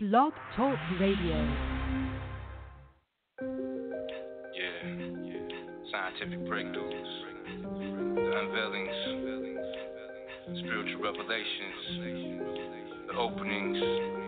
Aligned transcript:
Blog 0.00 0.32
Talk 0.54 0.78
Radio. 1.00 1.34
Yeah, 4.54 4.86
yeah. 5.24 5.48
Scientific 5.90 6.38
breakthroughs, 6.46 7.10
the 8.14 8.30
unveilings, 8.38 8.98
spiritual 10.60 11.02
revelations, 11.02 11.82
the 13.08 13.14
openings. 13.18 14.27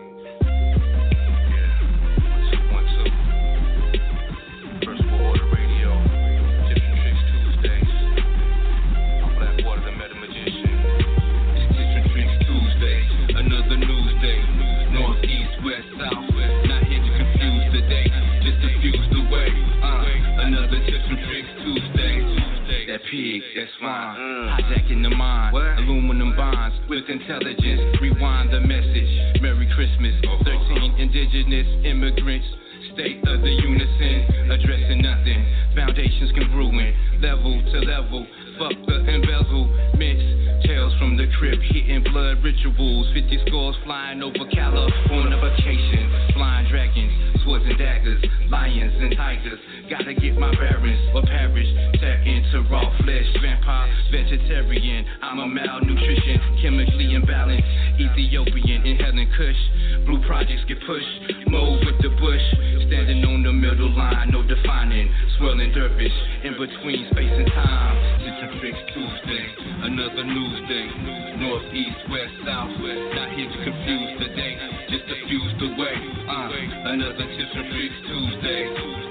Pig, 23.11 23.43
that's 23.55 23.71
fine. 23.83 24.15
Mm. 24.15 24.47
Hijacking 24.55 25.03
the 25.03 25.11
mind. 25.11 25.51
Aluminum 25.53 26.33
bonds 26.35 26.79
with 26.87 27.03
intelligence. 27.09 27.99
Rewind 27.99 28.53
the 28.53 28.61
message. 28.63 29.41
Merry 29.43 29.67
Christmas. 29.75 30.15
13 30.23 30.95
indigenous 30.97 31.67
immigrants. 31.83 32.47
State 32.95 33.19
of 33.27 33.43
the 33.43 33.51
unison. 33.51 34.51
Addressing 34.51 35.03
nothing. 35.03 35.43
Foundations 35.75 36.31
congruent. 36.31 36.95
Level 37.21 37.59
to 37.59 37.77
level. 37.83 38.25
Fuck 38.57 38.79
the 38.87 39.03
embezzlements. 39.03 40.63
Tales 40.65 40.93
from 40.97 41.17
the 41.17 41.27
crypt. 41.37 41.61
Hitting 41.67 42.03
blood 42.03 42.39
rituals. 42.43 43.11
50 43.13 43.43
scores 43.47 43.75
flying 43.83 44.23
over 44.23 44.47
California 44.55 45.35
vacation. 45.35 46.31
Flying 46.33 46.67
dragons. 46.71 47.43
Swords 47.43 47.65
and 47.67 47.77
daggers. 47.77 48.23
Lions 48.49 48.93
and 48.99 49.15
tigers. 49.17 49.59
Gotta 49.91 50.13
get 50.13 50.39
my 50.39 50.55
bearings. 50.55 51.03
Or 51.11 51.21
perish. 51.27 51.67
Tap 51.99 52.23
into 52.23 52.63
raw 52.71 52.87
flesh. 53.03 53.27
Vampire. 53.43 53.91
Vegetarian. 54.07 55.03
I'm 55.21 55.39
a 55.39 55.47
malnutrition. 55.47 56.39
Chemically 56.63 57.11
imbalanced. 57.11 57.67
Ethiopian. 57.99 58.87
Inhaling 58.87 59.27
kush. 59.35 59.59
Blue 60.07 60.23
projects 60.23 60.63
get 60.71 60.79
pushed. 60.87 61.51
Move 61.51 61.83
with 61.83 61.99
the 61.99 62.07
bush. 62.23 62.47
Standing 62.87 63.19
on 63.27 63.43
the 63.43 63.51
middle 63.51 63.91
line. 63.91 64.31
No 64.31 64.47
defining. 64.47 65.11
Swirling 65.35 65.75
dervish. 65.75 66.15
In 66.47 66.55
between 66.55 67.11
space 67.11 67.35
and 67.35 67.51
time. 67.51 67.95
Tips 68.23 68.47
and 68.47 68.51
tricks 68.63 68.79
Tuesday. 68.95 69.43
Another 69.91 70.23
news 70.23 70.71
day. 70.71 70.87
North, 71.35 71.67
east, 71.75 71.99
west, 72.07 72.31
south. 72.47 72.71
Not 72.79 73.35
here 73.35 73.51
to 73.51 73.59
confuse 73.59 74.11
the 74.23 74.29
day. 74.39 74.55
Just 74.87 75.03
diffuse 75.03 75.51
the 75.59 75.75
way. 75.75 75.99
Uh, 76.31 76.95
another 76.95 77.27
tips 77.27 77.53
and 77.59 77.67
tricks 77.75 77.99
Tuesday. 78.07 79.10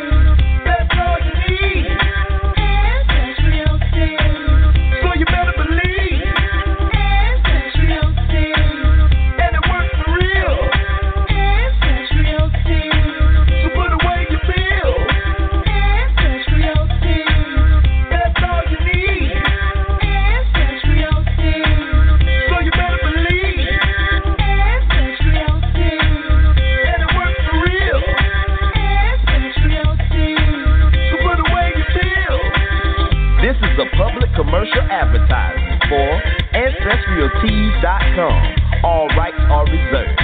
advertisement 34.91 35.79
for 35.87 36.19
AncestralTees.com. 36.53 38.83
All 38.83 39.07
rights 39.15 39.39
are 39.49 39.63
reserved. 39.65 40.19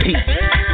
Peace. 0.00 0.64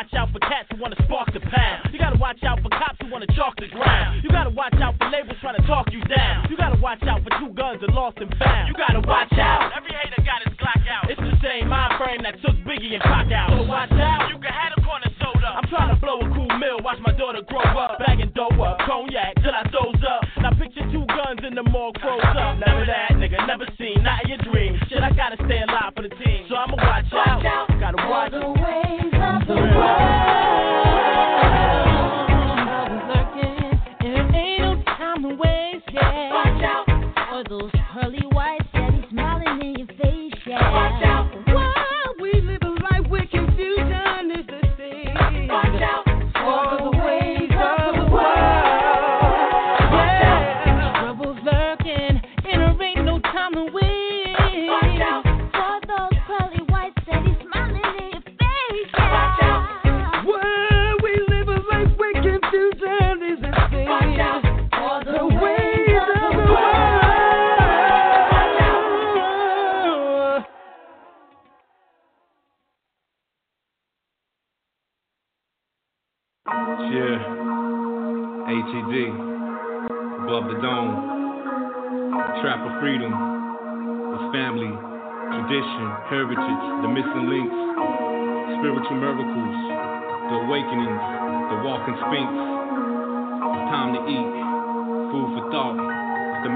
Watch 0.00 0.16
out 0.16 0.32
for 0.32 0.40
cats 0.40 0.64
who 0.72 0.80
wanna 0.80 0.96
spark 1.04 1.28
the 1.34 1.40
pound. 1.40 1.92
You 1.92 1.98
gotta 1.98 2.16
watch 2.16 2.40
out 2.42 2.62
for 2.62 2.70
cops 2.70 2.96
who 3.02 3.10
wanna 3.12 3.28
chalk 3.36 3.52
the 3.60 3.68
ground. 3.68 4.24
You 4.24 4.30
gotta 4.30 4.50
watch 4.50 4.72
out 4.80 4.96
for 4.96 5.10
labels 5.10 5.36
trying 5.40 5.60
to 5.60 5.66
talk 5.66 5.92
you 5.92 6.00
down. 6.08 6.48
You 6.48 6.56
gotta 6.56 6.80
watch 6.80 7.02
out 7.04 7.20
for 7.20 7.30
two 7.36 7.52
guns 7.52 7.80
that 7.84 7.92
lost 7.92 8.16
and 8.16 8.32
found. 8.38 8.68
You 8.68 8.74
gotta 8.74 9.04
watch 9.04 9.32
out. 9.36 9.76
Every 9.76 9.92
hater 9.92 10.22
got 10.24 10.40
his 10.46 10.56
Glock 10.56 10.80
out. 10.88 11.10
It's 11.10 11.20
the 11.20 11.36
same 11.42 11.68
mind 11.68 12.00
frame 12.00 12.22
that 12.22 12.40
took 12.40 12.56
Biggie 12.64 12.94
and 12.94 13.02
Pac 13.02 13.28
out. 13.32 13.50
So 13.50 13.66
watch 13.68 13.92
out. 13.92 14.30
You 14.30 14.38
can 14.40 14.54
have 14.54 14.72
the 14.76 14.82
corner 14.88 15.10
soda. 15.20 15.48
I'm 15.52 15.68
trying 15.68 15.92
to 15.92 15.98
blow 16.00 16.24
a 16.24 16.28
cool 16.32 16.52
mill. 16.56 16.80
Watch 16.80 17.02
my 17.04 17.12
daughter 17.12 17.42
grow 17.44 17.66
up. 17.76 17.98
Bagging 17.98 18.32
dough 18.32 18.56
up. 18.62 18.80
Cognac 18.86 19.36
till 19.42 19.52
I 19.52 19.68
throws 19.68 20.00
up. 20.06 20.22
Now 20.40 20.56
picture 20.56 20.86
two 20.88 21.04
guns 21.12 21.44
in 21.44 21.54
the 21.58 21.66
mall 21.66 21.92
froze 22.00 22.24
up. 22.24 22.56
Never 22.56 22.69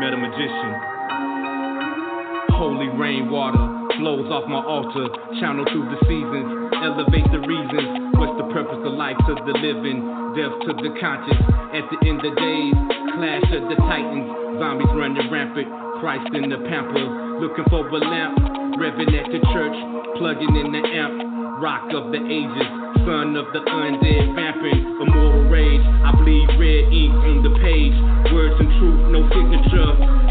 The 0.05 0.11
meta 0.11 0.21
magician. 0.21 0.73
Holy 2.61 2.93
rainwater 2.93 3.57
flows 3.97 4.29
off 4.29 4.45
my 4.53 4.61
altar, 4.61 5.09
channel 5.41 5.65
through 5.73 5.89
the 5.89 5.97
seasons, 6.05 6.77
elevate 6.77 7.25
the 7.33 7.41
reasons. 7.41 8.13
What's 8.21 8.37
the 8.37 8.53
purpose 8.53 8.85
of 8.85 8.93
life 9.01 9.17
to 9.17 9.33
the 9.33 9.57
living, 9.57 10.05
death 10.37 10.53
to 10.69 10.77
the 10.77 10.93
conscious? 11.01 11.41
At 11.73 11.89
the 11.89 11.97
end 12.05 12.21
of 12.21 12.37
days, 12.37 12.77
clash 13.17 13.49
of 13.49 13.65
the 13.73 13.81
titans, 13.89 14.29
zombies 14.61 14.93
running 14.93 15.25
rampant, 15.33 15.73
Christ 16.05 16.29
in 16.37 16.53
the 16.53 16.61
pamper, 16.69 17.41
looking 17.41 17.65
for 17.73 17.89
a 17.89 17.97
lamp, 17.97 18.37
revving 18.77 19.09
at 19.09 19.33
the 19.33 19.41
church, 19.57 19.77
plugging 20.21 20.53
in 20.53 20.69
the 20.69 20.85
amp, 20.85 21.34
rock 21.61 21.87
of 21.95 22.11
the 22.11 22.19
ages, 22.19 22.69
son 23.07 23.37
of 23.39 23.47
the 23.55 23.63
undead, 23.63 24.35
vamping, 24.35 24.81
immortal 24.99 25.47
rage. 25.47 25.83
I 26.03 26.11
bleed 26.19 26.49
red 26.59 26.91
ink 26.91 27.15
on 27.15 27.47
the 27.47 27.53
page, 27.63 27.95
words 28.35 28.59
and 28.59 28.71
truth, 28.81 29.01
no 29.15 29.21
signature, 29.31 29.91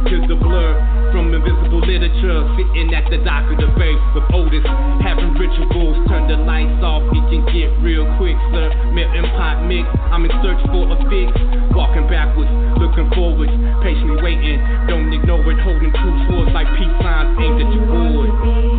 to 0.10 0.16
the 0.28 0.36
blur 0.36 0.76
from 1.16 1.32
invisible 1.32 1.80
literature, 1.80 2.42
sitting 2.58 2.92
at 2.92 3.08
the 3.08 3.22
dock 3.24 3.46
of 3.48 3.58
the 3.62 3.70
bay 3.78 3.94
with 4.18 4.26
Otis, 4.36 4.66
having 5.06 5.32
rituals, 5.38 5.96
turn 6.10 6.28
the 6.28 6.36
lights 6.44 6.82
off, 6.84 7.06
it 7.14 7.24
can 7.32 7.46
get 7.54 7.70
real 7.80 8.04
quick, 8.18 8.36
sir. 8.52 8.74
Melting 8.92 9.30
pot 9.38 9.64
mix, 9.64 9.86
I'm 10.12 10.26
in 10.26 10.34
search 10.42 10.60
for 10.74 10.90
a 10.92 10.98
fix, 11.08 11.30
walking 11.72 12.10
backwards, 12.10 12.52
looking 12.82 13.08
forwards, 13.16 13.54
patiently 13.86 14.20
waiting, 14.20 14.60
don't 14.90 15.14
ignore 15.14 15.46
it, 15.46 15.60
holding 15.62 15.94
two 15.94 16.14
swords 16.28 16.52
like 16.52 16.68
peace 16.76 16.98
signs. 17.00 17.38
Aimed 17.38 17.62
at 17.62 17.70
your 17.72 17.86
board. 17.88 18.73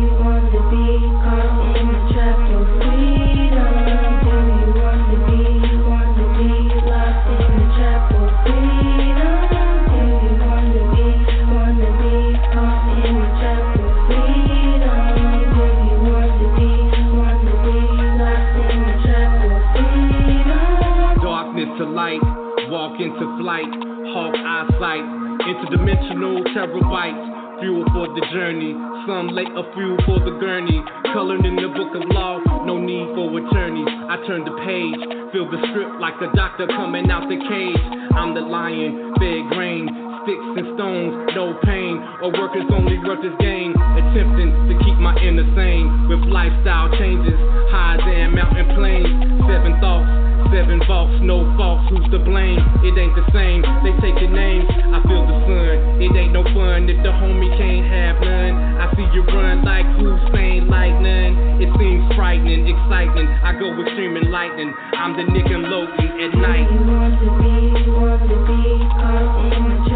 To 21.77 21.83
light, 21.83 22.23
walk 22.71 22.99
into 23.01 23.25
flight, 23.43 23.67
hawk 24.15 24.31
eyesight, 24.31 25.03
interdimensional 25.43 26.39
terabytes, 26.55 27.59
fuel 27.59 27.83
for 27.91 28.07
the 28.15 28.23
journey. 28.31 28.71
Some 29.03 29.35
lay 29.35 29.43
a 29.43 29.63
fuel 29.75 29.97
for 30.07 30.23
the 30.23 30.39
gurney, 30.39 30.79
colored 31.11 31.43
in 31.43 31.55
the 31.59 31.67
book 31.75 31.91
of 31.91 32.07
law, 32.15 32.39
no 32.63 32.79
need 32.79 33.11
for 33.11 33.27
attorneys. 33.27 33.91
I 34.07 34.15
turn 34.23 34.47
the 34.47 34.55
page, 34.63 34.99
feel 35.35 35.51
the 35.51 35.59
script 35.67 35.99
like 35.99 36.15
a 36.23 36.31
doctor 36.35 36.67
coming 36.67 37.11
out 37.11 37.27
the 37.27 37.37
cage. 37.43 37.83
I'm 38.15 38.31
the 38.31 38.41
lion, 38.41 39.11
fed 39.19 39.51
grain, 39.51 39.91
sticks 40.23 40.47
and 40.55 40.79
stones, 40.79 41.11
no 41.35 41.59
pain, 41.67 41.99
or 42.23 42.31
workers 42.31 42.71
only 42.71 42.97
workers 43.03 43.35
gain, 43.43 43.75
attempting 43.75 44.55
to 44.71 44.73
keep 44.79 44.95
my 44.95 45.11
inner 45.19 45.45
sane 45.59 46.07
with 46.07 46.23
lifestyle 46.31 46.87
changes, 46.95 47.35
highs 47.67 47.99
and 47.99 48.31
mountain 48.31 48.71
plains, 48.79 49.11
seven 49.43 49.75
thoughts. 49.83 50.34
Seven 50.53 50.79
vaults, 50.87 51.19
no 51.21 51.43
faults, 51.57 51.89
who's 51.89 52.05
to 52.11 52.19
blame? 52.19 52.59
It 52.85 52.97
ain't 52.97 53.15
the 53.15 53.25
same, 53.33 53.61
they 53.83 53.93
take 54.01 54.17
your 54.21 54.31
names. 54.31 54.69
I 54.69 55.01
feel 55.03 55.25
the 55.25 55.37
sun, 55.45 56.01
it 56.01 56.11
ain't 56.15 56.33
no 56.33 56.43
fun 56.55 56.89
if 56.89 56.97
the 57.03 57.11
homie 57.11 57.51
can't 57.57 57.85
have 57.85 58.21
none. 58.21 58.53
I 58.79 58.91
see 58.95 59.07
you 59.13 59.23
run 59.25 59.65
like 59.65 59.85
Hussein, 59.97 60.67
like 60.67 60.93
none. 61.01 61.59
It 61.61 61.69
seems 61.79 62.03
frightening, 62.15 62.67
exciting. 62.67 63.27
I 63.43 63.57
go 63.59 63.75
with 63.75 63.87
streaming 63.93 64.31
lightning. 64.31 64.73
I'm 64.93 65.15
the 65.17 65.23
Nickelodeon 65.31 66.23
at 66.23 66.33
night. 66.37 66.69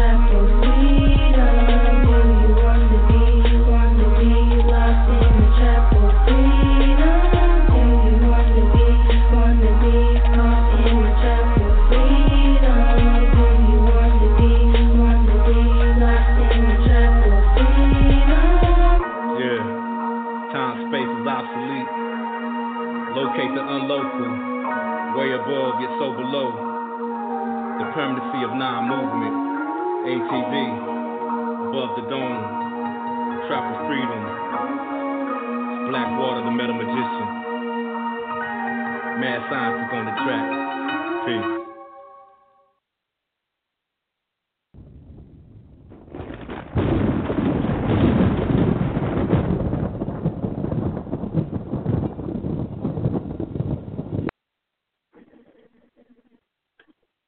Yeah, 0.00 0.29
Unlocal, 23.90 25.18
way 25.18 25.34
above 25.34 25.82
yet 25.82 25.90
so 25.98 26.14
below. 26.14 26.54
The 27.82 27.90
permanency 27.90 28.46
of 28.46 28.54
non-movement. 28.54 29.34
ATV, 30.06 30.54
above 31.74 31.98
the 31.98 32.06
dome. 32.08 32.38
Trap 33.48 33.66
of 33.66 33.86
freedom. 33.90 34.22
Blackwater, 35.90 36.44
the 36.44 36.52
meta 36.54 36.72
magician. 36.72 37.28
Mad 39.18 39.42
scientist 39.50 39.90
on 39.92 40.04
the 40.06 40.14
track. 40.22 40.46
Peace. 41.26 41.59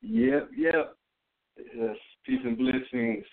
Yep, 0.02 0.50
yep. 0.56 0.96
Yes, 1.76 1.96
peace 2.26 2.40
and 2.44 2.58
blessings 2.58 3.24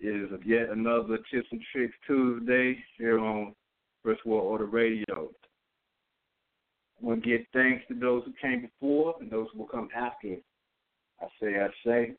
is 0.00 0.30
yet 0.44 0.70
another 0.70 1.18
Tips 1.30 1.48
and 1.50 1.60
Tricks 1.72 1.94
Tuesday 2.06 2.78
here 2.96 3.18
on 3.18 3.54
First 4.02 4.24
World 4.24 4.44
Order 4.44 4.66
Radio. 4.66 5.30
To 7.04 7.16
give 7.16 7.42
thanks 7.52 7.84
to 7.88 7.94
those 7.94 8.22
who 8.24 8.32
came 8.40 8.62
before 8.62 9.14
and 9.20 9.30
those 9.30 9.48
who 9.52 9.60
will 9.60 9.66
come 9.66 9.88
after. 9.94 10.36
I 11.20 11.26
say, 11.40 11.56
I 11.60 11.68
say. 11.84 12.12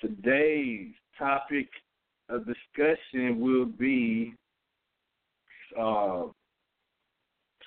Today's 0.00 0.92
topic 1.18 1.68
of 2.28 2.46
discussion 2.46 3.40
will 3.40 3.66
be 3.66 4.34
uh, 5.78 6.24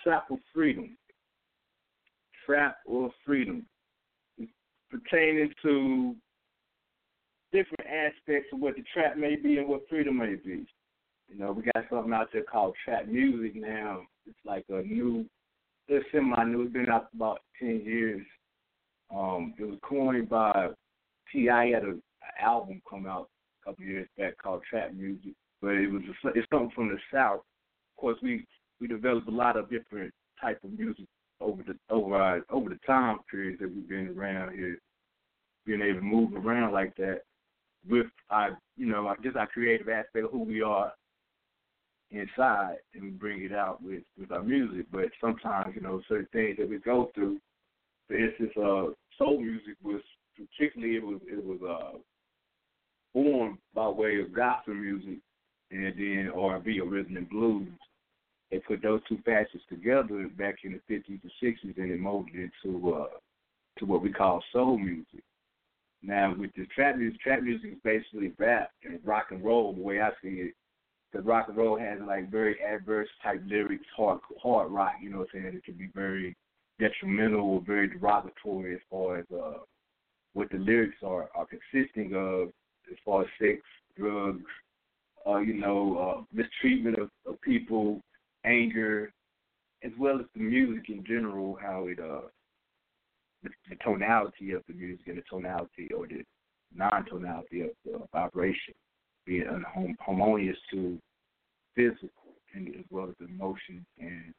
Trap 0.03 0.27
or 0.29 0.38
Freedom. 0.53 0.98
Trap 2.45 2.77
or 2.86 3.12
Freedom. 3.25 3.65
Pertaining 4.91 5.53
to 5.63 6.15
different 7.51 7.89
aspects 7.89 8.50
of 8.53 8.60
what 8.60 8.75
the 8.75 8.83
trap 8.93 9.17
may 9.17 9.36
be 9.36 9.57
and 9.57 9.67
what 9.67 9.88
freedom 9.89 10.17
may 10.17 10.36
be. 10.36 10.65
You 11.27 11.39
know, 11.39 11.51
we 11.51 11.63
got 11.63 11.86
something 11.89 12.13
out 12.13 12.27
there 12.33 12.43
called 12.43 12.75
trap 12.83 13.07
music 13.07 13.55
now. 13.55 14.01
It's 14.27 14.38
like 14.45 14.65
a 14.69 14.81
new, 14.81 15.25
it's 15.88 16.05
semi-new. 16.12 16.63
It's 16.63 16.74
been 16.74 16.89
out 16.89 17.07
about 17.15 17.39
10 17.60 17.81
years. 17.86 18.25
Um, 19.15 19.53
it 19.57 19.63
was 19.63 19.79
coined 19.81 20.29
by 20.29 20.69
T.I. 21.31 21.67
had 21.67 21.83
an 21.83 22.01
album 22.41 22.81
come 22.89 23.05
out 23.05 23.29
a 23.62 23.69
couple 23.69 23.86
years 23.86 24.07
back 24.17 24.38
called 24.38 24.62
Trap 24.69 24.93
Music, 24.93 25.33
but 25.62 25.71
it 25.71 25.91
was 25.91 26.01
a, 26.25 26.27
it's 26.29 26.48
something 26.51 26.71
from 26.75 26.89
the 26.89 26.98
South. 27.13 27.39
Of 27.39 28.01
course, 28.01 28.17
we 28.21 28.45
we 28.79 28.88
developed 28.88 29.27
a 29.27 29.31
lot 29.31 29.57
of 29.57 29.69
different 29.69 30.12
type 30.41 30.60
of 30.63 30.77
music 30.77 31.05
over 31.41 31.63
the 31.63 31.75
over 31.89 32.15
our, 32.15 32.41
over 32.50 32.69
the 32.69 32.79
time 32.86 33.19
periods 33.29 33.60
that 33.60 33.74
we've 33.74 33.89
been 33.89 34.15
around 34.17 34.55
here, 34.55 34.77
being 35.65 35.81
able 35.81 36.00
to 36.00 36.05
move 36.05 36.33
around 36.36 36.74
like 36.74 36.95
that 36.98 37.21
with 37.89 38.07
our 38.29 38.57
you 38.77 38.86
know 38.86 39.13
just 39.24 39.36
our 39.36 39.48
creative 39.48 39.89
aspect 39.89 40.25
of 40.25 40.31
who 40.31 40.43
we 40.43 40.62
are 40.62 40.93
inside 42.12 42.75
and 42.93 43.19
bring 43.19 43.43
it 43.43 43.53
out 43.53 43.81
with 43.81 44.03
with 44.19 44.31
our 44.31 44.43
music. 44.43 44.86
But 44.91 45.05
sometimes 45.19 45.74
you 45.75 45.81
know 45.81 46.01
certain 46.07 46.27
things 46.31 46.57
that 46.57 46.69
we 46.69 46.79
go 46.79 47.12
through. 47.15 47.39
For 48.07 48.17
instance, 48.17 48.51
uh, 48.57 48.93
soul 49.17 49.39
music 49.39 49.75
was 49.83 50.01
particularly 50.36 50.95
it 50.95 51.03
was 51.03 51.19
it 51.27 51.43
was 51.43 51.60
uh 51.62 51.98
formed 53.13 53.57
by 53.74 53.88
way 53.88 54.19
of 54.21 54.33
gospel 54.33 54.74
music 54.74 55.19
and 55.71 55.86
then 55.86 56.31
R&B 56.36 56.79
or 56.79 56.89
rhythm 56.89 57.17
and 57.17 57.29
blues. 57.29 57.67
They 58.51 58.60
put 58.60 58.81
those 58.81 59.01
two 59.08 59.17
facets 59.25 59.63
together 59.70 60.29
back 60.38 60.58
in 60.63 60.74
the 60.74 60.93
50s 60.93 61.22
and 61.24 61.31
60s, 61.41 61.77
and 61.77 61.91
it 61.91 62.00
molded 62.00 62.36
into 62.36 62.51
to 62.81 62.93
uh, 62.93 63.08
to 63.79 63.86
what 63.86 64.01
we 64.01 64.12
call 64.12 64.43
soul 64.51 64.77
music. 64.77 65.24
Now, 66.03 66.36
with 66.38 66.51
the 66.58 66.65
trap 66.65 66.98
music, 66.98 67.22
trap 67.22 67.41
music 67.41 67.72
is 67.72 67.77
basically 67.84 68.34
rap 68.38 68.72
and 68.84 69.00
rock 69.05 69.27
and 69.31 69.43
roll, 69.43 69.74
the 69.74 69.81
way 69.81 70.01
I 70.01 70.10
see 70.22 70.29
it. 70.29 70.53
Because 71.12 71.25
rock 71.25 71.48
and 71.48 71.58
roll 71.58 71.79
has 71.79 72.00
like 72.05 72.29
very 72.29 72.58
adverse 72.62 73.08
type 73.24 73.41
lyrics, 73.46 73.86
hard 73.96 74.20
hard 74.41 74.72
rock. 74.72 74.93
You 75.01 75.12
know 75.12 75.20
what 75.20 75.27
I'm 75.34 75.41
saying? 75.43 75.55
It 75.55 75.63
can 75.63 75.75
be 75.75 75.89
very 75.96 76.36
detrimental 76.79 77.41
or 77.41 77.62
very 77.65 77.88
derogatory 77.88 78.75
as 78.75 78.81
far 78.89 79.20
as 79.20 79.25
uh, 79.34 79.60
what 80.34 80.50
the 80.51 80.58
lyrics 80.58 80.98
are 81.03 81.29
are 81.36 81.46
consisting 81.46 82.15
of, 82.15 82.50
as 82.91 82.98
far 83.05 83.22
as 83.22 83.27
sex, 83.39 83.62
drugs, 83.98 84.43
uh, 85.27 85.38
you 85.38 85.53
know, 85.53 85.98
uh, 85.98 86.24
mistreatment 86.34 86.98
of, 86.98 87.10
of 87.25 87.39
people, 87.41 88.01
anger, 88.45 89.12
as 89.83 89.91
well 90.00 90.19
as 90.19 90.25
the 90.36 90.41
music 90.41 90.89
in 90.89 91.03
general, 91.05 91.57
how 91.62 91.88
it 91.88 92.00
uh 92.00 92.27
the, 93.43 93.50
the 93.69 93.75
tonality 93.83 94.51
of 94.51 94.62
the 94.67 94.74
music 94.74 95.07
and 95.07 95.17
the 95.17 95.24
tonality 95.29 95.89
or 95.95 96.07
the 96.07 96.24
non-tonality 96.75 97.62
of 97.62 97.69
the 97.86 98.00
vibration 98.13 98.74
being 99.25 99.45
harmonious 100.00 100.57
to 100.71 100.98
physical 101.75 102.10
and 102.53 102.67
as 102.69 102.86
well 102.89 103.07
as 103.10 103.15
the 103.19 103.25
emotions 103.25 103.86
and 104.00 104.33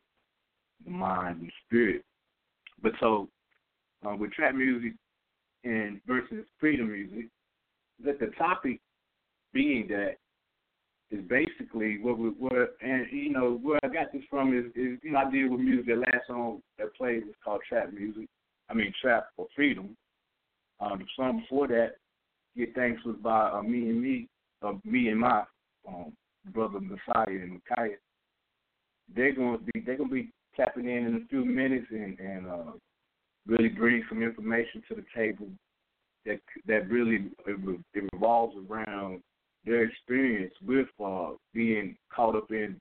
the 0.84 0.90
mind 0.90 1.40
and 1.40 1.52
spirit. 1.66 2.02
But 2.82 2.92
so 3.00 3.28
uh, 4.06 4.16
with 4.16 4.32
trap 4.32 4.54
music 4.54 4.92
and 5.64 6.00
versus 6.06 6.44
freedom 6.58 6.92
music, 6.92 7.28
that 8.04 8.18
the 8.18 8.30
topic 8.38 8.80
being 9.52 9.86
that 9.88 10.16
is 11.12 11.20
basically 11.28 11.98
what 12.00 12.18
we 12.18 12.30
what 12.30 12.76
and 12.80 13.06
you 13.12 13.30
know 13.30 13.60
where 13.62 13.78
I 13.84 13.88
got 13.88 14.12
this 14.12 14.22
from 14.30 14.56
is, 14.56 14.66
is 14.74 14.98
you 15.02 15.12
know 15.12 15.18
I 15.18 15.30
deal 15.30 15.50
with 15.50 15.60
music. 15.60 15.86
The 15.86 15.96
last 15.96 16.26
song 16.26 16.62
that 16.78 16.94
played 16.96 17.26
was 17.26 17.34
called 17.44 17.60
trap 17.68 17.92
music. 17.92 18.26
I 18.70 18.74
mean 18.74 18.92
trap 19.00 19.26
for 19.36 19.46
freedom. 19.54 19.96
Um, 20.80 20.98
the 20.98 21.04
song 21.14 21.40
before 21.40 21.68
that, 21.68 21.92
Get 22.56 22.74
Thanks 22.74 23.04
was 23.04 23.16
by 23.22 23.50
uh, 23.50 23.62
me 23.62 23.90
and 23.90 24.02
me, 24.02 24.28
uh, 24.62 24.72
me 24.84 25.08
and 25.08 25.20
my 25.20 25.42
um, 25.86 26.12
brother 26.52 26.80
Messiah 26.80 27.26
and 27.28 27.60
Micaiah. 27.68 27.96
They're 29.14 29.34
gonna 29.34 29.58
be 29.58 29.80
they're 29.84 29.98
gonna 29.98 30.10
be 30.10 30.30
tapping 30.56 30.88
in 30.88 31.06
in 31.06 31.14
a 31.16 31.26
few 31.28 31.44
minutes 31.44 31.86
and 31.90 32.18
and 32.18 32.46
uh, 32.46 32.72
really 33.46 33.68
bring 33.68 34.02
some 34.08 34.22
information 34.22 34.82
to 34.88 34.94
the 34.94 35.04
table 35.14 35.48
that 36.24 36.40
that 36.66 36.88
really 36.88 37.30
it, 37.46 37.80
it 37.94 38.10
revolves 38.14 38.56
around 38.70 39.20
their 39.64 39.84
experience 39.84 40.54
with 40.66 40.88
uh, 41.04 41.30
being 41.54 41.96
caught 42.14 42.36
up 42.36 42.50
in 42.50 42.76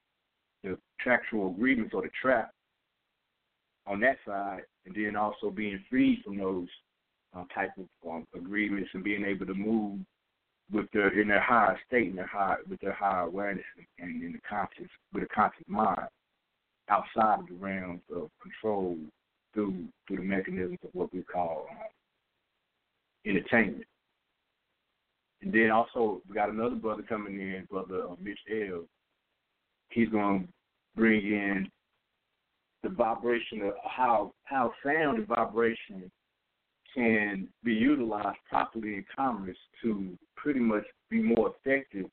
the 0.64 0.78
contractual 1.00 1.52
agreements 1.52 1.94
or 1.94 2.02
the 2.02 2.10
trap 2.22 2.52
on 3.88 4.00
that 4.00 4.18
side, 4.26 4.62
and 4.86 4.96
then 4.96 5.16
also 5.16 5.50
being 5.50 5.84
freed 5.90 6.22
from 6.24 6.38
those 6.38 6.68
uh, 7.36 7.44
type 7.54 7.72
of 7.78 8.10
um, 8.10 8.26
agreements 8.36 8.90
and 8.94 9.04
being 9.04 9.26
able 9.26 9.46
to 9.46 9.54
move 9.54 10.00
with 10.72 10.86
their 10.94 11.20
in 11.20 11.28
their 11.28 11.42
higher 11.42 11.78
state, 11.88 12.08
in 12.08 12.16
their 12.16 12.28
high 12.28 12.56
with 12.70 12.80
their 12.82 12.94
higher 12.94 13.24
awareness 13.24 13.64
and 14.00 14.24
in 14.24 14.32
the 14.34 14.40
conscious 14.48 14.90
with 15.14 15.24
a 15.24 15.28
conscious 15.28 15.66
mind 15.68 16.08
outside 16.90 17.40
of 17.40 17.48
the 17.48 17.56
realms 17.60 18.02
of 18.16 18.30
control 18.42 18.98
through 19.54 19.86
through 20.08 20.18
the 20.18 20.24
mechanisms 20.24 20.80
of 20.84 20.90
what 20.94 21.14
we 21.14 21.22
call 21.24 21.68
um, 21.72 21.78
entertainment. 23.26 23.86
And 25.42 25.54
then 25.54 25.72
also 25.72 26.22
we 26.28 26.36
got 26.36 26.50
another 26.50 26.76
brother 26.76 27.04
coming 27.04 27.40
in, 27.40 27.68
brother 27.70 28.04
uh, 28.10 28.16
Mitch 28.22 28.40
El. 28.50 28.86
He's 29.90 30.10
to 30.10 30.44
bring 30.96 31.22
in 31.22 31.70
the 32.84 32.90
vibration 32.90 33.62
of 33.64 33.74
how 33.84 34.34
how 34.44 34.74
sound 34.84 35.18
and 35.20 35.28
vibration 35.28 36.12
can 36.96 37.48
be 37.64 37.74
utilized 37.74 38.38
properly 38.50 38.96
in 38.96 39.06
commerce 39.16 39.58
to 39.82 40.18
pretty 40.36 40.60
much 40.60 40.84
be 41.10 41.22
more 41.22 41.54
effective 41.56 42.10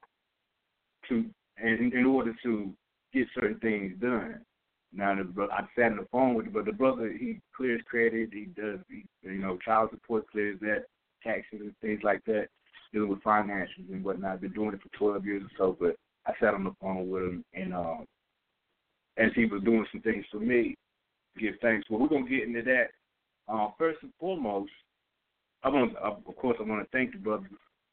to 1.08 1.24
and 1.56 1.92
in 1.92 2.04
order 2.04 2.34
to 2.42 2.72
get 3.12 3.26
certain 3.34 3.58
things 3.60 3.94
done. 4.00 4.40
Now, 4.92 5.14
the 5.14 5.24
brother, 5.24 5.52
I 5.52 5.66
sat 5.76 5.92
on 5.92 5.98
the 5.98 6.06
phone 6.10 6.34
with 6.34 6.46
the 6.46 6.50
brother. 6.50 6.70
The 6.70 6.76
brother, 6.76 7.12
he 7.12 7.40
clears 7.54 7.82
credit. 7.88 8.30
He 8.32 8.46
does, 8.46 8.78
he, 8.88 9.04
you 9.22 9.38
know, 9.38 9.58
child 9.58 9.90
support 9.90 10.30
clears 10.30 10.58
that, 10.60 10.84
taxes 11.22 11.60
and 11.60 11.74
things 11.82 12.00
like 12.02 12.24
that, 12.24 12.48
dealing 12.92 13.08
with 13.08 13.22
finances 13.22 13.84
and 13.90 14.04
whatnot. 14.04 14.32
I've 14.32 14.40
been 14.40 14.52
doing 14.52 14.74
it 14.74 14.80
for 14.82 14.98
12 14.98 15.26
years 15.26 15.42
or 15.42 15.50
so, 15.56 15.76
but 15.78 15.96
I 16.26 16.32
sat 16.40 16.54
on 16.54 16.64
the 16.64 16.74
phone 16.80 17.08
with 17.08 17.22
him, 17.22 17.44
and 17.54 17.74
um, 17.74 18.06
as 19.16 19.30
he 19.34 19.46
was 19.46 19.62
doing 19.62 19.86
some 19.92 20.02
things 20.02 20.24
for 20.30 20.38
me, 20.38 20.76
give 21.38 21.54
thanks. 21.60 21.88
Well, 21.88 22.00
we're 22.00 22.08
gonna 22.08 22.28
get 22.28 22.48
into 22.48 22.62
that. 22.62 22.88
Uh, 23.52 23.68
first 23.78 23.98
and 24.02 24.12
foremost, 24.20 24.70
I 25.62 25.68
want, 25.70 25.94
uh, 25.96 26.14
of 26.26 26.36
course, 26.36 26.56
I 26.60 26.64
want 26.64 26.82
to 26.82 26.88
thank 26.96 27.12
the 27.12 27.18
brothers 27.18 27.50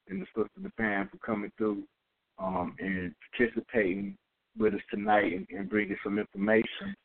and 0.10 0.22
the 0.22 0.26
sisters, 0.28 0.50
the 0.62 0.72
fam, 0.78 1.10
for 1.10 1.18
coming 1.18 1.52
through 1.58 1.84
um, 2.38 2.76
and 2.80 3.14
participating 3.32 4.18
with 4.58 4.74
us 4.74 4.82
tonight 4.92 5.34
and, 5.34 5.48
and 5.50 5.70
bringing 5.70 5.98
some 6.04 6.20
information 6.20 6.96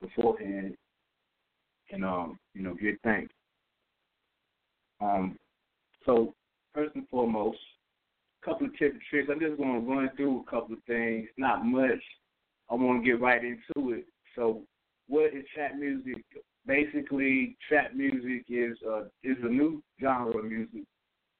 beforehand, 0.00 0.76
and 1.90 2.04
um, 2.04 2.38
you 2.54 2.62
know, 2.62 2.74
give 2.74 2.96
thanks. 3.02 3.32
Um, 5.00 5.36
so 6.06 6.34
first 6.74 6.94
and 6.94 7.08
foremost, 7.08 7.58
a 8.42 8.46
couple 8.46 8.66
of 8.66 8.76
tips 8.76 8.94
and 8.94 9.02
tricks. 9.08 9.28
I'm 9.30 9.40
just 9.40 9.56
going 9.56 9.80
to 9.80 9.90
run 9.90 10.10
through 10.16 10.40
a 10.46 10.50
couple 10.50 10.74
of 10.74 10.82
things, 10.86 11.28
not 11.36 11.64
much. 11.64 12.02
I 12.70 12.74
want 12.74 13.02
to 13.02 13.06
get 13.06 13.20
right 13.20 13.42
into 13.42 13.92
it. 13.92 14.06
So, 14.34 14.62
what 15.08 15.34
is 15.34 15.44
trap 15.54 15.76
music? 15.78 16.24
Basically, 16.66 17.56
trap 17.68 17.94
music 17.94 18.46
is 18.48 18.76
uh, 18.88 19.04
is 19.22 19.36
a 19.42 19.48
new 19.48 19.82
genre 20.00 20.38
of 20.38 20.44
music. 20.44 20.82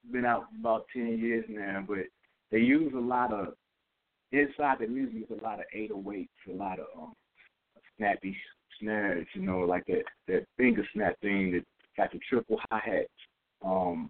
It's 0.03 0.11
been 0.11 0.25
out 0.25 0.45
for 0.51 0.59
about 0.59 0.85
ten 0.93 1.17
years 1.17 1.45
now, 1.49 1.83
but 1.87 2.05
they 2.51 2.59
use 2.59 2.93
a 2.95 2.99
lot 2.99 3.33
of 3.33 3.55
inside 4.31 4.77
the 4.79 4.87
music 4.87 5.23
is 5.29 5.39
a 5.39 5.43
lot 5.43 5.59
of 5.59 5.65
808s, 5.75 6.27
a 6.49 6.53
lot 6.53 6.79
of 6.79 6.85
um, 6.97 7.13
snappy 7.97 8.35
snares, 8.79 9.27
you 9.33 9.41
know, 9.41 9.59
like 9.59 9.85
that 9.87 10.03
that 10.27 10.45
finger 10.57 10.85
snap 10.93 11.19
thing 11.21 11.51
that 11.51 11.63
got 11.97 12.11
the 12.11 12.19
triple 12.29 12.59
hi 12.69 12.81
hats, 12.83 13.09
um, 13.63 14.09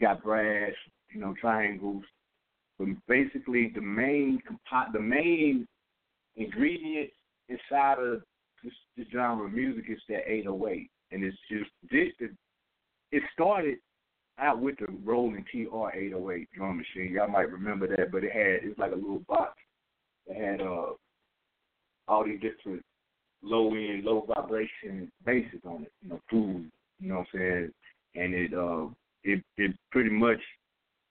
got 0.00 0.22
brass, 0.22 0.72
you 1.12 1.20
know, 1.20 1.34
triangles. 1.40 2.04
But 2.78 2.88
basically, 3.06 3.70
the 3.74 3.80
main 3.80 4.40
compo- 4.46 4.92
the 4.92 5.00
main 5.00 5.66
ingredient 6.36 7.10
inside 7.48 7.98
of 7.98 8.22
this, 8.64 8.72
this 8.96 9.06
genre 9.12 9.46
of 9.46 9.52
music 9.52 9.84
is 9.88 10.00
that 10.08 10.30
808, 10.30 10.90
and 11.12 11.24
it's 11.24 11.36
just 11.50 11.70
this. 11.90 12.08
It, 13.12 13.22
started 13.34 13.78
out 14.38 14.60
with 14.60 14.76
the 14.78 14.86
Roland 15.04 15.44
TR 15.52 15.90
808 15.94 16.48
drum 16.56 16.78
machine. 16.78 17.12
Y'all 17.12 17.28
might 17.28 17.50
remember 17.50 17.86
that, 17.88 18.12
but 18.12 18.24
it 18.24 18.32
had 18.32 18.68
it's 18.68 18.78
like 18.78 18.92
a 18.92 18.96
little 18.96 19.22
box. 19.28 19.54
It 20.26 20.40
had 20.40 20.60
uh 20.60 20.92
all 22.08 22.24
these 22.24 22.40
different 22.40 22.82
low 23.42 23.74
end, 23.74 24.04
low 24.04 24.26
vibration 24.34 25.10
basses 25.24 25.60
on 25.64 25.82
it. 25.82 25.92
You 26.02 26.10
know, 26.10 26.20
food. 26.30 26.70
You 27.00 27.08
know 27.08 27.16
what 27.16 27.26
I'm 27.34 27.38
saying? 27.38 27.70
And 28.14 28.34
it 28.34 28.54
uh 28.54 28.86
it 29.24 29.42
it 29.56 29.76
pretty 29.90 30.10
much 30.10 30.40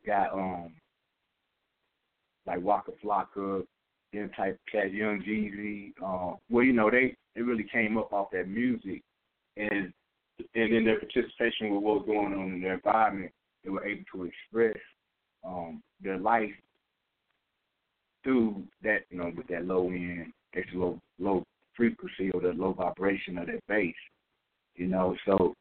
got 0.05 0.33
um 0.33 0.73
like 2.45 2.61
Waka 2.61 2.91
Flocka, 3.03 3.63
them 4.13 4.31
type 4.35 4.59
of 4.73 4.93
Young 4.93 5.21
Jeezy. 5.21 5.93
Uh, 6.03 6.35
well, 6.49 6.63
you 6.63 6.73
know, 6.73 6.89
they 6.89 7.15
it 7.35 7.41
really 7.41 7.65
came 7.71 7.97
up 7.97 8.11
off 8.11 8.31
that 8.31 8.47
music, 8.47 9.01
and 9.57 9.93
and 10.55 10.73
in 10.73 10.85
their 10.85 10.99
participation 10.99 11.69
with 11.69 11.83
what 11.83 11.97
was 11.97 12.05
going 12.07 12.33
on 12.33 12.53
in 12.53 12.61
their 12.61 12.75
environment, 12.75 13.31
they 13.63 13.69
were 13.69 13.85
able 13.85 14.03
to 14.13 14.23
express 14.23 14.77
um, 15.45 15.81
their 16.01 16.17
life 16.17 16.51
through 18.23 18.63
that, 18.83 18.99
you 19.09 19.17
know, 19.17 19.31
with 19.35 19.47
that 19.47 19.65
low 19.65 19.87
end, 19.89 20.31
that 20.53 20.63
low 20.73 20.99
low 21.19 21.43
frequency 21.75 22.31
or 22.31 22.41
the 22.41 22.49
low 22.49 22.73
vibration 22.73 23.37
of 23.37 23.47
that 23.47 23.61
bass. 23.67 23.93
You 24.75 24.87
know, 24.87 25.15
so 25.25 25.53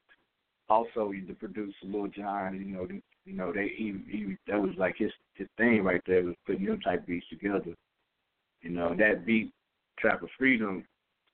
also 0.69 1.13
the 1.27 1.35
producer 1.35 1.73
Lil 1.85 2.09
Jon, 2.09 2.55
you 2.55 2.75
know, 2.75 2.87
you 3.25 3.35
know, 3.35 3.53
they 3.53 3.73
he, 3.77 3.95
he 4.09 4.37
that 4.47 4.61
was 4.61 4.73
like 4.77 4.97
his 4.99 5.13
his 5.35 5.49
thing 5.57 5.83
right 5.83 6.03
there 6.07 6.25
was 6.25 6.35
putting 6.47 6.67
them 6.67 6.81
type 6.81 7.07
beats 7.07 7.27
together. 7.29 7.75
You 8.63 8.71
know, 8.71 8.95
that 8.99 9.25
beat 9.25 9.53
Trap 9.99 10.23
of 10.23 10.29
Freedom 10.39 10.85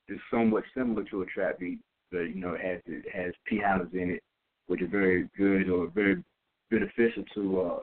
is 0.09 0.19
somewhat 0.31 0.64
similar 0.76 1.05
to 1.05 1.23
a 1.23 1.26
trap 1.26 1.59
beat, 1.59 1.79
but 2.11 2.23
you 2.23 2.37
know, 2.37 2.55
it 2.55 2.61
has 2.61 2.81
it 2.87 3.05
has 3.12 3.33
pianos 3.47 3.88
in 3.93 4.11
it, 4.11 4.23
which 4.67 4.83
is 4.83 4.91
very 4.91 5.29
good 5.37 5.69
or 5.69 5.88
very 5.88 6.23
beneficial 6.71 7.25
to 7.35 7.61
uh 7.61 7.79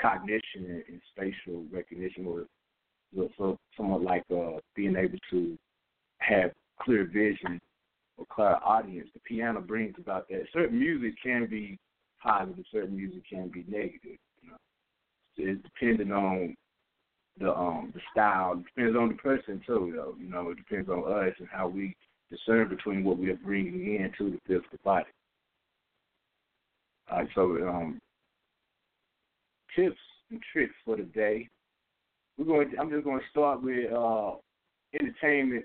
cognition 0.00 0.42
and, 0.66 0.82
and 0.88 1.00
spatial 1.14 1.64
recognition 1.70 2.26
or 2.26 2.44
so 3.38 3.56
somewhat 3.76 4.02
like 4.02 4.24
uh 4.34 4.58
being 4.74 4.96
able 4.96 5.18
to 5.30 5.56
have 6.18 6.50
clear 6.80 7.04
vision 7.04 7.60
or 8.36 8.64
audience. 8.64 9.08
The 9.14 9.20
piano 9.20 9.60
brings 9.60 9.94
about 9.98 10.28
that. 10.28 10.44
Certain 10.52 10.78
music 10.78 11.14
can 11.22 11.46
be 11.46 11.78
positive, 12.22 12.64
certain 12.72 12.96
music 12.96 13.22
can 13.28 13.48
be 13.48 13.64
negative. 13.68 14.18
You 14.42 14.50
know, 14.50 14.56
it's 15.36 15.62
depending 15.62 16.12
on 16.12 16.56
the 17.38 17.52
um 17.52 17.92
the 17.94 18.00
style. 18.12 18.54
It 18.58 18.64
depends 18.74 18.96
on 18.96 19.08
the 19.08 19.14
person 19.14 19.62
too, 19.66 19.92
though. 19.94 20.14
You 20.18 20.28
know, 20.28 20.50
it 20.50 20.56
depends 20.56 20.88
on 20.88 21.10
us 21.10 21.34
and 21.38 21.48
how 21.50 21.68
we 21.68 21.96
discern 22.30 22.68
between 22.68 23.04
what 23.04 23.18
we 23.18 23.30
are 23.30 23.36
bringing 23.36 23.96
into 23.96 24.32
the 24.32 24.38
physical 24.46 24.78
body. 24.84 25.06
All 27.10 27.18
right, 27.18 27.28
so 27.34 27.42
um, 27.68 28.00
tips 29.76 29.96
and 30.30 30.40
tricks 30.52 30.74
for 30.84 30.96
the 30.96 31.02
day. 31.02 31.48
We're 32.38 32.46
going. 32.46 32.70
To, 32.70 32.78
I'm 32.78 32.90
just 32.90 33.04
going 33.04 33.20
to 33.20 33.30
start 33.30 33.62
with 33.62 33.92
uh, 33.92 34.32
entertainment 34.98 35.64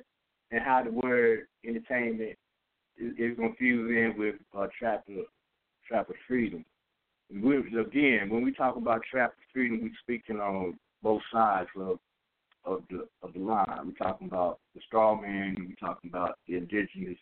and 0.52 0.62
how 0.62 0.84
the 0.84 0.92
word 0.92 1.48
entertainment 1.66 2.38
going 2.98 3.52
to 3.52 3.58
fuse 3.58 3.90
in 3.90 4.20
with 4.20 4.36
uh, 4.58 4.68
trap 4.78 5.06
of, 5.10 6.16
freedom. 6.28 6.66
we 7.32 7.58
again, 7.58 8.30
when 8.30 8.44
we 8.44 8.52
talk 8.54 8.76
about 8.76 9.02
trap 9.10 9.32
of 9.32 9.44
freedom, 9.54 9.80
we're 9.82 9.92
speaking 10.02 10.40
on 10.40 10.78
both 11.02 11.22
sides 11.32 11.70
of 11.78 12.00
of 12.66 12.84
the 12.90 13.08
of 13.24 13.34
the 13.34 13.40
line. 13.40 13.66
We're 13.86 14.06
talking 14.06 14.28
about 14.28 14.60
the 14.76 14.82
straw 14.86 15.20
man. 15.20 15.56
We're 15.58 15.88
talking 15.88 16.10
about 16.10 16.38
the 16.48 16.58
indigenous 16.58 17.18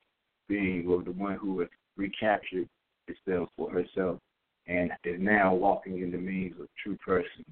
being, 0.47 0.87
or 0.87 1.03
the 1.03 1.11
one 1.11 1.35
who 1.35 1.59
has 1.59 1.69
recaptured 1.97 2.67
itself 3.07 3.49
for 3.55 3.69
herself 3.71 4.19
and 4.67 4.91
is 5.03 5.19
now 5.19 5.53
walking 5.53 5.99
in 6.01 6.11
the 6.11 6.17
means 6.17 6.55
of 6.59 6.67
true 6.81 6.97
person, 6.97 7.45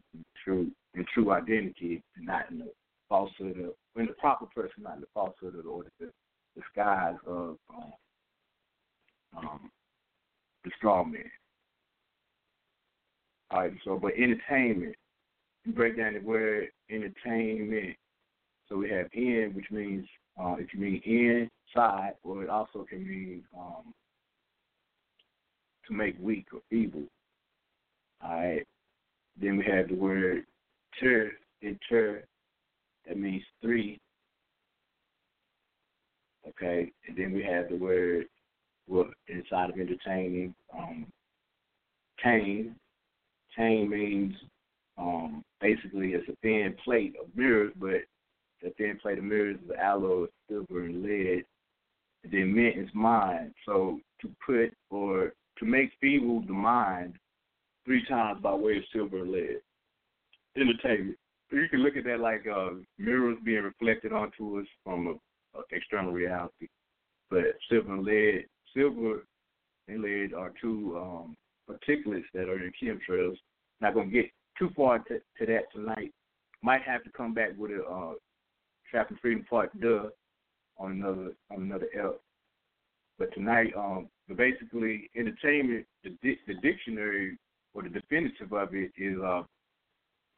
true 0.44 0.72
and 0.96 1.06
true 1.14 1.32
identity, 1.32 2.02
not 2.20 2.50
in 2.50 2.60
the 2.60 2.72
falsehood 3.10 3.60
of 3.60 3.74
in 3.96 4.08
the 4.08 4.14
proper 4.14 4.46
person, 4.48 4.84
not 4.84 4.96
in 4.96 5.02
the 5.02 5.08
falsehood 5.14 5.66
or 5.66 5.84
the 6.00 6.10
disguise 6.56 7.16
of 7.28 7.58
um, 7.76 7.94
um, 9.38 9.72
the 10.64 10.72
straw 10.78 11.04
man. 11.04 11.24
All 13.52 13.62
right, 13.62 13.74
so 13.86 14.00
but 14.00 14.14
entertainment, 14.18 14.96
you 15.66 15.74
break 15.74 15.98
down 15.98 16.14
the 16.14 16.20
word 16.20 16.70
entertainment. 16.90 17.96
So 18.68 18.78
we 18.78 18.90
have 18.90 19.08
in, 19.14 19.52
which 19.54 19.70
means 19.72 20.06
uh, 20.42 20.56
it 20.58 20.70
can 20.70 20.80
mean 20.80 21.02
inside, 21.06 22.14
or 22.24 22.44
it 22.44 22.50
also 22.50 22.86
can 22.90 23.08
mean 23.08 23.44
um, 23.58 23.94
to 25.88 25.94
make 25.94 26.16
weak 26.20 26.48
or 26.54 26.62
feeble. 26.70 27.04
All 28.24 28.36
right. 28.36 28.68
Then 29.40 29.58
we 29.58 29.66
have 29.66 29.90
the 29.90 29.96
word 29.96 30.46
ter, 31.00 31.32
inter, 31.62 32.24
that 33.08 33.18
means 33.18 33.44
three. 33.62 34.00
Okay. 36.48 36.92
And 37.08 37.18
then 37.18 37.34
we 37.34 37.44
have 37.44 37.70
the 37.70 37.78
word 37.78 38.26
well, 38.88 39.10
inside 39.28 39.70
of 39.70 39.80
entertaining, 39.80 40.54
um, 40.78 41.08
tain. 42.24 42.76
Tain 43.58 43.90
means 43.90 44.34
um, 44.98 45.44
basically 45.62 46.14
it's 46.14 46.28
a 46.30 46.36
thin 46.42 46.76
plate 46.84 47.16
of 47.22 47.28
mirrors, 47.36 47.72
but 47.80 48.02
the 48.62 48.72
thin 48.78 48.98
plate 49.02 49.18
of 49.18 49.24
mirrors 49.24 49.58
is 49.64 49.72
alloy, 49.80 50.26
silver, 50.50 50.86
and 50.86 51.04
lead. 51.04 51.44
Then 52.32 52.56
mint 52.56 52.78
is 52.78 52.90
mind. 52.94 53.54
So 53.66 54.00
to 54.22 54.30
put 54.46 54.74
or 54.90 55.34
to 55.60 55.66
make 55.66 55.92
feeble 56.00 56.42
the 56.48 56.54
mind 56.54 57.16
three 57.86 58.06
times 58.08 58.42
by 58.42 58.54
way 58.54 58.78
of 58.78 58.84
silver 58.94 59.20
and 59.20 59.32
lead. 59.32 59.60
Entertainment. 60.56 61.18
You 61.52 61.68
can 61.70 61.84
look 61.84 61.98
at 61.98 62.06
that 62.06 62.20
like 62.20 62.46
uh, 62.48 62.70
mirrors 62.98 63.38
being 63.44 63.64
reflected 63.64 64.14
onto 64.14 64.60
us 64.60 64.66
from 64.84 65.08
a, 65.08 65.60
a 65.60 65.62
external 65.72 66.12
reality. 66.12 66.68
But 67.30 67.44
silver 67.70 67.94
and 67.94 68.04
lead, 68.04 68.46
silver 68.76 69.26
and 69.88 70.02
lead 70.02 70.34
are 70.34 70.52
two 70.62 70.98
um, 70.98 71.36
particulates 71.70 72.24
that 72.34 72.50
are 72.50 72.64
in 72.64 72.72
chemtrails. 72.82 73.38
Not 73.82 73.94
going 73.94 74.10
to 74.10 74.14
get 74.14 74.32
too 74.58 74.70
far 74.76 75.00
to, 75.00 75.20
to 75.20 75.46
that 75.46 75.64
tonight. 75.74 76.12
Might 76.62 76.82
have 76.84 77.04
to 77.04 77.10
come 77.12 77.34
back 77.34 77.52
with 77.58 77.72
a 77.72 77.84
uh, 77.84 78.14
Trap 78.90 79.10
and 79.10 79.20
Freedom 79.20 79.46
Part 79.50 79.78
Duh 79.82 80.10
on 80.78 80.92
another 80.92 81.34
on 81.52 81.64
another 81.64 81.88
L. 82.00 82.16
But 83.20 83.34
tonight, 83.34 83.74
um, 83.78 84.08
basically, 84.36 85.10
entertainment, 85.16 85.86
the, 86.04 86.16
the 86.22 86.54
dictionary 86.62 87.38
or 87.74 87.84
the 87.84 87.90
definitive 87.90 88.54
of 88.54 88.74
it 88.74 88.92
is 88.98 89.18
uh, 89.24 89.44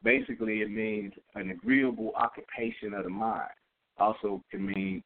basically 0.02 0.60
it 0.60 0.70
means 0.70 1.12
an 1.34 1.50
agreeable 1.50 2.12
occupation 2.16 2.94
of 2.94 3.04
the 3.04 3.10
mind. 3.10 3.50
Also 3.98 4.42
can 4.50 4.66
mean 4.66 5.02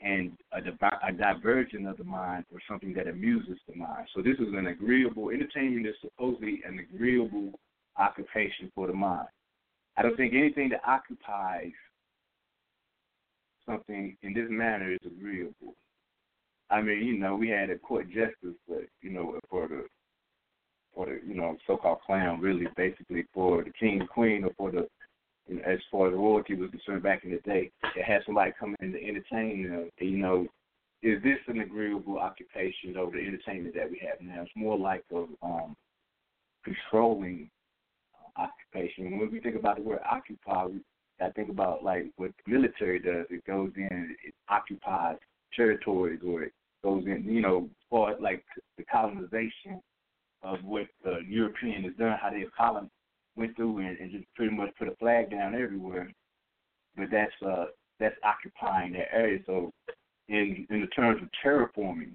and 0.00 0.32
a, 0.52 0.58
a 1.06 1.12
diversion 1.12 1.86
of 1.86 1.96
the 1.96 2.04
mind 2.04 2.44
or 2.52 2.58
something 2.68 2.92
that 2.94 3.08
amuses 3.08 3.58
the 3.68 3.74
mind. 3.74 4.06
So 4.14 4.22
this 4.22 4.38
is 4.38 4.52
an 4.54 4.66
agreeable 4.66 5.30
entertainment 5.30 5.86
is 5.86 5.94
supposedly 6.00 6.60
an 6.66 6.78
agreeable 6.78 7.52
occupation 7.96 8.70
for 8.74 8.86
the 8.86 8.92
mind. 8.92 9.28
I 9.96 10.02
don't 10.02 10.16
think 10.16 10.34
anything 10.34 10.70
that 10.70 10.82
occupies 10.86 11.72
something 13.66 14.16
in 14.22 14.34
this 14.34 14.46
manner 14.50 14.92
is 14.92 15.00
agreeable. 15.06 15.74
I 16.70 16.82
mean, 16.82 17.04
you 17.04 17.18
know, 17.18 17.36
we 17.36 17.48
had 17.48 17.70
a 17.70 17.78
court 17.78 18.06
justice, 18.08 18.58
but 18.68 18.84
you 19.00 19.10
know, 19.10 19.38
for 19.48 19.68
the 19.68 19.86
for 20.94 21.06
the 21.06 21.20
you 21.26 21.34
know 21.34 21.56
so-called 21.66 22.00
clown, 22.04 22.40
really, 22.40 22.66
basically 22.76 23.24
for 23.32 23.62
the 23.62 23.70
king 23.78 24.06
queen, 24.12 24.44
or 24.44 24.50
for 24.56 24.70
the 24.70 24.88
you 25.48 25.56
know, 25.56 25.62
as 25.66 25.78
far 25.90 26.08
as 26.08 26.14
royalty 26.14 26.54
was 26.54 26.70
concerned 26.70 27.02
back 27.02 27.24
in 27.24 27.30
the 27.30 27.38
day, 27.38 27.70
they 27.94 28.02
had 28.02 28.22
somebody 28.24 28.52
come 28.58 28.74
in 28.80 28.92
to 28.92 28.98
entertain 28.98 29.68
them. 29.68 29.90
You 29.98 30.18
know, 30.18 30.46
is 31.02 31.22
this 31.22 31.38
an 31.48 31.60
agreeable 31.60 32.18
occupation 32.18 32.96
over 32.96 33.16
the 33.16 33.26
entertainment 33.26 33.74
that 33.74 33.90
we 33.90 34.00
have 34.08 34.20
now? 34.20 34.42
It's 34.42 34.50
more 34.56 34.78
like 34.78 35.04
a 35.12 35.24
um, 35.44 35.76
controlling 36.64 37.50
uh, 38.38 38.42
occupation. 38.42 39.18
When 39.18 39.30
we 39.30 39.40
think 39.40 39.56
about 39.56 39.76
the 39.76 39.82
word 39.82 40.00
occupy, 40.10 40.68
I 41.20 41.30
think 41.30 41.50
about 41.50 41.84
like 41.84 42.06
what 42.16 42.32
the 42.44 42.52
military 42.52 42.98
does. 42.98 43.26
It 43.30 43.44
goes 43.44 43.70
in, 43.76 44.16
it 44.24 44.34
occupies 44.48 45.16
territories, 45.54 46.20
or 46.26 46.44
it 46.44 46.52
goes 46.82 47.04
in, 47.06 47.24
you 47.24 47.40
know, 47.40 47.68
for 47.90 48.16
like 48.20 48.44
the 48.76 48.84
colonization 48.84 49.80
of 50.42 50.58
what 50.64 50.86
the 51.02 51.20
European 51.28 51.84
has 51.84 51.92
done, 51.98 52.16
how 52.20 52.30
they 52.30 52.40
have 52.40 52.54
colon 52.56 52.90
went 53.36 53.56
through 53.56 53.78
and, 53.78 53.98
and 53.98 54.10
just 54.10 54.24
pretty 54.34 54.54
much 54.54 54.70
put 54.78 54.88
a 54.88 54.96
flag 54.96 55.30
down 55.30 55.54
everywhere. 55.54 56.10
But 56.96 57.06
that's 57.10 57.32
uh 57.44 57.66
that's 58.00 58.16
occupying 58.24 58.92
that 58.92 59.12
area. 59.12 59.40
So 59.46 59.72
in 60.28 60.66
in 60.70 60.80
the 60.80 60.86
terms 60.88 61.22
of 61.22 61.28
terraforming, 61.44 62.12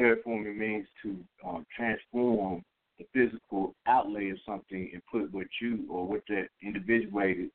terraforming 0.00 0.56
means 0.56 0.86
to 1.02 1.16
um, 1.46 1.66
transform 1.76 2.62
the 2.98 3.06
physical 3.12 3.74
outlay 3.86 4.30
of 4.30 4.38
something 4.46 4.90
and 4.92 5.02
put 5.10 5.32
what 5.32 5.46
you 5.60 5.84
or 5.90 6.06
what 6.06 6.22
that 6.28 6.48
individuated 6.62 7.50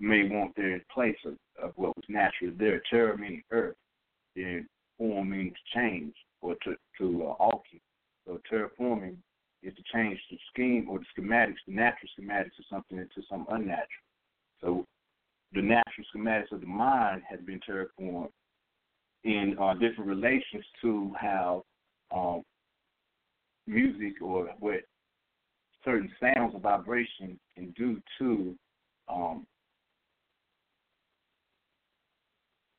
may 0.00 0.28
want 0.28 0.54
there 0.56 0.74
in 0.74 0.82
place 0.92 1.16
of, 1.24 1.34
of 1.62 1.72
what 1.76 1.96
was 1.96 2.04
naturally 2.08 2.54
there. 2.58 2.82
Terra 2.90 3.16
meaning 3.16 3.42
earth, 3.50 3.76
then 4.36 4.66
form 4.98 5.30
means 5.30 5.54
change 5.74 6.14
or 6.40 6.54
to 6.64 6.74
to 6.98 7.24
uh, 7.24 7.32
alter. 7.32 7.78
So 8.26 8.40
terraforming 8.50 9.16
is 9.64 9.74
to 9.74 9.82
change 9.92 10.18
the 10.30 10.38
scheme 10.52 10.88
or 10.88 10.98
the 10.98 11.22
schematics, 11.22 11.56
the 11.66 11.74
natural 11.74 12.08
schematics 12.18 12.58
of 12.58 12.64
something 12.70 12.98
into 12.98 13.26
some 13.28 13.46
unnatural. 13.50 13.86
So 14.60 14.84
the 15.52 15.62
natural 15.62 16.06
schematics 16.14 16.52
of 16.52 16.60
the 16.60 16.66
mind 16.66 17.22
has 17.28 17.40
been 17.40 17.60
terraformed 17.68 18.30
in 19.24 19.56
uh, 19.60 19.74
different 19.74 20.06
relations 20.06 20.64
to 20.82 21.12
how 21.18 21.64
um, 22.14 22.42
music 23.66 24.20
or 24.20 24.50
what 24.60 24.80
certain 25.84 26.10
sounds 26.20 26.54
or 26.54 26.60
vibrations 26.60 27.38
can 27.56 27.70
do 27.76 28.00
to 28.18 28.54
um, 29.08 29.46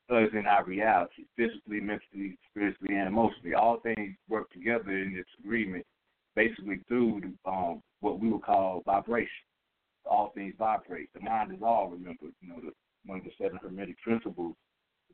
us 0.10 0.30
in 0.34 0.46
our 0.46 0.64
reality, 0.66 1.26
physically, 1.36 1.80
mentally, 1.80 2.38
spiritually, 2.52 2.96
and 2.96 3.08
emotionally. 3.08 3.54
All 3.54 3.80
things 3.80 4.16
work 4.30 4.52
together 4.52 4.92
in 4.92 5.14
this 5.16 5.26
agreement, 5.44 5.86
basically 6.36 6.80
through 6.88 7.22
um, 7.46 7.82
what 8.02 8.20
we 8.20 8.30
would 8.30 8.44
call 8.44 8.82
vibration. 8.86 9.30
All 10.06 10.32
things 10.36 10.54
vibrate. 10.60 11.10
The 11.14 11.22
mind 11.22 11.52
is 11.52 11.62
all. 11.64 11.90
Remember, 11.90 12.26
you 12.42 12.50
know, 12.50 12.60
the, 12.62 12.72
one 13.06 13.20
of 13.20 13.26
the 13.26 13.32
seven 13.42 13.58
hermetic 13.62 14.00
principles. 14.02 14.56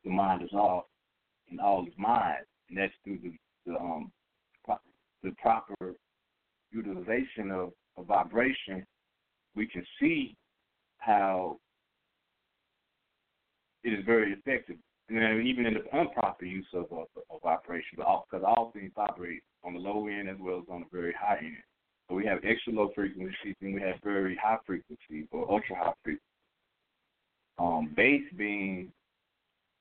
The 0.03 0.10
mind 0.10 0.41
is 0.43 0.49
all, 0.53 0.89
and 1.49 1.62
all 1.62 1.86
is 1.86 1.93
mind, 1.97 2.43
and 2.69 2.77
that's 2.77 2.93
through 3.03 3.19
the, 3.23 3.31
the 3.65 3.77
um 3.77 4.12
the 5.23 5.31
proper 5.41 5.93
utilization 6.71 7.51
of, 7.51 7.71
of 7.97 8.07
vibration. 8.07 8.86
We 9.55 9.67
can 9.67 9.86
see 9.99 10.36
how 10.97 11.60
it 13.84 13.89
is 13.89 14.05
very 14.05 14.34
effective. 14.34 14.77
And 15.10 15.45
even 15.45 15.65
in 15.65 15.73
the 15.75 15.99
improper 15.99 16.45
use 16.45 16.67
of, 16.73 16.86
of, 16.91 17.07
of 17.29 17.41
vibration, 17.43 17.97
but 17.97 18.07
all, 18.07 18.25
because 18.29 18.45
all 18.45 18.71
things 18.71 18.91
vibrate 18.95 19.43
on 19.63 19.74
the 19.74 19.80
low 19.80 20.08
end 20.08 20.30
as 20.30 20.38
well 20.39 20.60
as 20.60 20.63
on 20.69 20.82
the 20.82 20.97
very 20.97 21.13
high 21.19 21.38
end. 21.39 21.58
So 22.10 22.15
we 22.15 22.26
have 22.26 22.39
extra 22.43 22.74
low 22.74 22.91
frequency, 22.93 23.56
and 23.62 23.76
we 23.76 23.82
have 23.82 23.95
very 24.04 24.36
high 24.41 24.58
frequency 24.65 25.28
or 25.32 25.50
ultra 25.52 25.76
high 25.76 25.93
frequency. 26.04 26.24
Um, 27.58 27.93
bass 27.95 28.21
being 28.38 28.91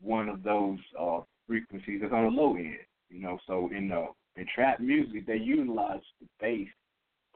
one 0.00 0.28
of 0.28 0.42
those 0.42 0.78
uh, 0.98 1.20
frequencies 1.46 2.00
that's 2.02 2.12
on 2.12 2.24
the 2.24 2.30
low 2.30 2.56
end. 2.56 2.76
You 3.08 3.20
know, 3.20 3.38
so 3.46 3.70
in 3.74 3.88
the 3.88 4.06
in 4.36 4.46
trap 4.54 4.80
music 4.80 5.26
they 5.26 5.36
utilize 5.36 6.00
the 6.20 6.26
bass 6.40 6.68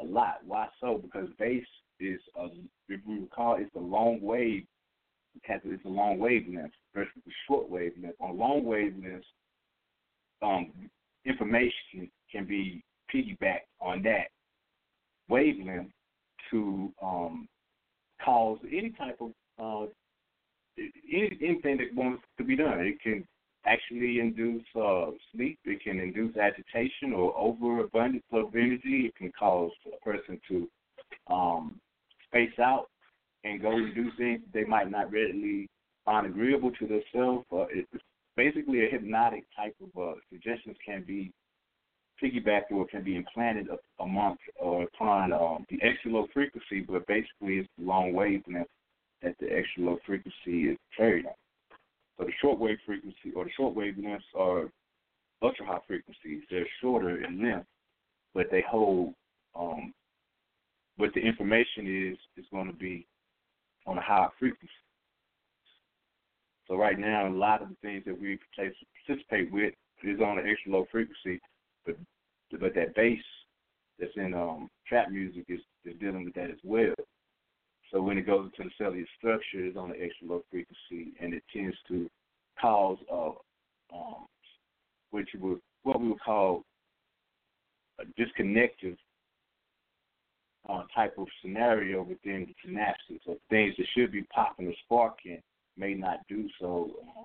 a 0.00 0.04
lot. 0.04 0.38
Why 0.46 0.68
so? 0.80 1.00
Because 1.02 1.28
bass 1.38 1.64
is 1.98 2.20
a, 2.38 2.46
if 2.88 3.00
we 3.07 3.20
recall, 3.20 3.57
it's 3.59 3.74
a 3.74 3.80
long 3.80 4.20
wave 4.20 4.64
has 5.42 5.61
it's 5.64 5.85
a 5.85 5.88
long 5.88 6.18
wavelength 6.18 6.72
versus 6.94 7.12
the 7.24 7.33
short 7.46 7.68
wavelength. 7.68 8.14
On 8.20 8.38
long 8.38 8.62
wavelengths, 8.62 9.24
um, 10.42 10.72
information 11.24 12.11
can 12.35 12.44
be 12.47 12.83
piggybacked 13.14 13.68
on 13.81 14.03
that 14.03 14.29
wavelength 15.29 15.90
to 16.51 16.92
um, 17.03 17.49
cause 18.25 18.59
any 18.66 18.90
type 18.90 19.18
of 19.20 19.31
uh, 19.59 19.87
any, 20.79 21.38
anything 21.42 21.79
that 21.79 21.94
wants 21.94 22.23
to 22.38 22.44
be 22.44 22.57
done. 22.57 22.81
It 22.81 23.01
can 23.01 23.25
actually 23.66 24.18
induce 24.20 24.64
uh, 24.77 25.07
sleep. 25.33 25.59
It 25.64 25.83
can 25.83 26.01
induce 26.01 26.37
agitation 26.37 27.12
or 27.14 27.37
overabundance 27.38 28.25
of 28.33 28.55
energy. 28.55 29.07
It 29.07 29.14
can 29.16 29.33
cause 29.38 29.70
a 29.87 30.05
person 30.05 30.40
to 30.49 30.68
um, 31.33 31.81
space 32.27 32.59
out 32.59 32.87
and 33.44 33.62
go 33.62 33.70
and 33.70 33.94
do 33.94 34.11
things 34.18 34.40
they 34.53 34.64
might 34.64 34.90
not 34.90 35.12
readily 35.12 35.68
find 36.05 36.27
agreeable 36.27 36.73
to 36.73 36.87
themselves. 36.87 37.47
Uh, 37.53 37.66
it's 37.70 38.03
basically 38.37 38.85
a 38.85 38.90
hypnotic 38.90 39.44
type 39.57 39.75
of 39.81 40.03
uh, 40.03 40.14
suggestions 40.31 40.77
can 40.85 41.05
be 41.07 41.31
piggybacked 42.24 42.72
or 42.72 42.87
can 42.87 43.04
be 43.04 43.16
implanted 43.16 43.68
amongst 44.00 44.42
or 44.58 44.84
upon 44.84 45.32
um, 45.32 45.66
the 45.68 45.78
extra 45.82 46.10
low 46.10 46.26
frequency, 46.32 46.80
but 46.80 47.06
basically 47.06 47.58
it's 47.58 47.68
the 47.78 47.84
long 47.84 48.12
wavelength 48.12 48.68
that 49.22 49.34
the 49.40 49.46
extra 49.46 49.84
low 49.84 49.98
frequency 50.06 50.70
is 50.70 50.78
carried 50.96 51.26
on. 51.26 51.32
So 52.18 52.24
the 52.24 52.32
short 52.40 52.58
wave 52.58 52.78
frequency 52.87 53.32
or 53.34 53.44
the 53.44 53.50
short 53.56 53.76
wavelengths 53.76 54.20
are 54.38 54.70
ultra 55.42 55.66
high 55.66 55.78
frequencies. 55.87 56.42
They're 56.50 56.66
shorter 56.80 57.24
in 57.24 57.42
length, 57.42 57.66
but 58.34 58.46
they 58.50 58.64
hold 58.68 59.14
um, 59.58 59.92
what 60.96 61.10
the 61.14 61.20
information 61.20 62.12
is 62.12 62.18
is 62.37 62.46
going 62.50 62.68
to 62.68 62.72
be 62.76 63.06
on 63.87 63.98
a 63.98 64.02
higher 64.02 64.28
frequency. 64.38 64.70
So 66.68 66.76
right 66.76 66.98
now, 66.98 67.28
a 67.28 67.30
lot 67.30 67.62
of 67.62 67.68
the 67.68 67.76
things 67.82 68.04
that 68.06 68.18
we 68.18 68.38
participate 68.56 69.52
with 69.52 69.74
is 70.02 70.20
on 70.20 70.38
an 70.38 70.46
extra 70.48 70.72
low 70.72 70.87
frequency, 70.90 71.40
but 71.84 71.96
but 72.60 72.74
that 72.74 72.94
bass 72.94 73.18
that's 73.98 74.12
in 74.16 74.34
um, 74.34 74.68
trap 74.86 75.10
music 75.10 75.44
is, 75.48 75.60
is 75.84 75.94
dealing 76.00 76.24
with 76.24 76.34
that 76.34 76.50
as 76.50 76.58
well. 76.64 76.94
So 77.92 78.02
when 78.02 78.18
it 78.18 78.26
goes 78.26 78.50
into 78.58 78.68
the 78.68 78.84
cellular 78.84 79.06
structure, 79.16 79.64
it's 79.64 79.76
on 79.76 79.90
an 79.90 79.96
extra 80.00 80.26
low 80.26 80.42
frequency, 80.50 81.12
and 81.20 81.32
it 81.32 81.44
tends 81.52 81.76
to 81.88 82.10
cause 82.60 82.98
uh, 83.12 83.30
um, 83.94 84.26
which 85.10 85.28
would 85.38 85.60
what 85.84 86.00
we 86.00 86.08
would 86.08 86.20
call 86.20 86.64
a 88.00 88.04
disconnective 88.20 88.96
uh, 90.68 90.82
type 90.94 91.14
of 91.18 91.26
scenario 91.42 92.02
within 92.02 92.46
the 92.46 92.70
synapses 92.70 93.20
of 93.28 93.36
things 93.50 93.74
that 93.76 93.86
should 93.94 94.10
be 94.10 94.22
popping 94.34 94.66
or 94.66 94.74
sparking 94.84 95.40
may 95.76 95.94
not 95.94 96.18
do 96.28 96.48
so 96.60 96.90
uh, 97.02 97.22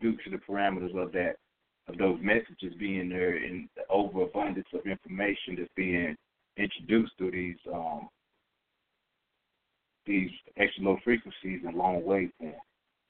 due 0.00 0.16
to 0.24 0.30
the 0.30 0.38
parameters 0.38 0.96
of 0.96 1.12
that 1.12 1.36
of 1.88 1.98
those 1.98 2.18
messages 2.22 2.74
being 2.78 3.08
there 3.08 3.36
and 3.36 3.68
the 3.76 3.82
overabundance 3.90 4.68
of 4.74 4.86
information 4.86 5.56
that's 5.58 5.70
being 5.76 6.16
introduced 6.56 7.12
through 7.18 7.32
these 7.32 7.56
um, 7.72 8.08
these 10.06 10.30
extra 10.56 10.84
low 10.84 10.98
frequencies 11.04 11.60
and 11.66 11.76
long 11.76 12.02
wavelengths. 12.02 12.54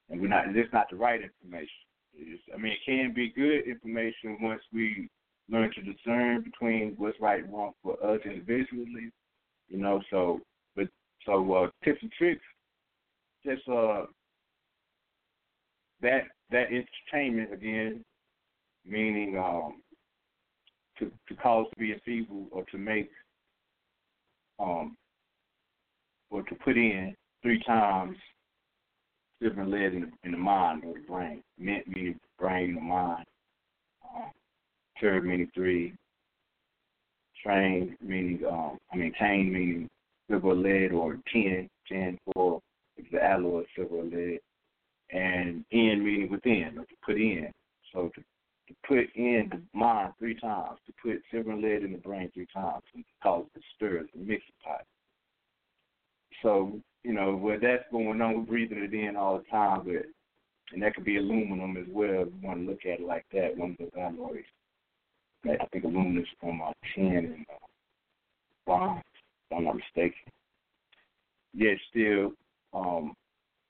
And 0.09 0.21
we're 0.21 0.29
not 0.29 0.45
it's 0.55 0.73
not 0.73 0.87
the 0.91 0.97
right 0.97 1.21
information. 1.23 1.69
It's, 2.15 2.43
I 2.53 2.59
mean 2.59 2.73
it 2.73 2.79
can 2.85 3.13
be 3.15 3.33
good 3.35 3.67
information 3.67 4.39
once 4.41 4.63
we 4.73 5.09
learn 5.49 5.71
to 5.75 5.83
discern 5.83 6.43
between 6.43 6.95
what's 6.97 7.21
right 7.21 7.43
and 7.43 7.53
wrong 7.53 7.73
for 7.83 7.95
us 8.05 8.21
individually. 8.25 9.11
You 9.69 9.79
know, 9.79 10.01
so 10.11 10.41
but 10.77 10.89
so 11.27 11.53
uh 11.53 11.69
tips 11.85 12.01
and 12.03 12.13
tricks 12.13 12.43
just 13.45 13.67
uh 13.69 14.05
that 16.03 16.23
that 16.51 16.67
entertainment 16.71 17.53
again, 17.53 18.05
meaning 18.91 19.39
um 19.39 19.81
to 20.99 21.11
to 21.29 21.35
cause 21.37 21.67
to 21.71 21.81
be 21.81 21.93
enfeebled 21.93 22.49
or 22.51 22.65
to 22.65 22.79
make 22.79 23.11
um 24.59 24.97
or 26.31 26.43
to 26.43 26.55
put 26.57 26.77
in 26.77 27.15
three 27.43 27.63
times 27.65 28.17
different 29.41 29.71
lead 29.71 29.95
in 29.95 30.01
the, 30.03 30.11
in 30.25 30.33
the 30.33 30.39
mind 30.39 30.85
or 30.85 30.95
the 30.95 31.01
brain. 31.01 31.43
Mint 31.59 31.87
meaning 31.89 32.19
brain 32.39 32.77
or 32.77 32.83
mind. 32.83 33.25
Um, 34.15 34.31
Third 35.01 35.25
meaning 35.25 35.51
three. 35.55 35.95
Train 37.43 37.97
meaning 38.03 38.41
um 38.51 38.79
I 38.93 38.97
mean 38.97 39.13
cane 39.19 39.53
meaning 39.53 39.89
silver 40.29 40.55
lead 40.55 40.93
or 40.93 41.17
tin, 41.33 41.69
tin 41.89 42.19
for 42.35 42.61
the 43.11 43.23
alloy 43.23 43.65
silver 43.75 44.03
lead. 44.03 44.41
And 45.11 45.65
in 45.71 46.05
meaning 46.05 46.31
within 46.31 46.79
or 46.79 46.85
to 46.85 46.95
put 47.05 47.17
in. 47.17 47.51
So 47.93 48.11
to 48.15 48.23
to 48.71 48.77
put 48.87 49.15
in 49.17 49.51
the 49.51 49.79
mind 49.79 50.13
three 50.19 50.39
times, 50.39 50.79
to 50.87 50.93
put 51.03 51.23
silver 51.31 51.51
and 51.51 51.63
lead 51.63 51.83
in 51.83 51.93
the 51.93 51.99
brain 51.99 52.31
three 52.33 52.47
times 52.55 52.83
and 52.95 53.05
cause 53.23 53.45
it 53.57 53.63
stirs 53.77 54.09
the 54.15 54.21
mixing 54.21 54.55
pot. 54.65 54.85
So, 56.43 56.81
you 57.03 57.13
know, 57.13 57.37
where 57.37 57.59
that's 57.59 57.85
going 57.91 58.21
on, 58.21 58.37
we're 58.37 58.43
breathing 58.43 58.79
it 58.79 58.95
in 58.95 59.17
all 59.17 59.39
the 59.39 59.45
time, 59.45 59.83
but 59.85 60.07
and 60.73 60.83
that 60.83 60.95
could 60.95 61.05
be 61.05 61.17
aluminum 61.17 61.77
as 61.77 61.87
well 61.89 62.23
if 62.23 62.29
you 62.29 62.49
want 62.49 62.61
to 62.61 62.67
look 62.67 62.79
at 62.85 63.01
it 63.01 63.07
like 63.07 63.25
that, 63.33 63.57
one 63.57 63.73
of 63.73 63.79
those 63.79 64.01
alloys. 64.01 64.45
I 65.45 65.67
think 65.73 65.85
aluminum 65.85 66.19
is 66.19 66.29
from 66.41 66.63
uh, 66.63 66.71
tin 66.95 67.17
and 67.17 67.47
uh, 67.51 67.67
bronze, 68.67 69.03
if 69.51 69.57
I'm 69.57 69.65
not 69.65 69.75
mistaken. 69.75 70.31
Yet 71.53 71.77
still, 71.91 72.35
um, 72.73 73.15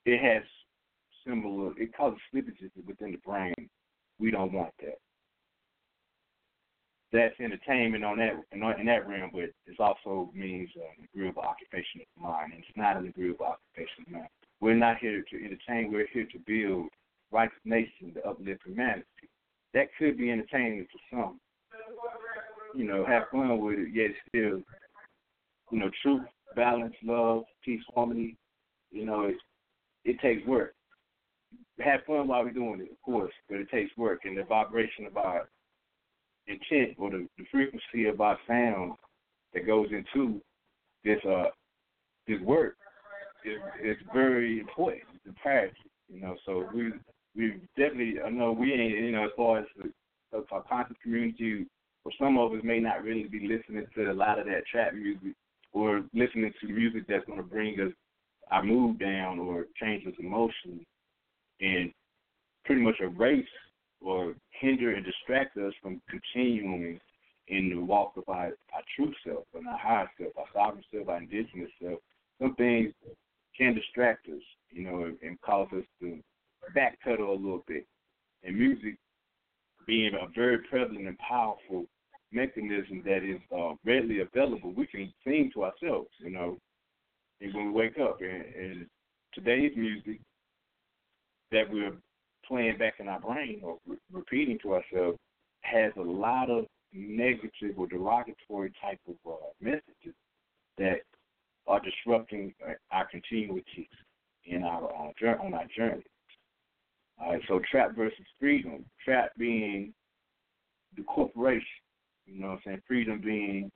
it 0.05 0.21
has 0.21 0.43
similar, 1.27 1.73
it 1.79 1.97
causes 1.97 2.21
slippages 2.35 2.71
within 2.87 3.13
the 3.13 3.19
brain. 3.25 3.55
We 4.21 4.31
don't 4.31 4.53
want 4.53 4.73
that. 4.81 4.99
That's 7.13 7.35
entertainment 7.41 8.05
on 8.05 8.19
that 8.19 8.35
in 8.53 8.87
that 8.87 9.09
realm, 9.09 9.31
but 9.33 9.51
it 9.67 9.81
also 9.81 10.31
means 10.33 10.69
um, 10.77 10.83
an 10.99 11.09
agreeable 11.13 11.43
occupation 11.43 12.03
of 12.03 12.23
mind, 12.23 12.53
and 12.53 12.63
it's 12.63 12.77
not 12.77 12.97
an 12.97 13.09
agreeable 13.09 13.47
occupation 13.47 14.05
of 14.07 14.13
mind. 14.13 14.29
We're 14.61 14.75
not 14.75 14.99
here 14.99 15.25
to 15.29 15.37
entertain. 15.37 15.91
We're 15.91 16.07
here 16.13 16.27
to 16.31 16.39
build 16.47 16.89
righteous 17.33 17.59
nation, 17.65 18.15
to 18.15 18.29
uplift 18.29 18.63
humanity. 18.65 19.05
That 19.75 19.89
could 19.99 20.19
be 20.19 20.31
entertaining 20.31 20.87
for 20.93 21.17
some. 21.17 21.41
You 22.77 22.85
know, 22.85 23.05
have 23.07 23.25
fun 23.33 23.59
with 23.61 23.79
it, 23.79 23.89
yet 23.93 24.11
still, 24.29 24.61
you 25.73 25.79
know, 25.79 25.91
truth, 26.03 26.23
balance, 26.55 26.95
love, 27.03 27.43
peace, 27.65 27.83
harmony. 27.95 28.37
You 28.93 29.07
know, 29.07 29.25
it 29.25 29.37
it 30.05 30.21
takes 30.21 30.47
work. 30.47 30.75
Have 31.85 32.01
fun 32.07 32.29
while 32.29 32.45
we're 32.45 32.51
doing 32.51 32.81
it, 32.81 32.93
of 32.93 33.01
course, 33.03 33.33
but 33.49 33.59
it 33.59 33.71
takes 33.71 33.97
work, 33.97 34.21
and 34.25 34.37
the 34.37 34.45
vibration 34.45 35.07
of 35.07 35.17
our 35.17 35.49
intent 36.47 36.97
or 36.99 37.11
the, 37.11 37.27
the 37.39 37.45
frequency 37.51 38.07
of 38.07 38.21
our 38.21 38.39
sound 38.47 38.93
that 39.55 39.67
goes 39.67 39.89
into 39.91 40.41
this 41.05 41.19
uh 41.25 41.47
this 42.27 42.41
work 42.43 42.77
is 43.45 43.59
is 43.83 43.97
very 44.13 44.61
important. 44.61 45.03
It's 45.15 45.27
imperative, 45.27 45.77
you 46.13 46.21
know. 46.21 46.37
So 46.45 46.69
we 46.75 46.93
we 47.35 47.61
definitely 47.77 48.17
I 48.25 48.31
know 48.31 48.53
we 48.53 48.73
ain't 48.73 48.99
you 48.99 49.13
know 49.13 49.25
as 49.25 49.31
far 49.37 49.59
as 49.61 49.67
the 49.77 49.91
our 50.53 50.63
conscious 50.69 50.97
community, 51.03 51.67
or 52.05 52.13
some 52.21 52.39
of 52.39 52.53
us 52.53 52.61
may 52.63 52.79
not 52.79 53.03
really 53.03 53.25
be 53.25 53.41
listening 53.41 53.87
to 53.95 54.11
a 54.11 54.13
lot 54.13 54.39
of 54.39 54.47
that 54.47 54.67
trap 54.71 54.95
music 54.95 55.35
or 55.73 56.05
listening 56.13 56.53
to 56.61 56.69
music 56.69 57.05
that's 57.09 57.25
going 57.27 57.39
to 57.39 57.45
bring 57.45 57.81
us 57.81 57.93
our 58.51 58.63
mood 58.63 58.99
down 58.99 59.39
or 59.39 59.67
change 59.81 60.07
us 60.07 60.15
emotionally. 60.19 60.87
And 61.61 61.93
pretty 62.65 62.83
much 62.83 62.97
erase 63.01 63.45
or 64.01 64.35
hinder 64.61 64.95
and 64.95 65.05
distract 65.05 65.57
us 65.59 65.73
from 65.83 66.01
continuing 66.09 67.01
in 67.49 67.71
the 67.71 67.81
walk 67.81 68.13
of 68.17 68.25
our, 68.29 68.47
our 68.73 68.83
true 68.97 69.13
self 69.27 69.45
and 69.55 69.67
our 69.67 69.79
higher 69.79 70.11
self, 70.19 70.33
our 70.39 70.47
sovereign 70.55 70.85
self, 70.93 71.09
our 71.09 71.19
indigenous 71.19 71.71
self. 71.83 71.99
Some 72.41 72.55
things 72.55 72.93
can 73.57 73.75
distract 73.75 74.29
us, 74.29 74.43
you 74.71 74.85
know, 74.85 75.05
and, 75.05 75.19
and 75.23 75.41
cause 75.43 75.69
us 75.77 75.85
to 76.01 76.19
backpedal 76.77 77.29
a 77.29 77.33
little 77.33 77.65
bit. 77.67 77.87
And 78.45 78.59
music 78.59 78.97
being 79.87 80.13
a 80.15 80.29
very 80.35 80.59
prevalent 80.59 81.09
and 81.09 81.19
powerful 81.19 81.87
mechanism 82.33 83.03
that 83.05 83.25
is 83.25 83.41
uh, 83.55 83.75
readily 83.85 84.21
available, 84.21 84.73
we 84.73 84.87
can 84.87 85.13
sing 85.25 85.51
to 85.55 85.65
ourselves, 85.65 86.11
you 86.19 86.31
know, 86.31 86.57
and 87.41 87.53
when 87.53 87.67
we 87.67 87.73
wake 87.73 87.99
up. 87.99 88.21
And, 88.21 88.55
and 88.55 88.87
today's 89.35 89.73
music 89.77 90.21
that 91.53 91.71
we're 91.71 91.93
playing 92.47 92.79
back 92.79 92.95
in 92.99 93.09
our 93.09 93.21
brain 93.21 93.61
or 93.63 93.79
re- 93.87 93.97
repeating 94.13 94.59
to 94.63 94.75
ourselves 94.75 95.19
has 95.63 95.93
a 95.97 96.03
lot 96.03 96.51
of 96.51 96.67
negative 96.93 97.77
or 97.77 97.87
derogatory 97.87 98.73
type 98.81 99.01
of 99.09 99.15
uh, 99.31 99.37
messages 99.61 100.15
that 100.79 101.01
are 101.67 101.81
disrupting 101.81 102.53
uh, 102.67 102.73
our 102.91 103.07
continuity 103.11 103.89
in 104.47 104.65
our 104.65 104.85
uh, 104.85 105.13
journey, 105.19 105.39
on 105.45 105.55
our 105.55 105.67
journey. 105.77 106.03
All 107.21 107.33
right, 107.33 107.43
so 107.49 107.61
trap 107.71 107.95
versus 107.95 108.19
freedom. 108.39 108.85
Trap 109.05 109.31
being 109.37 109.93
the 110.97 111.03
corporation, 111.03 111.67
you 112.27 112.41
know 112.41 112.49
what 112.49 112.55
I'm 112.55 112.61
saying? 112.65 112.83
Freedom 112.89 113.21
being 113.23 113.71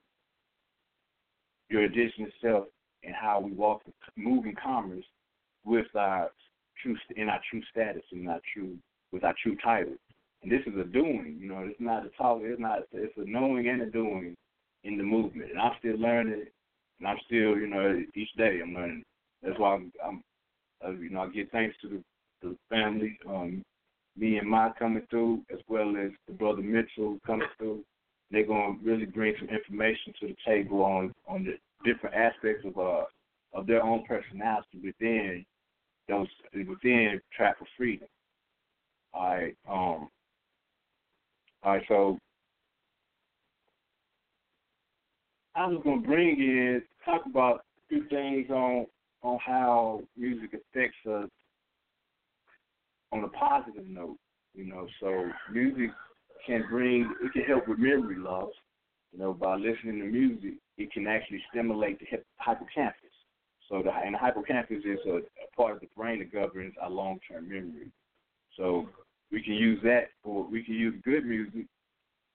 your 1.68 1.84
indigenous 1.84 2.32
self 2.42 2.66
and 3.02 3.14
how 3.14 3.40
we 3.40 3.52
walk, 3.52 3.82
move 4.16 4.46
in 4.46 4.54
commerce 4.62 5.04
with 5.64 5.86
our 5.94 6.30
true 6.82 6.96
in 7.16 7.28
our 7.28 7.40
true 7.50 7.62
status 7.70 8.02
and 8.12 8.28
our 8.28 8.40
true 8.52 8.76
with 9.12 9.24
our 9.24 9.34
true 9.42 9.56
title. 9.62 9.94
And 10.42 10.52
this 10.52 10.60
is 10.66 10.78
a 10.78 10.84
doing, 10.84 11.38
you 11.40 11.48
know. 11.48 11.60
It's 11.60 11.80
not 11.80 12.04
a 12.04 12.10
talk. 12.10 12.40
It's 12.42 12.60
not. 12.60 12.80
It's 12.92 13.16
a 13.16 13.24
knowing 13.24 13.68
and 13.68 13.82
a 13.82 13.86
doing 13.86 14.34
in 14.84 14.98
the 14.98 15.04
movement. 15.04 15.50
And 15.50 15.60
I'm 15.60 15.72
still 15.78 15.98
learning, 15.98 16.44
and 16.98 17.08
I'm 17.08 17.18
still, 17.26 17.56
you 17.56 17.66
know, 17.66 18.02
each 18.14 18.28
day 18.36 18.60
I'm 18.62 18.74
learning. 18.74 19.04
That's 19.42 19.58
why 19.58 19.74
I'm, 19.74 19.92
I'm 20.04 20.22
uh, 20.84 20.90
you 20.90 21.10
know, 21.10 21.22
I 21.22 21.28
give 21.28 21.48
thanks 21.50 21.76
to 21.82 21.88
the, 21.88 22.02
the 22.42 22.56
family, 22.68 23.18
um, 23.28 23.62
Me 24.16 24.36
and 24.36 24.50
Mi 24.50 24.66
coming 24.78 25.06
through, 25.10 25.42
as 25.52 25.60
well 25.68 25.94
as 25.96 26.10
the 26.26 26.34
brother 26.34 26.62
Mitch 26.62 26.90
El 26.98 27.18
coming 27.26 27.48
through. 27.58 27.82
They're 28.30 28.46
gonna 28.46 28.76
really 28.82 29.06
bring 29.06 29.34
some 29.38 29.48
information 29.48 30.12
to 30.20 30.28
the 30.28 30.36
table 30.46 30.82
on 30.82 31.12
on 31.28 31.44
the 31.44 31.56
different 31.84 32.16
aspects 32.16 32.64
of 32.66 32.76
uh 32.78 33.04
of 33.52 33.66
their 33.66 33.82
own 33.82 34.04
personality 34.06 34.78
within 34.82 35.44
those 36.08 36.26
within 36.54 37.20
Trap 37.36 37.58
for 37.58 37.66
Freedom. 37.76 38.08
All 39.12 39.34
right, 39.34 39.56
um, 39.68 40.08
all 41.62 41.72
right, 41.72 41.82
so 41.88 42.18
I 45.54 45.66
was 45.66 45.80
gonna 45.84 46.00
bring 46.00 46.38
in 46.40 46.82
talk 47.04 47.22
about 47.26 47.56
a 47.56 47.88
few 47.88 48.08
things 48.08 48.50
on 48.50 48.86
on 49.22 49.38
how 49.44 50.02
music 50.16 50.50
affects 50.52 50.98
us 51.06 51.30
on 53.12 53.24
a 53.24 53.28
positive 53.28 53.86
note. 53.86 54.18
You 54.54 54.66
know, 54.66 54.86
so 55.00 55.30
music 55.52 55.90
can 56.46 56.64
bring 56.68 57.10
it 57.22 57.32
can 57.32 57.42
help 57.42 57.68
with 57.68 57.78
memory 57.78 58.16
loss. 58.16 58.50
You 59.12 59.20
know, 59.20 59.32
by 59.32 59.54
listening 59.54 60.00
to 60.00 60.04
music, 60.06 60.54
it 60.76 60.92
can 60.92 61.06
actually 61.06 61.42
stimulate 61.50 62.00
the 62.00 62.06
hip- 62.06 62.26
hippocampus. 62.44 63.13
So 63.68 63.82
the 63.82 63.90
and 63.90 64.14
the 64.14 64.18
hippocampus 64.18 64.84
is 64.84 64.98
a, 65.06 65.16
a 65.16 65.56
part 65.56 65.74
of 65.74 65.80
the 65.80 65.88
brain 65.96 66.18
that 66.18 66.32
governs 66.32 66.74
our 66.80 66.90
long-term 66.90 67.48
memory. 67.48 67.90
So 68.56 68.88
we 69.32 69.42
can 69.42 69.54
use 69.54 69.80
that 69.82 70.08
for 70.22 70.44
we 70.44 70.62
can 70.62 70.74
use 70.74 70.94
good 71.04 71.24
music, 71.24 71.66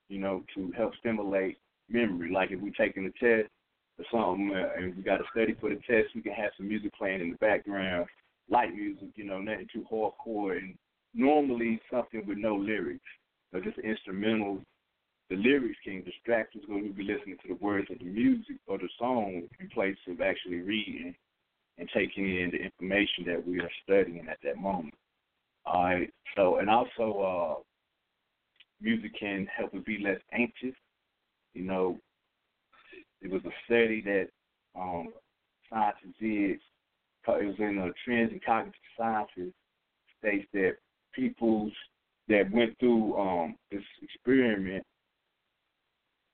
you 0.10 0.20
know, 0.20 0.44
to 0.56 0.72
help 0.76 0.96
stimulate 1.00 1.58
memory. 1.90 2.32
Like 2.32 2.52
if 2.52 2.60
we're 2.60 2.72
taking 2.72 3.06
a 3.06 3.12
test 3.12 3.50
or 3.98 4.06
something, 4.12 4.52
uh, 4.56 4.70
and 4.78 4.96
we 4.96 5.04
got 5.04 5.18
to 5.18 5.24
study 5.32 5.56
for 5.60 5.70
the 5.70 5.76
test, 5.88 6.16
we 6.16 6.22
can 6.22 6.34
have 6.34 6.52
some 6.58 6.68
music 6.68 6.94
playing 6.98 7.22
in 7.22 7.32
the 7.32 7.38
background, 7.38 8.08
light 8.50 8.74
music, 8.74 9.10
you 9.16 9.26
know, 9.26 9.40
nothing 9.40 9.68
too 9.72 9.86
hardcore, 9.92 10.58
and 10.58 10.76
normally 11.14 11.80
something 11.92 12.26
with 12.26 12.38
no 12.38 12.56
lyrics, 12.56 13.06
or 13.54 13.60
just 13.60 13.78
instrumental. 13.80 14.62
The 15.30 15.36
lyrics 15.36 15.78
can 15.84 16.04
distract 16.04 16.56
us 16.56 16.64
when 16.68 16.84
we 16.84 16.90
be 16.90 17.04
listening 17.04 17.38
to 17.44 17.50
the 17.50 17.64
words 17.64 17.88
of 17.92 18.00
the 18.00 18.06
music 18.06 18.58
or 18.68 18.78
the 18.78 18.90
song 18.98 19.44
in 19.60 19.70
place 19.70 19.98
of 20.08 20.22
actually 20.22 20.62
reading 20.62 21.14
and 21.78 21.90
taking 21.94 22.26
in 22.26 22.52
the 22.52 22.58
information 22.58 23.26
that 23.28 23.46
we 23.46 23.60
are 23.60 23.70
studying 23.84 24.28
at 24.28 24.40
that 24.44 24.58
moment. 24.58 24.96
All 25.66 25.84
right. 25.84 26.12
So, 26.36 26.58
and 26.58 26.70
also, 26.70 27.20
uh, 27.20 27.62
music 28.82 29.12
can 29.20 29.48
help 29.56 29.74
us 29.74 29.82
be 29.86 30.00
less 30.04 30.20
anxious. 30.34 30.76
You 31.54 31.64
know, 31.64 32.00
it 33.22 33.30
was 33.30 33.42
a 33.46 33.52
study 33.66 34.02
that 34.06 34.28
um, 34.76 35.10
scientists 35.70 36.18
did. 36.20 36.60
It 37.28 37.46
was 37.46 37.56
in 37.60 37.76
the 37.76 37.92
Trends 38.04 38.32
in 38.32 38.40
Cognitive 38.44 38.74
Sciences. 38.98 39.54
States 40.18 40.48
that 40.54 40.72
people 41.14 41.72
that 42.28 42.52
went 42.52 42.78
through 42.80 43.18
um, 43.18 43.56
this 43.72 43.84
experiment, 44.02 44.84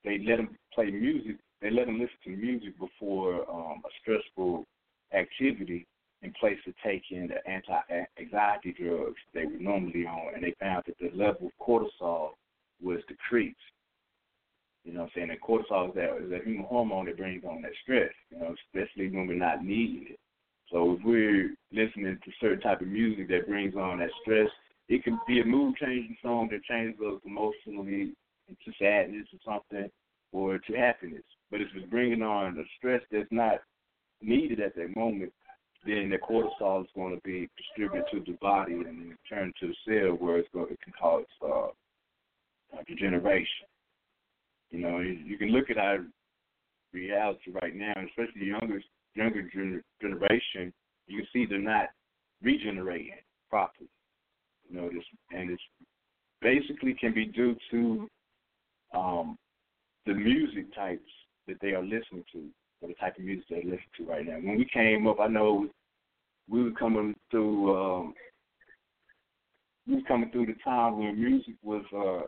they 0.06 0.20
let 0.20 0.38
them 0.38 0.58
play 0.74 0.92
music. 0.92 1.38
They 1.62 1.72
let 1.72 1.88
them 1.88 2.00
listen 2.00 2.18
to 2.26 2.30
music 2.30 2.80
before 2.80 3.50
um, 3.50 3.82
a 3.84 3.90
stressful 4.02 4.66
activity 5.14 5.88
in 6.22 6.34
place 6.40 6.58
of 6.68 6.74
taking 6.84 7.28
the 7.28 7.48
anti-anxiety 7.50 8.76
drugs 8.80 9.16
they 9.34 9.46
were 9.46 9.60
normally 9.60 10.06
on, 10.06 10.34
and 10.36 10.44
they 10.44 10.56
found 10.60 10.84
that 10.88 10.98
the 11.00 11.16
level 11.16 11.48
of 11.48 11.66
cortisol 11.66 12.32
was 12.82 13.00
decreased. 13.08 13.58
You 14.84 14.94
know 14.94 15.02
what 15.02 15.06
I'm 15.06 15.12
saying? 15.16 15.30
And 15.32 15.42
cortisol 15.42 15.90
is 15.90 15.96
that 15.96 16.18
is 16.24 16.32
a 16.32 16.46
human 16.46 16.66
hormone 16.66 17.06
that 17.06 17.18
brings 17.18 17.44
on 17.44 17.62
that 17.64 17.72
stress, 17.82 18.12
you 18.30 18.40
know, 18.40 18.54
especially 18.68 19.10
when 19.10 19.28
we're 19.28 19.36
not 19.36 19.64
needing 19.64 20.08
it. 20.12 20.20
So 20.72 20.94
if 20.94 21.00
we're 21.04 21.56
listening 21.72 22.18
to 22.24 22.32
certain 22.40 22.62
type 22.62 22.82
of 22.82 22.88
music 22.88 23.28
that 23.30 23.48
brings 23.48 23.76
on 23.76 24.00
that 24.00 24.10
stress, 24.22 24.50
it 24.88 25.04
can 25.04 25.20
be 25.28 25.42
a 25.42 25.46
mood 25.46 25.76
changing 25.78 26.18
song 26.22 26.50
that 26.52 26.64
changes 26.64 27.00
us 27.02 27.20
emotionally 27.26 28.14
into 28.50 28.78
sadness 28.78 29.28
or 29.34 29.40
something 29.46 29.90
or 30.32 30.60
to 30.60 30.74
happiness. 30.74 31.24
But 31.52 31.62
if 31.62 31.68
it's 31.76 31.90
bringing 31.90 32.22
on 32.22 32.58
a 32.58 32.64
stress 32.78 33.02
that's 33.12 33.32
not 33.32 33.60
needed 34.22 34.60
at 34.60 34.76
that 34.76 34.96
moment, 34.96 35.32
then 35.86 36.10
the 36.10 36.18
cortisol 36.18 36.82
is 36.82 36.90
going 36.96 37.16
to 37.16 37.22
be 37.24 37.48
distributed 37.58 38.06
to 38.12 38.32
the 38.32 38.38
body 38.42 38.74
and 38.74 38.86
then 38.86 39.18
turn 39.30 39.54
to 39.60 39.68
the 39.68 39.76
cell 39.88 40.18
where 40.18 40.40
it's 40.40 40.50
going, 40.52 40.72
it 40.72 40.80
can 40.84 40.94
cause 41.00 41.26
uh, 41.46 41.68
degeneration. 42.88 43.68
You 44.72 44.80
know, 44.80 45.00
you, 45.00 45.12
you 45.26 45.38
can 45.38 45.50
look 45.50 45.70
at 45.70 45.78
our 45.78 46.00
reality 46.92 47.52
right 47.62 47.76
now, 47.76 47.94
especially 48.08 48.42
the 48.42 48.46
younger 48.48 48.82
younger 49.16 49.50
generation. 50.02 50.74
You 51.08 51.20
can 51.20 51.28
see 51.32 51.46
they're 51.46 51.60
not 51.60 51.90
regenerating 52.42 53.14
properly. 53.50 53.90
You 54.70 54.78
know, 54.78 54.90
this 54.90 55.04
and 55.32 55.52
it's 55.52 55.62
basically 56.42 56.96
can 57.00 57.14
be 57.14 57.26
due 57.26 57.56
to 57.72 58.10
um, 58.96 59.38
the 60.06 60.14
music 60.14 60.74
types 60.74 61.10
that 61.48 61.58
they 61.62 61.70
are 61.70 61.84
listening 61.84 62.24
to, 62.34 62.46
or 62.82 62.90
the 62.90 62.96
type 62.96 63.18
of 63.18 63.24
music 63.24 63.46
they 63.50 63.64
listen 63.64 63.80
to 63.98 64.06
right 64.06 64.26
now. 64.26 64.36
When 64.36 64.58
we 64.58 64.66
came 64.72 65.08
up, 65.08 65.20
I 65.20 65.28
know 65.28 65.68
we 66.50 66.64
were 66.64 66.72
coming 66.72 67.16
through. 67.32 67.76
Um, 67.76 68.14
we 69.88 69.96
were 69.96 70.08
coming 70.08 70.32
through 70.32 70.48
the 70.48 70.56
time 70.64 71.00
when 71.00 71.20
music 71.20 71.56
was. 71.64 71.84
Uh, 71.94 72.28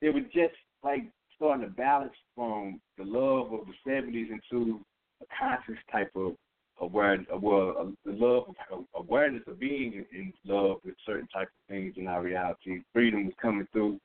it 0.00 0.14
was 0.14 0.24
just 0.32 0.54
like 0.82 1.10
starting 1.36 1.66
to 1.66 1.72
balance 1.72 2.12
from 2.34 2.80
the 2.96 3.04
love 3.04 3.52
of 3.52 3.60
the 3.66 3.90
'70s 3.90 4.28
into 4.30 4.80
a 5.20 5.26
conscious 5.38 5.82
type 5.92 6.10
of 6.16 6.34
awareness, 6.80 7.26
well, 7.40 7.92
the 8.04 8.12
love 8.12 8.44
of 8.70 8.84
awareness 8.94 9.42
of 9.46 9.60
being 9.60 10.04
in 10.12 10.32
love 10.44 10.78
with 10.84 10.94
certain 11.06 11.28
type 11.28 11.48
of 11.48 11.68
things 11.68 11.94
in 11.96 12.06
our 12.06 12.22
reality. 12.22 12.82
Freedom 12.92 13.26
was 13.26 13.34
coming 13.40 13.66
through. 13.72 13.98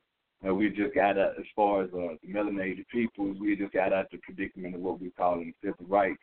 Uh, 0.46 0.54
we 0.54 0.68
just 0.70 0.94
got 0.94 1.18
out, 1.18 1.32
as 1.38 1.46
far 1.54 1.82
as 1.82 1.90
uh, 1.94 2.14
the 2.22 2.28
melanated 2.28 2.86
peoples, 2.92 3.36
we 3.40 3.56
just 3.56 3.72
got 3.72 3.92
out 3.92 4.06
the 4.10 4.18
predicament 4.18 4.74
of 4.74 4.80
what 4.80 5.00
we 5.00 5.10
call 5.10 5.34
in 5.34 5.52
civil 5.62 5.86
rights, 5.86 6.22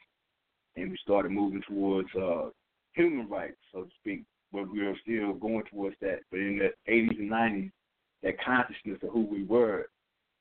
and 0.75 0.91
we 0.91 0.97
started 1.01 1.31
moving 1.31 1.63
towards 1.67 2.09
uh, 2.15 2.49
human 2.93 3.27
rights, 3.27 3.57
so 3.71 3.83
to 3.83 3.89
speak. 3.99 4.23
But 4.51 4.71
we 4.71 4.81
are 4.81 4.95
still 5.01 5.33
going 5.33 5.63
towards 5.71 5.95
that. 6.01 6.19
But 6.29 6.39
in 6.39 6.59
the 6.59 6.91
80s 6.91 7.19
and 7.19 7.31
90s, 7.31 7.71
that 8.21 8.43
consciousness 8.43 8.99
of 9.01 9.09
who 9.09 9.25
we 9.25 9.43
were 9.43 9.87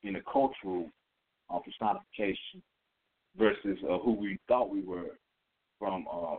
in 0.02 0.16
a 0.16 0.20
cultural 0.22 0.88
uh, 1.50 1.58
personification 1.58 2.62
versus 3.38 3.78
uh, 3.88 3.98
who 3.98 4.12
we 4.12 4.38
thought 4.48 4.70
we 4.70 4.82
were 4.82 5.16
from 5.78 6.06
uh, 6.12 6.36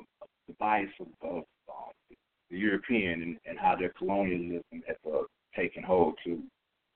the 0.47 0.53
bias 0.59 0.89
of, 0.99 1.07
of 1.27 1.43
uh, 1.67 1.91
the 2.49 2.57
European 2.57 3.23
and, 3.23 3.37
and 3.45 3.57
how 3.57 3.75
their 3.75 3.91
colonialism 3.97 4.83
has 4.87 4.97
uh, 5.11 5.23
taken 5.55 5.83
hold 5.83 6.13
to 6.23 6.41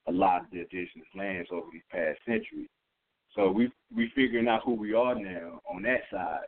a 0.07 0.11
lot 0.11 0.41
of 0.41 0.51
the 0.51 0.59
indigenous 0.59 1.07
lands 1.15 1.49
over 1.51 1.67
these 1.71 1.81
past 1.91 2.19
centuries. 2.25 2.69
So 3.35 3.51
we 3.51 3.71
we 3.95 4.11
figuring 4.15 4.47
out 4.47 4.61
who 4.65 4.73
we 4.73 4.93
are 4.93 5.15
now 5.15 5.61
on 5.69 5.83
that 5.83 6.01
side 6.11 6.45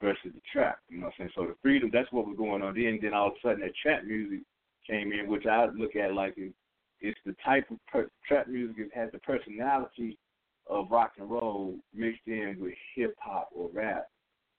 versus 0.00 0.32
the 0.34 0.40
trap. 0.52 0.78
You 0.88 0.98
know 0.98 1.06
what 1.06 1.14
I'm 1.18 1.26
saying? 1.26 1.30
So 1.34 1.46
the 1.46 1.56
freedom, 1.62 1.90
that's 1.92 2.10
what 2.12 2.26
was 2.26 2.36
going 2.36 2.62
on 2.62 2.74
then. 2.74 2.98
Then 3.02 3.14
all 3.14 3.28
of 3.28 3.32
a 3.32 3.48
sudden 3.48 3.60
that 3.60 3.72
trap 3.82 4.04
music 4.04 4.40
came 4.86 5.12
in, 5.12 5.28
which 5.28 5.46
I 5.46 5.66
look 5.66 5.96
at 5.96 6.14
like 6.14 6.34
it, 6.36 6.52
it's 7.00 7.18
the 7.24 7.34
type 7.44 7.70
of 7.70 7.78
per, 7.86 8.08
trap 8.26 8.48
music 8.48 8.76
that 8.76 9.00
has 9.00 9.12
the 9.12 9.18
personality 9.20 10.16
of 10.68 10.90
rock 10.90 11.12
and 11.18 11.30
roll 11.30 11.76
mixed 11.94 12.26
in 12.26 12.56
with 12.60 12.74
hip 12.94 13.14
hop 13.18 13.48
or 13.54 13.70
rap 13.72 14.06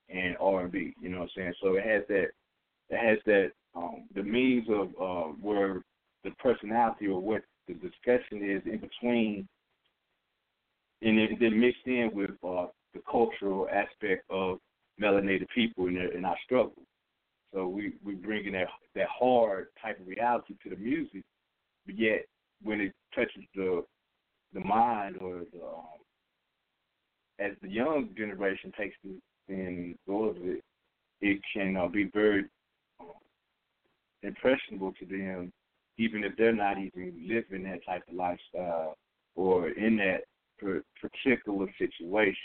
and 0.09 0.35
R 0.39 0.61
and 0.61 0.71
B. 0.71 0.93
You 1.01 1.09
know 1.09 1.19
what 1.19 1.23
I'm 1.23 1.29
saying? 1.35 1.53
So 1.61 1.75
it 1.75 1.85
has 1.85 2.03
that 2.09 2.27
it 2.89 2.97
has 2.97 3.19
that 3.25 3.51
um 3.75 4.07
the 4.15 4.23
means 4.23 4.67
of 4.69 4.89
uh 4.99 5.31
where 5.39 5.83
the 6.23 6.31
personality 6.31 7.07
or 7.07 7.21
what 7.21 7.41
the 7.69 7.75
discussion 7.75 8.43
is 8.43 8.61
in 8.65 8.79
between 8.79 9.47
and 11.01 11.17
then, 11.39 11.59
mixed 11.59 11.85
in 11.85 12.11
with 12.13 12.31
uh 12.43 12.65
the 12.93 13.01
cultural 13.09 13.67
aspect 13.71 14.25
of 14.29 14.57
melanated 15.01 15.47
people 15.53 15.87
in 15.87 15.93
their 15.93 16.11
in 16.11 16.25
our 16.25 16.35
struggle. 16.43 16.83
So 17.53 17.67
we 17.67 17.93
we 18.03 18.15
bringing 18.15 18.53
that 18.53 18.67
that 18.95 19.07
hard 19.07 19.67
type 19.81 19.99
of 19.99 20.07
reality 20.07 20.55
to 20.63 20.69
the 20.71 20.75
music, 20.75 21.23
but 21.85 21.97
yet 21.97 22.25
when 22.63 22.81
it 22.81 22.93
touches 23.15 23.43
the 23.55 23.85
the 24.53 24.59
mind 24.59 25.17
or 25.21 25.43
the 25.53 25.63
um, 25.63 25.99
as 27.39 27.51
the 27.61 27.69
young 27.69 28.09
generation 28.17 28.73
takes 28.77 28.95
it 29.05 29.21
and 29.47 29.95
goes 30.07 30.35
of 30.35 30.45
it, 30.45 30.63
it 31.21 31.39
can 31.53 31.77
uh, 31.77 31.87
be 31.87 32.09
very 32.13 32.43
um, 32.99 33.07
impressionable 34.23 34.93
to 34.99 35.05
them, 35.05 35.51
even 35.99 36.23
if 36.23 36.35
they're 36.37 36.55
not 36.55 36.77
even 36.77 37.13
living 37.27 37.63
that 37.63 37.85
type 37.85 38.03
of 38.07 38.15
lifestyle 38.15 38.95
or 39.35 39.69
in 39.69 39.97
that 39.97 40.21
particular 41.01 41.67
situation. 41.77 42.35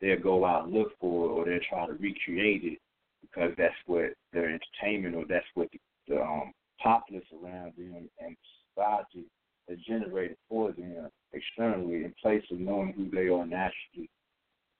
They'll 0.00 0.20
go 0.20 0.44
out 0.44 0.64
and 0.64 0.72
look 0.72 0.92
for 1.00 1.26
it, 1.26 1.32
or 1.32 1.44
they'll 1.44 1.68
try 1.68 1.86
to 1.86 1.92
recreate 1.92 2.64
it 2.64 2.78
because 3.20 3.52
that's 3.56 3.74
what 3.86 4.12
their 4.32 4.46
entertainment 4.48 5.14
or 5.14 5.24
that's 5.28 5.46
what 5.54 5.68
the, 5.72 5.78
the 6.08 6.20
um, 6.20 6.52
populace 6.82 7.24
around 7.32 7.72
them 7.76 8.08
and 8.18 8.36
society 8.74 9.26
has 9.68 9.78
generated 9.86 10.36
for 10.48 10.72
them 10.72 11.08
externally 11.32 12.04
in 12.04 12.14
place 12.20 12.42
of 12.50 12.58
knowing 12.58 12.92
who 12.94 13.10
they 13.10 13.28
are 13.28 13.46
naturally 13.46 14.08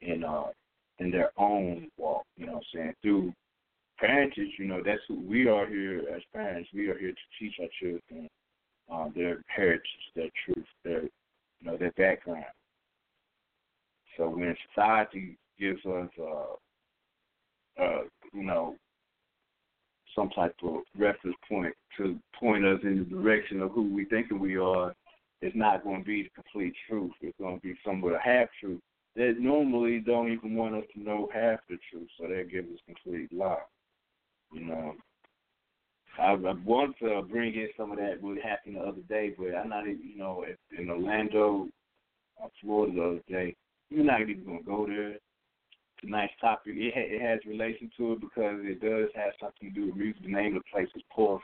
in 0.01 0.25
uh 0.25 0.46
in 0.99 1.11
their 1.11 1.31
own 1.38 1.88
walk, 1.96 2.25
you 2.37 2.46
know 2.46 2.55
what 2.55 2.64
I'm 2.75 2.79
saying? 2.79 2.94
Through 3.01 3.33
parentage, 4.00 4.52
you 4.58 4.66
know, 4.66 4.82
that's 4.84 5.00
who 5.08 5.20
we 5.20 5.48
are 5.48 5.66
here 5.66 6.02
as 6.14 6.22
parents. 6.32 6.68
We 6.74 6.88
are 6.88 6.98
here 6.98 7.12
to 7.12 7.38
teach 7.38 7.54
our 7.60 7.68
children 7.80 8.28
uh, 8.92 9.08
their 9.14 9.42
heritage, 9.46 9.82
their 10.16 10.30
truth, 10.44 10.66
their 10.84 11.02
you 11.02 11.10
know, 11.62 11.76
their 11.76 11.92
background. 11.92 12.44
So 14.16 14.28
when 14.28 14.56
society 14.72 15.36
gives 15.58 15.84
us 15.86 16.08
uh 16.20 16.54
uh, 17.80 18.00
you 18.34 18.42
know, 18.42 18.76
some 20.14 20.28
type 20.30 20.54
of 20.62 20.80
reference 20.98 21.36
point 21.48 21.74
to 21.96 22.18
point 22.38 22.64
us 22.64 22.80
in 22.82 22.98
the 22.98 23.16
direction 23.16 23.62
of 23.62 23.70
who 23.70 23.94
we 23.94 24.04
thinking 24.06 24.38
we 24.38 24.56
are, 24.56 24.94
it's 25.40 25.56
not 25.56 25.84
going 25.84 26.00
to 26.00 26.06
be 26.06 26.24
the 26.24 26.30
complete 26.30 26.74
truth. 26.88 27.12
It's 27.20 27.38
going 27.38 27.56
to 27.56 27.62
be 27.62 27.74
somewhat 27.84 28.14
a 28.14 28.18
half 28.18 28.48
truth. 28.60 28.80
They 29.16 29.32
normally 29.38 30.00
don't 30.00 30.30
even 30.30 30.54
want 30.54 30.74
us 30.74 30.84
to 30.94 31.02
know 31.02 31.28
half 31.32 31.60
the 31.68 31.78
truth, 31.90 32.08
so 32.18 32.28
they 32.28 32.44
give 32.44 32.64
us 32.66 32.78
complete 32.86 33.32
lie. 33.32 33.56
You 34.52 34.64
know, 34.66 34.94
I, 36.18 36.32
I 36.32 36.54
want 36.64 36.96
to 37.00 37.22
bring 37.22 37.54
in 37.54 37.68
some 37.76 37.92
of 37.92 37.98
that 37.98 38.20
what 38.22 38.38
happened 38.38 38.76
the 38.76 38.80
other 38.80 39.02
day, 39.08 39.34
but 39.38 39.54
I'm 39.54 39.68
not 39.68 39.86
even, 39.86 40.00
you 40.02 40.18
know, 40.18 40.44
in 40.78 40.90
Orlando, 40.90 41.68
Florida 42.60 42.92
the 42.94 43.02
other 43.02 43.20
day. 43.28 43.56
You're 43.90 44.04
not 44.04 44.22
even 44.22 44.44
going 44.44 44.58
to 44.58 44.64
go 44.64 44.86
there 44.86 45.10
It's 45.10 45.20
a 46.04 46.06
nice 46.10 46.30
topic. 46.40 46.74
It, 46.76 46.94
ha- 46.94 47.14
it 47.16 47.20
has 47.22 47.40
relation 47.46 47.90
to 47.96 48.12
it 48.12 48.20
because 48.20 48.60
it 48.62 48.80
does 48.80 49.08
have 49.14 49.32
something 49.40 49.74
to 49.74 49.80
do 49.80 49.86
with 49.86 49.96
music. 49.96 50.22
The 50.22 50.32
name 50.32 50.56
of 50.56 50.62
the 50.62 50.70
place 50.72 50.88
is 50.94 51.02
Pulse. 51.14 51.42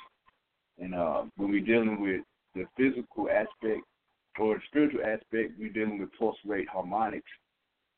And 0.78 0.94
uh, 0.94 1.24
when 1.36 1.50
we're 1.50 1.64
dealing 1.64 2.00
with 2.00 2.22
the 2.54 2.64
physical 2.76 3.28
aspect 3.30 3.82
or 4.38 4.54
the 4.56 4.60
spiritual 4.68 5.00
aspect, 5.02 5.52
we're 5.58 5.72
dealing 5.72 5.98
with 5.98 6.10
pulse 6.18 6.36
rate 6.46 6.68
harmonics. 6.68 7.30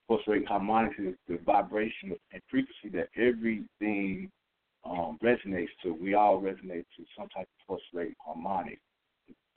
Pulse 0.08 0.22
rate 0.26 0.46
harmonics 0.46 0.96
is 0.98 1.14
the 1.28 1.38
vibration 1.44 2.14
and 2.32 2.42
frequency 2.50 2.88
that 2.96 3.08
everything 3.16 4.30
um, 4.84 5.18
resonates 5.22 5.68
to. 5.82 5.94
We 5.94 6.14
all 6.14 6.40
resonate 6.40 6.84
to 6.96 7.04
some 7.16 7.28
type 7.28 7.48
of 7.48 7.66
pulse 7.66 7.82
rate 7.92 8.14
harmonic. 8.24 8.78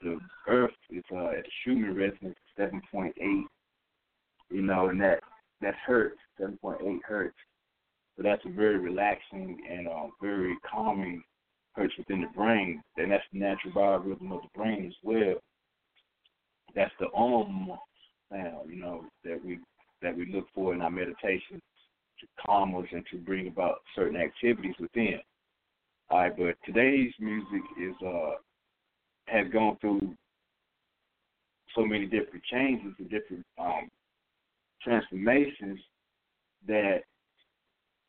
The 0.00 0.18
Earth 0.48 0.70
is 0.90 1.04
uh, 1.12 1.26
at 1.26 1.44
the 1.44 1.50
Schumann 1.62 1.94
resonance, 1.96 2.36
seven 2.56 2.82
point 2.90 3.14
eight. 3.20 3.46
You 4.50 4.62
know, 4.62 4.88
and 4.88 5.00
that 5.00 5.20
that's 5.60 5.76
hertz, 5.86 6.18
seven 6.38 6.58
point 6.58 6.80
eight 6.84 7.00
hertz. 7.06 7.36
So 8.16 8.22
that's 8.22 8.44
a 8.44 8.50
very 8.50 8.78
relaxing 8.78 9.58
and 9.70 9.88
uh, 9.88 10.08
very 10.20 10.56
calming 10.70 11.22
hertz 11.74 11.94
within 11.96 12.20
the 12.20 12.26
brain, 12.36 12.82
and 12.98 13.10
that's 13.10 13.24
the 13.32 13.38
natural 13.38 13.72
biorhythm 13.74 14.32
of 14.32 14.42
the 14.42 14.48
brain 14.54 14.84
as 14.86 14.94
well. 15.02 15.34
That's 16.74 16.92
the 17.00 17.06
om 17.14 17.70
sound, 18.30 18.68
you 18.68 18.80
know, 18.80 19.04
that 19.24 19.42
we 19.44 19.58
that 20.02 20.16
we 20.16 20.30
look 20.32 20.46
for 20.54 20.74
in 20.74 20.82
our 20.82 20.90
meditation 20.90 21.62
to 22.22 22.42
calm 22.44 22.74
us 22.76 22.86
and 22.92 23.04
to 23.10 23.18
bring 23.18 23.48
about 23.48 23.82
certain 23.94 24.16
activities 24.16 24.74
within. 24.80 25.20
All 26.10 26.20
right, 26.20 26.36
but 26.36 26.56
today's 26.64 27.12
music 27.20 27.62
is 27.80 27.94
uh 28.06 28.32
has 29.26 29.46
gone 29.52 29.76
through 29.80 30.14
so 31.74 31.84
many 31.84 32.06
different 32.06 32.44
changes 32.50 32.92
and 32.98 33.10
different 33.10 33.44
um, 33.58 33.88
transformations 34.82 35.78
that 36.66 37.00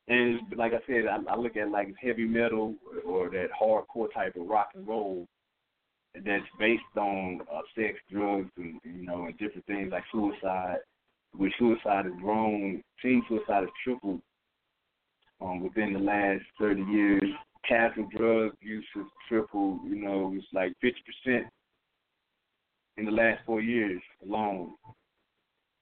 and 0.09 0.41
like 0.57 0.73
I 0.73 0.79
said, 0.85 1.05
I, 1.09 1.17
I 1.31 1.37
look 1.37 1.55
at 1.55 1.69
like 1.69 1.87
heavy 2.01 2.25
metal 2.25 2.75
or 3.05 3.29
that 3.29 3.47
hardcore 3.59 4.11
type 4.13 4.35
of 4.35 4.47
rock 4.47 4.69
and 4.75 4.85
roll 4.85 5.27
that's 6.13 6.43
based 6.59 6.83
on 6.97 7.41
uh, 7.51 7.61
sex, 7.75 7.97
drugs, 8.11 8.51
and 8.57 8.79
you 8.83 9.05
know, 9.05 9.25
and 9.25 9.37
different 9.37 9.65
things 9.65 9.91
like 9.91 10.03
suicide. 10.11 10.77
Which 11.35 11.53
suicide 11.57 12.05
has 12.05 12.13
grown, 12.21 12.83
teen 13.01 13.23
suicide 13.27 13.63
has 13.63 13.69
tripled 13.83 14.21
um, 15.41 15.63
within 15.63 15.93
the 15.93 15.99
last 15.99 16.43
30 16.59 16.81
years. 16.83 17.23
Casual 17.67 18.07
drug 18.15 18.51
use 18.61 18.85
has 18.95 19.05
tripled. 19.27 19.79
You 19.85 19.95
know, 19.95 20.33
it's 20.35 20.45
like 20.53 20.73
50 20.81 20.99
percent 21.25 21.47
in 22.97 23.05
the 23.05 23.11
last 23.11 23.39
four 23.45 23.61
years 23.61 24.01
alone. 24.25 24.73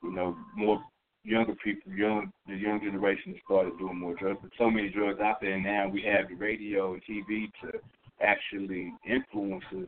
You 0.04 0.14
know, 0.14 0.36
more 0.56 0.82
younger 1.24 1.56
people, 1.64 1.92
young 1.92 2.32
the 2.48 2.56
young 2.56 2.80
generation 2.80 3.34
has 3.34 3.42
started 3.46 3.78
doing 3.78 4.00
more 4.00 4.16
drugs. 4.16 4.40
But 4.42 4.52
so 4.58 4.70
many 4.70 4.90
drugs 4.90 5.20
out 5.20 5.42
there 5.42 5.60
now. 5.60 5.90
We 5.90 6.04
have 6.04 6.30
the 6.30 6.36
radio 6.36 6.94
and 6.94 7.02
TV 7.04 7.48
to 7.62 7.80
actually 8.22 8.94
influence 9.08 9.64
us 9.72 9.88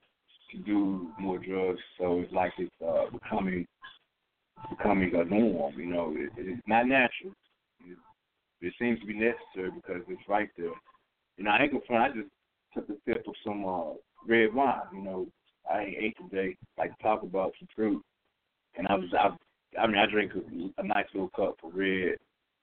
to 0.51 0.57
do 0.59 1.07
more 1.19 1.37
drugs. 1.37 1.79
So 1.97 2.19
it's 2.19 2.33
like 2.33 2.53
it's 2.57 2.71
uh, 2.85 3.05
becoming 3.11 3.65
becoming 4.69 5.13
a 5.15 5.23
norm. 5.23 5.73
You 5.77 5.87
know, 5.87 6.13
it, 6.15 6.29
it's 6.37 6.61
not 6.67 6.87
natural. 6.87 7.33
It, 7.85 7.97
it 8.61 8.73
seems 8.79 8.99
to 8.99 9.05
be 9.05 9.13
necessary 9.13 9.71
because 9.75 10.01
it's 10.07 10.29
right 10.29 10.49
there. 10.57 10.71
You 11.37 11.43
know, 11.43 11.51
I 11.51 11.63
ain't 11.63 11.71
gonna 11.71 11.83
front. 11.87 12.13
I 12.13 12.15
just 12.15 12.29
took 12.73 12.89
a 12.89 12.99
sip 13.05 13.27
of 13.27 13.33
some 13.45 13.65
uh, 13.65 13.93
red 14.27 14.53
wine. 14.53 14.81
You 14.93 15.01
know, 15.01 15.27
I 15.71 15.81
ain't 15.81 15.97
ate 15.99 16.17
today. 16.17 16.55
Like 16.77 16.97
talk 16.99 17.23
about 17.23 17.53
some 17.59 17.67
fruit, 17.75 18.03
and 18.77 18.87
I 18.87 18.95
was 18.95 19.09
I 19.17 19.35
I 19.79 19.87
mean, 19.87 19.97
I 19.97 20.05
drink 20.05 20.31
a, 20.35 20.81
a 20.81 20.85
nice 20.85 21.05
little 21.13 21.29
cup 21.29 21.57
of 21.63 21.73
red 21.73 22.15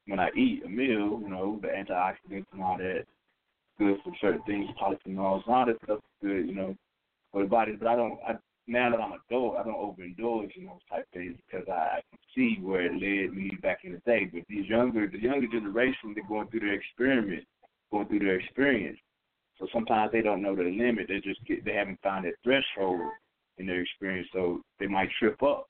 when 0.06 0.20
I 0.20 0.28
eat 0.36 0.62
a 0.64 0.68
meal. 0.68 1.20
You 1.22 1.28
know, 1.28 1.60
the 1.62 1.68
antioxidants 1.68 2.46
and 2.52 2.62
all 2.62 2.78
that, 2.78 3.04
good 3.78 3.96
for 4.04 4.12
certain 4.20 4.42
things, 4.42 4.68
polyphenols, 4.80 5.46
all 5.48 5.66
that 5.66 5.76
stuff 5.84 5.98
is 5.98 6.28
good. 6.28 6.48
You 6.48 6.54
know, 6.54 6.76
for 7.32 7.42
the 7.42 7.48
body. 7.48 7.72
But 7.78 7.88
I 7.88 7.96
don't. 7.96 8.18
I, 8.26 8.34
now 8.70 8.90
that 8.90 9.00
I'm 9.00 9.12
adult, 9.12 9.56
I 9.56 9.64
don't 9.64 9.74
overindulge 9.74 10.56
in 10.56 10.66
those 10.66 10.80
type 10.88 11.06
things 11.12 11.36
because 11.46 11.68
I, 11.68 12.00
see 12.34 12.58
where 12.62 12.82
it 12.82 12.92
led 12.92 13.36
me 13.36 13.50
back 13.60 13.80
in 13.82 13.92
the 13.92 13.98
day. 14.06 14.30
But 14.32 14.42
these 14.48 14.66
younger, 14.66 15.08
the 15.08 15.18
younger 15.18 15.48
generation, 15.48 16.14
they're 16.14 16.28
going 16.28 16.46
through 16.48 16.60
their 16.60 16.74
experiment, 16.74 17.44
going 17.90 18.06
through 18.06 18.20
their 18.20 18.38
experience. 18.38 18.98
So 19.58 19.66
sometimes 19.72 20.12
they 20.12 20.22
don't 20.22 20.40
know 20.40 20.54
the 20.54 20.62
limit. 20.62 21.06
They 21.08 21.20
just 21.20 21.44
get, 21.44 21.64
they 21.64 21.74
haven't 21.74 22.00
found 22.02 22.24
that 22.24 22.34
threshold 22.44 23.00
in 23.58 23.66
their 23.66 23.80
experience, 23.80 24.28
so 24.32 24.62
they 24.78 24.86
might 24.86 25.08
trip 25.18 25.42
up 25.42 25.66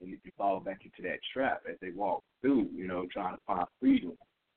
and 0.00 0.10
you 0.10 0.18
fall 0.36 0.60
back 0.60 0.80
into 0.84 1.08
that 1.08 1.18
trap 1.32 1.62
as 1.68 1.76
they 1.80 1.90
walk 1.90 2.22
through, 2.40 2.68
you 2.74 2.86
know, 2.86 3.06
trying 3.12 3.34
to 3.34 3.40
find 3.46 3.66
freedom. 3.80 4.12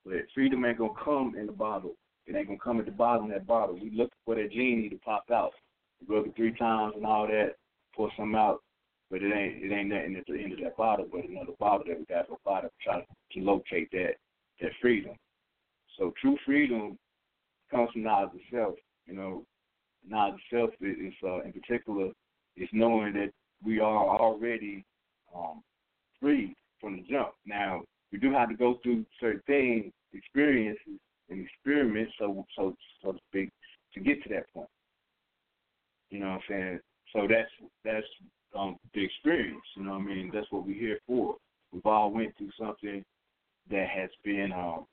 But 0.06 0.16
freedom 0.34 0.66
ain't 0.66 0.78
gonna 0.78 0.92
come 1.04 1.36
in 1.38 1.46
the 1.46 1.52
bottle. 1.52 1.96
It 2.28 2.36
ain't 2.36 2.48
gonna 2.48 2.60
come 2.60 2.80
at 2.80 2.86
the 2.86 2.92
bottom 2.92 3.26
of 3.26 3.32
that 3.32 3.48
bottle. 3.48 3.76
We 3.76 3.92
look 3.92 4.12
for 4.26 4.36
that 4.36 4.52
genie 4.52 4.90
to 4.90 4.98
pop 4.98 5.26
out. 5.32 5.54
We 6.02 6.16
rub 6.16 6.26
it 6.26 6.36
three 6.36 6.54
times 6.54 6.94
and 6.96 7.06
all 7.06 7.28
that, 7.28 7.56
pour 7.96 8.12
some 8.18 8.36
out, 8.36 8.62
but 9.10 9.22
it 9.22 9.34
ain't 9.34 9.64
it 9.64 9.74
ain't 9.74 9.90
nothing 9.90 10.16
at 10.18 10.26
the 10.28 10.42
end 10.42 10.54
of 10.54 10.60
that 10.60 10.78
bottle, 10.78 11.08
but 11.12 11.28
another 11.28 11.54
bottle 11.60 11.86
that 11.88 12.00
we 12.00 12.06
got 12.06 12.28
to 12.28 12.36
bottle 12.44 12.70
try 12.84 13.02
to 13.02 13.40
locate 13.40 13.90
that 13.92 14.16
that 14.62 14.72
freedom. 14.82 15.16
So 15.98 16.14
true 16.22 16.38
freedom 16.46 16.98
comes 17.72 17.92
from 17.92 18.04
knowledge 18.04 18.32
of 18.34 18.40
self. 18.52 18.76
You 19.06 19.14
know, 19.14 19.46
knowledge 20.08 20.42
of 20.52 20.58
self 20.58 20.70
is 20.82 21.14
uh, 21.24 21.42
in 21.42 21.54
particular 21.54 22.10
is 22.58 22.70
knowing 22.72 23.14
that 23.14 23.32
we 23.64 23.80
are 23.80 24.20
already 24.20 24.84
um, 25.36 25.62
free 26.20 26.56
from 26.80 26.98
the 26.98 27.04
jump. 27.04 27.32
Now 27.46 27.82
we 28.12 28.20
do 28.20 28.32
have 28.32 28.50
to 28.50 28.56
go 28.56 28.80
through 28.84 29.06
certain 29.20 29.42
things, 29.48 29.92
experiences, 30.14 31.00
and 31.30 31.46
experiments, 31.46 32.14
so 32.20 32.46
so 32.56 32.76
so 33.04 33.14
to 33.14 33.20
speak, 33.30 33.50
to 33.94 34.00
get 34.00 34.22
to 34.24 34.30
that 34.30 34.52
point. 34.54 34.70
You 36.10 36.20
know 36.20 36.28
what 36.28 36.34
I'm 36.34 36.42
saying? 36.50 36.80
So 37.16 37.28
that's 37.30 37.50
that's 37.86 38.06
um 38.58 38.78
the 38.94 39.04
experience, 39.04 39.64
you 39.78 39.86
know 39.86 39.94
what 39.94 40.02
I 40.02 40.06
mean? 40.06 40.32
That's 40.34 40.52
what 40.52 40.66
we're 40.66 40.74
here 40.80 41.00
for. 41.08 41.38
We've 41.72 41.86
all 41.86 42.12
went 42.12 42.38
through 42.38 42.52
something 42.60 43.04
that 43.72 43.88
has 43.88 44.10
been 44.24 44.52
um 44.52 44.86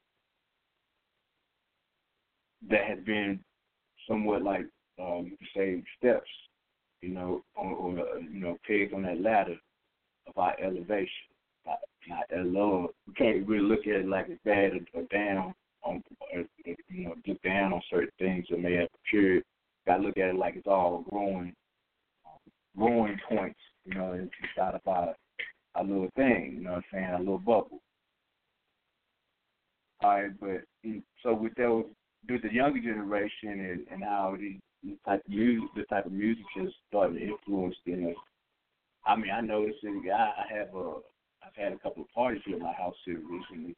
that 2.71 2.85
has 2.87 2.99
been 3.05 3.41
somewhat 4.09 4.43
like 4.43 4.67
um 5.01 5.31
you 5.31 5.37
could 5.37 5.49
say 5.55 5.83
steps, 5.99 6.31
you 7.01 7.09
know, 7.09 7.43
on 7.57 7.73
or 7.99 8.21
you 8.21 8.41
know, 8.41 8.57
pegs 8.67 8.93
on 8.95 9.03
that 9.03 9.21
ladder 9.21 9.57
of 10.29 10.39
our 10.39 10.55
elevation. 10.61 11.09
Not, 11.67 11.79
not 12.09 12.25
that 12.31 12.47
low. 12.47 12.91
We 13.09 13.15
can't 13.15 13.47
really 13.49 13.65
look 13.65 13.81
at 13.81 14.01
it 14.01 14.09
like 14.09 14.27
it's 14.29 14.41
bad 14.45 14.73
or, 14.75 15.01
or 15.01 15.07
down 15.11 15.55
on 15.83 16.05
or, 16.33 16.45
you 16.65 17.05
know, 17.05 17.15
look 17.27 17.43
down 17.43 17.73
on 17.73 17.83
certain 17.91 18.11
things 18.21 18.47
that 18.51 18.61
may 18.61 18.75
have 18.75 18.89
occurred. 19.09 19.43
Gotta 19.89 20.05
look 20.05 20.17
at 20.19 20.29
it 20.29 20.37
like 20.37 20.55
it's 20.55 20.69
all 20.69 21.05
growing 21.11 21.53
growing 22.77 23.19
points, 23.29 23.59
you 23.85 23.95
know, 23.95 24.13
inside 24.13 24.75
of 24.75 24.81
our 24.87 25.15
our 25.75 25.85
little 25.85 26.11
thing, 26.17 26.57
you 26.57 26.65
know 26.65 26.73
what 26.73 26.77
I'm 26.77 26.85
saying, 26.93 27.05
our 27.07 27.19
little 27.19 27.39
bubble. 27.39 27.81
All 30.03 30.11
right, 30.11 30.31
but 30.41 30.65
so 31.23 31.33
with 31.33 31.55
those 31.55 31.85
with 32.29 32.43
the 32.43 32.53
younger 32.53 32.81
generation 32.81 33.61
and, 33.61 33.87
and 33.91 34.05
how 34.05 34.37
the, 34.39 34.59
type 35.07 35.23
of 35.25 35.33
music 35.33 35.69
the 35.77 35.85
type 35.85 36.07
of 36.07 36.13
music 36.13 36.45
is 36.61 36.73
starting 36.89 37.17
to 37.17 37.23
influence 37.23 37.77
in 37.87 38.09
us. 38.09 38.17
I 39.07 39.17
mean, 39.17 39.31
I 39.31 39.41
noticed 39.41 39.79
it 39.83 40.11
I, 40.11 40.33
I 40.43 40.59
have 40.59 40.75
a 40.75 40.95
I've 41.45 41.57
had 41.57 41.73
a 41.73 41.79
couple 41.79 42.03
of 42.03 42.11
parties 42.11 42.43
here 42.45 42.57
at 42.57 42.63
my 42.63 42.73
house 42.73 42.95
here 43.05 43.21
recently 43.29 43.75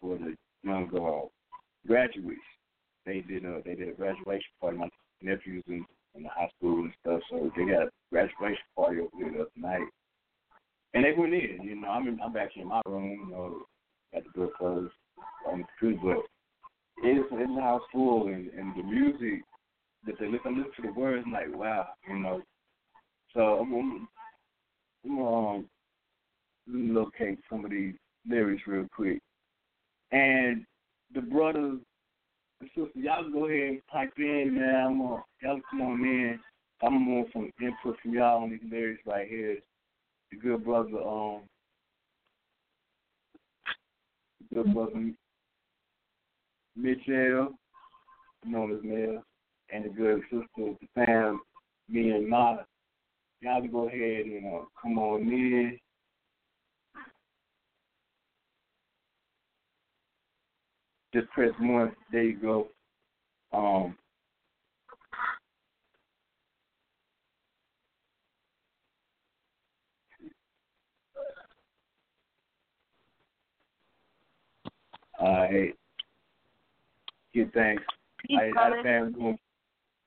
for 0.00 0.16
the 0.16 0.34
young 0.62 0.88
uh, 0.94 1.26
graduates. 1.86 2.40
They 3.04 3.20
did 3.20 3.44
a 3.44 3.60
they 3.64 3.74
did 3.74 3.88
a 3.88 3.92
graduation 3.92 4.50
party. 4.60 4.78
My 4.78 4.88
nephews 5.22 5.64
in, 5.68 5.84
in 6.16 6.22
the 6.22 6.28
high 6.28 6.50
school 6.56 6.80
and 6.80 6.92
stuff, 7.00 7.20
so 7.30 7.50
they 7.56 7.64
got 7.64 7.82
a 7.82 7.90
graduation 8.10 8.58
party 8.74 9.00
over 9.00 9.10
there 9.18 9.30
the 9.32 9.40
other 9.40 9.50
night. 9.56 9.88
And 10.94 11.04
they 11.04 11.12
went 11.16 11.34
in, 11.34 11.60
you 11.62 11.76
know, 11.80 11.88
I'm 11.88 12.08
in, 12.08 12.18
I'm 12.24 12.32
back 12.32 12.50
in 12.56 12.68
my 12.68 12.80
room, 12.86 13.26
you 13.26 13.30
know, 13.30 13.62
got 14.12 14.22
the 14.24 14.30
door 14.38 14.50
closed 14.56 14.92
on 15.50 15.58
the 15.58 15.64
computer, 15.78 16.14
but 16.14 16.24
it's 17.04 17.28
it's 17.30 17.60
how 17.60 17.80
full 17.92 18.28
and, 18.28 18.48
and 18.50 18.74
the 18.76 18.82
music 18.82 19.42
that 20.06 20.18
they 20.18 20.26
listen 20.26 20.56
listen 20.56 20.72
to 20.76 20.82
the 20.82 20.98
words 20.98 21.22
I'm 21.26 21.32
like, 21.32 21.54
wow, 21.54 21.88
you 22.08 22.18
know. 22.18 22.42
So 23.34 23.40
I'm 23.40 23.70
gonna, 23.70 24.06
I'm 25.04 25.16
gonna 25.16 25.56
um, 25.58 25.68
locate 26.66 27.38
some 27.50 27.64
of 27.64 27.70
these 27.70 27.94
lyrics 28.28 28.62
real 28.66 28.86
quick. 28.94 29.20
And 30.12 30.64
the 31.14 31.20
brothers 31.20 31.80
sisters, 32.60 32.88
y'all 32.94 33.30
go 33.30 33.46
ahead 33.46 33.68
and 33.68 33.80
type 33.92 34.12
in, 34.18 34.54
man. 34.54 34.86
I'm 34.86 34.98
gonna 34.98 35.22
y'all 35.42 35.60
come 35.70 35.82
on 35.82 36.00
in. 36.00 36.38
I'm 36.82 37.14
want 37.14 37.28
some 37.32 37.50
input 37.60 37.96
from 38.02 38.12
y'all 38.12 38.42
on 38.42 38.50
these 38.50 38.60
lyrics 38.70 39.02
right 39.06 39.28
here. 39.28 39.58
The 40.30 40.36
good 40.36 40.64
brother, 40.64 40.98
um 40.98 41.42
the 44.50 44.54
good 44.54 44.74
brother 44.74 45.12
Mitch 46.76 47.08
El, 47.08 47.54
known 48.44 48.76
as 48.76 48.82
Mel, 48.82 49.22
and 49.72 49.84
the 49.84 49.88
good 49.88 50.20
sister, 50.30 50.46
the 50.56 50.76
fam, 50.94 51.40
me 51.88 52.10
and 52.10 52.28
Ma. 52.28 52.58
Y'all 53.40 53.66
go 53.66 53.88
ahead 53.88 54.26
and 54.26 54.46
uh, 54.46 54.64
come 54.80 54.98
on 54.98 55.22
in. 55.22 55.78
Just 61.14 61.28
press 61.30 61.50
one. 61.60 61.92
There 62.12 62.22
you 62.24 62.38
go. 62.38 62.68
Um, 63.52 63.96
all 75.18 75.32
right. 75.32 75.74
Good 77.34 77.52
thanks. 77.52 77.82
Peace, 78.26 78.38
I, 78.40 78.50
brother. 78.52 78.80
I 78.80 78.82
found 78.82 79.38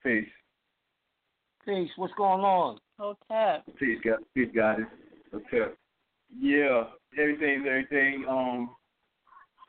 Peace. 0.02 0.28
Peace. 1.64 1.90
What's 1.96 2.14
going 2.14 2.40
on? 2.40 2.78
Hotep. 2.98 3.64
Peace, 3.78 3.98
God. 4.04 4.18
Peace, 4.34 4.48
God. 4.54 4.78
Okay. 5.34 5.72
Yeah, 6.38 6.84
everything's 7.18 7.66
everything. 7.66 8.24
Um, 8.28 8.70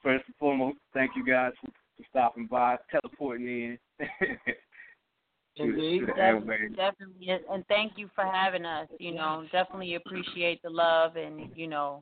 first 0.04 0.26
and 0.28 0.36
foremost, 0.38 0.78
thank 0.94 1.12
you 1.16 1.26
guys 1.26 1.52
for, 1.62 1.72
for 1.98 2.04
stopping 2.10 2.48
by, 2.48 2.78
teleporting 2.92 3.48
in. 3.48 3.78
Indeed. 5.58 6.08
Definitely, 6.08 6.76
definitely, 6.76 7.30
and 7.52 7.66
thank 7.68 7.94
you 7.98 8.10
for 8.16 8.26
having 8.26 8.66
us. 8.66 8.88
You 9.00 9.14
know, 9.14 9.46
definitely 9.52 9.96
appreciate 9.96 10.62
the 10.64 10.70
love, 10.70 11.18
and 11.18 11.52
you 11.56 11.68
know, 11.68 12.02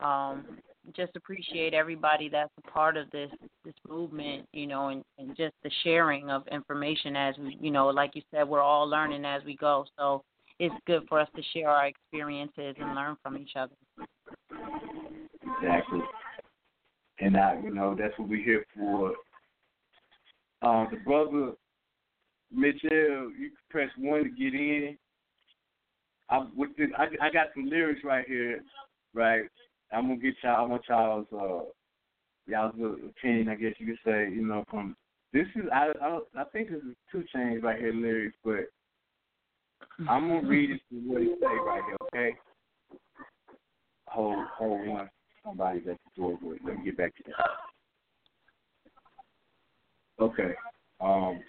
um, 0.00 0.58
just 0.96 1.12
appreciate 1.14 1.74
everybody 1.74 2.28
that's 2.28 2.50
a 2.58 2.70
part 2.70 2.96
of 2.96 3.08
this 3.10 3.30
this 3.64 3.74
movement. 3.88 4.46
You 4.52 4.66
know, 4.66 4.88
and, 4.88 5.04
and 5.16 5.36
just 5.36 5.54
the 5.62 5.70
sharing 5.84 6.28
of 6.28 6.42
information 6.48 7.14
as 7.14 7.36
we, 7.38 7.56
you 7.60 7.70
know, 7.70 7.86
like 7.86 8.16
you 8.16 8.22
said, 8.32 8.48
we're 8.48 8.62
all 8.62 8.88
learning 8.88 9.24
as 9.24 9.44
we 9.44 9.56
go. 9.56 9.84
So 9.96 10.24
it's 10.58 10.74
good 10.86 11.04
for 11.08 11.20
us 11.20 11.28
to 11.36 11.42
share 11.54 11.70
our 11.70 11.86
experiences 11.86 12.74
and 12.80 12.96
learn 12.96 13.16
from 13.22 13.38
each 13.38 13.52
other. 13.56 13.76
Exactly. 15.56 16.00
And 17.20 17.36
I, 17.36 17.60
you 17.62 17.74
know, 17.74 17.96
that's 17.98 18.16
what 18.18 18.28
we're 18.28 18.44
here 18.44 18.64
for. 18.76 19.12
Uh, 20.62 20.86
the 20.90 20.96
brother 21.04 21.52
Mitch 22.52 22.80
El, 22.84 23.30
you 23.30 23.50
can 23.50 23.56
press 23.70 23.90
one 23.98 24.24
to 24.24 24.30
get 24.30 24.54
in. 24.54 24.96
I 26.30 26.44
with 26.56 26.70
the, 26.76 26.86
I, 26.96 27.26
I 27.26 27.30
got 27.30 27.48
some 27.54 27.68
lyrics 27.68 28.00
right 28.04 28.26
here, 28.26 28.60
right? 29.14 29.42
I'm 29.92 30.08
gonna 30.08 30.20
get 30.20 30.34
y'all. 30.42 30.56
I 30.56 30.62
want 30.62 30.82
y'all's 30.88 31.26
uh, 31.32 31.64
y'all's 32.46 32.74
opinion. 32.74 33.48
I 33.48 33.54
guess 33.54 33.74
you 33.78 33.86
could 33.86 33.98
say, 34.04 34.30
you 34.30 34.46
know, 34.46 34.64
from 34.70 34.96
this 35.32 35.46
is 35.56 35.64
I 35.72 35.92
I, 36.02 36.18
I 36.36 36.44
think 36.52 36.70
this 36.70 36.82
is 36.82 36.96
2 37.12 37.24
Chainz 37.34 37.62
right 37.62 37.78
here 37.78 37.92
lyrics, 37.92 38.36
but 38.44 38.66
I'm 40.08 40.28
gonna 40.28 40.46
read 40.46 40.70
it 40.70 40.80
to 40.90 40.96
what 41.06 41.22
it 41.22 41.38
say 41.40 41.46
right 41.46 41.82
here, 41.86 41.96
okay? 42.14 42.36
Hold 44.08 44.46
hold 44.56 44.86
one. 44.86 45.10
Somebody's 45.44 45.86
at 45.88 45.96
the 46.16 46.20
door. 46.20 46.38
Let 46.64 46.78
me 46.78 46.84
get 46.84 46.96
back 46.96 47.16
to 47.16 47.22
that. 47.26 47.46
Okay. 50.24 50.52
Um. 51.00 51.40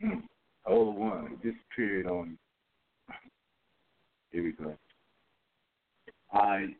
hmm, 0.00 0.18
Hold 0.64 0.96
one. 0.96 1.38
Disappeared 1.42 2.06
on. 2.06 2.38
Here 4.30 4.42
we 4.42 4.52
go. 4.52 4.76
Alright. 6.34 6.76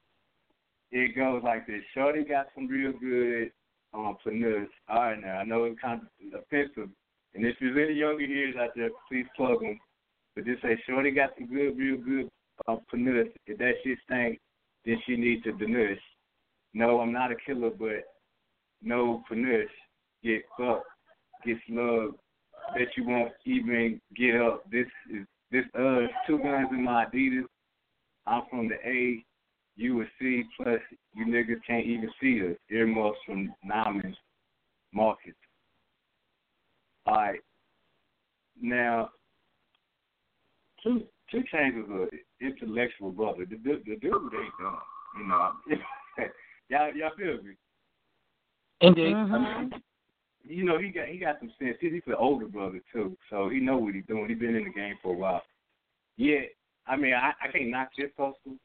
It 0.90 1.16
goes 1.16 1.42
like 1.44 1.66
this. 1.66 1.82
Shorty 1.94 2.24
got 2.24 2.46
some 2.54 2.66
real 2.66 2.92
good 2.92 3.50
um 3.94 4.16
finesse. 4.22 4.68
All 4.88 4.96
right 4.96 5.20
now, 5.20 5.38
I 5.38 5.44
know 5.44 5.64
it's 5.64 5.80
kind 5.80 6.00
of 6.02 6.40
offensive. 6.40 6.90
And 7.34 7.44
if 7.44 7.56
there's 7.60 7.76
any 7.76 7.98
younger 7.98 8.22
ears 8.22 8.54
out 8.60 8.70
there, 8.76 8.90
please 9.08 9.26
plug 9.36 9.60
them. 9.60 9.78
But 10.34 10.44
just 10.44 10.62
say 10.62 10.78
Shorty 10.86 11.10
got 11.10 11.30
some 11.38 11.46
good, 11.46 11.76
real 11.76 11.96
good 11.96 12.28
um, 12.66 12.80
finesse. 12.90 13.32
If 13.46 13.58
that 13.58 13.72
shit 13.84 13.98
stank, 14.04 14.40
then 14.84 14.96
she 15.06 15.16
needs 15.16 15.42
to 15.44 15.52
diminish. 15.52 16.00
No, 16.74 17.00
I'm 17.00 17.12
not 17.12 17.32
a 17.32 17.36
killer, 17.46 17.70
but 17.70 18.04
no 18.82 19.22
finesse. 19.28 19.68
Get 20.22 20.42
fucked, 20.58 20.86
get 21.44 21.56
slugged. 21.68 22.16
Bet 22.74 22.88
you 22.96 23.04
won't 23.06 23.32
even 23.44 24.00
get 24.16 24.40
up. 24.40 24.64
This 24.70 24.86
is 25.12 25.26
this 25.50 25.64
uh 25.78 26.06
two 26.26 26.38
guns 26.38 26.68
in 26.70 26.82
my 26.82 27.04
Adidas. 27.04 27.44
I'm 28.26 28.42
from 28.48 28.68
the 28.68 28.76
A, 28.86 29.24
you 29.76 29.96
would 29.96 30.08
see, 30.20 30.44
plus 30.56 30.80
you 31.14 31.26
niggas 31.26 31.60
can't 31.66 31.86
even 31.86 32.10
see 32.20 32.40
us. 32.46 32.56
Earmuffs 32.70 33.18
from 33.26 33.52
Naaman's 33.64 34.16
Market. 34.92 35.34
Alright. 37.08 37.40
Now 38.60 39.10
two 40.82 41.02
2 41.30 41.42
Chainz 41.52 41.82
is 41.82 41.90
an 41.90 42.08
intellectual 42.40 43.10
brother. 43.10 43.44
The, 43.48 43.56
the, 43.56 43.82
the 43.84 43.96
dude 43.96 44.04
ain't 44.04 44.54
dumb. 44.60 44.78
You 45.18 45.26
know. 45.26 45.50
y'all 46.68 46.94
y'all 46.94 47.10
feel 47.16 47.42
me? 47.42 47.54
Indeed. 48.80 49.14
Mm-hmm. 49.14 49.34
I 49.34 49.60
mean, 49.60 49.72
you 50.46 50.64
know, 50.64 50.78
he 50.78 50.88
got 50.90 51.08
he 51.08 51.18
got 51.18 51.36
some 51.40 51.52
sense. 51.58 51.76
He's 51.80 52.02
an 52.06 52.14
older 52.18 52.46
brother 52.46 52.80
too, 52.92 53.16
so 53.30 53.48
he 53.48 53.60
know 53.60 53.78
what 53.78 53.94
he's 53.94 54.04
doing. 54.06 54.28
He's 54.28 54.38
been 54.38 54.54
in 54.54 54.64
the 54.64 54.70
game 54.70 54.94
for 55.02 55.14
a 55.14 55.16
while. 55.16 55.42
Yeah, 56.16 56.40
I 56.86 56.96
mean, 56.96 57.14
I, 57.14 57.32
I 57.42 57.50
can't 57.50 57.70
knock 57.70 57.88
this 57.96 58.10
hustle, 58.16 58.58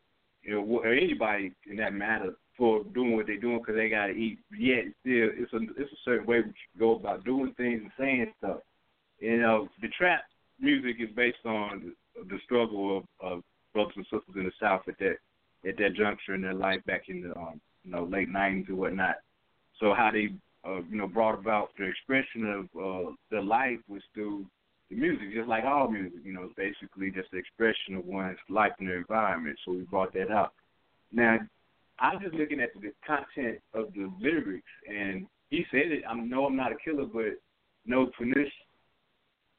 you 0.43 0.55
know, 0.55 0.61
or 0.61 0.93
anybody 0.93 1.53
in 1.69 1.77
that 1.77 1.93
matter 1.93 2.33
for 2.57 2.83
doing 2.93 3.15
what 3.15 3.27
they're 3.27 3.39
doing 3.39 3.59
because 3.59 3.75
they 3.75 3.89
got 3.89 4.07
to 4.07 4.13
eat. 4.13 4.39
Yet 4.57 4.85
still, 5.01 5.29
it's 5.33 5.53
a 5.53 5.59
it's 5.81 5.91
a 5.91 6.03
certain 6.05 6.25
way 6.25 6.41
we 6.41 6.51
go 6.79 6.95
about 6.95 7.23
doing 7.23 7.53
things 7.57 7.81
and 7.81 7.91
saying 7.97 8.33
stuff. 8.37 8.57
You 9.19 9.41
know, 9.41 9.69
the 9.81 9.87
trap 9.97 10.21
music 10.59 10.97
is 10.99 11.09
based 11.15 11.45
on 11.45 11.93
the, 12.27 12.37
struggle 12.43 12.97
of, 12.97 13.03
of 13.21 13.43
brothers 13.73 13.93
and 13.95 14.05
sisters 14.05 14.35
in 14.35 14.43
the 14.43 14.51
South 14.59 14.81
at 14.87 14.97
that 14.99 15.15
at 15.67 15.77
that 15.77 15.95
juncture 15.95 16.35
in 16.35 16.41
their 16.41 16.53
life 16.53 16.83
back 16.85 17.03
in 17.07 17.21
the 17.21 17.35
um, 17.37 17.59
you 17.83 17.91
know 17.91 18.03
late 18.03 18.29
nineties 18.29 18.69
or 18.69 18.75
whatnot. 18.75 19.15
So 19.79 19.93
how 19.93 20.11
they 20.11 20.29
uh, 20.67 20.81
you 20.89 20.97
know 20.97 21.07
brought 21.07 21.39
about 21.39 21.69
the 21.77 21.85
expression 21.85 22.69
of 22.75 23.07
uh, 23.07 23.11
their 23.31 23.43
life 23.43 23.79
was 23.87 24.01
through 24.13 24.45
the 24.89 24.95
music, 24.95 25.33
just 25.33 25.47
like 25.47 25.63
all 25.63 25.89
music. 25.89 26.19
You 26.23 26.33
know, 26.33 26.43
it's 26.43 26.55
basically 26.55 27.11
just 27.11 27.31
the 27.31 27.37
expression 27.37 27.95
of 27.95 28.05
one's 28.05 28.37
life 28.49 28.71
and 28.79 28.87
their 28.87 28.97
environment. 28.97 29.57
So 29.65 29.71
we 29.71 29.81
brought 29.81 30.13
that 30.13 30.31
out. 30.31 30.53
Now, 31.11 31.39
I'm 31.99 32.19
just 32.21 32.33
looking 32.33 32.61
at 32.61 32.69
the 32.73 32.91
content 33.05 33.59
of 33.73 33.93
the 33.93 34.11
lyrics, 34.19 34.67
and 34.87 35.27
he 35.49 35.65
said 35.71 35.91
it. 35.91 36.03
I 36.07 36.13
know 36.15 36.45
I'm 36.45 36.55
not 36.55 36.71
a 36.71 36.75
killer, 36.83 37.05
but 37.05 37.39
no 37.85 38.09
punish. 38.17 38.51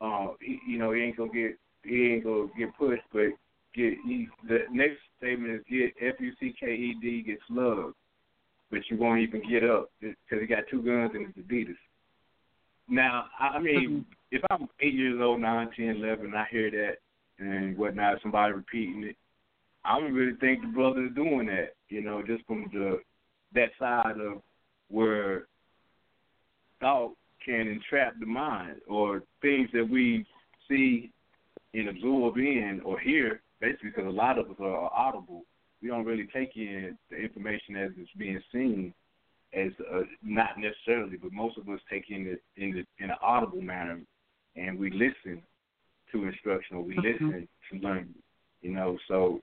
Uh, 0.01 0.28
he, 0.41 0.59
you 0.66 0.78
know, 0.78 0.93
he 0.93 1.03
ain't 1.03 1.16
gonna 1.16 1.33
get 1.33 1.59
he 1.85 2.12
ain't 2.12 2.24
gonna 2.24 2.47
get 2.59 2.76
pushed, 2.78 3.03
but 3.12 3.28
get 3.74 3.95
he, 4.07 4.28
the 4.49 4.61
next 4.72 4.97
statement 5.18 5.55
is 5.55 5.61
get 5.70 5.93
F 6.01 6.14
U 6.20 6.33
C 6.41 6.55
K 6.59 6.66
E 6.72 6.97
D 7.01 7.22
get 7.22 7.39
slugged, 7.47 7.95
but 8.70 8.81
you 8.89 8.97
won't 8.97 9.20
even 9.20 9.43
get 9.49 9.68
up 9.68 9.91
because 10.01 10.41
he 10.41 10.47
got 10.47 10.64
two 10.70 10.83
guns 10.83 11.11
and 11.14 11.26
it's 11.28 11.39
Adidas. 11.47 11.76
Now, 12.89 13.26
I 13.39 13.49
I 13.49 13.59
mean, 13.61 14.07
if 14.31 14.43
I'm 14.51 14.68
eight 14.81 14.95
years 14.95 15.20
old, 15.22 15.41
nine, 15.41 15.70
ten, 15.76 15.97
eleven, 15.97 16.26
and 16.26 16.37
I 16.37 16.47
hear 16.51 16.70
that 16.70 16.99
and 17.39 17.76
whatnot, 17.76 18.18
somebody 18.22 18.53
repeating 18.53 19.05
it, 19.05 19.16
I 19.85 19.99
don't 19.99 20.12
really 20.12 20.37
think 20.41 20.61
the 20.61 20.68
brother 20.68 21.07
is 21.07 21.14
doing 21.14 21.47
that. 21.47 21.74
You 21.89 22.03
know, 22.03 22.22
just 22.26 22.45
from 22.47 22.70
the 22.72 23.01
that 23.55 23.70
side 23.78 24.20
of 24.20 24.43
where 24.89 25.47
thought 26.81 27.14
can 27.45 27.66
entrap 27.68 28.14
the 28.20 28.26
mind 28.26 28.76
or 28.89 29.22
things 29.43 29.68
that 29.72 29.89
we 29.89 30.26
see 30.68 31.11
and 31.74 31.89
absorb 31.89 32.37
in 32.37 32.81
or 32.85 32.99
hear, 33.01 33.41
basically 33.61 33.91
because 33.91 34.07
a 34.07 34.11
lot 34.11 34.39
of 34.39 34.51
us 34.51 34.57
are 34.61 34.91
audible. 34.93 35.43
We 35.83 35.89
don't 35.89 36.05
really 36.05 36.28
take 36.33 36.57
in 36.57 36.97
the 37.11 37.16
information 37.16 37.76
as 37.76 37.91
it's 37.97 38.11
being 38.16 38.41
seen 38.53 38.93
as 39.53 39.72
uh, 39.93 40.03
not 40.22 40.51
necessarily, 40.59 41.16
but 41.16 41.33
most 41.33 41.59
of 41.59 41.68
us 41.68 41.81
take 41.91 42.11
in 42.11 42.26
it 42.26 42.43
in 42.57 42.72
the 42.72 43.05
in 43.05 43.11
an 43.11 43.16
audible 43.22 43.61
manner, 43.61 43.99
and 44.57 44.78
we 44.78 44.90
listen 44.90 45.42
to 46.12 46.24
instruction 46.24 46.76
or 46.76 46.82
we 46.82 46.94
Mm-hmm. 46.94 47.26
listen 47.26 47.48
to 47.70 47.78
learn. 47.78 48.14
You 48.62 48.72
know, 48.72 48.98
so 49.09 49.40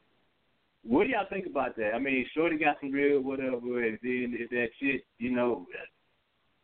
what 0.84 1.06
do 1.06 1.10
y'all 1.12 1.26
think 1.30 1.46
about 1.48 1.76
that? 1.78 1.94
I 1.96 2.00
mean, 2.00 2.26
Shorty 2.34 2.58
got 2.58 2.78
some 2.80 2.92
real 2.92 3.22
whatever, 3.22 3.84
and 3.84 3.98
then 4.04 4.36
if 4.40 4.50
that 4.52 4.68
shit, 4.80 5.04
you 5.18 5.32
know, 5.32 5.66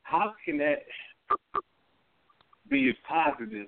how 0.04 0.34
can 0.46 0.58
that 0.60 0.84
be 2.70 2.90
a 2.90 2.94
positive 3.08 3.68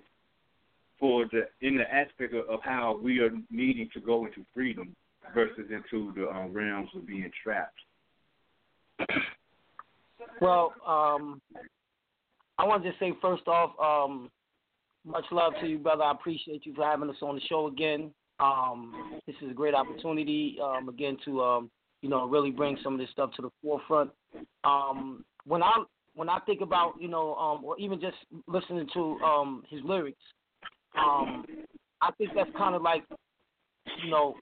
for 0.99 1.25
the 1.31 1.47
in 1.61 1.77
the 1.77 1.93
aspect 1.93 2.33
of, 2.33 2.47
of 2.47 2.59
how 2.63 2.97
we 3.01 3.19
are 3.19 3.31
needing 3.49 3.89
to 3.93 3.99
go 3.99 4.25
into 4.25 4.45
freedom 4.53 4.95
versus 5.33 5.65
into 5.69 6.13
the 6.15 6.29
um, 6.29 6.53
realms 6.53 6.89
of 6.95 7.05
being 7.07 7.31
trapped? 7.43 7.79
Well, 10.41 10.73
um, 10.85 11.41
I 12.57 12.65
want 12.65 12.83
to 12.83 12.89
just 12.89 12.99
say 12.99 13.13
first 13.21 13.47
off, 13.47 13.71
um, 13.79 14.29
much 15.05 15.25
love 15.31 15.53
to 15.61 15.67
you, 15.67 15.77
brother. 15.77 16.03
I 16.03 16.11
appreciate 16.11 16.65
you 16.65 16.73
for 16.73 16.83
having 16.83 17.09
us 17.09 17.15
on 17.21 17.35
the 17.35 17.41
show 17.41 17.67
again. 17.67 18.11
Um, 18.39 19.19
this 19.27 19.35
is 19.41 19.51
a 19.51 19.53
great 19.53 19.73
opportunity, 19.73 20.57
um, 20.61 20.89
again, 20.89 21.17
to 21.25 21.41
um, 21.41 21.71
you 22.01 22.09
know 22.09 22.27
really 22.27 22.51
bring 22.51 22.77
some 22.83 22.93
of 22.93 22.99
this 22.99 23.09
stuff 23.11 23.31
to 23.35 23.41
the 23.41 23.49
forefront. 23.61 24.11
Um, 24.63 25.23
when 25.45 25.63
I 25.63 25.83
when 26.15 26.29
I 26.29 26.39
think 26.39 26.61
about 26.61 26.93
you 26.99 27.07
know, 27.07 27.35
um, 27.35 27.63
or 27.63 27.77
even 27.79 28.01
just 28.01 28.17
listening 28.47 28.87
to 28.93 29.17
um, 29.23 29.63
his 29.69 29.81
lyrics, 29.83 30.21
I 30.95 32.11
think 32.17 32.31
that's 32.35 32.49
kind 32.57 32.75
of 32.75 32.81
like 32.81 33.03
you 34.03 34.11
know, 34.11 34.35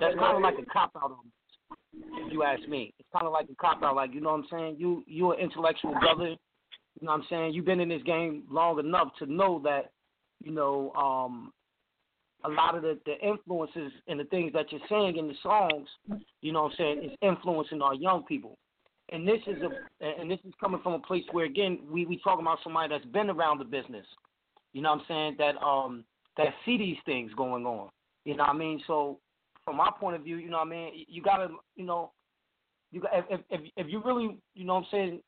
that's 0.00 0.16
kind 0.16 0.36
of 0.36 0.42
like 0.42 0.54
a 0.58 0.66
cop 0.70 0.92
out 0.96 1.16
if 1.94 2.32
you 2.32 2.42
ask 2.42 2.66
me. 2.68 2.92
It's 2.98 3.08
kind 3.12 3.26
of 3.26 3.32
like 3.32 3.48
a 3.50 3.54
cop 3.56 3.82
out. 3.82 3.96
Like 3.96 4.14
you 4.14 4.20
know 4.20 4.30
what 4.30 4.40
I'm 4.40 4.46
saying? 4.50 4.76
You 4.78 5.04
you're 5.06 5.34
an 5.34 5.40
intellectual 5.40 5.94
brother. 6.00 6.36
You 7.02 7.06
know 7.06 7.14
what 7.14 7.22
I'm 7.22 7.26
saying? 7.30 7.54
You've 7.54 7.64
been 7.64 7.80
in 7.80 7.88
this 7.88 8.02
game 8.04 8.44
long 8.48 8.78
enough 8.78 9.08
to 9.18 9.26
know 9.26 9.60
that 9.64 9.90
you 10.40 10.52
know 10.52 10.92
um, 10.92 11.52
a 12.44 12.48
lot 12.48 12.76
of 12.76 12.82
the, 12.82 12.96
the 13.06 13.18
influences 13.18 13.90
and 14.06 14.20
the 14.20 14.24
things 14.26 14.52
that 14.52 14.70
you're 14.70 14.80
saying 14.88 15.16
in 15.16 15.26
the 15.26 15.34
songs. 15.42 15.88
You 16.42 16.52
know 16.52 16.62
what 16.62 16.72
I'm 16.72 16.76
saying? 16.78 17.02
Is 17.02 17.18
influencing 17.20 17.82
our 17.82 17.94
young 17.94 18.22
people. 18.22 18.56
And 19.10 19.26
this 19.26 19.40
is 19.48 19.56
a 19.62 20.20
and 20.20 20.30
this 20.30 20.38
is 20.46 20.52
coming 20.60 20.80
from 20.80 20.92
a 20.92 21.00
place 21.00 21.24
where 21.32 21.44
again 21.44 21.80
we 21.90 22.06
we 22.06 22.20
talking 22.22 22.44
about 22.44 22.58
somebody 22.62 22.88
that's 22.88 23.04
been 23.06 23.30
around 23.30 23.58
the 23.58 23.64
business. 23.64 24.06
You 24.72 24.82
know 24.82 24.90
what 24.90 25.00
I'm 25.00 25.04
saying? 25.08 25.36
That 25.38 25.60
um 25.60 26.04
that 26.36 26.54
see 26.64 26.78
these 26.78 26.98
things 27.04 27.32
going 27.34 27.66
on. 27.66 27.88
You 28.24 28.36
know 28.36 28.44
what 28.44 28.54
I 28.54 28.56
mean? 28.56 28.80
So 28.86 29.18
from 29.64 29.76
my 29.76 29.90
point 29.98 30.14
of 30.14 30.22
view, 30.22 30.36
you 30.36 30.50
know 30.50 30.58
what 30.58 30.68
I 30.68 30.70
mean, 30.70 31.04
you 31.08 31.20
gotta 31.20 31.48
you 31.74 31.84
know 31.84 32.12
you 32.92 33.00
got 33.00 33.10
if 33.28 33.40
if 33.50 33.60
if 33.76 33.86
you 33.88 34.00
really 34.04 34.36
you 34.54 34.64
know 34.64 34.74
what 34.74 34.80
I'm 34.82 34.86
saying 34.92 35.20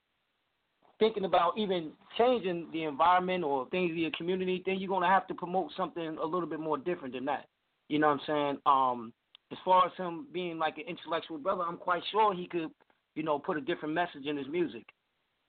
thinking 0.98 1.24
about 1.24 1.56
even 1.58 1.92
changing 2.16 2.68
the 2.72 2.84
environment 2.84 3.44
or 3.44 3.68
things 3.70 3.90
in 3.90 3.98
your 3.98 4.10
community, 4.16 4.62
then 4.64 4.78
you're 4.78 4.88
gonna 4.88 5.06
have 5.06 5.26
to 5.28 5.34
promote 5.34 5.70
something 5.76 6.18
a 6.22 6.24
little 6.24 6.48
bit 6.48 6.60
more 6.60 6.78
different 6.78 7.14
than 7.14 7.24
that. 7.26 7.46
You 7.88 7.98
know 7.98 8.08
what 8.08 8.20
I'm 8.20 8.26
saying? 8.26 8.58
Um 8.66 9.12
as 9.52 9.58
far 9.64 9.86
as 9.86 9.92
him 9.96 10.26
being 10.32 10.58
like 10.58 10.78
an 10.78 10.84
intellectual 10.88 11.38
brother, 11.38 11.62
I'm 11.62 11.76
quite 11.76 12.02
sure 12.10 12.34
he 12.34 12.46
could, 12.48 12.70
you 13.14 13.22
know, 13.22 13.38
put 13.38 13.56
a 13.56 13.60
different 13.60 13.94
message 13.94 14.26
in 14.26 14.36
his 14.36 14.48
music. 14.48 14.84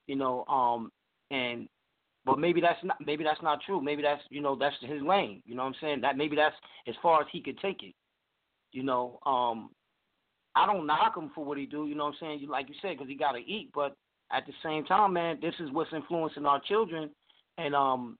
You 0.07 0.15
know, 0.15 0.45
um 0.45 0.91
and 1.31 1.67
but 2.25 2.39
maybe 2.39 2.59
that's 2.59 2.83
not 2.83 2.97
maybe 3.05 3.23
that's 3.23 3.41
not 3.41 3.61
true. 3.65 3.81
Maybe 3.81 4.01
that's 4.01 4.21
you 4.29 4.41
know 4.41 4.55
that's 4.55 4.75
his 4.81 5.01
lane. 5.01 5.41
You 5.45 5.55
know 5.55 5.63
what 5.63 5.69
I'm 5.69 5.75
saying? 5.81 6.01
That 6.01 6.17
maybe 6.17 6.35
that's 6.35 6.55
as 6.87 6.95
far 7.01 7.21
as 7.21 7.27
he 7.31 7.41
could 7.41 7.59
take 7.59 7.83
it. 7.83 7.93
You 8.71 8.83
know, 8.83 9.19
um, 9.25 9.69
I 10.55 10.65
don't 10.65 10.87
knock 10.87 11.15
him 11.15 11.31
for 11.35 11.45
what 11.45 11.57
he 11.57 11.65
do. 11.65 11.87
You 11.87 11.95
know 11.95 12.05
what 12.05 12.15
I'm 12.21 12.27
saying? 12.27 12.39
You 12.39 12.49
like 12.49 12.67
you 12.67 12.75
said 12.81 12.97
because 12.97 13.07
he 13.07 13.15
got 13.15 13.33
to 13.33 13.39
eat. 13.39 13.69
But 13.73 13.95
at 14.35 14.45
the 14.45 14.53
same 14.63 14.83
time, 14.85 15.13
man, 15.13 15.39
this 15.41 15.53
is 15.59 15.71
what's 15.71 15.93
influencing 15.93 16.45
our 16.45 16.61
children, 16.67 17.09
and 17.57 17.73
um, 17.73 18.17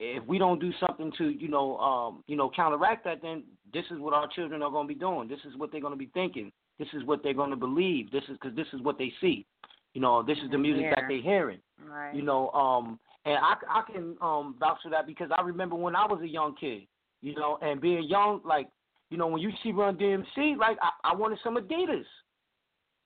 if 0.00 0.24
we 0.26 0.38
don't 0.38 0.60
do 0.60 0.72
something 0.86 1.12
to 1.18 1.30
you 1.30 1.48
know 1.48 1.76
um, 1.78 2.24
you 2.26 2.36
know 2.36 2.50
counteract 2.54 3.04
that, 3.04 3.22
then 3.22 3.44
this 3.72 3.84
is 3.90 3.98
what 3.98 4.14
our 4.14 4.28
children 4.28 4.62
are 4.62 4.70
going 4.70 4.88
to 4.88 4.94
be 4.94 4.98
doing. 4.98 5.28
This 5.28 5.40
is 5.48 5.56
what 5.56 5.70
they're 5.70 5.80
going 5.80 5.92
to 5.92 5.98
be 5.98 6.10
thinking. 6.14 6.50
This 6.78 6.88
is 6.92 7.04
what 7.04 7.22
they're 7.22 7.34
going 7.34 7.50
to 7.50 7.56
believe. 7.56 8.10
This 8.10 8.24
is 8.24 8.36
because 8.40 8.56
this 8.56 8.66
is 8.72 8.80
what 8.82 8.98
they 8.98 9.12
see. 9.20 9.46
You 9.94 10.00
know, 10.00 10.24
this 10.24 10.38
is 10.44 10.50
the 10.50 10.58
music 10.58 10.86
that 10.90 11.04
they're 11.08 11.22
hearing. 11.22 11.60
Right. 11.88 12.14
You 12.14 12.22
know, 12.22 12.50
um, 12.50 12.98
and 13.24 13.36
I, 13.36 13.54
I 13.70 13.92
can 13.92 14.16
um, 14.20 14.56
vouch 14.58 14.78
for 14.82 14.90
that 14.90 15.06
because 15.06 15.30
I 15.36 15.42
remember 15.42 15.76
when 15.76 15.94
I 15.94 16.04
was 16.04 16.20
a 16.22 16.28
young 16.28 16.56
kid, 16.56 16.82
you 17.22 17.34
know, 17.36 17.58
and 17.62 17.80
being 17.80 18.04
young, 18.08 18.40
like, 18.44 18.66
you 19.10 19.16
know, 19.16 19.28
when 19.28 19.40
you 19.40 19.50
see 19.62 19.70
Run 19.70 19.96
DMC, 19.96 20.56
like, 20.56 20.76
I, 20.82 21.12
I 21.12 21.14
wanted 21.14 21.38
some 21.44 21.56
Adidas. 21.56 22.04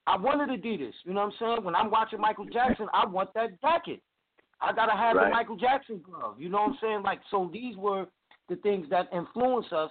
I 0.09 0.17
wanted 0.17 0.49
Adidas. 0.49 0.95
You 1.05 1.13
know 1.13 1.21
what 1.21 1.35
I'm 1.35 1.39
saying? 1.39 1.65
When 1.65 1.75
I'm 1.75 1.91
watching 1.91 2.19
Michael 2.19 2.47
Jackson, 2.47 2.87
I 2.95 3.07
want 3.07 3.29
that 3.35 3.61
jacket. 3.61 4.01
I 4.61 4.73
gotta 4.73 4.97
have 4.97 5.17
Right. 5.17 5.25
the 5.25 5.31
Michael 5.31 5.57
Jackson 5.57 6.01
glove. 6.01 6.41
You 6.41 6.49
know 6.49 6.63
what 6.63 6.71
I'm 6.71 6.79
saying? 6.81 7.03
Like, 7.03 7.21
so 7.31 7.51
these 7.53 7.77
were 7.77 8.07
the 8.49 8.57
things 8.57 8.89
that 8.89 9.13
influence 9.13 9.71
us 9.71 9.91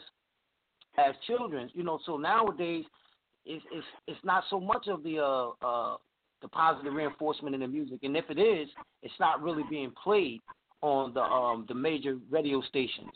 as 0.97 1.15
children. 1.28 1.70
You 1.74 1.84
know, 1.84 1.99
so 2.05 2.18
nowadays, 2.18 2.86
it's 3.45 3.63
it's 3.72 3.86
it's 4.07 4.24
not 4.26 4.43
so 4.49 4.59
much 4.59 4.88
of 4.88 5.03
the 5.03 5.20
uh 5.20 5.49
uh 5.61 5.97
the 6.41 6.47
positive 6.47 6.93
reinforcement 6.93 7.53
in 7.53 7.61
the 7.61 7.68
music, 7.68 7.99
and 8.03 8.18
if 8.18 8.30
it 8.30 8.39
is, 8.39 8.68
it's 9.03 9.20
not 9.20 9.41
really 9.43 9.63
being 9.70 9.91
played 10.03 10.41
on 10.82 11.13
the 11.13 11.22
um 11.22 11.65
the 11.68 11.76
major 11.76 12.18
radio 12.32 12.59
stations 12.61 13.11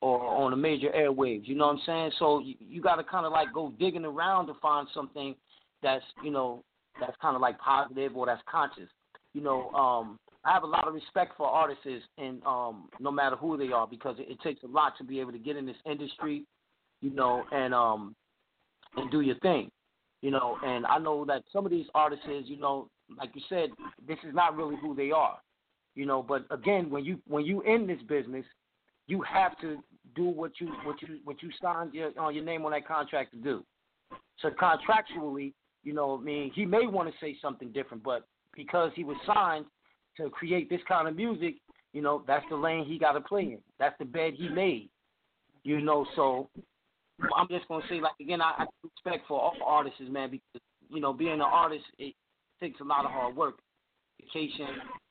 or 0.00 0.20
on 0.20 0.52
the 0.52 0.56
major 0.56 0.90
airwaves. 0.90 1.46
You 1.48 1.56
know 1.56 1.66
what 1.66 1.74
I'm 1.74 1.82
saying? 1.84 2.12
So 2.20 2.38
you, 2.38 2.54
you 2.60 2.80
got 2.80 2.96
to 2.96 3.04
kind 3.04 3.26
of 3.26 3.32
like 3.32 3.52
go 3.52 3.72
digging 3.78 4.04
around 4.04 4.46
to 4.46 4.54
find 4.62 4.86
something 4.94 5.34
that's 5.82 6.04
you 6.24 6.30
know 6.30 6.62
that's 7.00 7.16
kind 7.20 7.36
of 7.36 7.42
like 7.42 7.58
positive 7.58 8.16
or 8.16 8.26
that's 8.26 8.42
conscious. 8.50 8.88
You 9.34 9.42
know, 9.42 9.70
um, 9.70 10.18
I 10.44 10.52
have 10.52 10.62
a 10.62 10.66
lot 10.66 10.88
of 10.88 10.94
respect 10.94 11.32
for 11.36 11.46
artists, 11.46 11.84
and 12.16 12.42
um, 12.44 12.88
no 12.98 13.10
matter 13.10 13.36
who 13.36 13.56
they 13.56 13.72
are, 13.72 13.86
because 13.86 14.16
it, 14.18 14.26
it 14.30 14.40
takes 14.40 14.62
a 14.62 14.66
lot 14.66 14.94
to 14.98 15.04
be 15.04 15.20
able 15.20 15.32
to 15.32 15.38
get 15.38 15.56
in 15.56 15.66
this 15.66 15.76
industry, 15.88 16.44
you 17.00 17.10
know, 17.10 17.44
and 17.52 17.74
um, 17.74 18.14
and 18.96 19.10
do 19.10 19.20
your 19.20 19.38
thing, 19.40 19.70
you 20.22 20.30
know. 20.30 20.56
And 20.64 20.86
I 20.86 20.98
know 20.98 21.24
that 21.26 21.42
some 21.52 21.64
of 21.64 21.70
these 21.70 21.86
artists, 21.94 22.24
you 22.44 22.58
know, 22.58 22.88
like 23.16 23.30
you 23.34 23.42
said, 23.48 23.70
this 24.06 24.18
is 24.26 24.34
not 24.34 24.56
really 24.56 24.76
who 24.80 24.94
they 24.94 25.10
are, 25.10 25.38
you 25.94 26.06
know. 26.06 26.22
But 26.22 26.46
again, 26.50 26.90
when 26.90 27.04
you 27.04 27.18
when 27.26 27.44
you 27.44 27.60
in 27.62 27.86
this 27.86 28.00
business, 28.08 28.44
you 29.06 29.22
have 29.22 29.58
to 29.60 29.78
do 30.14 30.24
what 30.24 30.52
you 30.60 30.68
what 30.84 31.00
you 31.02 31.18
what 31.24 31.42
you 31.42 31.50
signed 31.60 31.94
your 31.94 32.10
on 32.18 32.34
your 32.34 32.44
name 32.44 32.64
on 32.64 32.72
that 32.72 32.86
contract 32.88 33.32
to 33.32 33.38
do. 33.38 33.64
So 34.40 34.50
contractually, 34.50 35.52
you 35.88 35.94
know, 35.94 36.18
I 36.20 36.22
mean, 36.22 36.52
he 36.54 36.66
may 36.66 36.86
want 36.86 37.08
to 37.08 37.14
say 37.18 37.34
something 37.40 37.72
different, 37.72 38.04
but 38.04 38.24
because 38.54 38.92
he 38.94 39.04
was 39.04 39.16
signed 39.26 39.64
to 40.18 40.28
create 40.28 40.68
this 40.68 40.82
kind 40.86 41.08
of 41.08 41.16
music, 41.16 41.54
you 41.94 42.02
know, 42.02 42.22
that's 42.26 42.44
the 42.50 42.56
lane 42.56 42.84
he 42.84 42.98
got 42.98 43.12
to 43.12 43.22
play 43.22 43.44
in. 43.44 43.58
That's 43.78 43.94
the 43.98 44.04
bed 44.04 44.34
he 44.36 44.50
made. 44.50 44.90
You 45.62 45.80
know, 45.80 46.04
so 46.14 46.50
I'm 47.34 47.48
just 47.48 47.66
gonna 47.68 47.84
say, 47.88 48.02
like 48.02 48.12
again, 48.20 48.42
I, 48.42 48.52
I 48.58 48.64
respect 48.82 49.26
for 49.26 49.40
all 49.40 49.54
artists, 49.64 49.98
man, 50.10 50.30
because 50.30 50.62
you 50.90 51.00
know, 51.00 51.14
being 51.14 51.32
an 51.32 51.40
artist 51.40 51.84
it 51.98 52.14
takes 52.60 52.80
a 52.80 52.84
lot 52.84 53.06
of 53.06 53.10
hard 53.10 53.34
work, 53.34 53.54
dedication, 54.20 54.68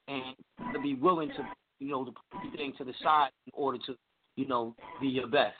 and 0.07 0.73
to 0.75 0.79
be 0.79 0.93
willing 0.93 1.29
to, 1.29 1.47
you 1.79 1.89
know, 1.89 2.05
to 2.05 2.11
put 2.11 2.45
everything 2.45 2.73
to 2.77 2.83
the 2.83 2.93
side 3.01 3.29
in 3.47 3.51
order 3.55 3.79
to, 3.87 3.95
you 4.35 4.47
know, 4.47 4.75
be 5.01 5.07
your 5.07 5.27
best. 5.27 5.55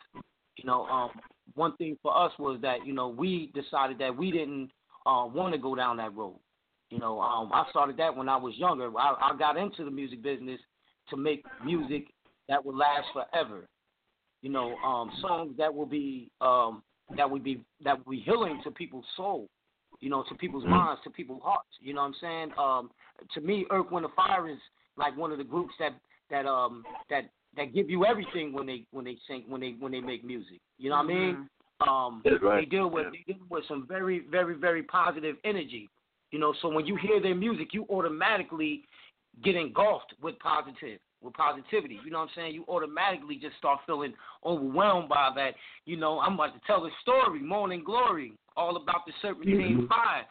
You 0.58 0.66
know, 0.66 0.86
um, 0.86 1.10
one 1.56 1.76
thing 1.78 1.98
for 2.04 2.16
us 2.16 2.32
was 2.38 2.60
that 2.62 2.86
you 2.86 2.94
know 2.94 3.08
we 3.08 3.52
decided 3.56 3.98
that 3.98 4.16
we 4.16 4.30
didn't 4.30 4.70
uh, 5.08 5.26
want 5.26 5.54
to 5.54 5.60
go 5.60 5.76
down 5.76 5.98
that 5.98 6.14
road. 6.16 6.40
You 6.90 7.00
know, 7.00 7.20
um, 7.20 7.52
I 7.54 7.66
started 7.70 7.98
that 7.98 8.16
when 8.16 8.30
I 8.30 8.38
was 8.38 8.56
younger. 8.58 8.90
I, 8.98 9.32
I 9.32 9.38
got 9.38 9.58
into 9.58 9.84
the 9.84 9.92
music 9.92 10.22
business 10.22 10.60
to 11.10 11.18
make 11.18 11.44
music 11.66 12.08
that 12.48 12.64
would 12.66 12.76
last 12.76 13.08
forever. 13.14 13.68
You 14.42 14.50
know, 14.52 14.76
um, 14.78 15.12
songs 15.22 15.56
that 15.58 15.74
will 15.74 15.86
be 15.86 16.30
um, 16.42 16.84
that 17.18 17.30
would 17.30 17.44
be 17.44 17.62
that 17.84 17.98
would 17.98 18.12
be 18.12 18.20
healing 18.20 18.62
to 18.64 18.72
people's 18.72 19.06
soul. 19.16 19.48
You 20.00 20.10
know, 20.10 20.24
to 20.30 20.36
people's 20.36 20.64
Mhm. 20.64 20.70
minds, 20.70 21.02
to 21.04 21.10
people's 21.10 21.42
hearts. 21.42 21.70
You 21.80 21.94
know 21.94 22.02
what 22.02 22.08
I'm 22.08 22.14
saying? 22.16 22.54
Um, 22.58 22.92
to 23.34 23.42
me, 23.42 23.66
Earth, 23.72 23.90
Wind, 23.90 24.06
and 24.06 24.14
Fire 24.14 24.48
is 24.48 24.60
like 24.96 25.18
one 25.18 25.32
of 25.32 25.38
the 25.40 25.44
groups 25.44 25.74
that 25.80 25.94
that 26.30 26.46
um 26.46 26.86
that 27.10 27.30
that 27.56 27.74
give 27.74 27.90
you 27.90 28.06
everything 28.06 28.54
when 28.54 28.66
they 28.66 28.86
when 28.92 29.06
they 29.06 29.18
sing 29.28 29.44
when 29.48 29.60
they 29.60 29.72
when 29.80 29.92
they 29.92 30.02
make 30.02 30.24
music. 30.24 30.62
You 30.78 30.90
know 30.90 30.98
what 30.98 31.06
I 31.06 31.08
mean? 31.08 31.50
Um, 31.80 32.24
right. 32.42 32.62
they 32.62 32.66
deal 32.66 32.90
with 32.90 33.08
they 33.12 33.34
deal 33.34 33.44
with 33.50 33.64
some 33.68 33.86
very 33.88 34.26
very 34.32 34.56
very 34.56 34.84
positive 34.84 35.36
energy. 35.44 35.90
You 36.32 36.40
know, 36.40 36.54
so 36.62 36.70
when 36.70 36.86
you 36.86 36.98
hear 36.98 37.22
their 37.22 37.36
music, 37.36 37.70
you 37.74 37.86
automatically 37.90 38.84
get 39.44 39.56
engulfed 39.56 40.14
with 40.22 40.38
positive 40.40 41.00
with 41.22 41.34
positivity. 41.34 42.00
You 42.04 42.12
know 42.12 42.20
what 42.20 42.30
I'm 42.30 42.36
saying? 42.36 42.54
You 42.54 42.66
automatically 42.68 43.38
just 43.42 43.58
start 43.58 43.80
feeling 43.86 44.14
overwhelmed 44.46 45.10
by 45.10 45.32
that. 45.36 45.56
You 45.86 45.98
know, 45.98 46.20
I'm 46.20 46.34
about 46.34 46.54
to 46.54 46.62
tell 46.68 46.86
a 46.86 46.90
story, 47.02 47.40
Morning 47.40 47.84
Glory, 47.84 48.34
all 48.56 48.78
about 48.78 49.06
the 49.06 49.14
Serpentine 49.22 49.84
Mhm. 49.84 49.88
Fire. 49.88 50.28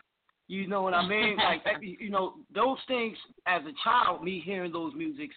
You 0.48 0.68
know 0.68 0.82
what 0.82 0.94
I 0.94 1.06
mean? 1.06 1.36
Like 1.36 1.64
you 1.82 2.08
know, 2.08 2.36
those 2.50 2.78
things 2.86 3.18
as 3.46 3.64
a 3.66 3.72
child, 3.82 4.22
me 4.22 4.38
hearing 4.38 4.72
those 4.72 4.94
musics, 4.94 5.34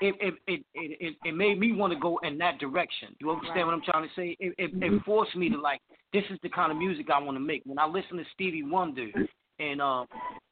it 0.00 0.14
it 0.20 0.34
it 0.46 0.64
it, 0.74 1.16
it, 1.24 1.32
made 1.32 1.58
me 1.58 1.72
want 1.72 1.92
to 1.92 1.98
go 1.98 2.18
in 2.22 2.38
that 2.38 2.58
direction. 2.58 3.14
You 3.20 3.30
understand 3.30 3.56
Right. 3.58 3.64
what 3.66 3.74
I'm 3.74 3.82
trying 3.82 4.08
to 4.08 4.14
say? 4.14 4.36
It, 4.38 4.54
it, 4.58 4.74
Mhm. 4.74 4.98
it 4.98 5.04
forced 5.04 5.34
me 5.36 5.48
to 5.50 5.60
like, 5.60 5.80
this 6.12 6.24
is 6.30 6.38
the 6.42 6.48
kind 6.48 6.70
of 6.70 6.78
music 6.78 7.10
I 7.10 7.20
want 7.20 7.36
to 7.36 7.40
make. 7.40 7.62
When 7.64 7.78
I 7.78 7.86
listen 7.86 8.16
to 8.18 8.24
Stevie 8.32 8.62
Wonder, 8.62 9.10
and 9.58 9.80
uh, 9.80 10.04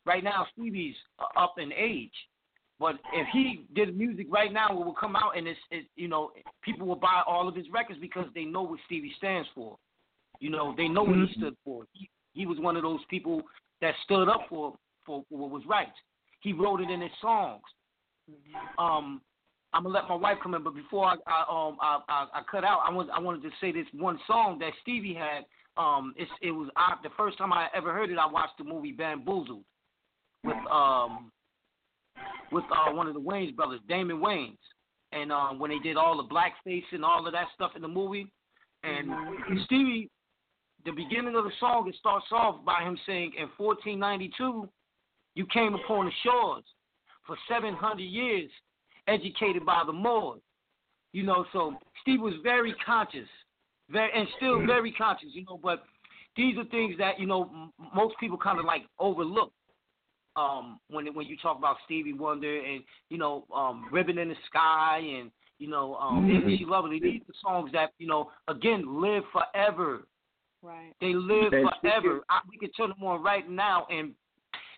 right 0.05 0.25
now 0.25 0.47
Stevie's 0.53 0.97
up 1.37 1.59
in 1.59 1.73
age, 1.73 2.15
but 2.81 2.99
if 3.13 3.27
he 3.29 3.67
did 3.75 3.97
music 3.97 4.27
right 4.31 4.53
now, 4.53 4.69
it 4.71 4.85
will 4.85 4.95
come 4.95 5.15
out 5.15 5.37
and 5.37 5.47
it's, 5.47 5.61
it, 5.71 5.87
you 5.95 6.09
know, 6.09 6.33
people 6.63 6.87
will 6.87 6.97
buy 6.97 7.23
all 7.27 7.47
of 7.47 7.55
his 7.55 7.71
records 7.71 8.01
because 8.01 8.27
they 8.35 8.45
know 8.45 8.63
what 8.63 8.81
Stevie 8.87 9.15
stands 9.17 9.49
for. 9.55 9.77
You 10.41 10.51
know, 10.51 10.75
they 10.77 10.89
know 10.89 11.05
what 11.05 11.17
he 11.17 11.27
Mhm. 11.27 11.37
stood 11.37 11.57
for. 11.65 11.85
He, 11.93 12.11
he 12.33 12.47
was 12.47 12.59
one 12.59 12.77
of 12.77 12.83
those 12.83 13.05
people 13.09 13.43
that 13.81 13.95
stood 14.05 14.29
up 14.29 14.49
for, 14.49 14.77
for 15.07 15.25
for 15.29 15.39
what 15.39 15.51
was 15.51 15.65
right. 15.67 15.93
He 16.41 16.53
wrote 16.53 16.81
it 16.81 16.91
in 16.91 17.01
his 17.01 17.13
songs. 17.21 17.63
Um, 18.79 19.21
I'm 19.73 19.83
gonna 19.83 19.95
let 19.95 20.09
my 20.09 20.15
wife 20.15 20.39
come 20.43 20.55
in, 20.55 20.63
but 20.63 20.75
before 20.75 21.05
I, 21.05 21.17
I 21.27 21.45
um 21.51 21.77
I, 21.81 21.99
I, 22.09 22.27
I 22.35 22.43
cut 22.51 22.65
out, 22.65 22.83
I 22.87 22.93
want 22.93 23.11
I 23.11 23.19
wanted 23.19 23.43
to 23.43 23.51
say 23.61 23.73
this 23.73 23.87
one 23.93 24.19
song 24.27 24.59
that 24.61 24.73
Stevie 24.83 25.15
had. 25.15 25.45
Um, 25.77 26.15
it's 26.17 26.31
it 26.41 26.53
was 26.53 26.71
I, 26.77 26.95
the 27.03 27.11
first 27.17 27.37
time 27.37 27.53
I 27.53 27.67
ever 27.75 27.93
heard 27.93 28.11
it. 28.11 28.19
I 28.19 28.31
watched 28.31 28.57
the 28.59 28.65
movie 28.65 28.93
Bamboozled 28.93 29.65
with 30.45 30.57
um 30.71 31.33
with 32.53 32.65
uh, 32.71 32.93
one 32.93 33.09
of 33.09 33.15
the 33.15 33.21
Wayans 33.21 33.57
brothers, 33.57 33.81
Damon 33.89 34.19
Wayans, 34.19 34.57
and 35.11 35.33
um 35.33 35.59
when 35.59 35.71
they 35.71 35.81
did 35.81 35.97
all 35.97 36.17
the 36.17 36.33
blackface 36.33 36.85
and 36.93 37.05
all 37.05 37.27
of 37.27 37.33
that 37.33 37.49
stuff 37.55 37.73
in 37.75 37.83
the 37.83 37.89
movie, 37.89 38.31
and 38.85 39.11
Stevie, 39.65 40.09
the 40.85 40.93
beginning 40.93 41.35
of 41.35 41.43
the 41.43 41.53
song 41.59 41.89
it 41.89 41.97
starts 41.99 42.27
off 42.31 42.65
by 42.65 42.83
him 42.85 42.97
saying, 43.07 43.33
"In 43.37 43.49
1492, 43.57 44.69
you 45.35 45.47
came 45.47 45.75
upon 45.75 46.07
the 46.07 46.13
shores 46.23 46.65
for 47.27 47.37
700 47.49 48.03
years, 48.03 48.51
educated 49.07 49.65
by 49.65 49.83
the 49.87 49.93
Moors." 49.93 50.41
You 51.13 51.23
know, 51.23 51.47
so 51.53 51.75
Steve 52.03 52.21
was 52.21 52.35
very 52.43 52.75
conscious, 52.85 53.29
very 53.89 54.11
and 54.15 54.29
still 54.37 54.65
very 54.67 54.93
conscious. 54.93 55.29
You 55.33 55.45
know, 55.45 55.59
but 55.63 55.85
these 56.37 56.57
are 56.59 56.65
things 56.67 56.97
that 56.99 57.21
you 57.21 57.27
know 57.27 57.45
m- 57.55 57.73
most 57.95 58.19
people 58.19 58.37
kind 58.37 58.59
of 58.59 58.65
like 58.65 58.83
overlook 58.99 59.53
um 60.37 60.81
when 60.91 61.07
when 61.15 61.27
you 61.27 61.37
talk 61.37 61.59
about 61.59 61.77
Stevie 61.85 62.13
Wonder 62.13 62.59
and 62.65 62.83
you 63.09 63.19
know 63.19 63.45
um 63.55 63.87
Ribbon 63.93 64.19
in 64.19 64.29
the 64.29 64.35
Sky 64.47 64.99
and 64.99 65.31
you 65.59 65.69
know 65.69 65.95
um 65.97 66.25
Mhm. 66.25 66.39
Isn't 66.39 66.59
She 66.59 66.65
Lovely 66.65 66.99
these 66.99 67.23
are 67.29 67.35
songs 67.41 67.71
that 67.73 67.93
you 67.99 68.07
know 68.07 68.33
again 68.49 69.01
live 69.01 69.23
forever 69.33 70.07
Right. 70.63 70.95
they 71.01 71.13
live 71.13 71.53
And 71.53 71.69
forever 71.83 72.25
I, 72.31 72.41
we 72.49 72.57
can 72.57 72.71
turn 72.73 72.89
them 72.89 73.03
on 73.05 73.23
right 73.23 73.49
now 73.49 73.87
and 73.91 74.15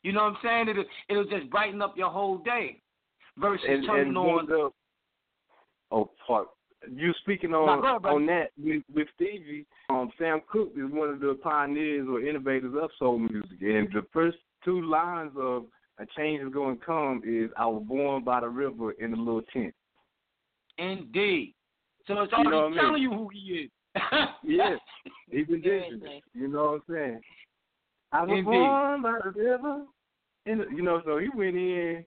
you 0.07 0.13
know 0.13 0.23
what 0.23 0.35
I'm 0.35 0.37
saying 0.45 0.69
it'll 0.69 0.85
it'll 1.09 1.25
just 1.39 1.51
brighten 1.51 1.83
up 1.83 1.97
your 1.97 2.11
whole 2.11 2.39
day 2.39 2.81
versus 3.39 3.67
and, 3.69 3.85
turning 3.87 4.09
and 4.09 4.17
on 4.19 4.47
the- 4.47 4.71
oh, 5.91 6.11
fuck. 6.29 6.49
You 6.95 7.13
speaking 7.23 7.53
on 7.55 7.85
on 8.05 8.27
that 8.27 8.51
with, 8.63 8.83
with 8.95 9.09
Stevie? 9.17 9.67
Um, 9.91 10.13
Sam 10.19 10.41
Cooke 10.49 10.71
is 10.77 10.89
one 10.93 11.09
of 11.09 11.19
the 11.19 11.37
pioneers 11.43 12.07
or 12.09 12.21
innovators 12.21 12.75
of 12.81 12.91
soul 12.99 13.19
music, 13.19 13.61
and 13.61 13.89
the 13.93 14.07
first 14.13 14.37
two 14.65 14.83
lines 14.83 15.33
of 15.37 15.65
"A 15.99 16.07
Change 16.17 16.43
Is 16.43 16.53
Going 16.53 16.79
to 16.79 16.85
Come" 16.85 17.23
is 17.27 17.51
"I 17.57 17.67
was 17.67 17.83
born 17.89 18.23
by 18.23 18.41
the 18.41 18.49
river 18.49 18.93
in 18.93 19.13
a 19.13 19.17
little 19.17 19.43
tent." 19.53 19.75
indeed 20.79 21.55
so 22.07 22.21
it's 22.21 22.31
You 22.33 22.39
already 22.39 22.51
know 22.51 22.57
what 22.57 22.65
I 22.67 22.69
mean? 22.69 22.79
telling 22.79 23.03
you 23.03 23.11
who 23.11 23.29
he 23.33 23.39
is 23.65 23.71
Yes, 24.45 24.79
he's 25.31 25.47
indigenous. 25.49 26.23
You 26.35 26.49
know 26.49 26.65
what 26.65 26.95
I'm 26.95 26.95
saying? 26.95 27.21
I 28.13 28.21
was 28.23 28.31
Indeed. 28.31 28.45
born 28.45 29.03
by 29.03 29.19
the 29.25 29.31
river, 29.31 29.85
and 30.47 30.65
you 30.77 30.83
know, 30.83 31.03
so 31.05 31.19
he 31.19 31.29
went 31.35 31.57
in 31.57 32.05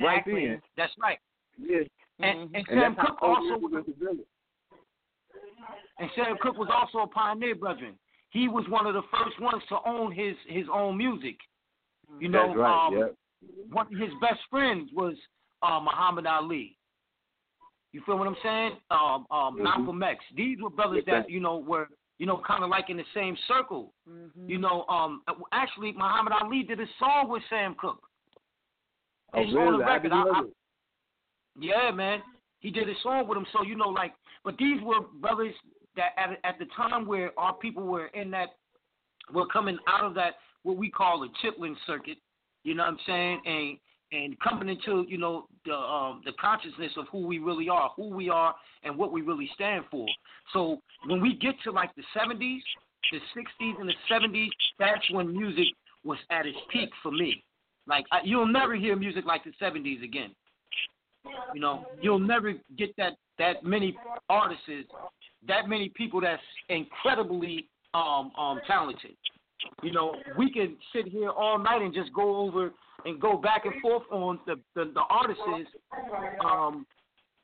right 0.00 0.18
Exactly. 0.18 0.46
then. 0.48 0.60
that's 0.76 0.92
right 1.00 1.18
Yes, 1.58 1.86
and, 2.20 2.40
and 2.40 2.56
and 2.56 2.64
Sam 2.68 2.94
that's 2.96 3.08
Cooke 3.08 3.22
also 3.22 3.48
soul 3.60 3.68
music 3.68 3.94
was. 4.00 4.16
And 5.98 6.10
Sam 6.16 6.36
Cooke 6.40 6.58
was 6.58 6.68
also 6.72 7.04
a 7.04 7.06
pioneer, 7.06 7.54
brethren. 7.54 7.94
He 8.30 8.48
was 8.48 8.64
one 8.68 8.86
of 8.86 8.94
the 8.94 9.02
first 9.12 9.40
ones 9.40 9.62
to 9.68 9.78
own 9.86 10.10
his 10.12 10.34
his 10.48 10.66
own 10.72 10.96
music. 10.98 11.36
You 12.20 12.28
know, 12.28 12.48
That's 12.48 12.58
right. 12.58 12.86
um, 12.88 12.98
yep. 12.98 13.14
one 13.70 13.86
of 13.86 13.92
his 14.00 14.10
best 14.20 14.40
friends 14.50 14.90
was 14.94 15.14
uh, 15.62 15.80
Muhammad 15.80 16.26
Ali. 16.26 16.76
You 17.92 18.02
feel 18.04 18.18
what 18.18 18.26
I'm 18.26 18.36
saying? 18.42 18.72
Um, 18.90 19.26
um, 19.30 19.56
Mhm. 19.56 19.62
Malcolm 19.62 20.02
X. 20.02 20.24
These 20.36 20.60
were 20.60 20.70
brothers 20.70 21.04
that 21.06 21.30
you 21.30 21.38
know 21.40 21.58
were 21.58 21.88
you 22.18 22.26
know 22.26 22.40
kind 22.46 22.62
of 22.64 22.70
like 22.70 22.90
in 22.90 22.96
the 22.96 23.04
same 23.14 23.36
circle. 23.48 23.92
Mm-hmm. 24.08 24.48
You 24.48 24.58
know, 24.58 24.84
um, 24.88 25.22
actually 25.52 25.92
Muhammad 25.92 26.32
Ali 26.40 26.62
did 26.62 26.80
a 26.80 26.86
song 26.98 27.28
with 27.28 27.42
Sam 27.50 27.74
Cooke. 27.78 28.02
Oh, 29.32 29.40
It's 29.42 29.48
on 29.48 29.54
the 29.54 29.60
really? 29.60 29.84
Record. 29.84 30.12
I- 30.12 30.22
I- 30.22 30.42
yeah, 31.58 31.90
man. 31.92 32.20
He 32.60 32.70
did 32.70 32.88
a 32.88 32.94
song 33.02 33.28
with 33.28 33.38
him, 33.38 33.46
so 33.52 33.62
you 33.62 33.76
know, 33.76 33.88
like, 33.88 34.14
but 34.44 34.56
these 34.58 34.80
were 34.82 35.00
brothers 35.20 35.54
that 35.96 36.10
at 36.16 36.38
at 36.44 36.58
the 36.58 36.66
time 36.76 37.06
where 37.06 37.30
our 37.38 37.54
people 37.54 37.84
were 37.84 38.06
in 38.08 38.30
that, 38.32 38.48
were 39.32 39.46
coming 39.46 39.78
out 39.86 40.04
of 40.04 40.14
that 40.14 40.34
what 40.62 40.76
we 40.76 40.90
call 40.90 41.20
the 41.20 41.28
chitlin 41.42 41.74
circuit. 41.86 42.18
You 42.64 42.74
know 42.74 42.82
what 42.84 42.92
I'm 42.92 42.98
saying? 43.06 43.40
And 43.44 43.78
and 44.14 44.38
coming 44.40 44.68
into 44.68 45.04
you 45.08 45.18
know 45.18 45.46
the 45.64 45.74
um 45.74 46.22
the 46.24 46.32
consciousness 46.40 46.92
of 46.96 47.06
who 47.10 47.26
we 47.26 47.38
really 47.38 47.68
are, 47.68 47.90
who 47.96 48.08
we 48.08 48.28
are, 48.28 48.54
and 48.82 48.96
what 48.96 49.12
we 49.12 49.22
really 49.22 49.48
stand 49.54 49.84
for. 49.90 50.06
So 50.52 50.78
when 51.06 51.20
we 51.20 51.36
get 51.36 51.54
to 51.64 51.70
like 51.70 51.90
the 51.96 52.02
70s, 52.16 52.60
the 53.10 53.18
60s, 53.36 53.80
and 53.80 53.88
the 53.88 53.94
70s, 54.10 54.48
that's 54.78 55.10
when 55.10 55.36
music 55.36 55.66
was 56.04 56.18
at 56.30 56.46
its 56.46 56.58
peak 56.72 56.90
for 57.02 57.10
me. 57.10 57.42
Like 57.86 58.04
I, 58.12 58.20
you'll 58.24 58.46
never 58.46 58.74
hear 58.74 58.96
music 58.96 59.24
like 59.26 59.42
the 59.44 59.52
70s 59.62 60.02
again. 60.02 60.30
You 61.54 61.60
know, 61.60 61.86
you'll 62.00 62.18
never 62.18 62.54
get 62.78 62.94
that 62.98 63.14
that 63.38 63.64
many 63.64 63.96
artists, 64.28 64.62
that 65.48 65.68
many 65.68 65.90
people 65.96 66.20
that's 66.20 66.42
incredibly 66.68 67.68
um 67.94 68.30
um 68.38 68.60
talented. 68.66 69.16
You 69.82 69.92
know, 69.92 70.14
we 70.36 70.52
can 70.52 70.76
sit 70.94 71.08
here 71.08 71.30
all 71.30 71.58
night 71.58 71.80
and 71.80 71.94
just 71.94 72.12
go 72.12 72.36
over 72.36 72.70
and 73.04 73.20
go 73.20 73.36
back 73.36 73.64
and 73.64 73.74
forth 73.80 74.04
on 74.10 74.38
the 74.46 74.56
the, 74.74 74.90
the 74.94 75.02
artists 75.10 75.42
um 76.44 76.86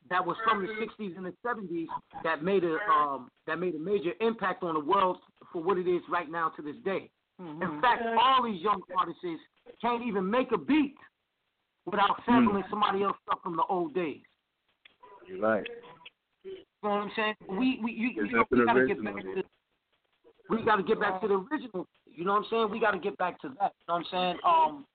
that 0.09 0.25
was 0.25 0.35
from 0.43 0.61
the 0.61 0.67
60s 0.67 1.15
and 1.15 1.25
the 1.25 1.33
70s 1.45 1.87
that 2.23 2.43
made 2.43 2.63
a 2.63 2.77
um 2.91 3.29
that 3.47 3.59
made 3.59 3.75
a 3.75 3.79
major 3.79 4.11
impact 4.19 4.63
on 4.63 4.73
the 4.73 4.79
world 4.79 5.17
for 5.51 5.63
what 5.63 5.77
it 5.77 5.87
is 5.87 6.01
right 6.09 6.29
now 6.29 6.49
to 6.49 6.61
this 6.61 6.75
day. 6.83 7.09
In 7.39 7.81
fact, 7.81 8.03
all 8.19 8.43
these 8.43 8.61
young 8.61 8.81
artists 8.95 9.21
can't 9.81 10.03
even 10.05 10.29
make 10.29 10.51
a 10.51 10.57
beat 10.57 10.95
without 11.85 12.21
sampling 12.25 12.63
somebody 12.69 13.01
else 13.01 13.17
stuff 13.25 13.39
from 13.41 13.55
the 13.55 13.63
old 13.67 13.95
days. 13.95 14.21
You're 15.27 15.41
right. 15.41 15.65
You 16.43 16.51
know 16.83 16.89
what 16.89 16.89
I'm 16.89 17.11
saying? 17.15 17.35
We 17.49 17.79
we 17.83 17.91
you, 17.91 18.25
you 18.25 18.31
know, 18.31 18.45
we 18.51 18.65
gotta 18.65 18.85
get 18.85 19.03
back 19.03 19.15
yeah. 19.17 19.41
to 19.41 19.43
we 20.49 20.63
gotta 20.63 20.83
get 20.83 20.99
back 20.99 21.21
to 21.21 21.27
the 21.27 21.45
original. 21.51 21.87
You 22.05 22.25
know 22.25 22.33
what 22.33 22.39
I'm 22.39 22.45
saying? 22.49 22.69
We 22.71 22.79
gotta 22.79 22.99
get 22.99 23.17
back 23.17 23.39
to 23.41 23.49
that. 23.59 23.73
You 23.79 23.85
know 23.87 23.95
what 23.95 23.95
I'm 23.95 24.05
saying? 24.11 24.37
Um 24.45 24.85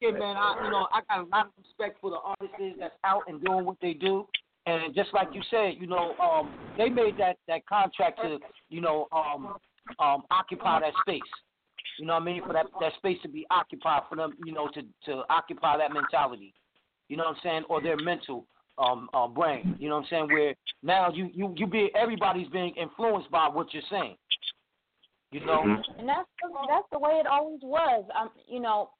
yeah 0.00 0.10
man, 0.10 0.36
I 0.36 0.60
you 0.64 0.70
know, 0.70 0.86
I 0.92 1.00
got 1.08 1.26
a 1.26 1.28
lot 1.28 1.46
of 1.46 1.52
respect 1.58 2.00
for 2.00 2.10
the 2.10 2.16
artists 2.16 2.78
that's 2.78 2.94
out 3.04 3.22
and 3.28 3.42
doing 3.44 3.64
what 3.64 3.76
they 3.80 3.94
do. 3.94 4.26
And 4.66 4.94
just 4.94 5.12
like 5.12 5.28
you 5.32 5.42
said, 5.50 5.74
you 5.78 5.86
know, 5.86 6.14
um 6.18 6.52
they 6.76 6.88
made 6.88 7.16
that 7.18 7.36
that 7.48 7.66
contract 7.66 8.20
to, 8.22 8.38
you 8.68 8.80
know, 8.80 9.08
um 9.12 9.56
um 9.98 10.22
occupy 10.30 10.80
that 10.80 10.92
space. 11.02 11.20
You 11.98 12.06
know 12.06 12.14
what 12.14 12.22
I 12.22 12.24
mean? 12.24 12.42
For 12.46 12.52
that 12.52 12.66
that 12.80 12.92
space 12.98 13.18
to 13.22 13.28
be 13.28 13.46
occupied 13.50 14.02
for 14.08 14.16
them, 14.16 14.34
you 14.44 14.52
know, 14.52 14.68
to 14.68 14.82
to 15.06 15.22
occupy 15.28 15.76
that 15.78 15.92
mentality. 15.92 16.54
You 17.08 17.16
know 17.16 17.24
what 17.24 17.36
I'm 17.36 17.42
saying? 17.42 17.62
Or 17.68 17.82
their 17.82 17.96
mental 17.96 18.46
um 18.78 19.08
uh, 19.14 19.28
brain. 19.28 19.76
You 19.78 19.88
know 19.88 19.96
what 19.96 20.04
I'm 20.04 20.08
saying? 20.10 20.28
Where 20.28 20.54
now 20.82 21.10
you 21.10 21.30
you 21.34 21.54
you 21.56 21.66
be 21.66 21.90
everybody's 21.94 22.48
being 22.48 22.74
influenced 22.76 23.30
by 23.30 23.48
what 23.48 23.72
you're 23.72 23.82
saying. 23.90 24.16
You 25.32 25.44
know. 25.44 25.62
And 25.62 26.08
that's 26.08 26.28
the, 26.42 26.48
that's 26.68 26.86
the 26.90 26.98
way 26.98 27.12
it 27.12 27.26
always 27.26 27.60
was. 27.62 28.04
Um, 28.18 28.30
you 28.48 28.60
know, 28.60 28.90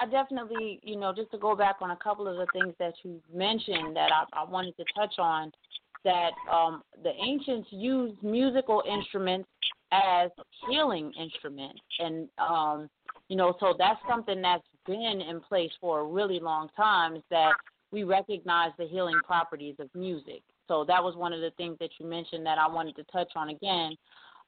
I 0.00 0.06
definitely, 0.06 0.80
you 0.82 0.96
know, 0.96 1.12
just 1.14 1.30
to 1.32 1.38
go 1.38 1.54
back 1.56 1.76
on 1.80 1.90
a 1.90 1.96
couple 1.96 2.28
of 2.28 2.36
the 2.36 2.46
things 2.52 2.74
that 2.78 2.94
you 3.02 3.20
mentioned 3.32 3.96
that 3.96 4.10
I, 4.12 4.42
I 4.42 4.44
wanted 4.44 4.76
to 4.76 4.84
touch 4.94 5.14
on, 5.18 5.52
that 6.04 6.30
um, 6.52 6.82
the 7.02 7.10
ancients 7.10 7.68
used 7.70 8.22
musical 8.22 8.82
instruments 8.88 9.48
as 9.92 10.30
healing 10.68 11.12
instruments, 11.20 11.80
and 11.98 12.28
um, 12.38 12.88
you 13.28 13.36
know, 13.36 13.56
so 13.60 13.74
that's 13.78 14.00
something 14.08 14.40
that's 14.42 14.64
been 14.86 15.22
in 15.28 15.40
place 15.40 15.70
for 15.80 16.00
a 16.00 16.04
really 16.04 16.38
long 16.40 16.68
time. 16.76 17.16
Is 17.16 17.22
that 17.30 17.52
we 17.92 18.04
recognize 18.04 18.70
the 18.78 18.86
healing 18.86 19.18
properties 19.24 19.76
of 19.78 19.88
music. 19.94 20.42
So 20.68 20.84
that 20.86 21.02
was 21.02 21.14
one 21.16 21.32
of 21.32 21.40
the 21.40 21.50
things 21.56 21.76
that 21.80 21.90
you 21.98 22.06
mentioned 22.06 22.44
that 22.46 22.58
I 22.58 22.68
wanted 22.68 22.96
to 22.96 23.04
touch 23.04 23.30
on 23.36 23.50
again. 23.50 23.96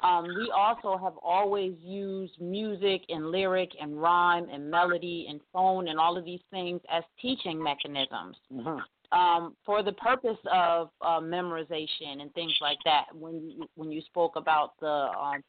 Um, 0.00 0.24
we 0.26 0.52
also 0.56 0.96
have 0.96 1.14
always 1.22 1.74
used 1.82 2.40
music 2.40 3.02
and 3.08 3.30
lyric 3.32 3.70
and 3.80 4.00
rhyme 4.00 4.46
and 4.52 4.70
melody 4.70 5.26
and 5.28 5.40
tone 5.52 5.88
and 5.88 5.98
all 5.98 6.16
of 6.16 6.24
these 6.24 6.40
things 6.50 6.80
as 6.90 7.02
teaching 7.20 7.60
mechanisms 7.62 8.36
Mm-hmm. 8.52 9.18
um, 9.18 9.56
for 9.66 9.82
the 9.82 9.92
purpose 9.92 10.38
of 10.52 10.90
uh, 11.00 11.20
memorization 11.20 12.20
and 12.20 12.32
things 12.34 12.54
like 12.60 12.78
that. 12.84 13.06
When 13.12 13.50
you, 13.50 13.68
when 13.74 13.90
you 13.90 14.00
spoke 14.02 14.36
about 14.36 14.78
the 14.80 14.86
um, 14.86 15.42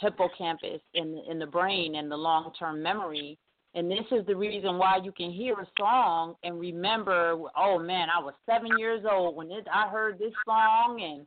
hippocampus 0.00 0.80
in 0.94 1.12
the, 1.12 1.30
in 1.30 1.38
the 1.38 1.46
brain 1.46 1.96
and 1.96 2.10
the 2.10 2.16
long 2.16 2.52
term 2.58 2.82
memory, 2.82 3.38
and 3.74 3.90
this 3.90 4.04
is 4.10 4.26
the 4.26 4.36
reason 4.36 4.78
why 4.78 4.98
you 5.02 5.12
can 5.12 5.30
hear 5.30 5.54
a 5.54 5.66
song 5.78 6.34
and 6.44 6.60
remember, 6.60 7.38
oh 7.56 7.78
man, 7.78 8.08
I 8.14 8.22
was 8.22 8.34
seven 8.46 8.70
years 8.78 9.04
old 9.10 9.36
when 9.36 9.48
this, 9.48 9.64
I 9.72 9.88
heard 9.88 10.18
this 10.18 10.32
song, 10.46 11.00
and 11.02 11.26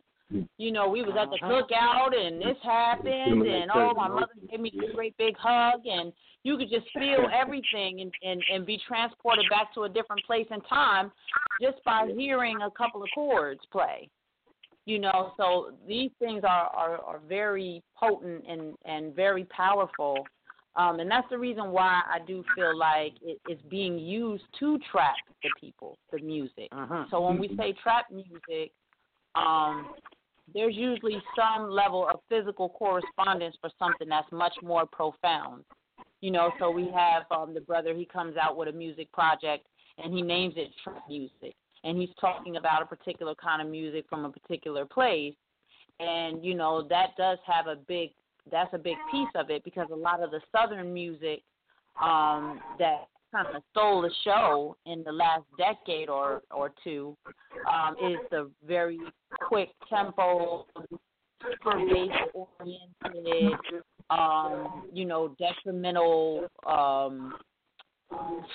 you 0.57 0.71
know 0.71 0.89
we 0.89 1.01
was 1.01 1.15
at 1.19 1.29
the 1.29 1.39
cookout 1.45 2.15
and 2.15 2.41
this 2.41 2.57
happened, 2.63 3.45
and 3.47 3.71
oh 3.73 3.93
my 3.95 4.07
mother 4.07 4.27
gave 4.49 4.59
me 4.59 4.71
a 4.89 4.93
great 4.93 5.15
big 5.17 5.35
hug, 5.37 5.81
and 5.85 6.11
you 6.43 6.57
could 6.57 6.69
just 6.69 6.85
feel 6.93 7.27
everything 7.33 8.01
and, 8.01 8.11
and 8.23 8.43
and 8.51 8.65
be 8.65 8.79
transported 8.87 9.45
back 9.49 9.73
to 9.73 9.83
a 9.83 9.89
different 9.89 10.23
place 10.25 10.47
in 10.51 10.61
time 10.61 11.11
just 11.61 11.83
by 11.83 12.07
hearing 12.15 12.57
a 12.61 12.71
couple 12.71 13.03
of 13.03 13.09
chords 13.13 13.61
play. 13.71 14.09
You 14.85 14.99
know 14.99 15.33
so 15.37 15.73
these 15.87 16.11
things 16.19 16.43
are 16.43 16.67
are, 16.67 16.97
are 16.99 17.19
very 17.27 17.83
potent 17.95 18.43
and 18.47 18.75
and 18.85 19.15
very 19.15 19.45
powerful 19.45 20.25
um 20.75 20.99
and 20.99 21.09
that's 21.09 21.27
the 21.31 21.37
reason 21.37 21.71
why 21.71 22.01
i 22.07 22.19
do 22.27 22.43
feel 22.55 22.77
like 22.77 23.13
it, 23.23 23.39
it's 23.47 23.61
being 23.69 23.97
used 23.97 24.43
to 24.59 24.77
trap 24.91 25.15
the 25.41 25.49
people 25.59 25.97
the 26.11 26.19
music. 26.19 26.69
So 27.09 27.21
when 27.21 27.39
we 27.39 27.47
say 27.57 27.73
trap 27.81 28.05
music 28.11 28.71
um 29.35 29.93
there's 30.53 30.75
usually 30.75 31.21
some 31.35 31.69
level 31.69 32.07
of 32.11 32.19
physical 32.29 32.69
correspondence 32.69 33.55
for 33.59 33.69
something 33.79 34.07
that's 34.07 34.31
much 34.31 34.53
more 34.61 34.85
profound. 34.85 35.63
You 36.21 36.31
know 36.31 36.51
so 36.59 36.71
we 36.71 36.89
have 36.95 37.23
um 37.31 37.53
the 37.53 37.61
brother 37.61 37.93
he 37.93 38.05
comes 38.05 38.35
out 38.37 38.57
with 38.57 38.67
a 38.67 38.71
music 38.71 39.11
project 39.11 39.65
and 39.97 40.13
he 40.13 40.21
names 40.21 40.53
it 40.57 40.69
trap 40.83 41.03
music. 41.09 41.55
And 41.83 41.97
he's 41.99 42.09
talking 42.19 42.57
about 42.57 42.81
a 42.81 42.85
particular 42.85 43.35
kind 43.35 43.61
of 43.61 43.67
music 43.67 44.05
from 44.09 44.25
a 44.25 44.31
particular 44.31 44.85
place. 44.85 45.35
And 45.99 46.43
you 46.43 46.55
know 46.55 46.87
that 46.89 47.09
does 47.17 47.37
have 47.45 47.67
a 47.67 47.75
big 47.75 48.11
that's 48.51 48.73
a 48.73 48.77
big 48.77 48.97
piece 49.11 49.29
of 49.35 49.49
it 49.49 49.63
because 49.63 49.87
a 49.91 49.95
lot 49.95 50.21
of 50.21 50.31
the 50.31 50.41
southern 50.55 50.93
music 50.93 51.41
um 52.01 52.59
that 52.79 53.07
kind 53.35 53.55
of 53.55 53.61
stole 53.71 54.01
the 54.01 54.11
show 54.23 54.75
in 54.85 55.03
the 55.03 55.11
last 55.11 55.43
decade 55.57 56.09
or 56.09 56.41
or 56.51 56.71
two 56.83 57.15
um 57.71 57.95
is 58.01 58.17
the 58.31 58.49
very 58.65 58.99
quick 59.47 59.69
tempo 59.89 60.65
super 61.41 61.77
bass 61.89 62.11
oriented 62.33 63.53
um 64.09 64.83
you 64.93 65.05
know 65.05 65.35
detrimental 65.39 66.47
um 66.65 67.33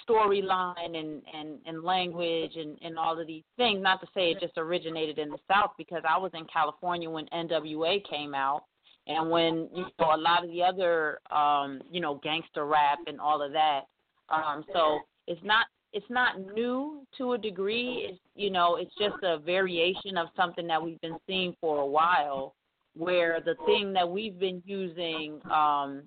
storyline 0.08 0.96
and, 0.96 1.22
and, 1.34 1.58
and 1.66 1.82
language 1.82 2.52
and, 2.56 2.78
and 2.82 2.96
all 2.96 3.20
of 3.20 3.26
these 3.26 3.42
things. 3.56 3.82
Not 3.82 4.00
to 4.00 4.06
say 4.14 4.30
it 4.30 4.40
just 4.40 4.56
originated 4.56 5.18
in 5.18 5.28
the 5.28 5.38
South 5.50 5.72
because 5.76 6.02
I 6.08 6.16
was 6.18 6.30
in 6.34 6.46
California 6.52 7.10
when 7.10 7.26
NWA 7.26 7.98
came 8.08 8.34
out 8.34 8.62
and 9.06 9.28
when 9.30 9.68
you 9.74 9.84
know 9.98 10.14
a 10.14 10.16
lot 10.16 10.44
of 10.44 10.50
the 10.50 10.62
other 10.62 11.18
um, 11.30 11.82
you 11.90 12.00
know, 12.00 12.20
gangster 12.22 12.64
rap 12.64 12.98
and 13.06 13.20
all 13.20 13.42
of 13.42 13.52
that. 13.52 13.82
Um, 14.30 14.64
so 14.72 15.00
it's 15.26 15.40
not 15.44 15.66
it's 15.92 16.06
not 16.08 16.40
new 16.54 17.04
to 17.18 17.32
a 17.32 17.38
degree. 17.38 18.08
It's 18.10 18.20
you 18.34 18.50
know, 18.50 18.76
it's 18.76 18.94
just 18.98 19.16
a 19.22 19.38
variation 19.38 20.16
of 20.16 20.28
something 20.36 20.66
that 20.66 20.82
we've 20.82 21.00
been 21.00 21.18
seeing 21.26 21.54
for 21.60 21.80
a 21.80 21.86
while 21.86 22.54
where 22.96 23.40
the 23.40 23.54
thing 23.66 23.92
that 23.92 24.08
we've 24.08 24.38
been 24.38 24.62
using 24.64 25.40
um 25.50 26.02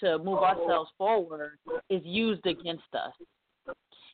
to 0.00 0.18
move 0.18 0.38
ourselves 0.38 0.90
forward 0.98 1.58
is 1.88 2.02
used 2.04 2.46
against 2.46 2.84
us. 2.92 3.12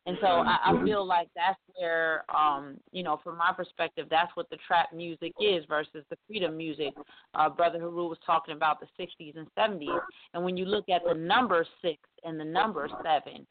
And 0.05 0.17
so 0.21 0.27
I, 0.27 0.59
I 0.65 0.85
feel 0.85 1.07
like 1.07 1.29
that's 1.37 1.59
where, 1.77 2.25
um, 2.35 2.77
you 2.91 3.05
know, 3.05 3.21
from 3.23 3.39
my 3.39 3.53
perspective, 3.57 4.09
that's 4.11 4.33
what 4.35 4.51
the 4.51 4.57
trap 4.67 4.93
music 4.93 5.33
is 5.41 5.65
versus 5.69 6.05
the 6.11 6.17
freedom 6.27 6.57
music. 6.57 6.93
Uh, 7.35 7.49
Brother 7.49 7.79
Haru 7.79 8.09
was 8.09 8.19
talking 8.27 8.55
about 8.55 8.79
the 8.81 8.87
60s 9.01 9.37
and 9.37 9.47
70s, 9.57 10.01
and 10.35 10.45
when 10.45 10.57
you 10.57 10.65
look 10.65 10.89
at 10.89 11.03
the 11.07 11.15
number 11.15 11.65
six 11.83 11.99
and 12.25 12.39
the 12.39 12.45
number 12.45 12.89
seven, 13.05 13.47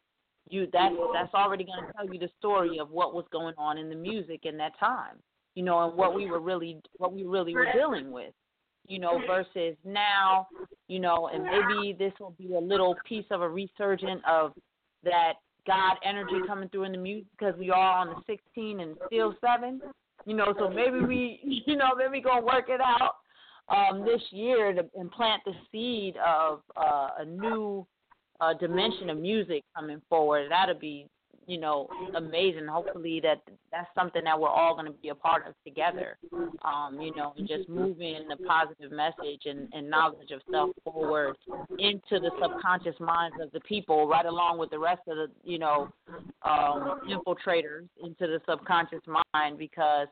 you 0.49 0.68
that's 0.74 0.95
that's 1.14 1.34
already 1.34 1.64
going 1.64 1.86
to 1.86 1.93
tell 1.93 2.14
you 2.14 2.20
the 2.20 2.30
story 2.38 2.80
of 2.80 2.89
what 2.89 3.14
was 3.14 3.24
going 3.32 3.54
on 3.58 3.78
in 3.78 3.88
the 3.88 3.95
music 3.95 4.41
in 4.43 4.58
that 4.58 4.78
time, 4.78 5.16
you 5.56 5.64
know, 5.64 5.88
and 5.88 5.95
what 5.95 6.14
we 6.14 6.30
were 6.30 6.41
really 6.41 6.82
what 6.97 7.14
we 7.14 7.24
really 7.24 7.54
were 7.54 7.72
dealing 7.74 8.12
with 8.12 8.34
you 8.88 8.99
know, 8.99 9.22
versus 9.28 9.78
now, 9.86 10.47
you 10.88 10.99
know, 10.99 11.30
and 11.32 11.43
maybe 11.43 11.95
this 11.97 12.12
will 12.20 12.36
be 12.38 12.56
a 12.56 12.60
little 12.60 12.95
piece 13.08 13.26
of 13.30 13.41
a 13.41 13.47
resurgent 13.47 14.22
of 14.28 14.54
that 15.04 15.34
God 15.68 15.97
energy 16.03 16.39
coming 16.47 16.70
through 16.70 16.86
in 16.86 16.91
the 16.93 16.97
music 16.97 17.28
because 17.38 17.57
we 17.57 17.70
are 17.70 17.97
on 17.97 18.07
the 18.07 18.16
16 18.28 18.80
and 18.80 18.95
still 19.07 19.36
seven, 19.41 19.82
you 20.26 20.36
know, 20.36 20.53
so 20.57 20.70
maybe 20.70 20.99
we, 21.05 21.39
you 21.66 21.76
know, 21.76 21.95
maybe 21.95 22.22
gonna 22.22 22.45
work 22.45 22.66
it 22.70 22.82
out 22.82 23.16
um, 23.70 24.03
this 24.05 24.22
year 24.32 24.74
to 24.74 24.86
implant 24.99 25.41
the 25.45 25.53
seed 25.72 26.16
of 26.18 26.62
uh, 26.76 27.09
a 27.20 27.26
new 27.26 27.86
uh, 28.39 28.53
dimension 28.55 29.09
of 29.09 29.18
music 29.18 29.64
coming 29.76 30.01
forward. 30.09 30.49
That'll 30.49 30.76
be 30.76 31.07
you 31.48 31.60
know, 31.60 31.88
amazing. 32.16 32.68
Hopefully 32.68 33.20
that 33.22 33.42
that's 33.72 33.88
something 33.96 34.24
that 34.24 34.39
we're 34.39 34.50
all 34.50 34.74
going 34.74 34.86
to 34.86 34.92
be 34.92 35.10
a 35.10 35.16
part 35.16 35.48
of 35.48 35.54
together. 35.66 36.18
Um, 36.64 37.00
you 37.02 37.16
know, 37.16 37.34
just 37.48 37.68
moving 37.70 38.28
the 38.30 38.38
positive 38.46 38.92
message 38.92 39.44
and, 39.46 39.68
and 39.74 39.89
knowledge 39.89 40.32
of 40.32 40.42
self 40.52 40.72
forward 40.84 41.38
into 41.80 42.20
the 42.20 42.32
subconscious 42.42 43.00
minds 43.00 43.36
of 43.42 43.52
the 43.52 43.60
people, 43.62 44.08
right 44.08 44.26
along 44.26 44.58
with 44.60 44.70
the 44.70 44.80
rest 44.80 45.02
of 45.08 45.16
the, 45.16 45.28
you 45.44 45.60
know, 45.60 45.89
um, 46.44 47.02
infiltrators 47.10 47.88
into 48.04 48.28
the 48.28 48.39
subconscious 48.48 49.02
mind 49.34 49.58
because 49.58 50.08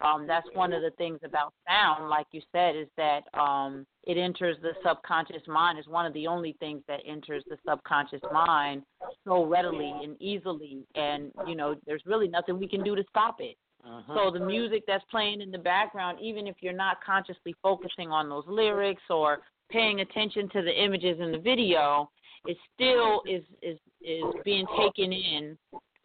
um, 0.00 0.26
that's 0.26 0.46
one 0.54 0.72
of 0.72 0.82
the 0.82 0.90
things 0.92 1.18
about 1.24 1.52
sound, 1.68 2.08
like 2.08 2.26
you 2.32 2.40
said, 2.52 2.76
is 2.76 2.88
that 2.96 3.22
um, 3.38 3.86
it 4.04 4.16
enters 4.16 4.56
the 4.62 4.72
subconscious 4.86 5.42
mind. 5.46 5.78
Is 5.78 5.86
one 5.86 6.06
of 6.06 6.12
the 6.14 6.26
only 6.26 6.56
things 6.60 6.82
that 6.88 7.00
enters 7.06 7.44
the 7.48 7.56
subconscious 7.68 8.20
mind 8.32 8.82
so 9.26 9.44
readily 9.44 9.92
and 10.02 10.20
easily, 10.20 10.84
and 10.94 11.32
you 11.46 11.54
know, 11.54 11.74
there's 11.86 12.02
really 12.06 12.28
nothing 12.28 12.58
we 12.58 12.68
can 12.68 12.82
do 12.82 12.94
to 12.94 13.04
stop 13.10 13.36
it. 13.40 13.56
Uh-huh. 13.84 14.14
So 14.14 14.38
the 14.38 14.44
music 14.44 14.84
that's 14.86 15.04
playing 15.10 15.40
in 15.40 15.50
the 15.50 15.58
background, 15.58 16.18
even 16.20 16.46
if 16.46 16.56
you're 16.60 16.72
not 16.72 16.98
consciously 17.04 17.54
focusing 17.62 18.10
on 18.10 18.28
those 18.28 18.44
lyrics 18.46 19.02
or 19.08 19.38
paying 19.70 20.00
attention 20.00 20.48
to 20.50 20.62
the 20.62 20.72
images 20.72 21.18
in 21.20 21.32
the 21.32 21.38
video, 21.38 22.10
it 22.46 22.56
still 22.74 23.22
is 23.26 23.42
is 23.62 23.78
is 24.02 24.24
being 24.44 24.66
taken 24.78 25.12
in 25.12 25.58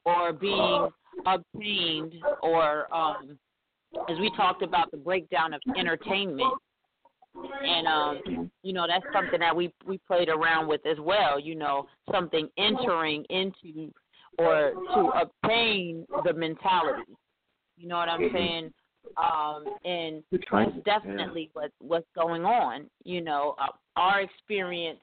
or 0.06 0.34
being 0.34 0.90
obtained 1.26 2.14
or 2.42 2.94
um 2.94 3.38
as 4.10 4.18
we 4.20 4.32
talked 4.36 4.64
about 4.64 4.92
the 4.92 4.98
breakdown 4.98 5.54
of 5.54 5.62
entertainment. 5.78 6.54
And 7.66 7.88
um 7.88 8.52
you 8.62 8.74
know 8.74 8.86
that's 8.88 9.06
something 9.12 9.40
that 9.40 9.56
we 9.56 9.74
we 9.86 10.00
played 10.08 10.30
around 10.30 10.68
with 10.68 10.86
as 10.86 11.00
well 11.00 11.40
you 11.40 11.56
know 11.56 11.88
something 12.12 12.48
entering 12.60 13.26
into 13.30 13.92
or 14.38 14.74
to 14.94 15.12
obtain 15.20 16.06
the 16.26 16.34
mentality. 16.34 17.12
You 17.76 17.88
know 17.88 17.98
what 17.98 18.10
i'm 18.10 18.30
saying? 18.34 18.72
Um 19.18 19.64
and 19.84 20.24
that's 20.76 20.86
definitely 20.86 21.50
what 21.54 21.72
what's 21.80 22.08
going 22.16 22.46
on 22.46 22.86
you 23.04 23.22
know 23.22 23.56
uh, 23.60 23.68
our 23.96 24.22
experience 24.22 25.00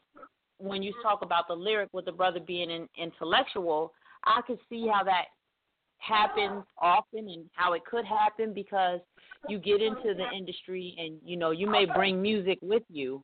when 0.59 0.82
you 0.82 0.93
talk 1.03 1.22
about 1.22 1.49
the 1.49 1.55
lyric 1.55 1.88
with 1.93 2.05
the 2.05 2.12
brother 2.12 2.38
being 2.38 2.70
an 2.70 2.88
intellectual 2.97 3.93
i 4.24 4.41
could 4.47 4.59
see 4.68 4.86
how 4.86 5.03
that 5.03 5.24
happens 6.01 6.64
often 6.78 7.28
and 7.28 7.44
how 7.53 7.72
it 7.74 7.84
could 7.84 8.05
happen 8.05 8.53
because 8.53 9.01
you 9.48 9.59
get 9.59 9.80
into 9.80 10.14
the 10.14 10.26
industry 10.36 10.94
and 10.98 11.16
you 11.24 11.36
know 11.36 11.51
you 11.51 11.66
may 11.66 11.84
bring 11.84 12.20
music 12.20 12.59
with 12.62 12.82
you 12.88 13.22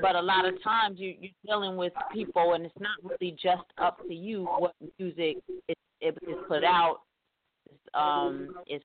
but 0.00 0.14
a 0.14 0.20
lot 0.20 0.46
of 0.46 0.54
times 0.62 0.98
you 0.98 1.14
you're 1.20 1.32
dealing 1.46 1.76
with 1.76 1.92
people 2.12 2.54
and 2.54 2.64
it's 2.64 2.74
not 2.80 2.96
really 3.02 3.34
just 3.42 3.64
up 3.78 3.98
to 4.06 4.14
you 4.14 4.44
what 4.58 4.72
music 4.98 5.36
is, 5.68 5.76
is 6.02 6.34
put 6.46 6.64
out 6.64 7.00
um 7.94 8.48
is 8.66 8.82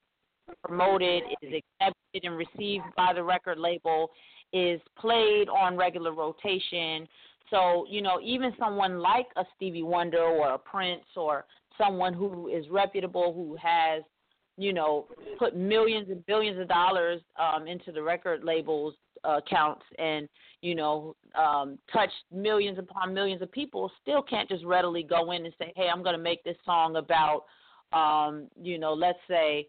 promoted, 0.64 1.24
is 1.42 1.62
accepted 1.82 2.24
and 2.24 2.38
received 2.38 2.86
by 2.96 3.14
the 3.14 3.24
record 3.24 3.58
label, 3.58 4.12
is 4.52 4.80
played 4.98 5.50
on 5.50 5.78
regular 5.78 6.14
rotation. 6.14 7.08
So, 7.50 7.86
you 7.90 8.02
know, 8.02 8.20
even 8.24 8.54
someone 8.58 9.00
like 9.00 9.28
a 9.36 9.44
Stevie 9.56 9.84
Wonder 9.84 10.24
or 10.24 10.54
a 10.54 10.58
Prince 10.58 11.06
or 11.16 11.46
someone 11.78 12.14
who 12.14 12.48
is 12.48 12.66
reputable, 12.70 13.34
who 13.34 13.56
has, 13.62 14.04
you 14.58 14.74
know, 14.74 15.08
put 15.40 15.56
millions 15.56 16.10
and 16.10 16.26
billions 16.26 16.60
of 16.60 16.68
dollars 16.68 17.22
um, 17.40 17.68
into 17.68 17.92
the 17.92 18.02
record 18.02 18.44
labels 18.44 18.94
uh, 19.26 19.38
accounts 19.38 19.84
and, 19.98 20.28
you 20.62 20.76
know, 20.76 21.16
um, 21.36 21.78
touched 21.92 22.14
millions 22.32 22.78
upon 22.78 23.14
millions 23.14 23.42
of 23.42 23.52
people, 23.52 23.92
still 24.02 24.22
can't 24.22 24.50
just 24.50 24.64
readily 24.66 25.04
go 25.04 25.32
in 25.32 25.46
and 25.46 25.54
say, 25.58 25.74
hey, 25.76 25.88
I'm 25.92 26.04
going 26.04 26.16
to 26.16 26.22
make 26.22 26.44
this 26.44 26.58
song 26.66 26.98
about, 26.98 27.46
um, 27.94 28.48
you 28.62 28.78
know, 28.78 28.94
let's 28.94 29.20
say, 29.28 29.68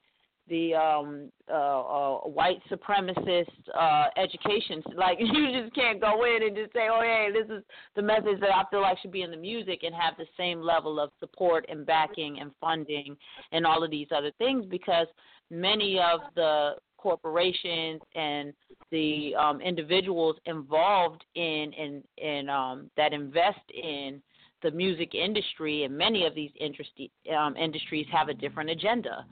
the 0.48 0.74
um 0.74 1.30
uh, 1.50 1.54
uh 1.54 2.18
white 2.20 2.60
supremacist 2.70 3.46
uh 3.78 4.06
education 4.16 4.82
like 4.96 5.18
you 5.20 5.62
just 5.62 5.74
can't 5.74 6.00
go 6.00 6.24
in 6.24 6.42
and 6.42 6.56
just 6.56 6.72
say 6.72 6.88
oh 6.90 7.00
hey 7.02 7.28
this 7.32 7.48
is 7.56 7.62
the 7.96 8.02
message 8.02 8.40
that 8.40 8.54
i 8.54 8.62
feel 8.70 8.82
like 8.82 8.98
should 9.00 9.12
be 9.12 9.22
in 9.22 9.30
the 9.30 9.36
music 9.36 9.80
and 9.82 9.94
have 9.94 10.14
the 10.18 10.26
same 10.36 10.60
level 10.60 11.00
of 11.00 11.10
support 11.20 11.64
and 11.68 11.86
backing 11.86 12.40
and 12.40 12.50
funding 12.60 13.16
and 13.52 13.66
all 13.66 13.82
of 13.82 13.90
these 13.90 14.08
other 14.14 14.32
things 14.38 14.64
because 14.70 15.06
many 15.50 15.98
of 15.98 16.20
the 16.34 16.72
corporations 16.98 18.00
and 18.14 18.52
the 18.90 19.34
um 19.38 19.60
individuals 19.60 20.36
involved 20.46 21.24
in 21.34 21.72
in 21.72 22.02
in 22.18 22.48
um 22.48 22.90
that 22.96 23.12
invest 23.12 23.60
in 23.70 24.22
the 24.62 24.70
music 24.70 25.14
industry 25.14 25.84
and 25.84 25.94
many 25.94 26.24
of 26.24 26.34
these 26.34 26.50
industry, 26.58 27.10
um, 27.38 27.54
industries 27.54 28.06
have 28.10 28.28
a 28.28 28.34
different 28.34 28.70
agenda 28.70 29.26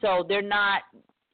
so 0.00 0.24
they're 0.28 0.42
not, 0.42 0.82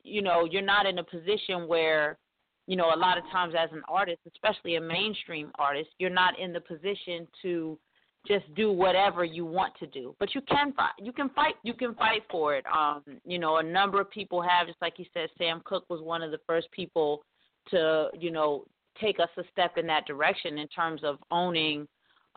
you 0.02 0.22
know, 0.22 0.44
you're 0.50 0.62
not 0.62 0.86
in 0.86 0.98
a 0.98 1.04
position 1.04 1.66
where, 1.66 2.18
you 2.66 2.76
know, 2.76 2.94
a 2.94 2.96
lot 2.96 3.18
of 3.18 3.24
times 3.30 3.54
as 3.58 3.70
an 3.72 3.82
artist, 3.88 4.20
especially 4.26 4.76
a 4.76 4.80
mainstream 4.80 5.50
artist, 5.58 5.90
you're 5.98 6.10
not 6.10 6.38
in 6.38 6.52
the 6.52 6.60
position 6.60 7.26
to 7.42 7.78
just 8.26 8.44
do 8.54 8.70
whatever 8.70 9.24
you 9.24 9.44
want 9.44 9.74
to 9.80 9.86
do. 9.86 10.14
But 10.20 10.34
you 10.34 10.40
can 10.42 10.72
fight. 10.74 10.92
You 10.98 11.12
can 11.12 11.28
fight. 11.30 11.54
You 11.64 11.74
can 11.74 11.94
fight 11.94 12.22
for 12.30 12.54
it. 12.54 12.64
Um, 12.72 13.02
you 13.24 13.38
know, 13.38 13.56
a 13.56 13.62
number 13.62 14.00
of 14.00 14.10
people 14.10 14.40
have, 14.40 14.68
just 14.68 14.80
like 14.80 14.98
you 14.98 15.06
said, 15.12 15.28
Sam 15.38 15.60
Cooke 15.64 15.88
was 15.88 16.00
one 16.02 16.22
of 16.22 16.30
the 16.30 16.38
first 16.46 16.70
people 16.70 17.24
to, 17.70 18.08
you 18.18 18.30
know, 18.30 18.64
take 19.00 19.18
us 19.18 19.28
a 19.38 19.42
step 19.50 19.76
in 19.76 19.86
that 19.88 20.06
direction 20.06 20.58
in 20.58 20.68
terms 20.68 21.02
of 21.02 21.18
owning 21.30 21.88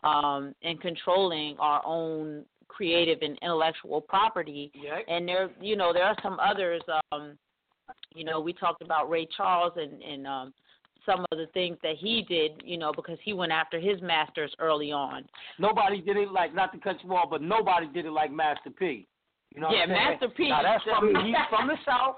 um, 0.04 0.54
and 0.62 0.80
controlling 0.80 1.56
our 1.58 1.82
own 1.84 2.44
creative 2.68 3.18
and 3.22 3.38
intellectual 3.42 4.00
property. 4.00 4.70
Yeah. 4.74 4.98
And 5.08 5.26
there, 5.28 5.50
you 5.60 5.76
know, 5.76 5.92
there 5.92 6.04
are 6.04 6.16
some 6.22 6.38
others. 6.40 6.82
Um, 7.12 7.38
you 8.14 8.24
know, 8.24 8.40
we 8.40 8.52
talked 8.52 8.82
about 8.82 9.08
Ray 9.10 9.26
Charles 9.36 9.72
and 9.76 10.02
and 10.02 10.26
um, 10.26 10.54
some 11.04 11.20
of 11.30 11.38
the 11.38 11.46
things 11.54 11.76
that 11.82 11.96
he 11.96 12.22
did. 12.28 12.60
You 12.64 12.78
know, 12.78 12.92
because 12.94 13.18
he 13.24 13.32
went 13.32 13.52
after 13.52 13.78
his 13.78 14.00
masters 14.02 14.52
early 14.58 14.92
on. 14.92 15.24
Nobody 15.58 16.00
did 16.00 16.16
it 16.16 16.30
like 16.32 16.54
not 16.54 16.72
to 16.72 16.78
cut 16.78 16.96
you 17.04 17.14
off, 17.14 17.30
but 17.30 17.42
nobody 17.42 17.86
did 17.88 18.06
it 18.06 18.12
like 18.12 18.32
Master 18.32 18.70
P. 18.70 19.06
You 19.54 19.60
know, 19.60 19.70
Yeah? 19.70 19.86
Master 19.86 20.28
P 20.28 20.48
Now 20.48 20.62
that's 20.62 20.84
from 20.84 21.12
the- 21.12 21.22
he's 21.22 21.34
from 21.50 21.68
the 21.68 21.76
south. 21.86 22.16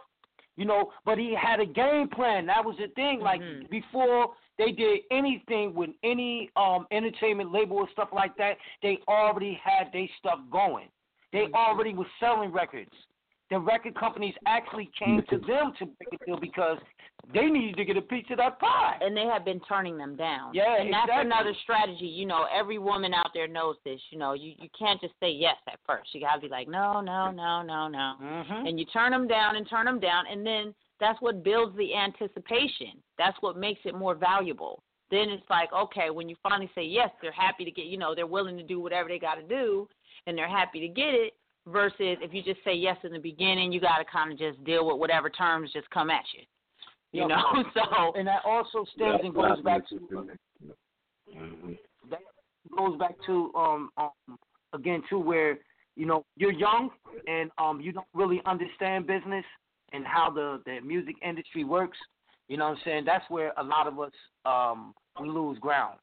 You 0.56 0.64
know, 0.64 0.90
but 1.04 1.18
he 1.18 1.36
had 1.40 1.60
a 1.60 1.66
game 1.66 2.08
plan. 2.08 2.46
That 2.46 2.64
was 2.64 2.74
the 2.80 2.88
thing. 2.94 3.20
Like 3.20 3.40
Mm-hmm. 3.40 3.66
before 3.70 4.30
they 4.58 4.72
did 4.72 5.00
anything 5.10 5.74
with 5.74 5.90
any 6.02 6.50
um 6.56 6.86
entertainment 6.90 7.52
label 7.52 7.76
or 7.76 7.88
stuff 7.92 8.08
like 8.12 8.36
that, 8.36 8.56
they 8.82 8.98
already 9.08 9.58
had 9.62 9.92
their 9.92 10.08
stuff 10.18 10.38
going. 10.50 10.88
They 11.32 11.40
Mm-hmm. 11.40 11.54
already 11.54 11.94
were 11.94 12.06
selling 12.20 12.52
records. 12.52 12.90
The 13.50 13.58
record 13.58 13.94
companies 13.94 14.34
actually 14.46 14.90
came 14.98 15.22
to 15.30 15.38
them 15.38 15.72
to 15.78 15.86
make 15.86 16.20
a 16.20 16.24
deal 16.26 16.38
because 16.38 16.76
they 17.32 17.46
needed 17.46 17.76
to 17.78 17.84
get 17.86 17.96
a 17.96 18.02
piece 18.02 18.26
of 18.30 18.36
that 18.36 18.58
pie. 18.60 18.98
And 19.00 19.16
they 19.16 19.24
have 19.24 19.42
been 19.44 19.60
turning 19.60 19.96
them 19.96 20.16
down. 20.16 20.52
Yeah, 20.52 20.80
and 20.80 20.92
that's 20.92 21.10
another 21.10 21.54
strategy. 21.62 22.04
You 22.06 22.26
know, 22.26 22.46
every 22.54 22.78
woman 22.78 23.14
out 23.14 23.30
there 23.32 23.48
knows 23.48 23.76
this. 23.86 24.00
You 24.10 24.18
know, 24.18 24.34
you 24.34 24.52
you 24.58 24.68
can't 24.78 25.00
just 25.00 25.14
say 25.20 25.30
yes 25.30 25.56
at 25.66 25.78
first. 25.86 26.14
You 26.14 26.20
gotta 26.20 26.40
be 26.40 26.48
like, 26.48 26.68
no, 26.68 27.00
no, 27.00 27.30
no, 27.30 27.62
no, 27.62 27.88
no, 27.88 28.14
mm-hmm. 28.22 28.66
and 28.66 28.78
you 28.78 28.84
turn 28.86 29.12
them 29.12 29.26
down 29.26 29.56
and 29.56 29.68
turn 29.68 29.86
them 29.86 29.98
down, 30.00 30.24
and 30.30 30.46
then 30.46 30.74
that's 31.00 31.20
what 31.20 31.44
builds 31.44 31.76
the 31.76 31.94
anticipation. 31.94 33.02
That's 33.18 33.36
what 33.40 33.56
makes 33.56 33.80
it 33.84 33.94
more 33.94 34.14
valuable. 34.14 34.82
Then 35.10 35.30
it's 35.30 35.48
like, 35.48 35.72
okay, 35.72 36.10
when 36.10 36.28
you 36.28 36.36
finally 36.42 36.70
say 36.74 36.82
yes, 36.84 37.10
they're 37.22 37.32
happy 37.32 37.64
to 37.64 37.70
get. 37.70 37.86
You 37.86 37.98
know, 37.98 38.14
they're 38.14 38.26
willing 38.26 38.56
to 38.56 38.62
do 38.62 38.80
whatever 38.80 39.08
they 39.08 39.18
got 39.18 39.36
to 39.36 39.42
do, 39.42 39.88
and 40.26 40.36
they're 40.36 40.48
happy 40.48 40.80
to 40.80 40.88
get 40.88 41.14
it. 41.14 41.34
Versus 41.66 42.16
if 42.22 42.32
you 42.32 42.42
just 42.42 42.64
say 42.64 42.72
yes 42.72 42.96
in 43.04 43.12
the 43.12 43.18
beginning, 43.18 43.72
you 43.72 43.80
got 43.80 43.98
to 43.98 44.04
kind 44.04 44.32
of 44.32 44.38
just 44.38 44.62
deal 44.64 44.86
with 44.86 44.96
whatever 44.96 45.28
terms 45.28 45.70
just 45.72 45.88
come 45.90 46.08
at 46.08 46.24
you. 46.34 46.44
You 47.12 47.28
Yeah. 47.28 47.36
know, 47.36 47.64
so 47.74 48.12
and 48.14 48.26
that 48.26 48.42
also 48.44 48.84
stems 48.94 49.20
and 49.22 49.34
goes 49.34 49.60
back 49.62 49.86
to 49.90 50.26
Mm-hmm. 51.36 51.72
that 52.10 52.20
goes 52.76 52.98
back 52.98 53.14
to 53.26 53.52
um, 53.54 53.90
um 53.96 54.38
again 54.72 55.02
too 55.10 55.18
where 55.18 55.58
you 55.96 56.06
know 56.06 56.24
you're 56.36 56.52
young 56.52 56.90
and 57.26 57.50
um 57.58 57.80
you 57.80 57.92
don't 57.92 58.06
really 58.14 58.40
understand 58.46 59.06
business 59.06 59.44
and 59.92 60.04
how 60.06 60.30
the 60.30 60.60
the 60.66 60.80
music 60.80 61.16
industry 61.22 61.64
works. 61.64 61.98
You 62.48 62.56
know 62.56 62.68
what 62.68 62.78
I'm 62.78 62.82
saying? 62.84 63.04
That's 63.04 63.24
where 63.28 63.52
a 63.56 63.62
lot 63.62 63.86
of 63.86 63.98
us 64.00 64.12
um 64.44 64.94
we 65.20 65.28
lose 65.28 65.58
ground. 65.58 65.98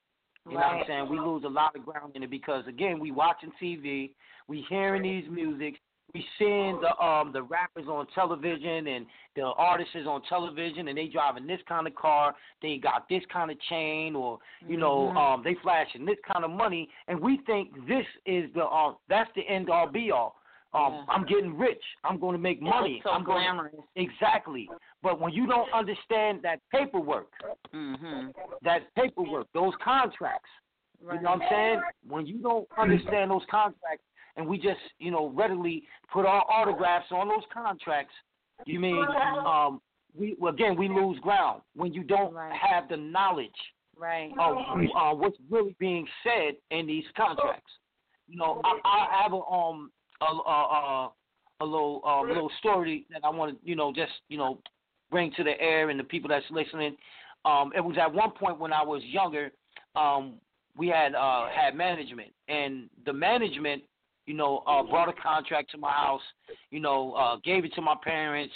You 0.47 0.53
know 0.53 0.59
what 0.59 0.65
I'm 0.65 0.83
saying? 0.87 1.09
We 1.09 1.19
lose 1.19 1.43
a 1.43 1.49
lot 1.49 1.75
of 1.75 1.83
ground 1.83 2.11
in 2.15 2.21
it 2.23 2.29
because 2.29 2.67
again 2.67 2.99
we 2.99 3.11
watching 3.11 3.51
TV, 3.61 4.11
we 4.47 4.63
hearing 4.69 5.01
these 5.01 5.25
music, 5.31 5.79
we 6.13 6.23
seeing 6.37 6.79
the 6.81 6.95
um 7.03 7.31
the 7.33 7.41
rappers 7.41 7.87
on 7.87 8.05
television 8.13 8.85
and 8.87 9.07
the 9.35 9.41
artists 9.41 9.95
on 10.07 10.21
television 10.29 10.87
and 10.87 10.97
they 10.97 11.07
driving 11.07 11.47
this 11.47 11.61
kind 11.67 11.87
of 11.87 11.95
car, 11.95 12.35
they 12.61 12.77
got 12.77 13.09
this 13.09 13.23
kind 13.33 13.49
of 13.49 13.57
chain 13.69 14.15
or 14.15 14.37
you 14.67 14.77
know, 14.77 15.11
Mhm. 15.13 15.17
um 15.17 15.43
they 15.43 15.55
flashing 15.63 16.05
this 16.05 16.19
kind 16.31 16.45
of 16.45 16.51
money 16.51 16.89
and 17.07 17.19
we 17.19 17.37
think 17.47 17.73
this 17.87 18.05
is 18.27 18.53
the 18.53 18.67
um 18.67 18.97
that's 19.09 19.31
the 19.35 19.41
end 19.49 19.71
all 19.71 19.87
be 19.87 20.11
all. 20.11 20.35
Um 20.75 20.93
Yeah. 20.93 21.05
I'm 21.09 21.25
getting 21.25 21.57
rich. 21.57 21.83
I'm 22.03 22.19
going 22.19 22.33
to 22.35 22.41
make 22.41 22.57
It 22.57 22.63
money. 22.63 23.01
so 23.03 23.11
I'm 23.11 23.23
glamorous. 23.23 23.75
Exactly. 23.95 24.69
But 25.01 25.19
when 25.19 25.31
you 25.33 25.47
don't 25.47 25.71
understand 25.73 26.41
that 26.43 26.59
paperwork, 26.71 27.31
Mhm. 27.73 28.33
that 28.61 28.93
paperwork, 28.95 29.47
those 29.53 29.73
contracts, 29.77 30.49
Right. 31.01 31.15
you 31.15 31.21
know 31.23 31.31
what 31.31 31.43
I'm 31.43 31.49
saying? 31.49 31.81
When 32.07 32.25
you 32.25 32.39
don't 32.39 32.67
understand 32.77 33.31
those 33.31 33.45
contracts 33.49 34.05
and 34.35 34.47
we 34.47 34.57
just, 34.57 34.81
you 34.99 35.11
know, 35.11 35.27
readily 35.29 35.87
put 36.11 36.25
our 36.25 36.43
autographs 36.49 37.11
on 37.11 37.27
those 37.29 37.45
contracts, 37.53 38.13
you 38.65 38.79
mean 38.79 39.05
um 39.45 39.81
we 40.17 40.35
well, 40.39 40.53
again 40.53 40.75
we 40.77 40.87
lose 40.87 41.19
ground 41.19 41.61
when 41.75 41.93
you 41.93 42.03
don't 42.03 42.33
Right. 42.33 42.53
have 42.53 42.87
the 42.89 42.97
knowledge 42.97 43.59
Right. 43.97 44.31
of 44.39 44.57
uh, 44.95 45.13
what's 45.15 45.37
really 45.49 45.75
being 45.79 46.07
said 46.23 46.55
in 46.71 46.85
these 46.87 47.05
contracts. 47.15 47.71
You 48.27 48.37
know, 48.37 48.61
I, 48.63 48.79
I 48.83 49.21
have 49.21 49.33
a 49.33 49.41
um 49.45 49.91
a 50.21 50.25
a, 50.25 50.29
a, 50.29 51.11
a 51.61 51.65
little 51.65 52.01
um, 52.05 52.27
little 52.27 52.51
story 52.59 53.05
that 53.11 53.21
I 53.23 53.29
want 53.29 53.59
to 53.59 53.69
you 53.69 53.75
know 53.75 53.93
just 53.93 54.11
you 54.29 54.37
know 54.37 54.59
bring 55.11 55.31
to 55.37 55.43
the 55.43 55.59
air 55.59 55.89
and 55.89 55.99
the 55.99 56.03
people 56.03 56.29
that's 56.29 56.45
listening. 56.49 56.95
Um, 57.45 57.71
it 57.75 57.79
was 57.79 57.95
at 58.01 58.11
one 58.11 58.31
point 58.31 58.59
when 58.59 58.73
I 58.73 58.83
was 58.83 59.01
younger. 59.03 59.51
Um, 59.95 60.33
we 60.77 60.87
had 60.87 61.15
uh, 61.15 61.47
had 61.49 61.75
management, 61.75 62.29
and 62.47 62.89
the 63.05 63.13
management, 63.13 63.83
you 64.25 64.33
know, 64.33 64.63
uh, 64.67 64.83
brought 64.83 65.07
a 65.07 65.13
contract 65.13 65.71
to 65.71 65.77
my 65.77 65.91
house. 65.91 66.21
You 66.71 66.79
know, 66.79 67.13
uh, 67.13 67.37
gave 67.43 67.63
it 67.65 67.73
to 67.75 67.81
my 67.81 67.95
parents. 68.03 68.53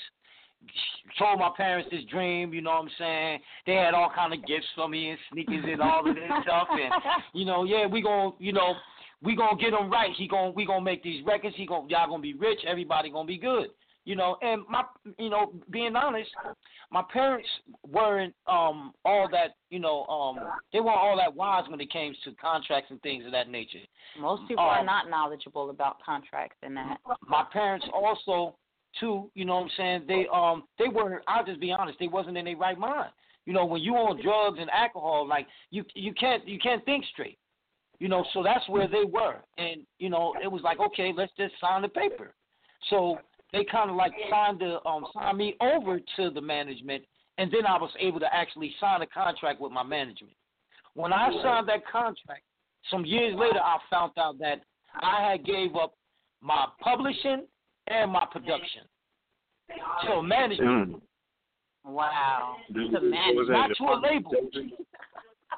Told 1.18 1.40
my 1.40 1.52
parents 1.56 1.88
this 1.90 2.04
dream, 2.12 2.54
you 2.54 2.62
know 2.62 2.72
what 2.72 2.84
I'm 2.84 2.90
saying? 3.00 3.40
They 3.66 3.76
had 3.76 3.94
all 3.94 4.12
kind 4.14 4.34
of 4.34 4.46
gifts 4.46 4.66
for 4.76 4.90
me 4.90 5.12
and 5.12 5.20
sneakers 5.32 5.64
and 5.66 5.82
all 5.82 6.08
of 6.08 6.14
this 6.14 6.26
stuff, 6.44 6.68
and 6.72 6.92
you 7.34 7.46
know, 7.46 7.64
yeah, 7.64 7.86
we 7.86 8.02
gonna, 8.02 8.32
you 8.40 8.52
know, 8.52 8.74
we 9.22 9.36
gonna 9.36 9.58
get 9.58 9.74
him 9.74 9.90
right. 9.90 10.12
He 10.18 10.28
gonna, 10.28 10.52
we 10.52 10.66
gonna 10.66 10.84
make 10.84 11.04
these 11.04 11.26
records. 11.26 11.56
He 11.58 11.66
gonna, 11.66 11.88
y'all 11.90 12.08
gonna 12.10 12.22
be 12.22 12.34
rich. 12.34 12.60
Everybody 12.68 13.10
gonna 13.10 13.28
be 13.28 13.38
good, 13.38 13.70
you 14.06 14.16
know. 14.16 14.38
And 14.42 14.64
my, 14.70 14.84
you 15.18 15.30
know, 15.30 15.52
being 15.70 15.96
honest, 15.96 16.30
my 16.92 17.04
parents 17.12 17.48
weren't 17.88 18.34
um 18.48 18.94
all 19.04 19.28
that, 19.32 19.56
you 19.70 19.80
know, 19.80 20.06
um 20.06 20.40
they 20.72 20.80
weren't 20.80 20.98
all 20.98 21.18
that 21.18 21.36
wise 21.36 21.66
when 21.70 21.82
it 21.82 21.92
came 21.92 22.14
to 22.24 22.32
contracts 22.36 22.92
and 22.92 23.02
things 23.02 23.26
of 23.26 23.32
that 23.32 23.50
nature. 23.50 23.80
Most 24.20 24.48
people 24.48 24.64
are 24.64 24.80
Um, 24.80 24.86
not 24.86 25.10
knowledgeable 25.10 25.70
about 25.70 25.98
contracts 26.04 26.58
and 26.64 26.78
that. 26.78 26.98
my 27.28 27.44
parents 27.52 27.86
also 27.94 28.56
too, 29.00 29.30
you 29.36 29.46
know 29.46 29.56
what 29.56 29.64
I'm 29.64 29.70
saying, 29.78 30.04
they 30.08 30.28
um 30.34 30.64
they 30.78 30.88
weren't. 30.88 31.24
I'll 31.28 31.46
just 31.46 31.60
be 31.60 31.72
honest, 31.72 32.00
they 32.00 32.08
wasn't 32.08 32.38
in 32.38 32.46
their 32.46 32.58
right 32.58 32.78
mind. 32.80 33.12
You 33.46 33.54
know, 33.54 33.66
when 33.66 33.82
you 33.82 33.96
on 33.96 34.22
drugs 34.22 34.60
and 34.62 34.70
alcohol, 34.70 35.28
like 35.28 35.48
you 35.72 35.84
you 35.96 36.14
can't 36.14 36.48
you 36.48 36.60
can't 36.60 36.86
think 36.86 37.04
straight. 37.12 37.39
You 38.00 38.08
know, 38.08 38.26
so 38.34 38.42
that's 38.44 38.68
where 38.70 38.88
they 38.88 39.04
were. 39.04 39.36
And, 39.58 39.82
you 39.98 40.10
know, 40.10 40.34
it 40.42 40.50
was 40.50 40.62
like, 40.62 40.80
okay, 40.80 41.12
let's 41.16 41.34
just 41.38 41.54
sign 41.60 41.82
the 41.82 41.90
paper. 41.90 42.34
So 42.90 43.18
they 43.52 43.66
kinda 43.66 43.92
like 43.94 44.14
signed 44.30 44.60
the 44.60 44.80
um 44.88 45.06
signed 45.14 45.38
me 45.38 45.56
over 45.60 46.00
to 46.16 46.30
the 46.30 46.40
management 46.42 47.04
and 47.38 47.52
then 47.52 47.66
I 47.66 47.78
was 47.78 47.92
able 48.00 48.20
to 48.20 48.34
actually 48.34 48.74
sign 48.80 49.02
a 49.02 49.08
contract 49.08 49.60
with 49.60 49.72
my 49.72 49.84
management. 49.84 50.36
When 50.94 51.12
I 51.14 51.32
signed 51.44 51.68
that 51.68 51.86
contract, 51.88 52.44
some 52.90 53.06
years 53.06 53.36
later 53.36 53.60
I 53.60 53.78
found 53.90 54.12
out 54.18 54.38
that 54.40 54.62
I 55.02 55.30
had 55.32 55.46
gave 55.46 55.76
up 55.76 55.94
my 56.42 56.68
publishing 56.82 57.46
and 57.88 58.12
my 58.12 58.26
production. 58.32 58.84
So 60.08 60.22
management, 60.22 60.96
Mm. 60.96 61.02
Wow. 61.86 62.58
This- 62.70 62.92
To 62.92 63.02
manage. 63.02 63.48
not 63.50 63.72
to 63.78 63.84
a 63.86 63.96
label, 63.96 64.32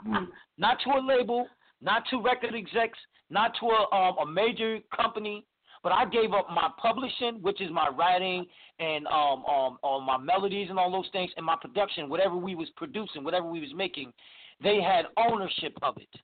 Mm. 0.06 0.28
not 0.58 0.80
to 0.82 0.90
a 0.92 1.00
label, 1.02 1.48
not 1.82 2.04
to 2.10 2.22
record 2.22 2.56
execs, 2.56 3.00
not 3.30 3.54
to 3.60 3.68
a 3.68 3.96
um, 3.96 4.18
a 4.20 4.26
major 4.26 4.80
company. 4.96 5.46
But 5.84 5.94
I 5.94 6.06
gave 6.06 6.32
up 6.32 6.48
my 6.50 6.70
publishing, 6.80 7.42
which 7.42 7.60
is 7.60 7.72
my 7.72 7.90
writing 7.90 8.46
and 8.80 9.08
um 9.08 9.44
um, 9.46 9.78
um 9.84 10.04
my 10.06 10.18
melodies 10.18 10.70
and 10.70 10.78
all 10.78 10.92
those 10.92 11.10
things, 11.12 11.32
and 11.38 11.46
my 11.46 11.56
production, 11.60 12.08
whatever 12.08 12.36
we 12.36 12.54
was 12.54 12.70
producing, 12.76 13.24
whatever 13.24 13.48
we 13.50 13.60
was 13.60 13.74
making, 13.76 14.14
they 14.62 14.80
had 14.82 15.06
ownership 15.18 15.76
of 15.82 15.98
it. 15.98 16.22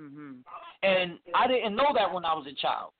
Mhm. 0.00 0.38
And 0.82 1.18
I 1.34 1.46
didn't 1.46 1.76
know 1.76 1.92
that 1.94 2.12
when 2.12 2.24
I 2.24 2.34
was 2.34 2.46
a 2.46 2.54
child. 2.54 2.92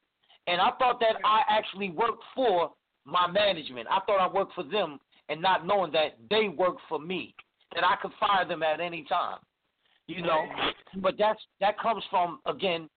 And 0.47 0.61
I 0.61 0.71
thought 0.79 1.01
that 1.01 1.17
I 1.25 1.43
actually 1.49 1.91
worked 1.91 2.23
for 2.35 2.73
my 3.05 3.27
management. 3.27 3.89
I 3.91 4.01
thought 4.01 4.21
I 4.21 4.29
worked 4.29 4.55
for 4.55 4.65
them 4.65 5.01
and 5.29 5.41
not 5.41 5.67
knowing 5.67 5.93
that 5.93 6.17
they 6.29 6.49
worked 6.49 6.83
for 6.89 6.99
me, 6.99 7.35
that 7.75 7.85
I 7.85 7.97
could 7.97 8.13
fire 8.19 8.45
them 8.45 8.63
at 8.63 8.81
any 8.81 9.05
time. 9.05 9.39
You 10.17 10.23
know? 10.23 10.47
But 10.97 11.15
that's 11.19 11.41
that 11.61 11.79
comes 11.79 12.03
from 12.11 12.41
again 12.47 12.89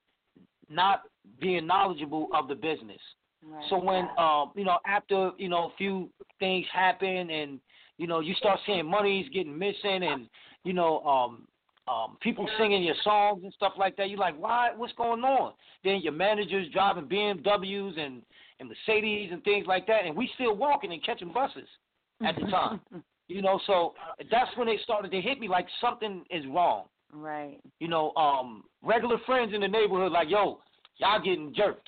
not 0.69 1.03
being 1.39 1.67
knowledgeable 1.67 2.29
of 2.33 2.47
the 2.47 2.55
business. 2.55 2.99
Right. 3.45 3.65
So 3.69 3.77
when 3.77 4.07
um, 4.17 4.51
you 4.55 4.63
know, 4.65 4.77
after, 4.85 5.31
you 5.37 5.49
know, 5.49 5.65
a 5.65 5.73
few 5.77 6.09
things 6.39 6.65
happen 6.73 7.29
and, 7.29 7.59
you 7.97 8.07
know, 8.07 8.19
you 8.19 8.33
start 8.35 8.59
seeing 8.65 8.85
money's 8.85 9.27
getting 9.29 9.57
missing 9.57 10.03
and, 10.03 10.29
you 10.63 10.73
know, 10.73 11.01
um 11.01 11.47
um, 11.85 12.17
people 12.21 12.47
singing 12.57 12.81
your 12.83 12.95
songs 13.03 13.41
and 13.43 13.51
stuff 13.53 13.73
like 13.77 13.97
that. 13.97 14.09
You're 14.09 14.19
like, 14.19 14.39
why? 14.39 14.69
What's 14.75 14.93
going 14.93 15.21
on? 15.23 15.51
Then 15.83 15.99
your 16.01 16.13
managers 16.13 16.67
driving 16.71 17.05
BMWs 17.05 17.99
and 17.99 18.21
and 18.59 18.69
Mercedes 18.69 19.31
and 19.33 19.43
things 19.43 19.65
like 19.67 19.87
that, 19.87 20.05
and 20.05 20.15
we 20.15 20.29
still 20.35 20.55
walking 20.55 20.93
and 20.93 21.03
catching 21.03 21.33
buses 21.33 21.67
at 22.25 22.35
the 22.35 22.41
time. 22.51 22.79
you 23.27 23.41
know, 23.41 23.59
so 23.67 23.93
that's 24.31 24.55
when 24.55 24.69
it 24.69 24.79
started 24.83 25.11
to 25.11 25.19
hit 25.19 25.39
me 25.39 25.49
like 25.49 25.67
something 25.81 26.23
is 26.29 26.45
wrong. 26.47 26.85
Right. 27.13 27.59
You 27.79 27.87
know, 27.87 28.13
um, 28.15 28.63
regular 28.81 29.17
friends 29.25 29.53
in 29.53 29.61
the 29.61 29.67
neighborhood 29.67 30.11
like, 30.11 30.29
yo, 30.29 30.59
y'all 30.97 31.21
getting 31.21 31.53
jerked. 31.55 31.87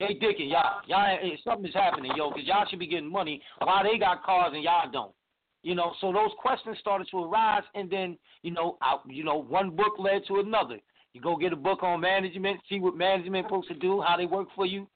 They 0.00 0.06
dicking 0.06 0.50
y'all. 0.50 0.80
Y'all, 0.86 1.16
something 1.44 1.66
is 1.66 1.74
happening, 1.74 2.12
yo, 2.16 2.30
because 2.30 2.46
y'all 2.46 2.66
should 2.68 2.78
be 2.78 2.86
getting 2.86 3.10
money 3.10 3.40
while 3.58 3.84
they 3.84 3.98
got 3.98 4.24
cars 4.24 4.52
and 4.54 4.62
y'all 4.62 4.90
don't. 4.90 5.12
You 5.62 5.74
know, 5.74 5.92
so 6.00 6.12
those 6.12 6.30
questions 6.38 6.76
started 6.78 7.08
to 7.10 7.24
arise, 7.24 7.62
and 7.74 7.88
then 7.88 8.18
you 8.42 8.50
know, 8.50 8.76
you 9.08 9.24
know, 9.24 9.42
one 9.42 9.70
book 9.70 9.98
led 9.98 10.22
to 10.28 10.40
another. 10.40 10.78
You 11.14 11.20
go 11.20 11.36
get 11.36 11.52
a 11.52 11.56
book 11.56 11.82
on 11.82 12.00
management, 12.00 12.60
see 12.68 12.80
what 12.80 12.96
management 12.96 13.46
supposed 13.46 13.68
to 13.68 13.74
do, 13.74 14.02
how 14.02 14.16
they 14.16 14.26
work 14.26 14.48
for 14.54 14.66
you. 14.66 14.86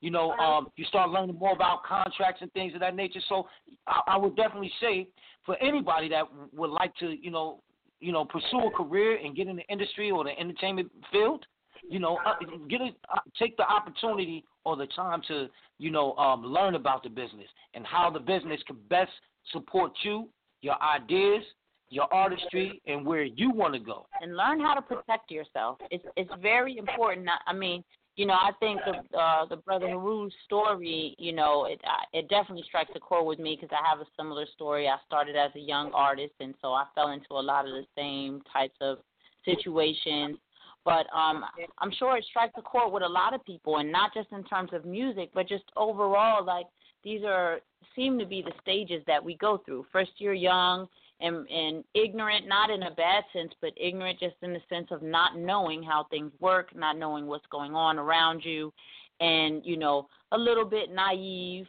You 0.00 0.10
know, 0.10 0.32
um, 0.32 0.68
you 0.76 0.84
start 0.86 1.10
learning 1.10 1.38
more 1.38 1.52
about 1.52 1.84
contracts 1.84 2.42
and 2.42 2.52
things 2.52 2.74
of 2.74 2.80
that 2.80 2.96
nature. 2.96 3.20
So, 3.28 3.46
I, 3.86 4.00
I 4.08 4.16
would 4.16 4.36
definitely 4.36 4.72
say 4.80 5.06
for 5.44 5.56
anybody 5.62 6.08
that 6.08 6.24
would 6.52 6.70
like 6.70 6.94
to, 6.96 7.14
you 7.22 7.30
know, 7.30 7.62
you 8.00 8.12
know, 8.12 8.24
pursue 8.24 8.60
a 8.66 8.70
career 8.70 9.16
and 9.24 9.34
get 9.36 9.48
in 9.48 9.56
the 9.56 9.66
industry 9.68 10.10
or 10.10 10.24
the 10.24 10.38
entertainment 10.38 10.90
field, 11.12 11.44
you 11.88 11.98
know, 11.98 12.18
uh, 12.26 12.34
get 12.68 12.80
a, 12.80 12.90
uh, 13.14 13.20
take 13.38 13.56
the 13.56 13.62
opportunity 13.68 14.44
or 14.64 14.76
the 14.76 14.86
time 14.88 15.22
to, 15.28 15.48
you 15.78 15.90
know, 15.90 16.14
um, 16.16 16.44
learn 16.44 16.74
about 16.74 17.02
the 17.02 17.08
business 17.08 17.48
and 17.74 17.86
how 17.86 18.10
the 18.10 18.18
business 18.20 18.60
can 18.66 18.76
best 18.88 19.12
support 19.52 19.92
you, 20.02 20.28
your 20.62 20.80
ideas, 20.82 21.42
your 21.88 22.12
artistry, 22.12 22.82
and 22.86 23.06
where 23.06 23.22
you 23.22 23.50
want 23.50 23.72
to 23.72 23.78
go. 23.80 24.06
and 24.20 24.36
learn 24.36 24.58
how 24.58 24.74
to 24.74 24.82
protect 24.82 25.30
yourself. 25.30 25.78
It's 25.90 26.04
it's 26.16 26.30
very 26.40 26.78
important. 26.78 27.28
I- 27.28 27.50
I 27.50 27.52
mean, 27.52 27.84
you 28.16 28.24
know, 28.24 28.32
I 28.32 28.50
think 28.60 28.80
the 28.84 29.18
uh, 29.18 29.44
the 29.44 29.56
brother 29.56 29.88
Haru's 29.88 30.32
story, 30.46 31.14
you 31.18 31.32
know, 31.32 31.66
it 31.66 31.80
it 32.14 32.28
definitely 32.30 32.64
strikes 32.66 32.90
a 32.94 33.00
chord 33.00 33.26
with 33.26 33.38
me 33.38 33.58
because 33.60 33.76
I 33.78 33.88
have 33.88 34.00
a 34.00 34.08
similar 34.16 34.46
story. 34.54 34.88
I 34.88 34.96
started 35.06 35.36
as 35.36 35.50
a 35.54 35.60
young 35.60 35.92
artist, 35.92 36.32
and 36.40 36.54
so 36.62 36.72
I 36.72 36.84
fell 36.94 37.10
into 37.10 37.32
a 37.32 37.40
lot 37.40 37.66
of 37.66 37.72
the 37.72 37.84
same 37.94 38.42
types 38.50 38.76
of 38.80 38.98
situations. 39.44 40.38
But 40.84 41.06
um, 41.14 41.44
I'm 41.78 41.90
sure 41.98 42.16
it 42.16 42.24
strikes 42.30 42.54
a 42.56 42.62
chord 42.62 42.92
with 42.92 43.02
a 43.02 43.08
lot 43.08 43.34
of 43.34 43.44
people, 43.44 43.78
and 43.78 43.92
not 43.92 44.14
just 44.14 44.32
in 44.32 44.44
terms 44.44 44.70
of 44.72 44.86
music, 44.86 45.30
but 45.34 45.46
just 45.46 45.64
overall. 45.76 46.42
Like 46.42 46.66
these 47.04 47.20
are 47.22 47.60
seem 47.94 48.18
to 48.18 48.24
be 48.24 48.40
the 48.40 48.52
stages 48.62 49.02
that 49.06 49.22
we 49.22 49.36
go 49.36 49.60
through. 49.66 49.84
First, 49.92 50.12
you're 50.18 50.32
young 50.32 50.88
and 51.20 51.48
and 51.48 51.84
ignorant, 51.94 52.46
not 52.46 52.70
in 52.70 52.82
a 52.84 52.90
bad 52.90 53.24
sense, 53.32 53.52
but 53.60 53.72
ignorant 53.76 54.18
just 54.18 54.36
in 54.42 54.52
the 54.52 54.60
sense 54.68 54.88
of 54.90 55.02
not 55.02 55.36
knowing 55.36 55.82
how 55.82 56.06
things 56.10 56.32
work, 56.40 56.74
not 56.74 56.96
knowing 56.96 57.26
what's 57.26 57.46
going 57.50 57.74
on 57.74 57.98
around 57.98 58.44
you, 58.44 58.72
and 59.20 59.64
you 59.64 59.76
know 59.76 60.08
a 60.32 60.38
little 60.38 60.64
bit 60.64 60.90
naive 60.92 61.66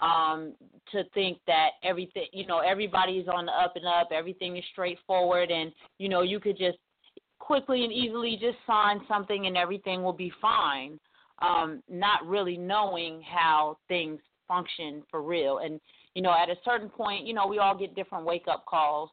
um 0.00 0.54
to 0.90 1.04
think 1.14 1.38
that 1.46 1.70
everything 1.84 2.26
you 2.32 2.46
know 2.46 2.58
everybody's 2.58 3.28
on 3.28 3.46
the 3.46 3.52
up 3.52 3.74
and 3.76 3.86
up 3.86 4.08
everything 4.10 4.56
is 4.56 4.64
straightforward 4.72 5.52
and 5.52 5.72
you 5.98 6.08
know 6.08 6.22
you 6.22 6.40
could 6.40 6.58
just 6.58 6.78
quickly 7.38 7.84
and 7.84 7.92
easily 7.92 8.36
just 8.40 8.56
sign 8.66 9.00
something 9.06 9.46
and 9.46 9.56
everything 9.56 10.02
will 10.02 10.12
be 10.12 10.32
fine 10.42 10.98
um 11.42 11.80
not 11.88 12.26
really 12.26 12.56
knowing 12.56 13.22
how 13.22 13.76
things 13.86 14.18
function 14.46 15.02
for 15.10 15.22
real. 15.22 15.58
And 15.58 15.80
you 16.14 16.22
know 16.22 16.32
at 16.32 16.48
a 16.48 16.56
certain 16.64 16.88
point 16.88 17.26
you 17.26 17.34
know 17.34 17.46
we 17.46 17.58
all 17.58 17.76
get 17.76 17.94
different 17.94 18.24
wake 18.24 18.44
up 18.50 18.64
calls 18.66 19.10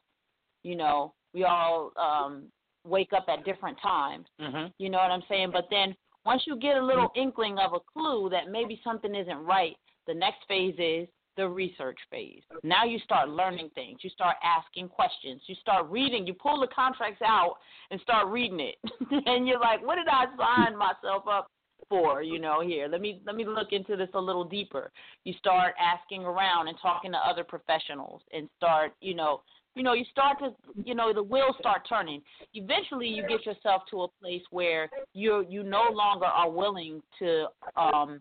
you 0.62 0.76
know 0.76 1.12
we 1.34 1.44
all 1.44 1.92
um 1.96 2.44
wake 2.84 3.12
up 3.12 3.26
at 3.28 3.44
different 3.44 3.78
times 3.80 4.26
Mm-hmm. 4.40 4.66
you 4.78 4.90
know 4.90 4.98
what 4.98 5.10
I'm 5.10 5.22
saying? 5.28 5.50
But 5.52 5.66
then 5.70 5.94
once 6.24 6.42
you 6.46 6.56
get 6.56 6.76
a 6.76 6.84
little 6.84 7.10
inkling 7.16 7.58
of 7.58 7.72
a 7.74 7.80
clue 7.92 8.28
that 8.30 8.50
maybe 8.50 8.80
something 8.84 9.14
isn't 9.14 9.38
right, 9.44 9.76
the 10.06 10.14
next 10.14 10.38
phase 10.48 10.74
is 10.78 11.08
the 11.36 11.48
research 11.48 11.98
phase. 12.10 12.42
Now 12.62 12.84
you 12.84 12.98
start 13.00 13.28
learning 13.28 13.70
things. 13.74 14.00
You 14.02 14.10
start 14.10 14.36
asking 14.44 14.88
questions. 14.88 15.40
You 15.46 15.54
start 15.56 15.88
reading. 15.90 16.26
You 16.26 16.34
pull 16.34 16.60
the 16.60 16.66
contracts 16.68 17.22
out 17.24 17.54
and 17.90 18.00
start 18.00 18.28
reading 18.28 18.60
it. 18.60 18.76
and 19.26 19.48
you're 19.48 19.58
like, 19.60 19.84
what 19.84 19.96
did 19.96 20.08
I 20.08 20.26
sign 20.36 20.76
myself 20.76 21.24
up 21.28 21.46
You 21.92 22.38
know, 22.38 22.60
here, 22.60 22.88
let 22.88 23.00
me 23.00 23.20
let 23.26 23.36
me 23.36 23.44
look 23.44 23.72
into 23.72 23.96
this 23.96 24.08
a 24.14 24.20
little 24.20 24.44
deeper. 24.44 24.90
You 25.24 25.34
start 25.38 25.74
asking 25.80 26.24
around 26.24 26.68
and 26.68 26.76
talking 26.80 27.12
to 27.12 27.18
other 27.18 27.44
professionals 27.44 28.22
and 28.32 28.48
start, 28.56 28.92
you 29.00 29.14
know, 29.14 29.42
you 29.74 29.82
know, 29.82 29.94
you 29.94 30.04
start 30.10 30.38
to, 30.40 30.50
you 30.84 30.94
know, 30.94 31.12
the 31.12 31.22
wheels 31.22 31.56
start 31.58 31.86
turning. 31.88 32.22
Eventually, 32.54 33.08
you 33.08 33.26
get 33.26 33.46
yourself 33.46 33.82
to 33.90 34.02
a 34.02 34.08
place 34.20 34.42
where 34.50 34.90
you 35.14 35.44
you 35.48 35.62
no 35.62 35.84
longer 35.92 36.26
are 36.26 36.50
willing 36.50 37.02
to 37.18 37.46
um, 37.76 38.20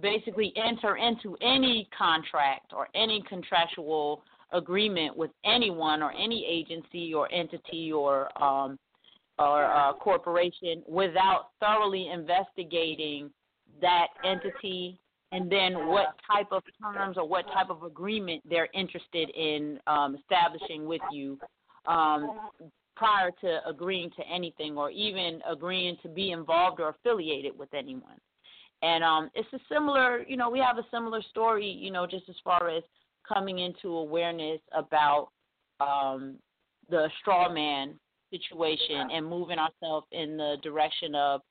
basically 0.00 0.52
enter 0.56 0.96
into 0.96 1.36
any 1.42 1.88
contract 1.96 2.72
or 2.74 2.88
any 2.94 3.22
contractual 3.28 4.22
agreement 4.52 5.16
with 5.16 5.30
anyone 5.44 6.02
or 6.02 6.12
any 6.12 6.44
agency 6.46 7.14
or 7.14 7.30
entity 7.32 7.92
or 7.92 8.28
um, 8.42 8.78
or 9.38 9.64
uh, 9.64 9.92
corporation 9.94 10.82
without 10.86 11.50
thoroughly 11.60 12.10
investigating 12.12 13.30
that 13.80 14.08
entity 14.24 14.98
and 15.32 15.50
then 15.50 15.88
what 15.88 16.14
type 16.30 16.48
of 16.52 16.62
terms 16.80 17.16
or 17.16 17.26
what 17.26 17.46
type 17.46 17.70
of 17.70 17.82
agreement 17.82 18.42
they're 18.48 18.68
interested 18.74 19.30
in 19.30 19.78
um, 19.86 20.16
establishing 20.16 20.86
with 20.86 21.00
you 21.10 21.38
um, 21.86 22.38
prior 22.96 23.30
to 23.40 23.60
agreeing 23.66 24.10
to 24.10 24.22
anything 24.32 24.76
or 24.76 24.90
even 24.90 25.40
agreeing 25.50 25.96
to 26.02 26.08
be 26.08 26.30
involved 26.32 26.80
or 26.80 26.90
affiliated 26.90 27.58
with 27.58 27.72
anyone. 27.72 28.18
And 28.82 29.02
um, 29.02 29.30
it's 29.34 29.48
a 29.54 29.58
similar, 29.72 30.22
you 30.28 30.36
know, 30.36 30.50
we 30.50 30.58
have 30.58 30.76
a 30.76 30.86
similar 30.90 31.22
story, 31.22 31.66
you 31.66 31.90
know, 31.90 32.06
just 32.06 32.28
as 32.28 32.36
far 32.44 32.68
as 32.68 32.82
coming 33.26 33.60
into 33.60 33.96
awareness 33.96 34.60
about 34.76 35.28
um, 35.80 36.36
the 36.90 37.08
straw 37.20 37.50
man 37.50 37.94
situation 38.32 39.10
and 39.12 39.24
moving 39.24 39.58
ourselves 39.58 40.06
in 40.10 40.36
the 40.36 40.56
direction 40.62 41.14
of 41.14 41.42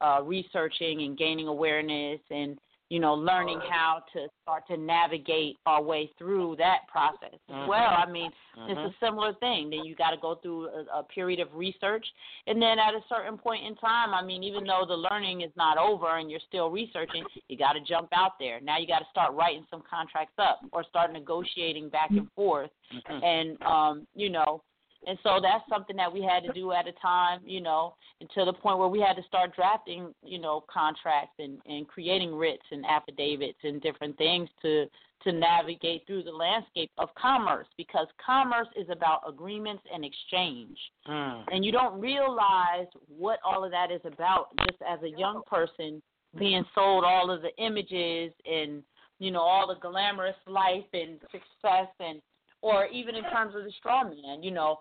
uh, 0.00 0.20
researching 0.24 1.02
and 1.02 1.16
gaining 1.18 1.46
awareness 1.46 2.20
and 2.30 2.58
you 2.88 2.98
know 2.98 3.14
learning 3.14 3.60
how 3.70 4.02
to 4.12 4.26
start 4.42 4.66
to 4.66 4.76
navigate 4.76 5.56
our 5.66 5.82
way 5.82 6.10
through 6.18 6.56
that 6.56 6.80
process 6.88 7.38
Mhm. 7.48 7.66
well. 7.68 7.94
I 7.96 8.06
mean, 8.06 8.32
Mhm. 8.56 8.70
it's 8.70 8.94
a 8.94 8.98
similar 8.98 9.32
thing. 9.34 9.70
Then 9.70 9.84
you 9.84 9.94
got 9.94 10.10
to 10.10 10.16
go 10.16 10.34
through 10.36 10.68
a, 10.68 11.00
a 11.00 11.02
period 11.04 11.38
of 11.38 11.54
research, 11.54 12.04
and 12.48 12.60
then 12.60 12.78
at 12.80 12.94
a 12.94 13.02
certain 13.08 13.38
point 13.38 13.64
in 13.64 13.76
time, 13.76 14.12
I 14.12 14.22
mean, 14.22 14.42
even 14.42 14.64
though 14.64 14.84
the 14.86 14.96
learning 14.96 15.42
is 15.42 15.54
not 15.54 15.78
over 15.78 16.16
and 16.16 16.30
you're 16.30 16.46
still 16.48 16.70
researching, 16.70 17.24
you 17.48 17.56
got 17.56 17.74
to 17.74 17.80
jump 17.80 18.08
out 18.12 18.38
there. 18.40 18.58
Now 18.60 18.78
you 18.78 18.88
got 18.88 19.00
to 19.00 19.10
start 19.10 19.34
writing 19.34 19.66
some 19.70 19.82
contracts 19.82 20.38
up 20.38 20.60
or 20.72 20.82
start 20.82 21.12
negotiating 21.12 21.90
back 21.90 22.10
and 22.10 22.28
forth, 22.32 22.70
Mhm. 22.92 23.22
and 23.22 23.62
um, 23.62 24.06
you 24.14 24.30
know, 24.30 24.62
and 25.06 25.18
so 25.22 25.38
that's 25.40 25.64
something 25.68 25.96
that 25.96 26.12
we 26.12 26.22
had 26.22 26.42
to 26.44 26.52
do 26.52 26.72
at 26.72 26.86
a 26.86 26.92
time, 26.92 27.40
you 27.44 27.60
know, 27.60 27.94
until 28.20 28.44
the 28.44 28.52
point 28.52 28.78
where 28.78 28.88
we 28.88 29.00
had 29.00 29.14
to 29.14 29.22
start 29.22 29.54
drafting, 29.56 30.14
you 30.22 30.38
know, 30.38 30.64
contracts 30.72 31.34
and, 31.38 31.58
and 31.66 31.88
creating 31.88 32.34
writs 32.34 32.64
and 32.70 32.84
affidavits 32.84 33.58
and 33.62 33.80
different 33.80 34.16
things 34.18 34.48
to 34.62 34.86
to 35.24 35.32
navigate 35.32 36.06
through 36.06 36.22
the 36.22 36.30
landscape 36.30 36.90
of 36.96 37.10
commerce 37.14 37.66
because 37.76 38.06
commerce 38.24 38.68
is 38.74 38.88
about 38.90 39.20
agreements 39.28 39.82
and 39.92 40.02
exchange. 40.02 40.78
Mm. 41.06 41.44
And 41.52 41.62
you 41.62 41.72
don't 41.72 42.00
realize 42.00 42.86
what 43.06 43.38
all 43.44 43.62
of 43.62 43.70
that 43.70 43.90
is 43.90 44.00
about 44.06 44.46
just 44.66 44.80
as 44.88 44.98
a 45.02 45.18
young 45.18 45.42
person 45.46 46.00
being 46.38 46.64
sold 46.74 47.04
all 47.04 47.30
of 47.30 47.42
the 47.42 47.54
images 47.62 48.32
and 48.50 48.82
you 49.20 49.30
know, 49.30 49.40
all 49.40 49.68
the 49.68 49.78
glamorous 49.80 50.34
life 50.46 50.86
and 50.94 51.20
success 51.30 51.88
and 52.00 52.20
or 52.62 52.86
even 52.86 53.14
in 53.14 53.24
terms 53.24 53.54
of 53.56 53.64
the 53.64 53.72
straw 53.78 54.04
man, 54.04 54.42
you 54.42 54.50
know, 54.50 54.78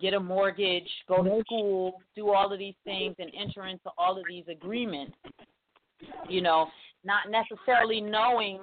get 0.00 0.14
a 0.14 0.20
mortgage, 0.20 0.88
go 1.08 1.22
to 1.22 1.40
school, 1.44 2.00
do 2.14 2.30
all 2.30 2.52
of 2.52 2.58
these 2.58 2.74
things 2.84 3.14
and 3.18 3.30
enter 3.38 3.66
into 3.66 3.90
all 3.98 4.16
of 4.18 4.24
these 4.28 4.44
agreements. 4.50 5.16
You 6.28 6.40
know, 6.40 6.66
not 7.04 7.30
necessarily 7.30 8.00
knowing 8.00 8.60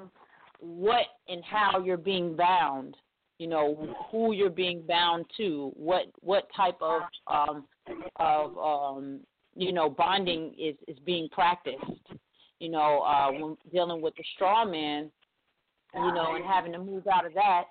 what 0.60 1.06
and 1.28 1.44
how 1.44 1.80
you're 1.80 1.98
being 1.98 2.36
bound, 2.36 2.96
you 3.38 3.48
know, 3.48 3.96
who 4.12 4.34
you're 4.34 4.50
being 4.50 4.82
bound 4.88 5.26
to, 5.38 5.72
what 5.76 6.06
what 6.22 6.48
type 6.56 6.78
of 6.82 7.02
um 7.28 7.66
of 8.18 8.58
um 8.58 9.20
you 9.56 9.74
know, 9.74 9.90
bonding 9.90 10.54
is 10.60 10.76
is 10.88 10.98
being 11.06 11.28
practiced. 11.30 11.84
You 12.60 12.70
know, 12.70 13.02
uh 13.02 13.32
when 13.32 13.58
dealing 13.72 14.02
with 14.02 14.16
the 14.16 14.24
straw 14.36 14.66
man, 14.66 15.10
you 15.94 16.14
know, 16.14 16.36
and 16.36 16.46
having 16.46 16.72
to 16.74 16.80
move 16.80 17.08
out 17.08 17.26
of 17.26 17.34
that, 17.34 17.64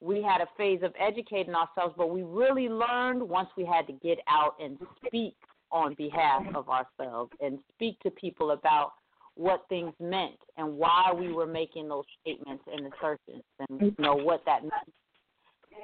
we 0.00 0.22
had 0.22 0.40
a 0.40 0.46
phase 0.56 0.80
of 0.82 0.92
educating 1.00 1.54
ourselves, 1.54 1.94
but 1.96 2.10
we 2.10 2.22
really 2.22 2.68
learned 2.68 3.22
once 3.22 3.48
we 3.56 3.64
had 3.64 3.86
to 3.86 3.92
get 3.94 4.18
out 4.28 4.54
and 4.60 4.78
speak 5.06 5.36
on 5.72 5.94
behalf 5.94 6.42
of 6.54 6.68
ourselves 6.68 7.32
and 7.40 7.58
speak 7.74 7.98
to 8.00 8.10
people 8.10 8.52
about 8.52 8.92
what 9.34 9.64
things 9.68 9.92
meant 10.00 10.38
and 10.56 10.76
why 10.76 11.12
we 11.14 11.32
were 11.32 11.46
making 11.46 11.88
those 11.88 12.04
statements 12.20 12.64
and 12.72 12.92
assertions 12.92 13.42
and 13.68 13.80
you 13.80 13.94
know 13.98 14.14
what 14.14 14.42
that 14.46 14.62
meant. 14.62 14.92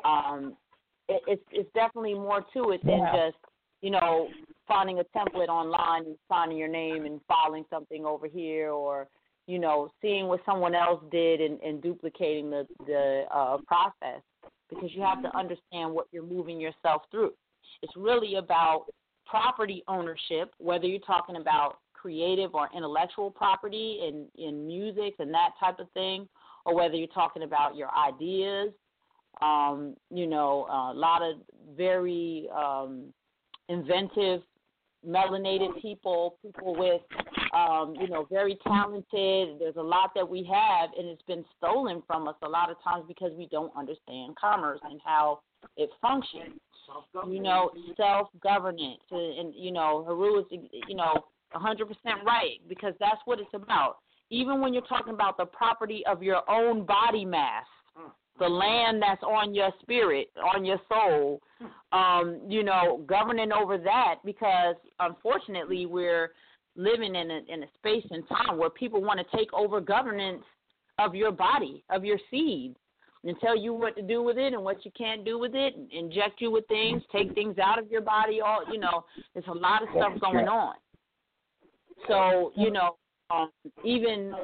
Um, 0.04 0.56
it, 1.08 1.22
it's 1.26 1.42
it's 1.50 1.70
definitely 1.74 2.14
more 2.14 2.44
to 2.54 2.70
it 2.70 2.84
than 2.84 2.98
Yeah. 2.98 3.28
just 3.30 3.36
you 3.82 3.90
know 3.90 4.28
finding 4.66 5.00
a 5.00 5.04
template 5.16 5.48
online 5.48 6.06
and 6.06 6.16
signing 6.28 6.56
your 6.56 6.68
name 6.68 7.04
and 7.04 7.20
filing 7.28 7.64
something 7.68 8.06
over 8.06 8.26
here 8.26 8.70
or 8.70 9.08
you 9.46 9.58
know 9.58 9.90
seeing 10.00 10.26
what 10.28 10.40
someone 10.46 10.74
else 10.74 11.02
did 11.10 11.40
and, 11.40 11.60
and 11.60 11.82
duplicating 11.82 12.50
the 12.50 12.66
the 12.86 13.24
uh, 13.34 13.58
process 13.66 14.22
because 14.68 14.90
you 14.94 15.02
have 15.02 15.22
to 15.22 15.36
understand 15.36 15.92
what 15.92 16.06
you're 16.12 16.22
moving 16.22 16.60
yourself 16.60 17.02
through. 17.10 17.32
It's 17.82 17.92
really 17.96 18.36
about 18.36 18.86
property 19.26 19.82
ownership, 19.88 20.52
whether 20.58 20.86
you're 20.86 21.00
talking 21.00 21.36
about 21.36 21.78
creative 21.94 22.54
or 22.54 22.68
intellectual 22.76 23.30
property 23.30 24.00
in 24.06 24.26
in 24.42 24.66
music 24.66 25.14
and 25.18 25.32
that 25.32 25.50
type 25.60 25.78
of 25.78 25.90
thing, 25.92 26.28
or 26.64 26.74
whether 26.74 26.94
you're 26.94 27.06
talking 27.08 27.42
about 27.42 27.76
your 27.76 27.90
ideas. 27.96 28.72
Um, 29.40 29.96
you 30.10 30.26
know, 30.26 30.66
a 30.70 30.92
lot 30.94 31.22
of 31.22 31.38
very 31.74 32.48
um, 32.54 33.12
inventive, 33.68 34.42
melanated 35.06 35.80
people, 35.80 36.36
people 36.42 36.76
with, 36.76 37.00
um, 37.52 37.94
you 38.00 38.08
know, 38.08 38.26
very 38.30 38.58
talented. 38.66 39.58
There's 39.58 39.76
a 39.76 39.82
lot 39.82 40.12
that 40.14 40.28
we 40.28 40.42
have, 40.44 40.90
and 40.98 41.08
it's 41.08 41.22
been 41.22 41.44
stolen 41.58 42.02
from 42.06 42.26
us 42.26 42.36
a 42.42 42.48
lot 42.48 42.70
of 42.70 42.76
times 42.82 43.04
because 43.06 43.32
we 43.36 43.46
don't 43.50 43.72
understand 43.76 44.36
commerce 44.40 44.80
and 44.84 45.00
how 45.04 45.40
it 45.76 45.90
functions. 46.00 46.58
You 47.30 47.42
know, 47.42 47.70
self 47.96 48.28
governance, 48.42 49.00
and, 49.10 49.38
and 49.38 49.54
you 49.54 49.70
know, 49.70 50.04
Haru 50.06 50.40
is, 50.40 50.46
you 50.88 50.96
know, 50.96 51.24
100% 51.54 51.78
right 52.24 52.58
because 52.68 52.94
that's 52.98 53.20
what 53.24 53.38
it's 53.38 53.54
about. 53.54 53.98
Even 54.30 54.60
when 54.60 54.72
you're 54.72 54.82
talking 54.82 55.12
about 55.12 55.36
the 55.36 55.44
property 55.44 56.02
of 56.06 56.22
your 56.22 56.48
own 56.50 56.86
body 56.86 57.24
mass, 57.24 57.66
the 58.38 58.48
land 58.48 59.02
that's 59.02 59.22
on 59.22 59.54
your 59.54 59.70
spirit, 59.82 60.28
on 60.54 60.64
your 60.64 60.80
soul, 60.88 61.40
um, 61.92 62.40
you 62.48 62.62
know, 62.62 63.04
governing 63.06 63.52
over 63.52 63.78
that 63.78 64.16
because 64.24 64.74
unfortunately 65.00 65.86
we're 65.86 66.32
living 66.76 67.14
in 67.14 67.30
a 67.30 67.40
in 67.48 67.62
a 67.62 67.66
space 67.74 68.06
and 68.10 68.26
time 68.28 68.58
where 68.58 68.70
people 68.70 69.02
want 69.02 69.20
to 69.20 69.36
take 69.36 69.52
over 69.52 69.80
governance 69.80 70.42
of 70.98 71.14
your 71.14 71.32
body, 71.32 71.84
of 71.90 72.04
your 72.04 72.18
seed, 72.30 72.74
and 73.24 73.36
tell 73.40 73.56
you 73.56 73.72
what 73.72 73.96
to 73.96 74.02
do 74.02 74.22
with 74.22 74.38
it 74.38 74.52
and 74.52 74.62
what 74.62 74.84
you 74.84 74.90
can't 74.96 75.24
do 75.24 75.38
with 75.38 75.54
it, 75.54 75.76
and 75.76 75.90
inject 75.92 76.40
you 76.40 76.50
with 76.50 76.66
things, 76.68 77.02
take 77.12 77.34
things 77.34 77.58
out 77.58 77.78
of 77.78 77.90
your 77.90 78.00
body. 78.00 78.40
All 78.40 78.62
you 78.72 78.78
know, 78.78 79.04
there's 79.34 79.46
a 79.48 79.52
lot 79.52 79.82
of 79.82 79.88
stuff 79.90 80.20
going 80.20 80.48
on. 80.48 80.74
So 82.08 82.52
you 82.56 82.70
know, 82.70 82.96
um, 83.30 83.50
even 83.84 84.34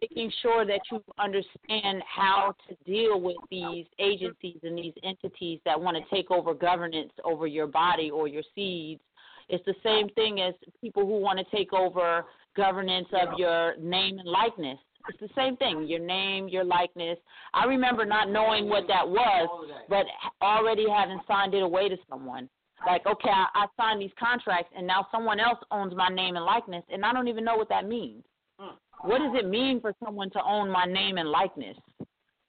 making 0.00 0.32
sure 0.42 0.64
that 0.66 0.80
you 0.90 1.02
understand 1.18 2.02
how 2.06 2.54
to 2.68 2.76
deal 2.84 3.20
with 3.20 3.36
these 3.50 3.86
agencies 3.98 4.58
and 4.62 4.76
these 4.76 4.92
entities 5.04 5.60
that 5.64 5.80
want 5.80 5.96
to 5.96 6.14
take 6.14 6.30
over 6.30 6.54
governance 6.54 7.12
over 7.24 7.46
your 7.46 7.66
body 7.66 8.10
or 8.10 8.28
your 8.28 8.42
seeds. 8.54 9.00
It's 9.48 9.64
the 9.64 9.74
same 9.82 10.08
thing 10.10 10.40
as 10.40 10.54
people 10.80 11.06
who 11.06 11.20
want 11.20 11.38
to 11.38 11.56
take 11.56 11.72
over 11.72 12.24
governance 12.56 13.08
of 13.12 13.38
your 13.38 13.76
name 13.78 14.18
and 14.18 14.28
likeness. 14.28 14.78
It's 15.08 15.20
the 15.20 15.28
same 15.34 15.56
thing. 15.56 15.86
Your 15.86 16.00
name, 16.00 16.48
your 16.48 16.64
likeness. 16.64 17.18
I 17.54 17.64
remember 17.64 18.04
not 18.04 18.28
knowing 18.28 18.68
what 18.68 18.84
that 18.88 19.08
was, 19.08 19.48
but 19.88 20.04
already 20.42 20.86
having 20.88 21.20
signed 21.26 21.54
it 21.54 21.62
away 21.62 21.88
to 21.88 21.96
someone. 22.10 22.48
Like, 22.86 23.06
okay, 23.06 23.30
I, 23.30 23.46
I 23.54 23.66
signed 23.76 24.00
these 24.00 24.12
contracts, 24.18 24.72
and 24.76 24.86
now 24.86 25.06
someone 25.10 25.40
else 25.40 25.58
owns 25.70 25.94
my 25.94 26.08
name 26.08 26.36
and 26.36 26.44
likeness, 26.44 26.84
and 26.90 27.04
I 27.04 27.12
don't 27.12 27.26
even 27.28 27.44
know 27.44 27.56
what 27.56 27.68
that 27.70 27.88
means. 27.88 28.22
Hmm. 28.58 28.76
What 29.08 29.18
does 29.18 29.32
it 29.34 29.48
mean 29.48 29.80
for 29.80 29.94
someone 30.04 30.30
to 30.30 30.42
own 30.44 30.70
my 30.70 30.84
name 30.84 31.18
and 31.18 31.30
likeness? 31.30 31.76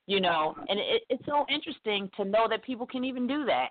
You 0.06 0.20
know, 0.20 0.56
and 0.68 0.80
it, 0.80 1.04
it's 1.10 1.26
so 1.26 1.46
interesting 1.54 2.10
to 2.18 2.26
know 2.26 2.48
that 2.50 2.64
people 2.64 2.88
can 2.88 3.04
even 3.06 3.28
do 3.28 3.46
that. 3.46 3.70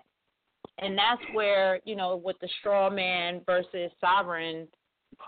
And 0.81 0.97
that's 0.97 1.21
where, 1.33 1.79
you 1.85 1.95
know, 1.95 2.15
with 2.15 2.37
the 2.41 2.49
straw 2.59 2.89
man 2.89 3.41
versus 3.45 3.91
sovereign 3.99 4.67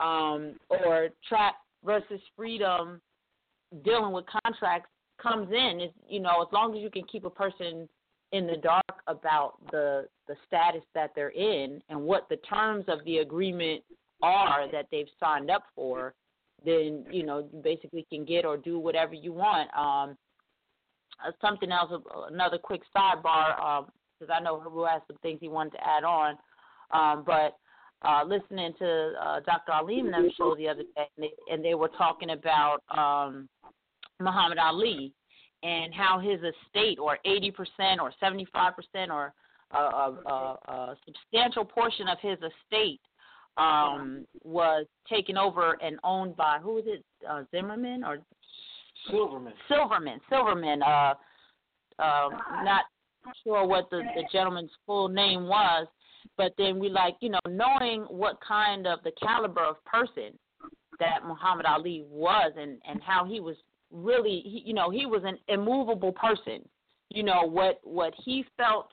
um, 0.01 0.55
or 0.69 1.09
trap 1.27 1.55
versus 1.83 2.21
freedom 2.35 3.01
dealing 3.83 4.11
with 4.11 4.25
contracts 4.43 4.89
comes 5.21 5.49
in. 5.51 5.81
Is 5.81 5.91
you 6.07 6.19
know 6.19 6.41
as 6.41 6.47
long 6.51 6.75
as 6.75 6.81
you 6.81 6.89
can 6.89 7.03
keep 7.11 7.25
a 7.25 7.29
person 7.29 7.87
in 8.31 8.47
the 8.47 8.57
dark 8.57 9.01
about 9.07 9.55
the 9.71 10.07
the 10.27 10.35
status 10.47 10.83
that 10.95 11.11
they're 11.15 11.29
in 11.29 11.81
and 11.89 11.99
what 11.99 12.27
the 12.29 12.37
terms 12.37 12.85
of 12.87 13.03
the 13.05 13.17
agreement 13.17 13.83
are 14.21 14.71
that 14.71 14.87
they've 14.91 15.07
signed 15.19 15.49
up 15.49 15.63
for 15.75 16.13
then 16.63 17.05
you 17.11 17.23
know 17.23 17.39
you 17.51 17.59
basically 17.61 18.05
can 18.11 18.23
get 18.23 18.45
or 18.45 18.57
do 18.57 18.79
whatever 18.79 19.13
you 19.13 19.33
want. 19.33 19.69
Um 19.77 20.17
something 21.39 21.71
else 21.71 21.91
another 22.29 22.57
quick 22.57 22.81
sidebar 22.95 23.85
because 24.21 24.35
I 24.35 24.43
know 24.43 24.59
Haru 24.59 24.85
has 24.85 25.01
some 25.07 25.17
things 25.21 25.39
he 25.41 25.47
wanted 25.47 25.71
to 25.71 25.87
add 25.87 26.03
on 26.03 26.37
um 26.93 27.23
but 27.25 27.57
uh, 28.03 28.23
listening 28.25 28.73
to 28.79 29.13
uh, 29.21 29.39
Dr. 29.41 29.71
Ali 29.73 29.99
and 29.99 30.11
them 30.11 30.29
show 30.35 30.55
the 30.55 30.67
other 30.67 30.81
day, 30.81 31.07
and 31.17 31.23
they, 31.23 31.53
and 31.53 31.63
they 31.63 31.75
were 31.75 31.89
talking 31.89 32.31
about 32.31 32.79
um, 32.89 33.47
Muhammad 34.19 34.57
Ali 34.57 35.13
and 35.63 35.93
how 35.93 36.19
his 36.19 36.39
estate, 36.39 36.97
or 36.97 37.19
80% 37.25 37.99
or 38.01 38.11
75% 38.21 39.09
or 39.09 39.33
a, 39.71 39.77
a, 39.77 40.17
a, 40.25 40.71
a 40.71 40.97
substantial 41.05 41.63
portion 41.63 42.07
of 42.07 42.17
his 42.21 42.37
estate, 42.39 43.01
um, 43.57 44.25
was 44.43 44.87
taken 45.07 45.37
over 45.37 45.77
and 45.83 45.99
owned 46.03 46.35
by 46.35 46.57
who 46.61 46.75
was 46.75 46.83
it? 46.87 47.03
Uh, 47.29 47.43
Zimmerman 47.51 48.03
or 48.03 48.17
Silverman. 49.11 49.53
Silverman. 49.67 50.19
Silverman. 50.29 50.81
Uh, 50.81 51.13
uh, 51.99 52.29
not 52.63 52.85
sure 53.43 53.65
what 53.65 53.89
the, 53.89 54.01
the 54.15 54.23
gentleman's 54.31 54.71
full 54.85 55.07
name 55.07 55.47
was, 55.47 55.87
but 56.37 56.53
then 56.57 56.79
we 56.79 56.89
like, 56.89 57.15
you 57.19 57.29
know, 57.29 57.39
knowing 57.47 58.01
what 58.03 58.37
kind 58.45 58.87
of 58.87 58.99
the 59.03 59.11
caliber 59.21 59.63
of 59.63 59.83
person 59.85 60.37
that 60.99 61.25
Muhammad 61.25 61.65
Ali 61.65 62.05
was 62.09 62.53
and 62.57 62.77
and 62.87 63.01
how 63.01 63.25
he 63.25 63.39
was 63.39 63.55
really, 63.91 64.41
he, 64.43 64.63
you 64.65 64.73
know, 64.73 64.89
he 64.89 65.05
was 65.05 65.23
an 65.25 65.37
immovable 65.47 66.11
person. 66.11 66.67
You 67.09 67.23
know 67.23 67.43
what 67.43 67.79
what 67.83 68.13
he 68.23 68.45
felt, 68.55 68.89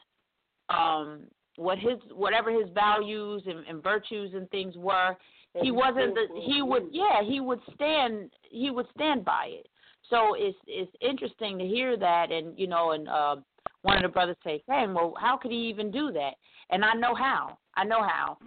um, 0.70 1.24
what 1.56 1.78
his 1.78 1.98
whatever 2.12 2.50
his 2.50 2.68
values 2.74 3.42
and, 3.46 3.64
and 3.66 3.82
virtues 3.82 4.32
and 4.34 4.50
things 4.50 4.76
were, 4.76 5.16
he 5.62 5.70
wasn't 5.70 6.14
the 6.14 6.26
he 6.44 6.62
would 6.62 6.88
yeah 6.90 7.22
he 7.22 7.40
would 7.40 7.60
stand 7.74 8.30
he 8.50 8.70
would 8.70 8.86
stand 8.94 9.24
by 9.24 9.46
it. 9.48 9.68
So 10.10 10.34
it's 10.36 10.58
it's 10.66 10.90
interesting 11.00 11.58
to 11.58 11.66
hear 11.66 11.96
that 11.96 12.32
and 12.32 12.58
you 12.58 12.66
know 12.66 12.92
and 12.92 13.08
uh, 13.08 13.36
one 13.82 13.96
of 13.96 14.02
the 14.02 14.08
brothers 14.08 14.36
say, 14.44 14.62
"Hey, 14.66 14.86
well, 14.86 15.14
how 15.20 15.36
could 15.36 15.50
he 15.50 15.68
even 15.68 15.90
do 15.90 16.12
that?" 16.12 16.34
And 16.70 16.84
I 16.84 16.94
know 16.94 17.14
how. 17.14 17.58
I 17.74 17.84
know 17.84 18.02
how. 18.02 18.38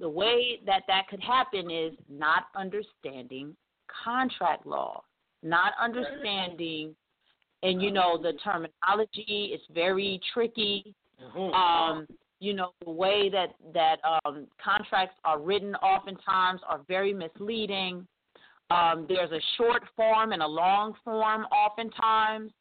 The 0.00 0.08
way 0.08 0.60
that 0.66 0.82
that 0.88 1.08
could 1.08 1.22
happen 1.22 1.70
is 1.70 1.92
not 2.08 2.44
understanding 2.54 3.56
contract 4.04 4.66
law, 4.66 5.02
not 5.42 5.72
understanding, 5.80 6.94
and 7.62 7.82
you 7.82 7.90
know 7.90 8.18
the 8.20 8.32
terminology 8.44 9.52
is 9.54 9.60
very 9.74 10.20
tricky. 10.32 10.94
Um, 11.54 12.06
you 12.40 12.54
know 12.54 12.72
the 12.84 12.90
way 12.90 13.28
that 13.30 13.54
that 13.72 13.96
um, 14.24 14.46
contracts 14.62 15.16
are 15.24 15.40
written 15.40 15.74
oftentimes 15.76 16.60
are 16.68 16.80
very 16.88 17.14
misleading. 17.14 18.06
Um, 18.70 19.06
there's 19.08 19.30
a 19.30 19.40
short 19.56 19.82
form 19.94 20.32
and 20.32 20.42
a 20.42 20.46
long 20.46 20.94
form 21.04 21.44
oftentimes. 21.44 22.52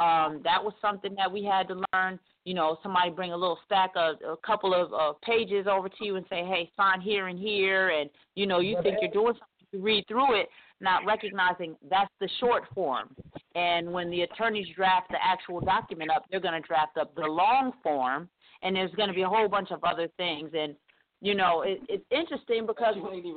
Um, 0.00 0.40
that 0.44 0.62
was 0.62 0.72
something 0.80 1.14
that 1.16 1.30
we 1.30 1.44
had 1.44 1.68
to 1.68 1.82
learn. 1.92 2.18
You 2.44 2.54
know, 2.54 2.78
somebody 2.82 3.10
bring 3.10 3.32
a 3.32 3.36
little 3.36 3.58
stack 3.66 3.90
of 3.96 4.16
a 4.26 4.36
couple 4.38 4.72
of 4.74 4.92
uh, 4.94 5.12
pages 5.22 5.66
over 5.70 5.90
to 5.90 6.04
you 6.04 6.16
and 6.16 6.24
say, 6.30 6.42
"Hey, 6.42 6.70
sign 6.76 7.02
here 7.02 7.28
and 7.28 7.38
here," 7.38 7.90
and 7.90 8.08
you 8.34 8.46
know, 8.46 8.60
you 8.60 8.78
think 8.82 8.96
you're 9.02 9.10
doing 9.10 9.34
something. 9.34 9.46
You 9.72 9.80
read 9.80 10.04
through 10.08 10.40
it. 10.40 10.48
not 10.80 11.04
recognizing 11.04 11.76
that's 11.88 12.10
the 12.18 12.28
short 12.40 12.64
form. 12.74 13.14
And 13.54 13.92
when 13.92 14.10
the 14.10 14.22
attorneys 14.22 14.66
draft 14.74 15.10
the 15.10 15.18
actual 15.22 15.60
document 15.60 16.10
up, 16.10 16.24
they're 16.30 16.40
going 16.40 16.60
to 16.60 16.66
draft 16.66 16.96
up 16.96 17.14
the 17.14 17.26
long 17.26 17.72
form, 17.82 18.28
and 18.62 18.74
there's 18.74 18.92
going 18.92 19.08
to 19.08 19.14
be 19.14 19.22
a 19.22 19.28
whole 19.28 19.48
bunch 19.48 19.70
of 19.70 19.84
other 19.84 20.08
things. 20.16 20.50
And 20.54 20.74
you 21.22 21.34
know, 21.34 21.62
it, 21.62 21.80
it's 21.88 22.04
interesting 22.10 22.66
because 22.66 22.94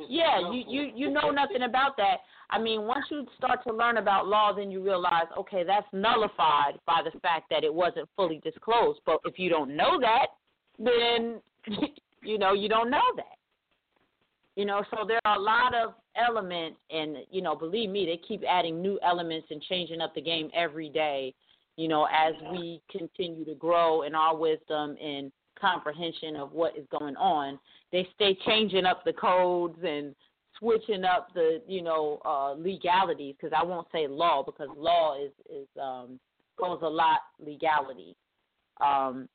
yeah, 0.07 0.39
you 0.51 0.63
you 0.67 0.91
you 0.95 1.09
know 1.09 1.31
nothing 1.31 1.63
about 1.63 1.97
that. 1.97 2.17
I 2.49 2.57
mean, 2.57 2.83
once 2.83 3.05
you 3.11 3.25
start 3.37 3.59
to 3.67 3.73
learn 3.73 3.97
about 3.97 4.27
law, 4.27 4.53
then 4.55 4.71
you 4.71 4.81
realize, 4.81 5.25
okay, 5.37 5.63
that's 5.65 5.87
nullified 5.91 6.79
by 6.85 7.01
the 7.03 7.17
fact 7.19 7.49
that 7.49 7.63
it 7.65 7.73
wasn't 7.73 8.07
fully 8.15 8.39
disclosed. 8.41 8.99
But 9.05 9.17
if 9.25 9.37
you 9.37 9.49
don't 9.49 9.75
know 9.75 9.99
that, 9.99 10.27
then 10.79 11.41
you 12.23 12.37
know 12.37 12.53
you 12.53 12.69
don't 12.69 12.89
know 12.89 13.01
that. 13.17 13.37
You 14.55 14.65
know, 14.65 14.83
so 14.91 15.05
there 15.05 15.19
are 15.25 15.35
a 15.35 15.41
lot 15.41 15.73
of 15.73 15.95
elements, 16.15 16.77
and 16.89 17.17
you 17.31 17.41
know, 17.41 17.53
believe 17.53 17.89
me, 17.89 18.05
they 18.05 18.19
keep 18.25 18.43
adding 18.47 18.81
new 18.81 18.97
elements 19.05 19.47
and 19.49 19.61
changing 19.63 19.99
up 19.99 20.15
the 20.15 20.21
game 20.21 20.49
every 20.55 20.87
day. 20.87 21.33
You 21.75 21.89
know, 21.89 22.05
as 22.05 22.33
we 22.51 22.81
continue 22.89 23.43
to 23.43 23.55
grow 23.55 24.03
in 24.03 24.15
our 24.15 24.37
wisdom 24.37 24.95
and 25.03 25.33
comprehension 25.59 26.35
of 26.35 26.51
what 26.51 26.77
is 26.77 26.85
going 26.97 27.15
on, 27.15 27.59
they 27.91 28.07
stay 28.15 28.37
changing 28.45 28.85
up 28.85 29.03
the 29.05 29.13
codes 29.13 29.77
and 29.83 30.15
switching 30.59 31.03
up 31.03 31.27
the 31.33 31.61
you 31.67 31.81
know 31.81 32.19
uh, 32.25 32.53
legalities. 32.53 33.35
Because 33.39 33.57
I 33.57 33.63
won't 33.63 33.87
say 33.91 34.07
law 34.07 34.43
because 34.43 34.69
law 34.77 35.17
is 35.17 35.31
is 35.49 35.67
um, 35.81 36.19
goes 36.59 36.79
a 36.81 36.89
lot 36.89 37.19
legality. 37.39 38.15
Um, 38.81 39.29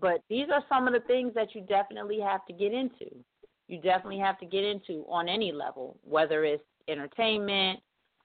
but 0.00 0.22
these 0.28 0.46
are 0.52 0.64
some 0.68 0.86
of 0.86 0.94
the 0.94 1.00
things 1.00 1.32
that 1.34 1.54
you 1.54 1.62
definitely 1.62 2.20
have 2.20 2.44
to 2.46 2.52
get 2.52 2.72
into 2.72 3.24
you 3.72 3.80
definitely 3.80 4.18
have 4.18 4.38
to 4.38 4.46
get 4.46 4.64
into 4.64 5.04
on 5.08 5.28
any 5.28 5.50
level, 5.50 5.96
whether 6.04 6.44
it's 6.44 6.62
entertainment, 6.88 7.80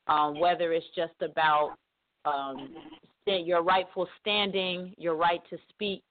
um, 0.08 0.40
whether 0.40 0.74
it's 0.74 0.86
just 0.94 1.14
about 1.22 1.78
um, 2.26 2.76
your 3.26 3.64
rightful 3.64 4.08
standing, 4.20 4.94
your 4.98 5.16
right 5.16 5.42
to 5.50 5.58
speak, 5.70 6.04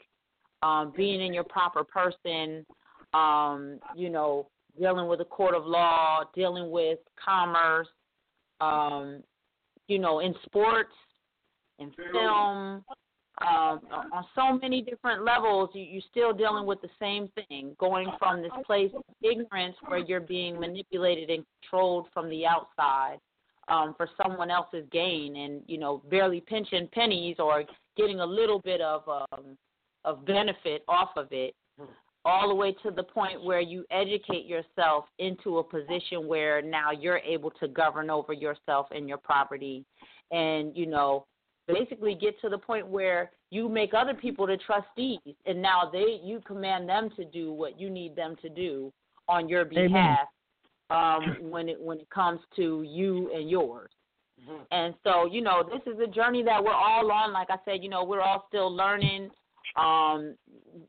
um, 0.63 0.93
being 0.97 1.21
in 1.21 1.33
your 1.33 1.45
proper 1.45 1.85
person, 1.85 2.65
um, 3.15 3.79
you 3.95 4.11
know, 4.11 4.49
dealing 4.79 5.09
with 5.09 5.21
a 5.21 5.25
court 5.25 5.55
of 5.55 5.65
law, 5.65 6.21
dealing 6.35 6.71
with 6.71 6.99
commerce, 7.23 7.89
um, 8.61 9.23
you 9.89 9.99
know, 9.99 10.21
in 10.21 10.35
sports, 10.45 10.93
in 11.79 11.93
film, 12.13 12.85
um, 13.43 13.81
on 14.13 14.25
so 14.35 14.59
many 14.59 14.81
different 14.81 15.23
levels, 15.23 15.69
you, 15.75 15.83
you're 15.83 16.03
still 16.11 16.33
dealing 16.33 16.67
with 16.67 16.81
the 16.81 16.89
same 16.99 17.29
thing, 17.35 17.77
going 17.79 18.11
from 18.19 18.41
this 18.41 18.53
place 18.67 18.91
of 18.97 19.03
ignorance 19.23 19.77
where 19.87 19.99
you're 19.99 20.21
being 20.21 20.59
manipulated 20.59 21.29
and 21.29 21.45
controlled 21.61 22.07
from 22.15 22.31
the 22.31 22.47
outside 22.47 23.19
um, 23.69 23.95
for 23.97 24.09
someone 24.23 24.51
else's 24.51 24.87
gain, 24.91 25.37
and 25.37 25.63
you 25.67 25.77
know, 25.77 26.03
barely 26.11 26.41
pinching 26.41 26.89
pennies 26.93 27.37
or 27.39 27.65
getting 27.97 28.21
a 28.21 28.27
little 28.27 28.61
bit 28.61 28.81
of 28.81 29.03
um, 29.09 29.59
of 30.07 30.25
benefit 30.25 30.83
off 30.89 31.11
of 31.17 31.29
it, 31.33 31.55
all 32.25 32.49
the 32.49 32.55
way 32.55 32.75
to 32.83 32.91
the 32.91 33.03
point 33.03 33.43
where 33.45 33.61
you 33.61 33.85
educate 33.91 34.47
yourself 34.47 35.05
into 35.19 35.59
a 35.59 35.65
position 35.65 36.27
where 36.27 36.63
now 36.63 36.91
you're 36.91 37.19
able 37.19 37.51
to 37.51 37.69
govern 37.69 38.09
over 38.11 38.33
yourself 38.33 38.87
and 38.91 39.09
your 39.09 39.19
property, 39.19 39.85
and 40.31 40.77
you 40.77 40.87
know 40.87 41.27
basically 41.69 42.15
get 42.15 42.41
to 42.41 42.49
the 42.49 42.59
point 42.59 42.87
where 42.87 43.31
you 43.51 43.69
make 43.69 43.95
other 43.95 44.15
people 44.15 44.47
the 44.47 44.57
trustees 44.67 45.19
and 45.47 45.61
now 45.61 45.89
they 45.93 46.21
you 46.23 46.41
command 46.47 46.89
them 46.89 47.11
to 47.17 47.25
do 47.25 47.53
what 47.53 47.79
you 47.81 47.91
need 47.91 48.15
them 48.15 48.37
to 48.41 48.49
do 48.49 48.93
on 49.29 49.49
your 49.49 49.65
behalf 49.65 50.29
um 50.91 51.37
when 51.41 51.69
it 51.69 51.81
when 51.81 51.99
it 51.99 52.09
comes 52.11 52.41
to 52.55 52.83
you 52.87 53.31
and 53.35 53.51
yours. 53.51 53.91
Mm-hmm. 54.41 54.63
and 54.71 54.95
so 55.03 55.27
you 55.27 55.41
know 55.41 55.63
this 55.65 55.93
is 55.93 55.99
a 56.01 56.07
journey 56.07 56.43
that 56.43 56.63
we're 56.63 56.73
all 56.73 57.11
on. 57.11 57.33
Like 57.33 57.49
i 57.51 57.57
said 57.65 57.83
you 57.83 57.89
know 57.89 58.05
we're 58.05 58.21
all 58.21 58.45
still 58.49 58.75
learning 58.75 59.31
um 59.77 60.37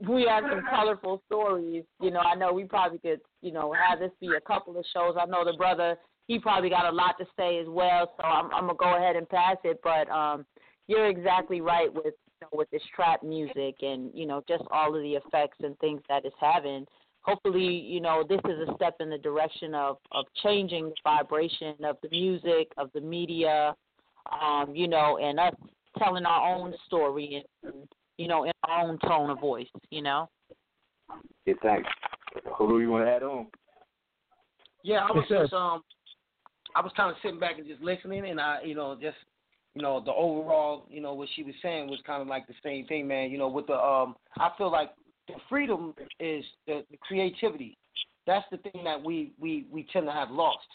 we 0.08 0.26
have 0.30 0.44
some 0.50 0.64
colorful 0.70 1.22
stories. 1.28 1.84
You 2.02 2.12
know 2.12 2.20
i 2.20 2.36
know 2.36 2.54
we 2.54 2.66
probably 2.66 3.00
could 3.00 3.22
you 3.42 3.52
know 3.52 3.74
have 3.74 4.00
this 4.00 4.12
be 4.20 4.30
a 4.38 4.42
couple 4.42 4.78
of 4.78 4.86
shows. 4.94 5.16
I 5.20 5.26
know 5.26 5.44
the 5.46 5.58
brother 5.58 5.96
he 6.28 6.40
probably 6.40 6.70
got 6.70 6.92
a 6.92 6.96
lot 6.96 7.18
to 7.20 7.26
say 7.38 7.58
as 7.60 7.68
well 7.68 8.14
so 8.18 8.24
i'm 8.24 8.46
i'm 8.54 8.68
gonna 8.68 8.76
go 8.76 8.96
ahead 8.98 9.16
and 9.16 9.28
pass 9.30 9.58
it. 9.64 9.80
But 9.84 10.10
um 10.10 10.46
you're 10.88 11.08
exactly 11.08 11.62
right 11.62 11.94
with 11.94 12.06
you 12.06 12.42
know, 12.42 12.50
with 12.54 12.70
this 12.72 12.82
trap 12.96 13.24
music 13.24 13.76
and 13.82 14.12
you 14.14 14.26
know 14.26 14.44
just 14.48 14.64
all 14.72 14.96
of 14.96 15.02
the 15.02 15.14
effects 15.14 15.58
and 15.62 15.78
things 15.80 16.02
that 16.10 16.26
it's 16.26 16.36
having. 16.40 16.86
Hopefully, 17.22 17.66
you 17.66 18.00
know 18.00 18.24
this 18.28 18.40
is 18.46 18.70
a 18.70 18.76
step 18.76 18.96
in 19.00 19.10
the 19.10 19.18
direction 19.18 19.76
of 19.76 19.98
of 20.12 20.26
changing 20.44 20.90
the 20.90 20.96
vibration 21.04 21.76
of 21.84 21.98
the 22.02 22.10
music 22.10 22.72
of 22.78 22.90
the 22.94 23.02
media, 23.02 23.76
um, 24.42 24.74
you 24.74 24.88
know, 24.88 25.18
and 25.18 25.40
us 25.40 25.54
telling 25.98 26.26
our 26.26 26.56
own 26.56 26.74
story 26.86 27.44
and 27.64 27.74
you 28.18 28.28
know 28.28 28.44
in 28.46 28.52
our 28.64 28.88
own 28.88 29.00
tone 29.00 29.30
of 29.30 29.40
voice, 29.40 29.68
you 29.90 30.02
know. 30.02 30.30
Yeah, 31.46 31.56
thanks. 31.62 31.90
Who 32.58 32.68
do 32.68 32.82
you 32.82 32.92
want 32.92 33.06
to 33.06 33.12
add 33.12 33.24
on? 33.24 33.48
Yeah, 34.84 35.00
I 35.00 35.12
was 35.12 35.26
just 35.30 35.54
um, 35.54 35.82
I 36.76 36.82
was 36.82 36.92
kind 36.96 37.10
of 37.10 37.18
sitting 37.22 37.40
back 37.40 37.58
and 37.58 37.68
just 37.68 37.82
listening, 37.82 38.30
and 38.30 38.40
I, 38.40 38.62
you 38.64 38.76
know, 38.76 38.96
just 39.00 39.18
you 39.78 39.82
know, 39.82 40.02
the 40.04 40.12
overall, 40.12 40.86
you 40.90 41.02
know, 41.02 41.14
what 41.14 41.30
she 41.36 41.44
was 41.44 41.54
saying 41.62 41.88
was 41.88 42.00
kind 42.06 42.22
of 42.22 42.28
like 42.28 42.48
the 42.48 42.56
same 42.64 42.88
thing, 42.88 43.08
man. 43.08 43.30
You 43.30 43.38
know, 43.38 43.48
with 43.48 43.68
the 43.68 43.76
um, 43.76 44.16
I 44.38 44.50
feel 44.58 44.72
like 44.72 44.90
the 45.28 45.36
freedom 45.50 45.94
is 46.20 46.44
the, 46.66 46.84
the 46.90 46.98
creativity. 47.02 47.78
That's 48.26 48.46
the 48.52 48.58
thing 48.58 48.84
that 48.84 49.02
we 49.02 49.34
we 49.40 49.68
we 49.72 49.86
tend 49.94 50.08
to 50.08 50.12
have 50.12 50.32
lost. 50.32 50.66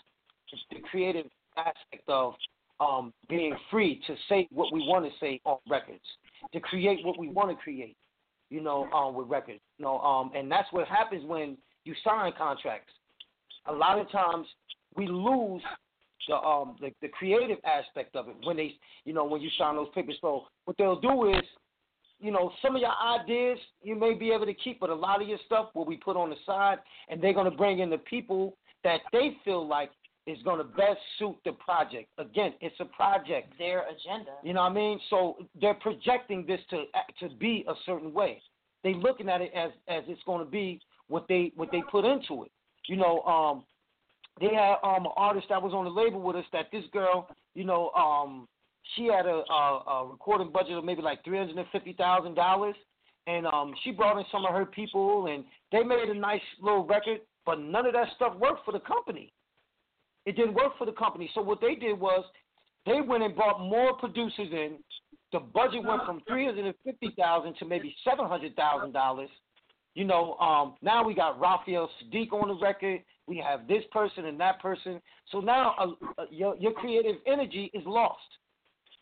It's 0.53 0.63
the 0.71 0.89
creative 0.89 1.27
aspect 1.57 2.09
of 2.09 2.35
um 2.79 3.13
being 3.29 3.57
free 3.71 4.01
to 4.07 4.15
say 4.29 4.47
what 4.53 4.73
we 4.73 4.81
want 4.87 5.05
to 5.05 5.11
say 5.19 5.41
on 5.45 5.59
records, 5.69 6.05
to 6.53 6.61
create 6.61 7.05
what 7.05 7.19
we 7.19 7.29
want 7.29 7.51
to 7.51 7.57
create. 7.63 7.97
You 8.51 8.61
know, 8.61 8.85
um, 8.93 9.15
with 9.15 9.29
records. 9.29 9.61
You 9.79 9.87
know, 9.87 9.99
um, 10.01 10.31
and 10.35 10.51
that's 10.51 10.71
what 10.73 10.87
happens 10.87 11.25
when 11.27 11.57
you 11.85 11.95
sign 12.05 12.33
contracts. 12.37 12.93
A 13.67 13.73
lot 13.73 13.99
of 13.99 14.11
times 14.11 14.47
we 14.95 15.07
lose 15.07 15.63
the 16.29 16.37
um 16.37 16.77
the, 16.81 16.91
the 17.01 17.09
creative 17.09 17.59
aspect 17.65 18.15
of 18.15 18.29
it 18.29 18.37
when 18.45 18.57
they 18.57 18.75
you 19.05 19.13
know 19.13 19.25
when 19.25 19.41
you 19.41 19.51
sign 19.59 19.77
those 19.77 19.89
papers. 19.95 20.17
So 20.21 20.45
what 20.65 20.77
they'll 20.77 21.01
do 21.01 21.31
is, 21.31 21.43
you 22.21 22.31
know, 22.31 22.53
some 22.61 22.77
of 22.77 22.83
your 22.83 22.93
ideas 22.93 23.59
you 23.83 23.95
may 23.95 24.15
be 24.15 24.33
able 24.33 24.47
to 24.47 24.55
keep, 24.55 24.81
but 24.81 24.91
a 24.91 24.95
lot 24.95 25.23
of 25.23 25.29
your 25.29 25.39
stuff 25.47 25.71
will 25.75 25.87
be 25.87 25.97
put 25.97 26.17
on 26.17 26.31
the 26.31 26.37
side, 26.47 26.79
and 27.09 27.23
they're 27.23 27.35
gonna 27.35 27.51
bring 27.51 27.81
in 27.81 27.91
the 27.91 27.99
people 27.99 28.57
that 28.85 29.01
they 29.13 29.37
feel 29.45 29.67
like 29.67 29.91
is 30.27 30.39
going 30.45 30.59
to 30.59 30.65
best 30.65 31.01
suit 31.19 31.37
the 31.45 31.53
project. 31.53 32.09
Again, 32.19 32.53
it's 32.61 32.77
a 32.81 32.85
project. 32.85 33.55
Their 33.59 33.83
agenda. 33.89 34.33
You 34.45 34.53
know 34.55 34.63
what 34.63 34.71
I 34.71 34.75
mean? 34.75 35.01
So 35.11 35.37
they're 35.61 35.75
projecting 35.75 36.47
this 36.47 36.61
to 36.71 36.85
to 37.21 37.35
be 37.37 37.65
a 37.69 37.75
certain 37.85 38.13
way. 38.13 38.41
They 38.85 38.95
looking 38.95 39.29
at 39.29 39.41
it 39.41 39.53
as 39.55 39.71
as 39.89 40.05
it's 40.07 40.23
going 40.25 40.45
to 40.45 40.51
be 40.51 40.81
what 41.09 41.27
they 41.29 41.53
what 41.57 41.71
they 41.73 41.83
put 41.91 42.05
into 42.05 42.45
it. 42.45 42.53
You 42.89 42.97
know, 42.97 43.21
um, 43.23 43.65
they 44.41 44.55
had 44.55 44.77
um 44.85 45.07
an 45.07 45.13
artist 45.17 45.47
that 45.51 45.61
was 45.63 45.73
on 45.73 45.85
the 45.85 45.91
label 45.91 46.21
with 46.21 46.37
us 46.37 46.45
that 46.53 46.67
this 46.73 46.85
girl, 46.93 47.29
you 47.55 47.65
know, 47.65 47.91
um 47.91 48.47
she 48.97 49.07
had 49.07 49.27
a, 49.27 49.43
a, 49.51 49.83
a 49.87 50.09
recording 50.11 50.51
budget 50.53 50.77
of 50.77 50.85
maybe 50.85 51.03
like 51.03 51.25
three 51.25 51.39
hundred 51.39 51.57
and 51.57 51.67
fifty 51.73 51.93
thousand 51.95 52.35
dollars, 52.35 52.77
and 53.27 53.47
um 53.47 53.75
she 53.83 53.91
brought 53.91 54.19
in 54.19 54.25
some 54.31 54.45
of 54.45 54.53
her 54.53 54.67
people 54.67 55.27
and 55.27 55.45
they 55.71 55.83
made 55.83 56.09
a 56.09 56.15
nice 56.15 56.41
little 56.61 56.85
record, 56.87 57.21
but 57.45 57.59
none 57.61 57.87
of 57.87 57.93
that 57.93 58.09
stuff 58.17 58.37
worked 58.39 58.65
for 58.65 58.73
the 58.73 58.81
company. 58.81 59.33
It 60.27 60.37
didn't 60.37 60.55
work 60.55 60.79
for 60.79 60.87
the 60.87 60.93
company. 60.93 61.31
So 61.35 61.41
what 61.43 61.61
they 61.61 61.75
did 61.75 61.99
was 61.99 62.25
they 62.87 63.01
went 63.01 63.23
and 63.23 63.35
brought 63.35 63.61
more 63.61 63.95
producers 63.95 64.49
in. 64.53 64.79
The 65.33 65.41
budget 65.41 65.85
went 65.85 66.05
from 66.05 66.21
three 66.29 66.45
hundred 66.47 66.67
and 66.67 66.75
fifty 66.85 67.15
thousand 67.19 67.55
to 67.59 67.65
maybe 67.65 67.95
seven 68.05 68.27
hundred 68.27 68.55
thousand 68.55 68.93
dollars. 68.93 69.31
You 69.95 70.05
know, 70.05 70.35
um, 70.35 70.75
now 70.83 71.05
we 71.05 71.15
got 71.15 71.39
Raphael 71.41 71.91
Saadiq 72.03 72.33
on 72.33 72.49
the 72.49 72.55
record. 72.55 73.01
We 73.27 73.37
have 73.39 73.69
this 73.69 73.83
person 73.93 74.27
and 74.27 74.39
that 74.41 74.61
person. 74.61 75.01
So 75.31 75.41
now 75.41 75.75
uh, 75.79 75.87
uh, 76.19 76.25
your 76.31 76.57
your 76.57 76.73
creative 76.73 77.17
energy 77.27 77.71
is 77.75 77.83
lost. 77.87 78.21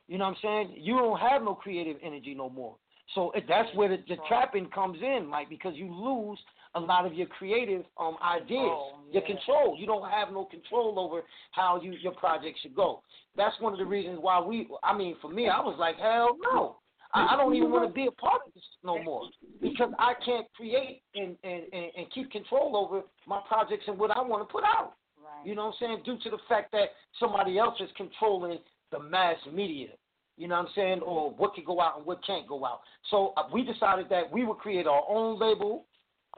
You 0.08 0.18
know 0.18 0.24
what 0.24 0.36
I'm 0.44 0.68
saying? 0.68 0.74
You 0.76 0.98
don't 0.98 1.20
have 1.20 1.42
no 1.42 1.54
creative 1.54 1.96
energy 2.02 2.34
no 2.34 2.48
more. 2.50 2.76
So 3.14 3.32
that's 3.48 3.68
where 3.74 3.88
the, 3.88 3.98
the 4.08 4.16
trapping 4.28 4.66
comes 4.66 4.98
in, 5.02 5.30
like 5.30 5.48
because 5.48 5.74
you 5.74 5.92
lose 5.92 6.38
a 6.74 6.80
lot 6.80 7.06
of 7.06 7.14
your 7.14 7.26
creative 7.26 7.84
um 7.98 8.16
ideas, 8.22 8.58
oh, 8.60 9.00
yeah. 9.06 9.20
your 9.20 9.22
control. 9.26 9.76
You 9.78 9.86
don't 9.86 10.08
have 10.08 10.32
no 10.32 10.44
control 10.44 10.98
over 10.98 11.22
how 11.52 11.80
you 11.82 11.92
your 11.92 12.12
project 12.12 12.58
should 12.62 12.74
go. 12.74 13.02
That's 13.36 13.58
one 13.60 13.72
of 13.72 13.78
the 13.78 13.84
reasons 13.84 14.18
why 14.20 14.40
we. 14.40 14.68
I 14.82 14.96
mean, 14.96 15.16
for 15.20 15.30
me, 15.30 15.48
I 15.48 15.60
was 15.60 15.76
like, 15.78 15.96
hell 15.96 16.36
no. 16.52 16.76
I, 17.12 17.34
I 17.34 17.36
don't 17.36 17.54
even 17.54 17.70
want 17.70 17.88
to 17.88 17.92
be 17.92 18.06
a 18.06 18.12
part 18.12 18.42
of 18.46 18.54
this 18.54 18.62
no 18.84 19.02
more 19.02 19.22
because 19.60 19.90
I 19.98 20.14
can't 20.24 20.46
create 20.54 21.02
and, 21.14 21.36
and, 21.42 21.62
and, 21.72 21.86
and 21.96 22.12
keep 22.14 22.30
control 22.30 22.76
over 22.76 23.02
my 23.26 23.40
projects 23.48 23.84
and 23.88 23.98
what 23.98 24.10
I 24.10 24.20
want 24.22 24.46
to 24.46 24.52
put 24.52 24.64
out. 24.64 24.94
Right. 25.18 25.46
You 25.46 25.54
know 25.54 25.66
what 25.66 25.74
I'm 25.80 26.02
saying? 26.02 26.02
Due 26.04 26.18
to 26.22 26.30
the 26.30 26.42
fact 26.48 26.72
that 26.72 26.90
somebody 27.18 27.58
else 27.58 27.80
is 27.80 27.90
controlling 27.96 28.58
the 28.92 29.00
mass 29.00 29.36
media. 29.52 29.88
You 30.36 30.48
know 30.48 30.56
what 30.56 30.68
I'm 30.68 30.72
saying? 30.74 31.00
Or 31.00 31.30
what 31.30 31.54
can 31.54 31.64
go 31.64 31.80
out 31.80 31.98
and 31.98 32.06
what 32.06 32.24
can't 32.24 32.46
go 32.48 32.64
out. 32.64 32.80
So 33.10 33.34
uh, 33.36 33.42
we 33.52 33.62
decided 33.62 34.06
that 34.08 34.30
we 34.32 34.44
would 34.44 34.58
create 34.58 34.86
our 34.86 35.02
own 35.08 35.38
label 35.38 35.84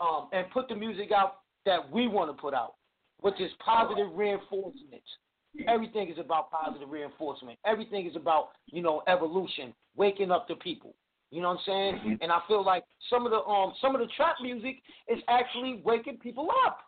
um, 0.00 0.28
and 0.32 0.50
put 0.50 0.68
the 0.68 0.74
music 0.74 1.12
out 1.12 1.38
that 1.66 1.90
we 1.90 2.08
want 2.08 2.34
to 2.34 2.40
put 2.40 2.54
out, 2.54 2.74
which 3.20 3.40
is 3.40 3.50
positive 3.64 4.08
reinforcement. 4.14 5.02
Everything 5.68 6.10
is 6.10 6.18
about 6.18 6.50
positive 6.50 6.88
reinforcement. 6.88 7.58
Everything 7.66 8.06
is 8.06 8.16
about, 8.16 8.48
you 8.66 8.80
know, 8.80 9.02
evolution, 9.06 9.74
waking 9.96 10.30
up 10.30 10.48
the 10.48 10.54
people. 10.56 10.94
You 11.30 11.40
know 11.40 11.48
what 11.48 11.60
I'm 11.60 11.64
saying? 11.66 11.94
Mm-hmm. 11.96 12.22
And 12.22 12.32
I 12.32 12.40
feel 12.48 12.64
like 12.64 12.84
some 13.08 13.24
of 13.26 13.32
the 13.32 13.40
um 13.44 13.72
some 13.80 13.94
of 13.94 14.00
the 14.00 14.08
trap 14.16 14.36
music 14.42 14.76
is 15.08 15.18
actually 15.28 15.80
waking 15.84 16.18
people 16.18 16.48
up. 16.66 16.78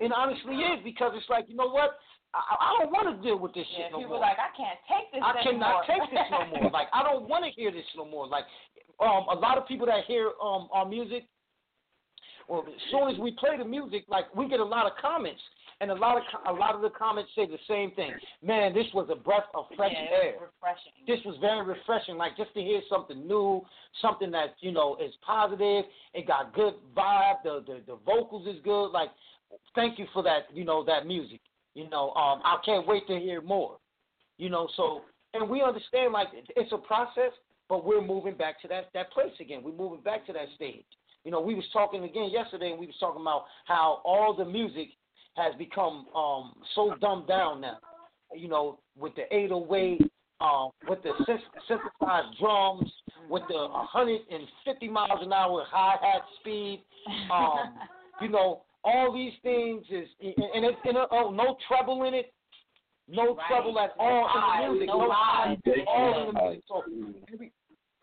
It 0.00 0.12
honestly 0.12 0.56
is 0.56 0.80
because 0.84 1.12
it's 1.14 1.28
like, 1.28 1.44
you 1.48 1.56
know 1.56 1.68
what? 1.68 1.98
I, 2.34 2.56
I 2.60 2.76
don't 2.80 2.92
want 2.92 3.16
to 3.16 3.22
deal 3.22 3.38
with 3.38 3.54
this 3.54 3.66
shit 3.76 3.92
no 3.92 3.98
People 3.98 4.20
more. 4.20 4.20
like, 4.20 4.36
I 4.36 4.52
can't 4.56 4.78
take 4.88 5.12
this 5.12 5.22
I 5.24 5.40
anymore. 5.40 5.84
cannot 5.84 5.86
take 5.88 6.10
this 6.10 6.28
no 6.30 6.60
more. 6.60 6.70
Like 6.76 6.88
I 6.92 7.02
don't 7.02 7.28
want 7.28 7.44
to 7.44 7.50
hear 7.50 7.70
this 7.70 7.84
no 7.96 8.04
more. 8.04 8.26
Like 8.26 8.44
um 9.00 9.24
a 9.28 9.36
lot 9.40 9.56
of 9.56 9.66
people 9.66 9.86
that 9.86 10.04
hear 10.04 10.32
um 10.42 10.68
our 10.72 10.84
music 10.84 11.24
well 12.48 12.64
as 12.66 12.80
soon 12.90 13.08
as 13.08 13.18
we 13.18 13.32
play 13.32 13.56
the 13.56 13.64
music 13.64 14.04
like 14.08 14.34
we 14.34 14.48
get 14.48 14.60
a 14.60 14.64
lot 14.64 14.86
of 14.86 14.92
comments 15.00 15.40
and 15.80 15.90
a 15.90 15.94
lot 15.94 16.16
of 16.16 16.22
a 16.48 16.58
lot 16.58 16.74
of 16.74 16.80
the 16.80 16.90
comments 16.90 17.30
say 17.34 17.46
the 17.46 17.58
same 17.68 17.90
thing. 17.92 18.12
Man, 18.42 18.72
this 18.72 18.86
was 18.94 19.08
a 19.10 19.14
breath 19.14 19.44
of 19.54 19.66
fresh 19.76 19.92
yeah, 19.92 20.16
air. 20.16 20.32
Refreshing. 20.32 20.92
This 21.06 21.20
was 21.24 21.36
very 21.40 21.64
refreshing, 21.66 22.16
like 22.16 22.36
just 22.36 22.52
to 22.54 22.60
hear 22.60 22.80
something 22.88 23.26
new, 23.26 23.62
something 24.00 24.30
that 24.30 24.54
you 24.60 24.72
know 24.72 24.96
is 25.02 25.12
positive. 25.24 25.84
It 26.14 26.26
got 26.26 26.54
good 26.54 26.74
vibe. 26.96 27.42
The 27.44 27.62
the, 27.66 27.80
the 27.86 27.98
vocals 28.06 28.46
is 28.46 28.56
good. 28.64 28.86
Like, 28.88 29.10
thank 29.74 29.98
you 29.98 30.06
for 30.12 30.22
that. 30.22 30.46
You 30.52 30.64
know 30.64 30.84
that 30.84 31.06
music. 31.06 31.40
You 31.74 31.90
know, 31.90 32.10
um, 32.12 32.40
I 32.42 32.56
can't 32.64 32.86
wait 32.86 33.06
to 33.08 33.18
hear 33.18 33.42
more. 33.42 33.76
You 34.38 34.48
know, 34.48 34.68
so 34.76 35.02
and 35.34 35.48
we 35.48 35.62
understand 35.62 36.12
like 36.12 36.28
it's 36.56 36.72
a 36.72 36.78
process, 36.78 37.32
but 37.68 37.84
we're 37.84 38.02
moving 38.02 38.34
back 38.34 38.62
to 38.62 38.68
that 38.68 38.88
that 38.94 39.12
place 39.12 39.32
again. 39.40 39.62
We're 39.62 39.72
moving 39.72 40.00
back 40.00 40.26
to 40.26 40.32
that 40.32 40.46
stage. 40.54 40.86
You 41.26 41.32
know, 41.32 41.40
we 41.40 41.56
was 41.56 41.64
talking 41.72 42.04
again 42.04 42.30
yesterday, 42.30 42.70
and 42.70 42.78
we 42.78 42.86
was 42.86 42.94
talking 43.00 43.20
about 43.20 43.46
how 43.64 44.00
all 44.04 44.32
the 44.32 44.44
music 44.44 44.90
has 45.34 45.52
become 45.56 46.06
um 46.14 46.52
so 46.76 46.94
dumbed 47.00 47.26
down 47.26 47.60
now. 47.60 47.78
You 48.32 48.46
know, 48.46 48.78
with 48.96 49.12
the 49.16 49.22
808, 49.34 50.02
um, 50.40 50.70
with 50.88 51.02
the 51.02 51.10
syn- 51.26 51.42
synthesized 51.66 52.38
drums, 52.38 52.88
with 53.28 53.42
the 53.48 53.56
150 53.56 54.88
miles 54.88 55.18
an 55.20 55.32
hour 55.32 55.64
hi 55.68 55.96
hat 56.00 56.22
speed, 56.38 56.84
um, 57.32 57.74
you 58.22 58.28
know, 58.28 58.62
all 58.84 59.12
these 59.12 59.32
things 59.42 59.84
is 59.90 60.06
and 60.20 60.64
it, 60.64 60.76
and 60.84 60.96
it, 60.96 61.08
oh 61.10 61.32
no 61.32 61.56
treble 61.66 62.04
in 62.04 62.14
it, 62.14 62.32
no 63.08 63.34
Right. 63.34 63.46
treble 63.48 63.80
at 63.80 63.94
all 63.98 64.28
in 64.62 64.68
the 64.68 64.72
music, 64.74 64.86
No 64.94 65.00
no 65.00 65.10
highs. 65.10 65.58
highs, 65.64 65.74
all 65.88 66.28
in 66.28 66.34
the 66.36 66.40
music. 66.40 66.64
So 66.68 66.82
every, 67.32 67.52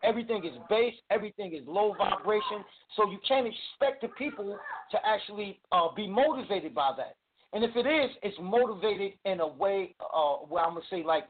everything 0.04 0.44
is 0.44 0.52
bass, 0.68 0.94
everything 1.10 1.54
is 1.54 1.62
low 1.66 1.94
vibration. 1.96 2.64
So 2.96 3.10
you 3.10 3.18
can't 3.26 3.46
expect 3.46 4.02
the 4.02 4.08
people 4.08 4.58
to 4.90 4.98
actually 5.04 5.60
uh, 5.72 5.88
be 5.94 6.06
motivated 6.06 6.74
by 6.74 6.92
that. 6.96 7.16
And 7.52 7.64
if 7.64 7.74
it 7.76 7.86
is, 7.86 8.10
it's 8.22 8.36
motivated 8.40 9.12
in 9.24 9.40
a 9.40 9.46
way 9.46 9.94
uh, 10.00 10.36
where 10.48 10.64
I'm 10.64 10.74
gonna 10.74 10.84
say 10.90 11.02
like 11.04 11.24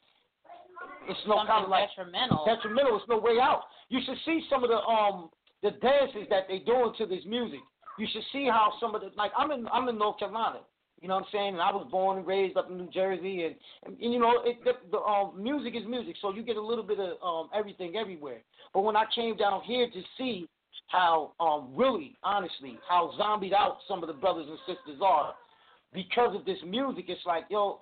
it's 1.09 1.21
no 1.27 1.37
Something 1.37 1.47
kind 1.53 1.65
of 1.65 1.71
like 1.71 1.89
detrimental. 1.91 2.45
detrimental. 2.47 2.97
It's 2.97 3.09
no 3.09 3.19
way 3.19 3.39
out. 3.41 3.63
You 3.89 4.01
should 4.05 4.17
see 4.25 4.43
some 4.51 4.65
of 4.65 4.71
the 4.71 4.77
um 4.79 5.31
the 5.63 5.71
dances 5.83 6.27
that 6.31 6.45
they 6.49 6.59
doing 6.59 6.93
to 6.99 7.07
this 7.07 7.25
music. 7.27 7.61
You 7.99 8.07
should 8.13 8.23
see 8.33 8.47
how 8.47 8.73
some 8.81 8.95
of 8.95 9.01
the 9.03 9.11
like 9.17 9.33
I'm 9.37 9.51
in 9.51 9.69
I'm 9.73 9.89
in 9.89 9.99
North 9.99 10.19
Carolina. 10.19 10.61
You 11.01 11.09
know 11.09 11.15
what 11.15 11.25
I'm 11.25 11.29
saying? 11.33 11.53
And 11.55 11.61
I 11.61 11.71
was 11.71 11.87
born 11.91 12.19
and 12.19 12.27
raised 12.27 12.57
up 12.57 12.71
in 12.71 12.79
New 12.79 12.91
Jersey, 12.91 13.45
and, 13.45 13.55
and, 13.85 14.13
you 14.13 14.19
know 14.19 14.41
it, 14.45 14.57
the, 14.65 14.73
the 14.91 14.99
um, 14.99 15.43
music 15.43 15.75
is 15.77 15.87
music, 15.87 16.17
so 16.23 16.35
you 16.35 16.43
get 16.43 16.57
a 16.57 16.63
little 16.63 16.85
bit 16.85 16.99
of 16.99 17.17
um, 17.23 17.51
everything 17.55 17.97
everywhere. 17.97 18.41
But 18.73 18.83
when 18.83 18.97
I 18.97 19.05
came 19.15 19.37
down 19.37 19.63
here 19.63 19.89
to 19.91 20.03
see 20.17 20.49
how 20.89 21.33
um, 21.41 21.73
really, 21.77 22.17
honestly, 22.23 22.79
how 22.89 23.13
zombied 23.19 23.53
out 23.53 23.79
some 23.89 24.03
of 24.03 24.07
the 24.07 24.15
brothers 24.15 24.47
and 24.49 24.59
sisters 24.67 25.01
are 25.03 25.35
because 25.93 26.35
of 26.35 26.45
this 26.45 26.59
music, 26.67 27.07
it's 27.09 27.21
like 27.27 27.45
yo, 27.51 27.79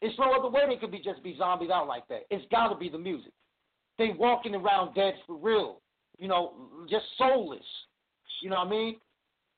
it's 0.00 0.18
no 0.18 0.32
other 0.32 0.50
way 0.50 0.62
they 0.68 0.76
could 0.76 0.90
be 0.90 0.98
just 0.98 1.22
be 1.22 1.36
zombied 1.38 1.70
out 1.70 1.86
like 1.86 2.08
that. 2.08 2.22
It's 2.30 2.44
got 2.50 2.68
to 2.68 2.76
be 2.76 2.88
the 2.88 2.98
music. 2.98 3.32
They 3.98 4.10
walking 4.18 4.54
around 4.54 4.94
dead 4.94 5.14
for 5.26 5.36
real, 5.36 5.80
you 6.18 6.28
know, 6.28 6.54
just 6.90 7.04
soulless. 7.16 7.60
You 8.42 8.50
know 8.50 8.56
what 8.56 8.66
I 8.66 8.70
mean? 8.70 8.96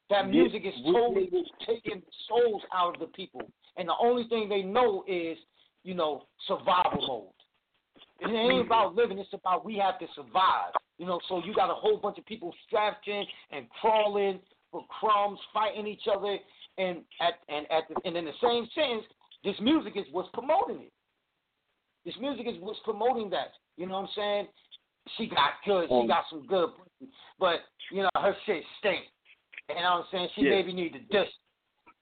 That 0.08 0.28
music 0.28 0.62
is 0.64 0.74
totally 0.84 1.30
taking 1.66 2.02
souls 2.28 2.62
out 2.72 2.94
of 2.94 3.00
the 3.00 3.06
people, 3.08 3.42
and 3.76 3.88
the 3.88 3.94
only 4.00 4.28
thing 4.28 4.48
they 4.48 4.62
know 4.62 5.04
is, 5.08 5.36
you 5.82 5.94
know, 5.94 6.22
survival 6.46 7.32
mode. 8.20 8.30
It 8.30 8.32
ain't 8.34 8.66
about 8.66 8.94
living; 8.94 9.18
it's 9.18 9.32
about 9.32 9.64
we 9.64 9.76
have 9.78 9.98
to 9.98 10.06
survive. 10.14 10.72
You 10.98 11.06
know, 11.06 11.20
so 11.28 11.42
you 11.44 11.54
got 11.54 11.70
a 11.70 11.74
whole 11.74 11.98
bunch 11.98 12.18
of 12.18 12.24
people 12.24 12.54
strapped 12.66 13.08
in 13.08 13.24
and 13.50 13.66
crawling 13.80 14.40
for 14.70 14.84
crumbs, 15.00 15.38
fighting 15.52 15.86
each 15.86 16.04
other, 16.10 16.38
and 16.78 16.98
at 17.20 17.34
and 17.48 17.66
at 17.70 17.84
the, 17.88 17.96
and 18.04 18.16
in 18.16 18.24
the 18.24 18.32
same 18.40 18.68
sense, 18.74 19.04
this 19.44 19.56
music 19.60 19.94
is 19.96 20.04
what's 20.12 20.30
promoting 20.32 20.82
it. 20.82 20.92
This 22.04 22.14
music 22.20 22.46
is 22.46 22.54
what's 22.60 22.78
promoting 22.84 23.28
that. 23.30 23.52
You 23.76 23.86
know 23.86 23.94
what 23.94 24.08
I'm 24.08 24.14
saying? 24.14 24.48
She 25.16 25.26
got 25.26 25.54
good. 25.64 25.88
She 25.88 25.94
Um, 25.94 26.06
got 26.06 26.24
some 26.30 26.46
good, 26.46 26.70
but 27.38 27.60
you 27.90 28.02
know 28.02 28.10
her 28.16 28.36
shit 28.46 28.62
stink. 28.78 29.04
You 29.68 29.74
know 29.76 29.82
what 29.82 29.90
I'm 29.90 30.04
saying? 30.12 30.28
She 30.34 30.42
Yeah. 30.42 30.50
maybe 30.50 30.72
need 30.72 30.92
to 30.92 31.00
dish. 31.00 31.28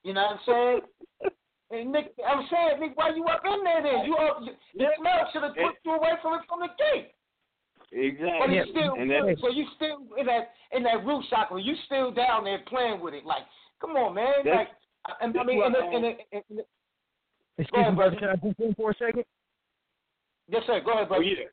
You 0.03 0.13
know 0.13 0.21
what 0.23 0.37
I'm 0.37 0.39
saying? 0.45 1.31
And 1.71 1.91
Nick, 1.91 2.13
I'm 2.21 2.45
saying, 2.51 2.79
Nick, 2.79 2.95
why 2.95 3.09
you 3.09 3.25
up 3.25 3.41
in 3.43 3.63
there 3.63 3.81
then? 3.81 4.05
You 4.05 4.15
up? 4.17 4.39
The 4.39 4.85
smell 4.99 5.27
should 5.33 5.41
have 5.41 5.55
put 5.55 5.73
you 5.83 5.93
away 5.93 6.11
from 6.21 6.35
it 6.35 6.41
from 6.47 6.59
the 6.59 6.69
gate. 6.77 7.09
Exactly. 7.91 8.37
But 8.39 8.49
Exactly. 8.53 8.71
still 8.71 8.93
and 9.01 9.09
that, 9.09 9.37
so 9.41 9.49
you 9.49 9.65
still 9.75 9.97
in 10.15 10.27
that 10.27 10.53
in 10.71 10.83
that 10.83 11.03
root 11.03 11.25
chakra. 11.31 11.59
You 11.59 11.73
still 11.87 12.11
down 12.11 12.43
there 12.43 12.59
playing 12.67 13.01
with 13.01 13.15
it. 13.15 13.25
Like, 13.25 13.43
come 13.81 13.95
on, 13.97 14.13
man. 14.13 14.45
That's- 14.45 14.67
like, 15.07 15.17
I, 15.19 15.25
I 15.25 15.31
that's 15.31 15.45
mean, 15.47 15.57
what, 15.57 15.67
and, 15.67 15.75
and, 15.75 16.05
and, 16.05 16.15
and, 16.33 16.43
and, 16.51 16.59
Excuse 17.57 17.79
ahead, 17.81 17.93
me, 17.93 17.97
brother. 17.97 18.11
brother. 18.11 18.19
Can 18.19 18.29
I 18.29 18.35
jump 18.45 18.59
in 18.59 18.73
for 18.75 18.91
a 18.91 18.93
second? 18.93 19.23
yes, 20.47 20.63
sir. 20.67 20.81
Go 20.85 20.91
ahead, 20.91 21.05
oh 21.05 21.07
brother. 21.07 21.23
yeah. 21.23 21.45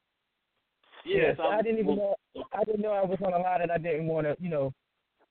Yes, 1.06 1.36
I'm- 1.40 1.58
I 1.58 1.62
didn't 1.62 1.78
even 1.80 1.96
know. 1.96 2.14
I 2.52 2.64
didn't 2.64 2.82
know 2.82 2.92
I 2.92 3.02
was 3.02 3.18
on 3.24 3.32
a 3.32 3.38
lot, 3.38 3.62
and 3.62 3.72
I 3.72 3.78
didn't 3.78 4.06
want 4.06 4.26
to, 4.26 4.36
you 4.38 4.50
know, 4.50 4.74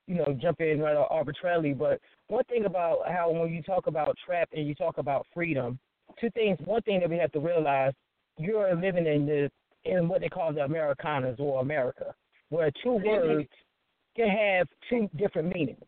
you 0.06 0.16
know, 0.16 0.36
jump 0.40 0.60
in 0.60 0.80
right 0.80 0.96
arbitrarily. 0.96 1.72
But 1.72 2.00
one 2.28 2.44
thing 2.44 2.64
about 2.64 3.00
how 3.08 3.30
when 3.30 3.52
you 3.52 3.62
talk 3.62 3.86
about 3.86 4.16
trap 4.24 4.48
and 4.52 4.66
you 4.66 4.74
talk 4.74 4.98
about 4.98 5.26
freedom, 5.32 5.78
two 6.20 6.30
things. 6.30 6.58
One 6.64 6.82
thing 6.82 7.00
that 7.00 7.10
we 7.10 7.18
have 7.18 7.32
to 7.32 7.40
realize: 7.40 7.92
you're 8.38 8.74
living 8.74 9.06
in 9.06 9.26
the 9.26 9.50
in 9.84 10.08
what 10.08 10.20
they 10.20 10.28
call 10.28 10.52
the 10.52 10.64
Americanas 10.64 11.36
or 11.38 11.60
America, 11.60 12.14
where 12.50 12.70
two 12.82 12.94
words 13.04 13.48
can 14.16 14.28
have 14.28 14.68
two 14.88 15.08
different 15.16 15.54
meanings. 15.54 15.84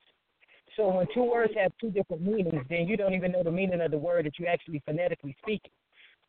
So 0.76 0.88
when 0.88 1.06
two 1.14 1.24
words 1.24 1.52
have 1.56 1.72
two 1.80 1.90
different 1.90 2.22
meanings, 2.22 2.64
then 2.68 2.88
you 2.88 2.96
don't 2.96 3.14
even 3.14 3.30
know 3.32 3.44
the 3.44 3.50
meaning 3.50 3.80
of 3.80 3.90
the 3.90 3.98
word 3.98 4.26
that 4.26 4.38
you 4.38 4.46
actually 4.46 4.82
phonetically 4.84 5.36
speak. 5.42 5.62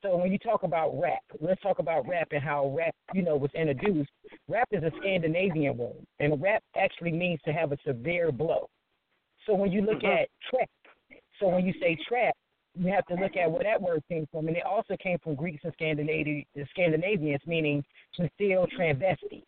So 0.06 0.18
when 0.18 0.32
you 0.32 0.38
talk 0.38 0.61
about 0.61 0.91
rap, 0.99 1.23
let's 1.40 1.60
talk 1.61 1.80
about 1.80 2.07
rap 2.07 2.27
and 2.30 2.44
how 2.44 2.68
rap, 2.77 2.94
you 3.14 3.23
know, 3.23 3.36
was 3.38 3.49
introduced. 3.56 4.11
Rap 4.48 4.68
is 4.72 4.84
a 4.84 4.91
Scandinavian 4.99 5.77
word, 5.77 6.06
and 6.19 6.40
rap 6.40 6.61
actually 6.77 7.11
means 7.11 7.40
to 7.45 7.52
have 7.52 7.72
a 7.72 7.77
severe 7.84 8.32
blow. 8.32 8.69
So 9.48 9.56
when 9.56 9.72
you 9.72 9.82
look 9.82 10.02
Mhm. 10.02 10.22
at 10.22 10.30
trap, 10.41 10.69
so 11.40 11.48
when 11.48 11.65
you 11.65 11.73
say 11.73 11.95
trap, 12.07 12.36
you 12.76 12.91
have 12.91 13.06
to 13.07 13.15
look 13.15 13.36
at 13.36 13.49
where 13.49 13.64
that 13.64 13.82
word 13.82 14.03
came 14.07 14.27
from, 14.27 14.48
and 14.48 14.56
it 14.56 14.64
also 14.64 14.95
came 14.98 15.18
from 15.19 15.34
Greeks 15.34 15.64
and 15.64 15.76
Scandinavi- 15.76 16.45
the 16.53 16.65
Scandinavians, 16.68 17.41
meaning 17.48 17.84
to 18.14 18.30
steal 18.36 18.68
transvestite. 18.68 19.45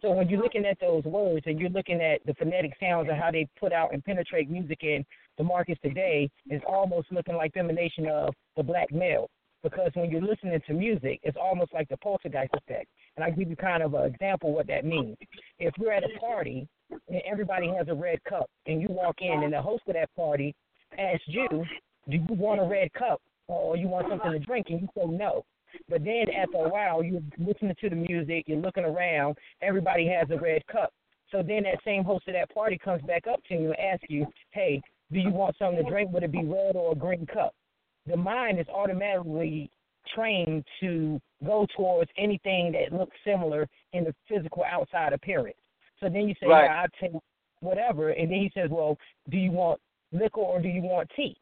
So 0.00 0.10
when 0.12 0.26
you're 0.30 0.40
looking 0.40 0.64
at 0.64 0.78
those 0.78 1.04
words 1.04 1.46
and 1.46 1.60
you're 1.60 1.68
looking 1.68 2.00
at 2.00 2.24
the 2.24 2.32
phonetic 2.34 2.74
sounds 2.80 3.10
and 3.10 3.20
how 3.20 3.30
they 3.30 3.46
put 3.56 3.74
out 3.74 3.92
and 3.92 4.02
penetrate 4.02 4.48
music 4.48 4.84
in 4.84 5.04
the 5.36 5.44
markets 5.44 5.80
today, 5.82 6.30
it's 6.46 6.64
almost 6.64 7.12
looking 7.12 7.36
like 7.36 7.52
the 7.52 7.60
emanation 7.60 8.06
of 8.08 8.34
the 8.56 8.62
black 8.62 8.90
male. 8.90 9.28
Because 9.62 9.90
when 9.94 10.10
you're 10.10 10.20
listening 10.20 10.60
to 10.66 10.72
music, 10.72 11.20
it's 11.22 11.36
almost 11.40 11.72
like 11.72 11.88
the 11.88 11.96
poltergeist 11.98 12.52
effect. 12.54 12.88
And 13.16 13.24
I'll 13.24 13.32
give 13.32 13.48
you 13.48 13.56
kind 13.56 13.82
of 13.82 13.94
an 13.94 14.06
example 14.06 14.52
what 14.52 14.66
that 14.66 14.84
means. 14.84 15.16
If 15.58 15.74
you're 15.78 15.92
at 15.92 16.02
a 16.02 16.18
party 16.18 16.66
and 16.90 17.22
everybody 17.30 17.68
has 17.76 17.86
a 17.88 17.94
red 17.94 18.22
cup 18.24 18.50
and 18.66 18.82
you 18.82 18.88
walk 18.90 19.16
in 19.20 19.44
and 19.44 19.52
the 19.52 19.62
host 19.62 19.84
of 19.86 19.94
that 19.94 20.14
party 20.16 20.54
asks 20.98 21.22
you, 21.26 21.48
do 22.10 22.16
you 22.16 22.26
want 22.30 22.60
a 22.60 22.64
red 22.64 22.92
cup 22.92 23.20
or 23.46 23.76
you 23.76 23.86
want 23.86 24.08
something 24.08 24.32
to 24.32 24.38
drink? 24.40 24.66
And 24.70 24.80
you 24.80 24.88
say 24.96 25.06
no. 25.06 25.44
But 25.88 26.04
then 26.04 26.24
after 26.36 26.58
a 26.58 26.68
while, 26.68 27.02
you're 27.02 27.22
listening 27.38 27.74
to 27.80 27.88
the 27.88 27.96
music, 27.96 28.44
you're 28.46 28.58
looking 28.58 28.84
around, 28.84 29.38
everybody 29.62 30.06
has 30.08 30.28
a 30.30 30.38
red 30.38 30.66
cup. 30.66 30.92
So 31.30 31.42
then 31.42 31.62
that 31.62 31.78
same 31.84 32.04
host 32.04 32.28
of 32.28 32.34
that 32.34 32.52
party 32.52 32.78
comes 32.78 33.02
back 33.02 33.26
up 33.26 33.40
to 33.48 33.54
you 33.54 33.72
and 33.72 33.78
asks 33.78 34.06
you, 34.08 34.26
hey, 34.50 34.82
do 35.10 35.18
you 35.18 35.30
want 35.30 35.56
something 35.58 35.82
to 35.82 35.90
drink? 35.90 36.12
Would 36.12 36.24
it 36.24 36.32
be 36.32 36.44
red 36.44 36.74
or 36.74 36.92
a 36.92 36.94
green 36.94 37.26
cup? 37.26 37.54
The 38.06 38.16
mind 38.16 38.58
is 38.58 38.66
automatically 38.68 39.70
trained 40.14 40.64
to 40.80 41.20
go 41.44 41.66
towards 41.76 42.10
anything 42.16 42.72
that 42.72 42.96
looks 42.96 43.16
similar 43.24 43.68
in 43.92 44.04
the 44.04 44.14
physical 44.28 44.64
outside 44.64 45.12
appearance. 45.12 45.56
So 46.00 46.08
then 46.08 46.28
you 46.28 46.34
say, 46.40 46.48
Right. 46.48 46.64
yeah, 46.64 46.82
I'll 46.82 46.88
take 47.00 47.20
whatever. 47.60 48.10
And 48.10 48.30
then 48.30 48.38
he 48.40 48.50
says, 48.54 48.70
well, 48.70 48.98
do 49.30 49.36
you 49.36 49.52
want 49.52 49.80
liquor 50.10 50.40
or 50.40 50.60
do 50.60 50.68
you 50.68 50.82
want 50.82 51.08
tea? 51.16 51.36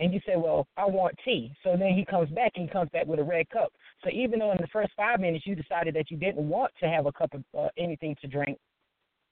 And 0.00 0.12
you 0.12 0.20
say, 0.26 0.36
well, 0.36 0.66
I 0.76 0.86
want 0.86 1.14
tea. 1.24 1.52
So 1.62 1.76
then 1.76 1.94
he 1.94 2.04
comes 2.04 2.28
back 2.30 2.52
and 2.56 2.68
he 2.68 2.72
comes 2.72 2.90
back 2.90 3.06
with 3.06 3.20
a 3.20 3.24
red 3.24 3.48
cup. 3.50 3.72
So 4.02 4.10
even 4.10 4.38
though 4.38 4.50
in 4.50 4.58
the 4.60 4.68
first 4.68 4.92
five 4.96 5.20
minutes 5.20 5.46
you 5.46 5.54
decided 5.54 5.94
that 5.94 6.10
you 6.10 6.16
didn't 6.16 6.48
want 6.48 6.72
to 6.80 6.88
have 6.88 7.06
a 7.06 7.12
cup 7.12 7.32
of 7.34 7.44
uh, 7.58 7.68
anything 7.76 8.16
to 8.20 8.26
drink, 8.26 8.58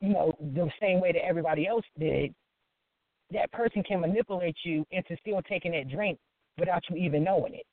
you 0.01 0.11
know, 0.11 0.33
the 0.41 0.69
same 0.81 1.01
way 1.01 1.13
that 1.13 1.25
everybody 1.25 1.67
else 1.67 1.85
did, 1.99 2.35
that 3.33 3.51
person 3.53 3.83
can 3.83 4.01
manipulate 4.01 4.57
you 4.65 4.85
into 4.91 5.17
still 5.21 5.41
taking 5.43 5.73
that 5.73 5.89
drink 5.89 6.19
without 6.59 6.83
you 6.91 6.97
even 6.97 7.25
knowing 7.25 7.55
it. 7.55 7.67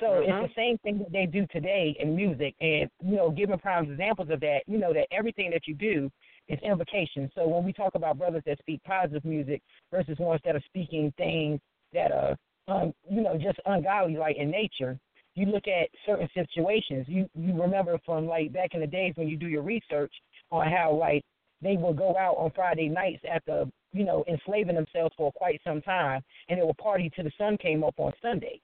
So 0.00 0.06
Mhm. 0.14 0.28
it's 0.28 0.52
the 0.52 0.54
same 0.56 0.78
thing 0.78 0.98
that 0.98 1.12
they 1.12 1.26
do 1.26 1.46
today 1.46 1.96
in 2.00 2.16
music, 2.16 2.54
and 2.60 2.90
you 3.02 3.16
know, 3.16 3.30
giving 3.30 3.58
prime 3.58 3.90
examples 3.90 4.30
of 4.30 4.40
that. 4.40 4.62
You 4.66 4.78
know 4.78 4.92
that 4.92 5.06
everything 5.12 5.50
that 5.50 5.66
you 5.66 5.74
do 5.74 6.10
is 6.48 6.58
invocation. 6.62 7.30
So 7.34 7.46
when 7.46 7.64
we 7.64 7.72
talk 7.72 7.94
about 7.94 8.18
brothers 8.18 8.42
that 8.46 8.58
speak 8.58 8.82
positive 8.84 9.24
music 9.24 9.62
versus 9.90 10.18
ones 10.18 10.40
that 10.44 10.56
are 10.56 10.62
speaking 10.66 11.12
things 11.16 11.60
that 11.92 12.10
are, 12.12 12.36
um, 12.68 12.92
you 13.08 13.22
know, 13.22 13.38
just 13.38 13.58
ungodly, 13.66 14.16
like 14.16 14.36
in 14.36 14.50
nature, 14.50 14.98
you 15.36 15.46
look 15.46 15.68
at 15.68 15.88
certain 16.04 16.28
situations. 16.34 17.06
You 17.08 17.28
you 17.34 17.60
remember 17.60 17.98
from 18.04 18.26
like 18.26 18.52
back 18.52 18.74
in 18.74 18.80
the 18.80 18.86
days 18.86 19.12
when 19.16 19.28
you 19.28 19.36
do 19.36 19.48
your 19.48 19.62
research 19.62 20.12
on 20.50 20.70
how 20.70 20.92
like 20.92 21.22
they 21.62 21.76
will 21.76 21.94
go 21.94 22.16
out 22.16 22.36
on 22.36 22.50
Friday 22.50 22.88
nights 22.88 23.22
after 23.30 23.64
you 23.94 24.04
know 24.04 24.24
enslaving 24.28 24.74
themselves 24.74 25.14
for 25.16 25.32
quite 25.32 25.60
some 25.64 25.80
time, 25.80 26.22
and 26.48 26.60
they 26.60 26.64
would 26.64 26.76
party 26.76 27.10
till 27.14 27.24
the 27.24 27.32
sun 27.38 27.56
came 27.56 27.82
up 27.82 27.94
on 27.98 28.12
Sunday. 28.20 28.60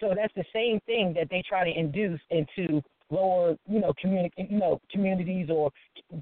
So 0.00 0.12
that's 0.14 0.34
the 0.34 0.44
same 0.52 0.80
thing 0.84 1.14
that 1.14 1.28
they 1.30 1.42
try 1.48 1.64
to 1.64 1.78
induce 1.78 2.20
into 2.30 2.82
lower, 3.10 3.56
you 3.66 3.80
know, 3.80 3.94
communi- 4.04 4.30
you 4.36 4.58
know, 4.58 4.80
communities 4.90 5.48
or 5.48 5.70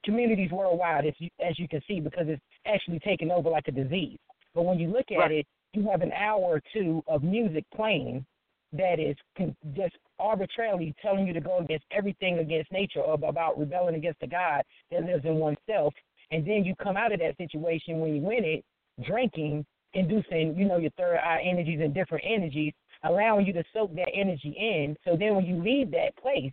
communities 0.05 0.51
worldwide, 0.53 1.07
as 1.07 1.15
you, 1.19 1.29
as 1.45 1.59
you 1.59 1.66
can 1.66 1.81
see, 1.89 1.99
because 1.99 2.27
it's 2.29 2.43
actually 2.66 3.01
taking 3.01 3.31
over 3.31 3.51
like 3.51 3.66
a 3.69 3.73
disease. 3.73 4.19
But 4.55 4.62
when 4.62 4.79
you 4.79 4.89
look 4.89 5.11
at 5.11 5.33
it, 5.33 5.47
you 5.73 5.89
have 5.91 6.03
an 6.03 6.12
hour 6.12 6.43
or 6.43 6.62
two 6.73 7.03
of 7.09 7.25
music 7.25 7.65
playing 7.75 8.25
that 8.73 9.01
is 9.01 9.16
con- 9.37 9.57
just 9.75 9.97
arbitrarily 10.19 10.95
telling 11.03 11.27
you 11.27 11.33
to 11.33 11.41
go 11.41 11.59
against 11.59 11.85
everything 11.91 12.39
against 12.39 12.71
nature 12.71 13.01
or 13.01 13.15
about 13.15 13.59
rebelling 13.59 13.95
against 13.95 14.21
the 14.21 14.27
God 14.27 14.62
that 14.91 15.05
lives 15.05 15.25
in 15.25 15.37
oneself. 15.37 15.95
And 16.35 16.44
then 16.44 16.65
you 16.65 16.74
come 16.82 16.97
out 16.97 17.12
of 17.12 17.20
that 17.20 17.36
situation 17.36 18.01
when 18.01 18.12
you 18.12 18.20
win 18.20 18.43
it, 18.44 18.65
drinking, 19.06 19.65
inducing, 19.93 20.56
you 20.59 20.65
know, 20.65 20.78
your 20.78 20.90
third 20.98 21.19
eye 21.19 21.40
energies 21.48 21.78
and 21.81 21.94
different 21.94 22.24
energies, 22.27 22.73
allowing 23.05 23.47
you 23.47 23.52
to 23.52 23.62
soak 23.73 23.94
that 23.94 24.09
energy 24.12 24.52
in. 24.59 24.97
So 25.05 25.16
then 25.16 25.36
when 25.36 25.47
you 25.47 25.62
leave 25.62 25.93
that 25.93 26.16
place, 26.20 26.52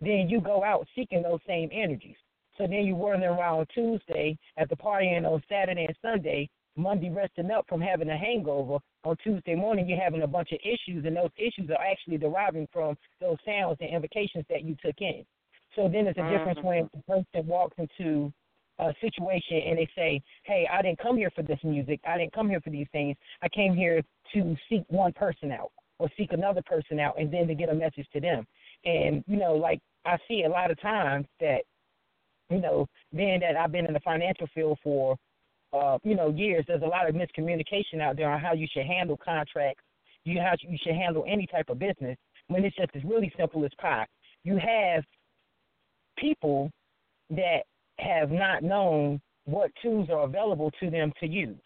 then 0.00 0.28
you 0.28 0.40
go 0.40 0.62
out 0.62 0.86
seeking 0.94 1.24
those 1.24 1.40
same 1.44 1.70
energies. 1.72 2.14
So 2.56 2.68
then 2.68 2.86
you're 2.86 2.94
whirling 2.94 3.24
around 3.24 3.66
Tuesday 3.74 4.38
at 4.58 4.68
the 4.68 4.76
partying 4.76 5.24
on 5.24 5.42
Saturday 5.48 5.86
and 5.86 5.96
Sunday, 6.00 6.48
Monday 6.76 7.10
resting 7.10 7.50
up 7.50 7.64
from 7.68 7.80
having 7.80 8.08
a 8.08 8.16
hangover. 8.16 8.78
On 9.02 9.16
Tuesday 9.24 9.56
morning, 9.56 9.88
you're 9.88 10.00
having 10.00 10.22
a 10.22 10.26
bunch 10.28 10.52
of 10.52 10.60
issues, 10.62 11.04
and 11.04 11.16
those 11.16 11.30
issues 11.36 11.68
are 11.70 11.84
actually 11.84 12.18
deriving 12.18 12.68
from 12.72 12.96
those 13.20 13.38
sounds 13.44 13.78
and 13.80 13.90
invocations 13.90 14.44
that 14.48 14.62
you 14.62 14.76
took 14.84 15.00
in. 15.00 15.24
So 15.74 15.88
then 15.88 16.04
there's 16.04 16.16
a 16.16 16.30
difference 16.30 16.58
mm-hmm. 16.60 16.66
when 16.68 16.90
a 16.94 17.02
person 17.02 17.48
walks 17.48 17.76
into 17.76 18.32
a 18.78 18.94
situation 19.00 19.62
and 19.66 19.78
they 19.78 19.88
say, 19.94 20.20
"Hey, 20.44 20.68
I 20.70 20.82
didn't 20.82 20.98
come 20.98 21.16
here 21.16 21.30
for 21.30 21.42
this 21.42 21.58
music. 21.64 22.00
I 22.06 22.18
didn't 22.18 22.32
come 22.32 22.48
here 22.48 22.60
for 22.60 22.70
these 22.70 22.88
things. 22.92 23.16
I 23.42 23.48
came 23.48 23.74
here 23.74 24.02
to 24.34 24.56
seek 24.68 24.84
one 24.88 25.12
person 25.12 25.50
out 25.52 25.72
or 25.98 26.08
seek 26.16 26.32
another 26.32 26.62
person 26.62 27.00
out, 27.00 27.18
and 27.18 27.32
then 27.32 27.46
to 27.48 27.54
get 27.54 27.68
a 27.68 27.74
message 27.74 28.06
to 28.12 28.20
them." 28.20 28.46
And 28.84 29.24
you 29.26 29.36
know, 29.36 29.54
like 29.54 29.80
I 30.04 30.18
see 30.28 30.44
a 30.44 30.48
lot 30.48 30.70
of 30.70 30.80
times 30.80 31.26
that, 31.40 31.62
you 32.50 32.60
know, 32.60 32.86
being 33.14 33.40
that 33.40 33.56
I've 33.56 33.72
been 33.72 33.86
in 33.86 33.94
the 33.94 34.00
financial 34.00 34.46
field 34.54 34.78
for, 34.82 35.16
uh, 35.72 35.98
you 36.04 36.14
know, 36.14 36.28
years, 36.30 36.64
there's 36.68 36.82
a 36.82 36.86
lot 36.86 37.08
of 37.08 37.14
miscommunication 37.14 38.00
out 38.00 38.16
there 38.16 38.30
on 38.30 38.40
how 38.40 38.52
you 38.52 38.68
should 38.72 38.86
handle 38.86 39.16
contracts. 39.16 39.82
You 40.24 40.40
how 40.40 40.54
you 40.60 40.76
should 40.82 40.94
handle 40.94 41.24
any 41.26 41.46
type 41.46 41.68
of 41.68 41.78
business 41.78 42.16
when 42.48 42.64
it's 42.64 42.76
just 42.76 42.90
as 42.94 43.04
really 43.04 43.32
simple 43.38 43.64
as 43.64 43.70
pie. 43.78 44.06
You 44.44 44.58
have 44.58 45.04
people 46.18 46.70
that 47.30 47.62
have 47.98 48.30
not 48.30 48.62
known 48.62 49.20
what 49.44 49.70
tools 49.82 50.08
are 50.10 50.24
available 50.24 50.70
to 50.80 50.90
them 50.90 51.12
to 51.20 51.26
use. 51.26 51.56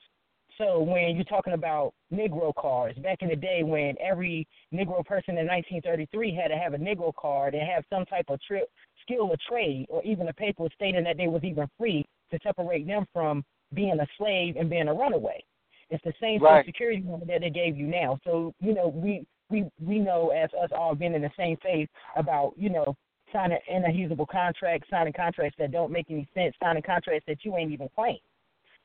So 0.58 0.80
when 0.80 1.16
you're 1.16 1.24
talking 1.24 1.54
about 1.54 1.94
Negro 2.12 2.54
cards, 2.54 2.98
back 2.98 3.22
in 3.22 3.28
the 3.28 3.36
day 3.36 3.62
when 3.62 3.94
every 3.98 4.46
Negro 4.74 5.04
person 5.04 5.38
in 5.38 5.46
1933 5.46 6.34
had 6.34 6.48
to 6.48 6.58
have 6.58 6.74
a 6.74 6.78
Negro 6.78 7.14
card 7.14 7.54
and 7.54 7.66
have 7.66 7.84
some 7.88 8.04
type 8.04 8.26
of 8.28 8.40
trip, 8.42 8.68
skill 9.02 9.30
or 9.30 9.36
trade, 9.48 9.86
or 9.88 10.02
even 10.02 10.28
a 10.28 10.32
paper 10.34 10.66
stating 10.74 11.04
that 11.04 11.16
they 11.16 11.28
was 11.28 11.42
even 11.44 11.66
free 11.78 12.04
to 12.30 12.38
separate 12.42 12.86
them 12.86 13.06
from 13.12 13.42
being 13.72 13.98
a 14.00 14.06
slave 14.18 14.56
and 14.56 14.68
being 14.68 14.88
a 14.88 14.92
runaway. 14.94 15.42
It's 15.88 16.04
the 16.04 16.12
same 16.20 16.42
Right. 16.42 16.60
Social 16.60 16.66
security 16.66 17.00
number 17.00 17.26
that 17.26 17.40
they 17.40 17.50
gave 17.50 17.76
you 17.76 17.86
now. 17.86 18.18
So 18.24 18.54
you 18.60 18.74
know 18.74 18.88
we 18.88 19.26
we 19.48 19.64
we 19.80 19.98
know 19.98 20.28
as 20.28 20.50
us 20.54 20.70
all 20.76 20.94
being 20.94 21.14
in 21.14 21.22
the 21.22 21.30
same 21.36 21.56
phase 21.58 21.88
about 22.16 22.52
you 22.56 22.70
know 22.70 22.94
signing 23.32 23.58
inadmissible 23.68 24.26
contracts, 24.26 24.88
signing 24.90 25.12
contracts 25.12 25.56
that 25.58 25.72
don't 25.72 25.92
make 25.92 26.06
any 26.10 26.28
sense, 26.34 26.54
signing 26.62 26.82
contracts 26.82 27.24
that 27.26 27.44
you 27.44 27.56
ain't 27.56 27.72
even 27.72 27.88
claimed. 27.94 28.20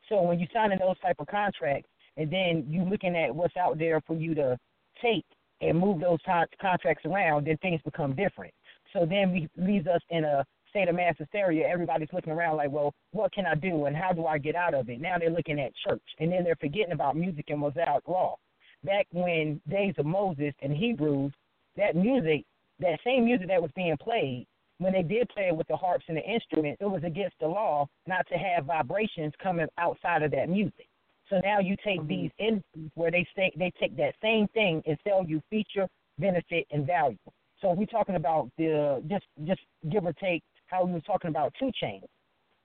So 0.09 0.21
when 0.21 0.39
you're 0.39 0.49
signing 0.53 0.79
those 0.79 0.99
type 0.99 1.17
of 1.19 1.27
contracts, 1.27 1.89
and 2.17 2.31
then 2.31 2.65
you 2.69 2.83
looking 2.83 3.15
at 3.15 3.35
what's 3.35 3.57
out 3.57 3.77
there 3.77 4.01
for 4.01 4.15
you 4.15 4.35
to 4.35 4.57
take 5.01 5.25
and 5.61 5.79
move 5.79 5.99
those 5.99 6.19
con- 6.25 6.47
contracts 6.61 7.05
around, 7.05 7.47
then 7.47 7.57
things 7.57 7.81
become 7.83 8.15
different. 8.15 8.53
So 8.93 9.05
then 9.05 9.31
we 9.31 9.49
leaves 9.57 9.87
us 9.87 10.01
in 10.09 10.23
a 10.23 10.45
state 10.69 10.87
of 10.87 10.95
mass 10.95 11.15
hysteria. 11.17 11.67
Everybody's 11.67 12.11
looking 12.13 12.33
around 12.33 12.57
like, 12.57 12.71
well, 12.71 12.93
what 13.11 13.33
can 13.33 13.45
I 13.45 13.55
do 13.55 13.85
and 13.85 13.95
how 13.95 14.11
do 14.11 14.25
I 14.25 14.37
get 14.37 14.55
out 14.55 14.73
of 14.73 14.89
it? 14.89 15.01
Now 15.01 15.17
they're 15.17 15.29
looking 15.29 15.59
at 15.59 15.71
church, 15.87 16.03
and 16.19 16.31
then 16.31 16.43
they're 16.43 16.57
forgetting 16.59 16.91
about 16.91 17.17
music 17.17 17.45
and 17.49 17.59
Mosaic 17.59 18.07
law. 18.07 18.37
Back 18.83 19.07
when 19.11 19.61
days 19.69 19.95
of 19.97 20.05
Moses 20.05 20.53
and 20.61 20.75
Hebrews, 20.75 21.33
that 21.77 21.95
music, 21.95 22.45
that 22.79 22.99
same 23.03 23.25
music 23.25 23.47
that 23.47 23.61
was 23.61 23.71
being 23.75 23.97
played, 23.97 24.45
when 24.77 24.93
they 24.93 25.03
did 25.03 25.29
play 25.29 25.47
it 25.47 25.55
with 25.55 25.67
the 25.67 25.77
harps 25.77 26.05
and 26.07 26.17
the 26.17 26.23
instruments, 26.23 26.81
it 26.81 26.85
was 26.85 27.03
against 27.03 27.35
the 27.39 27.47
law 27.47 27.87
not 28.07 28.27
to 28.27 28.35
have 28.35 28.65
vibrations 28.65 29.33
coming 29.41 29.67
outside 29.77 30.21
of 30.21 30.31
that 30.31 30.49
music. 30.49 30.87
So 31.29 31.39
now 31.43 31.59
you 31.59 31.75
take 31.83 31.99
mm-hmm. 31.99 32.07
these 32.07 32.31
industries 32.37 32.91
where 32.95 33.11
they 33.11 33.25
say 33.35 33.51
they 33.57 33.71
take 33.79 33.95
that 33.97 34.15
same 34.21 34.47
thing 34.49 34.83
and 34.85 34.97
sell 35.07 35.23
you 35.25 35.41
feature, 35.49 35.87
benefit, 36.19 36.67
and 36.71 36.85
value. 36.85 37.17
So 37.61 37.71
we're 37.71 37.85
talking 37.85 38.15
about 38.15 38.49
the 38.57 39.01
just 39.09 39.25
just 39.45 39.61
give 39.89 40.05
or 40.05 40.13
take 40.13 40.43
how 40.67 40.83
we 40.85 40.91
were 40.91 41.01
talking 41.01 41.29
about 41.29 41.53
2 41.59 41.71
Chainz. 41.81 42.03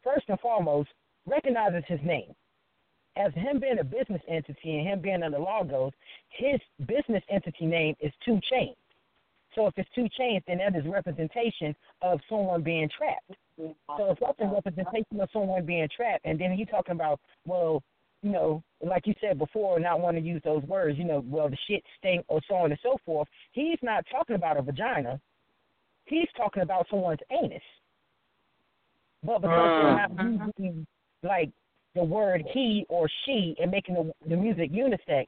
First 0.02 0.24
and 0.28 0.40
foremost, 0.40 0.88
recognizes 1.26 1.84
his 1.86 2.00
name. 2.04 2.34
As 3.16 3.32
him 3.34 3.60
being 3.60 3.78
a 3.78 3.84
business 3.84 4.22
entity 4.28 4.78
and 4.78 4.86
him 4.86 5.00
being 5.00 5.22
under 5.22 5.38
Logos, 5.38 5.92
his 6.30 6.60
business 6.86 7.22
entity 7.28 7.66
name 7.66 7.94
is 8.00 8.12
2 8.24 8.40
Chainz. 8.52 8.74
So 9.54 9.66
if 9.66 9.74
it's 9.76 9.88
two 9.94 10.08
chains, 10.16 10.42
then 10.46 10.58
that 10.58 10.76
is 10.76 10.84
representation 10.86 11.74
of 12.02 12.20
someone 12.28 12.62
being 12.62 12.88
trapped. 12.96 13.32
So 13.58 14.10
if 14.10 14.18
that's 14.20 14.38
a 14.40 14.46
representation 14.46 15.20
of 15.20 15.28
someone 15.32 15.66
being 15.66 15.88
trapped, 15.94 16.24
and 16.24 16.40
then 16.40 16.56
you 16.56 16.66
talking 16.66 16.94
about, 16.94 17.20
well, 17.46 17.82
you 18.22 18.30
know, 18.30 18.62
like 18.82 19.06
you 19.06 19.14
said 19.20 19.38
before, 19.38 19.80
not 19.80 20.00
want 20.00 20.16
to 20.16 20.22
use 20.22 20.40
those 20.44 20.62
words, 20.64 20.98
you 20.98 21.04
know, 21.04 21.24
well, 21.26 21.48
the 21.48 21.56
shit 21.68 21.82
stink 21.98 22.24
or 22.28 22.40
so 22.48 22.54
on 22.54 22.70
and 22.70 22.80
so 22.82 22.96
forth. 23.04 23.28
He's 23.52 23.78
not 23.82 24.04
talking 24.10 24.36
about 24.36 24.58
a 24.58 24.62
vagina. 24.62 25.20
He's 26.04 26.28
talking 26.36 26.62
about 26.62 26.86
someone's 26.90 27.20
anus. 27.30 27.62
But 29.22 29.42
because 29.42 29.82
they're 29.82 29.96
not 29.96 30.12
mm. 30.12 30.52
using 30.58 30.86
like 31.22 31.50
the 31.94 32.04
word 32.04 32.42
he 32.52 32.86
or 32.88 33.08
she 33.24 33.54
and 33.60 33.70
making 33.70 33.94
the, 33.94 34.12
the 34.28 34.36
music 34.36 34.72
unisex, 34.72 35.26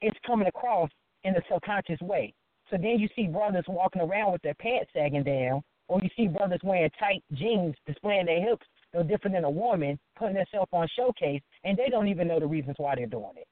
it's 0.00 0.16
coming 0.26 0.46
across 0.46 0.90
in 1.24 1.34
a 1.36 1.40
subconscious 1.50 2.00
way. 2.00 2.32
So 2.70 2.76
then 2.76 2.98
you 2.98 3.08
see 3.14 3.26
brothers 3.26 3.64
walking 3.68 4.02
around 4.02 4.32
with 4.32 4.42
their 4.42 4.54
pants 4.54 4.90
sagging 4.92 5.22
down, 5.22 5.62
or 5.88 6.00
you 6.02 6.10
see 6.16 6.26
brothers 6.26 6.60
wearing 6.64 6.90
tight 6.98 7.22
jeans, 7.34 7.74
displaying 7.86 8.26
their 8.26 8.40
hips, 8.42 8.66
no 8.92 9.02
different 9.02 9.36
than 9.36 9.44
a 9.44 9.50
woman, 9.50 9.98
putting 10.18 10.36
herself 10.36 10.68
on 10.72 10.88
showcase, 10.96 11.42
and 11.64 11.76
they 11.76 11.88
don't 11.88 12.08
even 12.08 12.26
know 12.28 12.40
the 12.40 12.46
reasons 12.46 12.74
why 12.78 12.94
they're 12.94 13.06
doing 13.06 13.36
it. 13.36 13.46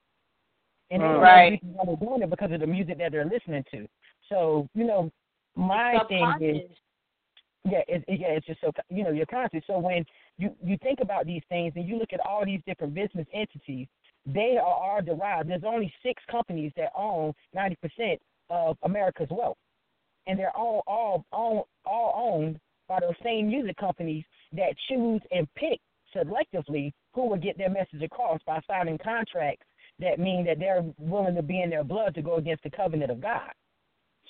And 0.91 1.03
they 1.03 1.07
don't 1.07 1.15
know 1.15 1.21
the 1.21 1.23
Right. 1.25 1.61
why 1.63 1.85
they're 1.87 1.97
doing 1.97 2.23
it 2.23 2.31
because 2.31 2.53
of 2.53 2.61
the 2.61 2.67
music 2.67 2.99
that 2.99 3.13
they're 3.13 3.25
listening 3.25 3.65
to. 3.71 3.87
So, 4.29 4.69
you 4.75 4.85
know, 4.85 5.11
my 5.55 6.03
thing 6.09 6.35
is 6.41 6.71
yeah, 7.65 7.81
it, 7.89 8.05
it, 8.07 8.21
yeah, 8.21 8.29
it's 8.29 8.47
just 8.47 8.61
so 8.61 8.73
you 8.91 9.05
know 9.05 9.11
you're 9.11 9.27
conscious. 9.27 9.63
So 9.67 9.79
when 9.79 10.05
you 10.37 10.55
you 10.63 10.77
think 10.83 11.01
about 11.01 11.25
these 11.27 11.43
things 11.49 11.73
and 11.77 11.89
you 11.89 11.99
look 11.99 12.13
at 12.13 12.21
all 12.21 12.45
these 12.45 12.61
different 12.67 12.95
business 12.95 13.27
entities, 13.33 13.87
they 14.27 14.59
are, 14.61 14.67
are 14.67 15.03
derived. 15.03 15.49
There's 15.49 15.65
only 15.65 15.93
six 16.03 16.23
companies 16.31 16.73
that 16.77 16.93
own 16.97 17.33
ninety 17.55 17.77
percent 17.77 18.21
of 18.51 18.77
America's 18.83 19.29
wealth, 19.31 19.57
and 20.27 20.39
they're 20.39 20.57
all 20.57 20.83
all 20.87 21.25
all 21.33 21.69
all 21.85 22.13
owned 22.17 22.59
by 22.89 23.01
those 23.01 23.15
same 23.23 23.49
music 23.49 23.77
companies 23.77 24.25
that 24.53 24.75
choose 24.89 25.21
and 25.31 25.49
pick 25.55 25.81
selectively 26.15 26.93
who 27.15 27.29
will 27.29 27.37
get 27.37 27.59
their 27.59 27.71
message 27.71 28.03
across 28.03 28.41
by 28.47 28.61
signing 28.67 28.99
contracts 28.99 29.67
that 29.99 30.19
mean 30.19 30.45
that 30.45 30.59
they're 30.59 30.85
willing 30.99 31.35
to 31.35 31.43
be 31.43 31.63
in 31.63 31.71
their 31.71 31.85
blood 31.85 32.15
to 32.15 32.23
go 32.23 32.37
against 32.37 32.63
the 32.63 32.71
covenant 32.71 33.11
of 33.11 33.21
God. 33.21 33.51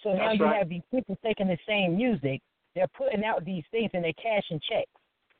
So 0.02 0.12
now 0.12 0.32
you 0.32 0.44
right. 0.44 0.58
have 0.58 0.68
these 0.68 0.82
people 0.90 1.16
taking 1.24 1.48
the 1.48 1.58
same 1.66 1.96
music, 1.96 2.40
they're 2.74 2.88
putting 2.96 3.24
out 3.24 3.44
these 3.44 3.64
things 3.70 3.90
and 3.94 4.04
they're 4.04 4.12
cashing 4.14 4.60
checks. 4.68 4.90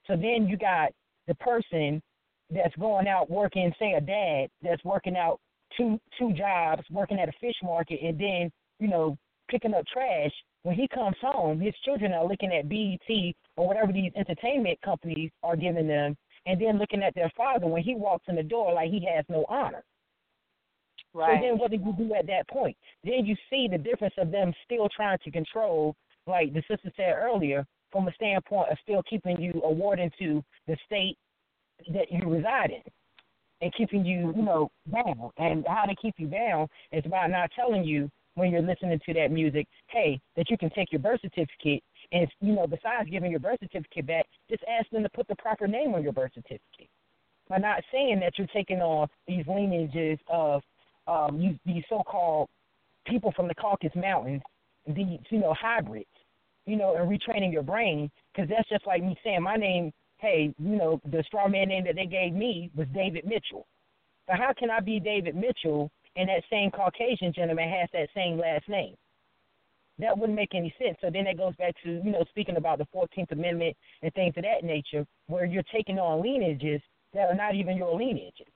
So 0.07 0.17
then 0.17 0.47
you 0.49 0.57
got 0.57 0.91
the 1.29 1.35
person 1.37 2.03
that's 2.51 2.75
going 2.77 3.07
out 3.07 3.31
working, 3.31 3.73
say 3.79 3.93
a 3.93 4.01
dad 4.01 4.49
that's 4.63 4.83
working 4.85 5.17
out 5.17 5.41
two 5.77 5.99
two 6.19 6.33
jobs, 6.33 6.83
working 6.91 7.19
at 7.19 7.29
a 7.29 7.33
fish 7.41 7.57
market, 7.63 8.01
and 8.03 8.19
then 8.19 8.51
you 8.79 8.89
know 8.89 9.17
picking 9.51 9.75
up 9.75 9.85
trash. 9.93 10.33
When 10.63 10.75
he 10.75 10.89
comes 10.89 11.17
home, 11.21 11.61
his 11.61 11.75
children 11.85 12.13
are 12.13 12.27
looking 12.27 12.53
at 12.53 12.69
BET 12.69 13.35
or 13.57 13.69
whatever 13.69 13.93
these 13.93 14.13
entertainment 14.17 14.81
companies 14.83 15.31
are 15.43 15.57
giving 15.57 15.87
them, 15.87 16.17
and 16.47 16.61
then 16.61 16.79
looking 16.79 17.03
at 17.03 17.15
their 17.15 17.31
father 17.37 17.67
when 17.67 17.83
he 17.83 17.95
walks 17.95 18.25
in 18.29 18.37
the 18.37 18.43
door 18.43 18.73
like 18.73 18.91
he 18.91 19.07
has 19.15 19.25
no 19.29 19.45
honor. 19.49 19.85
Right. 21.13 21.39
So 21.39 21.47
then 21.47 21.59
what 21.59 21.71
do 21.71 21.77
you 21.77 21.95
do 21.97 22.15
at 22.15 22.27
that 22.27 22.49
point? 22.49 22.77
Then 23.05 23.25
you 23.25 23.37
see 23.51 23.69
the 23.71 23.79
difference 23.79 24.15
of 24.19 24.31
them 24.31 24.53
still 24.65 24.89
trying 24.95 25.19
to 25.25 25.31
control, 25.31 25.95
like 26.27 26.53
the 26.53 26.63
sister 26.69 26.91
said 26.97 27.15
earlier, 27.17 27.67
from 27.93 28.09
a 28.09 28.13
standpoint 28.15 28.71
of 28.71 28.79
still 28.83 29.03
keeping 29.09 29.41
you 29.41 29.53
a 29.63 29.69
awarding 29.69 30.11
to 30.19 30.43
the 30.67 30.77
state 30.85 31.17
that 31.93 32.11
you 32.11 32.29
reside 32.29 32.71
in 32.71 32.83
and 33.61 33.73
keeping 33.75 34.05
you, 34.05 34.33
you 34.37 34.43
know, 34.43 34.71
down. 34.93 35.31
And 35.39 35.65
how 35.69 35.85
to 35.85 35.95
keep 35.95 36.15
you 36.19 36.27
down 36.27 36.67
is 36.91 37.05
by 37.05 37.29
not 37.29 37.51
telling 37.55 37.85
you 37.85 38.11
when 38.35 38.51
you're 38.51 38.63
listening 38.63 39.01
to 39.07 39.15
that 39.15 39.31
music, 39.31 39.67
hey, 39.89 40.21
that 40.37 40.51
you 40.51 40.59
can 40.59 40.71
take 40.71 40.93
your 40.93 41.01
birth 41.01 41.21
certificate 41.23 41.83
and 42.13 42.29
you 42.41 42.53
know, 42.55 42.67
besides 42.67 43.11
giving 43.11 43.31
your 43.31 43.41
birth 43.41 43.59
certificate 43.61 44.07
back, 44.07 44.27
just 44.49 44.63
ask 44.69 44.89
them 44.91 45.03
to 45.03 45.09
put 45.11 45.29
the 45.29 45.37
proper 45.37 45.67
name 45.67 45.95
on 45.95 46.03
your 46.03 46.13
birth 46.13 46.33
certificate. 46.35 46.89
By 47.49 47.59
not 47.59 47.83
saying 47.93 48.21
that 48.21 48.39
you're 48.39 48.47
taking 48.49 48.81
on 48.81 49.09
these 49.29 49.45
lineages 49.47 50.19
of 50.29 50.63
um, 51.07 51.39
you, 51.39 51.59
these 51.67 51.85
so-called 51.89 52.49
people 53.07 53.33
from 53.37 53.49
the 53.49 53.55
Caucasus 53.55 53.95
Mountains, 53.95 54.43
these 54.87 55.19
you 55.31 55.41
know 55.41 55.55
hybrids, 55.59 56.07
you 56.67 56.77
know, 56.77 56.95
and 56.97 57.09
retraining 57.09 57.53
your 57.53 57.63
brain 57.63 58.11
because 58.33 58.49
that's 58.49 58.69
just 58.69 58.87
like 58.87 59.03
me 59.03 59.17
saying 59.23 59.43
my 59.43 59.57
name. 59.57 59.93
Hey, 60.19 60.55
you 60.59 60.77
know, 60.77 61.01
the 61.11 61.23
straw 61.27 61.49
man 61.49 61.69
name 61.69 61.85
that 61.85 61.97
they 61.97 62.07
gave 62.07 62.33
me 62.33 62.71
was 62.75 62.87
David 62.95 63.27
Mitchell. 63.27 63.67
But 64.27 64.37
how 64.39 64.53
can 64.59 64.71
I 64.71 64.81
be 64.81 64.99
David 64.99 65.35
Mitchell 65.35 65.91
and 66.17 66.29
that 66.29 66.43
same 66.51 66.71
Caucasian 66.71 67.33
gentleman 67.33 67.69
has 67.69 67.89
that 67.93 68.09
same 68.15 68.39
last 68.39 68.69
name? 68.69 68.95
That 69.99 70.17
wouldn't 70.19 70.37
make 70.37 70.55
any 70.55 70.75
sense. 70.83 70.97
So 71.01 71.11
then 71.11 71.25
that 71.25 71.37
goes 71.37 71.55
back 71.57 71.75
to, 71.85 72.01
you 72.05 72.11
know, 72.11 72.25
speaking 72.29 72.57
about 72.57 72.79
the 72.79 72.87
14th 72.95 73.31
Amendment 73.31 73.77
and 74.03 74.13
things 74.15 74.35
of 74.37 74.43
that 74.43 74.65
nature, 74.65 75.07
where 75.27 75.45
you're 75.45 75.63
taking 75.73 75.99
on 75.99 76.23
lineages 76.23 76.81
that 77.13 77.31
are 77.31 77.35
not 77.35 77.55
even 77.55 77.77
your 77.77 77.97
lineages. 77.97 78.49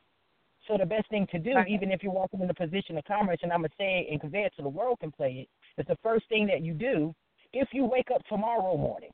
So 0.66 0.76
the 0.76 0.84
best 0.84 1.08
thing 1.08 1.26
to 1.28 1.38
do, 1.38 1.54
Right. 1.54 1.68
even 1.68 1.92
if 1.92 2.02
you're 2.02 2.12
walking 2.12 2.40
in 2.40 2.48
the 2.48 2.54
position 2.54 2.98
of 2.98 3.04
commerce, 3.04 3.38
and 3.42 3.52
I'm 3.52 3.60
gonna 3.60 3.72
say 3.78 4.00
it 4.00 4.10
and 4.10 4.20
convey 4.20 4.44
it 4.44 4.52
so 4.56 4.62
the 4.62 4.68
world 4.68 4.98
can 5.00 5.12
play 5.12 5.40
it, 5.40 5.48
is 5.80 5.86
the 5.86 5.96
first 6.02 6.28
thing 6.28 6.46
that 6.48 6.62
you 6.62 6.74
do 6.74 7.14
if 7.52 7.72
you 7.72 7.84
wake 7.84 8.10
up 8.10 8.22
tomorrow 8.24 8.76
morning, 8.76 9.10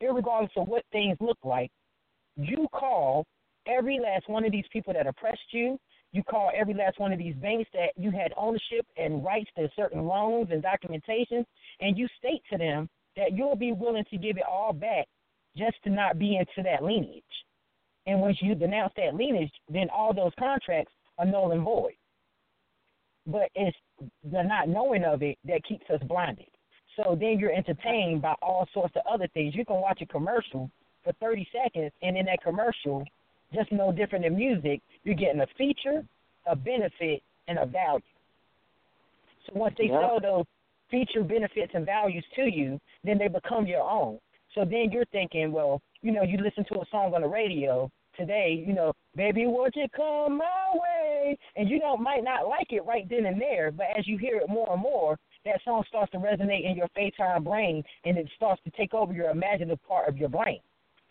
irregardless 0.00 0.56
of 0.56 0.68
what 0.68 0.84
things 0.92 1.16
look 1.20 1.38
like, 1.42 1.70
you 2.36 2.68
call 2.72 3.24
every 3.66 3.98
last 3.98 4.28
one 4.28 4.44
of 4.44 4.52
these 4.52 4.68
people 4.72 4.92
that 4.92 5.06
oppressed 5.06 5.52
you. 5.52 5.78
You 6.12 6.22
call 6.22 6.50
every 6.54 6.74
last 6.74 6.98
one 6.98 7.12
of 7.12 7.18
these 7.18 7.34
banks 7.36 7.70
that 7.72 7.92
you 7.96 8.10
had 8.10 8.32
ownership 8.36 8.86
and 8.96 9.24
rights 9.24 9.50
to 9.56 9.68
certain 9.74 10.04
loans 10.04 10.48
and 10.50 10.62
documentation, 10.62 11.44
and 11.80 11.96
you 11.96 12.06
state 12.18 12.42
to 12.50 12.58
them 12.58 12.88
that 13.16 13.32
you'll 13.32 13.56
be 13.56 13.72
willing 13.72 14.04
to 14.10 14.18
give 14.18 14.36
it 14.36 14.44
all 14.48 14.72
back 14.72 15.06
just 15.56 15.76
to 15.84 15.90
not 15.90 16.18
be 16.18 16.36
into 16.36 16.62
that 16.62 16.82
lineage. 16.82 17.24
And 18.06 18.20
once 18.20 18.38
you 18.40 18.54
denounce 18.54 18.92
that 18.96 19.14
lineage, 19.14 19.52
then 19.68 19.88
all 19.94 20.12
those 20.12 20.32
contracts 20.38 20.92
are 21.18 21.26
null 21.26 21.52
and 21.52 21.62
void. 21.62 21.94
But 23.26 23.48
it's 23.54 23.76
the 24.30 24.42
not 24.42 24.68
knowing 24.68 25.04
of 25.04 25.22
it 25.22 25.38
that 25.44 25.64
keeps 25.64 25.88
us 25.88 26.00
blinded. 26.08 26.46
So 26.96 27.16
then 27.18 27.38
you're 27.38 27.52
entertained 27.52 28.20
by 28.20 28.34
all 28.42 28.66
sorts 28.74 28.94
of 28.96 29.02
other 29.10 29.28
things. 29.32 29.54
You 29.54 29.64
can 29.64 29.80
watch 29.80 30.02
a 30.02 30.06
commercial 30.06 30.70
for 31.04 31.12
30 31.20 31.46
seconds, 31.52 31.92
and 32.02 32.16
in 32.16 32.26
that 32.26 32.42
commercial, 32.42 33.04
just 33.52 33.72
no 33.72 33.92
different 33.92 34.24
than 34.24 34.36
music, 34.36 34.80
you're 35.04 35.14
getting 35.14 35.40
a 35.40 35.46
feature, 35.58 36.04
a 36.46 36.56
benefit, 36.56 37.22
and 37.48 37.58
a 37.58 37.66
value. 37.66 38.02
So 39.46 39.54
once 39.54 39.74
they 39.76 39.88
Yeah. 39.88 40.00
sell 40.00 40.20
those 40.20 40.46
feature 40.88 41.24
benefits 41.24 41.74
and 41.74 41.86
values 41.86 42.24
to 42.36 42.42
you, 42.42 42.80
then 43.02 43.18
they 43.18 43.28
become 43.28 43.66
your 43.66 43.82
own. 43.82 44.20
So 44.54 44.64
then 44.64 44.90
you're 44.92 45.06
thinking, 45.06 45.50
well, 45.50 45.80
you 46.02 46.12
know, 46.12 46.22
you 46.22 46.38
listen 46.38 46.64
to 46.66 46.80
a 46.80 46.86
song 46.90 47.14
on 47.14 47.22
the 47.22 47.28
radio 47.28 47.90
today, 48.16 48.62
you 48.66 48.74
know, 48.74 48.92
baby, 49.16 49.46
would 49.46 49.74
you 49.74 49.86
come 49.96 50.36
my 50.36 50.70
way? 50.74 51.38
And 51.56 51.68
you 51.68 51.78
know, 51.78 51.96
might 51.96 52.22
not 52.22 52.46
like 52.46 52.70
it 52.70 52.84
right 52.84 53.08
then 53.08 53.26
and 53.26 53.40
there, 53.40 53.70
but 53.70 53.86
as 53.96 54.06
you 54.06 54.18
hear 54.18 54.36
it 54.36 54.48
more 54.48 54.70
and 54.72 54.82
more, 54.82 55.18
that 55.44 55.60
song 55.64 55.82
starts 55.88 56.12
to 56.12 56.18
resonate 56.18 56.68
in 56.68 56.76
your 56.76 56.88
phaeton 56.94 57.42
brain, 57.42 57.82
and 58.04 58.16
it 58.16 58.28
starts 58.36 58.62
to 58.64 58.70
take 58.70 58.94
over 58.94 59.12
your 59.12 59.30
imaginative 59.30 59.82
part 59.84 60.08
of 60.08 60.16
your 60.16 60.28
brain. 60.28 60.60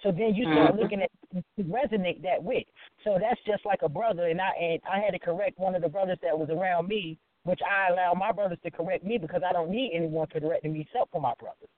So 0.03 0.11
then 0.11 0.33
you 0.35 0.45
start 0.51 0.75
Mhm. 0.75 0.79
looking 0.79 1.01
at 1.01 1.11
to 1.33 1.63
resonate 1.63 2.21
that 2.23 2.41
with. 2.43 2.63
So 3.03 3.17
that's 3.19 3.39
just 3.45 3.65
like 3.65 3.81
a 3.83 3.89
brother, 3.89 4.27
and 4.27 4.41
I 4.41 4.49
and 4.59 4.81
I 4.91 4.99
had 4.99 5.11
to 5.11 5.19
correct 5.19 5.59
one 5.59 5.75
of 5.75 5.81
the 5.81 5.89
brothers 5.89 6.19
that 6.21 6.37
was 6.37 6.49
around 6.49 6.87
me, 6.87 7.17
which 7.43 7.59
I 7.61 7.91
allow 7.91 8.13
my 8.13 8.31
brothers 8.31 8.59
to 8.63 8.71
correct 8.71 9.03
me 9.03 9.17
because 9.17 9.41
I 9.47 9.53
don't 9.53 9.69
need 9.69 9.91
anyone 9.93 10.27
correcting 10.27 10.73
me 10.73 10.81
except 10.81 11.11
for 11.11 11.21
my 11.21 11.33
brothers. 11.39 11.69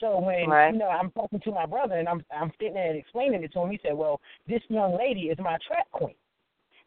So 0.00 0.18
when 0.18 0.48
Right. 0.48 0.72
you 0.72 0.78
know 0.78 0.88
I'm 0.88 1.10
talking 1.12 1.40
to 1.40 1.52
my 1.52 1.66
brother 1.66 1.94
and 1.94 2.08
I'm 2.08 2.24
I'm 2.34 2.52
sitting 2.58 2.74
there 2.74 2.90
and 2.90 2.98
explaining 2.98 3.42
it 3.42 3.52
to 3.52 3.60
him, 3.60 3.70
he 3.70 3.80
said, 3.82 3.94
"Well, 3.94 4.20
this 4.46 4.62
young 4.68 4.96
lady 4.96 5.28
is 5.28 5.38
my 5.38 5.58
trap 5.66 5.90
queen," 5.92 6.14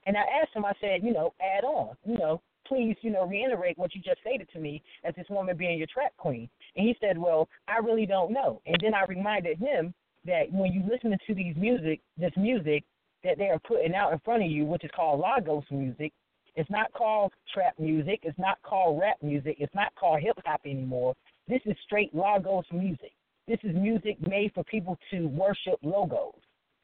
and 0.05 0.17
I 0.17 0.21
asked 0.41 0.55
him, 0.55 0.65
I 0.65 0.73
said, 0.81 1.03
"You 1.03 1.13
know, 1.13 1.33
add 1.41 1.63
on, 1.63 1.95
you 2.05 2.17
know, 2.17 2.41
please, 2.65 2.95
you 3.01 3.11
know, 3.11 3.25
reiterate 3.25 3.77
what 3.77 3.93
you 3.95 4.01
just 4.01 4.21
stated 4.21 4.49
to 4.53 4.59
me 4.59 4.81
as 5.03 5.13
this 5.15 5.29
woman 5.29 5.55
being 5.55 5.77
your 5.77 5.87
trap 5.87 6.15
queen." 6.17 6.49
And 6.75 6.87
he 6.87 6.95
said, 6.99 7.17
"Well, 7.17 7.49
I 7.67 7.77
really 7.77 8.05
don't 8.05 8.31
know." 8.31 8.61
And 8.65 8.77
then 8.81 8.93
I 8.93 9.05
reminded 9.05 9.59
him 9.59 9.93
that 10.25 10.51
when 10.51 10.71
you 10.71 10.83
listen 10.89 11.15
to 11.27 11.35
these 11.35 11.55
music, 11.55 11.99
this 12.17 12.31
music 12.37 12.83
that 13.23 13.37
they 13.37 13.49
are 13.49 13.59
putting 13.59 13.95
out 13.95 14.13
in 14.13 14.19
front 14.19 14.43
of 14.43 14.49
you, 14.49 14.65
which 14.65 14.83
is 14.83 14.91
called 14.95 15.19
Logos 15.19 15.63
music, 15.71 16.11
it's 16.55 16.69
not 16.69 16.91
called 16.93 17.31
trap 17.53 17.73
music, 17.79 18.19
it's 18.23 18.37
not 18.37 18.61
called 18.63 18.99
rap 18.99 19.17
music, 19.21 19.57
it's 19.59 19.73
not 19.73 19.93
called 19.95 20.21
hip 20.21 20.37
hop 20.45 20.61
anymore. 20.65 21.13
This 21.47 21.61
is 21.65 21.75
straight 21.85 22.13
Logos 22.13 22.65
music. 22.71 23.11
This 23.47 23.59
is 23.63 23.75
music 23.75 24.17
made 24.25 24.51
for 24.53 24.63
people 24.63 24.97
to 25.11 25.27
worship 25.27 25.77
logos 25.81 26.39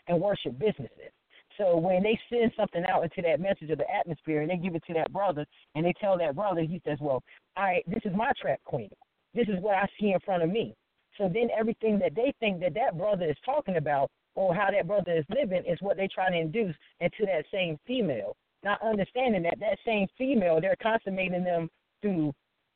and 0.07 0.19
worship 0.19 0.59
businesses. 0.59 1.11
So 1.57 1.77
when 1.77 2.03
they 2.03 2.19
send 2.29 2.51
something 2.57 2.83
out 2.85 3.03
into 3.03 3.21
that 3.21 3.39
message 3.39 3.69
of 3.69 3.77
the 3.77 3.89
atmosphere 3.93 4.41
and 4.41 4.49
they 4.49 4.57
give 4.57 4.75
it 4.75 4.83
to 4.87 4.93
that 4.93 5.11
brother 5.11 5.45
and 5.75 5.85
they 5.85 5.93
tell 5.99 6.17
that 6.17 6.35
brother, 6.35 6.61
he 6.61 6.81
says, 6.85 6.97
Well, 6.99 7.21
I 7.55 7.81
this 7.87 8.01
is 8.05 8.15
my 8.15 8.31
trap 8.41 8.59
queen. 8.65 8.89
This 9.33 9.47
is 9.47 9.61
what 9.61 9.75
I 9.75 9.87
see 9.99 10.11
in 10.11 10.19
front 10.21 10.43
of 10.43 10.49
me. 10.49 10.73
So 11.19 11.29
then 11.31 11.49
everything 11.57 11.99
that 11.99 12.15
they 12.15 12.33
think 12.39 12.61
that 12.61 12.73
that 12.75 12.97
brother 12.97 13.29
is 13.29 13.35
talking 13.45 13.75
about 13.75 14.09
or 14.35 14.55
how 14.55 14.71
that 14.71 14.87
brother 14.87 15.17
is 15.17 15.25
living 15.29 15.63
is 15.67 15.77
what 15.81 15.97
they 15.97 16.07
try 16.07 16.29
to 16.29 16.37
induce 16.37 16.75
into 17.01 17.25
that 17.25 17.43
same 17.51 17.77
female. 17.85 18.35
Not 18.63 18.81
understanding 18.81 19.43
that 19.43 19.59
that 19.59 19.77
same 19.85 20.07
female, 20.17 20.59
they're 20.61 20.77
consummating 20.81 21.43
them 21.43 21.69
through 22.01 22.33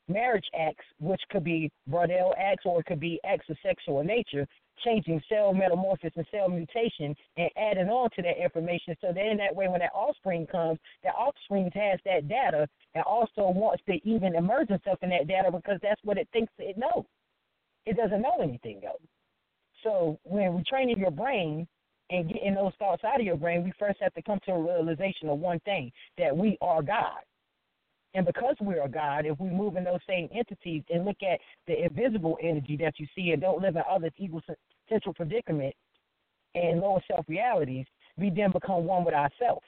marriage 0.09 0.45
acts, 0.59 0.83
which 0.99 1.21
could 1.29 1.45
be 1.45 1.71
Brodell 1.89 2.33
acts 2.37 2.65
or 2.65 2.81
it 2.81 2.85
could 2.85 2.99
be 2.99 3.19
acts 3.25 3.49
of 3.49 3.55
sexual 3.63 4.03
nature, 4.03 4.45
changing 4.83 5.21
cell 5.29 5.53
metamorphosis 5.53 6.11
and 6.17 6.25
cell 6.29 6.49
mutation 6.49 7.15
and 7.37 7.49
adding 7.55 7.87
on 7.87 8.09
to 8.15 8.21
that 8.21 8.43
information. 8.43 8.97
So 8.99 9.13
then 9.13 9.37
that 9.37 9.55
way 9.55 9.69
when 9.69 9.79
that 9.79 9.93
offspring 9.93 10.47
comes, 10.47 10.79
that 11.05 11.15
offspring 11.15 11.71
has 11.73 11.99
that 12.03 12.27
data 12.27 12.67
and 12.93 13.05
also 13.05 13.49
wants 13.49 13.83
to 13.87 13.99
even 14.03 14.35
immerse 14.35 14.67
itself 14.69 14.99
in 15.01 15.09
that 15.11 15.29
data 15.29 15.49
because 15.49 15.79
that's 15.81 16.01
what 16.03 16.17
it 16.17 16.27
thinks 16.33 16.51
it 16.59 16.77
knows. 16.77 17.05
It 17.85 17.97
doesn't 17.97 18.21
know 18.21 18.37
anything 18.41 18.81
else. 18.85 19.01
So 19.83 20.19
when 20.23 20.53
we're 20.53 20.63
training 20.67 20.97
your 20.97 21.11
brain 21.11 21.67
and 22.09 22.31
getting 22.31 22.55
those 22.55 22.73
thoughts 22.79 23.03
out 23.03 23.19
of 23.19 23.25
your 23.25 23.35
brain, 23.35 23.63
we 23.63 23.73
first 23.77 23.99
have 24.01 24.13
to 24.13 24.21
come 24.21 24.39
to 24.45 24.51
a 24.51 24.61
realization 24.61 25.29
of 25.29 25.39
one 25.39 25.59
thing 25.61 25.91
that 26.17 26.35
we 26.35 26.57
are 26.61 26.81
God. 26.81 27.19
And 28.13 28.25
because 28.25 28.55
we 28.61 28.77
are 28.77 28.87
God, 28.87 29.25
if 29.25 29.39
we 29.39 29.49
move 29.49 29.75
in 29.75 29.83
those 29.83 29.99
same 30.07 30.29
entities 30.33 30.83
and 30.89 31.03
look 31.03 31.17
at 31.23 31.39
the 31.67 31.85
invisible 31.85 32.37
energy 32.41 32.77
that 32.77 32.93
you 32.99 33.07
see 33.15 33.31
and 33.31 33.41
don't 33.41 33.61
live 33.61 33.75
in 33.75 33.81
other 33.89 34.11
egocentric 34.19 35.15
predicament 35.15 35.73
and 36.53 36.79
lower 36.79 37.01
self 37.09 37.25
realities, 37.27 37.87
we 38.17 38.29
then 38.29 38.51
become 38.51 38.85
one 38.85 39.03
with 39.03 39.15
ourselves. 39.15 39.65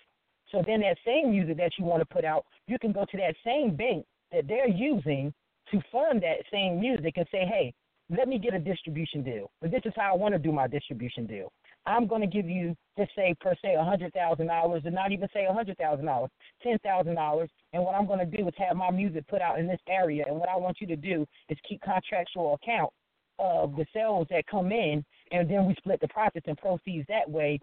So 0.52 0.64
then 0.66 0.82
that 0.82 0.98
same 1.04 1.32
music 1.32 1.58
that 1.58 1.72
you 1.80 1.86
want 1.86 2.02
to 2.02 2.14
put 2.14 2.24
out, 2.24 2.46
you 2.68 2.78
can 2.78 2.92
go 2.92 3.06
to 3.06 3.18
that 3.18 3.36
same 3.44 3.76
bank 3.76 4.06
that 4.32 4.48
they're 4.48 4.70
using 4.70 5.34
to 5.72 5.82
fund 5.92 6.22
that 6.22 6.46
same 6.52 6.80
music 6.80 7.16
and 7.18 7.26
say, 7.32 7.46
hey, 7.46 7.74
let 8.10 8.28
me 8.28 8.38
get 8.38 8.54
a 8.54 8.60
distribution 8.60 9.24
deal. 9.24 9.50
But 9.62 9.72
this 9.72 9.82
is 9.86 9.94
how 9.96 10.14
I 10.14 10.16
want 10.16 10.34
to 10.34 10.40
do 10.40 10.52
my 10.52 10.68
distribution 10.68 11.26
deal. 11.26 11.52
I'm 11.88 12.08
going 12.08 12.22
to 12.22 12.28
give 12.28 12.50
you, 12.50 12.76
just 12.98 13.12
say, 13.16 13.36
per 13.40 13.54
se, 13.62 13.76
a 13.76 13.78
$100,000, 13.78 14.86
and 14.86 14.96
not 14.96 15.12
even 15.12 15.28
say 15.34 15.46
a 15.46 15.54
$100,000, 15.54 16.28
$10,000. 16.66 17.48
And 17.74 17.84
what 17.84 17.96
I'm 17.96 18.08
going 18.08 18.20
to 18.20 18.38
do 18.38 18.48
is 18.48 18.54
have 18.58 18.76
my 18.76 18.92
music 18.92 19.28
put 19.28 19.42
out 19.42 19.60
in 19.60 19.68
this 19.68 19.80
area. 19.88 20.24
And 20.28 20.38
what 20.38 20.50
I 20.50 20.56
want 20.56 20.78
you 20.82 20.88
to 20.88 20.96
do 20.96 21.26
is 21.50 21.58
keep 21.68 21.82
contractual 21.82 22.56
account 22.56 22.92
of 23.38 23.76
the 23.76 23.86
sales 23.94 24.28
that 24.30 24.48
come 24.48 24.72
in, 24.72 25.04
and 25.32 25.50
then 25.50 25.66
we 25.66 25.76
split 25.76 26.00
the 26.00 26.08
profits 26.08 26.46
and 26.48 26.58
proceeds 26.58 27.06
that 27.08 27.30
way, 27.30 27.60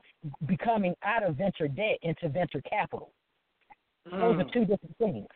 becoming 0.46 0.94
out 1.02 1.22
of 1.22 1.36
venture 1.36 1.68
debt 1.68 1.98
into 2.02 2.28
venture 2.28 2.60
capital. 2.68 3.10
Those 4.04 4.40
are 4.40 4.44
mm. 4.44 4.52
two 4.52 4.64
different 4.64 4.96
things. 4.98 5.26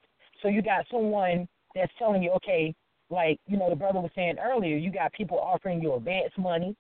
So 0.43 0.49
you 0.49 0.61
got 0.61 0.85
someone 0.91 1.49
that's 1.75 1.93
telling 1.99 2.23
you, 2.23 2.31
okay, 2.33 2.75
like 3.11 3.39
you 3.47 3.57
know 3.57 3.71
the 3.71 3.77
brother 3.77 4.01
was 4.01 4.11
saying 4.15 4.37
earlier, 4.39 4.77
you 4.77 4.91
got 4.91 5.13
people 5.13 5.39
offering 5.39 5.81
you 5.81 5.95
advance 5.95 6.33
money, 6.37 6.75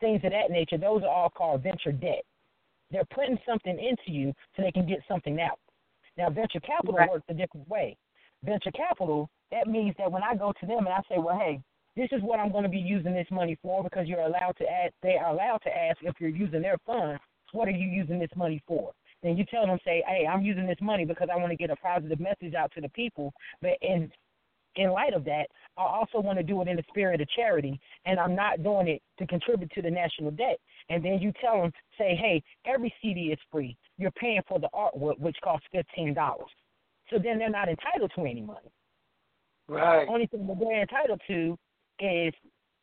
things 0.00 0.20
of 0.24 0.32
that 0.32 0.50
nature. 0.50 0.78
Those 0.78 1.02
are 1.02 1.08
all 1.08 1.30
called 1.30 1.62
venture 1.62 1.92
debt. 1.92 2.22
They're 2.90 3.04
putting 3.14 3.38
something 3.46 3.78
into 3.78 4.10
you 4.10 4.32
so 4.56 4.62
they 4.62 4.72
can 4.72 4.86
get 4.86 5.00
something 5.08 5.40
out. 5.40 5.58
Now 6.16 6.30
venture 6.30 6.60
capital 6.60 6.94
Right. 6.94 7.10
works 7.10 7.24
a 7.28 7.34
different 7.34 7.68
way. 7.68 7.96
Venture 8.44 8.72
capital 8.72 9.28
that 9.50 9.66
means 9.66 9.94
that 9.98 10.10
when 10.10 10.22
I 10.22 10.34
go 10.34 10.52
to 10.60 10.66
them 10.66 10.86
and 10.86 10.88
I 10.88 11.00
say, 11.08 11.18
well, 11.18 11.38
hey, 11.38 11.60
this 11.96 12.08
is 12.12 12.22
what 12.22 12.38
I'm 12.38 12.52
going 12.52 12.64
to 12.64 12.68
be 12.68 12.78
using 12.78 13.14
this 13.14 13.26
money 13.30 13.56
for 13.62 13.82
because 13.82 14.06
you're 14.06 14.20
allowed 14.20 14.56
to 14.58 14.70
ask. 14.70 14.92
They 15.02 15.16
are 15.16 15.30
allowed 15.30 15.62
to 15.64 15.76
ask 15.76 15.96
if 16.02 16.14
you're 16.20 16.28
using 16.28 16.60
their 16.60 16.76
funds. 16.84 17.20
What 17.52 17.66
are 17.66 17.72
you 17.72 17.88
using 17.88 18.18
this 18.18 18.30
money 18.36 18.62
for? 18.66 18.92
then 19.22 19.36
you 19.36 19.44
tell 19.44 19.66
them, 19.66 19.78
say, 19.84 20.02
hey, 20.06 20.26
I'm 20.26 20.42
using 20.42 20.66
this 20.66 20.78
money 20.80 21.04
because 21.04 21.28
I 21.32 21.36
want 21.36 21.50
to 21.50 21.56
get 21.56 21.70
a 21.70 21.76
positive 21.76 22.20
message 22.20 22.54
out 22.54 22.70
to 22.74 22.80
the 22.80 22.88
people. 22.90 23.32
But 23.60 23.72
in 23.82 24.10
in 24.76 24.90
light 24.90 25.14
of 25.14 25.24
that, 25.24 25.46
I 25.76 25.82
also 25.82 26.20
want 26.20 26.38
to 26.38 26.44
do 26.44 26.60
it 26.62 26.68
in 26.68 26.76
the 26.76 26.84
spirit 26.88 27.20
of 27.20 27.28
charity, 27.30 27.80
and 28.04 28.18
I'm 28.18 28.34
not 28.34 28.62
doing 28.62 28.88
it 28.88 29.02
to 29.18 29.26
contribute 29.26 29.70
to 29.72 29.82
the 29.82 29.90
national 29.90 30.30
debt. 30.32 30.58
And 30.88 31.04
then 31.04 31.18
you 31.20 31.32
tell 31.40 31.60
them, 31.60 31.72
say, 31.96 32.16
hey, 32.16 32.42
every 32.66 32.92
CD 33.02 33.32
is 33.32 33.38
free. 33.50 33.76
You're 33.96 34.10
paying 34.12 34.40
for 34.48 34.58
the 34.58 34.68
artwork, 34.74 35.18
which 35.18 35.36
costs 35.42 35.66
fifteen 35.72 36.14
dollars. 36.14 36.50
So 37.10 37.18
then 37.18 37.38
they're 37.38 37.50
not 37.50 37.68
entitled 37.68 38.12
to 38.16 38.20
any 38.22 38.42
money. 38.42 38.70
Right. 39.68 40.06
Only 40.08 40.26
thing 40.26 40.46
that 40.46 40.58
they're 40.58 40.82
entitled 40.82 41.20
to 41.28 41.58
is 42.00 42.32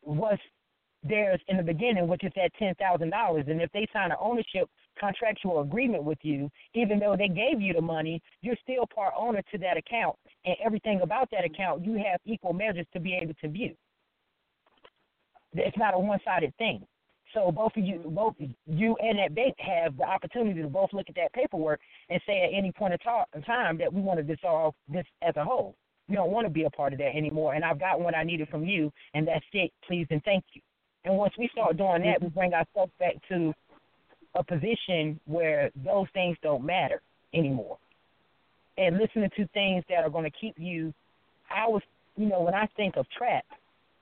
what's 0.02 0.42
theirs 1.04 1.40
in 1.48 1.58
the 1.58 1.64
beginning, 1.64 2.08
which 2.08 2.24
is 2.24 2.32
that 2.36 2.52
ten 2.58 2.76
thousand 2.76 3.12
dollars. 3.12 3.46
And 3.48 3.62
if 3.62 3.72
they 3.72 3.88
sign 3.94 4.12
an 4.12 4.18
ownership 4.20 4.70
contractual 5.00 5.62
agreement 5.62 6.04
with 6.04 6.20
you, 6.22 6.50
even 6.74 7.00
though 7.00 7.16
they 7.18 7.28
gave 7.28 7.62
you 7.62 7.74
the 7.74 7.82
money, 7.82 8.22
you're 8.42 8.58
still 8.62 8.86
part 8.94 9.14
owner 9.18 9.42
to 9.52 9.58
that 9.60 9.78
account, 9.78 10.16
and 10.46 10.56
everything 10.64 11.02
about 11.02 11.30
that 11.32 11.46
account 11.46 11.86
you 11.86 11.94
have 11.94 12.20
equal 12.26 12.54
measures 12.54 12.88
to 12.94 13.00
be 13.00 13.14
able 13.16 13.34
to 13.42 13.50
view. 13.50 13.76
It's 15.54 15.78
not 15.78 15.94
a 15.94 16.00
one-sided 16.00 16.54
thing. 16.58 16.86
So 17.34 17.52
both 17.52 17.76
of 17.76 17.84
you, 17.84 18.02
both 18.06 18.36
you 18.66 18.96
and 19.02 19.20
that 19.20 19.36
bank 19.36 19.56
have 19.60 19.98
the 19.98 20.04
opportunity 20.04 20.62
to 20.62 20.68
both 20.68 20.94
look 20.94 21.08
at 21.10 21.16
that 21.16 21.34
paperwork 21.34 21.82
and 22.10 22.22
say 22.26 22.44
at 22.44 22.58
any 22.58 22.72
point 22.72 22.94
in 22.94 23.42
time 23.44 23.78
that 23.78 23.92
we 23.92 24.02
want 24.02 24.20
to 24.20 24.24
dissolve 24.24 24.74
this 24.88 25.06
as 25.22 25.36
a 25.36 25.44
whole. 25.44 25.76
We 26.08 26.16
don't 26.16 26.32
want 26.32 26.46
to 26.46 26.54
be 26.54 26.64
a 26.64 26.70
part 26.70 26.94
of 26.94 27.00
that 27.00 27.16
anymore, 27.16 27.56
and 27.56 27.66
I've 27.66 27.80
gotten 27.80 28.04
what 28.04 28.16
I 28.16 28.24
needed 28.24 28.48
from 28.50 28.64
you, 28.64 28.92
and 29.14 29.28
that's 29.28 29.46
it. 29.54 29.72
Please 29.88 30.08
and 30.12 30.24
thank 30.24 30.46
you. 30.54 30.62
And 31.04 31.18
once 31.18 31.34
we 31.38 31.50
start 31.52 31.78
doing 31.78 32.04
that, 32.04 32.22
we 32.22 32.30
bring 32.30 32.54
ourselves 32.54 32.92
back 33.00 33.16
to 33.30 33.54
a 34.36 34.44
position 34.44 35.20
where 35.26 35.72
those 35.84 36.08
things 36.14 36.38
don't 36.44 36.64
matter 36.64 37.02
anymore. 37.34 37.78
And 38.78 38.98
listening 38.98 39.30
to 39.38 39.48
things 39.48 39.84
that 39.90 40.04
are 40.04 40.10
going 40.10 40.30
to 40.30 40.38
keep 40.38 40.56
you, 40.58 40.94
I 41.50 41.68
was, 41.68 41.82
you 42.18 42.28
know, 42.28 42.42
when 42.42 42.54
I 42.54 42.68
think 42.76 42.98
of 42.98 43.06
trap, 43.18 43.46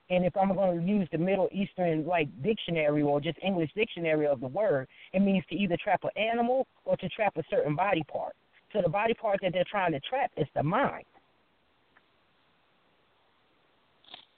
and 0.10 0.26
if 0.26 0.36
I'm 0.36 0.54
going 0.54 0.80
to 0.80 0.86
use 0.86 1.08
the 1.12 1.18
Middle 1.18 1.50
Eastern 1.52 2.06
like 2.06 2.28
dictionary 2.44 3.04
or 3.04 3.22
just 3.22 3.38
English 3.44 3.72
dictionary 3.76 4.28
of 4.28 4.42
the 4.42 4.48
word, 4.48 4.88
it 5.14 5.22
means 5.22 5.44
to 5.50 5.56
either 5.56 5.78
trap 5.82 6.04
an 6.04 6.10
animal 6.22 6.68
or 6.86 6.98
to 6.98 7.10
trap 7.10 7.34
a 7.38 7.44
certain 7.50 7.76
body 7.76 8.04
part. 8.12 8.34
So 8.74 8.82
the 8.82 8.90
body 8.90 9.14
part 9.14 9.40
that 9.44 9.54
they're 9.54 9.64
trying 9.70 9.92
to 9.92 10.00
trap 10.02 10.32
is 10.36 10.48
the 10.56 10.64
mind. 10.64 11.06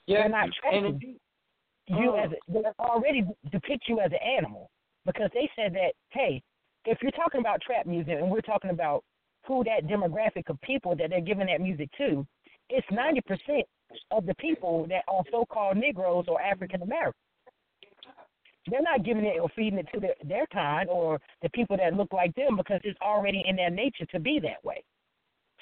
Yeah, 0.06 0.20
they're 0.20 0.28
not 0.28 0.50
trapping 0.60 0.84
and 0.84 1.02
you. 1.02 1.14
You 1.88 2.10
Oh. 2.10 2.16
as 2.16 2.30
a, 2.32 2.52
they 2.52 2.62
already 2.80 3.24
depict 3.50 3.84
you 3.88 4.00
as 4.00 4.10
an 4.10 4.18
animal 4.18 4.70
because 5.06 5.30
they 5.32 5.48
said 5.56 5.72
that 5.74 5.92
hey, 6.10 6.42
if 6.84 6.98
you're 7.00 7.12
talking 7.12 7.40
about 7.40 7.60
trap 7.62 7.86
music 7.86 8.16
and 8.20 8.30
we're 8.30 8.40
talking 8.40 8.70
about 8.70 9.02
who 9.46 9.64
that 9.64 9.86
demographic 9.86 10.48
of 10.48 10.60
people 10.60 10.94
that 10.96 11.10
they're 11.10 11.20
giving 11.20 11.46
that 11.46 11.60
music 11.60 11.88
to, 11.96 12.26
it's 12.68 12.86
ninety 12.90 13.20
percent 13.22 13.64
of 14.10 14.26
the 14.26 14.34
people 14.34 14.86
that 14.88 15.04
are 15.08 15.22
so-called 15.30 15.76
Negroes 15.76 16.24
or 16.28 16.40
African 16.42 16.82
Americans. 16.82 17.14
They're 18.68 18.82
not 18.82 19.04
giving 19.04 19.24
it 19.24 19.38
or 19.40 19.48
feeding 19.54 19.78
it 19.78 19.86
to 19.94 20.00
their, 20.00 20.14
their 20.24 20.46
kind 20.52 20.88
or 20.90 21.20
the 21.40 21.48
people 21.50 21.76
that 21.76 21.94
look 21.94 22.12
like 22.12 22.34
them 22.34 22.56
because 22.56 22.80
it's 22.82 22.98
already 23.00 23.44
in 23.46 23.54
their 23.54 23.70
nature 23.70 24.06
to 24.06 24.18
be 24.18 24.40
that 24.42 24.64
way. 24.64 24.82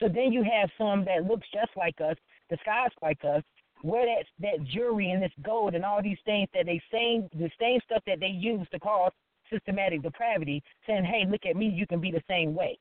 So 0.00 0.08
then 0.08 0.32
you 0.32 0.42
have 0.42 0.70
some 0.78 1.04
that 1.04 1.24
looks 1.24 1.46
just 1.52 1.70
like 1.76 2.00
us, 2.00 2.16
disguised 2.48 2.94
like 3.02 3.22
us, 3.22 3.42
wear 3.82 4.06
that 4.06 4.24
that 4.40 4.66
jewelry 4.66 5.10
and 5.10 5.22
this 5.22 5.32
gold 5.42 5.74
and 5.74 5.84
all 5.84 6.02
these 6.02 6.18
things 6.24 6.48
that 6.54 6.64
they 6.64 6.80
same 6.90 7.28
the 7.34 7.50
same 7.60 7.78
stuff 7.84 8.02
that 8.06 8.18
they 8.20 8.28
use 8.28 8.66
to 8.72 8.80
cause 8.80 9.12
systematic 9.54 10.02
depravity, 10.02 10.62
saying, 10.86 11.04
"Hey, 11.04 11.24
look 11.26 11.46
at 11.46 11.56
me, 11.56 11.68
you 11.68 11.86
can 11.86 12.00
be 12.00 12.10
the 12.10 12.22
same 12.28 12.54
way." 12.54 12.78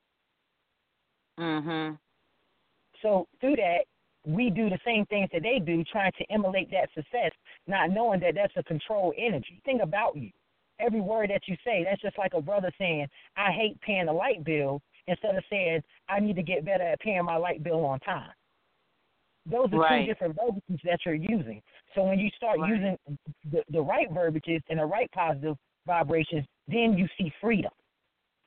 Mhm. 1.37 1.99
So 3.01 3.27
through 3.39 3.57
that, 3.57 3.85
we 4.25 4.49
do 4.49 4.69
the 4.69 4.79
same 4.85 5.05
things 5.07 5.29
that 5.33 5.43
they 5.43 5.59
do, 5.59 5.83
trying 5.83 6.13
to 6.13 6.31
emulate 6.31 6.71
that 6.71 6.89
success, 6.93 7.31
not 7.67 7.89
knowing 7.89 8.19
that 8.21 8.35
that's 8.35 8.55
a 8.55 8.63
controlled 8.63 9.15
energy. 9.17 9.59
Think 9.65 9.81
about 9.81 10.15
you. 10.15 10.31
Every 10.79 11.01
word 11.01 11.29
that 11.29 11.47
you 11.47 11.55
say, 11.63 11.83
that's 11.83 12.01
just 12.01 12.17
like 12.17 12.33
a 12.33 12.41
brother 12.41 12.71
saying, 12.77 13.07
I 13.35 13.51
hate 13.51 13.79
paying 13.81 14.05
the 14.05 14.13
light 14.13 14.43
bill, 14.43 14.81
instead 15.07 15.35
of 15.35 15.43
saying, 15.49 15.83
I 16.07 16.19
need 16.19 16.35
to 16.37 16.43
get 16.43 16.65
better 16.65 16.83
at 16.83 16.99
paying 17.01 17.23
my 17.25 17.35
light 17.35 17.63
bill 17.63 17.85
on 17.85 17.99
time. 17.99 18.31
Those 19.45 19.73
are 19.73 19.77
Right. 19.77 20.05
two 20.05 20.13
different 20.13 20.35
verbiages 20.35 20.79
that 20.85 20.99
you're 21.05 21.15
using. 21.15 21.61
So 21.93 22.03
when 22.03 22.17
you 22.17 22.29
start 22.29 22.59
Right. 22.59 22.69
using 22.69 22.97
the, 23.51 23.63
the 23.69 23.81
right 23.81 24.09
verbiages 24.09 24.61
and 24.69 24.79
the 24.79 24.85
right 24.85 25.11
positive 25.11 25.57
vibrations, 25.85 26.45
then 26.67 26.97
you 26.97 27.07
see 27.17 27.31
freedom. 27.41 27.71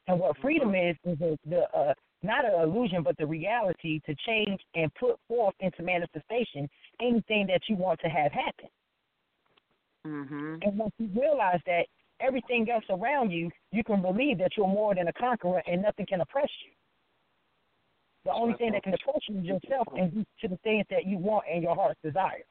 And 0.09 0.21
what 0.21 0.37
freedom 0.39 0.75
is 0.75 0.97
is 1.05 1.19
the, 1.19 1.39
the 1.49 1.63
uh, 1.77 1.95
not 2.23 2.45
an 2.45 2.61
illusion, 2.61 3.03
but 3.03 3.17
the 3.19 3.27
reality 3.27 4.01
to 4.07 4.15
change 4.27 4.61
and 4.75 4.93
put 4.95 5.19
forth 5.29 5.55
into 5.61 5.83
manifestation 5.83 6.69
anything 7.01 7.47
that 7.49 7.61
you 7.69 7.77
want 7.77 8.01
to 8.01 8.09
have 8.09 8.33
happen. 8.33 8.69
Mhm. 10.07 10.65
And 10.65 10.79
once 10.79 10.95
you 10.99 11.09
realize 11.21 11.61
that 11.67 11.87
everything 12.21 12.71
else 12.71 12.85
around 12.89 13.31
you, 13.31 13.51
you 13.73 13.83
can 13.85 14.01
believe 14.01 14.39
that 14.39 14.57
you're 14.57 14.67
more 14.67 14.95
than 14.95 15.09
a 15.09 15.13
conqueror 15.13 15.63
and 15.67 15.83
nothing 15.83 16.07
can 16.07 16.21
oppress 16.21 16.51
you. 16.65 16.73
The 18.25 18.33
only 18.33 18.55
thing 18.55 18.73
that 18.73 18.83
can 18.83 18.95
oppress 18.95 19.29
you 19.29 19.39
is 19.39 19.45
yourself 19.45 19.89
and 19.97 20.27
to 20.41 20.49
the 20.49 20.57
things 20.59 20.87
that 20.91 21.07
you 21.07 21.19
want 21.19 21.45
and 21.53 21.63
your 21.63 21.75
heart's 21.75 22.01
desire. 22.03 22.45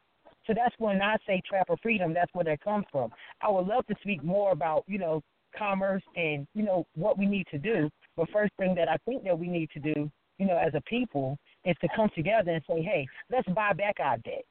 So 0.47 0.53
that's 0.55 0.75
when 0.77 1.01
I 1.01 1.15
say 1.25 1.41
trap 1.47 1.69
of 1.69 1.79
freedom, 1.81 2.13
that's 2.13 2.33
where 2.33 2.45
that 2.45 2.61
comes 2.61 2.85
from. 2.91 3.11
I 3.41 3.49
would 3.49 3.67
love 3.67 3.85
to 3.87 3.95
speak 4.01 4.23
more 4.23 4.51
about, 4.51 4.83
you 4.87 4.99
know, 4.99 5.21
commerce 5.57 6.03
and, 6.15 6.47
you 6.53 6.63
know, 6.63 6.85
what 6.95 7.17
we 7.17 7.25
need 7.25 7.47
to 7.51 7.57
do. 7.57 7.89
But 8.15 8.29
first 8.31 8.53
thing 8.57 8.75
that 8.75 8.89
I 8.89 8.97
think 9.05 9.23
that 9.23 9.37
we 9.37 9.47
need 9.47 9.69
to 9.71 9.79
do, 9.79 10.09
you 10.37 10.45
know, 10.45 10.57
as 10.57 10.73
a 10.75 10.81
people 10.81 11.37
is 11.63 11.75
to 11.81 11.87
come 11.95 12.09
together 12.15 12.51
and 12.51 12.63
say, 12.67 12.81
hey, 12.81 13.07
let's 13.31 13.47
buy 13.49 13.73
back 13.73 13.95
our 13.99 14.17
debt. 14.17 14.45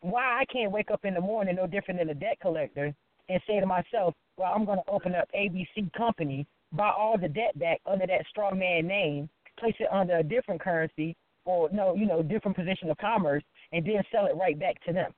Why 0.00 0.40
I 0.40 0.44
can't 0.52 0.72
wake 0.72 0.90
up 0.90 1.04
in 1.04 1.14
the 1.14 1.20
morning 1.20 1.56
no 1.56 1.66
different 1.66 2.00
than 2.00 2.10
a 2.10 2.14
debt 2.14 2.38
collector 2.40 2.94
and 3.28 3.40
say 3.46 3.60
to 3.60 3.66
myself, 3.66 4.14
well, 4.36 4.52
I'm 4.54 4.64
going 4.64 4.78
to 4.78 4.90
open 4.90 5.14
up 5.14 5.28
ABC 5.34 5.92
Company, 5.94 6.46
buy 6.72 6.90
all 6.90 7.16
the 7.18 7.28
debt 7.28 7.58
back 7.58 7.80
under 7.86 8.06
that 8.06 8.26
straw 8.30 8.54
man 8.54 8.86
name, 8.86 9.28
place 9.58 9.74
it 9.80 9.88
under 9.90 10.18
a 10.18 10.22
different 10.22 10.60
currency 10.60 11.16
or 11.44 11.70
no, 11.72 11.94
you 11.94 12.06
know, 12.06 12.22
different 12.22 12.56
position 12.56 12.90
of 12.90 12.98
commerce, 12.98 13.42
and 13.72 13.84
then 13.84 14.02
sell 14.12 14.26
it 14.26 14.36
right 14.36 14.58
back 14.58 14.82
to 14.84 14.92
them. 14.92 15.12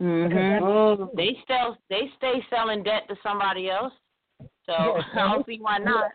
Mhm. 0.00 1.14
They 1.16 1.36
still 1.42 1.76
they 1.90 2.10
stay 2.16 2.44
selling 2.50 2.82
debt 2.82 3.08
to 3.08 3.16
somebody 3.22 3.68
else. 3.70 3.92
So 4.66 4.72
Yes, 4.96 5.04
I 5.14 5.32
don't 5.32 5.46
see 5.46 5.58
why 5.60 5.78
not. 5.78 6.12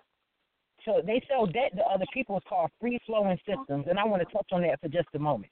So 0.86 1.02
they 1.06 1.22
sell 1.30 1.46
debt 1.46 1.76
to 1.76 1.84
other 1.84 2.06
people. 2.14 2.38
It's 2.38 2.46
called 2.48 2.70
free 2.80 3.00
flowing 3.06 3.38
systems, 3.46 3.88
and 3.90 4.00
I 4.00 4.06
want 4.06 4.22
to 4.22 4.34
touch 4.34 4.48
on 4.52 4.62
that 4.64 4.80
for 4.82 4.90
just 4.90 5.08
a 5.16 5.20
moment. 5.20 5.52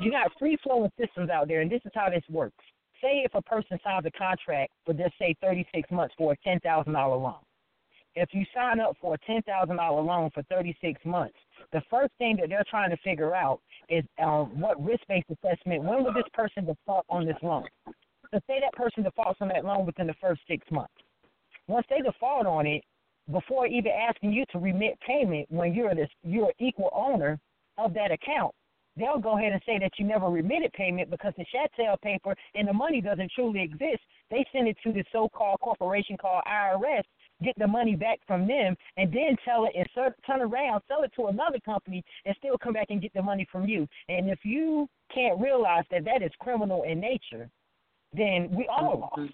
You 0.00 0.10
got 0.10 0.30
free 0.38 0.56
flowing 0.62 0.90
systems 0.98 1.30
out 1.30 1.48
there, 1.48 1.60
and 1.60 1.70
this 1.70 1.80
is 1.84 1.92
how 1.94 2.08
this 2.08 2.22
works. 2.28 2.64
Say 3.02 3.22
if 3.24 3.34
a 3.34 3.42
person 3.42 3.78
signs 3.84 4.06
a 4.06 4.10
contract 4.12 4.72
for 4.84 4.92
just 4.92 5.16
say 5.18 5.34
36 5.40 5.90
months 5.90 6.14
for 6.16 6.32
a 6.32 6.36
ten 6.38 6.58
thousand 6.60 6.92
dollar 6.94 7.16
loan. 7.16 7.38
If 8.14 8.30
you 8.32 8.44
sign 8.54 8.80
up 8.80 8.96
for 9.00 9.14
a 9.14 9.18
ten 9.18 9.42
thousand 9.42 9.76
dollar 9.76 10.02
loan 10.02 10.30
for 10.30 10.42
36 10.44 11.04
months, 11.04 11.36
the 11.72 11.82
first 11.90 12.12
thing 12.18 12.36
that 12.40 12.48
they're 12.48 12.64
trying 12.68 12.90
to 12.90 12.96
figure 12.98 13.34
out 13.34 13.60
is 13.88 14.04
um, 14.22 14.60
what 14.60 14.82
risk 14.82 15.02
based 15.08 15.26
assessment. 15.30 15.84
When 15.84 16.04
will 16.04 16.12
this 16.12 16.28
person 16.32 16.64
default 16.64 17.04
on 17.08 17.26
this 17.26 17.36
loan? 17.42 17.64
So 17.86 18.40
say 18.46 18.60
that 18.60 18.72
person 18.72 19.02
defaults 19.02 19.38
on 19.40 19.48
that 19.48 19.64
loan 19.64 19.86
within 19.86 20.06
the 20.06 20.14
first 20.20 20.40
six 20.48 20.66
months. 20.70 20.92
Once 21.66 21.86
they 21.88 22.00
default 22.00 22.46
on 22.46 22.66
it, 22.66 22.82
before 23.30 23.66
even 23.66 23.92
asking 23.92 24.32
you 24.32 24.44
to 24.52 24.58
remit 24.58 24.98
payment 25.06 25.46
when 25.50 25.74
you're 25.74 25.94
this 25.94 26.08
you're 26.22 26.52
equal 26.58 26.90
owner 26.94 27.38
of 27.76 27.92
that 27.94 28.10
account, 28.10 28.54
they'll 28.96 29.18
go 29.18 29.38
ahead 29.38 29.52
and 29.52 29.62
say 29.64 29.78
that 29.78 29.92
you 29.98 30.04
never 30.04 30.28
remitted 30.28 30.72
payment 30.72 31.10
because 31.10 31.32
the 31.36 31.44
chattel 31.52 31.96
paper 32.02 32.34
and 32.54 32.66
the 32.66 32.72
money 32.72 33.00
doesn't 33.00 33.30
truly 33.34 33.62
exist. 33.62 34.02
They 34.30 34.44
send 34.52 34.68
it 34.68 34.76
to 34.84 34.92
the 34.92 35.04
so-called 35.12 35.60
corporation 35.60 36.16
called 36.16 36.42
IRS, 36.46 37.02
get 37.42 37.58
the 37.58 37.66
money 37.66 37.94
back 37.96 38.18
from 38.26 38.46
them, 38.46 38.76
and 38.96 39.12
then 39.12 39.36
sell 39.44 39.64
it 39.66 39.72
and 39.76 39.86
ser- 39.94 40.14
turn 40.26 40.40
around, 40.42 40.82
sell 40.88 41.02
it 41.02 41.12
to 41.16 41.26
another 41.26 41.58
company, 41.60 42.02
and 42.24 42.34
still 42.38 42.58
come 42.58 42.72
back 42.72 42.86
and 42.90 43.00
get 43.00 43.12
the 43.14 43.22
money 43.22 43.46
from 43.50 43.66
you. 43.66 43.86
And 44.08 44.28
if 44.28 44.44
you 44.44 44.88
can't 45.14 45.40
realize 45.40 45.84
that 45.90 46.04
that 46.04 46.22
is 46.22 46.32
criminal 46.40 46.82
in 46.82 47.00
nature, 47.00 47.48
then 48.12 48.48
we 48.50 48.66
all 48.68 49.00
lost. 49.00 49.32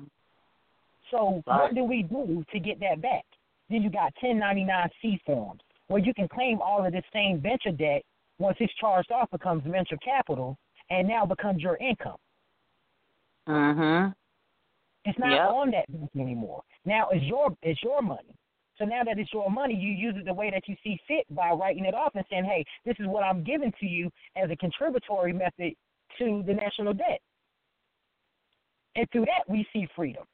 So 1.11 1.43
what 1.45 1.75
do 1.75 1.85
we 1.85 2.03
do 2.03 2.45
to 2.53 2.59
get 2.59 2.81
that 2.81 3.01
back? 3.01 3.25
Then 3.71 3.83
you 3.83 3.91
got 3.91 4.13
1099-C 4.23 5.21
forms 5.25 5.61
where 5.89 6.01
you 6.01 6.13
can 6.15 6.29
claim 6.29 6.61
all 6.61 6.85
of 6.85 6.93
this 6.93 7.05
same 7.13 7.41
venture 7.41 7.71
debt 7.71 8.03
once 8.39 8.57
it's 8.61 8.73
charged 8.75 9.13
off 9.13 9.31
becomes 9.31 9.63
venture 9.65 9.99
capital 9.99 10.57
and 10.91 11.07
now 11.07 11.25
becomes 11.25 11.63
your 11.63 11.77
income. 11.77 12.17
Mhm. 13.47 14.15
It's 15.05 15.19
not 15.19 15.33
Yep. 15.33 15.51
on 15.51 15.71
that 15.73 15.93
bank 15.93 16.11
anymore. 16.17 16.63
Now 16.85 17.09
it's 17.11 17.25
your 17.25 17.57
it's 17.63 17.83
your 17.83 18.03
money. 18.03 18.35
So 18.77 18.85
now 18.85 19.05
that 19.05 19.19
it's 19.19 19.33
your 19.33 19.51
money, 19.51 19.75
you 19.75 19.93
use 19.93 20.17
it 20.17 20.25
the 20.25 20.35
way 20.35 20.51
that 20.51 20.67
you 20.67 20.77
see 20.83 20.99
fit 21.07 21.27
by 21.35 21.51
writing 21.51 21.85
it 21.85 21.95
off 21.95 22.15
and 22.15 22.27
saying, 22.29 22.45
"Hey, 22.45 22.65
this 22.85 22.99
is 22.99 23.07
what 23.07 23.23
I'm 23.23 23.45
giving 23.45 23.73
to 23.73 23.87
you 23.87 24.11
as 24.37 24.51
a 24.51 24.57
contributory 24.57 25.33
method 25.33 25.75
to 26.19 26.43
the 26.43 26.55
national 26.55 26.95
debt." 26.95 27.21
And 28.97 29.09
through 29.11 29.27
that, 29.27 29.49
we 29.49 29.65
see 29.73 29.87
freedom. 29.95 30.27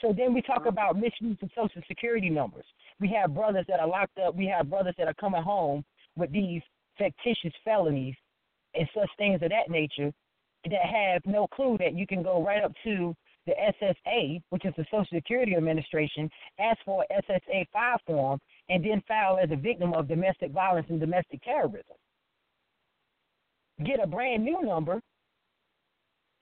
So 0.00 0.12
then 0.12 0.34
we 0.34 0.42
talk 0.42 0.66
about 0.66 0.96
misuse 0.96 1.42
of 1.42 1.50
Social 1.54 1.82
Security 1.88 2.28
numbers. 2.30 2.66
We 3.00 3.08
have 3.08 3.34
brothers 3.34 3.66
that 3.68 3.80
are 3.80 3.86
locked 3.86 4.18
up. 4.18 4.34
We 4.34 4.46
have 4.46 4.70
brothers 4.70 4.94
that 4.98 5.08
are 5.08 5.14
coming 5.14 5.42
home 5.42 5.84
with 6.16 6.30
these 6.32 6.62
fictitious 6.98 7.54
felonies 7.64 8.14
and 8.74 8.88
such 8.94 9.10
things 9.16 9.42
of 9.42 9.50
that 9.50 9.70
nature 9.70 10.12
that 10.70 10.84
have 10.84 11.22
no 11.24 11.46
clue 11.48 11.76
that 11.78 11.94
you 11.94 12.06
can 12.06 12.22
go 12.22 12.42
right 12.42 12.62
up 12.62 12.72
to 12.84 13.14
the 13.46 13.52
SSA, 13.80 14.42
which 14.50 14.64
is 14.64 14.74
the 14.76 14.84
Social 14.90 15.06
Security 15.12 15.54
Administration, 15.54 16.28
ask 16.58 16.78
for 16.84 17.04
a 17.10 17.22
SSA 17.22 17.66
5 17.72 17.98
form, 18.06 18.40
and 18.68 18.84
then 18.84 19.02
file 19.06 19.38
as 19.40 19.50
a 19.52 19.56
victim 19.56 19.92
of 19.94 20.08
domestic 20.08 20.50
violence 20.50 20.86
and 20.90 20.98
domestic 20.98 21.42
terrorism. 21.42 21.96
Get 23.84 24.02
a 24.02 24.06
brand 24.06 24.44
new 24.44 24.62
number 24.62 25.00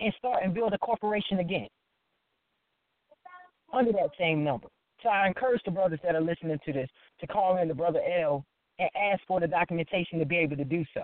and 0.00 0.14
start 0.18 0.42
and 0.42 0.54
build 0.54 0.72
a 0.72 0.78
corporation 0.78 1.40
again 1.40 1.68
under 3.72 3.92
that 3.92 4.10
same 4.18 4.44
number. 4.44 4.68
So 5.02 5.08
I 5.08 5.26
encourage 5.26 5.60
the 5.64 5.70
brothers 5.70 6.00
that 6.02 6.14
are 6.14 6.20
listening 6.20 6.58
to 6.64 6.72
this 6.72 6.88
to 7.20 7.26
call 7.26 7.58
in 7.58 7.68
the 7.68 7.74
brother 7.74 8.00
L 8.20 8.44
and 8.78 8.88
ask 8.96 9.20
for 9.26 9.40
the 9.40 9.46
documentation 9.46 10.18
to 10.18 10.24
be 10.24 10.36
able 10.36 10.56
to 10.56 10.64
do 10.64 10.84
so. 10.94 11.02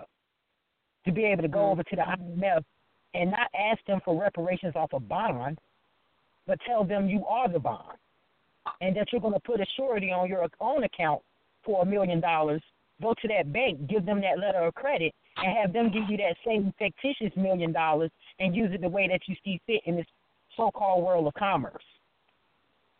To 1.05 1.11
be 1.11 1.23
able 1.25 1.43
to 1.43 1.47
go 1.47 1.59
mm. 1.59 1.71
over 1.71 1.83
to 1.83 1.95
the 1.95 2.01
IMF 2.01 2.63
and 3.13 3.31
not 3.31 3.49
ask 3.57 3.83
them 3.85 3.99
for 4.03 4.19
reparations 4.19 4.73
off 4.75 4.93
a 4.93 4.99
bond, 4.99 5.59
but 6.47 6.59
tell 6.65 6.83
them 6.83 7.07
you 7.07 7.25
are 7.25 7.49
the 7.49 7.59
bond 7.59 7.97
and 8.79 8.95
that 8.95 9.07
you're 9.11 9.21
going 9.21 9.33
to 9.33 9.39
put 9.39 9.59
a 9.59 9.65
surety 9.75 10.11
on 10.11 10.27
your 10.27 10.47
own 10.59 10.83
account 10.83 11.21
for 11.63 11.81
a 11.81 11.85
million 11.85 12.19
dollars. 12.19 12.61
Go 13.01 13.13
to 13.21 13.27
that 13.29 13.51
bank, 13.51 13.87
give 13.87 14.05
them 14.05 14.21
that 14.21 14.39
letter 14.39 14.59
of 14.59 14.75
credit, 14.75 15.13
and 15.37 15.57
have 15.57 15.73
them 15.73 15.91
give 15.91 16.03
you 16.09 16.17
that 16.17 16.35
same 16.45 16.73
fictitious 16.77 17.35
million 17.35 17.71
dollars 17.71 18.11
and 18.39 18.55
use 18.55 18.69
it 18.73 18.81
the 18.81 18.89
way 18.89 19.07
that 19.07 19.21
you 19.27 19.35
see 19.43 19.59
fit 19.65 19.81
in 19.85 19.95
this 19.95 20.05
so-called 20.55 21.03
world 21.03 21.25
of 21.27 21.33
commerce. 21.33 21.83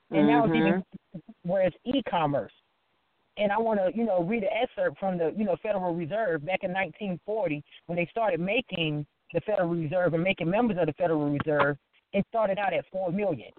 And 0.10 0.28
now 0.28 0.46
it's 0.46 0.54
mm-hmm. 0.54 0.68
even 0.68 0.84
where 1.44 1.62
it's 1.62 1.76
e-commerce. 1.86 2.52
And 3.38 3.52
I 3.52 3.58
want 3.58 3.80
to, 3.80 3.98
you 3.98 4.06
know, 4.06 4.24
read 4.24 4.44
an 4.44 4.50
excerpt 4.62 5.00
from 5.00 5.18
the, 5.18 5.34
you 5.38 5.46
know, 5.46 5.56
Federal 5.64 5.96
Reserve 5.96 6.46
back 6.46 6.64
in 6.64 6.72
1940 6.72 7.64
when 7.86 7.96
they 7.96 8.08
started 8.12 8.40
making 8.40 9.06
the 9.34 9.42
Federal 9.42 9.70
Reserve 9.70 10.14
and 10.14 10.24
making 10.24 10.50
members 10.50 10.78
of 10.80 10.88
the 10.88 10.94
Federal 10.94 11.30
Reserve. 11.30 11.78
It 12.14 12.26
started 12.30 12.58
out 12.58 12.74
at 12.74 12.86
four 12.92 13.12
million. 13.12 13.52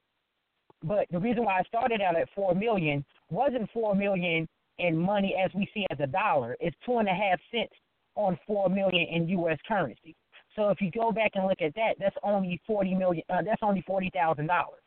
But 0.82 1.07
the 1.11 1.19
reason 1.19 1.44
why 1.44 1.61
I 1.61 1.62
started 1.62 2.01
out 2.01 2.16
at 2.16 2.28
four 2.35 2.55
million 2.55 3.05
wasn't 3.31 3.70
four 3.73 3.94
million 3.94 4.49
in 4.78 4.97
money 4.97 5.36
as 5.43 5.51
we 5.55 5.69
see 5.73 5.86
as 5.90 5.99
a 6.01 6.07
dollar. 6.07 6.57
It's 6.61 6.77
two 6.85 6.99
and 6.99 7.09
a 7.09 7.15
half 7.15 7.39
cents 7.51 7.73
on 8.15 8.39
four 8.47 8.69
million 8.69 9.07
in 9.11 9.28
U.S. 9.28 9.59
currency. 9.66 10.15
So 10.57 10.69
if 10.69 10.81
you 10.81 10.90
go 10.90 11.12
back 11.12 11.32
and 11.35 11.47
look 11.47 11.62
at 11.62 11.74
that, 11.77 11.94
that's 11.99 12.16
only 12.23 12.61
forty 12.66 12.94
million. 12.94 13.24
Uh, 13.31 13.43
that's 13.44 13.62
only 13.62 13.82
forty 13.86 14.11
thousand 14.12 14.49
dollars. 14.49 14.82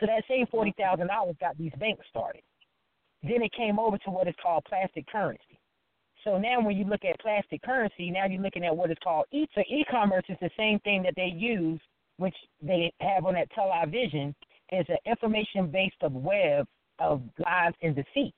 So 0.00 0.06
that 0.06 0.24
same 0.28 0.46
forty 0.46 0.72
thousand 0.78 1.08
dollars 1.08 1.36
got 1.40 1.58
these 1.58 1.72
banks 1.78 2.06
started. 2.08 2.42
Then 3.22 3.42
it 3.42 3.52
came 3.52 3.78
over 3.78 3.98
to 3.98 4.10
what 4.10 4.26
is 4.26 4.34
called 4.42 4.64
plastic 4.64 5.06
currency. 5.06 5.58
So 6.24 6.38
now 6.38 6.60
when 6.60 6.76
you 6.76 6.84
look 6.84 7.04
at 7.04 7.18
plastic 7.20 7.62
currency, 7.62 8.10
now 8.10 8.26
you're 8.26 8.42
looking 8.42 8.64
at 8.64 8.76
what 8.76 8.90
is 8.90 8.96
called 9.02 9.26
e 9.32 9.46
so 9.54 9.62
e-commerce 9.68 10.24
is 10.28 10.36
the 10.40 10.50
same 10.56 10.78
thing 10.80 11.02
that 11.02 11.14
they 11.16 11.32
use, 11.34 11.80
which 12.18 12.34
they 12.60 12.92
have 13.00 13.26
on 13.26 13.34
that 13.34 13.50
television, 13.50 14.34
is 14.70 14.86
an 14.88 14.98
information 15.04 15.68
based 15.68 15.96
of 16.02 16.12
web 16.12 16.66
of 16.98 17.22
lies 17.38 17.72
and 17.82 17.96
deceit. 17.96 18.34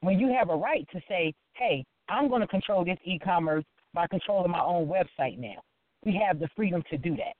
When 0.00 0.18
you 0.18 0.32
have 0.38 0.50
a 0.50 0.56
right 0.56 0.86
to 0.92 1.00
say, 1.08 1.34
hey, 1.54 1.84
I'm 2.08 2.28
going 2.28 2.42
to 2.42 2.46
control 2.46 2.84
this 2.84 2.98
e-commerce 3.04 3.64
by 3.92 4.06
controlling 4.06 4.50
my 4.50 4.60
own 4.60 4.86
website 4.86 5.38
now. 5.38 5.62
We 6.04 6.20
have 6.26 6.38
the 6.38 6.48
freedom 6.54 6.82
to 6.90 6.98
do 6.98 7.16
that. 7.16 7.34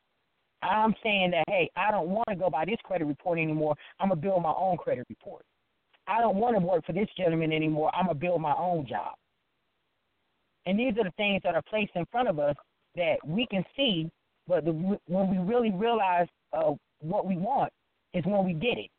I'm 0.62 0.95
saying 1.03 1.32
that, 1.32 1.45
hey, 1.49 1.70
I 1.77 1.91
don't 1.91 2.09
want 2.09 2.27
to 2.31 2.36
go 2.36 2.49
by 2.49 2.65
this 2.65 2.78
credit 2.85 3.05
report 3.05 3.39
anymore. 3.39 3.77
I'm 4.01 4.09
going 4.09 4.20
to 4.20 4.27
build 4.27 4.43
my 4.43 4.55
own 4.57 4.78
credit 4.78 5.05
report. 5.11 5.45
I 6.06 6.20
don't 6.20 6.36
want 6.36 6.56
to 6.56 6.64
work 6.64 6.85
for 6.86 6.93
this 6.93 7.09
gentleman 7.16 7.52
anymore. 7.52 7.90
I'm 7.94 8.06
going 8.06 8.16
to 8.16 8.20
build 8.20 8.40
my 8.40 8.55
own 8.56 8.86
job. 8.86 9.14
And 10.66 10.78
these 10.78 10.93
are 10.98 11.05
the 11.05 11.12
things 11.16 11.43
that 11.44 11.55
are 11.55 11.62
placed 11.62 11.93
in 11.94 12.05
front 12.10 12.28
of 12.28 12.39
us 12.39 12.56
that 12.97 13.16
we 13.26 13.47
can 13.51 13.64
see, 13.76 14.10
but 14.47 14.64
the, 14.64 14.72
when 15.06 15.31
we 15.31 15.39
really 15.39 15.70
realize 15.70 16.26
uh, 16.52 16.72
what 17.01 17.26
we 17.26 17.36
want 17.36 17.72
is 18.12 18.24
when 18.24 18.44
we 18.44 18.52
get 18.52 18.78
it. 18.78 18.90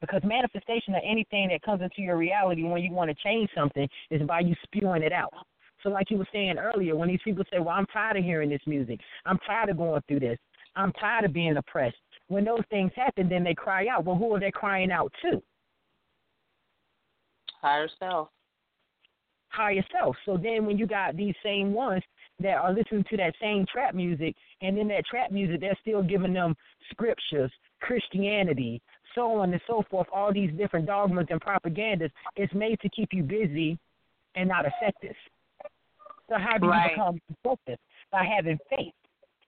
Because 0.00 0.20
manifestation 0.24 0.94
of 0.94 1.02
anything 1.04 1.48
that 1.48 1.62
comes 1.62 1.80
into 1.80 2.02
your 2.02 2.18
reality 2.18 2.62
when 2.62 2.82
you 2.82 2.92
want 2.92 3.10
to 3.10 3.16
change 3.22 3.48
something 3.56 3.88
is 4.10 4.20
by 4.22 4.40
you 4.40 4.54
spewing 4.64 5.02
it 5.02 5.12
out. 5.12 5.32
So, 5.82 5.88
like 5.88 6.10
you 6.10 6.18
were 6.18 6.28
saying 6.32 6.58
earlier, 6.58 6.96
when 6.96 7.08
these 7.08 7.20
people 7.24 7.44
say, 7.50 7.58
Well, 7.58 7.74
I'm 7.74 7.86
tired 7.86 8.16
of 8.16 8.24
hearing 8.24 8.50
this 8.50 8.60
music, 8.66 9.00
I'm 9.24 9.38
tired 9.46 9.70
of 9.70 9.78
going 9.78 10.02
through 10.08 10.20
this, 10.20 10.38
I'm 10.76 10.92
tired 10.92 11.24
of 11.24 11.32
being 11.32 11.56
oppressed. 11.56 11.96
When 12.28 12.44
those 12.44 12.62
things 12.70 12.90
happen, 12.96 13.28
then 13.28 13.44
they 13.44 13.54
cry 13.54 13.86
out. 13.86 14.04
Well, 14.04 14.16
who 14.16 14.34
are 14.34 14.40
they 14.40 14.50
crying 14.50 14.90
out 14.90 15.12
to? 15.22 15.42
Higher 17.64 17.88
self. 17.98 18.28
Higher 19.48 19.82
self. 19.90 20.16
So 20.26 20.36
then 20.36 20.66
when 20.66 20.76
you 20.76 20.86
got 20.86 21.16
these 21.16 21.34
same 21.42 21.72
ones 21.72 22.02
that 22.40 22.58
are 22.58 22.74
listening 22.74 23.06
to 23.08 23.16
that 23.16 23.32
same 23.40 23.64
trap 23.72 23.94
music, 23.94 24.34
and 24.60 24.76
in 24.76 24.86
that 24.88 25.06
trap 25.06 25.30
music, 25.30 25.62
they're 25.62 25.78
still 25.80 26.02
giving 26.02 26.34
them 26.34 26.54
scriptures, 26.90 27.50
Christianity, 27.80 28.82
so 29.14 29.38
on 29.38 29.50
and 29.50 29.62
so 29.66 29.82
forth, 29.90 30.06
all 30.12 30.30
these 30.30 30.50
different 30.58 30.84
dogmas 30.84 31.26
and 31.30 31.40
propagandas. 31.40 32.10
It's 32.36 32.52
made 32.52 32.78
to 32.80 32.90
keep 32.90 33.14
you 33.14 33.22
busy 33.22 33.78
and 34.34 34.46
not 34.46 34.66
effective. 34.66 35.16
So 36.28 36.36
how 36.36 36.58
do 36.58 36.66
you 36.66 36.90
become 36.90 37.18
focused? 37.42 37.80
By 38.12 38.24
having 38.26 38.58
faith. 38.68 38.92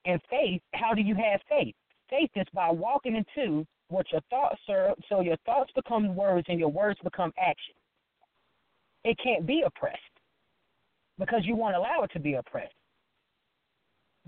And 0.06 0.22
faith, 0.30 0.62
how 0.72 0.94
do 0.94 1.02
you 1.02 1.16
have 1.16 1.43
faith? 1.51 1.74
Faith 2.09 2.30
is 2.34 2.47
by 2.55 2.70
walking 2.70 3.14
into 3.14 3.66
what 3.88 4.06
your 4.10 4.22
thoughts 4.30 4.60
are, 4.70 4.94
so 5.10 5.20
your 5.20 5.36
thoughts 5.44 5.70
become 5.74 6.16
words 6.16 6.47
and 6.48 6.59
your 6.59 6.70
words 6.70 6.98
become 7.05 7.34
action. 7.38 7.74
It 9.06 9.16
can't 9.22 9.46
be 9.46 9.62
oppressed 9.64 10.00
because 11.16 11.42
you 11.44 11.54
won't 11.54 11.76
allow 11.76 12.02
it 12.02 12.10
to 12.14 12.18
be 12.18 12.34
oppressed 12.34 12.74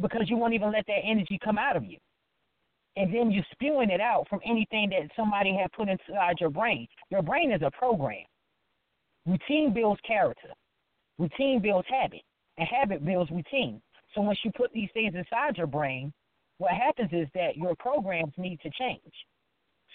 because 0.01 0.31
you 0.31 0.37
won't 0.37 0.55
even 0.55 0.71
let 0.71 0.87
that 0.87 1.01
energy 1.05 1.37
come 1.45 1.59
out 1.59 1.77
of 1.77 1.85
you. 1.85 1.99
And 2.97 3.13
then 3.13 3.33
you're 3.33 3.45
spewing 3.51 3.91
it 3.91 4.01
out 4.01 4.27
from 4.31 4.39
anything 4.47 4.91
that 4.91 5.11
somebody 5.17 5.53
had 5.53 5.73
put 5.73 5.89
inside 5.89 6.37
your 6.39 6.51
brain. 6.51 6.87
Your 7.11 7.23
brain 7.23 7.51
is 7.51 7.61
a 7.63 7.73
program. 7.73 8.25
Routine 9.27 9.75
builds 9.75 10.01
character. 10.07 10.51
Routine 11.19 11.61
builds 11.61 11.89
habit. 11.91 12.23
And 12.57 12.69
habit 12.69 13.05
builds 13.05 13.33
routine. 13.33 13.83
So 14.15 14.21
once 14.21 14.39
you 14.45 14.53
put 14.57 14.73
these 14.73 14.91
things 14.95 15.15
inside 15.17 15.57
your 15.57 15.67
brain, 15.67 16.13
what 16.59 16.71
happens 16.71 17.11
is 17.13 17.27
that 17.35 17.57
your 17.57 17.75
programs 17.81 18.33
need 18.37 18.61
to 18.61 18.71
change. 18.71 19.01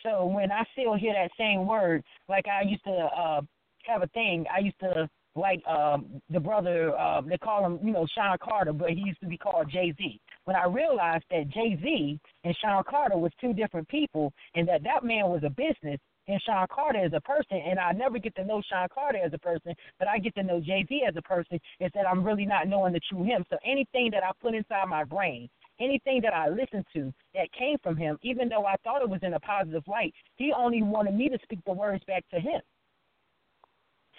So 0.04 0.26
when 0.26 0.52
I 0.52 0.64
still 0.74 0.96
hear 0.96 1.14
that 1.14 1.32
same 1.38 1.66
word, 1.66 2.04
like 2.28 2.48
I 2.48 2.64
used 2.64 2.84
to 2.84 2.92
uh, 2.92 3.42
have 3.86 4.04
a 4.04 4.08
thing, 4.08 4.46
I 4.56 4.60
used 4.60 4.80
to 4.80 5.10
like 5.36 5.66
um, 5.68 6.22
the 6.30 6.40
brother, 6.40 6.98
uh, 6.98 7.22
they 7.22 7.38
call 7.38 7.66
him, 7.66 7.80
you 7.84 7.92
know, 7.92 8.06
Sean 8.16 8.38
Carter, 8.42 8.74
but 8.74 8.90
he 8.92 9.02
used 9.02 9.20
to 9.22 9.28
be 9.28 9.38
called 9.38 9.72
Jay 9.72 9.94
Z. 9.98 10.20
When 10.46 10.56
I 10.56 10.66
realized 10.66 11.24
that 11.32 11.50
Jay 11.50 11.78
Z 11.82 12.20
and 12.44 12.56
Sean 12.62 12.84
Carter 12.88 13.18
was 13.18 13.32
two 13.42 13.54
different 13.54 13.88
people, 13.88 14.32
and 14.56 14.68
that 14.68 14.84
that 14.84 15.04
man 15.04 15.30
was 15.30 15.42
a 15.44 15.50
business 15.50 16.00
and 16.28 16.42
Sean 16.46 16.66
Carter 16.72 17.00
as 17.00 17.14
a 17.14 17.22
person, 17.22 17.58
and 17.58 17.80
I 17.80 17.92
never 17.92 18.20
get 18.20 18.36
to 18.36 18.46
know 18.46 18.62
Sean 18.70 18.88
Carter 18.94 19.20
as 19.26 19.34
a 19.34 19.40
person, 19.40 19.74
but 20.00 20.08
I 20.08 20.20
get 20.20 20.36
to 20.36 20.44
know 20.44 20.60
Jay 20.60 20.86
Z 20.88 21.02
as 21.08 21.16
a 21.18 21.22
person, 21.24 21.60
is 21.80 21.92
that 21.96 22.08
I'm 22.08 22.24
really 22.24 22.46
not 22.46 22.68
knowing 22.68 22.94
the 22.94 23.02
true 23.10 23.24
him. 23.24 23.44
So 23.50 23.58
anything 23.66 24.10
that 24.12 24.24
I 24.24 24.32
put 24.40 24.54
inside 24.54 24.88
my 24.88 25.04
brain, 25.04 25.50
anything 25.80 26.22
that 26.22 26.34
I 26.34 26.50
listened 26.50 26.86
to 26.94 27.12
that 27.34 27.52
came 27.58 27.78
from 27.82 27.98
him, 27.98 28.18
even 28.22 28.50
though 28.50 28.66
I 28.66 28.76
thought 28.84 29.02
it 29.02 29.10
was 29.10 29.20
in 29.24 29.34
a 29.34 29.40
positive 29.40 29.84
light, 29.88 30.14
he 30.36 30.54
only 30.56 30.84
wanted 30.84 31.16
me 31.16 31.30
to 31.30 31.40
speak 31.44 31.60
the 31.66 31.74
words 31.74 32.04
back 32.06 32.24
to 32.34 32.40
him. 32.40 32.62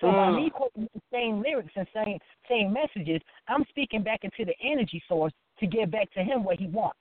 So 0.00 0.10
by 0.10 0.28
Mm. 0.30 0.36
me 0.36 0.50
quoting 0.50 0.88
the 0.92 1.00
same 1.12 1.40
lyrics 1.40 1.72
and 1.76 1.86
same 1.94 2.18
same 2.48 2.72
messages, 2.72 3.22
I'm 3.48 3.64
speaking 3.66 4.02
back 4.02 4.24
into 4.24 4.44
the 4.44 4.54
energy 4.60 5.02
source 5.08 5.32
to 5.58 5.66
get 5.66 5.90
back 5.90 6.10
to 6.12 6.22
him 6.22 6.44
what 6.44 6.58
he 6.58 6.66
wants. 6.66 6.98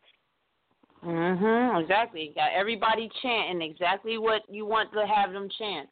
Mhm. 1.03 1.81
Exactly. 1.81 2.29
Got 2.35 2.53
everybody 2.53 3.09
chanting 3.21 3.61
exactly 3.61 4.17
what 4.17 4.43
you 4.49 4.65
want 4.65 4.91
to 4.93 5.05
have 5.05 5.33
them 5.33 5.49
chant. 5.49 5.89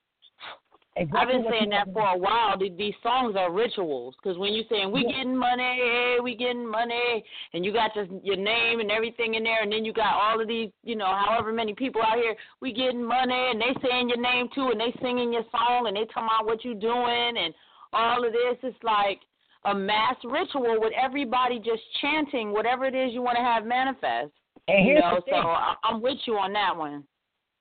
Exactly 0.97 1.19
I've 1.21 1.43
been 1.43 1.51
saying 1.51 1.69
that 1.69 1.87
for 1.93 2.03
a 2.05 2.17
while. 2.17 2.57
Th- 2.57 2.75
These 2.75 2.95
songs 3.01 3.37
are 3.37 3.49
rituals 3.49 4.13
because 4.21 4.37
when 4.37 4.51
you're 4.53 4.65
saying 4.69 4.91
we 4.91 5.05
Yeah. 5.05 5.17
getting 5.17 5.37
money, 5.37 5.63
hey, 5.63 6.17
we 6.21 6.35
getting 6.35 6.67
money, 6.67 7.23
and 7.53 7.63
you 7.63 7.71
got 7.71 7.95
your 7.95 8.07
your 8.21 8.35
name 8.35 8.81
and 8.81 8.91
everything 8.91 9.35
in 9.35 9.43
there, 9.43 9.61
and 9.63 9.71
then 9.71 9.85
you 9.85 9.93
got 9.93 10.15
all 10.15 10.41
of 10.41 10.49
these, 10.49 10.69
you 10.83 10.97
know, 10.97 11.05
however 11.05 11.53
many 11.53 11.73
people 11.73 12.01
out 12.03 12.17
here, 12.17 12.35
we 12.59 12.73
getting 12.73 13.01
money, 13.03 13.51
and 13.51 13.61
they 13.61 13.73
saying 13.87 14.09
your 14.09 14.19
name 14.19 14.49
too, 14.53 14.67
and 14.71 14.79
they 14.81 14.91
singing 15.01 15.31
your 15.31 15.45
song, 15.49 15.87
and 15.87 15.95
they 15.95 16.03
talking 16.05 16.23
about 16.27 16.45
what 16.45 16.65
you 16.65 16.73
doing, 16.75 17.37
and 17.37 17.53
all 17.93 18.25
of 18.25 18.33
this. 18.33 18.57
It's 18.61 18.83
like 18.83 19.21
a 19.63 19.73
mass 19.73 20.17
ritual 20.25 20.77
with 20.81 20.91
everybody 21.01 21.57
just 21.59 21.83
chanting 22.01 22.51
whatever 22.51 22.83
it 22.85 22.95
is 22.95 23.13
you 23.13 23.21
want 23.21 23.37
to 23.37 23.43
have 23.43 23.65
manifest. 23.65 24.31
And 24.67 24.85
you 24.85 24.91
here's 24.93 25.01
know, 25.03 25.15
the 25.15 25.21
thing. 25.21 25.41
so 25.41 25.47
I, 25.47 25.75
I'm 25.85 26.01
with 26.01 26.17
you 26.25 26.37
on 26.37 26.51
that 26.51 26.75
one. 26.75 27.05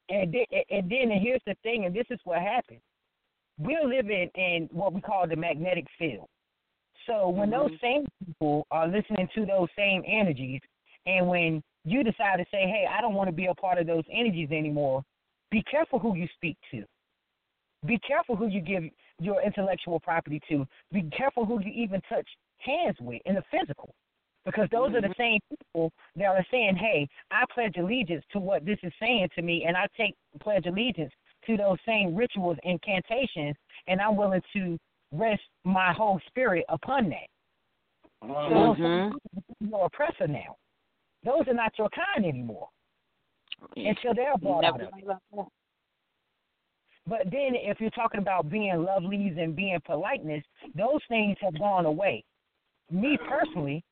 And 0.09 0.32
then, 0.32 0.44
and 0.69 0.90
then 0.90 1.12
and 1.12 1.23
here's 1.23 1.43
the 1.47 1.55
thing, 1.62 1.85
and 1.85 1.94
this 1.94 2.07
is 2.11 2.19
what 2.24 2.40
happened. 2.40 2.81
We're 3.60 3.86
living 3.86 4.30
in 4.34 4.68
what 4.72 4.92
we 4.92 5.00
call 5.00 5.28
the 5.28 5.36
magnetic 5.36 5.86
field. 5.98 6.26
So 7.06 7.28
when 7.28 7.50
mm-hmm. 7.50 7.68
those 7.68 7.80
same 7.80 8.06
people 8.24 8.66
are 8.70 8.88
listening 8.88 9.28
to 9.34 9.46
those 9.46 9.68
same 9.76 10.02
energies, 10.06 10.60
and 11.06 11.28
when 11.28 11.62
you 11.84 12.02
decide 12.02 12.38
to 12.38 12.44
say, 12.50 12.62
"Hey, 12.62 12.86
I 12.90 13.00
don't 13.00 13.14
want 13.14 13.28
to 13.28 13.32
be 13.32 13.46
a 13.46 13.54
part 13.54 13.78
of 13.78 13.86
those 13.86 14.04
energies 14.10 14.50
anymore," 14.50 15.02
Be 15.50 15.62
careful 15.64 15.98
who 15.98 16.16
you 16.16 16.28
speak 16.34 16.56
to. 16.70 16.84
Be 17.86 17.98
careful 18.06 18.36
who 18.36 18.46
you 18.48 18.60
give 18.60 18.84
your 19.20 19.42
intellectual 19.42 19.98
property 20.00 20.40
to. 20.48 20.66
Be 20.92 21.02
careful 21.16 21.44
who 21.44 21.60
you 21.60 21.72
even 21.72 22.00
touch 22.08 22.28
hands 22.58 22.96
with 23.00 23.20
in 23.24 23.34
the 23.34 23.42
physical. 23.50 23.94
Because 24.44 24.68
those 24.70 24.90
are 24.94 25.00
the 25.00 25.08
mm-hmm. 25.08 25.20
same 25.20 25.40
people 25.50 25.92
that 26.16 26.26
are 26.26 26.46
saying, 26.50 26.76
Hey, 26.76 27.08
I 27.30 27.44
pledge 27.52 27.76
allegiance 27.78 28.24
to 28.32 28.38
what 28.38 28.64
this 28.64 28.78
is 28.82 28.92
saying 29.00 29.28
to 29.34 29.42
me 29.42 29.64
and 29.66 29.76
I 29.76 29.86
take 29.96 30.14
pledge 30.40 30.66
allegiance 30.66 31.12
to 31.46 31.56
those 31.56 31.78
same 31.86 32.14
rituals, 32.14 32.58
incantations, 32.62 33.56
and 33.86 34.00
I'm 34.00 34.16
willing 34.16 34.42
to 34.52 34.78
rest 35.12 35.42
my 35.64 35.92
whole 35.92 36.20
spirit 36.26 36.64
upon 36.68 37.08
that. 37.10 37.28
So 38.22 38.50
those 38.50 38.78
Mhm. 38.78 39.14
are 39.14 39.20
your 39.60 39.86
oppressor 39.86 40.28
now. 40.28 40.56
Those 41.22 41.46
are 41.48 41.54
not 41.54 41.76
your 41.78 41.90
kind 41.90 42.24
anymore 42.24 42.68
until 43.76 44.14
they're 44.14 44.36
brought 44.38 44.64
out 44.64 44.80
of 44.80 44.92
it. 44.96 45.46
But 47.06 47.30
then, 47.30 47.54
if 47.54 47.80
you're 47.80 47.90
talking 47.90 48.20
about 48.20 48.48
being 48.48 48.74
lovelies 48.74 49.38
and 49.38 49.56
being 49.56 49.80
politeness, 49.80 50.44
those 50.74 51.04
things 51.06 51.38
have 51.40 51.58
gone 51.58 51.86
away. 51.86 52.24
Me 52.90 53.16
personally, 53.18 53.82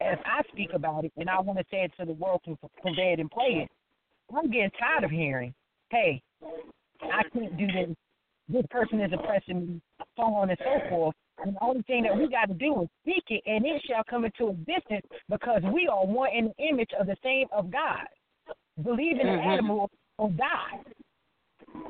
as 0.00 0.18
I 0.24 0.42
speak 0.52 0.72
about 0.72 1.04
it, 1.04 1.12
and 1.16 1.30
I 1.30 1.40
want 1.40 1.58
to 1.58 1.64
say 1.70 1.84
it 1.84 1.92
to 1.96 2.04
the 2.04 2.12
world 2.12 2.42
to 2.44 2.56
convey 2.82 3.12
it 3.12 3.20
and 3.20 3.30
play 3.30 3.62
it, 3.62 3.70
I'm 4.34 4.50
getting 4.50 4.70
tired 4.72 5.04
of 5.04 5.10
hearing, 5.10 5.54
"Hey, 5.90 6.22
I 7.02 7.22
can't 7.32 7.56
do 7.56 7.66
this. 7.66 7.96
This 8.48 8.64
person 8.70 9.00
is 9.00 9.12
oppressing 9.12 9.66
me," 9.66 9.80
so 10.16 10.22
on 10.22 10.50
and 10.50 10.58
so 10.62 10.88
forth. 10.88 11.14
And 11.44 11.56
the 11.56 11.64
only 11.64 11.82
thing 11.82 12.02
that 12.04 12.16
we 12.16 12.28
got 12.28 12.46
to 12.46 12.54
do 12.54 12.82
is 12.82 12.88
speak 13.02 13.24
it, 13.28 13.42
and 13.46 13.64
it 13.66 13.82
shall 13.86 14.04
come 14.08 14.24
into 14.24 14.48
existence 14.48 15.06
because 15.28 15.62
we 15.72 15.88
are 15.88 16.06
one 16.06 16.30
in 16.32 16.52
the 16.56 16.64
image 16.68 16.90
of 16.98 17.06
the 17.06 17.16
same 17.22 17.46
of 17.52 17.70
God. 17.70 18.06
Believe 18.82 19.20
in 19.20 19.26
Mhm. 19.26 19.36
the 19.36 19.42
animal 19.42 19.90
or 20.18 20.30
die. 20.30 20.80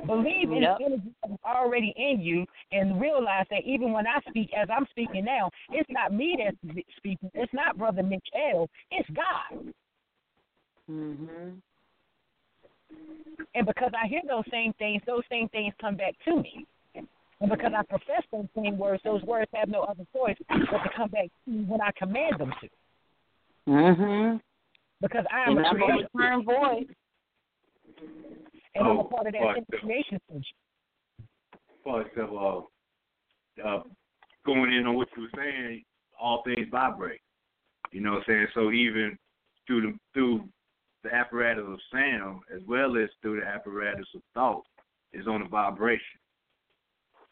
Believe 0.07 0.53
in 0.53 0.63
Yep. 0.63 0.79
the 0.79 0.85
energy 0.85 1.15
that's 1.23 1.45
already 1.45 1.93
in 1.97 2.21
you 2.21 2.47
and 2.73 3.01
realize 3.01 3.47
that 3.49 3.65
even 3.65 3.93
when 3.93 4.07
I 4.07 4.21
speak, 4.29 4.53
as 4.53 4.69
I'm 4.71 4.87
speaking 4.89 5.25
now, 5.25 5.51
it's 5.71 5.89
not 5.91 6.13
me 6.13 6.37
that's 6.39 6.87
speaking. 6.97 7.31
It's 7.35 7.53
not 7.53 7.79
Brother 7.79 8.03
Mitch 8.03 8.29
El. 8.35 8.69
It's 8.91 9.09
God. 9.11 9.73
Mhm. 10.91 11.63
And 13.55 13.67
because 13.67 13.93
I 14.01 14.09
hear 14.09 14.21
those 14.27 14.45
same 14.51 14.73
things, 14.75 15.03
those 15.07 15.23
same 15.31 15.49
things 15.51 15.73
come 15.81 15.97
back 15.97 16.15
to 16.25 16.37
me. 16.37 16.67
And 16.95 17.51
because 17.51 17.73
I 17.77 17.83
profess 17.83 18.23
those 18.33 18.47
same 18.57 18.79
words, 18.79 19.03
those 19.05 19.23
words 19.23 19.51
have 19.55 19.69
no 19.69 19.83
other 19.83 20.05
choice 20.13 20.37
but 20.49 20.57
to 20.57 20.91
come 20.97 21.11
back 21.11 21.27
to 21.45 21.51
me 21.51 21.65
when 21.65 21.81
I 21.81 21.91
command 21.97 22.39
them 22.39 22.53
to. 22.61 22.69
Mhm. 23.71 24.41
Because 25.01 25.27
I 25.31 25.41
am 25.43 25.57
And 25.57 25.67
a 25.67 25.69
I'm 25.69 25.79
gonna 25.79 25.93
creator. 25.95 26.09
return 26.15 26.45
voice. 26.45 26.89
And 28.75 28.87
I'm 28.87 28.99
a 28.99 29.01
Oh, 29.01 29.05
part 29.05 29.27
of 29.27 29.33
that 29.33 29.43
part 29.43 29.57
same 29.57 29.67
two. 29.71 29.79
creation 29.79 30.21
function. 30.29 30.57
part 31.85 32.17
of 32.17 32.33
uh, 32.33 33.63
uh, 33.63 33.83
going 34.47 34.73
in 34.73 34.87
on 34.87 34.95
what 34.97 35.09
you 35.17 35.25
were 35.25 35.29
saying, 35.37 35.85
all 36.19 36.43
things 36.43 36.67
vibrate. 36.71 37.21
You 37.93 38.01
know 38.01 38.13
what 38.13 38.19
I'm 38.21 38.25
saying? 38.27 38.47
So 38.55 38.73
even 38.73 39.19
through 39.67 39.83
the 39.83 39.99
through 40.15 40.49
the 41.05 41.15
apparatus 41.15 41.65
of 41.67 41.79
sound 41.93 42.41
as 42.55 42.63
well 42.67 42.97
as 42.97 43.09
through 43.23 43.41
the 43.41 43.47
apparatus 43.47 44.07
of 44.15 44.23
thought 44.33 44.65
is 45.13 45.27
on 45.27 45.43
a 45.43 45.49
vibration. 45.49 46.19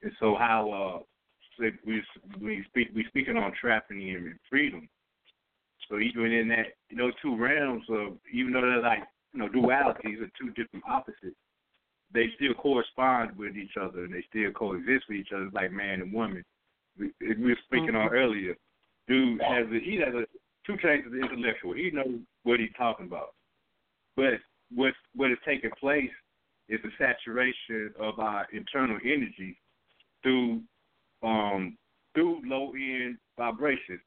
And 0.02 0.12
so 0.20 0.36
how 0.38 0.70
uh 0.70 1.02
we 1.58 2.02
we 2.40 2.64
speak 2.68 2.88
we 2.94 3.04
speaking 3.08 3.36
on 3.36 3.52
trapping 3.60 4.10
and 4.10 4.34
freedom. 4.48 4.88
So 5.88 5.98
even 5.98 6.32
in 6.32 6.48
that 6.48 6.66
those 6.96 7.12
two 7.20 7.36
realms 7.36 7.84
of 7.88 8.18
even 8.32 8.52
though 8.52 8.60
they're 8.60 8.82
like 8.82 9.02
you 9.32 9.40
know 9.40 9.48
dualities 9.48 10.22
are 10.22 10.30
two 10.38 10.50
different 10.50 10.84
opposites, 10.88 11.36
they 12.12 12.26
still 12.36 12.54
correspond 12.54 13.36
with 13.36 13.56
each 13.56 13.76
other 13.80 14.04
and 14.04 14.14
they 14.14 14.24
still 14.28 14.52
coexist 14.52 15.06
with 15.08 15.18
each 15.18 15.32
other 15.34 15.48
like 15.52 15.72
man 15.72 16.00
and 16.00 16.12
woman. 16.12 16.44
We, 16.98 17.10
we 17.20 17.50
were 17.50 17.58
speaking 17.64 17.96
on 17.96 18.08
earlier. 18.08 18.54
Dude 19.08 19.40
has 19.42 19.66
a, 19.66 19.80
he 19.80 19.96
has 20.04 20.14
a 20.14 20.24
two 20.66 20.76
chains 20.82 21.06
of 21.06 21.12
the 21.12 21.20
intellectual. 21.20 21.74
He 21.74 21.90
knows 21.90 22.20
what 22.44 22.60
he's 22.60 22.70
talking 22.76 23.06
about. 23.06 23.34
But 24.16 24.34
what 24.74 24.94
what 25.14 25.30
is 25.30 25.38
taking 25.46 25.70
place 25.78 26.10
is 26.68 26.80
the 26.82 26.90
saturation 26.98 27.92
of 27.98 28.18
our 28.18 28.46
internal 28.52 28.98
energy 29.04 29.58
through 30.22 30.62
um 31.22 31.76
through 32.14 32.42
low 32.44 32.72
end 32.74 33.18
vibrations. 33.38 34.00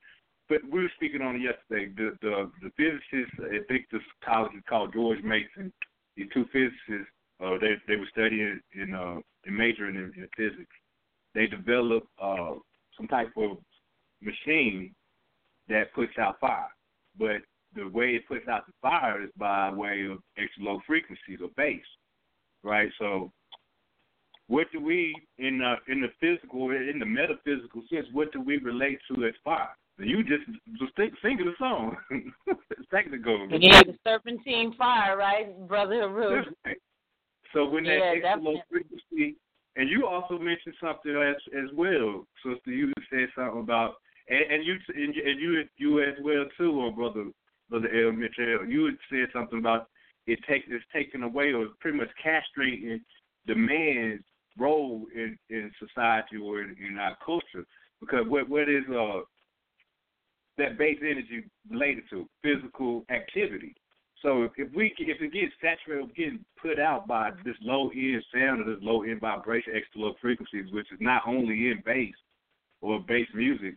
But 0.48 0.60
we 0.70 0.84
were 0.84 0.92
speaking 0.96 1.22
on 1.22 1.36
it 1.36 1.42
yesterday. 1.42 1.92
The 1.96 2.18
the 2.22 2.52
the 2.62 2.72
physicists, 2.78 3.40
I 3.40 3.64
think 3.68 3.88
college 4.24 4.54
is 4.56 4.64
called 4.70 4.94
George 4.94 5.24
Mason. 5.24 5.74
These 6.16 6.28
two 6.34 6.46
physicists, 6.52 7.12
uh, 7.44 7.58
they 7.60 7.76
they 7.88 7.96
were 7.96 8.10
studying 8.12 8.60
in 8.74 8.94
uh 8.94 9.18
in 9.46 9.56
majoring 9.56 9.96
in, 9.96 10.14
in 10.16 10.28
physics. 10.38 10.76
They 11.34 11.48
developed 11.48 12.08
uh 12.22 12.54
some 12.98 13.08
type 13.08 13.32
of 13.38 13.58
machine 14.22 14.94
that 15.68 15.94
puts 15.94 16.14
out 16.20 16.40
fire. 16.40 16.70
But 17.18 17.42
the 17.76 17.88
way 17.90 18.12
it 18.16 18.28
puts 18.28 18.48
out 18.48 18.66
the 18.66 18.74
fire 18.82 19.24
is 19.24 19.30
by 19.38 19.72
way 19.72 20.06
of 20.10 20.20
extra 20.38 20.64
low 20.64 20.80
frequencies 20.88 21.40
or 21.42 21.50
bass. 21.58 21.82
Right? 22.64 22.90
So 23.00 23.32
what 24.48 24.68
do 24.72 24.80
we 24.80 25.16
in 25.38 25.58
the 25.60 25.76
in 25.92 26.02
the 26.02 26.10
physical 26.20 26.72
in 26.72 27.00
the 27.00 27.06
metaphysical 27.06 27.84
sense, 27.92 28.08
what 28.12 28.32
do 28.32 28.42
we 28.42 28.58
relate 28.58 29.00
to 29.14 29.26
as 29.26 29.34
fire? 29.44 29.76
You 29.98 30.24
just 30.24 30.44
just 30.78 30.96
think, 30.96 31.14
singing 31.22 31.48
a 31.48 31.58
song. 31.58 31.96
it's 32.48 32.90
technical. 32.92 33.48
Yeah, 33.50 33.82
the 33.84 33.96
serpentine 34.04 34.74
fire, 34.78 35.18
right, 35.18 35.58
Brother 35.68 36.02
Haru? 36.10 36.44
So 37.54 37.70
when 37.70 37.86
that 37.86 37.98
Yeah, 37.98 38.14
extra 38.18 38.42
low 38.42 38.60
frequency, 38.70 39.38
and 39.78 39.90
you 39.90 40.06
also 40.06 40.38
mentioned 40.38 40.76
something 40.82 41.16
as 41.16 41.36
as 41.58 41.70
well, 41.74 42.28
sister. 42.44 42.72
You 42.72 42.92
said 43.10 43.30
something 43.36 43.62
about, 43.62 43.96
and, 44.28 44.42
and 44.52 44.66
you 44.66 44.76
and, 44.94 45.16
you- 45.16 45.24
and 45.26 45.40
you 45.40 45.64
you 45.78 46.02
as 46.04 46.16
well 46.22 46.46
too, 46.58 46.72
or 46.72 46.92
brother 46.92 47.26
brother 47.80 48.08
L 48.08 48.12
Mitchell. 48.12 48.66
You 48.68 48.86
had 48.86 48.98
said 49.10 49.28
something 49.34 49.60
about 49.60 49.88
it 50.28 50.40
take 50.48 50.64
it's 50.68 50.84
taking 50.94 51.24
away 51.24 51.54
or 51.54 51.68
pretty 51.80 51.98
much 51.98 52.10
castrating 52.24 53.02
the 53.48 53.56
man's 53.56 54.22
role 54.58 55.06
in 55.14 55.38
in 55.50 55.72
society 55.80 56.38
or 56.38 56.62
in, 56.62 56.76
in 56.80 56.98
our 56.98 57.18
culture 57.24 57.66
because 58.00 58.26
what 58.28 58.50
what 58.50 58.70
is 58.70 58.84
uh 58.90 59.20
that 60.58 60.78
base 60.78 61.00
energy 61.02 61.44
related 61.70 62.04
to 62.10 62.26
physical 62.42 63.04
activity. 63.10 63.76
So 64.22 64.44
if, 64.44 64.74
we 64.74 64.96
if 64.98 65.22
it 65.22 65.34
gets 65.34 65.52
saturated, 65.62 66.16
getting 66.16 66.46
put 66.60 66.80
out 66.80 67.08
by 67.08 67.32
this 67.44 67.58
low 67.62 67.92
end 67.94 68.24
sound 68.34 68.62
or 68.62 68.74
this 68.74 68.82
low 68.82 69.04
end 69.04 69.20
vibration, 69.20 69.74
extra 69.76 70.00
low 70.02 70.14
frequencies, 70.22 70.72
which 70.72 70.88
is 70.94 70.98
not 71.02 71.24
only 71.28 71.72
in 71.72 71.84
bass 71.86 72.16
or 72.82 73.02
bass 73.02 73.28
music, 73.36 73.76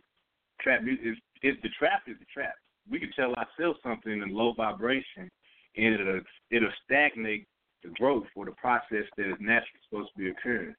trap 0.61 0.83
music 0.83 1.05
is 1.05 1.17
it's 1.41 1.61
the 1.61 1.69
trap 1.77 2.03
is 2.07 2.15
the 2.17 2.25
trap. 2.33 2.55
We 2.89 2.99
can 2.99 3.11
tell 3.15 3.33
ourselves 3.35 3.79
something 3.83 4.11
in 4.11 4.33
low 4.33 4.53
vibration, 4.53 5.29
and 5.77 5.93
it'll 5.95 6.21
it'll 6.51 6.71
stagnate 6.85 7.47
the 7.83 7.89
growth 7.89 8.25
or 8.35 8.45
the 8.45 8.51
process 8.51 9.05
that 9.17 9.29
is 9.29 9.37
naturally 9.39 9.81
supposed 9.89 10.09
to 10.13 10.17
be 10.17 10.29
occurring, 10.29 10.75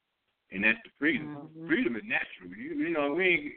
and 0.53 0.65
that's 0.65 0.79
the 0.85 0.91
freedom. 0.99 1.37
Mm-hmm. 1.37 1.67
Freedom 1.67 1.97
is 1.97 2.03
natural. 2.05 2.57
You, 2.57 2.75
you 2.75 2.91
know 2.91 3.15
we 3.15 3.25
ain't 3.25 3.53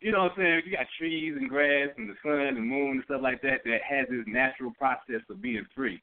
you 0.00 0.12
know 0.12 0.24
what 0.24 0.32
I'm 0.32 0.38
saying? 0.38 0.62
You 0.66 0.76
got 0.76 0.86
trees 0.98 1.34
and 1.38 1.48
grass 1.48 1.88
and 1.96 2.08
the 2.08 2.14
sun 2.22 2.56
and 2.56 2.68
moon 2.68 2.90
and 2.92 3.04
stuff 3.04 3.22
like 3.22 3.40
that 3.42 3.62
that 3.64 3.80
has 3.88 4.06
this 4.10 4.24
natural 4.26 4.72
process 4.78 5.22
of 5.30 5.40
being 5.40 5.66
free. 5.74 6.02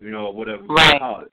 You 0.00 0.10
know, 0.10 0.30
whatever 0.30 0.62
you 0.62 0.98
call 0.98 1.20
it. 1.20 1.32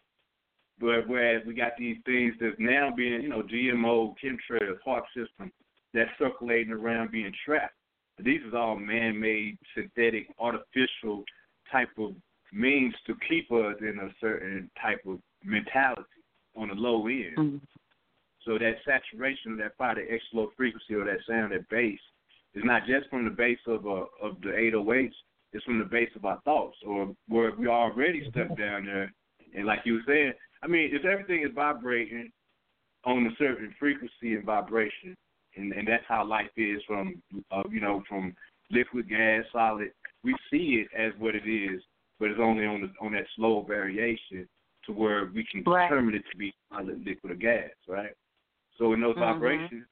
But 0.80 1.07
whereas 1.07 1.44
we 1.45 1.53
got 1.53 1.73
these 1.77 1.98
things 2.06 2.34
that's 2.40 2.56
now 2.60 2.91
being, 2.95 3.22
you 3.22 3.30
know, 3.30 3.44
GMO, 3.44 4.15
chemtrails, 4.23 4.81
park 4.84 5.06
system, 5.15 5.52
that's 5.94 6.10
circulating 6.18 6.73
around 6.73 7.11
being 7.11 7.31
trapped. 7.45 7.76
These 8.19 8.41
is 8.48 8.53
all 8.53 8.76
man 8.77 9.19
made, 9.19 9.57
synthetic, 9.76 10.27
artificial 10.40 11.23
type 11.72 11.90
of 11.98 12.14
means 12.52 12.94
to 13.07 13.15
keep 13.27 13.52
us 13.52 13.76
in 13.81 13.99
a 13.99 14.14
certain 14.22 14.69
type 14.80 15.02
of 15.07 15.19
mentality 15.44 16.03
on 16.56 16.68
the 16.69 16.76
low 16.76 17.07
end. 17.07 17.61
So 18.45 18.57
that 18.57 18.76
saturation 18.85 19.53
of 19.53 19.57
that 19.60 19.76
fire, 19.77 19.95
that 19.95 20.14
extra 20.14 20.40
low 20.40 20.52
frequency 20.56 20.94
or 20.94 21.06
that 21.06 21.19
sound, 21.27 21.53
that 21.53 21.68
bass, 21.69 21.99
is 22.53 22.64
not 22.64 22.85
just 22.85 23.10
from 23.10 23.26
the 23.26 23.31
base 23.31 23.60
of 23.68 23.85
uh, 23.88 24.06
of 24.22 24.40
the 24.41 24.49
808s. 24.49 25.11
It's 25.53 25.64
from 25.65 25.80
the 25.80 25.85
base 25.85 26.10
of 26.15 26.26
our 26.26 26.40
thoughts, 26.41 26.77
or 26.85 27.15
where 27.27 27.52
we 27.56 27.68
already 27.68 28.27
stuck 28.30 28.57
down 28.57 28.85
there. 28.85 29.14
And 29.56 29.65
like 29.65 29.80
you 29.85 29.94
were 29.94 30.02
saying, 30.07 30.34
I 30.64 30.68
mean, 30.68 30.90
if 30.94 31.06
everything 31.06 31.44
is 31.44 31.52
vibrating 31.53 32.31
on 33.06 33.27
a 33.27 33.35
certain 33.38 33.73
frequency 33.80 34.35
and 34.35 34.44
vibration, 34.45 35.15
and 35.55 35.71
and 35.73 35.88
that's 35.88 36.03
how 36.07 36.25
life 36.25 36.49
is 36.57 36.81
from 36.88 37.21
uh, 37.51 37.63
you 37.69 37.81
know 37.81 38.03
from 38.07 38.35
liquid, 38.71 39.09
gas, 39.09 39.43
solid. 39.51 39.91
We 40.23 40.35
see 40.49 40.85
it 40.85 40.88
as 40.97 41.13
what 41.19 41.35
it 41.35 41.47
is, 41.47 41.81
but 42.19 42.30
it's 42.30 42.39
only 42.41 42.65
on 42.65 42.81
the 42.81 43.05
on 43.05 43.13
that 43.13 43.25
slow 43.35 43.63
variation 43.63 44.47
to 44.85 44.91
where 44.91 45.30
we 45.34 45.45
can 45.51 45.63
Right. 45.63 45.89
determine 45.89 46.15
it 46.15 46.23
to 46.31 46.38
be 46.38 46.53
solid, 46.71 47.05
liquid, 47.05 47.31
or 47.31 47.35
gas, 47.35 47.69
right? 47.88 48.13
So 48.77 48.93
in 48.93 49.01
those 49.01 49.15
Mhm. 49.15 49.19
vibrations, 49.19 49.88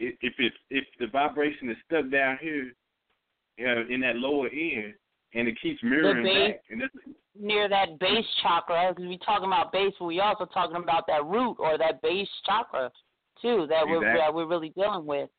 i- 0.00 0.16
if 0.20 0.38
if 0.70 0.84
the 0.98 1.06
vibration 1.06 1.70
is 1.70 1.78
stuck 1.84 2.08
down 2.08 2.38
here, 2.38 2.74
uh, 3.60 3.86
in 3.86 4.00
that 4.00 4.16
lower 4.16 4.48
end, 4.48 4.94
and 5.34 5.48
it 5.48 5.60
keeps 5.60 5.82
mirroring 5.82 6.24
base 6.24 6.56
back. 6.68 6.90
Near 7.34 7.68
that 7.68 7.98
base 7.98 8.26
chakra, 8.42 8.92
because 8.92 9.08
we're 9.08 9.18
talking 9.18 9.46
about 9.46 9.70
base, 9.70 9.94
but 9.98 10.06
we 10.06 10.20
also 10.20 10.44
talking 10.46 10.76
about 10.76 11.06
that 11.06 11.24
root 11.24 11.56
or 11.60 11.78
that 11.78 12.00
base 12.02 12.28
chakra 12.44 12.90
too 13.42 13.66
that 13.68 13.86
we're 13.86 14.16
that 14.16 14.32
we're 14.32 14.46
really 14.46 14.70
dealing 14.70 15.06
with. 15.06 15.30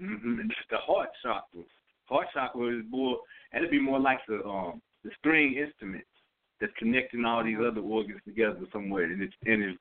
Mm-hmm. 0.00 0.48
The 0.70 0.76
heart 0.78 1.08
chakra. 1.22 1.62
Heart 2.06 2.26
chakra 2.32 2.78
is 2.78 2.84
more. 2.88 3.18
That'd 3.52 3.70
be 3.70 3.80
more 3.80 4.00
like 4.00 4.20
the 4.28 4.44
um 4.44 4.80
the 5.04 5.10
string 5.18 5.54
instrument 5.54 6.04
that's 6.60 6.72
connecting 6.78 7.24
all 7.24 7.44
these 7.44 7.56
other 7.58 7.80
organs 7.80 8.20
together 8.24 8.60
somewhere, 8.72 9.04
and 9.04 9.22
it's 9.22 9.34
and 9.46 9.62
it's 9.62 9.78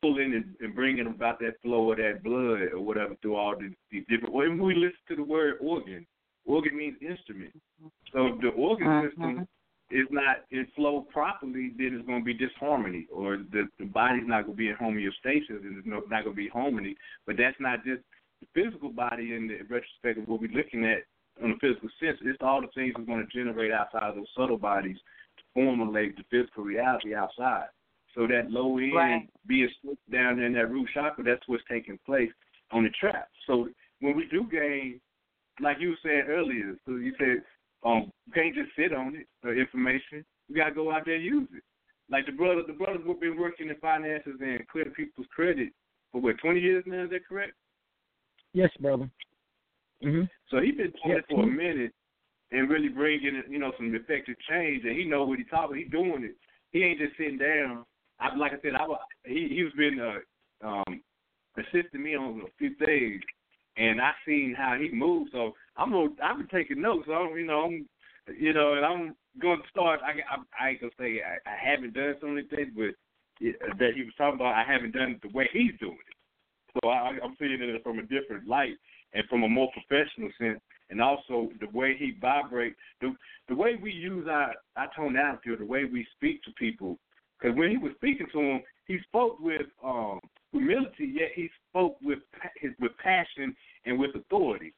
pulling 0.00 0.34
and, 0.34 0.54
and 0.60 0.74
bringing 0.74 1.06
about 1.06 1.38
that 1.40 1.60
flow 1.62 1.92
of 1.92 1.98
that 1.98 2.22
blood 2.22 2.72
or 2.72 2.80
whatever 2.80 3.14
through 3.20 3.36
all 3.36 3.56
these, 3.58 3.72
these 3.90 4.04
different. 4.08 4.34
When 4.34 4.58
we 4.58 4.74
listen 4.74 4.98
to 5.08 5.16
the 5.16 5.24
word 5.24 5.54
organ, 5.60 6.06
organ 6.44 6.76
means 6.76 6.96
instrument. 7.00 7.52
So 8.12 8.38
the 8.40 8.48
organ 8.48 8.86
Mhm. 8.86 9.08
system 9.08 9.48
is 9.90 10.06
not 10.10 10.44
in 10.50 10.66
flow 10.76 11.06
properly, 11.12 11.72
then 11.76 11.96
it's 11.96 12.06
going 12.06 12.20
to 12.20 12.24
be 12.24 12.34
disharmony, 12.34 13.06
or 13.12 13.38
the 13.52 13.68
the 13.78 13.86
body's 13.86 14.26
not 14.26 14.44
going 14.46 14.56
to 14.56 14.58
be 14.58 14.68
in 14.68 14.76
homeostasis, 14.76 15.62
and 15.62 15.78
it's 15.78 15.86
not 15.86 16.08
going 16.08 16.24
to 16.24 16.32
be 16.32 16.48
harmony. 16.48 16.96
But 17.26 17.36
that's 17.36 17.56
not 17.60 17.84
just 17.84 18.02
the 18.40 18.46
physical 18.54 18.90
body 18.90 19.34
in 19.34 19.48
the 19.48 19.58
retrospect 19.68 20.18
of 20.18 20.28
what 20.28 20.40
we're 20.40 20.50
looking 20.50 20.84
at 20.84 21.04
on 21.42 21.50
the 21.50 21.56
physical 21.60 21.88
sense. 22.00 22.18
It's 22.22 22.38
all 22.40 22.60
the 22.60 22.68
things 22.74 22.94
that's 22.96 23.06
going 23.06 23.26
to 23.26 23.32
generate 23.32 23.72
outside 23.72 24.04
of 24.04 24.14
those 24.16 24.30
subtle 24.36 24.58
bodies 24.58 24.96
to 25.38 25.42
formulate 25.54 26.16
the 26.16 26.24
physical 26.30 26.64
reality 26.64 27.14
outside. 27.14 27.68
So 28.14 28.26
that 28.26 28.50
low 28.50 28.78
end 28.78 28.92
Right. 28.94 29.30
being 29.46 29.68
slipped 29.80 30.10
down 30.10 30.40
in 30.40 30.52
that 30.54 30.70
root 30.70 30.88
chakra, 30.92 31.24
that's 31.24 31.46
what's 31.46 31.62
taking 31.70 31.98
place 32.04 32.30
on 32.72 32.84
the 32.84 32.90
trap. 32.90 33.28
So 33.46 33.68
when 34.00 34.16
we 34.16 34.26
do 34.30 34.44
gain, 34.50 35.00
like 35.60 35.78
you 35.80 35.94
said 36.02 36.28
earlier, 36.28 36.76
so 36.86 36.96
you 36.96 37.14
said 37.18 37.42
um 37.84 38.10
you 38.26 38.32
can't 38.32 38.54
just 38.54 38.70
sit 38.76 38.92
on 38.92 39.16
it, 39.16 39.26
the 39.42 39.50
information. 39.52 40.24
You 40.48 40.56
gotta 40.56 40.74
go 40.74 40.90
out 40.92 41.02
there 41.04 41.14
and 41.16 41.24
use 41.24 41.48
it. 41.54 41.62
Like 42.10 42.26
the 42.26 42.32
brother 42.32 42.62
the 42.66 42.72
brothers 42.72 43.02
have 43.06 43.20
been 43.20 43.38
working 43.38 43.68
in 43.68 43.76
finances 43.76 44.36
and 44.40 44.66
clearing 44.68 44.92
people's 44.92 45.26
credit 45.34 45.70
for 46.12 46.20
what, 46.20 46.38
twenty 46.38 46.60
years 46.60 46.84
now, 46.86 47.04
is 47.04 47.10
that 47.10 47.26
correct? 47.26 47.52
Yes, 48.52 48.70
brother. 48.80 49.08
hmm 50.02 50.22
So 50.50 50.60
he's 50.60 50.74
been 50.76 50.90
doing 50.90 51.10
Yeah. 51.10 51.16
it 51.16 51.24
for 51.30 51.44
a 51.44 51.46
minute 51.46 51.92
and 52.52 52.68
really 52.68 52.88
bringing 52.88 53.42
you 53.48 53.58
know 53.58 53.72
some 53.76 53.94
effective 53.94 54.36
change, 54.48 54.84
and 54.84 54.96
he 54.96 55.04
know 55.04 55.24
what 55.24 55.38
he's 55.38 55.48
talking. 55.48 55.76
He's 55.76 55.90
doing 55.90 56.24
it. 56.24 56.36
He 56.72 56.82
ain't 56.82 56.98
just 56.98 57.16
sitting 57.16 57.38
down. 57.38 57.84
I 58.18 58.34
like 58.36 58.52
I 58.52 58.60
said, 58.60 58.74
I 58.74 58.86
wa- 58.86 58.98
he 59.24 59.48
he's 59.48 59.72
been 59.76 60.00
uh, 60.00 60.66
um 60.66 61.00
assisting 61.56 62.02
me 62.02 62.16
on 62.16 62.42
a 62.42 62.50
few 62.58 62.74
things, 62.76 63.22
and 63.76 64.00
I 64.00 64.12
seen 64.26 64.54
how 64.56 64.76
he 64.80 64.90
moves. 64.90 65.30
So 65.32 65.52
I'm 65.76 65.92
gonna 65.92 66.10
I'm 66.22 66.46
taking 66.48 66.80
notes. 66.80 67.04
So 67.06 67.12
I'm, 67.12 67.36
you 67.36 67.46
know 67.46 67.64
I'm 67.66 67.88
you 68.38 68.52
know, 68.52 68.74
and 68.74 68.84
I'm 68.84 69.14
going 69.40 69.60
to 69.60 69.68
start. 69.70 70.00
I 70.04 70.10
I, 70.10 70.66
I 70.66 70.68
ain't 70.70 70.80
gonna 70.80 70.92
say 70.98 71.20
I, 71.22 71.48
I 71.48 71.70
haven't 71.70 71.94
done 71.94 72.14
so 72.20 72.28
many 72.28 72.46
things, 72.46 72.70
but 72.76 72.94
yeah, 73.40 73.52
that 73.78 73.94
he 73.94 74.02
was 74.02 74.12
talking 74.18 74.34
about, 74.34 74.54
I 74.54 74.64
haven't 74.70 74.92
done 74.92 75.12
it 75.12 75.22
the 75.22 75.36
way 75.36 75.48
he's 75.52 75.72
doing 75.80 75.96
it. 75.96 76.16
So 76.82 76.90
I, 76.90 77.18
I'm 77.22 77.34
seeing 77.38 77.58
it 77.60 77.82
from 77.82 77.98
a 77.98 78.02
different 78.02 78.46
light 78.46 78.74
and 79.14 79.24
from 79.28 79.42
a 79.42 79.48
more 79.48 79.70
professional 79.72 80.30
sense, 80.38 80.60
and 80.90 81.00
also 81.00 81.48
the 81.58 81.68
way 81.72 81.96
he 81.98 82.16
vibrates, 82.20 82.76
the 83.00 83.14
the 83.48 83.54
way 83.54 83.76
we 83.80 83.90
use 83.90 84.28
our 84.30 84.54
our 84.76 84.88
tonality, 84.94 85.50
or 85.50 85.56
the 85.56 85.64
way 85.64 85.84
we 85.84 86.06
speak 86.16 86.42
to 86.44 86.52
people. 86.52 86.98
Because 87.40 87.56
when 87.56 87.70
he 87.70 87.78
was 87.78 87.92
speaking 87.96 88.26
to 88.32 88.38
him, 88.38 88.60
he 88.86 88.98
spoke 89.08 89.40
with 89.40 89.62
um, 89.82 90.20
humility, 90.52 91.12
yet 91.14 91.30
he 91.34 91.48
spoke 91.68 91.96
with 92.02 92.18
his 92.60 92.72
with 92.80 92.92
passion 93.02 93.54
and 93.86 93.98
with 93.98 94.14
authority. 94.14 94.72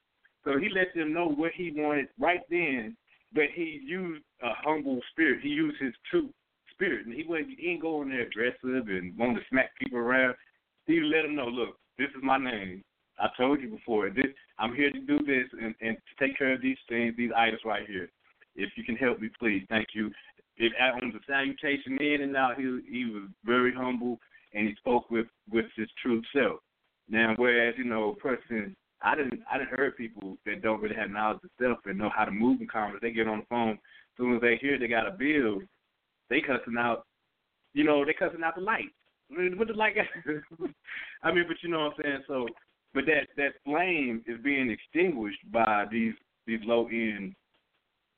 So 0.44 0.58
he 0.58 0.68
let 0.68 0.94
them 0.94 1.12
know 1.12 1.28
what 1.28 1.52
he 1.54 1.72
wanted 1.74 2.08
right 2.18 2.40
then, 2.50 2.96
but 3.32 3.44
he 3.54 3.80
used 3.84 4.24
a 4.42 4.50
humble 4.64 5.00
spirit. 5.12 5.40
He 5.42 5.48
used 5.50 5.80
his 5.80 5.94
true 6.10 6.30
spirit, 6.72 7.06
and 7.06 7.14
he 7.14 7.24
wasn't 7.24 7.58
he 7.58 7.70
ain't 7.70 7.82
going 7.82 8.10
there 8.10 8.22
aggressive 8.22 8.88
and 8.88 9.16
wanting 9.16 9.36
to 9.36 9.42
smack 9.50 9.70
people 9.78 9.98
around. 9.98 10.34
He 10.86 11.00
let 11.00 11.22
them 11.22 11.36
know, 11.36 11.46
look, 11.46 11.76
this 11.98 12.08
is 12.08 12.22
my 12.22 12.38
name. 12.38 12.82
I 13.18 13.28
told 13.36 13.60
you 13.60 13.70
before. 13.70 14.10
This 14.10 14.26
I'm 14.58 14.74
here 14.74 14.90
to 14.90 15.00
do 15.00 15.18
this 15.18 15.46
and, 15.60 15.74
and 15.80 15.96
to 15.96 16.26
take 16.26 16.36
care 16.36 16.52
of 16.52 16.62
these 16.62 16.78
things, 16.88 17.14
these 17.16 17.30
items 17.36 17.60
right 17.64 17.86
here. 17.86 18.08
If 18.56 18.70
you 18.76 18.84
can 18.84 18.96
help 18.96 19.20
me, 19.20 19.30
please, 19.38 19.64
thank 19.68 19.88
you. 19.94 20.10
It, 20.56 20.72
on 20.80 21.12
the 21.12 21.20
salutation 21.26 21.98
in 21.98 22.22
and 22.22 22.36
out, 22.36 22.56
he 22.56 22.80
he 22.90 23.04
was 23.06 23.28
very 23.44 23.72
humble 23.72 24.18
and 24.54 24.68
he 24.68 24.74
spoke 24.76 25.10
with 25.10 25.26
with 25.50 25.66
his 25.76 25.88
true 26.02 26.22
self. 26.34 26.60
Now, 27.08 27.34
whereas 27.36 27.74
you 27.76 27.84
know, 27.84 28.10
a 28.10 28.16
person 28.16 28.76
I 29.02 29.16
didn't 29.16 29.40
I 29.50 29.58
didn't 29.58 29.76
heard 29.76 29.96
people 29.96 30.36
that 30.46 30.62
don't 30.62 30.80
really 30.80 30.94
have 30.94 31.10
knowledge 31.10 31.40
of 31.44 31.50
self 31.60 31.78
and 31.84 31.98
know 31.98 32.10
how 32.14 32.24
to 32.24 32.30
move 32.30 32.60
in 32.60 32.68
commerce. 32.68 33.00
They 33.02 33.10
get 33.10 33.28
on 33.28 33.40
the 33.40 33.46
phone, 33.48 33.72
as 33.72 34.16
soon 34.16 34.34
as 34.34 34.40
they 34.40 34.56
hear 34.60 34.78
they 34.78 34.88
got 34.88 35.08
a 35.08 35.10
bill, 35.10 35.60
they 36.30 36.40
cussing 36.40 36.76
out. 36.78 37.04
You 37.74 37.84
know, 37.84 38.04
they 38.04 38.12
cussing 38.12 38.42
out 38.44 38.54
the 38.54 38.60
light. 38.60 38.90
I 39.30 39.40
mean, 39.40 39.58
what 39.58 39.68
the 39.68 39.74
light? 39.74 39.94
I 41.22 41.32
mean, 41.32 41.44
but 41.48 41.56
you 41.62 41.70
know 41.70 41.84
what 41.84 41.94
I'm 41.98 42.02
saying. 42.02 42.22
So, 42.28 42.46
but 42.94 43.04
that 43.06 43.28
that 43.36 43.54
flame 43.64 44.22
is 44.26 44.40
being 44.42 44.70
extinguished 44.70 45.40
by 45.50 45.86
these 45.90 46.14
these 46.46 46.60
low 46.64 46.86
end 46.88 47.34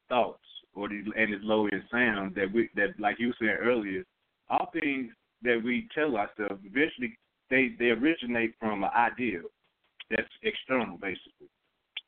thoughts 0.08 0.42
or 0.74 0.88
these 0.88 1.04
and 1.16 1.32
these 1.32 1.40
low 1.42 1.66
end 1.68 1.82
sounds 1.90 2.34
that 2.34 2.52
we 2.52 2.68
that 2.74 2.98
like 2.98 3.18
you 3.18 3.32
said 3.38 3.56
earlier. 3.60 4.04
All 4.50 4.70
things 4.72 5.10
that 5.44 5.60
we 5.64 5.88
tell 5.94 6.16
ourselves 6.16 6.60
eventually 6.64 7.16
they 7.50 7.70
they 7.78 7.90
originate 7.90 8.54
from 8.58 8.82
an 8.82 8.90
ideal 8.96 9.42
that's 10.10 10.28
external, 10.42 10.96
basically. 10.98 11.48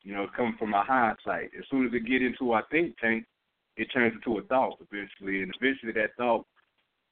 You 0.02 0.14
know, 0.14 0.26
coming 0.36 0.56
from 0.58 0.74
our 0.74 0.84
hindsight. 0.84 1.50
As 1.58 1.64
soon 1.70 1.86
as 1.86 1.92
it 1.92 2.06
get 2.06 2.22
into 2.22 2.52
our 2.52 2.64
think 2.70 2.96
tank, 2.98 3.24
it 3.76 3.88
turns 3.92 4.14
into 4.14 4.38
a 4.38 4.42
thought 4.42 4.78
eventually, 4.80 5.42
and 5.42 5.52
eventually 5.60 5.92
that 5.92 6.16
thought, 6.16 6.46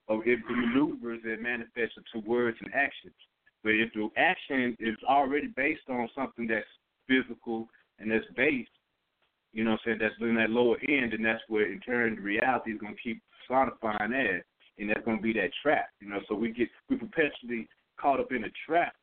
oh, 0.08 0.22
it 0.24 0.38
maneuvers 0.48 1.20
and 1.24 1.42
manifests 1.42 1.96
into 1.96 2.26
words 2.26 2.56
and 2.60 2.72
actions. 2.72 3.14
But 3.62 3.72
if 3.74 3.92
the 3.94 4.08
action 4.16 4.76
is 4.78 4.96
already 5.08 5.48
based 5.48 5.88
on 5.88 6.08
something 6.14 6.46
that's 6.46 6.66
physical 7.08 7.66
and 7.98 8.10
that's 8.10 8.24
based, 8.36 8.70
you 9.52 9.64
know 9.64 9.72
what 9.72 9.80
I'm 9.86 9.98
saying, 9.98 9.98
that's 10.00 10.14
in 10.20 10.36
that 10.36 10.50
lower 10.50 10.76
end, 10.88 11.14
and 11.14 11.24
that's 11.24 11.42
where 11.48 11.70
in 11.70 11.80
turn 11.80 12.16
reality 12.16 12.72
is 12.72 12.80
going 12.80 12.94
to 12.94 13.00
keep 13.02 13.22
sonifying 13.50 14.10
that, 14.10 14.42
and 14.78 14.90
that's 14.90 15.04
going 15.04 15.18
to 15.18 15.22
be 15.22 15.32
that 15.34 15.50
trap, 15.62 15.88
you 16.00 16.08
know. 16.08 16.20
So 16.28 16.34
we 16.34 16.52
get 16.52 16.68
we 16.88 16.96
perpetually 16.96 17.68
caught 18.00 18.20
up 18.20 18.32
in 18.32 18.44
a 18.44 18.50
trap 18.66 18.94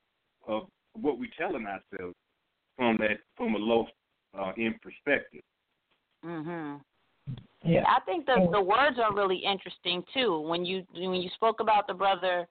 of 0.48 0.64
what 0.94 1.18
we're 1.18 1.30
telling 1.38 1.66
ourselves 1.66 2.16
from 2.78 2.98
that 2.98 3.20
from 3.38 3.56
a 3.56 3.58
low 3.58 3.88
uh, 4.38 4.52
end 4.58 4.76
perspective. 4.82 5.42
Mhm. 6.24 6.82
Yeah. 7.64 7.84
I 7.88 8.00
think 8.02 8.26
the 8.26 8.50
the 8.52 8.62
words 8.62 8.98
are 9.00 9.14
really 9.14 9.38
interesting 9.38 10.04
too. 10.14 10.40
When 10.42 10.66
you 10.66 10.86
when 10.94 11.22
you 11.22 11.30
spoke 11.36 11.60
about 11.60 11.88
the 11.88 11.94
brother 11.94 12.48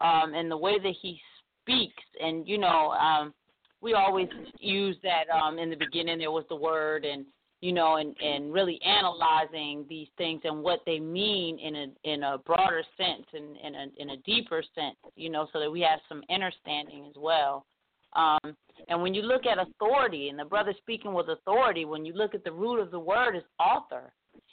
um 0.00 0.34
and 0.34 0.50
the 0.50 0.56
way 0.56 0.78
that 0.78 0.94
he 1.00 1.20
speaks 1.62 2.02
and 2.20 2.46
you 2.46 2.58
know, 2.58 2.90
um 2.92 3.34
we 3.80 3.94
always 3.94 4.28
use 4.58 4.96
that 5.02 5.24
um 5.30 5.58
in 5.58 5.70
the 5.70 5.76
beginning 5.76 6.18
there 6.18 6.30
was 6.30 6.44
the 6.48 6.56
word 6.56 7.04
and 7.04 7.24
you 7.60 7.72
know 7.72 7.96
and 7.96 8.14
and 8.20 8.52
really 8.52 8.80
analyzing 8.82 9.84
these 9.88 10.08
things 10.16 10.40
and 10.44 10.62
what 10.62 10.80
they 10.86 10.98
mean 10.98 11.58
in 11.58 11.76
a 11.76 11.86
in 12.04 12.22
a 12.22 12.38
broader 12.38 12.82
sense 12.96 13.26
and 13.32 13.56
in 13.56 13.74
a 13.74 13.86
in 13.98 14.10
a 14.10 14.16
deeper 14.18 14.62
sense, 14.74 14.96
you 15.16 15.30
know, 15.30 15.46
so 15.52 15.60
that 15.60 15.70
we 15.70 15.80
have 15.80 16.00
some 16.08 16.22
understanding 16.30 17.06
as 17.08 17.14
well. 17.16 17.66
Um, 18.14 18.56
and 18.88 19.00
when 19.02 19.14
you 19.14 19.22
look 19.22 19.46
at 19.46 19.58
authority, 19.58 20.30
and 20.30 20.38
the 20.38 20.44
brother 20.44 20.74
speaking 20.78 21.12
with 21.12 21.28
authority, 21.28 21.84
when 21.84 22.04
you 22.04 22.12
look 22.12 22.34
at 22.34 22.42
the 22.42 22.50
root 22.52 22.80
of 22.80 22.90
the 22.90 22.98
word 22.98 23.36
is 23.36 23.44
author, 23.58 24.12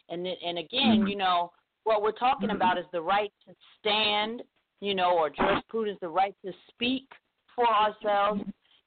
and 0.09 0.27
and 0.27 0.57
again, 0.57 1.07
you 1.07 1.15
know, 1.15 1.51
what 1.85 2.01
we're 2.01 2.11
talking 2.11 2.51
about 2.51 2.77
is 2.77 2.85
the 2.91 3.01
right 3.01 3.31
to 3.47 3.55
stand, 3.79 4.43
you 4.81 4.93
know, 4.93 5.17
or 5.17 5.29
jurisprudence, 5.29 5.97
the 6.01 6.09
right 6.09 6.35
to 6.45 6.51
speak 6.69 7.07
for 7.55 7.65
ourselves, 7.67 8.41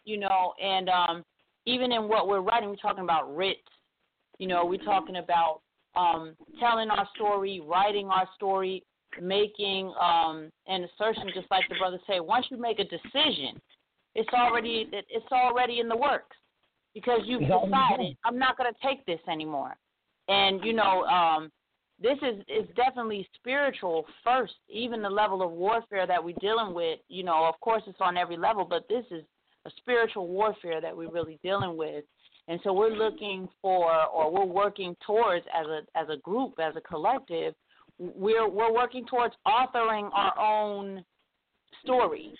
you 0.04 0.18
know, 0.18 0.52
and 0.62 0.88
um, 0.88 1.24
even 1.66 1.92
in 1.92 2.08
what 2.08 2.28
we're 2.28 2.40
writing, 2.40 2.68
we're 2.68 2.76
talking 2.76 3.04
about 3.04 3.34
writ, 3.34 3.56
you 4.40 4.46
know, 4.48 4.64
we're 4.64 4.82
talking 4.82 5.16
about 5.16 5.60
um, 5.94 6.34
telling 6.58 6.88
our 6.90 7.06
story, 7.14 7.60
writing 7.60 8.06
our 8.06 8.26
story, 8.34 8.82
making 9.20 9.92
um, 10.00 10.50
an 10.66 10.84
assertion, 10.84 11.24
just 11.34 11.50
like 11.50 11.64
the 11.68 11.74
brother 11.78 11.98
said. 12.06 12.20
Once 12.20 12.46
you 12.50 12.56
make 12.56 12.78
a 12.78 12.84
decision, 12.84 13.60
it's 14.14 14.32
already 14.32 14.88
it's 14.92 15.30
already 15.30 15.78
in 15.78 15.88
the 15.88 15.96
works 15.96 16.36
because 16.94 17.20
you've 17.26 17.42
decided. 17.42 18.16
I'm 18.24 18.38
not 18.38 18.56
going 18.56 18.72
to 18.72 18.88
take 18.88 19.04
this 19.04 19.20
anymore. 19.30 19.76
And 20.28 20.64
you 20.64 20.72
know, 20.72 21.02
um, 21.04 21.50
this 22.00 22.16
is 22.22 22.40
is 22.48 22.66
definitely 22.76 23.28
spiritual 23.34 24.06
first. 24.24 24.54
Even 24.70 25.02
the 25.02 25.10
level 25.10 25.42
of 25.42 25.50
warfare 25.50 26.06
that 26.06 26.24
we're 26.24 26.34
dealing 26.40 26.72
with, 26.72 26.98
you 27.08 27.24
know, 27.24 27.44
of 27.44 27.60
course 27.60 27.82
it's 27.86 28.00
on 28.00 28.16
every 28.16 28.38
level, 28.38 28.64
but 28.64 28.88
this 28.88 29.04
is 29.10 29.22
a 29.66 29.70
spiritual 29.76 30.28
warfare 30.28 30.80
that 30.80 30.96
we're 30.96 31.10
really 31.10 31.38
dealing 31.42 31.76
with. 31.76 32.04
And 32.50 32.58
so 32.64 32.72
we're 32.72 32.90
looking 32.90 33.48
for, 33.62 33.94
or 34.06 34.32
we're 34.32 34.44
working 34.44 34.96
towards, 35.06 35.46
as 35.56 35.66
a 35.68 35.80
as 35.96 36.08
a 36.08 36.16
group, 36.16 36.54
as 36.58 36.74
a 36.74 36.80
collective, 36.80 37.54
we're 38.00 38.48
we're 38.48 38.74
working 38.74 39.06
towards 39.06 39.34
authoring 39.46 40.10
our 40.12 40.36
own 40.36 41.04
stories. 41.84 42.34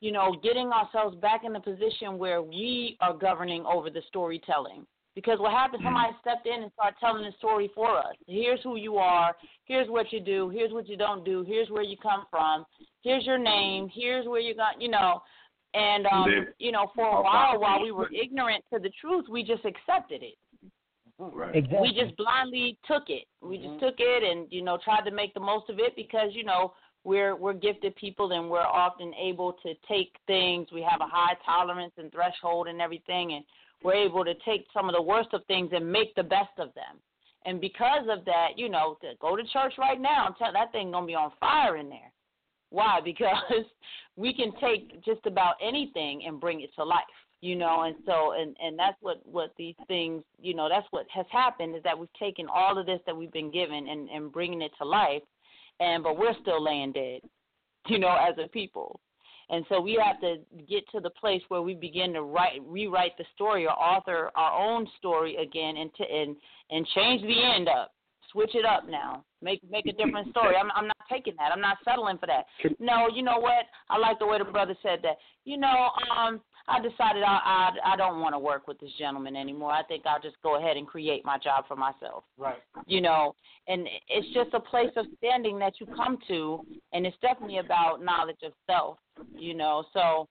You 0.00 0.12
know, 0.12 0.36
getting 0.40 0.68
ourselves 0.70 1.16
back 1.16 1.40
in 1.44 1.52
the 1.52 1.58
position 1.58 2.16
where 2.16 2.42
we 2.42 2.96
are 3.00 3.12
governing 3.12 3.66
over 3.66 3.90
the 3.90 4.02
storytelling. 4.06 4.86
Because 5.16 5.40
what 5.40 5.50
happened, 5.50 5.82
mm-hmm. 5.82 5.96
somebody 5.96 6.12
stepped 6.20 6.46
in 6.46 6.62
and 6.62 6.72
started 6.72 6.96
telling 7.00 7.24
the 7.24 7.32
story 7.38 7.68
for 7.74 7.98
us. 7.98 8.14
Here's 8.28 8.60
who 8.62 8.76
you 8.76 8.98
are. 8.98 9.34
Here's 9.64 9.88
what 9.88 10.12
you 10.12 10.20
do. 10.20 10.48
Here's 10.50 10.72
what 10.72 10.88
you 10.88 10.96
don't 10.96 11.24
do. 11.24 11.44
Here's 11.44 11.70
where 11.70 11.82
you 11.82 11.96
come 11.96 12.26
from. 12.30 12.64
Here's 13.02 13.26
your 13.26 13.38
name. 13.38 13.88
Here's 13.92 14.26
where 14.28 14.40
you 14.40 14.54
got, 14.54 14.80
you 14.80 14.88
know. 14.88 15.22
And 15.74 16.06
um, 16.06 16.30
Then- 16.30 16.54
you 16.58 16.72
know, 16.72 16.90
for 16.94 17.04
a 17.04 17.22
while, 17.22 17.58
while 17.58 17.82
we 17.82 17.90
were 17.90 18.08
ignorant 18.12 18.64
to 18.72 18.78
the 18.78 18.90
truth, 19.00 19.26
we 19.28 19.42
just 19.42 19.64
accepted 19.64 20.22
it. 20.22 20.36
Right. 21.18 21.54
Exactly. 21.54 21.90
We 21.92 22.00
just 22.00 22.16
blindly 22.16 22.78
took 22.86 23.04
it. 23.08 23.24
We 23.40 23.58
just 23.58 23.78
took 23.78 23.94
it 23.98 24.22
and 24.24 24.48
you 24.50 24.62
know 24.62 24.78
tried 24.82 25.02
to 25.02 25.12
make 25.12 25.32
the 25.32 25.40
most 25.40 25.70
of 25.70 25.78
it 25.78 25.94
because 25.94 26.30
you 26.32 26.44
know 26.44 26.74
we're 27.04 27.36
we're 27.36 27.52
gifted 27.52 27.94
people 27.94 28.32
and 28.32 28.50
we're 28.50 28.60
often 28.60 29.12
able 29.14 29.52
to 29.62 29.74
take 29.88 30.16
things. 30.26 30.68
We 30.72 30.82
have 30.82 31.00
a 31.00 31.08
high 31.08 31.36
tolerance 31.44 31.92
and 31.98 32.10
threshold 32.10 32.66
and 32.66 32.80
everything, 32.80 33.34
and 33.34 33.44
we're 33.84 33.94
able 33.94 34.24
to 34.24 34.34
take 34.44 34.66
some 34.74 34.88
of 34.88 34.94
the 34.94 35.02
worst 35.02 35.28
of 35.34 35.44
things 35.46 35.70
and 35.72 35.90
make 35.90 36.14
the 36.16 36.22
best 36.24 36.58
of 36.58 36.74
them. 36.74 36.98
And 37.46 37.60
because 37.60 38.06
of 38.10 38.24
that, 38.24 38.56
you 38.56 38.68
know, 38.68 38.96
to 39.02 39.12
go 39.20 39.36
to 39.36 39.42
church 39.44 39.74
right 39.78 40.00
now, 40.00 40.26
I'm 40.40 40.52
that 40.52 40.72
thing 40.72 40.90
gonna 40.90 41.06
be 41.06 41.14
on 41.14 41.30
fire 41.38 41.76
in 41.76 41.88
there. 41.90 42.10
Why? 42.70 43.00
Because 43.04 43.36
we 44.16 44.34
can 44.34 44.52
take 44.60 45.04
just 45.04 45.26
about 45.26 45.54
anything 45.62 46.22
and 46.26 46.40
bring 46.40 46.60
it 46.60 46.70
to 46.76 46.84
life, 46.84 47.02
you 47.40 47.56
know. 47.56 47.82
And 47.82 47.96
so, 48.06 48.32
and 48.32 48.56
and 48.60 48.78
that's 48.78 48.96
what 49.00 49.20
what 49.24 49.52
these 49.56 49.76
things, 49.86 50.22
you 50.40 50.54
know, 50.54 50.68
that's 50.68 50.86
what 50.90 51.06
has 51.14 51.26
happened 51.30 51.76
is 51.76 51.82
that 51.82 51.98
we've 51.98 52.12
taken 52.18 52.46
all 52.52 52.78
of 52.78 52.86
this 52.86 53.00
that 53.06 53.16
we've 53.16 53.32
been 53.32 53.50
given 53.50 53.88
and 53.88 54.08
and 54.08 54.32
bringing 54.32 54.62
it 54.62 54.72
to 54.78 54.84
life, 54.84 55.22
and 55.80 56.02
but 56.02 56.18
we're 56.18 56.34
still 56.40 56.62
laying 56.62 56.92
dead, 56.92 57.20
you 57.88 57.98
know, 57.98 58.16
as 58.16 58.34
a 58.42 58.48
people. 58.48 59.00
And 59.50 59.64
so 59.68 59.80
we 59.80 60.00
have 60.02 60.20
to 60.20 60.36
get 60.68 60.88
to 60.92 61.00
the 61.00 61.10
place 61.10 61.42
where 61.48 61.60
we 61.60 61.74
begin 61.74 62.14
to 62.14 62.22
write, 62.22 62.60
rewrite 62.66 63.16
the 63.18 63.24
story 63.34 63.66
or 63.66 63.72
author 63.72 64.30
our 64.36 64.58
own 64.58 64.86
story 64.98 65.36
again, 65.36 65.76
and 65.76 65.94
to, 65.96 66.04
and 66.04 66.36
and 66.70 66.86
change 66.94 67.22
the 67.22 67.42
end 67.54 67.68
up, 67.68 67.92
switch 68.34 68.54
it 68.54 68.66
up 68.66 68.84
now, 68.88 69.24
make 69.40 69.60
make 69.70 69.86
a 69.86 69.92
different 69.92 70.28
story. 70.30 70.56
I'm 70.60 70.70
I'm 70.74 70.88
not 70.88 70.96
taking 71.10 71.34
that. 71.38 71.52
I'm 71.52 71.60
not 71.62 71.78
settling 71.84 72.18
for 72.18 72.26
that. 72.26 72.44
No, 72.78 73.08
you 73.14 73.22
know 73.22 73.38
what? 73.38 73.64
I 73.88 73.96
like 73.96 74.18
the 74.18 74.26
way 74.26 74.38
the 74.38 74.44
brother 74.44 74.76
said 74.82 74.98
that. 75.04 75.16
You 75.46 75.56
know, 75.58 75.90
um, 76.16 76.40
I 76.68 76.80
decided 76.80 77.22
I 77.22 77.70
I, 77.84 77.92
I 77.92 77.96
don't 77.96 78.20
want 78.20 78.34
to 78.34 78.38
work 78.38 78.66
with 78.66 78.80
this 78.80 78.90
gentleman 78.98 79.36
anymore. 79.36 79.70
I 79.70 79.82
think 79.84 80.04
I'll 80.06 80.20
just 80.20 80.36
go 80.42 80.58
ahead 80.58 80.76
and 80.76 80.86
create 80.86 81.24
my 81.24 81.38
job 81.38 81.64
for 81.68 81.76
myself 81.76 82.24
Right. 82.38 82.56
you 82.86 83.00
know 83.00 83.34
and 83.68 83.86
it's 84.08 84.26
just 84.34 84.52
a 84.54 84.60
place 84.60 84.90
of 84.96 85.06
standing 85.18 85.58
that 85.58 85.74
you 85.80 85.86
come 85.86 86.18
to 86.28 86.60
and 86.92 87.06
it's 87.06 87.16
definitely 87.22 87.58
about 87.58 88.02
knowledge 88.02 88.42
of 88.44 88.52
self 88.66 88.98
you 89.36 89.54
know 89.54 89.84
so 89.92 90.28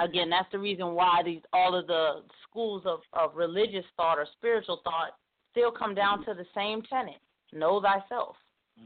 again 0.00 0.28
that's 0.30 0.50
the 0.52 0.58
reason 0.58 0.94
why 0.94 1.22
these 1.24 1.40
all 1.52 1.74
of 1.74 1.86
the 1.86 2.22
schools 2.48 2.82
of 2.86 3.00
of 3.12 3.36
religious 3.36 3.84
thought 3.96 4.18
or 4.18 4.26
spiritual 4.36 4.80
thought 4.84 5.10
still 5.54 5.70
come 5.70 5.94
down 5.94 6.24
to 6.24 6.34
the 6.34 6.46
same 6.54 6.82
tenet 6.82 7.20
know 7.52 7.80
thyself 7.80 8.36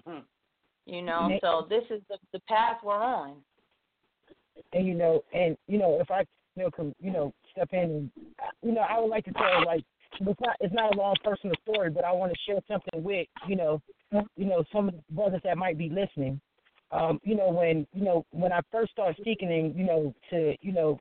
Mm-hmm. 0.07 0.19
you 0.85 1.01
know 1.01 1.31
so 1.41 1.67
this 1.71 1.85
is 1.89 2.03
the 2.11 2.19
the 2.35 2.41
path 2.41 2.77
we're 2.85 3.03
on 3.03 3.37
and 4.73 4.87
you 4.87 4.95
know, 4.95 5.23
and 5.33 5.57
you 5.67 5.79
know, 5.79 5.99
if 6.01 6.11
I 6.11 6.25
you 6.57 6.65
know, 6.65 6.71
can, 6.71 6.95
you 7.01 7.11
know, 7.13 7.33
step 7.53 7.69
in 7.73 7.79
and 7.79 8.11
you 8.63 8.73
know, 8.73 8.81
I 8.81 8.99
would 9.01 9.11
like 9.11 9.25
to 9.27 9.33
tell 9.33 9.65
like 9.65 9.85
it's 10.21 10.41
not 10.41 10.57
it's 10.61 10.75
not 10.75 10.95
a 10.95 10.99
long 10.99 11.15
personal 11.25 11.55
story, 11.63 11.91
but 11.91 12.05
I 12.05 12.13
want 12.13 12.33
to 12.33 12.39
share 12.47 12.61
something 12.69 13.03
with 13.03 13.27
you 13.47 13.57
know, 13.57 13.81
you 14.37 14.47
know, 14.47 14.65
some 14.73 14.89
of 14.89 14.95
the 14.95 15.03
brothers 15.15 15.41
that 15.45 15.59
might 15.59 15.79
be 15.79 15.89
listening. 15.89 16.41
Um, 16.91 17.21
you 17.23 17.37
know, 17.37 17.51
when 17.51 17.87
you 17.93 18.05
know 18.05 18.25
when 18.31 18.53
I 18.53 18.61
first 18.73 18.93
started 18.93 19.21
seeking 19.25 19.53
and 19.53 19.75
you 19.77 19.85
know 19.85 20.15
to 20.31 20.55
you 20.61 20.73
know 20.73 20.99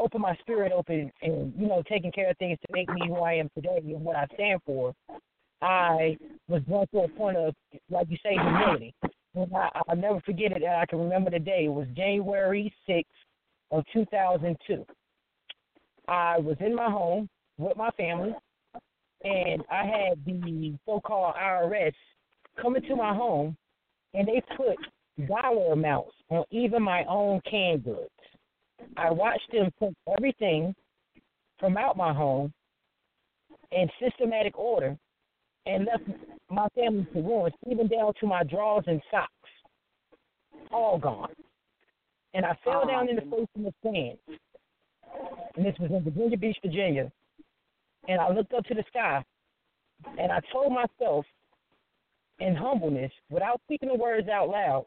open 0.00 0.20
my 0.20 0.34
spirit 0.36 0.72
open 0.72 1.12
and 1.22 1.52
you 1.56 1.68
know 1.68 1.82
taking 1.88 2.10
care 2.10 2.30
of 2.30 2.38
things 2.38 2.58
to 2.66 2.72
make 2.72 2.88
me 2.88 3.02
who 3.06 3.16
I 3.16 3.34
am 3.34 3.50
today 3.54 3.78
and 3.84 4.02
what 4.02 4.16
I 4.16 4.26
stand 4.34 4.60
for. 4.64 4.94
I 5.62 6.16
was 6.48 6.62
brought 6.62 6.90
to 6.92 7.00
a 7.00 7.08
point 7.08 7.36
of, 7.36 7.54
like 7.90 8.06
you 8.08 8.16
say, 8.22 8.32
humility. 8.32 8.94
And 9.34 9.54
I, 9.54 9.68
I'll 9.88 9.96
never 9.96 10.20
forget 10.22 10.52
it. 10.52 10.62
I 10.64 10.86
can 10.86 10.98
remember 10.98 11.30
the 11.30 11.38
day. 11.38 11.66
It 11.66 11.72
was 11.72 11.86
January 11.94 12.72
6th 12.88 13.04
of 13.70 13.84
2002. 13.92 14.86
I 16.08 16.38
was 16.38 16.56
in 16.60 16.74
my 16.74 16.90
home 16.90 17.28
with 17.58 17.76
my 17.76 17.90
family, 17.90 18.34
and 19.22 19.62
I 19.70 19.84
had 19.84 20.24
the 20.24 20.76
so-called 20.86 21.34
IRS 21.34 21.92
come 22.60 22.74
into 22.74 22.96
my 22.96 23.14
home, 23.14 23.56
and 24.14 24.26
they 24.26 24.42
put 24.56 24.76
dollar 25.28 25.72
amounts 25.72 26.12
on 26.30 26.44
even 26.50 26.82
my 26.82 27.04
own 27.04 27.40
canned 27.48 27.84
goods. 27.84 28.08
I 28.96 29.10
watched 29.10 29.50
them 29.52 29.70
take 29.80 29.94
everything 30.16 30.74
from 31.58 31.76
out 31.76 31.96
my 31.96 32.12
home 32.12 32.52
in 33.72 33.88
systematic 34.00 34.58
order 34.58 34.96
and 35.66 35.86
left 35.86 36.04
my 36.50 36.66
family 36.74 37.06
to 37.12 37.20
ruin, 37.20 37.52
even 37.70 37.88
down 37.88 38.12
to 38.20 38.26
my 38.26 38.42
drawers 38.42 38.84
and 38.86 39.00
socks. 39.10 39.30
All 40.72 40.98
gone. 40.98 41.32
And 42.34 42.44
I 42.44 42.56
fell 42.64 42.86
down 42.86 43.08
in 43.08 43.16
the 43.16 43.22
ah. 43.22 43.36
face 43.36 43.48
in 43.56 43.64
the 43.64 43.74
sand. 43.82 44.18
And 45.56 45.66
this 45.66 45.74
was 45.80 45.90
in 45.90 46.04
Virginia 46.04 46.36
Beach, 46.36 46.56
Virginia. 46.64 47.10
And 48.08 48.20
I 48.20 48.30
looked 48.30 48.52
up 48.54 48.64
to 48.66 48.74
the 48.74 48.84
sky 48.88 49.24
and 50.18 50.32
I 50.32 50.40
told 50.52 50.72
myself 50.72 51.26
in 52.38 52.54
humbleness, 52.56 53.12
without 53.28 53.60
speaking 53.64 53.90
the 53.90 53.94
words 53.94 54.28
out 54.28 54.48
loud, 54.48 54.86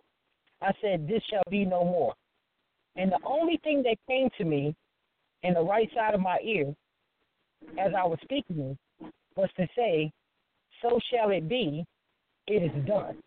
I 0.61 0.71
said, 0.81 1.07
This 1.07 1.21
shall 1.29 1.43
be 1.49 1.65
no 1.65 1.83
more. 1.83 2.13
And 2.95 3.11
the 3.11 3.19
only 3.25 3.59
thing 3.63 3.83
that 3.83 3.97
came 4.07 4.29
to 4.37 4.43
me 4.43 4.75
in 5.43 5.53
the 5.53 5.61
right 5.63 5.89
side 5.95 6.13
of 6.13 6.21
my 6.21 6.37
ear 6.43 6.73
as 7.79 7.91
I 7.97 8.05
was 8.05 8.19
speaking 8.23 8.77
was 9.35 9.49
to 9.57 9.67
say, 9.75 10.11
So 10.81 10.99
shall 11.11 11.31
it 11.31 11.49
be, 11.49 11.83
it 12.47 12.63
is 12.63 12.85
done. 12.85 13.17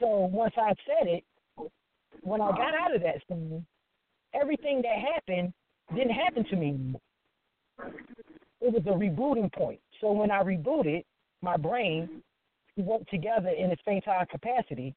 So 0.00 0.28
once 0.32 0.54
I 0.56 0.72
said 0.86 1.08
it, 1.08 1.24
when 2.22 2.40
I 2.40 2.50
got 2.50 2.74
out 2.74 2.94
of 2.94 3.02
that 3.02 3.22
scene, 3.28 3.64
everything 4.34 4.82
that 4.82 5.12
happened 5.14 5.52
didn't 5.94 6.10
happen 6.14 6.44
to 6.44 6.56
me 6.56 6.68
anymore. 6.68 7.00
It 8.60 8.72
was 8.72 8.82
a 8.86 8.90
rebooting 8.90 9.52
point. 9.52 9.80
So 10.00 10.12
when 10.12 10.30
I 10.30 10.42
rebooted, 10.42 11.04
my 11.42 11.56
brain 11.56 12.22
worked 12.76 13.10
together 13.10 13.50
in 13.50 13.70
its 13.70 13.82
time 13.84 14.26
capacity. 14.30 14.94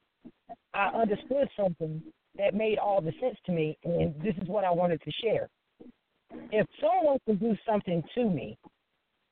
I 0.74 0.88
understood 0.88 1.48
something 1.56 2.02
that 2.38 2.54
made 2.54 2.78
all 2.78 3.00
the 3.00 3.12
sense 3.20 3.36
to 3.46 3.52
me, 3.52 3.76
and 3.84 4.14
this 4.22 4.34
is 4.40 4.48
what 4.48 4.64
I 4.64 4.70
wanted 4.70 5.00
to 5.02 5.10
share. 5.22 5.48
If 6.50 6.66
someone 6.80 7.18
can 7.26 7.36
do 7.36 7.56
something 7.66 8.02
to 8.14 8.24
me 8.24 8.56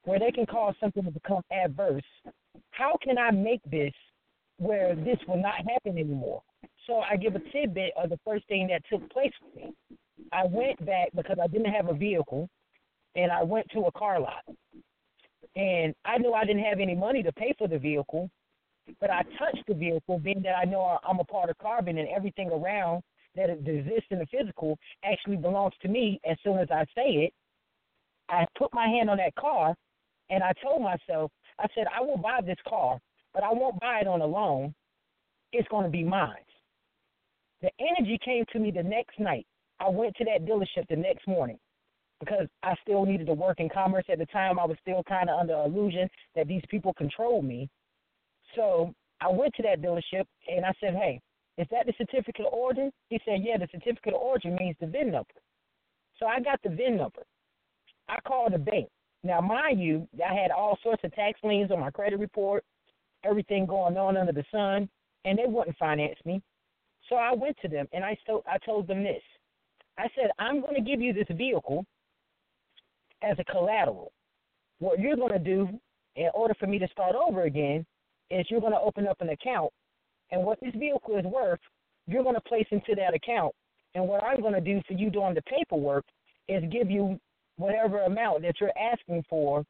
where 0.04 0.18
they 0.18 0.30
can 0.30 0.46
cause 0.46 0.74
something 0.80 1.04
to 1.04 1.10
become 1.10 1.42
adverse, 1.50 2.02
how 2.70 2.96
can 3.02 3.18
I 3.18 3.30
make 3.30 3.62
this 3.70 3.92
where 4.58 4.94
this 4.94 5.18
will 5.26 5.40
not 5.40 5.56
happen 5.56 5.98
anymore? 5.98 6.42
So 6.86 6.98
I 6.98 7.16
give 7.16 7.34
a 7.36 7.40
tidbit 7.52 7.92
of 7.96 8.10
the 8.10 8.18
first 8.24 8.46
thing 8.48 8.68
that 8.68 8.82
took 8.90 9.08
place 9.10 9.32
for 9.40 9.58
me. 9.58 9.72
I 10.32 10.44
went 10.46 10.84
back 10.84 11.08
because 11.14 11.38
I 11.42 11.46
didn't 11.46 11.72
have 11.72 11.88
a 11.88 11.94
vehicle, 11.94 12.48
and 13.16 13.32
I 13.32 13.42
went 13.42 13.66
to 13.72 13.80
a 13.80 13.92
car 13.92 14.20
lot. 14.20 14.44
And 15.56 15.94
I 16.04 16.18
knew 16.18 16.32
I 16.32 16.44
didn't 16.44 16.64
have 16.64 16.80
any 16.80 16.94
money 16.94 17.22
to 17.22 17.32
pay 17.32 17.54
for 17.58 17.66
the 17.66 17.78
vehicle, 17.78 18.30
but 19.00 19.10
I 19.10 19.22
touched 19.38 19.66
the 19.68 19.74
vehicle, 19.74 20.18
being 20.18 20.42
that 20.42 20.56
I 20.56 20.64
know 20.64 20.98
I'm 21.06 21.20
a 21.20 21.24
part 21.24 21.50
of 21.50 21.58
carbon 21.58 21.98
and 21.98 22.08
everything 22.08 22.50
around 22.50 23.02
that 23.36 23.50
exists 23.50 24.08
in 24.10 24.18
the 24.18 24.26
physical 24.26 24.78
actually 25.04 25.36
belongs 25.36 25.74
to 25.82 25.88
me 25.88 26.20
as 26.28 26.36
soon 26.42 26.58
as 26.58 26.68
I 26.70 26.84
say 26.94 27.10
it. 27.24 27.32
I 28.28 28.46
put 28.56 28.72
my 28.72 28.86
hand 28.86 29.10
on 29.10 29.18
that 29.18 29.34
car 29.36 29.74
and 30.30 30.42
I 30.42 30.52
told 30.62 30.82
myself, 30.82 31.30
I 31.58 31.66
said, 31.74 31.86
I 31.94 32.00
will 32.00 32.16
buy 32.16 32.40
this 32.44 32.58
car, 32.68 32.98
but 33.34 33.42
I 33.42 33.52
won't 33.52 33.80
buy 33.80 34.00
it 34.00 34.06
on 34.06 34.20
a 34.20 34.26
loan. 34.26 34.74
It's 35.52 35.68
going 35.68 35.84
to 35.84 35.90
be 35.90 36.04
mine. 36.04 36.34
The 37.62 37.70
energy 37.78 38.18
came 38.24 38.44
to 38.52 38.58
me 38.58 38.70
the 38.70 38.82
next 38.82 39.18
night. 39.18 39.46
I 39.80 39.88
went 39.88 40.16
to 40.16 40.24
that 40.24 40.46
dealership 40.46 40.86
the 40.88 40.96
next 40.96 41.26
morning 41.26 41.58
because 42.20 42.46
I 42.62 42.74
still 42.82 43.04
needed 43.04 43.26
to 43.26 43.34
work 43.34 43.60
in 43.60 43.68
commerce 43.68 44.04
at 44.10 44.18
the 44.18 44.26
time. 44.26 44.58
I 44.58 44.64
was 44.64 44.76
still 44.80 45.02
kind 45.08 45.28
of 45.28 45.40
under 45.40 45.54
illusion 45.54 46.08
that 46.36 46.46
these 46.46 46.62
people 46.70 46.92
controlled 46.94 47.44
me. 47.44 47.68
So 48.54 48.94
I 49.20 49.28
went 49.30 49.54
to 49.56 49.62
that 49.62 49.80
dealership 49.80 50.24
and 50.48 50.64
I 50.64 50.72
said, 50.80 50.94
"Hey, 50.94 51.20
is 51.58 51.68
that 51.70 51.86
the 51.86 51.92
certificate 51.98 52.46
of 52.46 52.52
origin?" 52.52 52.92
He 53.08 53.20
said, 53.24 53.42
"Yeah, 53.42 53.58
the 53.58 53.68
certificate 53.70 54.14
of 54.14 54.20
origin 54.20 54.54
means 54.56 54.76
the 54.78 54.86
VIN 54.86 55.10
number." 55.10 55.34
So 56.18 56.26
I 56.26 56.40
got 56.40 56.60
the 56.62 56.70
VIN 56.70 56.96
number. 56.96 57.22
I 58.08 58.20
called 58.20 58.52
the 58.52 58.58
bank. 58.58 58.88
Now, 59.22 59.40
mind 59.40 59.80
you, 59.80 60.08
I 60.26 60.34
had 60.34 60.50
all 60.50 60.78
sorts 60.82 61.04
of 61.04 61.14
tax 61.14 61.38
liens 61.42 61.70
on 61.70 61.80
my 61.80 61.90
credit 61.90 62.18
report, 62.18 62.64
everything 63.24 63.66
going 63.66 63.96
on 63.96 64.16
under 64.16 64.32
the 64.32 64.44
sun, 64.50 64.88
and 65.24 65.38
they 65.38 65.46
wouldn't 65.46 65.76
finance 65.76 66.18
me. 66.24 66.42
So 67.08 67.16
I 67.16 67.34
went 67.34 67.56
to 67.58 67.68
them 67.68 67.88
and 67.92 68.04
I 68.04 68.16
told 68.26 68.44
I 68.46 68.58
told 68.58 68.86
them 68.86 69.02
this. 69.02 69.22
I 69.98 70.08
said, 70.14 70.30
"I'm 70.38 70.60
going 70.60 70.74
to 70.74 70.80
give 70.80 71.00
you 71.00 71.12
this 71.12 71.28
vehicle 71.30 71.84
as 73.22 73.38
a 73.38 73.44
collateral. 73.44 74.12
What 74.78 74.98
you're 74.98 75.16
going 75.16 75.32
to 75.32 75.38
do 75.38 75.68
in 76.16 76.30
order 76.34 76.54
for 76.54 76.66
me 76.66 76.78
to 76.78 76.88
start 76.88 77.14
over 77.14 77.42
again 77.42 77.84
is 78.30 78.46
you're 78.48 78.60
going 78.60 78.72
to 78.72 78.80
open 78.80 79.06
up 79.06 79.20
an 79.20 79.30
account, 79.30 79.70
and 80.30 80.42
what 80.42 80.58
this 80.60 80.74
vehicle 80.76 81.16
is 81.16 81.24
worth, 81.24 81.60
you're 82.06 82.22
going 82.22 82.34
to 82.34 82.40
place 82.40 82.66
into 82.70 82.94
that 82.96 83.14
account. 83.14 83.52
And 83.94 84.06
what 84.06 84.22
I'm 84.22 84.40
going 84.40 84.54
to 84.54 84.60
do 84.60 84.80
for 84.86 84.94
you 84.94 85.10
doing 85.10 85.34
the 85.34 85.42
paperwork 85.42 86.04
is 86.48 86.62
give 86.70 86.90
you 86.90 87.18
whatever 87.56 88.02
amount 88.02 88.42
that 88.42 88.54
you're 88.60 88.72
asking 88.78 89.24
for 89.28 89.64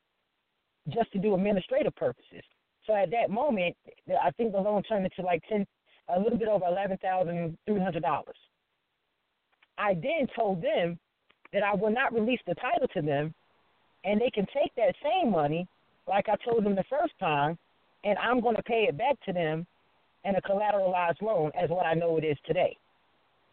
just 0.89 1.11
to 1.13 1.19
do 1.19 1.35
administrative 1.35 1.95
purposes. 1.97 2.43
So 2.87 2.95
at 2.95 3.11
that 3.11 3.31
moment, 3.31 3.77
I 4.23 4.31
think 4.33 4.53
the 4.53 4.59
loan 4.59 4.83
turned 4.83 5.05
into 5.05 5.23
like 5.23 5.43
ten, 5.49 5.67
a 6.09 6.19
little 6.19 6.39
bit 6.39 6.49
over 6.49 6.67
eleven 6.67 6.99
thousand 6.99 7.57
three 7.67 7.81
hundred 7.81 8.03
dollars. 8.03 8.37
I 9.79 9.95
then 9.95 10.27
told 10.37 10.63
them 10.63 10.99
that 11.53 11.63
I 11.63 11.75
will 11.75 11.91
not 11.91 12.13
release 12.13 12.41
the 12.47 12.55
title 12.55 12.89
to 12.95 13.03
them, 13.03 13.35
and 14.05 14.21
they 14.21 14.31
can 14.31 14.47
take 14.53 14.75
that 14.77 14.95
same 15.03 15.31
money, 15.31 15.67
like 16.07 16.29
I 16.29 16.37
told 16.45 16.65
them 16.65 16.75
the 16.75 16.85
first 16.91 17.13
time, 17.19 17.59
and 18.05 18.19
I'm 18.19 18.41
going 18.41 18.57
to 18.57 18.63
pay 18.63 18.87
it 18.89 18.97
back 18.97 19.17
to 19.27 19.33
them 19.33 19.67
in 20.25 20.35
a 20.37 20.43
collateralized 20.43 21.23
loan 21.23 21.51
as 21.61 21.71
what 21.71 21.87
I 21.87 21.95
know 21.95 22.17
it 22.17 22.25
is 22.25 22.37
today. 22.47 22.77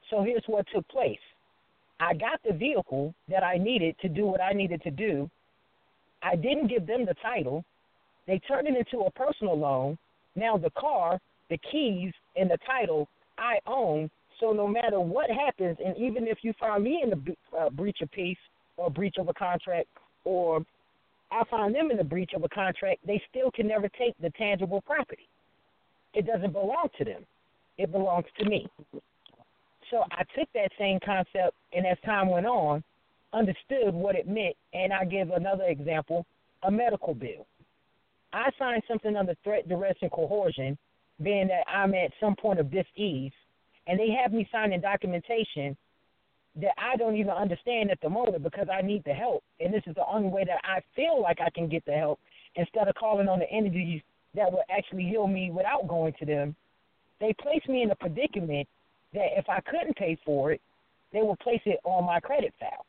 So 0.10 0.24
here's 0.24 0.44
what 0.48 0.66
took 0.74 0.88
place. 0.90 1.20
I 2.00 2.14
got 2.14 2.40
the 2.48 2.54
vehicle 2.54 3.14
that 3.30 3.44
I 3.44 3.58
needed 3.58 3.96
to 4.02 4.10
do 4.10 4.26
what 4.26 4.42
I 4.42 4.54
needed 4.54 4.82
to 4.84 4.92
do. 4.92 5.30
I 6.22 6.36
didn't 6.36 6.68
give 6.68 6.86
them 6.86 7.06
the 7.06 7.16
title. 7.22 7.64
They 8.28 8.40
turned 8.40 8.68
it 8.68 8.76
into 8.76 9.06
a 9.06 9.12
personal 9.12 9.58
loan. 9.58 9.98
Now 10.36 10.58
the 10.58 10.70
car, 10.72 11.20
the 11.50 11.58
keys, 11.72 12.14
and 12.36 12.50
the 12.50 12.58
title 12.66 13.08
I 13.38 13.60
own. 13.66 14.10
So 14.40 14.52
no 14.52 14.68
matter 14.68 15.00
what 15.00 15.30
happens, 15.30 15.78
and 15.84 15.98
even 15.98 16.28
if 16.28 16.40
you 16.44 16.54
find 16.60 16.84
me 16.84 17.02
in 17.04 17.10
the 17.10 17.58
uh, 17.58 17.70
breach 17.72 17.98
of 18.02 18.12
peace 18.12 18.38
or 18.78 18.92
breach 18.92 19.16
of 19.18 19.28
a 19.28 19.34
contract, 19.34 19.88
or 20.24 20.64
I 21.32 21.44
find 21.50 21.76
them 21.76 21.92
in 21.92 21.98
the 21.98 22.04
breach 22.04 22.32
of 22.34 22.44
a 22.44 22.50
contract, 22.50 23.06
they 23.06 23.22
still 23.30 23.52
can 23.52 23.68
never 23.68 23.90
take 23.90 24.16
the 24.22 24.30
tangible 24.32 24.82
property. 24.82 25.28
It 26.14 26.26
doesn't 26.26 26.54
belong 26.54 26.90
to 26.98 27.06
them. 27.06 27.26
It 27.78 27.92
belongs 27.92 28.26
to 28.40 28.50
me. 28.50 28.68
So 29.92 30.04
I 30.12 30.24
took 30.38 30.52
that 30.54 30.72
same 30.78 31.00
concept, 31.06 31.56
and 31.74 31.86
as 31.86 31.98
time 32.06 32.30
went 32.30 32.46
on, 32.46 32.84
understood 33.34 33.94
what 33.94 34.16
it 34.16 34.28
meant. 34.28 34.56
And 34.74 34.92
I 34.92 35.06
give 35.06 35.30
another 35.32 35.66
example: 35.66 36.26
a 36.64 36.72
medical 36.72 37.14
bill. 37.14 37.46
I 38.34 38.50
signed 38.58 38.84
something 38.88 39.16
under 39.16 39.36
threat, 39.44 39.70
duress, 39.70 39.96
and 40.02 40.12
coercion, 40.12 40.78
being 41.22 41.48
that 41.48 41.64
I'm 41.68 41.94
at 41.94 42.12
some 42.20 42.36
point 42.36 42.60
of 42.60 42.72
dis-ease, 42.72 43.32
and 43.86 44.00
they 44.00 44.10
have 44.12 44.34
me 44.34 44.48
signing 44.52 44.82
documentation 44.82 45.78
that 46.62 46.74
I 46.78 46.96
don't 46.98 47.16
even 47.16 47.32
understand 47.32 47.92
at 47.92 48.02
the 48.02 48.10
moment 48.10 48.44
because 48.44 48.68
I 48.72 48.82
need 48.82 49.04
the 49.04 49.14
help, 49.14 49.44
and 49.60 49.74
this 49.74 49.84
is 49.86 49.96
the 49.96 50.06
only 50.08 50.30
way 50.30 50.44
that 50.46 50.60
I 50.64 50.82
feel 50.96 51.22
like 51.22 51.40
I 51.40 51.50
can 51.52 51.70
get 51.70 51.86
the 51.86 51.94
help 51.94 52.20
instead 52.56 52.88
of 52.88 52.96
calling 52.96 53.28
on 53.28 53.40
the 53.40 53.50
entities 53.52 54.02
that 54.36 54.52
will 54.52 54.64
actually 54.70 55.04
heal 55.04 55.28
me 55.28 55.52
without 55.52 55.88
going 55.88 56.14
to 56.20 56.26
them. 56.26 56.56
They 57.20 57.34
place 57.42 57.62
me 57.68 57.84
in 57.84 57.92
a 57.92 57.96
predicament 57.96 58.68
that 59.14 59.38
if 59.38 59.48
I 59.50 59.60
couldn't 59.62 59.98
pay 59.98 60.18
for 60.26 60.52
it, 60.52 60.62
they 61.14 61.22
would 61.22 61.40
place 61.40 61.62
it 61.66 61.80
on 61.84 62.06
my 62.06 62.20
credit 62.20 62.54
file. 62.60 62.86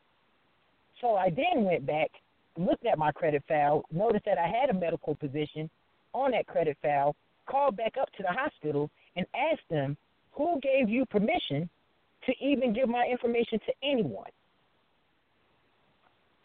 So 1.01 1.15
I 1.15 1.29
then 1.29 1.63
went 1.63 1.85
back, 1.85 2.09
looked 2.57 2.85
at 2.85 2.97
my 2.97 3.11
credit 3.11 3.43
file, 3.47 3.85
noticed 3.91 4.25
that 4.25 4.37
I 4.37 4.47
had 4.47 4.69
a 4.69 4.79
medical 4.79 5.15
position 5.15 5.69
on 6.13 6.31
that 6.31 6.47
credit 6.47 6.77
file, 6.81 7.15
called 7.45 7.77
back 7.77 7.95
up 7.99 8.11
to 8.13 8.23
the 8.23 8.31
hospital 8.31 8.89
and 9.15 9.25
asked 9.35 9.67
them, 9.69 9.95
who 10.33 10.59
gave 10.61 10.89
you 10.89 11.05
permission 11.05 11.69
to 12.25 12.33
even 12.41 12.73
give 12.73 12.89
my 12.89 13.05
information 13.05 13.59
to 13.65 13.73
anyone? 13.83 14.29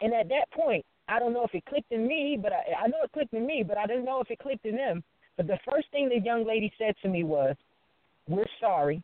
And 0.01 0.13
at 0.13 0.29
that 0.29 0.51
point, 0.53 0.85
I 1.09 1.19
don't 1.19 1.33
know 1.33 1.45
if 1.45 1.55
it 1.55 1.65
clicked 1.67 1.93
in 1.93 2.07
me, 2.07 2.39
but 2.41 2.53
I, 2.53 2.85
I 2.85 2.87
know 2.89 2.99
it 3.03 3.13
clicked 3.13 3.35
in 3.35 3.47
me, 3.47 3.65
but 3.67 3.79
I 3.79 3.87
didn't 3.87 4.05
know 4.05 4.21
if 4.21 4.31
it 4.31 4.39
clicked 4.39 4.67
in 4.67 4.77
them. 4.77 5.03
But 5.37 5.47
the 5.47 5.59
first 5.69 5.87
thing 5.91 6.09
the 6.09 6.21
young 6.21 6.47
lady 6.47 6.73
said 6.79 6.95
to 7.03 7.09
me 7.09 7.25
was, 7.25 7.57
"We're 8.29 8.47
sorry, 8.61 9.03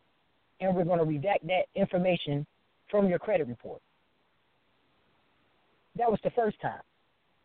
and 0.59 0.75
we're 0.75 0.85
going 0.85 0.99
to 0.99 1.05
redact 1.05 1.45
that 1.47 1.65
information 1.75 2.45
from 2.89 3.07
your 3.07 3.19
credit 3.19 3.47
report." 3.47 3.81
That 5.97 6.09
was 6.09 6.19
the 6.23 6.31
first 6.31 6.59
time. 6.61 6.81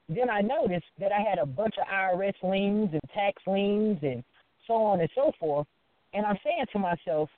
Then 0.08 0.30
I 0.30 0.40
noticed 0.40 0.86
that 1.00 1.10
I 1.12 1.20
had 1.20 1.38
a 1.38 1.46
bunch 1.46 1.74
of 1.78 1.86
IRS 1.88 2.34
liens 2.42 2.90
and 2.92 3.02
tax 3.12 3.42
liens 3.46 3.98
and 4.02 4.22
so 4.66 4.74
on 4.74 5.00
and 5.00 5.10
so 5.14 5.32
forth. 5.38 5.66
And 6.14 6.24
I'm 6.24 6.38
saying 6.44 6.66
to 6.72 6.78
myself, 6.78 7.28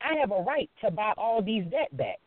I 0.00 0.16
have 0.20 0.30
a 0.30 0.42
right 0.42 0.70
to 0.82 0.90
buy 0.90 1.12
all 1.16 1.42
these 1.42 1.64
debt 1.64 1.94
back. 1.96 2.18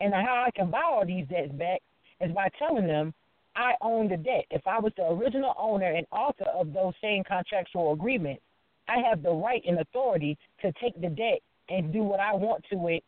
And 0.00 0.14
how 0.14 0.44
I 0.46 0.50
can 0.50 0.70
buy 0.70 0.82
all 0.82 1.04
these 1.06 1.26
debts 1.28 1.52
back 1.52 1.82
is 2.20 2.32
by 2.32 2.48
telling 2.58 2.86
them 2.86 3.12
I 3.54 3.74
own 3.82 4.08
the 4.08 4.16
debt. 4.16 4.46
If 4.50 4.66
I 4.66 4.78
was 4.78 4.92
the 4.96 5.06
original 5.06 5.54
owner 5.58 5.92
and 5.92 6.06
author 6.10 6.46
of 6.46 6.72
those 6.72 6.94
same 7.02 7.22
contractual 7.24 7.92
agreements, 7.92 8.42
I 8.88 8.98
have 9.08 9.22
the 9.22 9.32
right 9.32 9.62
and 9.66 9.78
authority 9.78 10.38
to 10.62 10.72
take 10.82 11.00
the 11.00 11.08
debt 11.08 11.40
and 11.68 11.92
do 11.92 12.02
what 12.02 12.20
I 12.20 12.34
want 12.34 12.64
to 12.72 12.88
it 12.88 13.04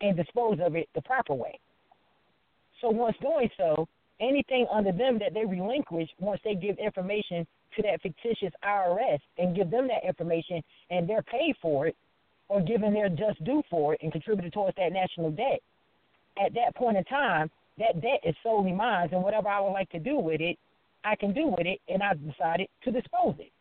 and 0.00 0.16
dispose 0.16 0.58
of 0.60 0.76
it 0.76 0.88
the 0.94 1.02
proper 1.02 1.34
way. 1.34 1.58
So 2.80 2.90
once 2.90 3.16
doing 3.20 3.50
so, 3.56 3.88
anything 4.20 4.66
under 4.72 4.92
them 4.92 5.18
that 5.18 5.34
they 5.34 5.44
relinquish 5.44 6.08
once 6.18 6.40
they 6.44 6.54
give 6.54 6.78
information 6.78 7.46
to 7.76 7.82
that 7.82 8.00
fictitious 8.02 8.52
IRS 8.64 9.18
and 9.36 9.54
give 9.54 9.70
them 9.70 9.88
that 9.88 10.06
information 10.06 10.62
and 10.90 11.08
they're 11.08 11.22
paid 11.22 11.54
for 11.60 11.86
it 11.86 11.96
or 12.48 12.60
given 12.62 12.94
their 12.94 13.08
just 13.08 13.42
due 13.44 13.62
for 13.70 13.94
it 13.94 14.00
and 14.02 14.12
contributed 14.12 14.52
towards 14.52 14.76
that 14.76 14.92
national 14.92 15.30
debt, 15.30 15.60
at 16.42 16.54
that 16.54 16.74
point 16.76 16.96
in 16.96 17.04
time, 17.04 17.50
that 17.78 18.00
debt 18.00 18.20
is 18.24 18.34
solely 18.42 18.72
mine 18.72 19.08
and 19.12 19.22
whatever 19.22 19.48
I 19.48 19.60
would 19.60 19.72
like 19.72 19.90
to 19.90 19.98
do 19.98 20.18
with 20.18 20.40
it, 20.40 20.58
I 21.04 21.14
can 21.16 21.32
do 21.32 21.46
with 21.46 21.66
it 21.66 21.80
and 21.88 22.02
I've 22.02 22.20
decided 22.20 22.68
to 22.84 22.90
dispose 22.90 23.36
it. 23.38 23.52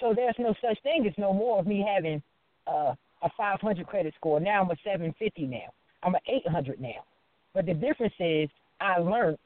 So 0.00 0.12
there's 0.14 0.34
no 0.38 0.54
such 0.60 0.82
thing 0.82 1.06
as 1.06 1.12
no 1.18 1.32
more 1.32 1.60
of 1.60 1.66
me 1.66 1.86
having 1.86 2.22
uh, 2.66 2.94
a 3.22 3.30
500 3.36 3.86
credit 3.86 4.14
score. 4.16 4.40
Now 4.40 4.62
I'm 4.62 4.70
a 4.70 4.76
750 4.84 5.46
now. 5.46 5.72
I'm 6.02 6.14
an 6.14 6.20
800 6.26 6.80
now. 6.80 7.04
But 7.54 7.66
the 7.66 7.74
difference 7.74 8.14
is 8.18 8.48
I 8.80 8.98
learned 8.98 9.38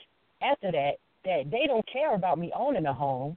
after 0.43 0.71
that 0.73 0.93
that 1.25 1.51
they 1.51 1.67
don't 1.67 1.87
care 1.93 2.15
about 2.15 2.39
me 2.39 2.53
owning 2.57 2.87
a 2.87 2.95
home. 2.95 3.37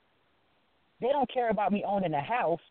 They 1.01 1.09
don't 1.09 1.31
care 1.31 1.49
about 1.49 1.71
me 1.71 1.83
owning 1.85 2.13
a 2.13 2.21
house. 2.21 2.61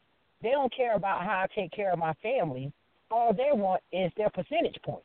They 0.43 0.51
don't 0.51 0.75
care 0.75 0.95
about 0.95 1.25
how 1.25 1.45
I 1.45 1.47
take 1.55 1.73
care 1.73 1.93
of 1.93 1.99
my 1.99 2.15
family. 2.23 2.73
All 3.11 3.33
they 3.33 3.51
want 3.53 3.83
is 3.93 4.13
their 4.17 4.31
percentage 4.31 4.77
point. 4.85 5.03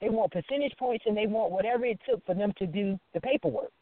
They 0.00 0.08
want 0.08 0.32
percentage 0.32 0.76
points 0.78 1.04
and 1.06 1.16
they 1.16 1.26
want 1.26 1.52
whatever 1.52 1.84
it 1.84 1.98
took 2.08 2.24
for 2.26 2.34
them 2.34 2.52
to 2.58 2.66
do 2.66 2.98
the 3.12 3.20
paperwork. 3.20 3.72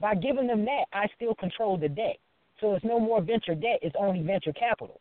By 0.00 0.14
giving 0.14 0.46
them 0.46 0.64
that, 0.64 0.84
I 0.92 1.06
still 1.16 1.34
control 1.34 1.76
the 1.76 1.88
debt. 1.88 2.18
So 2.60 2.74
it's 2.74 2.84
no 2.84 2.98
more 2.98 3.20
venture 3.20 3.54
debt, 3.54 3.80
it's 3.82 3.96
only 3.98 4.22
venture 4.22 4.52
capital. 4.52 5.00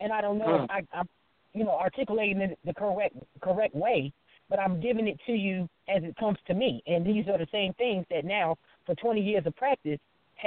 And 0.00 0.12
I 0.12 0.20
don't 0.20 0.38
know 0.38 0.64
if 0.64 0.70
I, 0.70 0.82
I'm, 0.96 1.08
you 1.54 1.64
know, 1.64 1.72
articulating 1.72 2.40
it 2.42 2.58
the 2.64 2.74
correct 2.74 3.16
correct 3.40 3.74
way, 3.74 4.12
but 4.48 4.58
I'm 4.58 4.80
giving 4.80 5.08
it 5.08 5.18
to 5.26 5.32
you 5.32 5.68
as 5.88 6.02
it 6.02 6.16
comes 6.16 6.38
to 6.46 6.54
me. 6.54 6.82
And 6.86 7.04
these 7.04 7.26
are 7.28 7.38
the 7.38 7.46
same 7.50 7.72
things 7.74 8.04
that 8.10 8.24
now, 8.24 8.56
for 8.84 8.94
20 8.94 9.20
years 9.20 9.46
of 9.46 9.56
practice, 9.56 9.98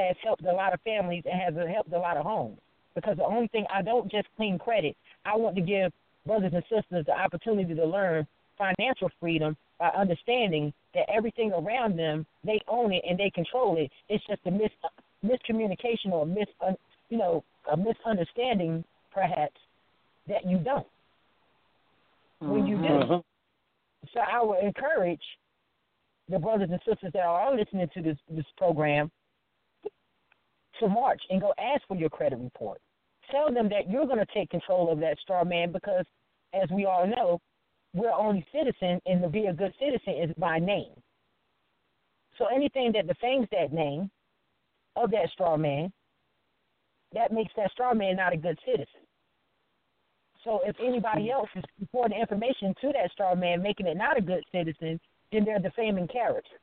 has 0.07 0.17
helped 0.23 0.43
a 0.45 0.51
lot 0.51 0.73
of 0.73 0.81
families 0.81 1.23
and 1.25 1.39
has 1.39 1.67
helped 1.71 1.91
a 1.93 1.99
lot 1.99 2.17
of 2.17 2.25
homes. 2.25 2.59
Because 2.95 3.17
the 3.17 3.25
only 3.25 3.47
thing 3.47 3.65
I 3.73 3.81
don't 3.81 4.09
just 4.11 4.27
clean 4.35 4.57
credit, 4.57 4.95
I 5.25 5.35
want 5.37 5.55
to 5.55 5.61
give 5.61 5.91
brothers 6.25 6.51
and 6.53 6.63
sisters 6.63 7.05
the 7.05 7.13
opportunity 7.17 7.73
to 7.75 7.85
learn 7.85 8.27
financial 8.57 9.09
freedom 9.19 9.55
by 9.79 9.87
understanding 9.89 10.73
that 10.93 11.09
everything 11.09 11.51
around 11.53 11.97
them 11.97 12.25
they 12.43 12.59
own 12.67 12.91
it 12.91 13.03
and 13.07 13.17
they 13.17 13.29
control 13.29 13.77
it. 13.77 13.89
It's 14.09 14.25
just 14.27 14.41
a 14.45 14.51
mis 14.51 14.69
miscommunication 15.25 16.11
or 16.11 16.25
mis 16.25 16.47
you 17.09 17.17
know 17.17 17.43
a 17.71 17.77
misunderstanding 17.77 18.83
perhaps 19.13 19.55
that 20.27 20.45
you 20.45 20.57
don't. 20.57 20.87
When 22.39 22.65
you 22.65 22.77
do, 22.77 22.83
Mhm. 22.83 23.23
so 24.13 24.19
I 24.19 24.41
would 24.41 24.63
encourage 24.63 25.23
the 26.29 26.39
brothers 26.39 26.69
and 26.69 26.81
sisters 26.83 27.11
that 27.13 27.25
are 27.25 27.55
listening 27.55 27.87
to 27.89 28.01
this 28.01 28.17
this 28.29 28.45
program 28.57 29.11
to 30.79 30.87
march 30.87 31.21
and 31.29 31.41
go 31.41 31.53
ask 31.59 31.81
for 31.87 31.95
your 31.95 32.09
credit 32.09 32.39
report. 32.39 32.81
Tell 33.31 33.53
them 33.53 33.69
that 33.69 33.89
you're 33.89 34.05
going 34.05 34.19
to 34.19 34.33
take 34.33 34.49
control 34.49 34.91
of 34.91 34.99
that 34.99 35.19
straw 35.19 35.43
man 35.43 35.71
because, 35.71 36.05
as 36.53 36.69
we 36.71 36.85
all 36.85 37.05
know, 37.05 37.39
we're 37.93 38.11
only 38.11 38.45
citizen, 38.51 38.99
and 39.05 39.21
to 39.21 39.29
be 39.29 39.45
a 39.45 39.53
good 39.53 39.73
citizen 39.79 40.13
is 40.21 40.35
by 40.37 40.59
name. 40.59 40.93
So 42.37 42.45
anything 42.53 42.91
that 42.93 43.07
defames 43.07 43.47
that 43.51 43.73
name 43.73 44.09
of 44.95 45.11
that 45.11 45.29
straw 45.33 45.57
man, 45.57 45.91
that 47.13 47.31
makes 47.31 47.51
that 47.57 47.71
straw 47.71 47.93
man 47.93 48.15
not 48.15 48.33
a 48.33 48.37
good 48.37 48.57
citizen. 48.65 49.01
So 50.43 50.61
if 50.65 50.75
anybody 50.79 51.31
else 51.31 51.49
is 51.55 51.63
reporting 51.79 52.19
information 52.19 52.73
to 52.81 52.91
that 52.93 53.11
straw 53.11 53.35
man, 53.35 53.61
making 53.61 53.87
it 53.87 53.97
not 53.97 54.17
a 54.17 54.21
good 54.21 54.43
citizen, 54.51 54.99
then 55.31 55.43
they're 55.43 55.59
defaming 55.59 56.07
character. 56.07 56.57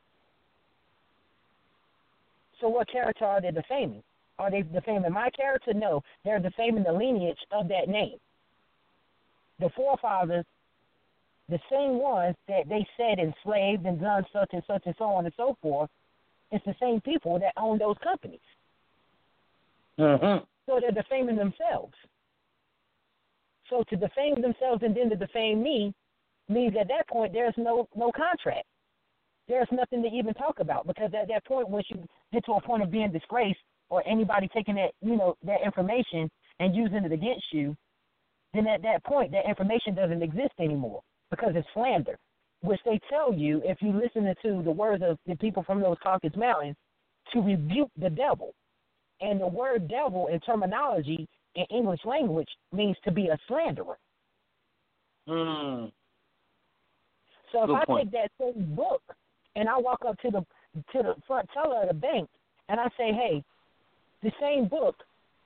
So 2.61 2.69
what 2.69 2.91
character 2.91 3.25
are 3.25 3.41
they 3.41 3.51
defaming? 3.51 4.03
Are 4.39 4.51
they 4.51 4.63
defaming 4.63 5.13
my 5.13 5.31
character? 5.31 5.73
No, 5.75 6.03
they're 6.25 6.39
defaming 6.39 6.85
the 6.85 6.93
lineage 6.93 7.39
of 7.53 7.69
that 7.69 7.89
name. 7.89 8.19
The 9.61 9.71
forefathers, 9.75 10.45
the 11.49 11.59
same 11.71 11.99
ones 11.99 12.37
that 12.49 12.69
they 12.69 12.87
said 12.97 13.19
enslaved 13.19 13.87
and 13.87 14.01
done 14.01 14.25
such 14.33 14.51
and 14.53 14.63
such 14.67 14.83
and 14.87 14.95
so 14.99 15.05
on 15.05 15.25
and 15.25 15.35
so 15.37 15.57
forth, 15.63 15.91
it's 16.51 16.65
the 16.65 16.75
same 16.81 17.01
people 17.01 17.39
that 17.39 17.53
own 17.57 17.79
those 17.79 17.97
companies. 18.03 18.41
Mm-hmm. 19.99 20.45
So 20.67 20.81
they're 20.81 20.91
defaming 20.91 21.37
themselves. 21.37 21.95
So 23.71 23.83
to 23.89 23.97
defame 23.97 24.41
themselves 24.41 24.83
and 24.83 24.95
then 24.95 25.11
to 25.11 25.17
defame 25.17 25.63
me, 25.63 25.95
means 26.49 26.75
at 26.81 26.89
that 26.89 27.09
point 27.09 27.33
there's 27.33 27.55
no 27.57 27.89
no 27.97 28.13
contract. 28.13 28.67
There's 29.49 29.69
nothing 29.71 30.03
to 30.03 30.09
even 30.09 30.35
talk 30.35 30.59
about 30.61 30.87
because 30.87 31.13
at 31.15 31.29
that 31.29 31.45
point, 31.45 31.69
once 31.69 31.87
you 31.89 32.05
get 32.33 32.45
to 32.47 32.53
a 32.53 32.61
point 32.61 32.83
of 32.83 32.91
being 32.91 33.13
disgraced 33.13 33.61
or 33.91 34.03
anybody 34.07 34.49
taking 34.53 34.75
that 34.77 34.91
you 35.01 35.17
know 35.17 35.37
that 35.45 35.63
information 35.65 36.29
and 36.59 36.75
using 36.75 37.05
it 37.05 37.13
against 37.13 37.45
you, 37.53 37.77
then 38.55 38.67
at 38.67 38.83
that 38.83 39.05
point 39.05 39.31
that 39.33 39.49
information 39.49 39.95
doesn't 39.95 40.23
exist 40.23 40.55
anymore 40.59 41.03
because 41.31 41.53
it's 41.55 41.69
slander, 41.75 42.19
which 42.63 42.81
they 42.85 42.99
tell 43.09 43.33
you 43.33 43.63
if 43.65 43.79
you 43.81 43.93
listen 43.93 44.25
to 44.43 44.63
the 44.63 44.71
words 44.71 45.03
of 45.07 45.19
the 45.27 45.37
people 45.37 45.63
from 45.63 45.81
those 45.81 45.97
Caucasus 46.03 46.37
Mountains 46.37 46.77
to 47.33 47.41
rebuke 47.41 47.91
the 48.01 48.11
devil. 48.11 48.55
And 49.21 49.41
the 49.41 49.47
word 49.47 49.89
devil 49.89 50.27
in 50.27 50.41
terminology 50.41 51.27
in 51.55 51.65
English 51.71 52.01
language 52.05 52.49
means 52.73 52.97
to 53.05 53.11
be 53.11 53.29
a 53.29 53.39
slanderer. 53.49 53.97
Mm. 55.29 55.91
So 57.53 57.65
if 57.65 57.71
I 57.71 57.85
point. 57.85 58.13
take 58.13 58.13
that 58.13 58.31
same 58.39 58.75
book 58.75 59.03
and 59.57 59.69
I 59.69 59.79
walk 59.79 60.03
up 60.07 60.19
to 60.21 60.31
the 60.31 60.41
to 60.93 61.03
the 61.03 61.15
front 61.27 61.49
teller 61.53 61.83
of 61.83 61.89
the 61.89 61.95
bank 61.95 62.29
and 62.69 62.79
I 62.79 62.87
say, 62.97 63.13
Hey, 63.13 63.43
the 64.23 64.31
same 64.41 64.69
book 64.69 64.95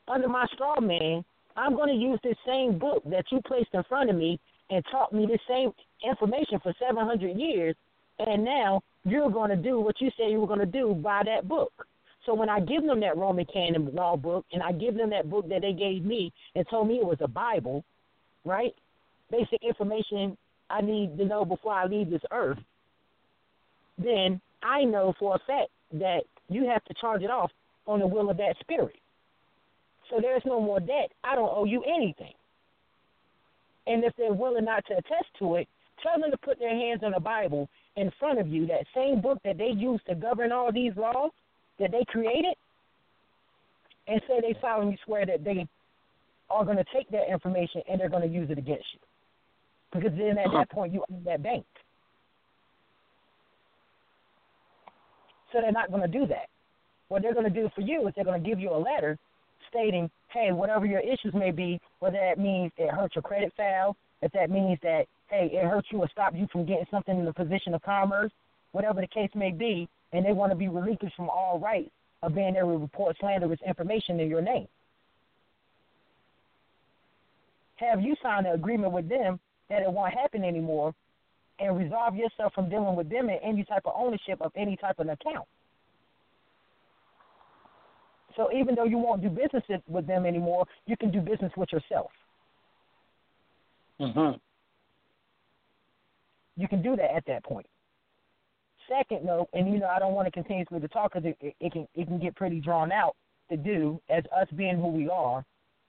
under 0.08 0.28
my 0.28 0.46
straw 0.52 0.80
man, 0.80 1.24
I'm 1.56 1.76
gonna 1.76 1.94
use 1.94 2.18
this 2.22 2.36
same 2.44 2.78
book 2.78 3.02
that 3.06 3.24
you 3.30 3.40
placed 3.46 3.70
in 3.72 3.82
front 3.84 4.10
of 4.10 4.16
me 4.16 4.38
and 4.70 4.84
taught 4.90 5.12
me 5.12 5.26
this 5.26 5.40
same 5.48 5.72
information 6.04 6.58
for 6.62 6.74
seven 6.78 7.06
hundred 7.06 7.38
years 7.38 7.74
and 8.18 8.44
now 8.44 8.82
you're 9.04 9.30
gonna 9.30 9.56
do 9.56 9.80
what 9.80 10.00
you 10.00 10.10
said 10.16 10.30
you 10.30 10.40
were 10.40 10.46
gonna 10.46 10.66
do 10.66 10.94
by 10.94 11.22
that 11.24 11.48
book. 11.48 11.72
So 12.26 12.34
when 12.34 12.50
I 12.50 12.60
give 12.60 12.84
them 12.84 13.00
that 13.00 13.16
Roman 13.16 13.46
canon 13.46 13.90
law 13.94 14.16
book 14.16 14.44
and 14.52 14.62
I 14.62 14.72
give 14.72 14.94
them 14.94 15.10
that 15.10 15.30
book 15.30 15.48
that 15.48 15.62
they 15.62 15.72
gave 15.72 16.04
me 16.04 16.32
and 16.54 16.66
told 16.68 16.88
me 16.88 16.96
it 16.96 17.06
was 17.06 17.18
a 17.20 17.28
Bible, 17.28 17.84
right? 18.44 18.74
Basic 19.30 19.62
information 19.62 20.36
I 20.68 20.82
need 20.82 21.16
to 21.18 21.24
know 21.24 21.44
before 21.44 21.72
I 21.72 21.86
leave 21.86 22.10
this 22.10 22.22
earth, 22.30 22.58
then 24.02 24.40
I 24.62 24.84
know 24.84 25.14
for 25.18 25.34
a 25.34 25.38
fact 25.46 25.70
that 25.92 26.22
you 26.48 26.66
have 26.66 26.84
to 26.84 26.94
charge 27.00 27.22
it 27.22 27.30
off 27.30 27.50
on 27.86 28.00
the 28.00 28.06
will 28.06 28.30
of 28.30 28.36
that 28.36 28.56
spirit. 28.60 28.96
So 30.08 30.18
there's 30.20 30.42
no 30.44 30.60
more 30.60 30.80
debt. 30.80 31.12
I 31.24 31.34
don't 31.34 31.50
owe 31.52 31.64
you 31.64 31.82
anything. 31.84 32.32
And 33.86 34.04
if 34.04 34.12
they're 34.16 34.32
willing 34.32 34.64
not 34.64 34.84
to 34.86 34.94
attest 34.94 35.26
to 35.38 35.56
it, 35.56 35.68
tell 36.02 36.20
them 36.20 36.30
to 36.30 36.36
put 36.38 36.58
their 36.58 36.74
hands 36.74 37.02
on 37.02 37.12
the 37.12 37.20
Bible 37.20 37.68
in 37.96 38.10
front 38.18 38.38
of 38.38 38.48
you, 38.48 38.66
that 38.66 38.86
same 38.94 39.20
book 39.20 39.38
that 39.44 39.58
they 39.58 39.70
use 39.76 40.00
to 40.08 40.14
govern 40.14 40.52
all 40.52 40.72
these 40.72 40.92
laws 40.96 41.30
that 41.78 41.90
they 41.90 42.04
created, 42.08 42.54
and 44.06 44.20
say 44.26 44.40
they 44.40 44.56
solemnly 44.60 44.98
swear 45.04 45.24
that 45.26 45.44
they 45.44 45.66
are 46.50 46.64
going 46.64 46.76
to 46.76 46.84
take 46.94 47.08
that 47.10 47.30
information 47.30 47.82
and 47.88 48.00
they're 48.00 48.08
going 48.08 48.28
to 48.28 48.34
use 48.34 48.50
it 48.50 48.58
against 48.58 48.86
you. 48.92 49.00
Because 49.92 50.16
then 50.16 50.38
at 50.38 50.46
uh-huh. 50.46 50.58
that 50.58 50.70
point 50.70 50.92
you 50.92 51.04
own 51.10 51.22
that 51.24 51.42
bank. 51.42 51.64
So 55.52 55.60
they're 55.60 55.72
not 55.72 55.90
going 55.90 56.02
to 56.02 56.08
do 56.08 56.26
that. 56.26 56.48
What 57.08 57.22
they're 57.22 57.34
going 57.34 57.52
to 57.52 57.60
do 57.60 57.68
for 57.74 57.80
you 57.80 58.06
is 58.06 58.14
they're 58.14 58.24
going 58.24 58.42
to 58.42 58.48
give 58.48 58.60
you 58.60 58.70
a 58.70 58.78
letter 58.78 59.18
stating, 59.68 60.10
hey, 60.32 60.52
whatever 60.52 60.86
your 60.86 61.00
issues 61.00 61.34
may 61.34 61.50
be, 61.50 61.80
whether 61.98 62.18
that 62.18 62.40
means 62.40 62.72
it 62.76 62.90
hurts 62.90 63.14
your 63.14 63.22
credit 63.22 63.52
file, 63.56 63.96
if 64.22 64.30
that 64.32 64.50
means 64.50 64.78
that, 64.82 65.06
hey, 65.28 65.50
it 65.52 65.64
hurts 65.64 65.88
you 65.90 65.98
or 65.98 66.08
stops 66.10 66.36
you 66.36 66.46
from 66.52 66.66
getting 66.66 66.86
something 66.90 67.18
in 67.18 67.24
the 67.24 67.32
position 67.32 67.74
of 67.74 67.82
commerce, 67.82 68.30
whatever 68.72 69.00
the 69.00 69.06
case 69.06 69.30
may 69.34 69.50
be, 69.50 69.88
and 70.12 70.24
they 70.24 70.32
want 70.32 70.52
to 70.52 70.56
be 70.56 70.68
relinquished 70.68 71.16
from 71.16 71.28
all 71.28 71.58
rights 71.58 71.90
of 72.22 72.34
being 72.34 72.54
able 72.56 72.72
to 72.72 72.78
report 72.78 73.16
slanderous 73.18 73.60
information 73.66 74.20
in 74.20 74.28
your 74.28 74.42
name. 74.42 74.68
Have 77.76 78.02
you 78.02 78.14
signed 78.22 78.46
an 78.46 78.52
agreement 78.52 78.92
with 78.92 79.08
them 79.08 79.40
that 79.70 79.82
it 79.82 79.90
won't 79.90 80.12
happen 80.12 80.44
anymore 80.44 80.94
and 81.60 81.76
resolve 81.76 82.16
yourself 82.16 82.52
from 82.54 82.68
dealing 82.68 82.96
with 82.96 83.08
them 83.08 83.28
in 83.28 83.38
any 83.42 83.64
type 83.64 83.82
of 83.84 83.92
ownership 83.96 84.40
of 84.40 84.52
any 84.56 84.76
type 84.76 84.98
of 84.98 85.08
account? 85.08 85.46
So 88.36 88.48
even 88.52 88.74
though 88.74 88.84
you 88.84 88.98
won't 88.98 89.22
do 89.22 89.28
business 89.28 89.62
with 89.88 90.06
them 90.06 90.24
anymore, 90.24 90.66
you 90.86 90.96
can 90.96 91.10
do 91.10 91.20
business 91.20 91.52
with 91.56 91.70
yourself. 91.72 92.10
Mm-hmm. 94.00 94.38
You 96.56 96.68
can 96.68 96.82
do 96.82 96.96
that 96.96 97.14
at 97.14 97.24
that 97.26 97.44
point. 97.44 97.66
Second 98.88 99.24
note, 99.24 99.48
and 99.52 99.72
you 99.72 99.78
know 99.78 99.86
I 99.86 99.98
don't 99.98 100.14
want 100.14 100.26
to 100.26 100.32
continuously 100.32 100.80
to 100.80 100.88
talk 100.88 101.12
because 101.12 101.28
it, 101.28 101.36
it, 101.40 101.54
it 101.60 101.72
can 101.72 101.86
it 101.94 102.06
can 102.06 102.18
get 102.18 102.34
pretty 102.34 102.60
drawn 102.60 102.90
out 102.90 103.14
to 103.50 103.56
do 103.56 104.00
as 104.08 104.24
us 104.36 104.48
being 104.56 104.76
who 104.76 104.88
we 104.88 105.08
are, 105.08 105.44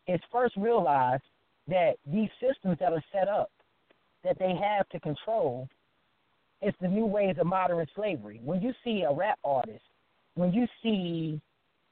is 0.07 0.19
first 0.31 0.55
realize 0.57 1.19
that 1.67 1.93
these 2.05 2.29
systems 2.39 2.77
that 2.79 2.91
are 2.91 3.03
set 3.11 3.27
up 3.27 3.51
that 4.23 4.37
they 4.39 4.55
have 4.55 4.87
to 4.89 4.99
control 4.99 5.67
it's 6.61 6.77
the 6.79 6.87
new 6.87 7.05
ways 7.05 7.35
of 7.39 7.47
modern 7.47 7.85
slavery. 7.95 8.39
When 8.43 8.61
you 8.61 8.73
see 8.83 9.01
a 9.01 9.11
rap 9.11 9.39
artist, 9.43 9.83
when 10.35 10.53
you 10.53 10.67
see 10.83 11.41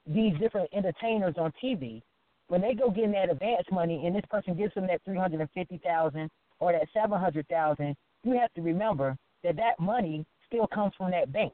these 0.06 0.32
different 0.38 0.68
entertainers 0.72 1.34
on 1.36 1.52
TV, 1.62 2.02
when 2.48 2.60
they 2.60 2.74
go 2.74 2.90
getting 2.90 3.12
that 3.12 3.30
advance 3.30 3.66
money 3.70 4.06
and 4.06 4.14
this 4.14 4.24
person 4.30 4.56
gives 4.56 4.74
them 4.74 4.86
that 4.86 5.02
three 5.04 5.18
hundred 5.18 5.40
and 5.40 5.50
fifty 5.50 5.78
thousand 5.84 6.30
or 6.58 6.72
that 6.72 6.86
seven 6.92 7.18
hundred 7.18 7.46
thousand, 7.48 7.96
you 8.22 8.38
have 8.38 8.52
to 8.54 8.62
remember 8.62 9.16
that 9.42 9.56
that 9.56 9.78
money 9.78 10.24
still 10.46 10.66
comes 10.66 10.92
from 10.96 11.10
that 11.10 11.32
bank. 11.32 11.52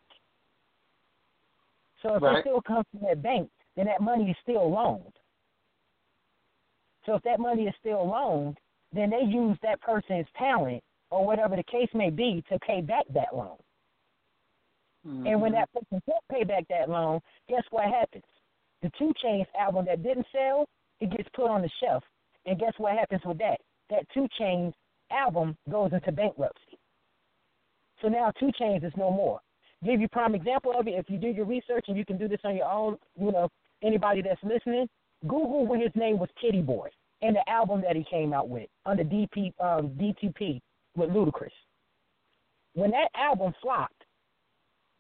So 2.02 2.14
if 2.16 2.22
Right. 2.22 2.38
it 2.38 2.42
still 2.42 2.60
comes 2.62 2.86
from 2.90 3.00
that 3.08 3.22
bank, 3.22 3.50
then 3.76 3.86
that 3.86 4.00
money 4.00 4.30
is 4.30 4.36
still 4.42 4.70
loaned. 4.70 5.12
So 7.04 7.14
if 7.14 7.22
that 7.22 7.40
money 7.40 7.66
is 7.66 7.74
still 7.80 8.06
loaned, 8.06 8.58
then 8.96 9.10
they 9.10 9.24
use 9.26 9.56
that 9.62 9.80
person's 9.80 10.26
talent 10.38 10.82
or 11.10 11.24
whatever 11.24 11.56
the 11.56 11.64
case 11.64 11.88
may 11.94 12.10
be 12.10 12.42
to 12.50 12.58
pay 12.60 12.80
back 12.80 13.04
that 13.14 13.34
loan. 13.34 13.56
And 15.04 15.40
when 15.40 15.52
mm-hmm. 15.52 15.60
that 15.60 15.72
person 15.72 16.02
can't 16.04 16.24
pay 16.32 16.42
back 16.42 16.64
that 16.68 16.90
loan, 16.90 17.20
guess 17.48 17.62
what 17.70 17.84
happens? 17.84 18.24
The 18.82 18.90
2 18.98 19.12
Chainz 19.24 19.46
album 19.58 19.84
that 19.86 20.02
didn't 20.02 20.26
sell, 20.32 20.66
it 21.00 21.10
gets 21.16 21.28
put 21.34 21.48
on 21.48 21.62
the 21.62 21.70
shelf. 21.80 22.02
And 22.44 22.58
guess 22.58 22.72
what 22.78 22.96
happens 22.96 23.22
with 23.24 23.38
that? 23.38 23.58
That 23.88 24.04
2 24.14 24.26
Chainz 24.40 24.72
album 25.12 25.56
goes 25.70 25.92
into 25.92 26.10
bankruptcy. 26.10 26.78
So 28.02 28.08
now 28.08 28.32
2 28.40 28.50
Chainz 28.60 28.84
is 28.84 28.92
no 28.96 29.10
more. 29.10 29.40
Give 29.84 30.00
you 30.00 30.08
prime 30.08 30.34
example 30.34 30.72
of 30.76 30.88
it. 30.88 30.94
If 30.94 31.08
you 31.08 31.18
do 31.18 31.28
your 31.28 31.44
research 31.44 31.84
and 31.86 31.96
you 31.96 32.04
can 32.04 32.18
do 32.18 32.26
this 32.26 32.40
on 32.42 32.56
your 32.56 32.68
own, 32.68 32.96
you 33.16 33.30
know, 33.30 33.48
anybody 33.84 34.22
that's 34.22 34.42
listening, 34.42 34.88
Google 35.22 35.66
when 35.66 35.80
his 35.80 35.92
name 35.94 36.18
was 36.18 36.28
Tity 36.42 36.64
Boi 36.64 36.88
and 37.26 37.36
the 37.36 37.48
album 37.48 37.80
that 37.82 37.96
he 37.96 38.04
came 38.04 38.32
out 38.32 38.48
with 38.48 38.68
under 38.84 39.04
DP 39.04 39.52
um, 39.60 39.90
DTP 39.90 40.60
with 40.96 41.10
Ludacris. 41.10 41.50
When 42.74 42.90
that 42.90 43.08
album 43.16 43.52
flopped, 43.60 44.04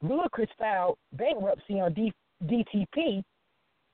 Ludacris 0.02 0.48
filed 0.58 0.98
bankruptcy 1.12 1.80
on 1.80 1.92
D- 1.94 2.12
DTP, 2.44 3.22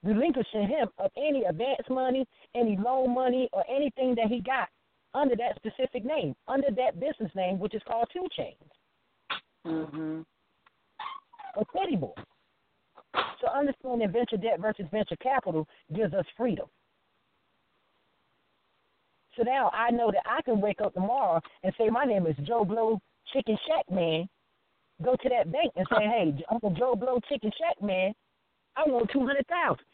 relinquishing 0.03 0.67
him 0.67 0.89
of 0.99 1.11
any 1.17 1.45
advance 1.45 1.87
money, 1.89 2.27
any 2.55 2.77
loan 2.77 3.15
money, 3.15 3.49
or 3.53 3.65
anything 3.69 4.15
that 4.17 4.27
he 4.29 4.41
got 4.41 4.69
under 5.15 5.37
that 5.37 5.57
specific 5.57 6.05
name, 6.05 6.35
under 6.49 6.69
that 6.71 6.99
business 6.99 7.31
name, 7.35 7.59
which 7.59 7.75
is 7.75 7.83
called 7.87 8.09
2 8.13 8.27
Chainz 8.39 8.57
Mm-hmm. 9.67 10.23
or 11.57 11.65
Tity 11.77 12.01
Boi. 12.01 12.11
So 13.41 13.47
understanding 13.49 14.11
venture 14.11 14.37
debt 14.37 14.59
versus 14.61 14.87
venture 14.91 15.17
capital 15.17 15.69
gives 15.95 16.15
us 16.15 16.25
freedom. 16.37 16.67
So 19.37 19.43
now 19.43 19.71
I 19.73 19.91
know 19.91 20.11
that 20.11 20.23
I 20.27 20.43
can 20.43 20.61
wake 20.61 20.81
up 20.81 20.95
tomorrow 20.95 21.41
and 21.63 21.73
say 21.79 21.89
my 21.89 22.05
name 22.05 22.27
is 22.27 22.37
Joe 22.47 22.65
Blow 22.65 23.01
Chicken 23.33 23.57
Shack 23.67 23.85
Man. 23.91 24.29
Go 25.03 25.17
to 25.17 25.29
that 25.31 25.51
bank 25.51 25.73
and 25.77 25.87
say, 25.91 26.05
hey, 26.05 26.45
Uncle 26.51 26.71
Joe 26.79 26.95
Blow 26.95 27.19
Chicken 27.29 27.51
Shack 27.59 27.83
Man, 27.83 28.13
I 28.77 28.83
want 28.87 29.11
two 29.11 29.27
hundred 29.27 29.47
thousand. 29.49 29.85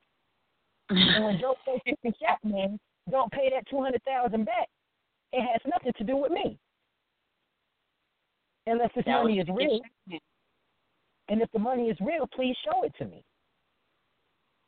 and 0.91 1.25
when 1.25 1.39
Joe 1.41 1.55
Blow 1.65 1.79
Chicken 1.87 2.13
Shack 2.21 2.39
Man 2.45 2.79
don't 3.11 3.31
pay 3.33 3.51
that 3.55 3.65
two 3.71 3.83
hundred 3.83 4.03
thousand 4.05 4.45
back, 4.45 4.69
it 5.33 5.41
has 5.41 5.61
nothing 5.67 5.93
to 5.99 6.05
do 6.05 6.17
with 6.17 6.33
me. 6.33 6.59
Unless 8.67 8.91
this 8.95 9.05
That 9.07 9.23
money 9.23 9.39
is 9.39 9.49
real. 9.49 9.81
And 11.31 11.43
if 11.43 11.51
the 11.53 11.59
money 11.59 11.89
is 11.89 11.97
real, 12.01 12.27
please 12.35 12.57
show 12.65 12.85
it 12.85 12.93
to 12.99 13.05
me. 13.05 13.23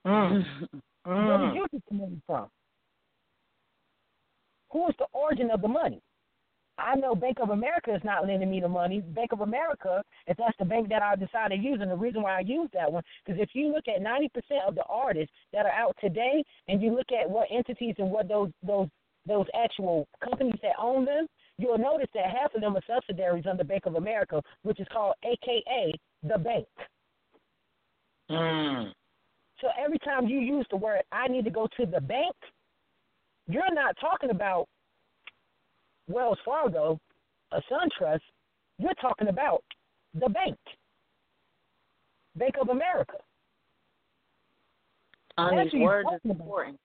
Mm. 0.06 0.44
Where 1.04 1.38
did 1.38 1.54
you 1.54 1.66
get 1.70 1.82
the 1.88 1.94
money 1.94 2.20
from? 2.26 2.46
Who 4.72 4.88
is 4.88 4.94
the 4.98 5.06
origin 5.12 5.50
of 5.50 5.62
the 5.62 5.68
money? 5.68 6.00
I 6.78 6.94
know 6.96 7.14
Bank 7.14 7.38
of 7.40 7.50
America 7.50 7.94
is 7.94 8.02
not 8.04 8.26
lending 8.26 8.50
me 8.50 8.60
the 8.60 8.68
money. 8.68 9.00
Bank 9.00 9.32
of 9.32 9.40
America, 9.40 10.02
if 10.26 10.36
that's 10.36 10.56
the 10.58 10.64
bank 10.64 10.88
that 10.88 11.02
I 11.02 11.14
decided 11.14 11.56
to 11.56 11.62
use, 11.62 11.78
and 11.80 11.90
the 11.90 11.96
reason 11.96 12.22
why 12.22 12.38
I 12.38 12.40
use 12.40 12.68
that 12.72 12.90
one, 12.90 13.02
because 13.24 13.40
if 13.40 13.50
you 13.52 13.72
look 13.72 13.84
at 13.86 14.02
90% 14.02 14.28
of 14.66 14.74
the 14.74 14.84
artists 14.88 15.32
that 15.52 15.66
are 15.66 15.72
out 15.72 15.96
today, 16.00 16.42
and 16.68 16.82
you 16.82 16.94
look 16.94 17.08
at 17.12 17.28
what 17.28 17.48
entities 17.50 17.94
and 17.98 18.10
what 18.10 18.28
those 18.28 18.50
those 18.62 18.88
those 19.26 19.46
actual 19.54 20.08
companies 20.24 20.58
that 20.62 20.72
own 20.80 21.04
them, 21.04 21.26
you'll 21.58 21.76
notice 21.76 22.08
that 22.14 22.30
half 22.30 22.54
of 22.54 22.62
them 22.62 22.74
are 22.74 22.82
subsidiaries 22.86 23.44
under 23.48 23.64
Bank 23.64 23.84
of 23.84 23.96
America, 23.96 24.42
which 24.62 24.80
is 24.80 24.86
called 24.90 25.14
AKA 25.24 25.92
the 26.22 26.38
bank. 26.38 26.66
Mm. 28.30 28.92
So 29.60 29.68
every 29.78 29.98
time 29.98 30.26
you 30.26 30.38
use 30.38 30.66
the 30.70 30.76
word 30.76 31.02
I 31.12 31.28
need 31.28 31.44
to 31.44 31.50
go 31.50 31.68
to 31.76 31.84
the 31.84 32.00
bank, 32.00 32.34
you're 33.52 33.74
not 33.74 33.96
talking 34.00 34.30
about 34.30 34.66
Wells 36.08 36.38
Fargo. 36.44 36.98
a 37.52 37.60
SunTrust, 37.70 38.20
you're 38.78 38.94
talking 39.00 39.28
about 39.28 39.62
the 40.14 40.28
bank, 40.28 40.56
Bank 42.36 42.54
of 42.60 42.68
America. 42.68 43.16
On 45.38 45.56
That's 45.56 45.72
these 45.72 45.82
words 45.82 46.08
is 46.12 46.20
about. 46.24 46.40
important. 46.40 46.80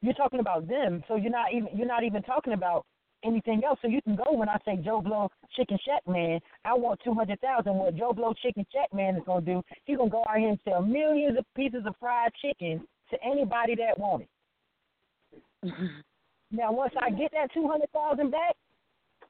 You're 0.00 0.14
talking 0.14 0.40
about 0.40 0.68
them, 0.68 1.02
so 1.08 1.16
you're 1.16 1.30
not 1.30 1.52
even 1.52 1.68
you're 1.76 1.86
not 1.86 2.04
even 2.04 2.22
talking 2.22 2.52
about 2.52 2.84
anything 3.24 3.62
else. 3.64 3.78
So 3.82 3.88
you 3.88 4.02
can 4.02 4.16
go 4.16 4.32
when 4.32 4.48
I 4.48 4.58
say 4.64 4.76
Joe 4.76 5.00
Blow 5.00 5.30
Chicken 5.56 5.78
Shack 5.84 6.02
Man, 6.06 6.40
I 6.64 6.74
want 6.74 7.00
two 7.04 7.14
hundred 7.14 7.40
thousand. 7.40 7.74
What 7.74 7.96
Joe 7.96 8.12
Blow 8.12 8.32
Chicken 8.42 8.66
Shack 8.72 8.92
Man 8.92 9.16
is 9.16 9.22
gonna 9.26 9.44
do, 9.44 9.62
he's 9.84 9.96
gonna 9.96 10.10
go 10.10 10.24
out 10.28 10.38
here 10.38 10.50
and 10.50 10.58
sell 10.64 10.82
millions 10.82 11.38
of 11.38 11.44
pieces 11.54 11.82
of 11.86 11.94
fried 11.98 12.32
chicken 12.40 12.86
to 13.10 13.16
anybody 13.24 13.74
that 13.76 13.98
want 13.98 14.22
it. 14.22 15.72
now 16.50 16.72
once 16.72 16.92
I 17.00 17.10
get 17.10 17.32
that 17.32 17.52
two 17.52 17.68
hundred 17.68 17.90
thousand 17.92 18.30
back, 18.30 18.54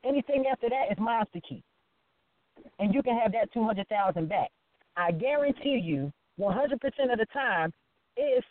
anything 0.04 0.44
after 0.50 0.68
that 0.68 0.92
is 0.92 0.98
mine 0.98 1.24
to 1.32 1.40
keep. 1.40 1.64
And 2.78 2.92
you 2.92 3.02
can 3.02 3.18
have 3.18 3.32
that 3.32 3.52
two 3.52 3.64
hundred 3.64 3.88
thousand 3.88 4.28
back. 4.28 4.50
I 4.96 5.12
guarantee 5.12 5.80
you 5.82 6.12
one 6.36 6.54
hundred 6.54 6.80
percent 6.80 7.10
of 7.10 7.18
the 7.18 7.26
time, 7.32 7.72
if 8.16 8.44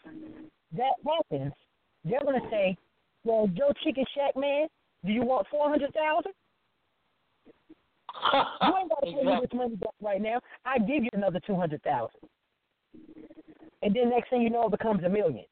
that 0.76 0.94
happens, 1.06 1.54
they're 2.04 2.24
gonna 2.24 2.40
say, 2.50 2.78
Well, 3.24 3.48
Joe 3.48 3.72
Chicken 3.84 4.06
Shack 4.16 4.36
Man, 4.36 4.68
do 5.08 5.14
you 5.14 5.24
want 5.24 5.48
four 5.50 5.70
hundred 5.70 5.94
thousand? 5.94 6.34
you 8.34 8.74
ain't 8.80 8.90
gotta 8.90 9.06
pay 9.06 9.24
me 9.24 9.38
this 9.42 9.54
money 9.54 9.76
back 9.76 9.94
right 10.02 10.22
now. 10.22 10.40
I 10.66 10.80
give 10.80 11.04
you 11.04 11.10
another 11.14 11.40
two 11.46 11.56
hundred 11.56 11.82
thousand. 11.84 12.20
And 13.84 13.96
then 13.96 14.10
next 14.10 14.30
thing 14.30 14.42
you 14.42 14.50
know 14.50 14.66
it 14.66 14.72
becomes 14.72 15.04
a 15.04 15.10
million. 15.10 15.46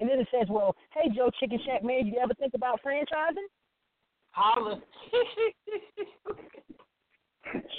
And 0.00 0.08
then 0.08 0.18
it 0.18 0.28
says, 0.30 0.46
Well, 0.48 0.76
hey 0.92 1.10
Joe 1.14 1.30
Chicken 1.38 1.60
Shack 1.66 1.84
man, 1.84 2.06
you 2.06 2.18
ever 2.22 2.34
think 2.34 2.54
about 2.54 2.80
franchising? 2.84 3.46
Holla. 4.32 4.80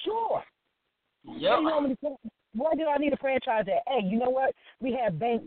Sure. 0.04 0.44
Yep. 1.24 1.52
What 1.52 1.62
you 1.62 1.66
want 1.66 1.90
me 1.90 1.96
to 1.96 1.98
say? 2.04 2.30
Why 2.54 2.74
do 2.76 2.88
I 2.88 2.98
need 2.98 3.14
a 3.14 3.18
franchise 3.18 3.66
at? 3.68 3.84
Hey, 3.88 4.06
you 4.06 4.20
know 4.20 4.30
what? 4.30 4.54
We 4.82 4.98
have 5.02 5.18
banks 5.20 5.46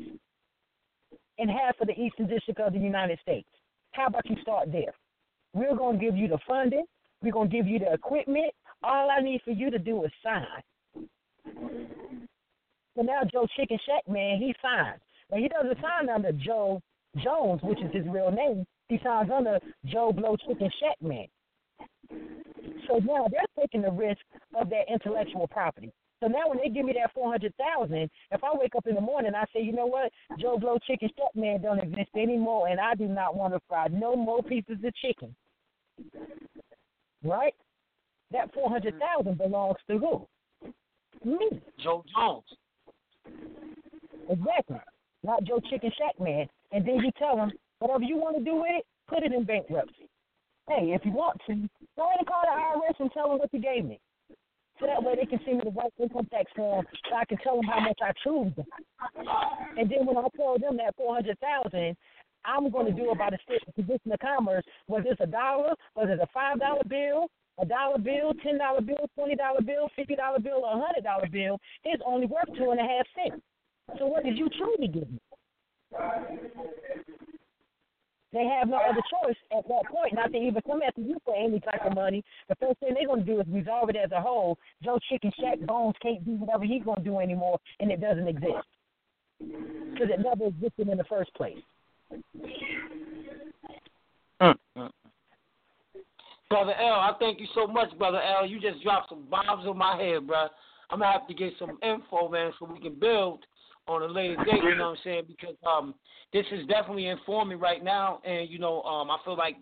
in 1.39 1.49
half 1.49 1.79
of 1.81 1.89
the 1.89 2.01
Eastern 2.01 2.27
District 2.27 2.61
of 2.61 2.73
the 2.73 2.79
United 2.79 3.19
States. 3.21 3.49
How 3.93 4.07
about 4.07 4.29
you 4.29 4.37
start 4.41 4.73
there? 4.73 4.95
We're 5.55 5.77
going 5.77 5.99
to 5.99 6.05
give 6.05 6.17
you 6.17 6.29
the 6.29 6.39
funding. 6.47 6.85
We're 7.23 7.33
going 7.33 7.49
to 7.49 7.57
give 7.57 7.67
you 7.67 7.79
the 7.79 7.93
equipment. 7.93 8.53
All 8.83 9.09
I 9.11 9.21
need 9.23 9.41
for 9.45 9.53
you 9.53 9.71
to 9.71 9.79
do 9.79 10.05
is 10.05 10.11
sign. 10.23 11.07
So 12.97 13.03
now 13.03 13.23
Joe 13.33 13.47
Chicken 13.57 13.79
Shack, 13.87 14.07
man, 14.09 14.39
he 14.39 14.55
signs. 14.61 15.01
But 15.31 15.39
he 15.39 15.49
doesn't 15.49 15.79
sign 15.81 16.09
under 16.09 16.33
Joe 16.33 16.83
Jones, 17.23 17.61
which 17.63 17.81
is 17.81 17.93
his 17.93 18.07
real 18.09 18.31
name. 18.31 18.67
He 18.89 18.99
signs 19.03 19.31
under 19.35 19.59
Joe 19.87 20.13
Blow 20.13 20.37
Chicken 20.37 20.71
Shack, 20.81 21.01
man. 21.01 21.27
So 22.87 22.99
now 22.99 23.27
they're 23.31 23.43
taking 23.59 23.83
the 23.83 23.91
risk 23.91 24.21
of 24.55 24.69
their 24.69 24.85
intellectual 24.93 25.49
property. 25.49 25.93
So 26.21 26.29
now 26.29 26.49
when 26.49 26.59
they 26.59 26.69
give 26.69 26.85
me 26.85 26.93
that 26.93 27.13
four 27.15 27.31
hundred 27.31 27.55
thousand, 27.57 28.11
if 28.31 28.45
I 28.45 28.51
wake 28.53 28.75
up 28.77 28.87
in 28.87 28.95
the 28.95 29.01
morning 29.01 29.33
I 29.35 29.45
say, 29.55 29.63
you 29.63 29.73
know 29.73 29.87
what, 29.87 30.13
Joe 30.39 30.59
Blow 30.59 30.79
Chicken 30.87 31.09
Shack 31.17 31.35
Man 31.35 31.63
don't 31.63 31.81
exist 31.81 32.11
anymore, 32.15 32.69
and 32.69 32.79
I 32.79 32.95
do 32.95 33.09
not 33.09 33.37
want 33.37 33.55
to 33.55 33.61
fry 33.69 33.89
no 33.89 34.15
more 34.17 34.43
pieces 34.43 34.77
of 34.85 34.95
chicken, 34.97 35.35
right? 37.23 37.55
That 38.33 38.53
four 38.53 38.69
hundred 38.69 38.95
thousand 38.99 39.39
belongs 39.39 39.77
to 39.89 39.99
who? 39.99 40.27
Me. 41.25 41.61
Joe 41.83 42.05
Jones. 42.15 42.45
Exactly. 44.29 44.81
Not 45.23 45.45
Joe 45.45 45.61
Chicken 45.71 45.91
Shack 45.97 46.21
Man. 46.21 46.47
And 46.73 46.87
then 46.87 46.97
you 46.97 47.11
tell 47.19 47.37
them 47.37 47.53
whatever 47.79 48.05
you 48.05 48.17
want 48.17 48.37
to 48.37 48.45
do 48.45 48.57
with 48.57 48.71
it, 48.71 48.87
put 49.09 49.23
it 49.23 49.33
in 49.33 49.45
bankruptcy. 49.45 50.09
Hey, 50.69 50.93
if 50.93 51.05
you 51.05 51.13
want 51.13 51.41
to, 51.47 51.55
go 51.97 52.07
ahead 52.07 52.19
and 52.19 52.27
call 52.27 52.43
the 52.43 52.51
IRS 52.51 53.01
and 53.01 53.13
tell 53.13 53.29
them 53.29 53.39
what 53.39 53.53
you 53.53 53.61
gave 53.61 53.85
me. 53.85 54.01
So 54.81 54.87
that 54.87 55.03
way 55.03 55.15
they 55.15 55.27
can 55.27 55.39
send 55.45 55.59
me 55.59 55.65
the 55.65 55.71
right 55.71 55.93
income 56.01 56.27
tax 56.31 56.51
form 56.57 56.85
so 57.09 57.17
I 57.17 57.25
can 57.27 57.39
tell 57.39 57.57
them 57.57 57.65
how 57.65 57.81
much 57.81 57.99
I 58.03 58.13
choose 58.25 58.53
them. 58.57 58.67
And 59.79 59.89
then 59.89 60.05
when 60.05 60.17
I 60.17 60.27
tell 60.37 60.59
them 60.59 60.77
that 60.79 60.97
four 60.97 61.15
hundred 61.15 61.39
thousand, 61.39 61.97
I'm 62.45 62.71
going 62.71 62.87
to 62.87 62.93
do 62.93 63.13
the 63.15 63.39
state 63.45 63.75
position 63.75 64.13
of 64.13 64.19
commerce, 64.21 64.65
whether 64.87 65.11
it's 65.11 65.21
a 65.21 65.27
dollar, 65.27 65.75
whether 65.95 66.13
it's 66.13 66.23
a 66.23 66.29
five 66.33 66.61
dollar 66.61 66.83
bill, 66.89 67.29
a 67.59 67.67
dollar 67.67 67.99
bill, 67.99 68.33
ten 68.43 68.59
dollar 68.59 68.81
bill, 68.81 69.09
twenty 69.15 69.37
dollar 69.37 69.63
bill, 69.63 69.89
fifty 69.97 70.17
dollar 70.17 70.41
bill, 70.41 70.63
or 70.65 70.77
a 70.77 70.81
hundred 70.81 71.05
dollar 71.05 71.29
bill, 71.31 71.59
it's 71.85 72.03
only 72.07 72.27
worth 72.27 72.49
two 72.57 72.71
and 72.71 72.81
a 72.81 72.83
half 72.83 73.07
cents. 73.15 73.43
So 73.99 74.07
what 74.07 74.25
did 74.25 74.39
you 74.39 74.49
truly 74.57 74.89
give 74.89 75.11
me? 75.11 75.21
They 78.33 78.45
have 78.59 78.69
no 78.69 78.79
other 78.79 79.01
choice 79.23 79.37
at 79.57 79.69
that 79.69 79.85
point 79.89 80.13
not 80.15 80.33
to 80.33 80.39
even 80.39 80.61
come 80.67 80.81
after 80.83 81.01
you 81.01 81.19
for 81.25 81.37
any 81.37 81.61
type 81.61 81.87
of 81.87 81.95
money. 81.95 82.25
The 82.49 82.57
first 82.57 82.81
thing 82.81 82.95
they're 82.95 83.07
going 83.07 83.25
to 83.25 83.27
do 83.27 83.41
is 83.41 83.47
resolve 83.49 83.91
it 83.91 83.97
as 83.97 84.11
a 84.11 84.21
whole. 84.21 84.59
Joe 84.83 84.99
Chicken 85.09 85.31
Shack 85.39 85.61
Bones 85.61 85.95
can't 86.03 86.25
do 86.25 86.33
whatever 86.33 86.65
he's 86.65 86.83
going 86.83 86.99
to 86.99 87.05
do 87.05 87.21
anymore, 87.21 87.61
and 87.79 87.93
it 87.93 88.01
doesn't 88.01 88.27
exist. 88.27 88.67
Because 89.39 90.09
it 90.11 90.19
never 90.19 90.47
existed 90.47 90.89
in 90.89 90.99
the 90.99 91.05
first 91.05 91.33
place. 91.35 91.59
Brother 96.51 96.75
El, 96.79 96.93
I 96.93 97.13
thank 97.19 97.41
you 97.41 97.47
so 97.55 97.67
much, 97.67 97.97
Brother 97.99 98.21
El. 98.21 98.47
You 98.47 98.61
just 98.61 98.83
dropped 98.83 99.09
some 99.09 99.27
bombs 99.31 99.67
on 99.67 99.77
my 99.77 100.01
head, 100.01 100.27
bro. 100.27 100.47
I'm 100.91 101.01
gonna 101.01 101.11
have 101.11 101.27
to 101.27 101.35
get 101.35 101.53
some 101.59 101.79
info, 101.83 102.29
man, 102.29 102.53
so 102.59 102.67
we 102.67 102.81
can 102.81 102.95
build 102.95 103.45
on 103.89 104.03
a 104.03 104.07
later 104.07 104.37
date. 104.45 104.63
You 104.63 104.77
know 104.77 104.91
what 104.91 104.99
I'm 104.99 105.05
saying? 105.05 105.25
Because 105.27 105.57
um, 105.67 105.95
this 106.33 106.47
is 106.53 106.67
definitely 106.67 107.09
informing 107.09 107.59
right 107.59 107.83
now, 107.83 108.21
and 108.25 108.49
you 108.49 108.59
know, 108.59 108.83
um, 108.83 109.11
I 109.11 109.17
feel 109.25 109.37
like 109.37 109.57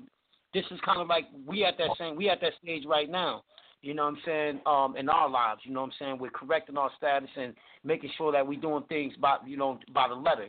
this 0.53 0.65
is 0.71 0.79
kind 0.85 1.01
of 1.01 1.09
like 1.09 1.25
we 1.47 1.65
at 1.65 1.79
that 1.79 1.91
same 1.99 2.17
we 2.17 2.29
at 2.29 2.41
that 2.41 2.53
stage 2.63 2.85
right 2.87 3.11
now. 3.11 3.43
You 3.81 3.95
know 3.95 4.05
what 4.05 4.15
I'm 4.15 4.19
saying? 4.25 4.61
Um, 4.67 4.97
in 4.97 5.09
our 5.09 5.29
lives, 5.29 5.63
you 5.65 5.73
know 5.73 5.81
what 5.81 5.87
I'm 5.87 5.93
saying? 5.99 6.19
We're 6.19 6.31
correcting 6.31 6.77
our 6.77 6.91
status 6.97 7.31
and 7.37 7.55
making 7.85 8.11
sure 8.17 8.31
that 8.33 8.47
we're 8.47 8.61
doing 8.61 8.85
things 8.89 9.15
by 9.21 9.39
you 9.47 9.57
know 9.57 9.79
by 9.95 10.09
the 10.09 10.15
letter. 10.15 10.49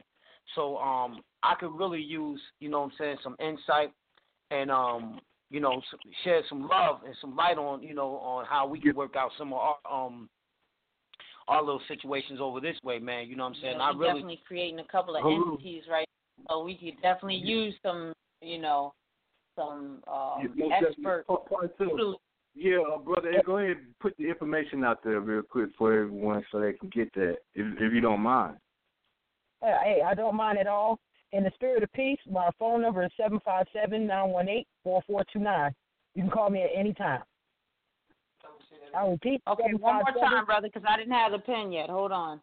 So 0.56 0.78
um, 0.78 1.22
I 1.44 1.56
could 1.60 1.78
really 1.78 2.02
use 2.02 2.42
you 2.60 2.70
know 2.70 2.80
what 2.82 2.92
I'm 2.92 2.98
saying 2.98 3.18
some 3.24 3.36
insight 3.40 3.92
and 4.52 4.72
um, 4.72 5.20
you 5.50 5.60
know 5.60 5.82
share 6.24 6.42
some 6.50 6.68
love 6.68 7.02
and 7.06 7.16
some 7.22 7.36
light 7.36 7.58
on 7.58 7.84
you 7.84 7.94
know 7.94 8.16
on 8.18 8.46
how 8.46 8.68
we 8.68 8.80
can 8.80 8.96
work 8.96 9.16
out 9.16 9.32
some 9.38 9.54
of 9.54 9.60
our 9.60 9.78
um 9.92 10.30
our 11.48 11.62
little 11.62 11.82
situations 11.88 12.40
over 12.42 12.62
this 12.62 12.78
way, 12.84 13.00
man. 13.00 13.28
You 13.28 13.36
know 13.36 13.44
what 13.44 13.56
I'm 13.56 13.62
saying? 13.62 13.78
Yeah, 13.78 13.84
I 13.84 13.92
we 13.92 13.98
really 13.98 14.14
definitely 14.14 14.42
creating 14.48 14.80
a 14.80 14.86
couple 14.86 15.16
of 15.16 15.24
Hello. 15.24 15.54
entities 15.54 15.84
right 15.92 16.08
so 16.50 16.64
we 16.64 16.76
could 16.76 17.02
definitely 17.02 17.36
use 17.36 17.76
some 17.84 18.14
you 18.42 18.60
know 18.60 18.94
some 19.56 20.02
um, 20.08 20.54
Yeah, 20.56 20.68
most 20.68 20.74
expert 20.88 21.28
Part- 21.28 21.50
part 21.50 21.78
two. 21.78 22.16
Yeah, 22.56 22.78
uh, 22.94 23.00
brother, 23.00 23.32
go 23.46 23.58
ahead 23.58 23.78
and 23.78 24.00
put 24.00 24.16
the 24.18 24.30
information 24.30 24.84
out 24.84 25.04
there 25.04 25.20
real 25.20 25.42
quick 25.42 25.70
for 25.76 25.92
everyone 25.92 26.46
so 26.52 26.60
they 26.60 26.74
can 26.74 26.90
get 26.90 27.12
that, 27.16 27.38
if, 27.56 27.66
if 27.80 27.94
you 27.94 28.00
don't 28.00 28.20
mind. 28.20 28.58
Uh, 29.64 29.80
hey, 29.84 30.02
I 30.06 30.14
don't 30.14 30.36
mind 30.36 30.60
at 30.60 30.68
all. 30.68 31.00
In 31.34 31.44
the 31.44 31.52
spirit 31.56 31.82
of 31.82 31.92
peace, 31.94 32.20
my 32.30 32.52
phone 32.60 32.84
number 32.84 33.04
is 33.04 33.12
seven 33.18 33.40
five 33.44 33.66
seven 33.74 34.06
nine 34.06 34.30
one 34.30 34.48
eight 34.48 34.68
four 34.84 35.02
four 35.08 35.26
two 35.34 35.40
nine. 35.40 35.74
You 36.14 36.22
can 36.22 36.32
call 36.32 36.52
me 36.52 36.62
at 36.62 36.70
any 36.76 36.94
time. 36.94 37.24
I'll 38.96 39.12
repeat. 39.12 39.42
Okay, 39.48 39.74
one 39.80 39.96
more 39.96 40.30
time, 40.30 40.46
brother, 40.46 40.70
because 40.72 40.88
I 40.88 40.96
didn't 40.96 41.14
have 41.14 41.32
the 41.32 41.40
pen 41.40 41.72
yet. 41.72 41.90
Hold 41.90 42.12
on. 42.12 42.40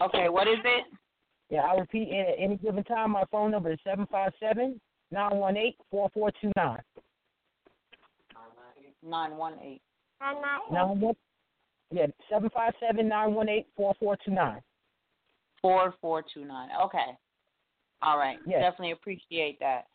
Okay, 0.00 0.30
what 0.30 0.48
is 0.48 0.56
it? 0.64 0.84
Yeah, 1.50 1.60
I'll 1.60 1.80
repeat 1.80 2.08
at 2.10 2.42
any 2.42 2.56
given 2.56 2.82
time. 2.84 3.10
My 3.10 3.24
phone 3.30 3.50
number 3.50 3.70
is 3.70 3.78
seven 3.84 4.06
five 4.10 4.32
seven 4.40 4.80
nine 5.10 5.36
one 5.36 5.58
eight 5.58 5.76
four 5.90 6.08
four 6.14 6.32
two 6.40 6.52
nine. 6.56 6.80
Nine 9.06 9.36
one 9.36 9.58
eight. 9.62 9.82
Nine 10.72 11.00
one. 11.00 11.14
Yeah, 11.92 12.06
seven 12.30 12.48
five 12.48 12.72
seven 12.80 13.08
nine 13.08 13.34
one 13.34 13.50
eight 13.50 13.66
four 13.76 13.94
four 14.00 14.16
two 14.24 14.30
nine. 14.30 14.62
Four 15.66 15.94
four 16.00 16.22
two 16.32 16.44
nine. 16.44 16.68
Okay. 16.80 17.18
All 18.00 18.16
right. 18.16 18.38
Yes. 18.46 18.60
Definitely 18.62 18.92
appreciate 18.92 19.58
that. 19.58 19.86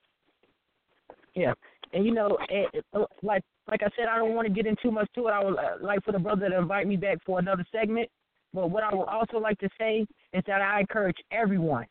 Yeah, 1.33 1.53
and 1.93 2.05
you 2.05 2.11
know, 2.11 2.37
it, 2.49 2.69
it, 2.73 2.85
uh, 2.93 3.05
like 3.23 3.41
like 3.69 3.81
I 3.81 3.87
said, 3.95 4.07
I 4.11 4.17
don't 4.17 4.35
want 4.35 4.49
to 4.49 4.53
get 4.53 4.65
in 4.65 4.75
too 4.83 4.91
much 4.91 5.07
to 5.15 5.27
it. 5.27 5.31
I 5.31 5.41
would 5.41 5.57
uh, 5.57 5.75
like 5.79 6.03
for 6.03 6.11
the 6.11 6.19
brother 6.19 6.49
to 6.49 6.57
invite 6.57 6.87
me 6.87 6.97
back 6.97 7.19
for 7.25 7.39
another 7.39 7.63
segment. 7.71 8.09
But 8.53 8.69
what 8.69 8.83
I 8.83 8.93
would 8.93 9.07
also 9.07 9.37
like 9.37 9.57
to 9.59 9.69
say 9.79 10.05
is 10.33 10.43
that 10.45 10.61
I 10.61 10.81
encourage 10.81 11.15
everyone 11.31 11.85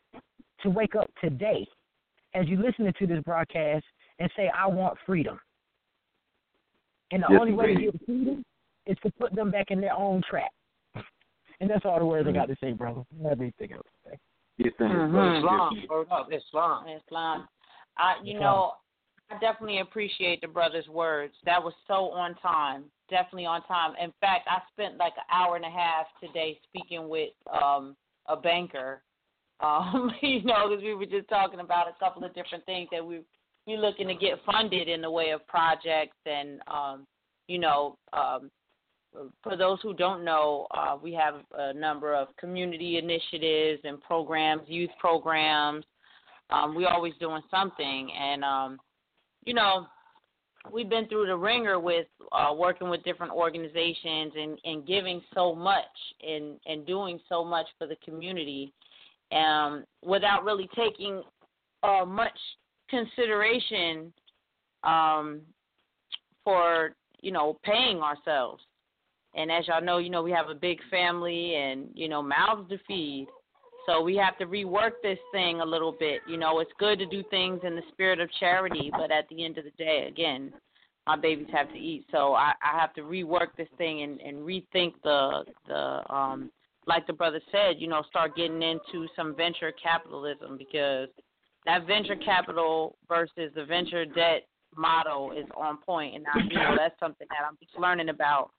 to 0.61 0.69
wake 0.69 0.93
up 0.93 1.09
today 1.19 1.65
as 2.35 2.47
you 2.47 2.61
listening 2.61 2.93
to 2.99 3.07
this 3.07 3.23
broadcast 3.23 3.83
and 4.19 4.29
say, 4.37 4.51
"I 4.55 4.67
want 4.67 4.95
freedom." 5.07 5.39
And 7.09 7.23
the 7.23 7.27
Yes, 7.31 7.39
only 7.41 7.53
way 7.53 7.73
to 7.73 7.81
get 7.81 8.05
freedom 8.05 8.43
is 8.85 8.97
to 9.01 9.11
put 9.19 9.33
them 9.33 9.49
back 9.49 9.71
in 9.71 9.81
their 9.81 9.95
own 9.95 10.21
trap. 10.29 10.51
And 11.61 11.69
that's 11.69 11.85
all 11.85 11.99
the 11.99 12.05
words 12.05 12.27
I 12.27 12.31
got 12.31 12.47
to 12.47 12.57
say, 12.59 12.73
brother. 12.73 13.03
Everything 13.29 13.71
else. 13.73 13.85
to 14.03 14.09
say. 14.11 14.17
Yes, 14.57 14.73
thank 14.79 14.91
you, 14.91 14.97
Mhm. 14.97 15.11
brother. 15.11 15.37
Islam, 15.37 15.75
Yes, 15.77 15.89
word 15.89 16.07
up, 16.11 16.33
Islam. 16.33 16.87
Islam. 16.87 17.49
I, 17.97 18.15
you 18.23 18.33
Islam. 18.35 18.41
know, 18.41 18.75
I 19.29 19.37
definitely 19.37 19.77
appreciate 19.79 20.41
the 20.41 20.47
brother's 20.47 20.89
words. 20.89 21.35
That 21.45 21.63
was 21.63 21.73
so 21.87 22.11
on 22.11 22.33
time. 22.35 22.91
Definitely 23.09 23.45
on 23.45 23.61
time. 23.63 23.95
In 23.97 24.11
fact, 24.13 24.47
I 24.49 24.61
spent 24.73 24.97
like 24.97 25.13
an 25.17 25.23
hour 25.31 25.55
and 25.55 25.63
a 25.63 25.69
half 25.69 26.07
today 26.19 26.59
speaking 26.63 27.07
with 27.07 27.31
um 27.47 27.95
a 28.25 28.35
banker 28.35 29.03
Um, 29.63 30.11
you 30.23 30.41
know, 30.43 30.69
because 30.69 30.83
we 30.83 30.95
were 30.95 31.05
just 31.05 31.29
talking 31.29 31.59
about 31.59 31.87
a 31.87 31.93
couple 31.99 32.23
of 32.23 32.33
different 32.33 32.65
things 32.65 32.89
that 32.91 33.05
we 33.05 33.21
we 33.67 33.77
looking 33.77 34.07
to 34.07 34.15
get 34.15 34.43
funded 34.43 34.89
in 34.89 35.01
the 35.01 35.11
way 35.11 35.29
of 35.29 35.45
projects 35.45 36.17
and 36.25 36.59
um, 36.67 37.05
you 37.47 37.59
know, 37.59 37.95
um, 38.11 38.49
for 39.43 39.57
those 39.57 39.79
who 39.81 39.93
don't 39.93 40.23
know, 40.23 40.67
uh, 40.71 40.97
we 41.01 41.13
have 41.13 41.35
a 41.57 41.73
number 41.73 42.13
of 42.13 42.29
community 42.37 42.97
initiatives 42.97 43.81
and 43.83 44.01
programs, 44.01 44.63
youth 44.67 44.89
programs. 44.99 45.85
Um, 46.49 46.75
we're 46.75 46.87
always 46.87 47.13
doing 47.19 47.41
something, 47.49 48.11
and 48.19 48.43
um, 48.43 48.79
you 49.45 49.53
know, 49.53 49.87
we've 50.71 50.89
been 50.89 51.07
through 51.07 51.27
the 51.27 51.35
ringer 51.35 51.79
with 51.79 52.07
uh, 52.31 52.53
working 52.55 52.89
with 52.89 53.03
different 53.03 53.31
organizations 53.31 54.33
and, 54.37 54.59
and 54.63 54.85
giving 54.85 55.21
so 55.33 55.55
much 55.55 55.83
and, 56.21 56.57
and 56.65 56.85
doing 56.85 57.19
so 57.29 57.43
much 57.43 57.65
for 57.77 57.87
the 57.87 57.95
community 57.97 58.73
um, 59.31 59.85
without 60.03 60.43
really 60.43 60.69
taking 60.75 61.23
uh, 61.83 62.05
much 62.05 62.37
consideration 62.89 64.13
um, 64.83 65.41
for 66.43 66.91
you 67.21 67.31
know 67.31 67.57
paying 67.63 67.99
ourselves. 67.99 68.61
And 69.33 69.51
as 69.51 69.67
y'all 69.67 69.81
know, 69.81 69.97
you 69.97 70.09
know 70.09 70.23
we 70.23 70.31
have 70.31 70.49
a 70.49 70.55
big 70.55 70.79
family 70.89 71.55
and 71.55 71.87
you 71.93 72.09
know 72.09 72.21
mouths 72.21 72.69
to 72.69 72.77
feed. 72.87 73.27
So 73.85 74.01
we 74.01 74.15
have 74.17 74.37
to 74.37 74.45
rework 74.45 74.91
this 75.01 75.17
thing 75.31 75.61
a 75.61 75.65
little 75.65 75.91
bit. 75.91 76.21
You 76.27 76.37
know, 76.37 76.59
it's 76.59 76.71
good 76.77 76.99
to 76.99 77.05
do 77.07 77.23
things 77.29 77.61
in 77.63 77.75
the 77.75 77.81
spirit 77.91 78.19
of 78.19 78.29
charity, 78.39 78.91
but 78.91 79.11
at 79.11 79.27
the 79.29 79.43
end 79.43 79.57
of 79.57 79.63
the 79.63 79.71
day, 79.71 80.05
again, 80.07 80.53
my 81.07 81.17
babies 81.17 81.47
have 81.51 81.69
to 81.69 81.79
eat. 81.79 82.05
So 82.11 82.33
I, 82.33 82.53
I 82.61 82.79
have 82.79 82.93
to 82.93 83.01
rework 83.01 83.55
this 83.57 83.67
thing 83.77 84.03
and, 84.03 84.21
and 84.21 84.37
rethink 84.37 84.93
the 85.03 85.43
the 85.67 86.13
um 86.13 86.51
like 86.87 87.05
the 87.07 87.13
brother 87.13 87.39
said, 87.51 87.75
you 87.77 87.87
know, 87.87 88.03
start 88.09 88.35
getting 88.35 88.61
into 88.61 89.07
some 89.15 89.35
venture 89.35 89.71
capitalism 89.81 90.57
because 90.57 91.09
that 91.65 91.85
venture 91.85 92.15
capital 92.15 92.97
versus 93.07 93.51
the 93.55 93.65
venture 93.65 94.05
debt 94.05 94.47
model 94.75 95.31
is 95.31 95.45
on 95.55 95.77
point 95.77 96.15
and 96.15 96.25
I 96.33 96.39
you 96.49 96.57
know 96.57 96.75
that's 96.77 96.97
something 96.99 97.27
that 97.29 97.45
I'm 97.47 97.57
just 97.63 97.77
learning 97.79 98.09
about. 98.09 98.51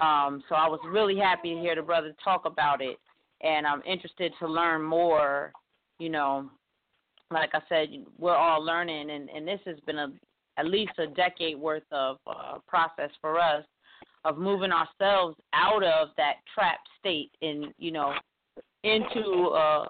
Um 0.00 0.42
so 0.48 0.54
I 0.54 0.68
was 0.68 0.80
really 0.86 1.16
happy 1.16 1.54
to 1.54 1.60
hear 1.60 1.74
the 1.74 1.82
brother 1.82 2.14
talk 2.24 2.44
about 2.44 2.80
it 2.80 2.98
and 3.40 3.66
I'm 3.66 3.82
interested 3.82 4.32
to 4.38 4.46
learn 4.46 4.82
more. 4.82 5.52
You 5.98 6.10
know, 6.10 6.50
like 7.30 7.50
I 7.54 7.60
said, 7.68 7.88
we're 8.18 8.36
all 8.36 8.64
learning, 8.64 9.10
and 9.10 9.28
and 9.28 9.46
this 9.46 9.60
has 9.66 9.78
been 9.86 9.98
a 9.98 10.12
at 10.56 10.66
least 10.66 10.92
a 10.98 11.06
decade 11.06 11.58
worth 11.58 11.84
of 11.92 12.16
uh, 12.26 12.58
process 12.66 13.10
for 13.20 13.38
us 13.38 13.64
of 14.24 14.36
moving 14.38 14.72
ourselves 14.72 15.36
out 15.52 15.84
of 15.84 16.08
that 16.16 16.34
trapped 16.52 16.88
state 16.98 17.30
and 17.42 17.66
you 17.78 17.92
know 17.92 18.12
into 18.82 19.48
uh, 19.48 19.86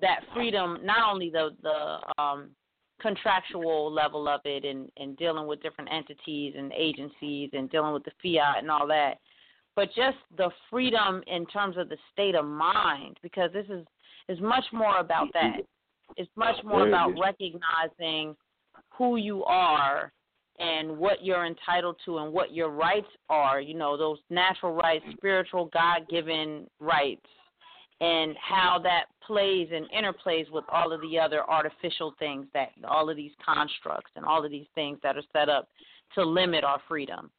that 0.00 0.20
freedom. 0.34 0.78
Not 0.82 1.12
only 1.12 1.30
the 1.30 1.50
the 1.62 2.22
um, 2.22 2.50
contractual 3.00 3.92
level 3.92 4.28
of 4.28 4.40
it 4.44 4.64
and, 4.64 4.90
and 4.96 5.16
dealing 5.16 5.46
with 5.46 5.62
different 5.62 5.90
entities 5.92 6.54
and 6.56 6.72
agencies 6.72 7.50
and 7.52 7.70
dealing 7.70 7.92
with 7.92 8.04
the 8.04 8.12
fiat 8.22 8.58
and 8.58 8.70
all 8.70 8.86
that 8.86 9.18
but 9.76 9.88
just 9.94 10.16
the 10.36 10.50
freedom 10.70 11.22
in 11.26 11.46
terms 11.46 11.76
of 11.76 11.88
the 11.88 11.98
state 12.12 12.34
of 12.34 12.46
mind 12.46 13.18
because 13.22 13.52
this 13.52 13.66
is 13.68 13.84
is 14.28 14.40
much 14.40 14.64
more 14.72 14.98
about 14.98 15.28
that. 15.34 15.58
It's 16.16 16.30
much 16.34 16.56
more 16.64 16.88
about 16.88 17.12
recognizing 17.20 18.34
who 18.96 19.16
you 19.16 19.44
are 19.44 20.10
and 20.58 20.96
what 20.96 21.24
you're 21.24 21.46
entitled 21.46 21.96
to 22.06 22.18
and 22.18 22.32
what 22.32 22.54
your 22.54 22.70
rights 22.70 23.08
are 23.28 23.60
you 23.60 23.74
know 23.74 23.96
those 23.96 24.18
natural 24.30 24.72
rights 24.72 25.04
spiritual 25.12 25.66
god-given 25.72 26.66
rights 26.80 27.26
and 28.00 28.34
how 28.36 28.78
that 28.82 29.04
plays 29.26 29.68
and 29.72 29.86
interplays 29.90 30.50
with 30.50 30.64
all 30.70 30.92
of 30.92 31.00
the 31.02 31.18
other 31.18 31.42
artificial 31.48 32.14
things 32.18 32.46
that 32.54 32.68
all 32.88 33.10
of 33.10 33.16
these 33.16 33.32
constructs 33.44 34.10
and 34.16 34.24
all 34.24 34.44
of 34.44 34.50
these 34.50 34.66
things 34.74 34.98
that 35.02 35.16
are 35.16 35.22
set 35.32 35.48
up 35.50 35.68
to 36.14 36.22
limit 36.24 36.64
our 36.64 36.80
freedom 36.88 37.30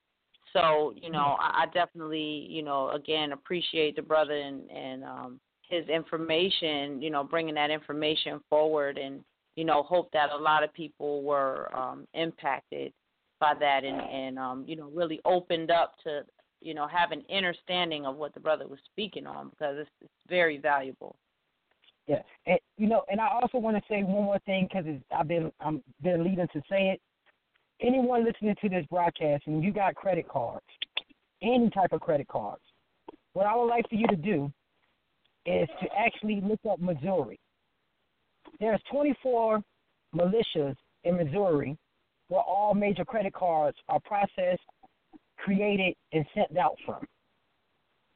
so, 0.57 0.93
you 0.95 1.09
know, 1.09 1.37
I, 1.39 1.63
I 1.63 1.65
definitely, 1.73 2.47
you 2.49 2.63
know, 2.63 2.89
again 2.91 3.31
appreciate 3.31 3.95
the 3.95 4.01
brother 4.01 4.33
and 4.33 4.69
and 4.71 5.03
um 5.03 5.39
his 5.69 5.87
information, 5.89 7.01
you 7.01 7.09
know, 7.09 7.23
bringing 7.23 7.55
that 7.55 7.69
information 7.69 8.39
forward 8.49 8.97
and 8.97 9.23
you 9.55 9.65
know, 9.65 9.83
hope 9.83 10.11
that 10.13 10.29
a 10.31 10.37
lot 10.37 10.63
of 10.63 10.73
people 10.73 11.23
were 11.23 11.75
um 11.75 12.07
impacted 12.13 12.91
by 13.39 13.53
that 13.59 13.83
and 13.83 14.01
and 14.01 14.39
um 14.39 14.63
you 14.67 14.75
know, 14.75 14.89
really 14.93 15.19
opened 15.25 15.71
up 15.71 15.93
to 16.03 16.23
you 16.61 16.73
know, 16.73 16.87
have 16.87 17.11
an 17.11 17.23
understanding 17.33 18.05
of 18.05 18.15
what 18.15 18.33
the 18.33 18.39
brother 18.39 18.67
was 18.67 18.79
speaking 18.91 19.27
on 19.27 19.49
because 19.49 19.75
it's, 19.77 19.89
it's 20.01 20.11
very 20.27 20.57
valuable. 20.57 21.15
Yeah, 22.07 22.21
and 22.45 22.57
you 22.77 22.87
know, 22.87 23.03
and 23.11 23.19
I 23.19 23.27
also 23.27 23.57
want 23.57 23.75
to 23.77 23.83
say 23.89 24.01
one 24.01 24.23
more 24.23 24.39
thing 24.45 24.67
because 24.71 24.85
I've 25.15 25.27
been 25.27 25.51
I'm 25.59 25.83
been 26.01 26.23
leading 26.23 26.47
to 26.47 26.61
say 26.69 26.89
it 26.89 27.01
anyone 27.81 28.25
listening 28.25 28.55
to 28.61 28.69
this 28.69 28.85
broadcast 28.89 29.43
and 29.47 29.63
you 29.63 29.71
got 29.71 29.95
credit 29.95 30.27
cards, 30.27 30.65
any 31.41 31.69
type 31.69 31.91
of 31.91 32.01
credit 32.01 32.27
cards, 32.27 32.61
what 33.33 33.45
I 33.45 33.55
would 33.55 33.67
like 33.67 33.87
for 33.89 33.95
you 33.95 34.07
to 34.07 34.15
do 34.15 34.51
is 35.45 35.67
to 35.81 35.87
actually 35.97 36.41
look 36.41 36.59
up 36.69 36.79
Missouri. 36.79 37.39
There's 38.59 38.81
24 38.91 39.61
militias 40.15 40.75
in 41.03 41.17
Missouri 41.17 41.77
where 42.29 42.41
all 42.41 42.73
major 42.73 43.05
credit 43.05 43.33
cards 43.33 43.77
are 43.87 43.99
processed, 44.01 44.61
created, 45.37 45.93
and 46.11 46.25
sent 46.33 46.57
out 46.57 46.75
from. 46.85 47.05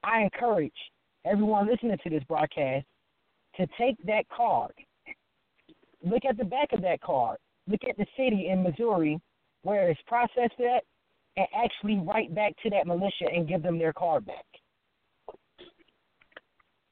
I 0.03 0.21
encourage 0.21 0.73
everyone 1.25 1.67
listening 1.67 1.97
to 2.03 2.09
this 2.09 2.23
broadcast 2.23 2.85
to 3.57 3.67
take 3.77 3.95
that 4.05 4.27
card, 4.35 4.73
look 6.03 6.25
at 6.27 6.37
the 6.37 6.43
back 6.43 6.73
of 6.73 6.81
that 6.81 7.01
card, 7.01 7.37
look 7.67 7.81
at 7.87 7.97
the 7.97 8.05
city 8.17 8.47
in 8.49 8.63
Missouri 8.63 9.19
where 9.63 9.89
it's 9.89 10.01
processed 10.07 10.59
at, 10.59 10.83
and 11.37 11.47
actually 11.55 11.97
write 11.99 12.33
back 12.35 12.53
to 12.63 12.69
that 12.69 12.87
militia 12.87 13.25
and 13.33 13.47
give 13.47 13.63
them 13.63 13.77
their 13.77 13.93
card 13.93 14.25
back. 14.25 14.45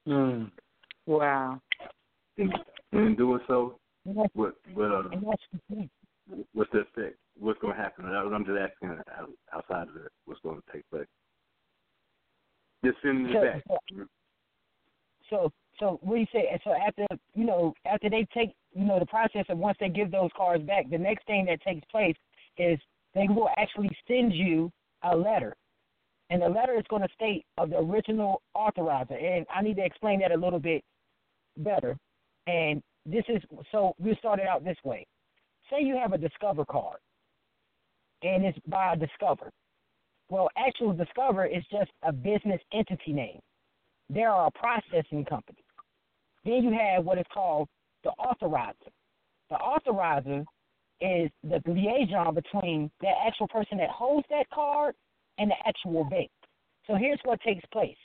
Mm. 0.08 0.52
Wow. 1.06 1.62
In, 2.38 2.52
in 2.94 3.16
doing 3.16 3.40
so, 3.48 3.76
what 4.04 4.30
what 4.34 4.54
what 4.74 4.92
uh, 4.92 5.10
and 5.12 5.24
that's 5.28 5.44
the 5.52 5.60
thing. 5.76 5.90
what's 6.54 6.72
the 6.72 6.80
effect? 6.80 7.18
What's 7.38 7.60
going 7.60 7.76
to 7.76 7.82
happen? 7.82 8.06
I'm 8.06 8.46
just 8.46 8.58
asking 8.58 8.98
outside 9.54 9.88
of 9.90 9.96
it, 9.98 10.12
what's 10.26 10.42
going 10.42 10.58
to 10.58 10.74
take 10.74 10.90
place. 10.90 11.08
Just 12.84 12.98
sending 13.02 13.28
it 13.28 13.34
So, 13.34 13.42
back. 13.42 13.64
so, 13.68 14.06
so, 15.30 15.52
so 15.80 16.00
what 16.02 16.16
do 16.16 16.22
you 16.22 16.28
say? 16.32 16.48
And 16.52 16.62
So 16.64 16.72
after 16.74 17.06
you 17.34 17.46
know, 17.46 17.74
after 17.86 18.10
they 18.10 18.26
take 18.34 18.54
you 18.74 18.86
know 18.86 19.00
the 19.00 19.06
process 19.06 19.46
of 19.50 19.58
once 19.58 19.78
they 19.80 19.90
give 19.90 20.12
those 20.12 20.30
cards 20.36 20.64
back, 20.64 20.90
the 20.90 20.98
next 20.98 21.26
thing 21.28 21.46
that 21.46 21.62
takes 21.62 21.86
place 21.92 22.16
is 22.60 22.80
they 23.16 23.28
will 23.28 23.50
actually 23.58 23.90
send 24.08 24.34
you 24.34 24.72
a 25.04 25.16
letter. 25.16 25.56
And 26.30 26.42
the 26.42 26.50
letter 26.50 26.78
is 26.78 26.86
going 26.90 27.02
to 27.02 27.08
state 27.16 27.46
of 27.58 27.72
the 27.72 27.78
original 27.78 28.44
authorizer. 28.56 29.22
And 29.22 29.48
I 29.54 29.64
need 29.64 29.78
to 29.78 29.86
explain 29.86 30.20
that 30.20 30.32
a 30.32 30.38
little 30.38 30.60
bit 30.60 30.84
better. 31.58 31.98
And 32.46 32.84
this 33.06 33.24
is 33.28 33.42
so 33.72 33.94
we 33.98 34.16
started 34.20 34.46
out 34.46 34.64
this 34.64 34.78
way. 34.84 35.08
Say 35.70 35.84
you 35.84 35.98
have 35.98 36.14
a 36.14 36.18
Discover 36.18 36.66
card, 36.66 36.98
and 38.24 38.46
it's 38.46 38.58
by 38.68 38.96
Discover. 38.96 39.50
Well, 40.30 40.50
actual 40.58 40.94
Discover 40.94 41.46
is 41.46 41.64
just 41.72 41.92
a 42.04 42.12
business 42.12 42.62
entity 42.74 43.14
name. 43.14 43.40
They 44.10 44.24
are 44.24 44.48
a 44.48 44.52
processing 44.52 45.26
company. 45.26 45.64
Then 46.44 46.64
you 46.64 46.72
have 46.72 47.06
what 47.06 47.18
is 47.18 47.26
called 47.34 47.68
the 48.04 48.12
authorizer. 48.20 48.74
The 49.50 49.58
authorizer 49.58 50.46
is 51.02 51.30
the 51.44 51.62
liaison 51.66 52.34
between 52.34 52.92
the 53.02 53.10
actual 53.26 53.48
person 53.48 53.78
that 53.78 53.90
holds 53.90 54.28
that 54.30 54.50
card 54.54 54.96
and 55.38 55.50
the 55.52 55.56
actual 55.68 56.04
bank. 56.04 56.30
So 56.88 56.96
here's 56.96 57.20
what 57.24 57.40
takes 57.42 57.66
place. 57.72 57.98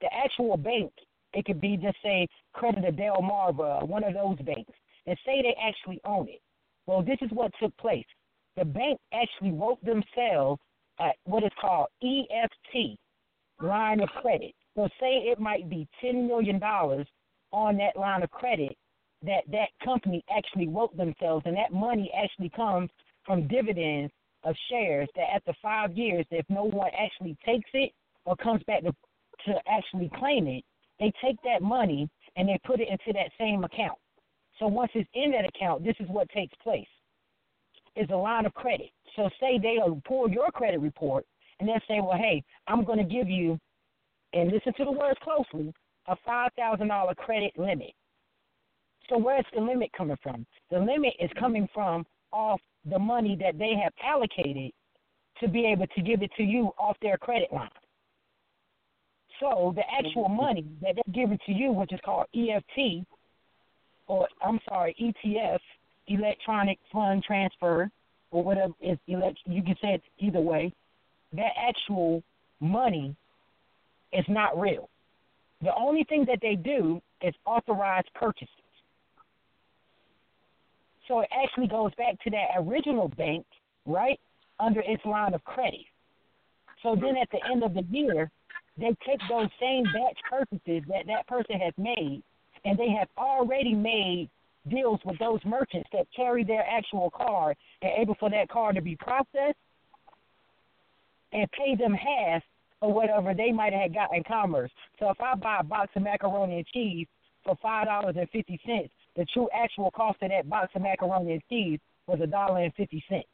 The 0.00 0.08
actual 0.12 0.56
bank, 0.56 0.92
it 1.32 1.44
could 1.44 1.60
be 1.60 1.76
just 1.76 1.96
say 2.02 2.26
Credit 2.52 2.84
of 2.84 2.94
Delmarva, 2.94 3.82
uh, 3.82 3.86
one 3.86 4.04
of 4.04 4.14
those 4.14 4.38
banks, 4.38 4.72
and 5.06 5.16
say 5.24 5.42
they 5.42 5.56
actually 5.62 6.00
own 6.04 6.28
it. 6.28 6.40
Well, 6.86 7.02
this 7.02 7.18
is 7.22 7.30
what 7.32 7.52
took 7.60 7.76
place. 7.78 8.06
The 8.56 8.64
bank 8.64 8.98
actually 9.12 9.52
wrote 9.52 9.82
themselves 9.84 10.60
at 11.00 11.16
what 11.24 11.44
is 11.44 11.50
called 11.60 11.88
EFT, 12.02 12.98
line 13.60 14.00
of 14.00 14.08
credit. 14.20 14.52
So 14.76 14.88
say 15.00 15.18
it 15.26 15.38
might 15.38 15.68
be 15.68 15.88
$10 16.04 16.26
million 16.26 16.62
on 16.62 17.76
that 17.78 17.96
line 17.96 18.22
of 18.22 18.30
credit 18.30 18.76
that 19.22 19.42
that 19.50 19.68
company 19.84 20.24
actually 20.34 20.68
wrote 20.68 20.96
themselves, 20.96 21.44
and 21.46 21.56
that 21.56 21.72
money 21.72 22.10
actually 22.16 22.50
comes 22.50 22.90
from 23.24 23.48
dividends 23.48 24.12
of 24.44 24.54
shares 24.70 25.08
that 25.16 25.26
after 25.34 25.52
five 25.60 25.96
years, 25.96 26.24
if 26.30 26.46
no 26.48 26.64
one 26.64 26.90
actually 26.98 27.36
takes 27.44 27.68
it 27.74 27.92
or 28.24 28.36
comes 28.36 28.62
back 28.64 28.82
to, 28.82 28.92
to 29.46 29.54
actually 29.68 30.10
claim 30.16 30.46
it, 30.46 30.64
they 31.00 31.12
take 31.22 31.36
that 31.42 31.62
money 31.62 32.08
and 32.36 32.48
they 32.48 32.58
put 32.64 32.80
it 32.80 32.88
into 32.88 33.12
that 33.12 33.30
same 33.38 33.64
account. 33.64 33.98
So 34.58 34.66
once 34.66 34.90
it's 34.94 35.08
in 35.14 35.30
that 35.32 35.44
account, 35.44 35.84
this 35.84 35.96
is 36.00 36.08
what 36.08 36.28
takes 36.30 36.54
place. 36.62 36.86
Is 37.96 38.08
a 38.10 38.16
line 38.16 38.46
of 38.46 38.54
credit. 38.54 38.90
So 39.16 39.28
say 39.40 39.58
they'll 39.58 40.00
pull 40.06 40.30
your 40.30 40.50
credit 40.52 40.80
report 40.80 41.24
and 41.58 41.68
they'll 41.68 41.80
say, 41.88 42.00
well, 42.00 42.16
hey, 42.16 42.42
I'm 42.68 42.84
going 42.84 42.98
to 42.98 43.04
give 43.04 43.28
you, 43.28 43.58
and 44.32 44.52
listen 44.52 44.72
to 44.74 44.84
the 44.84 44.92
words 44.92 45.18
closely, 45.22 45.72
a 46.06 46.16
$5,000 46.28 47.16
credit 47.16 47.52
limit. 47.58 47.92
So 49.08 49.18
where's 49.18 49.46
the 49.54 49.60
limit 49.60 49.90
coming 49.96 50.18
from? 50.22 50.46
The 50.70 50.78
limit 50.78 51.14
is 51.18 51.30
coming 51.38 51.68
from 51.72 52.04
off 52.32 52.60
the 52.90 52.98
money 52.98 53.36
that 53.40 53.58
they 53.58 53.74
have 53.82 53.92
allocated 54.04 54.72
to 55.40 55.48
be 55.48 55.66
able 55.66 55.86
to 55.86 56.02
give 56.02 56.22
it 56.22 56.30
to 56.36 56.42
you 56.42 56.70
off 56.78 56.96
their 57.00 57.16
credit 57.16 57.52
line. 57.52 57.70
So 59.40 59.72
the 59.74 59.82
actual 59.90 60.24
mm-hmm. 60.24 60.36
money 60.36 60.66
that 60.82 60.94
they're 60.94 61.14
giving 61.14 61.38
to 61.46 61.52
you, 61.52 61.72
which 61.72 61.92
is 61.92 62.00
called 62.04 62.26
EFT, 62.34 63.06
or 64.08 64.26
I'm 64.42 64.58
sorry, 64.68 64.94
ETF, 65.00 65.58
electronic 66.08 66.78
fund 66.92 67.22
transfer, 67.22 67.90
or 68.30 68.44
whatever 68.44 68.72
is 68.80 68.98
elect. 69.06 69.38
You 69.46 69.62
can 69.62 69.76
say 69.80 69.94
it 69.94 70.02
either 70.18 70.40
way. 70.40 70.72
That 71.32 71.52
actual 71.56 72.22
money 72.60 73.14
is 74.12 74.24
not 74.28 74.58
real. 74.58 74.88
The 75.62 75.74
only 75.74 76.04
thing 76.04 76.24
that 76.26 76.38
they 76.40 76.54
do 76.54 77.00
is 77.22 77.34
authorize 77.44 78.04
purchases. 78.14 78.48
So 81.08 81.20
it 81.20 81.28
actually 81.32 81.68
goes 81.68 81.92
back 81.96 82.22
to 82.24 82.30
that 82.30 82.48
original 82.58 83.08
bank, 83.08 83.46
right, 83.86 84.20
under 84.60 84.80
its 84.80 85.04
line 85.04 85.34
of 85.34 85.42
credit. 85.44 85.86
So 86.82 86.94
then 86.94 87.16
at 87.16 87.28
the 87.32 87.40
end 87.50 87.64
of 87.64 87.74
the 87.74 87.82
year, 87.90 88.30
they 88.76 88.94
take 89.06 89.20
those 89.28 89.48
same 89.60 89.84
batch 89.84 90.18
purchases 90.30 90.84
that 90.88 91.06
that 91.06 91.26
person 91.26 91.58
has 91.58 91.72
made, 91.76 92.22
and 92.64 92.78
they 92.78 92.90
have 92.90 93.08
already 93.16 93.74
made 93.74 94.28
deals 94.68 95.00
with 95.04 95.18
those 95.18 95.40
merchants 95.44 95.88
that 95.92 96.06
carry 96.14 96.44
their 96.44 96.64
actual 96.68 97.10
card 97.10 97.56
and 97.82 97.92
able 97.98 98.14
for 98.20 98.30
that 98.30 98.48
card 98.48 98.76
to 98.76 98.82
be 98.82 98.96
processed 98.96 99.56
and 101.32 101.50
pay 101.52 101.74
them 101.74 101.94
half 101.94 102.42
of 102.82 102.92
whatever 102.92 103.34
they 103.34 103.50
might 103.50 103.72
have 103.72 103.94
got 103.94 104.14
in 104.14 104.22
commerce. 104.24 104.70
So 104.98 105.10
if 105.10 105.20
I 105.20 105.34
buy 105.34 105.58
a 105.60 105.64
box 105.64 105.90
of 105.96 106.02
macaroni 106.02 106.58
and 106.58 106.66
cheese 106.66 107.06
for 107.44 107.56
five 107.62 107.86
dollars 107.86 108.16
and 108.18 108.28
fifty 108.30 108.60
cents, 108.64 108.90
the 109.18 109.26
true 109.34 109.48
actual 109.52 109.90
cost 109.90 110.22
of 110.22 110.30
that 110.30 110.48
box 110.48 110.70
of 110.76 110.82
macaroni 110.82 111.32
and 111.32 111.42
cheese 111.50 111.80
was 112.06 112.20
a 112.22 112.26
dollar 112.26 112.62
and 112.62 112.72
fifty 112.74 113.04
cents. 113.08 113.26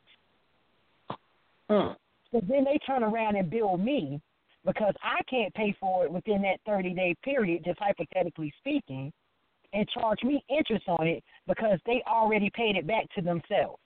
Mm. 1.70 1.94
So 2.32 2.40
then 2.48 2.65
they 2.65 2.78
turn 2.86 3.05
around 3.05 3.36
and 3.36 3.48
bill 3.48 3.77
me 3.77 4.20
because 4.65 4.94
I 5.02 5.23
can't 5.28 5.52
pay 5.55 5.77
for 5.78 6.05
it 6.05 6.11
within 6.11 6.43
that 6.43 6.59
30 6.66 6.94
day 6.94 7.15
period, 7.23 7.65
just 7.65 7.78
hypothetically 7.78 8.52
speaking, 8.59 9.12
and 9.73 9.89
charge 9.90 10.23
me 10.23 10.43
interest 10.48 10.85
on 10.89 11.06
it 11.06 11.23
because 11.47 11.78
they 11.86 12.02
already 12.09 12.51
paid 12.55 12.77
it 12.77 12.86
back 12.86 13.05
to 13.15 13.23
themselves. 13.23 13.81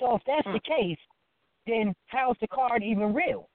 So 0.00 0.16
if 0.16 0.22
that's 0.26 0.46
mm. 0.46 0.54
the 0.54 0.60
case, 0.60 0.98
then 1.66 1.94
how's 2.06 2.36
the 2.40 2.48
card 2.48 2.82
even 2.82 3.14
real? 3.14 3.48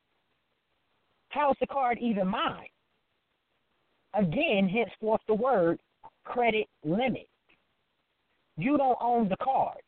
How's 1.30 1.56
the 1.60 1.68
card 1.68 1.98
even 2.00 2.28
mine? 2.28 2.68
Again, 4.14 4.70
henceforth 4.70 5.22
the 5.28 5.34
word 5.34 5.80
credit 6.26 6.68
limit. 6.84 7.28
You 8.58 8.78
don't 8.78 8.98
own 9.02 9.30
the 9.30 9.38
card. 9.38 9.82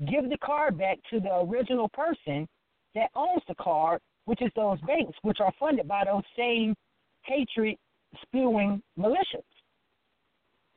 Give 0.00 0.28
the 0.28 0.38
card 0.44 0.78
back 0.78 0.98
to 1.10 1.20
the 1.20 1.40
original 1.40 1.88
person 1.88 2.46
that 2.94 3.10
owns 3.14 3.42
the 3.48 3.54
card, 3.60 4.00
which 4.26 4.42
is 4.42 4.50
those 4.54 4.80
banks, 4.82 5.16
which 5.22 5.38
are 5.40 5.52
funded 5.58 5.88
by 5.88 6.04
those 6.04 6.22
same 6.36 6.74
hatred 7.22 7.76
spewing 8.22 8.82
militias. 8.98 9.42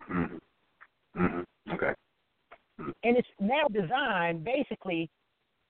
Mm-hmm. 0.10 1.24
Mm-hmm. 1.24 1.74
Okay. 1.74 1.94
And 2.78 3.18
it's 3.18 3.28
now 3.40 3.68
designed 3.72 4.44
basically 4.44 5.10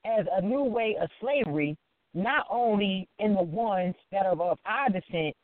as 0.06 0.26
a 0.32 0.42
new 0.42 0.64
way 0.64 0.96
of 1.02 1.10
slavery, 1.20 1.76
not 2.14 2.46
only 2.50 3.08
in 3.20 3.34
the 3.34 3.44
ones 3.44 3.96
that 4.12 4.26
are 4.26 4.32
of 4.32 4.60
our 4.66 4.90
descent, 4.90 5.36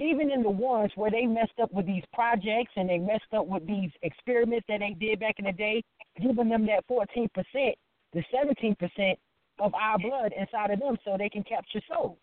even 0.00 0.30
in 0.30 0.42
the 0.42 0.50
ones 0.50 0.90
where 0.96 1.10
they 1.10 1.26
messed 1.26 1.58
up 1.62 1.72
with 1.72 1.86
these 1.86 2.02
projects 2.12 2.72
and 2.76 2.88
they 2.88 2.98
messed 2.98 3.32
up 3.32 3.46
with 3.46 3.66
these 3.66 3.90
experiments 4.02 4.66
that 4.68 4.80
they 4.80 4.96
did 4.98 5.20
back 5.20 5.36
in 5.38 5.44
the 5.44 5.52
day, 5.52 5.82
giving 6.20 6.48
them 6.48 6.66
that 6.66 6.84
14%, 6.88 7.28
the 8.12 8.24
17% 8.34 9.14
of 9.60 9.72
our 9.74 9.98
blood 9.98 10.32
inside 10.36 10.70
of 10.70 10.80
them 10.80 10.96
so 11.04 11.16
they 11.16 11.28
can 11.28 11.44
capture 11.44 11.80
souls. 11.88 12.18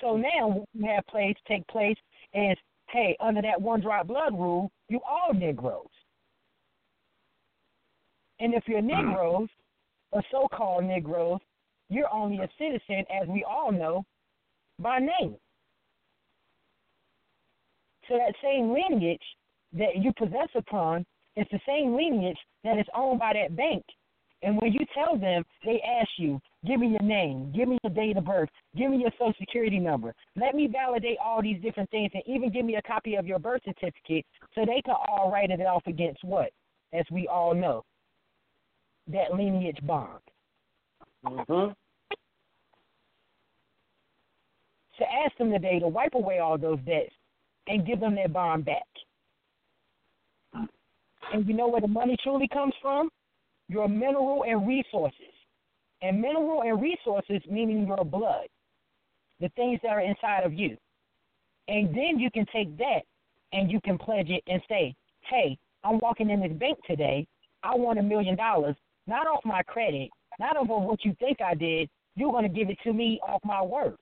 So 0.00 0.16
now 0.16 0.48
what 0.48 0.68
we 0.78 0.86
have 0.86 1.06
place 1.06 1.34
take 1.48 1.66
place 1.66 1.96
is, 2.34 2.56
hey, 2.88 3.16
under 3.20 3.42
that 3.42 3.60
one 3.60 3.80
drop 3.80 4.06
blood 4.06 4.32
rule, 4.32 4.70
you 4.88 5.00
all 5.08 5.32
Negroes. 5.34 5.86
And 8.38 8.54
if 8.54 8.64
you're 8.66 8.80
mm. 8.80 8.96
Negroes, 8.96 9.48
or 10.12 10.22
so 10.30 10.46
called 10.52 10.84
Negroes, 10.84 11.40
you're 11.92 12.12
only 12.12 12.38
a 12.38 12.48
citizen, 12.58 13.04
as 13.10 13.28
we 13.28 13.44
all 13.44 13.70
know, 13.70 14.04
by 14.78 14.98
name. 14.98 15.36
So 18.08 18.16
that 18.16 18.34
same 18.42 18.72
lineage 18.72 19.22
that 19.74 19.96
you 19.96 20.12
possess 20.16 20.48
upon 20.54 21.04
is 21.36 21.46
the 21.50 21.60
same 21.66 21.94
lineage 21.94 22.38
that 22.64 22.78
is 22.78 22.86
owned 22.94 23.20
by 23.20 23.32
that 23.34 23.56
bank. 23.56 23.84
And 24.42 24.60
when 24.60 24.72
you 24.72 24.80
tell 24.92 25.16
them, 25.16 25.44
they 25.64 25.80
ask 26.00 26.08
you, 26.18 26.40
give 26.66 26.80
me 26.80 26.88
your 26.88 27.02
name, 27.02 27.52
give 27.54 27.68
me 27.68 27.78
your 27.84 27.92
date 27.92 28.16
of 28.16 28.24
birth, 28.24 28.48
give 28.76 28.90
me 28.90 28.98
your 28.98 29.12
social 29.12 29.34
security 29.38 29.78
number. 29.78 30.14
Let 30.34 30.54
me 30.54 30.66
validate 30.66 31.18
all 31.24 31.40
these 31.40 31.62
different 31.62 31.90
things 31.90 32.10
and 32.12 32.22
even 32.26 32.52
give 32.52 32.64
me 32.64 32.74
a 32.74 32.82
copy 32.82 33.14
of 33.14 33.26
your 33.26 33.38
birth 33.38 33.62
certificate 33.64 34.26
so 34.54 34.64
they 34.66 34.82
can 34.84 34.96
all 35.08 35.30
write 35.30 35.50
it 35.50 35.60
off 35.60 35.82
against 35.86 36.24
what? 36.24 36.50
As 36.92 37.04
we 37.10 37.28
all 37.28 37.54
know, 37.54 37.84
that 39.06 39.32
lineage 39.34 39.78
bond. 39.84 40.20
Mm-hmm. 41.24 41.72
So 45.02 45.08
ask 45.24 45.36
them 45.36 45.50
today 45.50 45.80
to 45.80 45.88
wipe 45.88 46.14
away 46.14 46.38
all 46.38 46.56
those 46.56 46.78
debts 46.86 47.12
and 47.66 47.84
give 47.84 47.98
them 47.98 48.14
their 48.14 48.28
bond 48.28 48.64
back. 48.64 48.86
And 51.32 51.46
you 51.46 51.54
know 51.54 51.66
where 51.66 51.80
the 51.80 51.88
money 51.88 52.16
truly 52.22 52.46
comes 52.46 52.74
from? 52.80 53.08
Your 53.68 53.88
mineral 53.88 54.44
and 54.46 54.66
resources. 54.66 55.34
And 56.02 56.20
mineral 56.20 56.62
and 56.62 56.80
resources 56.80 57.40
meaning 57.50 57.86
your 57.86 58.04
blood, 58.04 58.46
the 59.40 59.48
things 59.50 59.80
that 59.82 59.90
are 59.90 60.00
inside 60.00 60.44
of 60.44 60.52
you. 60.52 60.76
And 61.66 61.88
then 61.88 62.18
you 62.18 62.30
can 62.30 62.46
take 62.52 62.76
that 62.78 63.00
and 63.52 63.70
you 63.70 63.80
can 63.80 63.98
pledge 63.98 64.30
it 64.30 64.44
and 64.46 64.62
say, 64.68 64.94
hey, 65.28 65.58
I'm 65.82 65.98
walking 65.98 66.30
in 66.30 66.40
this 66.40 66.52
bank 66.52 66.78
today. 66.86 67.26
I 67.64 67.74
want 67.74 67.98
a 67.98 68.02
million 68.02 68.36
dollars, 68.36 68.76
not 69.08 69.26
off 69.26 69.44
my 69.44 69.62
credit, 69.62 70.10
not 70.38 70.56
off 70.56 70.70
of 70.70 70.82
what 70.82 71.04
you 71.04 71.16
think 71.18 71.38
I 71.40 71.54
did. 71.54 71.88
You're 72.14 72.32
going 72.32 72.44
to 72.44 72.56
give 72.56 72.70
it 72.70 72.78
to 72.84 72.92
me 72.92 73.18
off 73.26 73.40
my 73.44 73.62
word. 73.62 73.96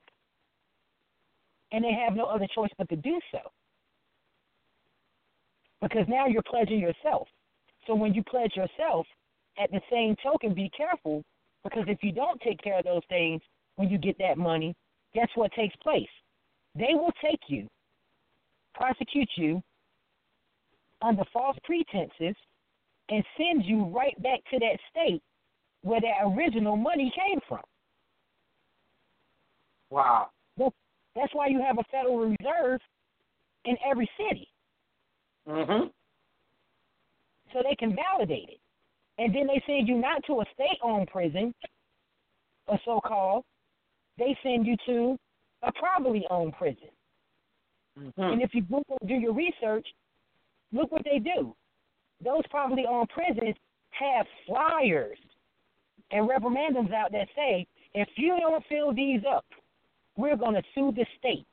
And 1.71 1.83
they 1.83 1.93
have 1.93 2.15
no 2.15 2.25
other 2.25 2.47
choice 2.53 2.71
but 2.77 2.89
to 2.89 2.95
do 2.95 3.19
so. 3.31 3.39
Because 5.81 6.05
now 6.07 6.27
you're 6.27 6.43
pledging 6.43 6.79
yourself. 6.79 7.27
So 7.87 7.95
when 7.95 8.13
you 8.13 8.23
pledge 8.23 8.53
yourself, 8.55 9.07
at 9.61 9.71
the 9.71 9.81
same 9.91 10.15
token, 10.23 10.53
be 10.53 10.69
careful 10.75 11.23
because 11.63 11.83
if 11.87 11.99
you 12.01 12.11
don't 12.11 12.39
take 12.41 12.61
care 12.61 12.79
of 12.79 12.85
those 12.85 13.01
things 13.09 13.41
when 13.75 13.89
you 13.89 13.97
get 13.97 14.17
that 14.19 14.37
money, 14.37 14.75
guess 15.13 15.27
what 15.35 15.51
takes 15.53 15.75
place? 15.77 16.09
They 16.75 16.93
will 16.93 17.11
take 17.21 17.41
you, 17.47 17.67
prosecute 18.73 19.29
you 19.35 19.61
under 21.01 21.23
false 21.33 21.57
pretenses, 21.63 22.35
and 23.09 23.23
send 23.37 23.65
you 23.65 23.85
right 23.85 24.19
back 24.21 24.39
to 24.51 24.59
that 24.59 24.77
state 24.89 25.21
where 25.81 25.99
that 25.99 26.25
original 26.25 26.77
money 26.77 27.11
came 27.15 27.39
from. 27.47 27.61
Wow. 29.89 30.29
That's 30.57 30.75
why 31.33 31.47
you 31.47 31.61
have 31.61 31.77
a 31.77 31.83
Federal 31.91 32.19
Reserve 32.19 32.79
in 33.65 33.75
every 33.89 34.09
city. 34.17 34.47
Mm-hmm. 35.47 35.87
So 37.53 37.61
they 37.67 37.75
can 37.75 37.95
validate 37.95 38.49
it. 38.49 38.59
And 39.17 39.35
then 39.35 39.47
they 39.47 39.61
send 39.67 39.87
you 39.87 39.97
not 39.97 40.23
to 40.27 40.41
a 40.41 40.45
state 40.53 40.79
owned 40.81 41.07
prison, 41.07 41.53
a 42.67 42.77
so 42.85 42.99
called, 43.05 43.43
they 44.17 44.37
send 44.41 44.65
you 44.65 44.75
to 44.85 45.17
a 45.63 45.71
privately 45.73 46.25
owned 46.29 46.53
prison. 46.53 46.89
Mm-hmm. 47.99 48.21
And 48.21 48.41
if 48.41 48.53
you 48.53 48.61
go 48.63 48.81
and 49.01 49.09
do 49.09 49.15
your 49.15 49.33
research, 49.33 49.85
look 50.71 50.91
what 50.91 51.03
they 51.03 51.19
do. 51.19 51.53
Those 52.23 52.41
privately 52.49 52.85
owned 52.89 53.09
prisons 53.09 53.55
have 53.91 54.25
flyers 54.47 55.17
and 56.11 56.29
reprimandums 56.29 56.93
out 56.93 57.11
that 57.11 57.27
say, 57.35 57.67
if 57.93 58.07
you 58.15 58.37
don't 58.39 58.63
fill 58.69 58.93
these 58.93 59.21
up, 59.29 59.45
we're 60.17 60.37
going 60.37 60.55
to 60.55 60.63
sue 60.75 60.91
the 60.95 61.05
state. 61.19 61.45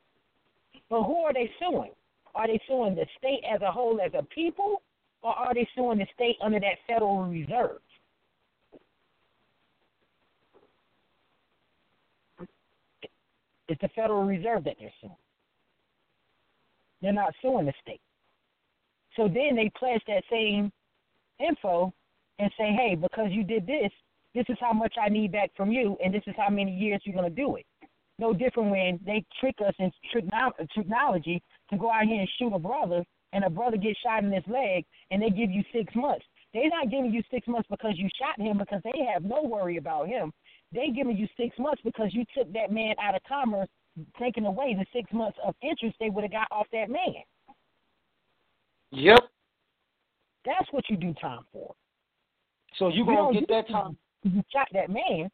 But 0.89 1.03
who 1.03 1.17
are 1.19 1.33
they 1.33 1.49
suing? 1.59 1.91
Are 2.35 2.47
they 2.47 2.59
suing 2.67 2.95
the 2.95 3.05
state 3.17 3.41
as 3.49 3.61
a 3.61 3.71
whole, 3.71 3.99
as 4.03 4.11
a 4.13 4.23
people, 4.23 4.81
or 5.21 5.31
are 5.31 5.53
they 5.53 5.67
suing 5.75 5.97
the 5.97 6.07
state 6.13 6.37
under 6.41 6.59
that 6.59 6.77
Federal 6.87 7.23
Reserve? 7.23 7.79
It's 13.67 13.81
the 13.81 13.89
Federal 13.89 14.23
Reserve 14.23 14.63
that 14.63 14.77
they're 14.79 14.93
suing. 15.01 15.15
They're 17.01 17.13
not 17.13 17.33
suing 17.41 17.65
the 17.65 17.73
state. 17.81 18.01
So 19.15 19.27
then 19.27 19.55
they 19.55 19.71
pledge 19.77 20.01
that 20.07 20.23
same 20.29 20.71
info 21.39 21.93
and 22.39 22.51
say, 22.57 22.71
hey, 22.71 22.95
because 22.95 23.27
you 23.31 23.43
did 23.43 23.67
this, 23.67 23.91
this 24.33 24.45
is 24.49 24.57
how 24.59 24.73
much 24.73 24.95
I 25.01 25.09
need 25.09 25.31
back 25.31 25.51
from 25.55 25.71
you, 25.71 25.97
and 26.03 26.13
this 26.13 26.23
is 26.25 26.35
how 26.37 26.49
many 26.49 26.75
years 26.75 27.01
you're 27.03 27.15
going 27.15 27.29
to 27.29 27.35
do 27.35 27.55
it. 27.57 27.65
No 28.19 28.33
different 28.33 28.71
when 28.71 28.99
they 29.05 29.23
trick 29.39 29.55
us 29.65 29.73
in 29.79 29.91
technology 30.75 31.41
to 31.69 31.77
go 31.77 31.91
out 31.91 32.05
here 32.05 32.19
and 32.19 32.29
shoot 32.37 32.53
a 32.53 32.59
brother, 32.59 33.03
and 33.33 33.43
a 33.43 33.49
brother 33.49 33.77
gets 33.77 33.99
shot 33.99 34.23
in 34.23 34.31
his 34.31 34.43
leg, 34.47 34.85
and 35.11 35.21
they 35.21 35.29
give 35.29 35.49
you 35.49 35.63
six 35.73 35.93
months. 35.95 36.25
They're 36.53 36.69
not 36.69 36.89
giving 36.89 37.11
you 37.11 37.21
six 37.31 37.47
months 37.47 37.67
because 37.69 37.93
you 37.95 38.09
shot 38.19 38.43
him 38.43 38.57
because 38.57 38.81
they 38.83 39.05
have 39.13 39.23
no 39.23 39.43
worry 39.43 39.77
about 39.77 40.07
him. 40.07 40.31
They 40.71 40.89
giving 40.89 41.17
you 41.17 41.27
six 41.37 41.57
months 41.59 41.81
because 41.83 42.09
you 42.13 42.25
took 42.35 42.51
that 42.53 42.71
man 42.71 42.95
out 43.01 43.15
of 43.15 43.21
commerce, 43.27 43.69
taking 44.19 44.45
away 44.45 44.75
the 44.77 44.85
six 44.93 45.11
months 45.13 45.37
of 45.43 45.55
interest 45.61 45.95
they 45.99 46.09
would 46.09 46.23
have 46.23 46.31
got 46.31 46.47
off 46.51 46.67
that 46.71 46.89
man. 46.89 47.23
Yep. 48.91 49.19
That's 50.45 50.71
what 50.71 50.89
you 50.89 50.97
do 50.97 51.13
time 51.21 51.45
for. 51.51 51.75
So 52.77 52.89
you 52.89 52.97
You 52.97 53.05
gonna 53.05 53.39
get 53.39 53.49
that 53.49 53.67
time? 53.67 53.97
You 54.23 54.43
shot 54.51 54.67
that 54.73 54.89
man. 54.89 55.29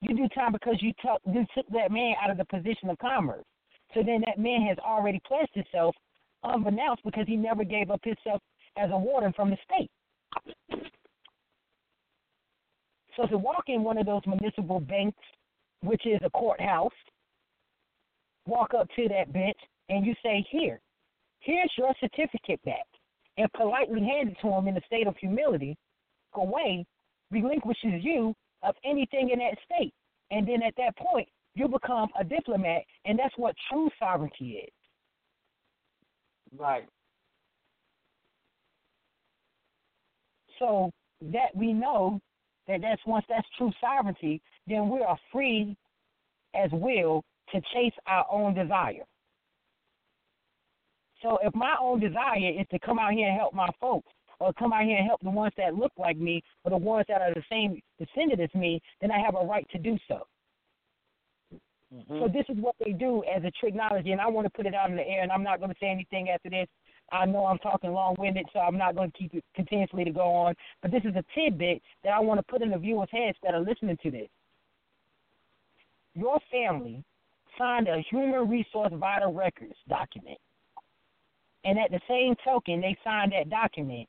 You 0.00 0.16
do 0.16 0.28
time 0.28 0.52
because 0.52 0.76
you 0.80 0.92
took 1.02 1.20
you 1.26 1.44
took 1.54 1.68
that 1.70 1.90
man 1.90 2.14
out 2.22 2.30
of 2.30 2.38
the 2.38 2.44
position 2.44 2.90
of 2.90 2.98
commerce. 2.98 3.44
So 3.94 4.02
then 4.04 4.22
that 4.26 4.38
man 4.38 4.62
has 4.62 4.78
already 4.78 5.20
pledged 5.26 5.54
himself 5.54 5.94
unbeknownst 6.44 7.02
because 7.04 7.26
he 7.26 7.36
never 7.36 7.64
gave 7.64 7.90
up 7.90 8.00
himself 8.04 8.40
as 8.76 8.90
a 8.92 8.98
warden 8.98 9.32
from 9.32 9.50
the 9.50 9.56
state. 9.64 9.90
So 13.16 13.26
to 13.26 13.38
walk 13.38 13.64
in 13.66 13.82
one 13.82 13.98
of 13.98 14.06
those 14.06 14.22
municipal 14.26 14.78
banks, 14.78 15.18
which 15.82 16.06
is 16.06 16.20
a 16.24 16.30
courthouse, 16.30 16.92
walk 18.46 18.74
up 18.74 18.88
to 18.94 19.08
that 19.08 19.32
bench 19.32 19.56
and 19.88 20.06
you 20.06 20.14
say, 20.22 20.46
Here, 20.50 20.80
here's 21.40 21.72
your 21.76 21.92
certificate 21.98 22.62
back, 22.64 22.86
and 23.36 23.52
politely 23.54 24.00
hand 24.00 24.30
it 24.30 24.36
to 24.42 24.48
him 24.48 24.68
in 24.68 24.76
a 24.76 24.80
state 24.86 25.08
of 25.08 25.16
humility, 25.16 25.76
away, 26.34 26.86
relinquishes 27.32 28.04
you 28.04 28.34
of 28.62 28.74
anything 28.84 29.30
in 29.30 29.38
that 29.38 29.56
state. 29.64 29.92
And 30.30 30.46
then 30.46 30.62
at 30.62 30.74
that 30.76 30.96
point, 30.96 31.28
you 31.54 31.68
become 31.68 32.08
a 32.18 32.24
diplomat, 32.24 32.82
and 33.04 33.18
that's 33.18 33.34
what 33.36 33.54
true 33.70 33.88
sovereignty 33.98 34.62
is. 34.64 34.72
Right. 36.58 36.86
So 40.58 40.90
that 41.20 41.54
we 41.54 41.72
know 41.72 42.20
that 42.66 42.80
that's 42.82 43.00
once 43.06 43.24
that's 43.28 43.46
true 43.56 43.72
sovereignty, 43.80 44.40
then 44.66 44.88
we 44.88 45.00
are 45.00 45.18
free 45.32 45.76
as 46.54 46.70
will 46.72 47.24
to 47.52 47.60
chase 47.72 47.92
our 48.06 48.26
own 48.30 48.54
desire. 48.54 49.04
So 51.22 51.38
if 51.42 51.54
my 51.54 51.76
own 51.80 52.00
desire 52.00 52.52
is 52.58 52.66
to 52.70 52.78
come 52.78 52.98
out 52.98 53.12
here 53.12 53.28
and 53.28 53.36
help 53.36 53.54
my 53.54 53.68
folks, 53.80 54.12
or 54.40 54.52
come 54.54 54.72
out 54.72 54.84
here 54.84 54.96
and 54.96 55.06
help 55.06 55.20
the 55.22 55.30
ones 55.30 55.52
that 55.56 55.74
look 55.74 55.92
like 55.98 56.16
me, 56.16 56.42
or 56.64 56.70
the 56.70 56.76
ones 56.76 57.06
that 57.08 57.20
are 57.20 57.34
the 57.34 57.42
same 57.50 57.80
descendant 57.98 58.40
as 58.40 58.54
me, 58.54 58.80
then 59.00 59.10
I 59.10 59.18
have 59.18 59.34
a 59.34 59.44
right 59.44 59.66
to 59.72 59.78
do 59.78 59.98
so. 60.06 60.26
Mm-hmm. 61.94 62.18
So 62.20 62.28
this 62.28 62.44
is 62.48 62.56
what 62.62 62.74
they 62.84 62.92
do 62.92 63.24
as 63.24 63.42
a 63.44 63.52
technology, 63.64 64.12
and 64.12 64.20
I 64.20 64.28
want 64.28 64.46
to 64.46 64.50
put 64.50 64.66
it 64.66 64.74
out 64.74 64.90
in 64.90 64.96
the 64.96 65.06
air, 65.06 65.22
and 65.22 65.32
I'm 65.32 65.42
not 65.42 65.58
going 65.58 65.70
to 65.70 65.76
say 65.80 65.88
anything 65.88 66.28
after 66.28 66.50
this. 66.50 66.68
I 67.10 67.24
know 67.24 67.46
I'm 67.46 67.58
talking 67.58 67.90
long-winded, 67.92 68.46
so 68.52 68.58
I'm 68.58 68.76
not 68.76 68.94
going 68.94 69.10
to 69.10 69.16
keep 69.16 69.32
it 69.32 69.42
continuously 69.54 70.04
to 70.04 70.10
go 70.10 70.20
on. 70.20 70.54
But 70.82 70.90
this 70.90 71.02
is 71.04 71.16
a 71.16 71.24
tidbit 71.34 71.80
that 72.04 72.12
I 72.12 72.20
want 72.20 72.38
to 72.38 72.44
put 72.50 72.60
in 72.60 72.70
the 72.70 72.78
viewers' 72.78 73.08
heads 73.10 73.38
that 73.42 73.54
are 73.54 73.60
listening 73.60 73.96
to 74.02 74.10
this. 74.10 74.28
Your 76.14 76.38
family 76.50 77.02
signed 77.56 77.88
a 77.88 78.04
human 78.10 78.48
resource 78.48 78.92
vital 78.94 79.32
records 79.32 79.74
document, 79.88 80.38
and 81.64 81.78
at 81.78 81.90
the 81.90 82.00
same 82.06 82.34
token, 82.44 82.82
they 82.82 82.96
signed 83.02 83.32
that 83.32 83.48
document. 83.48 84.06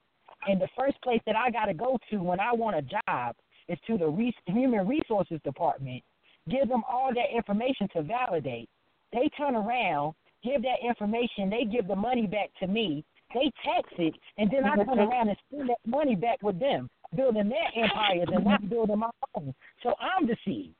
And 0.47 0.59
the 0.59 0.69
first 0.77 1.01
place 1.01 1.21
that 1.25 1.35
I 1.35 1.51
got 1.51 1.65
to 1.65 1.73
go 1.73 1.97
to 2.11 2.17
when 2.17 2.39
I 2.39 2.53
want 2.53 2.77
a 2.77 2.81
job 2.81 3.35
is 3.67 3.77
to 3.87 3.97
the 3.97 4.07
Re- 4.07 4.35
Human 4.45 4.87
Resources 4.87 5.39
Department 5.43 6.03
give 6.49 6.67
them 6.67 6.83
all 6.89 7.11
that 7.13 7.35
information 7.35 7.87
to 7.93 8.01
validate. 8.01 8.69
They 9.13 9.29
turn 9.37 9.55
around, 9.55 10.13
give 10.43 10.61
that 10.63 10.77
information, 10.87 11.49
they 11.49 11.65
give 11.65 11.87
the 11.87 11.95
money 11.95 12.27
back 12.27 12.49
to 12.59 12.67
me, 12.67 13.03
they 13.33 13.51
tax 13.63 13.89
it, 13.97 14.15
and 14.37 14.49
then 14.51 14.65
I 14.65 14.75
turn 14.83 14.99
around 14.99 15.29
and 15.29 15.37
spend 15.47 15.69
that 15.69 15.77
money 15.85 16.15
back 16.15 16.41
with 16.41 16.59
them, 16.59 16.89
building 17.15 17.49
their 17.49 17.83
empires 17.83 18.27
and 18.33 18.45
not 18.45 18.69
building 18.69 18.99
my 18.99 19.09
own. 19.35 19.53
So 19.83 19.93
I'm 19.99 20.25
deceived. 20.25 20.75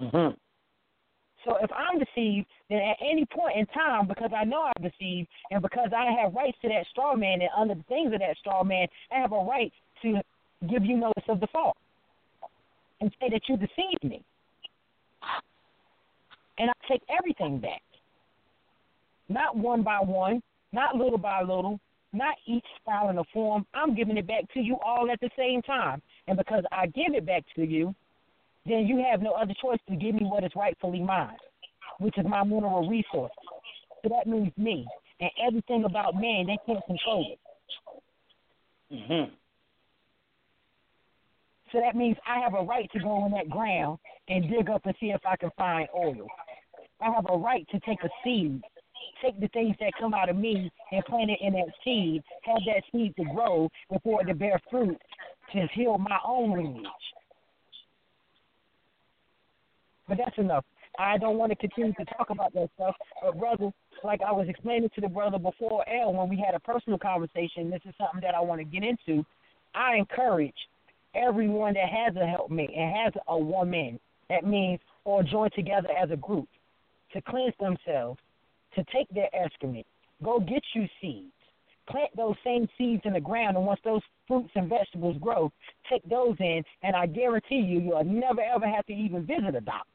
Mm-hmm. 0.00 0.34
So 1.44 1.56
if 1.62 1.70
I'm 1.72 1.98
deceived, 1.98 2.46
then 2.70 2.78
at 2.78 2.96
any 3.02 3.26
point 3.26 3.56
in 3.56 3.66
time, 3.66 4.06
because 4.06 4.30
I 4.34 4.44
know 4.44 4.62
I'm 4.62 4.82
deceived, 4.82 5.28
and 5.50 5.60
because 5.60 5.90
I 5.94 6.12
have 6.22 6.34
rights 6.34 6.56
to 6.62 6.68
that 6.68 6.86
straw 6.90 7.14
man 7.16 7.42
and 7.42 7.50
under 7.56 7.74
the 7.74 7.82
things 7.88 8.12
of 8.14 8.20
that 8.20 8.36
straw 8.38 8.62
man, 8.62 8.86
I 9.12 9.20
have 9.20 9.32
a 9.32 9.38
right 9.38 9.72
to 10.02 10.20
give 10.68 10.84
you 10.84 10.96
notice 10.96 11.24
of 11.28 11.40
default 11.40 11.76
and 13.00 13.10
say 13.20 13.28
that 13.30 13.42
you 13.48 13.56
deceived 13.56 14.04
me. 14.04 14.22
And 16.58 16.70
I 16.70 16.72
take 16.88 17.02
everything 17.18 17.58
back. 17.58 17.82
Not 19.28 19.56
one 19.56 19.82
by 19.82 19.98
one, 20.00 20.42
not 20.72 20.96
little 20.96 21.18
by 21.18 21.40
little, 21.40 21.80
not 22.12 22.34
each 22.46 22.64
file 22.84 23.08
in 23.10 23.18
a 23.18 23.24
form. 23.32 23.64
I'm 23.74 23.94
giving 23.94 24.16
it 24.16 24.26
back 24.26 24.52
to 24.54 24.60
you 24.60 24.76
all 24.84 25.10
at 25.10 25.20
the 25.20 25.30
same 25.36 25.62
time. 25.62 26.02
And 26.28 26.36
because 26.36 26.64
I 26.70 26.86
give 26.86 27.14
it 27.14 27.26
back 27.26 27.44
to 27.56 27.64
you, 27.64 27.94
then 28.66 28.86
you 28.86 29.02
have 29.10 29.22
no 29.22 29.32
other 29.32 29.54
choice 29.60 29.78
to 29.88 29.96
give 29.96 30.14
me 30.14 30.26
what 30.26 30.44
is 30.44 30.50
rightfully 30.54 31.00
mine, 31.00 31.36
which 32.00 32.18
is 32.18 32.24
my 32.28 32.42
mineral 32.42 32.88
resource. 32.88 33.32
So 34.02 34.08
that 34.08 34.26
means 34.26 34.52
me. 34.56 34.86
And 35.20 35.30
everything 35.46 35.84
about 35.84 36.14
man, 36.14 36.46
they 36.46 36.58
can't 36.66 36.84
control 36.86 37.26
it. 37.32 37.38
Mm-hmm. 38.94 39.34
So 41.72 41.80
that 41.80 41.94
means 41.94 42.16
I 42.26 42.40
have 42.40 42.54
a 42.54 42.64
right 42.64 42.90
to 42.92 42.98
go 42.98 43.24
in 43.26 43.32
that 43.32 43.48
ground 43.48 43.98
and 44.28 44.50
dig 44.50 44.70
up 44.70 44.84
and 44.86 44.94
see 44.98 45.10
if 45.10 45.20
I 45.24 45.36
can 45.36 45.50
find 45.56 45.86
oil. 45.94 46.26
I 47.00 47.10
have 47.14 47.26
a 47.30 47.36
right 47.36 47.66
to 47.70 47.80
take 47.80 48.02
a 48.02 48.08
seed, 48.24 48.60
take 49.22 49.38
the 49.40 49.48
things 49.48 49.76
that 49.80 49.92
come 49.98 50.14
out 50.14 50.28
of 50.28 50.36
me 50.36 50.70
and 50.90 51.04
plant 51.04 51.30
it 51.30 51.38
in 51.40 51.52
that 51.52 51.68
seed, 51.84 52.22
have 52.44 52.60
that 52.66 52.82
seed 52.90 53.14
to 53.16 53.24
grow 53.34 53.68
before 53.92 54.22
it 54.22 54.26
to 54.26 54.34
bear 54.34 54.60
fruit 54.70 54.98
to 55.52 55.66
heal 55.74 55.98
my 55.98 56.18
own 56.26 56.52
lineage. 56.52 56.86
But 60.08 60.18
that's 60.18 60.38
enough. 60.38 60.64
I 61.00 61.16
don't 61.16 61.38
want 61.38 61.50
to 61.50 61.56
continue 61.56 61.94
to 61.94 62.04
talk 62.16 62.28
about 62.28 62.52
that 62.52 62.68
stuff. 62.74 62.94
But 63.22 63.38
brother, 63.38 63.70
like 64.04 64.20
I 64.26 64.32
was 64.32 64.46
explaining 64.48 64.90
to 64.94 65.00
the 65.00 65.08
brother 65.08 65.38
before 65.38 65.88
El 65.88 66.12
when 66.12 66.28
we 66.28 66.36
had 66.36 66.54
a 66.54 66.60
personal 66.60 66.98
conversation, 66.98 67.70
this 67.70 67.80
is 67.86 67.94
something 67.98 68.20
that 68.20 68.34
I 68.34 68.40
want 68.40 68.60
to 68.60 68.64
get 68.64 68.84
into. 68.84 69.24
I 69.74 69.96
encourage 69.96 70.54
everyone 71.14 71.74
that 71.74 71.88
has 71.88 72.14
a 72.16 72.26
helpmate 72.26 72.70
and 72.76 72.94
has 72.94 73.12
a 73.28 73.38
woman, 73.38 73.98
that 74.28 74.44
means 74.44 74.80
or 75.04 75.22
join 75.22 75.50
together 75.56 75.88
as 75.90 76.10
a 76.10 76.16
group, 76.16 76.48
to 77.14 77.22
cleanse 77.22 77.54
themselves, 77.58 78.20
to 78.74 78.84
take 78.94 79.08
their 79.08 79.28
excrement, 79.34 79.86
go 80.22 80.38
get 80.38 80.62
you 80.74 80.86
seeds, 81.00 81.32
plant 81.88 82.14
those 82.16 82.36
same 82.44 82.68
seeds 82.76 83.02
in 83.04 83.14
the 83.14 83.20
ground, 83.20 83.56
and 83.56 83.66
once 83.66 83.80
those 83.84 84.02
fruits 84.28 84.50
and 84.54 84.68
vegetables 84.68 85.16
grow, 85.20 85.50
take 85.88 86.08
those 86.08 86.36
in, 86.38 86.62
and 86.82 86.94
I 86.94 87.06
guarantee 87.06 87.56
you, 87.56 87.80
you'll 87.80 88.04
never 88.04 88.42
ever 88.42 88.68
have 88.68 88.86
to 88.86 88.92
even 88.92 89.26
visit 89.26 89.54
a 89.54 89.60
doctor. 89.60 89.89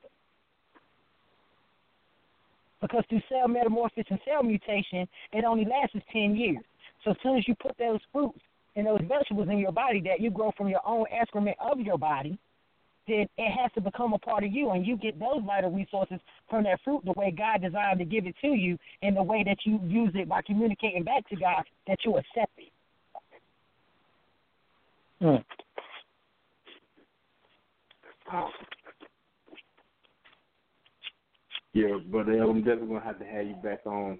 Because 2.81 3.03
through 3.09 3.21
cell 3.29 3.47
metamorphosis 3.47 4.05
and 4.09 4.19
cell 4.25 4.43
mutation, 4.43 5.07
it 5.33 5.45
only 5.45 5.65
lasts 5.65 5.95
10 6.11 6.35
years. 6.35 6.63
So 7.03 7.11
as 7.11 7.17
soon 7.23 7.37
as 7.37 7.47
you 7.47 7.55
put 7.55 7.77
those 7.77 7.99
fruits 8.11 8.39
and 8.75 8.85
those 8.85 9.01
vegetables 9.07 9.47
in 9.49 9.59
your 9.59 9.71
body 9.71 10.01
that 10.01 10.19
you 10.19 10.29
grow 10.29 10.51
from 10.57 10.67
your 10.67 10.81
own 10.85 11.05
excrement 11.11 11.57
of 11.59 11.79
your 11.79 11.97
body, 11.97 12.37
then 13.07 13.27
it 13.37 13.51
has 13.51 13.71
to 13.73 13.81
become 13.81 14.13
a 14.13 14.17
part 14.17 14.43
of 14.43 14.51
you, 14.51 14.71
and 14.71 14.85
you 14.85 14.97
get 14.97 15.19
those 15.19 15.41
vital 15.45 15.71
resources 15.71 16.19
from 16.49 16.63
that 16.63 16.79
fruit 16.83 17.05
the 17.05 17.13
way 17.13 17.31
God 17.31 17.61
designed 17.61 17.99
to 17.99 18.05
give 18.05 18.25
it 18.25 18.35
to 18.41 18.47
you, 18.47 18.77
and 19.01 19.15
the 19.15 19.23
way 19.23 19.43
that 19.43 19.57
you 19.63 19.79
use 19.85 20.11
it 20.15 20.27
by 20.27 20.41
communicating 20.41 21.03
back 21.03 21.27
to 21.29 21.35
God 21.35 21.63
that 21.87 21.99
you 22.03 22.17
accept 22.17 22.51
it. 22.57 22.71
Mm. 25.21 25.43
Yeah, 31.75 31.97
but 32.09 32.29
uh, 32.29 32.31
I'm 32.31 32.59
definitely 32.59 32.87
gonna 32.87 33.03
have 33.03 33.19
to 33.19 33.25
have 33.25 33.45
you 33.45 33.55
back 33.61 33.85
on 33.85 34.17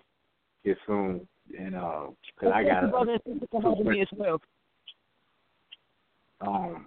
here 0.64 0.76
soon, 0.86 1.26
and 1.58 1.74
uh, 1.74 2.08
cause 2.38 2.52
I 2.54 2.64
got 2.66 2.84
you, 2.84 2.90
brother 2.90 3.18
and 3.26 3.40
sister, 3.40 3.48
for 3.50 3.62
having 3.62 3.88
me 3.88 4.02
as 4.02 4.08
well. 4.18 4.42
um 6.42 6.86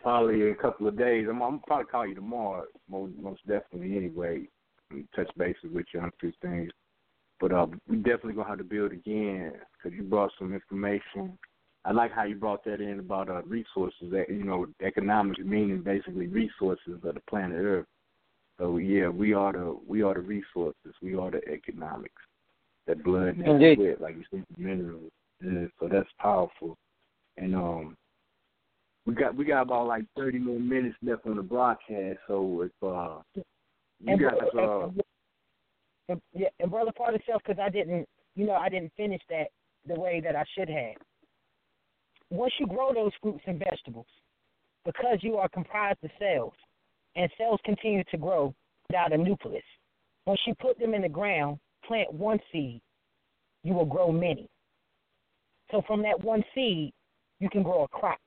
probably 0.00 0.40
in 0.40 0.48
a 0.48 0.54
couple 0.54 0.88
of 0.88 0.96
days. 0.96 1.26
I'm, 1.28 1.42
I'm 1.42 1.60
probably 1.60 1.84
call 1.84 2.06
you 2.06 2.14
tomorrow, 2.14 2.64
most 2.88 3.12
most 3.20 3.46
definitely. 3.46 3.94
Anyway, 3.94 4.48
and 4.90 5.06
touch 5.14 5.28
bases 5.36 5.70
with 5.70 5.84
you 5.92 6.00
on 6.00 6.08
a 6.08 6.12
few 6.18 6.32
things. 6.40 6.70
But 7.38 7.52
uh, 7.52 7.66
we 7.86 7.96
definitely 7.96 8.32
gonna 8.32 8.48
have 8.48 8.56
to 8.56 8.64
build 8.64 8.92
again 8.92 9.52
because 9.74 9.94
you 9.94 10.02
brought 10.02 10.32
some 10.38 10.54
information. 10.54 11.38
I 11.84 11.92
like 11.92 12.12
how 12.12 12.22
you 12.24 12.36
brought 12.36 12.64
that 12.64 12.80
in 12.80 13.00
about 13.00 13.28
uh, 13.28 13.42
resources. 13.42 14.10
That 14.12 14.30
you 14.30 14.44
know, 14.44 14.64
economics 14.82 15.40
meaning 15.44 15.82
basically 15.82 16.28
resources 16.28 16.94
of 16.94 17.02
the 17.02 17.20
planet 17.28 17.58
Earth. 17.60 17.86
So 18.62 18.76
yeah, 18.76 19.08
we 19.08 19.34
are 19.34 19.52
the 19.52 19.76
we 19.88 20.02
are 20.02 20.14
the 20.14 20.20
resources. 20.20 20.94
We 21.02 21.16
are 21.16 21.32
the 21.32 21.40
economics. 21.48 22.22
That 22.86 23.02
blood 23.02 23.36
and 23.36 23.76
sweat, 23.76 24.00
like 24.00 24.14
you 24.16 24.24
said, 24.30 24.44
minerals. 24.56 25.10
Yeah, 25.42 25.66
so 25.80 25.88
that's 25.88 26.08
powerful. 26.20 26.76
And 27.36 27.56
um, 27.56 27.96
we 29.04 29.14
got 29.14 29.34
we 29.34 29.44
got 29.44 29.62
about 29.62 29.88
like 29.88 30.04
thirty 30.16 30.38
more 30.38 30.60
minutes 30.60 30.94
left 31.02 31.26
on 31.26 31.36
the 31.36 31.42
broadcast. 31.42 32.20
So 32.28 32.62
if 32.62 32.70
uh, 32.86 33.18
you 33.34 34.12
and, 34.12 34.20
guys 34.20 34.32
uh, 34.56 34.88
and, 36.08 36.20
yeah, 36.32 36.48
and 36.60 36.70
brother, 36.70 36.92
part 36.96 37.16
of 37.16 37.20
self 37.26 37.42
because 37.44 37.60
I 37.60 37.68
didn't, 37.68 38.08
you 38.36 38.46
know, 38.46 38.54
I 38.54 38.68
didn't 38.68 38.92
finish 38.96 39.22
that 39.28 39.48
the 39.88 39.98
way 39.98 40.20
that 40.22 40.36
I 40.36 40.44
should 40.56 40.68
have. 40.68 41.02
Once 42.30 42.52
you 42.60 42.68
grow 42.68 42.94
those 42.94 43.12
fruits 43.20 43.42
and 43.46 43.58
vegetables, 43.58 44.06
because 44.84 45.18
you 45.20 45.36
are 45.36 45.48
comprised 45.48 45.98
of 46.04 46.10
cells, 46.20 46.54
and 47.16 47.30
cells 47.36 47.60
continue 47.64 48.04
to 48.10 48.16
grow 48.16 48.54
without 48.88 49.12
a 49.12 49.16
nucleus. 49.16 49.62
Once 50.26 50.40
you 50.46 50.54
put 50.60 50.78
them 50.78 50.94
in 50.94 51.02
the 51.02 51.08
ground, 51.08 51.58
plant 51.84 52.12
one 52.12 52.38
seed, 52.50 52.80
you 53.64 53.74
will 53.74 53.84
grow 53.84 54.12
many. 54.12 54.48
So 55.70 55.82
from 55.86 56.02
that 56.02 56.22
one 56.22 56.44
seed, 56.54 56.92
you 57.40 57.48
can 57.50 57.62
grow 57.62 57.84
a 57.84 57.88
crop. 57.88 58.18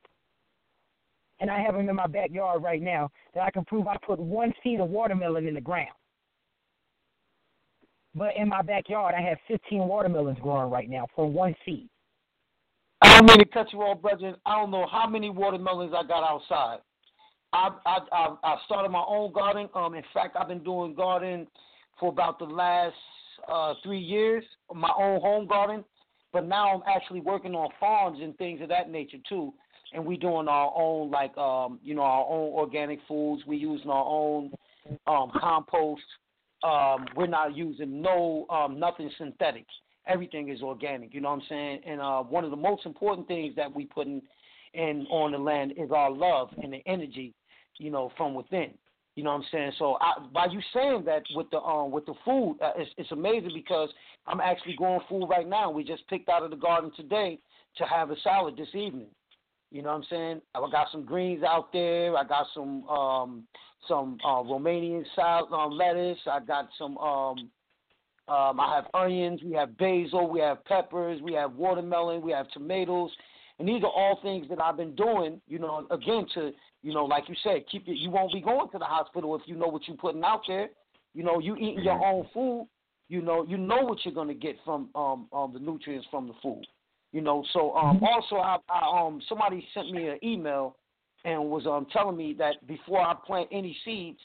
And 1.39 1.49
I 1.51 1.61
have 1.61 1.75
them 1.75 1.89
in 1.89 1.95
my 1.95 2.07
backyard 2.07 2.63
right 2.63 2.81
now 2.81 3.09
that 3.33 3.43
I 3.43 3.51
can 3.51 3.65
prove 3.65 3.87
I 3.87 3.97
put 4.05 4.19
one 4.19 4.53
seed 4.63 4.79
of 4.79 4.89
watermelon 4.89 5.47
in 5.47 5.53
the 5.53 5.61
ground. 5.61 5.89
But 8.15 8.37
in 8.37 8.47
my 8.47 8.61
backyard, 8.61 9.13
I 9.17 9.21
have 9.21 9.37
15 9.47 9.79
watermelons 9.79 10.37
growing 10.41 10.71
right 10.71 10.89
now 10.89 11.07
from 11.13 11.33
one 11.33 11.53
seed. 11.65 11.89
I 13.01 13.19
don't 13.19 13.27
mean 13.27 13.39
to 13.39 13.45
cut 13.45 13.71
you 13.73 13.79
off, 13.81 14.01
brother. 14.01 14.35
I 14.45 14.55
don't 14.55 14.71
know 14.71 14.87
how 14.89 15.07
many 15.07 15.29
watermelons 15.29 15.93
I 15.93 16.07
got 16.07 16.23
outside. 16.23 16.79
I 17.55 17.99
I 18.13 18.35
I, 18.43 18.55
started 18.65 18.89
my 18.89 19.03
own 19.07 19.31
garden. 19.31 19.69
Um, 19.73 19.95
in 19.95 20.03
fact, 20.13 20.35
I've 20.39 20.47
been 20.47 20.63
doing 20.63 20.93
garden 20.93 21.47
for 21.99 22.09
about 22.09 22.39
the 22.39 22.45
last 22.45 22.95
uh, 23.51 23.73
three 23.83 23.99
years, 23.99 24.43
my 24.73 24.91
own 24.97 25.21
home 25.21 25.47
garden. 25.47 25.83
But 26.33 26.47
now 26.47 26.73
I'm 26.73 26.81
actually 26.85 27.21
working 27.21 27.55
on 27.55 27.69
farms 27.79 28.19
and 28.21 28.37
things 28.37 28.61
of 28.61 28.67
that 28.69 28.89
nature 28.89 29.19
too. 29.29 29.53
And 29.93 30.05
we're 30.05 30.17
doing 30.17 30.49
our 30.49 30.73
own 30.75 31.09
like 31.09 31.37
um, 31.37 31.79
you 31.83 31.95
know, 31.95 32.01
our 32.01 32.25
own 32.25 32.51
organic 32.53 32.99
foods. 33.07 33.43
We're 33.47 33.53
using 33.59 33.89
our 33.89 34.05
own 34.05 34.51
um 35.07 35.31
compost. 35.39 36.01
Um, 36.63 37.05
we're 37.15 37.27
not 37.27 37.55
using 37.55 38.01
no 38.01 38.45
um 38.49 38.79
nothing 38.79 39.09
synthetic. 39.17 39.65
Everything 40.07 40.49
is 40.49 40.61
organic, 40.61 41.13
you 41.13 41.21
know 41.21 41.29
what 41.29 41.41
I'm 41.41 41.47
saying? 41.49 41.81
And 41.87 42.01
uh 42.01 42.21
one 42.21 42.43
of 42.43 42.51
the 42.51 42.57
most 42.57 42.85
important 42.85 43.27
things 43.27 43.55
that 43.55 43.73
we 43.73 43.85
put 43.85 44.05
in, 44.05 44.21
in 44.73 45.07
on 45.09 45.31
the 45.31 45.37
land 45.37 45.73
is 45.77 45.89
our 45.91 46.11
love 46.11 46.49
and 46.61 46.73
the 46.73 46.81
energy, 46.85 47.33
you 47.77 47.91
know, 47.91 48.11
from 48.17 48.33
within. 48.33 48.71
You 49.15 49.23
know 49.23 49.31
what 49.31 49.37
I'm 49.37 49.45
saying? 49.51 49.71
So 49.79 49.97
I, 50.01 50.13
by 50.33 50.47
you 50.51 50.59
saying 50.73 51.03
that 51.05 51.23
with 51.35 51.49
the 51.49 51.59
um 51.59 51.89
with 51.91 52.05
the 52.05 52.15
food, 52.25 52.57
uh, 52.61 52.71
it's 52.75 52.91
it's 52.97 53.11
amazing 53.11 53.51
because 53.53 53.89
I'm 54.27 54.41
actually 54.41 54.75
growing 54.75 54.99
food 55.07 55.27
right 55.27 55.47
now. 55.47 55.71
We 55.71 55.85
just 55.85 56.07
picked 56.09 56.27
out 56.27 56.43
of 56.43 56.49
the 56.49 56.57
garden 56.57 56.91
today 56.97 57.39
to 57.77 57.85
have 57.85 58.11
a 58.11 58.15
salad 58.23 58.57
this 58.57 58.67
evening. 58.73 59.07
You 59.71 59.81
know 59.81 59.89
what 59.89 59.95
I'm 59.95 60.03
saying? 60.09 60.41
I 60.53 60.59
got 60.69 60.87
some 60.91 61.05
greens 61.05 61.43
out 61.43 61.71
there. 61.71 62.15
I 62.17 62.23
got 62.25 62.47
some 62.53 62.87
um 62.89 63.43
some 63.87 64.17
uh, 64.25 64.43
Romanian 64.43 65.05
salad 65.15 65.51
um, 65.53 65.71
lettuce. 65.71 66.19
I 66.29 66.39
got 66.41 66.67
some 66.77 66.97
um 66.97 67.49
um 68.27 68.59
I 68.59 68.75
have 68.75 68.87
onions. 68.93 69.41
We 69.45 69.53
have 69.53 69.77
basil. 69.77 70.29
We 70.29 70.41
have 70.41 70.63
peppers. 70.65 71.21
We 71.21 71.33
have 71.33 71.53
watermelon. 71.53 72.21
We 72.21 72.33
have 72.33 72.49
tomatoes. 72.51 73.11
And 73.59 73.67
these 73.67 73.83
are 73.83 73.91
all 73.91 74.19
things 74.21 74.47
that 74.49 74.61
I've 74.61 74.77
been 74.77 74.95
doing, 74.95 75.39
you 75.47 75.59
know, 75.59 75.87
again 75.89 76.25
to, 76.33 76.51
you 76.81 76.93
know, 76.93 77.05
like 77.05 77.29
you 77.29 77.35
said, 77.43 77.63
keep 77.71 77.87
it. 77.87 77.97
You 77.97 78.09
won't 78.09 78.33
be 78.33 78.41
going 78.41 78.69
to 78.71 78.77
the 78.77 78.85
hospital 78.85 79.35
if 79.35 79.43
you 79.45 79.55
know 79.55 79.67
what 79.67 79.87
you're 79.87 79.97
putting 79.97 80.23
out 80.23 80.41
there. 80.47 80.69
You 81.13 81.23
know, 81.23 81.39
you 81.39 81.55
eating 81.55 81.83
your 81.83 82.03
own 82.05 82.27
food. 82.33 82.67
You 83.07 83.21
know, 83.21 83.45
you 83.47 83.57
know 83.57 83.81
what 83.81 83.99
you're 84.03 84.13
gonna 84.13 84.33
get 84.33 84.57
from 84.65 84.89
um, 84.95 85.27
um 85.31 85.53
the 85.53 85.59
nutrients 85.59 86.07
from 86.11 86.27
the 86.27 86.33
food. 86.41 86.65
You 87.13 87.21
know, 87.21 87.45
so 87.53 87.73
um 87.75 88.01
also 88.03 88.37
I, 88.37 88.57
I 88.67 88.99
um 88.99 89.21
somebody 89.29 89.65
sent 89.73 89.91
me 89.91 90.09
an 90.09 90.17
email 90.23 90.75
and 91.23 91.49
was 91.49 91.65
um 91.65 91.87
telling 91.93 92.17
me 92.17 92.35
that 92.39 92.65
before 92.67 93.01
I 93.01 93.13
plant 93.25 93.47
any 93.51 93.77
seeds, 93.85 94.19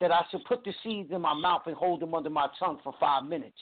that 0.00 0.10
I 0.10 0.20
should 0.30 0.44
put 0.44 0.64
the 0.64 0.74
seeds 0.82 1.10
in 1.12 1.20
my 1.20 1.34
mouth 1.34 1.62
and 1.66 1.76
hold 1.76 2.00
them 2.00 2.14
under 2.14 2.30
my 2.30 2.48
tongue 2.58 2.78
for 2.84 2.94
five 3.00 3.24
minutes. 3.24 3.56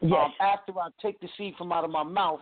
Yes. 0.00 0.12
Um, 0.12 0.32
after 0.40 0.72
I 0.72 0.88
take 1.00 1.18
the 1.20 1.28
seed 1.36 1.54
from 1.56 1.72
out 1.72 1.84
of 1.84 1.90
my 1.90 2.02
mouth 2.02 2.40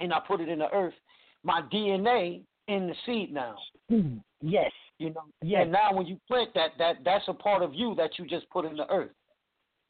and 0.00 0.12
I 0.12 0.20
put 0.20 0.40
it 0.40 0.48
in 0.48 0.58
the 0.58 0.72
earth, 0.72 0.94
my 1.42 1.62
DNA 1.72 2.42
in 2.68 2.86
the 2.88 2.94
seed 3.06 3.32
now. 3.32 3.56
Mhm. 3.90 4.22
Yes. 4.40 4.72
You 4.98 5.10
know, 5.10 5.24
Yes. 5.42 5.62
and 5.62 5.72
now 5.72 5.92
when 5.92 6.06
you 6.06 6.18
plant 6.26 6.52
that, 6.54 6.76
that 6.78 7.04
that's 7.04 7.26
a 7.28 7.34
part 7.34 7.62
of 7.62 7.74
you 7.74 7.94
that 7.96 8.18
you 8.18 8.26
just 8.26 8.48
put 8.50 8.64
in 8.64 8.76
the 8.76 8.90
earth. 8.90 9.12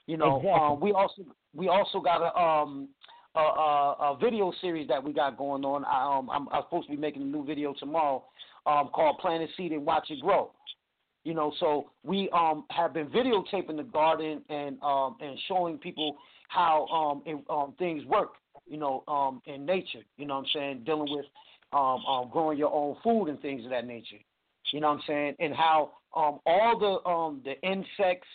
You 0.06 0.16
know, 0.16 0.36
Exactly. 0.36 0.60
um, 0.60 0.80
we 0.80 0.92
also 0.92 1.22
we 1.54 1.68
also 1.68 2.00
got 2.00 2.22
a 2.22 2.38
um 2.38 2.88
a, 3.34 3.40
a, 3.40 3.96
a 4.00 4.16
video 4.20 4.52
series 4.60 4.88
that 4.88 5.02
we 5.02 5.12
got 5.12 5.36
going 5.36 5.64
on. 5.64 5.84
I, 5.84 6.16
um, 6.16 6.28
I'm, 6.30 6.48
I'm 6.50 6.62
supposed 6.64 6.88
to 6.88 6.94
be 6.94 7.00
making 7.00 7.22
a 7.22 7.26
new 7.26 7.44
video 7.44 7.72
tomorrow, 7.74 8.24
um, 8.66 8.88
called 8.88 9.18
Plant 9.18 9.42
a 9.42 9.46
Seed 9.56 9.72
and 9.72 9.84
Watch 9.84 10.10
It 10.10 10.20
Grow. 10.20 10.50
You 11.24 11.34
know, 11.34 11.52
so 11.60 11.90
we 12.04 12.30
um 12.30 12.64
have 12.70 12.94
been 12.94 13.08
videotaping 13.08 13.76
the 13.76 13.82
garden 13.82 14.42
and 14.48 14.78
um 14.82 15.16
and 15.20 15.38
showing 15.46 15.76
people 15.78 16.16
how 16.48 16.86
um, 16.86 17.22
it, 17.26 17.42
um 17.50 17.74
things 17.78 18.04
work. 18.06 18.30
You 18.68 18.78
know, 18.78 19.04
um 19.08 19.42
in 19.46 19.64
nature. 19.66 20.04
You 20.16 20.26
know 20.26 20.34
what 20.36 20.40
I'm 20.40 20.50
saying? 20.54 20.82
Dealing 20.84 21.10
with 21.10 21.26
um, 21.72 22.04
um 22.06 22.28
growing 22.30 22.58
your 22.58 22.72
own 22.72 22.96
food 23.02 23.26
and 23.26 23.40
things 23.40 23.64
of 23.64 23.70
that 23.70 23.86
nature. 23.86 24.18
You 24.72 24.80
know 24.80 24.88
what 24.88 24.94
I'm 24.94 25.02
saying? 25.06 25.34
And 25.38 25.54
how 25.54 25.92
um 26.14 26.40
all 26.46 26.78
the 26.78 27.08
um 27.08 27.42
the 27.44 27.60
insects, 27.66 28.28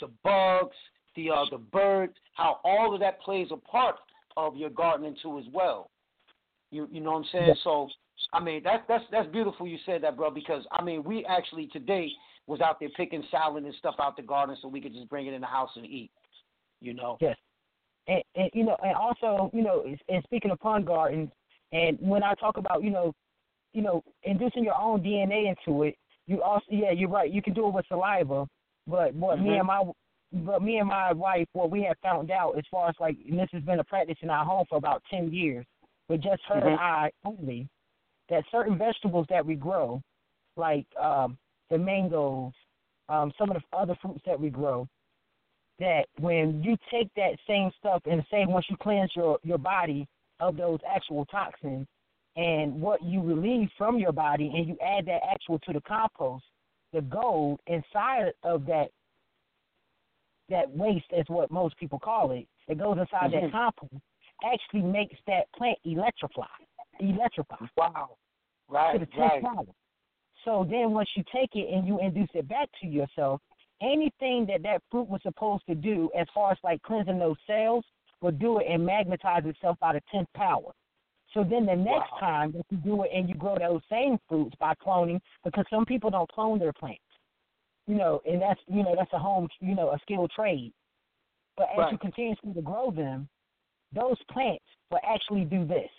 the 0.00 0.08
bugs, 0.22 0.76
the 1.16 1.30
uh 1.30 1.44
the 1.50 1.58
birds, 1.58 2.14
how 2.34 2.60
all 2.64 2.94
of 2.94 3.00
that 3.00 3.20
plays 3.20 3.48
a 3.50 3.56
part 3.56 3.96
of 4.36 4.56
your 4.56 4.70
gardening 4.70 5.16
too 5.22 5.38
as 5.38 5.44
well. 5.52 5.90
You 6.70 6.88
you 6.90 7.00
know 7.00 7.12
what 7.12 7.18
I'm 7.18 7.24
saying? 7.32 7.48
Yeah. 7.48 7.54
So 7.64 7.88
I 8.32 8.42
mean 8.42 8.62
that's 8.62 8.82
that's 8.88 9.04
that's 9.10 9.28
beautiful 9.28 9.66
you 9.66 9.78
said 9.86 10.02
that, 10.02 10.16
bro, 10.16 10.30
because 10.30 10.64
I 10.72 10.82
mean 10.82 11.04
we 11.04 11.24
actually 11.26 11.68
today 11.68 12.10
was 12.46 12.60
out 12.60 12.78
there 12.78 12.90
picking 12.96 13.24
salad 13.30 13.64
and 13.64 13.74
stuff 13.78 13.94
out 14.00 14.16
the 14.16 14.22
garden 14.22 14.56
so 14.60 14.68
we 14.68 14.80
could 14.80 14.92
just 14.92 15.08
bring 15.08 15.26
it 15.26 15.34
in 15.34 15.40
the 15.40 15.46
house 15.46 15.70
and 15.76 15.86
eat. 15.86 16.10
You 16.80 16.92
know? 16.92 17.16
Yes. 17.20 17.36
And, 18.06 18.22
and 18.34 18.50
you 18.52 18.64
know, 18.64 18.76
and 18.82 18.94
also, 18.94 19.50
you 19.52 19.62
know, 19.62 19.84
and 20.08 20.22
speaking 20.24 20.50
upon 20.50 20.84
gardens, 20.84 21.30
and 21.72 21.98
when 22.00 22.22
I 22.22 22.34
talk 22.34 22.56
about, 22.56 22.82
you 22.82 22.90
know, 22.90 23.12
you 23.72 23.82
know, 23.82 24.02
inducing 24.22 24.64
your 24.64 24.78
own 24.80 25.02
DNA 25.02 25.48
into 25.48 25.82
it, 25.84 25.96
you 26.26 26.42
also, 26.42 26.64
yeah, 26.70 26.92
you're 26.92 27.08
right. 27.08 27.30
You 27.30 27.42
can 27.42 27.54
do 27.54 27.66
it 27.66 27.74
with 27.74 27.86
saliva, 27.88 28.46
but 28.86 29.14
what 29.14 29.40
me 29.40 29.50
Mhm. 29.50 29.58
and 29.58 29.66
my, 29.66 29.82
but 30.32 30.62
me 30.62 30.78
and 30.78 30.88
my 30.88 31.12
wife, 31.12 31.48
what 31.52 31.70
we 31.70 31.82
have 31.82 31.98
found 32.02 32.30
out 32.30 32.56
as 32.56 32.64
far 32.70 32.88
as 32.88 32.94
like, 33.00 33.16
and 33.28 33.38
this 33.38 33.48
has 33.52 33.62
been 33.62 33.80
a 33.80 33.84
practice 33.84 34.18
in 34.22 34.30
our 34.30 34.44
home 34.44 34.66
for 34.68 34.76
about 34.76 35.02
ten 35.10 35.32
years, 35.32 35.66
with 36.08 36.22
just 36.22 36.42
her 36.44 36.54
and 36.54 36.78
Mhm. 36.78 36.78
I 36.78 37.10
only, 37.24 37.68
that 38.28 38.44
certain 38.50 38.78
vegetables 38.78 39.26
that 39.28 39.44
we 39.44 39.54
grow, 39.54 40.00
like 40.56 40.86
um, 40.96 41.38
the 41.70 41.78
mangoes, 41.78 42.52
um, 43.08 43.32
some 43.38 43.50
of 43.50 43.56
the 43.56 43.76
other 43.76 43.96
fruits 43.96 44.22
that 44.24 44.38
we 44.38 44.50
grow, 44.50 44.88
that 45.80 46.06
when 46.18 46.62
you 46.62 46.76
take 46.90 47.08
that 47.16 47.36
same 47.46 47.70
stuff 47.78 48.02
and 48.06 48.24
say 48.30 48.44
once 48.46 48.66
you 48.68 48.76
cleanse 48.76 49.10
your 49.14 49.38
your 49.42 49.58
body 49.58 50.06
of 50.40 50.56
those 50.56 50.78
actual 50.88 51.24
toxins 51.26 51.86
and 52.36 52.80
what 52.80 53.02
you 53.02 53.22
relieve 53.22 53.68
from 53.76 53.98
your 53.98 54.12
body 54.12 54.52
and 54.54 54.66
you 54.66 54.76
add 54.84 55.06
that 55.06 55.20
actual 55.30 55.58
to 55.60 55.72
the 55.72 55.80
compost, 55.82 56.44
the 56.92 57.00
gold 57.02 57.60
inside 57.66 58.32
of 58.42 58.66
that 58.66 58.88
that 60.48 60.70
waste 60.70 61.06
is 61.10 61.24
what 61.28 61.50
most 61.50 61.76
people 61.78 61.98
call 61.98 62.32
it. 62.32 62.46
That 62.68 62.78
goes 62.78 62.98
inside 62.98 63.32
Mhm. 63.32 63.42
that 63.42 63.52
compost 63.52 64.02
actually 64.44 64.82
makes 64.82 65.16
that 65.26 65.50
plant 65.52 65.78
electrify. 65.84 66.46
Electrify. 66.98 67.66
Wow. 67.76 68.16
To 68.68 68.72
Right, 68.72 69.08
right. 69.16 69.42
power. 69.42 69.66
So 70.44 70.64
then 70.64 70.92
once 70.92 71.08
you 71.16 71.24
take 71.24 71.54
it 71.56 71.72
and 71.72 71.86
you 71.86 71.98
induce 72.00 72.30
it 72.34 72.46
back 72.48 72.70
to 72.80 72.86
yourself, 72.86 73.40
anything 73.84 74.46
that 74.46 74.62
that 74.62 74.82
fruit 74.90 75.08
was 75.08 75.20
supposed 75.22 75.64
to 75.68 75.74
do 75.74 76.10
as 76.18 76.26
far 76.34 76.52
as 76.52 76.58
like 76.64 76.82
cleansing 76.82 77.18
those 77.18 77.36
cells 77.46 77.84
will 78.20 78.32
do 78.32 78.58
it 78.58 78.66
and 78.68 78.84
magnetize 78.84 79.42
itself 79.44 79.78
by 79.80 79.92
the 79.92 80.00
tenth 80.10 80.28
power. 80.34 80.72
So 81.32 81.44
then 81.44 81.66
the 81.66 81.76
next 81.76 82.10
Wow. 82.12 82.18
time 82.20 82.52
that 82.52 82.64
you 82.70 82.78
do 82.78 83.02
it 83.02 83.10
and 83.12 83.28
you 83.28 83.34
grow 83.34 83.56
those 83.58 83.82
same 83.90 84.18
fruits 84.28 84.56
by 84.60 84.74
cloning, 84.74 85.20
because 85.44 85.64
some 85.68 85.84
people 85.84 86.10
don't 86.10 86.30
clone 86.30 86.58
their 86.58 86.72
plants, 86.72 87.02
you 87.86 87.96
know, 87.96 88.20
and 88.24 88.40
that's 88.40 88.60
you 88.66 88.82
know 88.82 88.94
that's 88.96 89.12
a 89.12 89.18
home 89.18 89.48
you 89.60 89.74
know 89.74 89.90
a 89.90 89.98
skilled 90.02 90.30
trade. 90.30 90.72
But 91.56 91.68
as 91.70 91.90
you 91.90 91.98
Right. 91.98 92.00
continuously 92.00 92.54
to 92.54 92.62
grow 92.62 92.90
them, 92.90 93.28
those 93.92 94.16
plants 94.30 94.64
will 94.90 95.00
actually 95.06 95.44
do 95.44 95.64
this. 95.64 95.90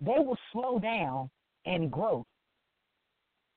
They 0.00 0.18
will 0.18 0.38
slow 0.52 0.78
down 0.78 1.30
and 1.66 1.90
grow 1.90 2.24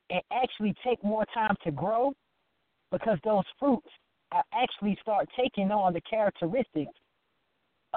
and 0.09 0.22
actually 0.31 0.75
take 0.83 1.03
more 1.03 1.25
time 1.33 1.55
to 1.63 1.72
grow 1.72 2.13
because 2.93 3.17
those 3.23 3.43
fruits 3.59 3.89
are 4.31 4.43
actually 4.53 4.97
start 5.01 5.27
taking 5.35 5.72
on 5.72 5.93
the 5.93 6.01
characteristics 6.01 6.93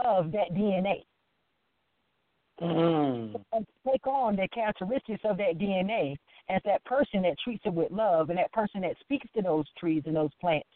of 0.02 0.32
that 0.32 0.52
DNA. 0.52 1.04
Mm. 2.60 3.34
Take 3.86 4.06
on 4.06 4.36
the 4.36 4.48
characteristics 4.48 5.20
of 5.24 5.36
that 5.36 5.58
DNA 5.58 6.16
as 6.48 6.62
that 6.64 6.82
person 6.86 7.22
that 7.22 7.36
treats 7.44 7.62
it 7.66 7.74
with 7.74 7.92
love 7.92 8.30
and 8.30 8.38
that 8.38 8.50
person 8.52 8.80
that 8.80 8.96
speaks 9.00 9.26
to 9.36 9.42
those 9.42 9.66
trees 9.78 10.02
and 10.06 10.16
those 10.16 10.30
plants. 10.40 10.68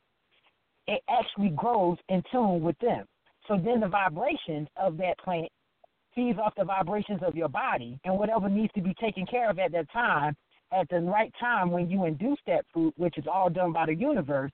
It 0.86 1.00
actually 1.08 1.50
grows 1.50 1.96
in 2.10 2.22
tune 2.30 2.62
with 2.62 2.78
them. 2.80 3.06
So 3.48 3.56
then 3.56 3.80
the 3.80 3.88
vibrations 3.88 4.68
of 4.76 4.98
that 4.98 5.18
plant 5.24 5.48
feeds 6.14 6.38
off 6.38 6.52
the 6.58 6.64
vibrations 6.64 7.20
of 7.22 7.34
your 7.34 7.48
body 7.48 7.98
and 8.04 8.18
whatever 8.18 8.50
needs 8.50 8.72
to 8.74 8.82
be 8.82 8.92
taken 9.00 9.24
care 9.24 9.48
of 9.48 9.58
at 9.58 9.72
that 9.72 9.90
time, 9.90 10.36
at 10.72 10.88
the 10.88 11.00
right 11.00 11.32
time 11.40 11.70
when 11.70 11.90
you 11.90 12.04
induce 12.04 12.38
that 12.46 12.64
fruit, 12.72 12.94
which 12.96 13.18
is 13.18 13.24
all 13.30 13.50
done 13.50 13.72
by 13.72 13.86
the 13.86 13.94
universe, 13.94 14.52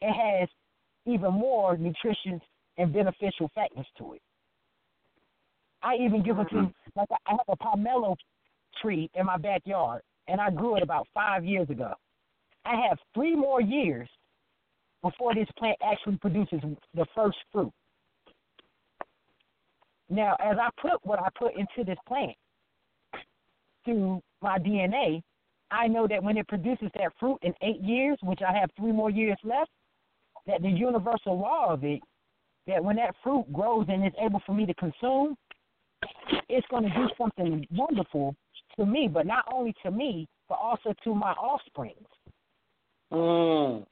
it 0.00 0.12
has 0.12 0.48
even 1.06 1.32
more 1.32 1.76
nutritious 1.76 2.40
and 2.78 2.92
beneficial 2.92 3.50
factors 3.54 3.86
to 3.98 4.14
it. 4.14 4.22
I 5.82 5.96
even 5.96 6.22
give 6.22 6.38
it 6.38 6.48
to 6.50 6.54
mm-hmm. 6.54 6.98
like 6.98 7.08
I 7.26 7.30
have 7.30 7.40
a 7.48 7.56
pomelo 7.56 8.16
tree 8.80 9.10
in 9.14 9.26
my 9.26 9.36
backyard, 9.36 10.02
and 10.28 10.40
I 10.40 10.50
grew 10.50 10.76
it 10.76 10.82
about 10.82 11.08
five 11.12 11.44
years 11.44 11.68
ago. 11.70 11.92
I 12.64 12.74
have 12.88 12.98
three 13.14 13.34
more 13.34 13.60
years 13.60 14.08
before 15.02 15.34
this 15.34 15.48
plant 15.58 15.78
actually 15.84 16.16
produces 16.18 16.60
the 16.94 17.06
first 17.14 17.38
fruit. 17.52 17.72
Now, 20.08 20.36
as 20.40 20.56
I 20.58 20.68
put 20.80 21.04
what 21.04 21.18
I 21.18 21.28
put 21.36 21.54
into 21.54 21.84
this 21.84 21.98
plant 22.06 22.36
through 23.84 24.20
my 24.40 24.58
DNA, 24.58 25.22
I 25.70 25.88
know 25.88 26.06
that 26.06 26.22
when 26.22 26.36
it 26.36 26.48
produces 26.48 26.90
that 26.94 27.12
fruit 27.18 27.38
in 27.42 27.54
eight 27.62 27.80
years, 27.80 28.18
which 28.22 28.40
I 28.46 28.52
have 28.56 28.70
three 28.76 28.92
more 28.92 29.10
years 29.10 29.38
left, 29.42 29.70
that 30.46 30.62
the 30.62 30.68
universal 30.68 31.38
law 31.38 31.72
of 31.72 31.84
it, 31.84 32.00
that 32.66 32.82
when 32.84 32.96
that 32.96 33.14
fruit 33.22 33.50
grows 33.52 33.86
and 33.88 34.06
is 34.06 34.12
able 34.20 34.40
for 34.44 34.54
me 34.54 34.66
to 34.66 34.74
consume, 34.74 35.36
it's 36.48 36.66
going 36.68 36.84
to 36.84 36.90
do 36.90 37.08
something 37.16 37.66
wonderful 37.72 38.34
to 38.76 38.86
me, 38.86 39.08
but 39.12 39.26
not 39.26 39.44
only 39.52 39.74
to 39.82 39.90
me, 39.90 40.28
but 40.48 40.58
also 40.60 40.94
to 41.04 41.14
my 41.14 41.32
offspring. 41.32 41.94
Mm. 43.12 43.84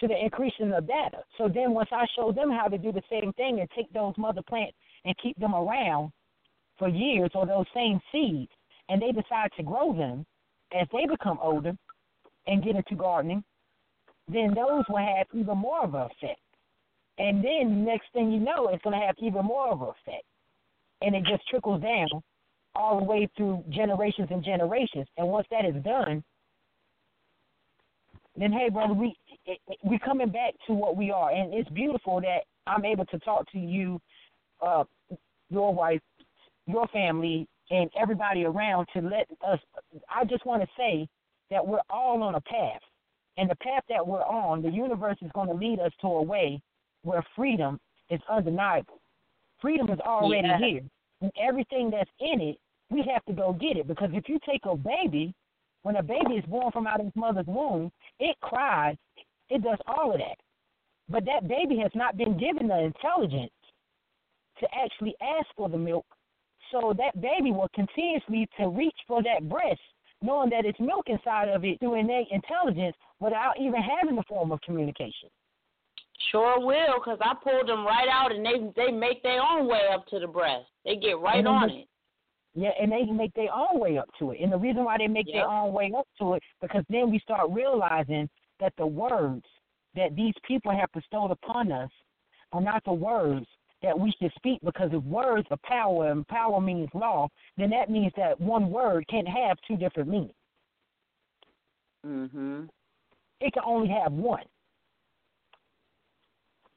To 0.00 0.08
the 0.08 0.24
increasing 0.24 0.72
of 0.72 0.86
data. 0.86 1.18
So 1.36 1.48
then 1.52 1.72
once 1.72 1.90
I 1.92 2.06
show 2.16 2.32
them 2.32 2.50
how 2.50 2.68
to 2.68 2.78
do 2.78 2.92
the 2.92 3.02
same 3.10 3.32
thing 3.34 3.60
and 3.60 3.68
take 3.76 3.92
those 3.92 4.14
mother 4.16 4.42
plants 4.48 4.76
and 5.04 5.14
keep 5.22 5.38
them 5.38 5.54
around 5.54 6.12
for 6.80 6.88
years 6.88 7.30
or 7.34 7.46
those 7.46 7.66
same 7.72 8.00
seeds 8.10 8.50
and 8.88 9.00
they 9.00 9.12
decide 9.12 9.50
to 9.56 9.62
grow 9.62 9.92
them 9.92 10.26
as 10.76 10.88
they 10.92 11.06
become 11.06 11.38
older 11.40 11.76
and 12.48 12.64
get 12.64 12.74
into 12.74 12.96
gardening, 12.96 13.44
then 14.26 14.54
those 14.54 14.84
will 14.88 14.98
have 14.98 15.26
even 15.32 15.58
more 15.58 15.84
of 15.84 15.94
an 15.94 16.00
effect. 16.02 16.40
And 17.18 17.44
then 17.44 17.84
next 17.84 18.06
thing 18.12 18.32
you 18.32 18.40
know, 18.40 18.68
it's 18.68 18.82
going 18.82 18.98
to 18.98 19.06
have 19.06 19.14
even 19.18 19.44
more 19.44 19.68
of 19.70 19.82
an 19.82 19.88
effect. 19.88 20.24
And 21.02 21.14
it 21.14 21.24
just 21.24 21.46
trickles 21.48 21.82
down 21.82 22.08
all 22.74 22.98
the 22.98 23.04
way 23.04 23.28
through 23.36 23.62
generations 23.70 24.28
and 24.30 24.42
generations. 24.42 25.06
And 25.16 25.28
once 25.28 25.46
that 25.50 25.64
is 25.64 25.82
done, 25.84 26.24
then 28.36 28.52
hey, 28.52 28.70
brother, 28.70 28.94
we 28.94 29.14
we 29.82 29.98
coming 29.98 30.30
back 30.30 30.54
to 30.66 30.72
what 30.72 30.96
we 30.96 31.10
are, 31.10 31.30
and 31.30 31.52
it's 31.52 31.68
beautiful 31.70 32.20
that 32.20 32.42
I'm 32.66 32.84
able 32.84 33.04
to 33.06 33.18
talk 33.18 33.50
to 33.52 33.58
you, 33.58 34.00
uh, 34.62 34.84
your 35.50 35.74
wife, 35.74 36.00
your 36.70 36.86
family, 36.88 37.46
and 37.70 37.90
everybody 37.98 38.44
around 38.44 38.86
to 38.94 39.00
let 39.00 39.26
us. 39.46 39.60
I 40.08 40.24
just 40.24 40.44
want 40.46 40.62
to 40.62 40.68
say 40.76 41.08
that 41.50 41.66
we're 41.66 41.80
all 41.88 42.22
on 42.22 42.34
a 42.34 42.40
path, 42.40 42.80
and 43.36 43.48
the 43.50 43.56
path 43.56 43.84
that 43.88 44.06
we're 44.06 44.24
on, 44.24 44.62
the 44.62 44.70
universe 44.70 45.16
is 45.22 45.30
going 45.34 45.48
to 45.48 45.54
lead 45.54 45.80
us 45.80 45.92
to 46.00 46.06
a 46.06 46.22
way 46.22 46.60
where 47.02 47.24
freedom 47.34 47.78
is 48.10 48.20
undeniable. 48.28 49.00
Freedom 49.60 49.88
is 49.90 50.00
already 50.00 50.48
Yeah. 50.48 50.58
here, 50.58 50.82
and 51.20 51.32
everything 51.38 51.90
that's 51.90 52.10
in 52.18 52.40
it, 52.40 52.58
we 52.90 53.02
have 53.02 53.24
to 53.26 53.32
go 53.32 53.52
get 53.52 53.76
it. 53.76 53.86
Because 53.86 54.10
if 54.12 54.28
you 54.28 54.38
take 54.40 54.64
a 54.66 54.76
baby, 54.76 55.34
when 55.82 55.96
a 55.96 56.02
baby 56.02 56.34
is 56.34 56.44
born 56.46 56.72
from 56.72 56.86
out 56.86 57.00
of 57.00 57.06
its 57.06 57.16
mother's 57.16 57.46
womb, 57.46 57.92
it 58.18 58.38
cries, 58.40 58.96
it 59.48 59.62
does 59.62 59.78
all 59.86 60.12
of 60.12 60.18
that. 60.18 60.38
But 61.08 61.24
that 61.24 61.48
baby 61.48 61.78
has 61.78 61.90
not 61.94 62.16
been 62.16 62.36
given 62.38 62.68
the 62.68 62.78
intelligence 62.78 63.52
to 64.58 64.68
actually 64.74 65.16
ask 65.20 65.46
for 65.56 65.68
the 65.68 65.78
milk. 65.78 66.06
So 66.70 66.94
that 66.98 67.20
baby 67.20 67.52
will 67.52 67.68
continuously 67.74 68.48
to 68.58 68.68
reach 68.68 68.96
for 69.06 69.22
that 69.22 69.48
breast, 69.48 69.80
knowing 70.22 70.50
that 70.50 70.64
it's 70.64 70.78
milk 70.78 71.08
inside 71.08 71.48
of 71.48 71.64
it 71.64 71.78
through 71.80 71.94
innate 71.94 72.28
intelligence 72.30 72.96
without 73.18 73.54
even 73.58 73.82
having 73.82 74.16
the 74.16 74.22
form 74.28 74.52
of 74.52 74.60
communication. 74.60 75.28
Sure 76.30 76.60
will, 76.60 77.00
because 77.02 77.18
I 77.22 77.34
pulled 77.42 77.68
them 77.68 77.84
right 77.84 78.08
out 78.08 78.30
and 78.30 78.44
they 78.44 78.70
they 78.76 78.92
make 78.92 79.22
their 79.22 79.40
own 79.42 79.66
way 79.66 79.88
up 79.92 80.06
to 80.08 80.18
the 80.18 80.26
breast. 80.26 80.66
They 80.84 80.96
get 80.96 81.18
right 81.18 81.38
And 81.38 81.48
on 81.48 81.70
it. 81.70 81.88
Yeah, 82.54 82.70
and 82.80 82.90
they 82.90 83.04
make 83.04 83.32
their 83.34 83.52
own 83.54 83.80
way 83.80 83.96
up 83.96 84.08
to 84.18 84.32
it. 84.32 84.40
And 84.40 84.52
the 84.52 84.58
reason 84.58 84.84
why 84.84 84.98
they 84.98 85.06
make 85.06 85.26
their 85.26 85.48
own 85.48 85.72
way 85.72 85.92
up 85.96 86.06
to 86.18 86.34
it, 86.34 86.42
because 86.60 86.84
then 86.88 87.10
we 87.10 87.18
start 87.20 87.48
realizing 87.50 88.28
that 88.58 88.72
the 88.76 88.86
words 88.86 89.44
that 89.94 90.14
these 90.16 90.34
people 90.46 90.72
have 90.72 90.90
bestowed 90.92 91.30
upon 91.30 91.72
us 91.72 91.90
are 92.52 92.60
not 92.60 92.84
the 92.84 92.92
words 92.92 93.46
that 93.82 93.98
we 93.98 94.12
should 94.20 94.32
speak. 94.36 94.60
Because 94.62 94.90
if 94.92 95.02
words 95.04 95.46
are 95.50 95.58
power 95.64 96.10
and 96.10 96.26
power 96.28 96.60
means 96.60 96.88
law, 96.94 97.28
then 97.56 97.70
that 97.70 97.90
means 97.90 98.12
that 98.16 98.40
one 98.40 98.70
word 98.70 99.06
can't 99.08 99.28
have 99.28 99.58
two 99.66 99.76
different 99.76 100.08
meanings. 100.08 100.34
Mhm. 102.04 102.68
It 103.40 103.52
can 103.52 103.62
only 103.64 103.88
have 103.88 104.12
one. 104.12 104.44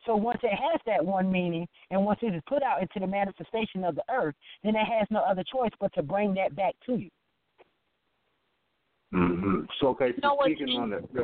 So 0.05 0.15
once 0.15 0.39
it 0.43 0.53
has 0.53 0.81
that 0.85 1.03
one 1.03 1.31
meaning, 1.31 1.67
and 1.89 2.05
once 2.05 2.19
it 2.21 2.33
is 2.33 2.41
put 2.45 2.61
out 2.61 2.81
into 2.81 2.99
the 2.99 3.07
manifestation 3.07 3.85
of 3.85 3.95
the 3.95 4.03
earth, 4.09 4.35
then 4.61 4.75
it 4.75 4.85
has 4.85 5.07
no 5.09 5.19
other 5.21 5.43
choice 5.43 5.71
but 5.79 5.93
to 5.93 6.03
bring 6.03 6.33
that 6.33 6.55
back 6.55 6.75
to 6.85 6.95
you. 6.95 7.09
Mm-hmm. 9.13 9.61
So, 9.79 9.89
okay, 9.89 10.11
so 10.13 10.27
know 10.27 10.35
what, 10.35 10.47
speaking 10.47 10.67
Gene? 10.67 10.81
on 10.81 10.89
that. 10.89 11.13
Go, 11.13 11.23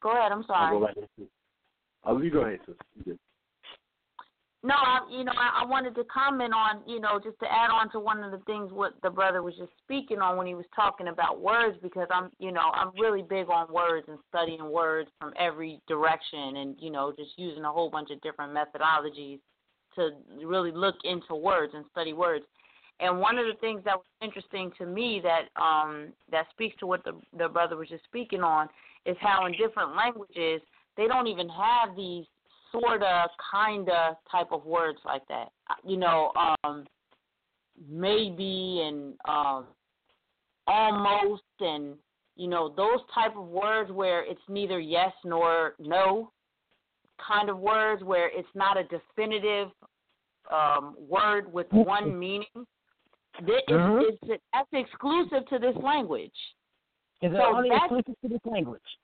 Go 0.00 0.10
ahead. 0.10 0.32
I'm 0.32 0.42
sorry. 0.44 0.58
I'll 0.58 0.80
sorry. 0.80 0.80
go 0.80 0.86
back 0.86 0.94
to 0.94 1.08
you. 1.18 1.28
Oh, 2.04 2.20
you 2.20 2.30
go 2.30 2.40
ahead, 2.40 2.60
sis. 2.66 3.16
No, 4.68 4.74
I, 4.74 5.00
you 5.10 5.24
know, 5.24 5.32
I, 5.32 5.62
I 5.62 5.66
wanted 5.66 5.94
to 5.94 6.04
comment 6.04 6.52
on, 6.52 6.82
you 6.86 7.00
know, 7.00 7.18
just 7.24 7.40
to 7.40 7.46
add 7.50 7.70
on 7.70 7.90
to 7.92 7.98
one 7.98 8.22
of 8.22 8.32
the 8.32 8.44
things 8.44 8.70
what 8.70 8.92
the 9.02 9.08
brother 9.08 9.42
was 9.42 9.54
just 9.56 9.72
speaking 9.82 10.18
on 10.18 10.36
when 10.36 10.46
he 10.46 10.54
was 10.54 10.66
talking 10.76 11.08
about 11.08 11.40
words, 11.40 11.78
because 11.82 12.06
I'm, 12.10 12.28
you 12.38 12.52
know, 12.52 12.70
I'm 12.74 12.90
really 13.00 13.22
big 13.22 13.48
on 13.48 13.72
words 13.72 14.08
and 14.10 14.18
studying 14.28 14.70
words 14.70 15.08
from 15.18 15.32
every 15.40 15.80
direction, 15.88 16.58
and 16.58 16.76
you 16.78 16.90
know, 16.90 17.14
just 17.16 17.30
using 17.38 17.64
a 17.64 17.72
whole 17.72 17.88
bunch 17.88 18.10
of 18.10 18.20
different 18.20 18.54
methodologies 18.54 19.38
to 19.94 20.10
really 20.44 20.70
look 20.70 20.96
into 21.04 21.34
words 21.34 21.72
and 21.74 21.86
study 21.90 22.12
words. 22.12 22.44
And 23.00 23.20
one 23.20 23.38
of 23.38 23.46
the 23.46 23.58
things 23.62 23.80
that 23.86 23.96
was 23.96 24.04
interesting 24.20 24.70
to 24.76 24.84
me 24.84 25.22
that 25.24 25.48
um, 25.58 26.08
that 26.30 26.44
speaks 26.50 26.76
to 26.80 26.86
what 26.86 27.02
the 27.04 27.12
the 27.38 27.48
brother 27.48 27.78
was 27.78 27.88
just 27.88 28.04
speaking 28.04 28.42
on 28.42 28.68
is 29.06 29.16
how 29.18 29.46
in 29.46 29.52
different 29.52 29.96
languages 29.96 30.60
they 30.98 31.06
don't 31.06 31.26
even 31.26 31.48
have 31.48 31.96
these 31.96 32.26
sorta, 32.72 33.28
kinda 33.52 34.16
type 34.30 34.52
of 34.52 34.64
words 34.64 34.98
like 35.04 35.26
that. 35.28 35.48
Uh, 35.70 35.74
You 35.84 35.96
know, 35.96 36.32
um, 36.64 36.86
maybe 37.88 38.82
and 38.84 39.14
um, 39.26 39.66
almost 40.66 41.42
and 41.60 41.96
you 42.36 42.48
know 42.48 42.68
those 42.68 43.00
type 43.14 43.36
of 43.36 43.46
words 43.46 43.90
where 43.90 44.24
it's 44.24 44.40
neither 44.48 44.78
yes 44.78 45.12
nor 45.24 45.74
no 45.78 46.32
kind 47.26 47.48
of 47.50 47.58
words 47.58 48.02
where 48.04 48.30
it's 48.36 48.48
not 48.54 48.76
a 48.76 48.84
definitive 48.84 49.68
um, 50.50 50.96
word 50.98 51.52
with 51.52 51.66
one 51.72 52.18
meaning. 52.18 52.46
This 53.42 53.62
Mhm. 53.68 54.02
is, 54.02 54.18
is 54.30 54.40
that's 54.52 54.68
exclusive 54.72 55.46
to 55.48 55.58
this 55.58 55.76
language. 55.76 56.36
Is 57.20 57.32
it 57.32 57.36
So 57.36 57.56
only 57.56 57.70
exclusive 57.74 58.14
to 58.22 58.28
this 58.28 58.40
language? 58.44 58.98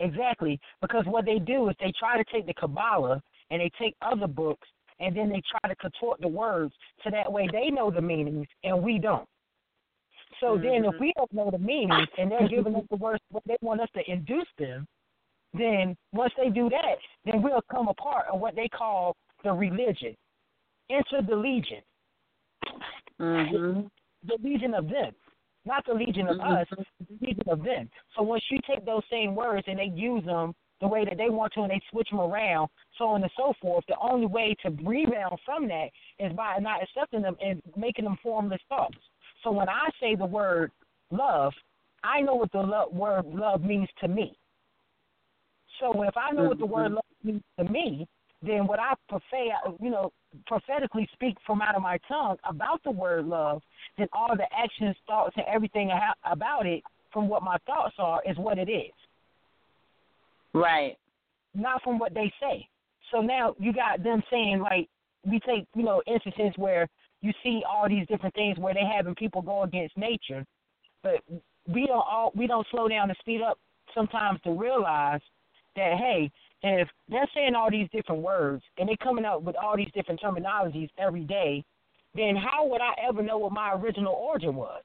Exactly, 0.00 0.58
because 0.80 1.04
what 1.06 1.26
they 1.26 1.38
do 1.38 1.68
is 1.68 1.76
they 1.78 1.92
try 1.98 2.16
to 2.16 2.24
take 2.32 2.46
the 2.46 2.54
Kabbalah 2.54 3.22
and 3.50 3.60
they 3.60 3.70
take 3.78 3.94
other 4.00 4.26
books 4.26 4.66
and 4.98 5.16
then 5.16 5.28
they 5.28 5.42
try 5.50 5.68
to 5.68 5.76
contort 5.76 6.20
the 6.20 6.28
words 6.28 6.72
so 7.04 7.10
that 7.10 7.30
way 7.30 7.48
they 7.52 7.70
know 7.70 7.90
the 7.90 8.00
meanings 8.00 8.46
and 8.64 8.82
we 8.82 8.98
don't. 8.98 9.28
So 10.40 10.56
then, 10.56 10.86
if 10.86 10.94
we 10.98 11.12
don't 11.16 11.32
know 11.34 11.50
the 11.50 11.58
meanings 11.58 12.08
and 12.16 12.30
they're 12.30 12.48
giving 12.48 12.74
us 12.74 12.84
the 12.88 12.96
words 12.96 13.22
what 13.30 13.42
they 13.46 13.56
want 13.60 13.80
us 13.82 13.88
to 13.94 14.10
induce 14.10 14.46
them, 14.58 14.86
then 15.52 15.96
once 16.12 16.32
they 16.38 16.48
do 16.48 16.70
that, 16.70 16.96
then 17.26 17.42
we'll 17.42 17.60
come 17.70 17.88
a 17.88 17.94
part 17.94 18.26
of 18.32 18.40
what 18.40 18.54
they 18.56 18.68
call 18.68 19.16
the 19.44 19.52
religion. 19.52 20.14
Enter 20.90 21.26
the 21.28 21.36
legion. 21.36 21.82
Mm-hmm. 23.20 23.80
The 24.26 24.38
legion 24.42 24.74
of 24.74 24.88
them. 24.88 25.12
Not 25.64 25.84
the 25.86 25.94
legion 25.94 26.26
of 26.28 26.36
mm-hmm. 26.36 26.52
us, 26.52 26.66
the 26.70 27.26
legion 27.26 27.44
of 27.48 27.62
them. 27.62 27.90
So 28.16 28.22
once 28.22 28.42
you 28.50 28.58
take 28.68 28.84
those 28.84 29.02
same 29.10 29.34
words 29.34 29.64
and 29.66 29.78
they 29.78 29.90
use 29.94 30.24
them 30.24 30.54
the 30.80 30.88
way 30.88 31.04
that 31.04 31.18
they 31.18 31.28
want 31.28 31.52
to 31.54 31.60
and 31.60 31.70
they 31.70 31.80
switch 31.90 32.08
them 32.10 32.20
around, 32.20 32.68
so 32.96 33.04
on 33.04 33.22
and 33.22 33.30
so 33.36 33.52
forth, 33.60 33.84
the 33.86 33.96
only 34.00 34.26
way 34.26 34.56
to 34.62 34.70
rebound 34.82 35.38
from 35.44 35.68
that 35.68 35.88
is 36.18 36.32
by 36.32 36.56
not 36.58 36.82
accepting 36.82 37.22
them 37.22 37.36
and 37.44 37.60
making 37.76 38.06
them 38.06 38.16
formless 38.22 38.60
thoughts. 38.68 38.96
So 39.44 39.50
when 39.50 39.68
I 39.68 39.88
say 40.00 40.14
the 40.14 40.26
word 40.26 40.72
love, 41.10 41.52
I 42.02 42.22
know 42.22 42.36
what 42.36 42.52
the 42.52 42.88
word 42.92 43.26
love 43.26 43.62
means 43.62 43.88
to 44.00 44.08
me. 44.08 44.36
So 45.78 46.02
if 46.02 46.16
I 46.16 46.30
know 46.32 46.44
what 46.44 46.58
the 46.58 46.66
word 46.66 46.86
mm-hmm. 46.86 46.94
love 46.94 47.04
means 47.22 47.42
to 47.58 47.64
me, 47.64 48.06
then 48.42 48.66
what 48.66 48.78
I 48.78 48.94
prefer, 49.08 49.50
uh, 49.66 49.72
you 49.80 49.90
know, 49.90 50.12
prophetically 50.46 51.08
speak 51.12 51.36
from 51.46 51.60
out 51.60 51.74
of 51.74 51.82
my 51.82 51.98
tongue 52.08 52.36
about 52.48 52.82
the 52.84 52.90
word 52.90 53.26
love, 53.26 53.62
then 53.98 54.08
all 54.12 54.34
the 54.36 54.46
actions, 54.56 54.96
thoughts, 55.06 55.34
and 55.36 55.44
everything 55.46 55.90
about 56.24 56.66
it, 56.66 56.82
from 57.12 57.28
what 57.28 57.42
my 57.42 57.56
thoughts 57.66 57.94
are, 57.98 58.22
is 58.28 58.36
what 58.36 58.58
it 58.58 58.70
is, 58.70 58.92
Right. 60.54 60.96
not 61.54 61.82
from 61.82 61.98
what 61.98 62.14
they 62.14 62.32
say. 62.40 62.68
So 63.10 63.20
now 63.20 63.54
you 63.58 63.72
got 63.72 64.02
them 64.02 64.22
saying 64.30 64.60
like, 64.60 64.88
we 65.24 65.38
take 65.40 65.66
you 65.74 65.82
know 65.82 66.02
instances 66.06 66.52
where 66.56 66.88
you 67.20 67.32
see 67.42 67.62
all 67.68 67.88
these 67.88 68.06
different 68.06 68.34
things 68.34 68.56
where 68.58 68.72
they 68.72 68.84
having 68.84 69.14
people 69.14 69.42
go 69.42 69.64
against 69.64 69.96
nature, 69.96 70.46
but 71.02 71.20
we 71.66 71.86
don't 71.86 72.06
all 72.08 72.32
we 72.34 72.46
don't 72.46 72.66
slow 72.70 72.88
down 72.88 73.10
and 73.10 73.18
speed 73.20 73.42
up 73.42 73.58
sometimes 73.94 74.40
to 74.42 74.52
realize 74.52 75.20
that 75.76 75.98
hey, 75.98 76.30
if 76.62 76.88
they're 77.08 77.28
saying 77.34 77.54
all 77.54 77.70
these 77.70 77.88
different 77.92 78.22
words 78.22 78.62
and 78.78 78.88
they're 78.88 78.96
coming 78.96 79.24
up 79.24 79.42
with 79.42 79.56
all 79.56 79.76
these 79.76 79.90
different 79.94 80.20
terminologies 80.20 80.90
every 80.98 81.24
day, 81.24 81.64
then 82.14 82.36
how 82.36 82.66
would 82.66 82.80
I 82.80 82.94
ever 83.08 83.22
know 83.22 83.38
what 83.38 83.52
my 83.52 83.72
original 83.74 84.12
origin 84.12 84.54
was? 84.54 84.82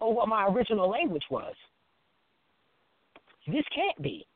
Or 0.00 0.14
what 0.14 0.28
my 0.28 0.46
original 0.46 0.88
language 0.88 1.24
was? 1.30 1.54
This 3.46 3.64
can't 3.74 4.00
be. 4.00 4.26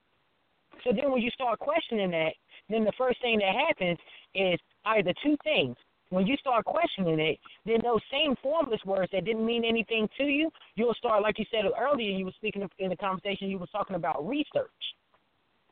So 0.83 0.91
then 0.93 1.11
when 1.11 1.23
you 1.23 1.31
start 1.31 1.59
questioning 1.59 2.11
that, 2.11 2.35
then 2.69 2.85
the 2.85 2.93
first 2.99 3.21
thing 3.23 3.39
that 3.39 3.55
happens 3.55 3.99
is 4.35 4.59
either 4.85 5.13
two 5.23 5.37
things. 5.45 5.77
When 6.11 6.27
you 6.27 6.37
start 6.37 6.65
questioning 6.65 7.19
it, 7.19 7.39
then 7.65 7.79
those 7.83 8.01
same 8.11 8.37
formless 8.43 8.81
words 8.85 9.11
that 9.13 9.25
didn't 9.25 9.45
mean 9.45 9.65
anything 9.65 10.09
to 10.19 10.25
you, 10.25 10.51
you'll 10.77 10.95
start, 10.95 11.23
like 11.23 11.39
you 11.39 11.47
said 11.51 11.65
earlier, 11.79 12.11
you 12.11 12.27
were 12.27 12.33
speaking 12.37 12.69
in 12.79 12.91
the 12.91 12.97
conversation, 12.97 13.49
you 13.49 13.59
were 13.59 13.67
talking 13.69 13.97
about 13.97 14.27
research. 14.27 14.71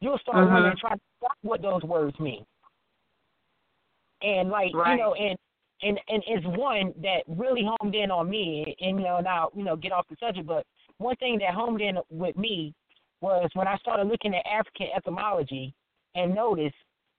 You'll 0.02 0.18
start 0.18 0.48
Mhm. 0.48 0.52
wondering, 0.52 0.76
trying 0.76 0.98
to 0.98 1.26
out 1.26 1.38
what 1.42 1.62
those 1.62 1.82
words 1.84 2.18
mean. 2.18 2.44
And 4.20 4.50
like 4.50 4.74
Right. 4.74 4.90
you 4.90 4.96
know, 4.96 5.14
and 5.14 5.38
and 5.82 6.00
and 6.08 6.24
it's 6.26 6.44
one 6.46 6.92
that 6.98 7.22
really 7.28 7.62
homed 7.64 7.94
in 7.94 8.10
on 8.10 8.28
me. 8.28 8.74
And 8.80 8.98
you 8.98 9.04
know, 9.04 9.20
now 9.20 9.50
you 9.54 9.62
know, 9.62 9.76
get 9.76 9.92
off 9.92 10.08
the 10.08 10.16
subject, 10.16 10.46
but 10.46 10.66
one 10.98 11.14
thing 11.16 11.38
that 11.38 11.54
homed 11.54 11.80
in 11.80 11.98
with 12.10 12.36
me 12.36 12.74
was 13.20 13.48
when 13.54 13.68
I 13.68 13.76
started 13.76 14.08
looking 14.08 14.34
at 14.34 14.44
African 14.44 14.88
etymology 14.94 15.72
and 16.16 16.34
noticed 16.34 16.74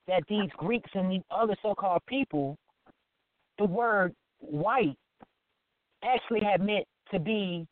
that 0.08 0.24
these 0.28 0.50
Greeks 0.58 0.90
and 0.94 1.10
these 1.10 1.24
other 1.32 1.56
so-called 1.62 2.06
people, 2.06 2.58
the 3.58 3.66
word 3.66 4.14
white 4.40 4.98
actually 6.03 6.42
had 6.42 6.62
meant 6.62 6.86
to 7.12 7.20
be 7.20 7.66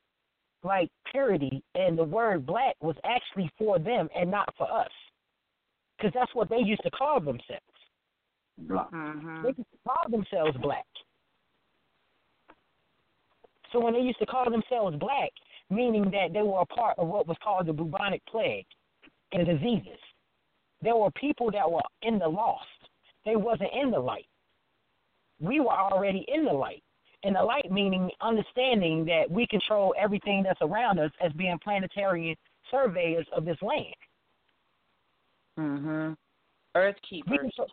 like 0.63 0.89
purity, 1.11 1.63
and 1.75 1.97
the 1.97 2.03
word 2.03 2.45
black 2.45 2.75
was 2.81 2.95
actually 3.03 3.49
for 3.57 3.79
them 3.79 4.09
and 4.15 4.29
not 4.29 4.53
for 4.57 4.71
us, 4.71 4.91
because 5.97 6.13
that's 6.13 6.33
what 6.35 6.49
they 6.49 6.59
used 6.59 6.83
to 6.83 6.91
call 6.91 7.19
themselves. 7.19 7.65
Mhm. 8.59 9.43
They 9.43 9.49
used 9.49 9.71
to 9.71 9.77
call 9.87 10.09
themselves 10.09 10.57
black. 10.57 10.85
So 13.71 13.79
when 13.79 13.93
they 13.93 14.01
used 14.01 14.19
to 14.19 14.25
call 14.25 14.49
themselves 14.49 14.97
black, 14.97 15.31
meaning 15.69 16.11
that 16.11 16.33
they 16.33 16.41
were 16.41 16.59
a 16.59 16.65
part 16.65 16.99
of 16.99 17.07
what 17.07 17.27
was 17.27 17.37
called 17.43 17.65
the 17.65 17.73
bubonic 17.73 18.23
plague 18.25 18.67
and 19.31 19.45
diseases. 19.45 19.99
There 20.81 20.95
were 20.95 21.11
people 21.11 21.49
that 21.51 21.71
were 21.71 21.81
in 22.01 22.19
the 22.19 22.27
lost. 22.27 22.67
They 23.23 23.35
wasn't 23.35 23.71
in 23.73 23.91
the 23.91 23.99
light. 23.99 24.27
We 25.39 25.59
were 25.59 25.71
already 25.71 26.25
in 26.27 26.43
the 26.43 26.53
light. 26.53 26.83
And 27.23 27.35
the 27.35 27.43
light 27.43 27.71
meaning 27.71 28.09
understanding 28.19 29.05
that 29.05 29.29
we 29.29 29.45
control 29.47 29.93
everything 29.99 30.43
that's 30.43 30.61
around 30.61 30.99
us 30.99 31.11
as 31.23 31.31
being 31.33 31.57
planetary 31.63 32.37
surveyors 32.71 33.27
of 33.35 33.45
this 33.45 33.61
land. 33.61 33.95
Mhm. 35.57 36.17
Earth 36.73 36.95
keepers. 37.07 37.37
control, 37.37 37.69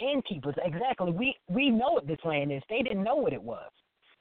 innkeepers, 0.00 0.54
exactly. 0.62 1.12
We 1.12 1.36
we 1.48 1.70
know 1.70 1.92
what 1.92 2.06
this 2.06 2.22
land 2.24 2.52
is. 2.52 2.62
They 2.68 2.82
didn't 2.82 3.04
know 3.04 3.16
what 3.16 3.32
it 3.32 3.42
was. 3.42 3.70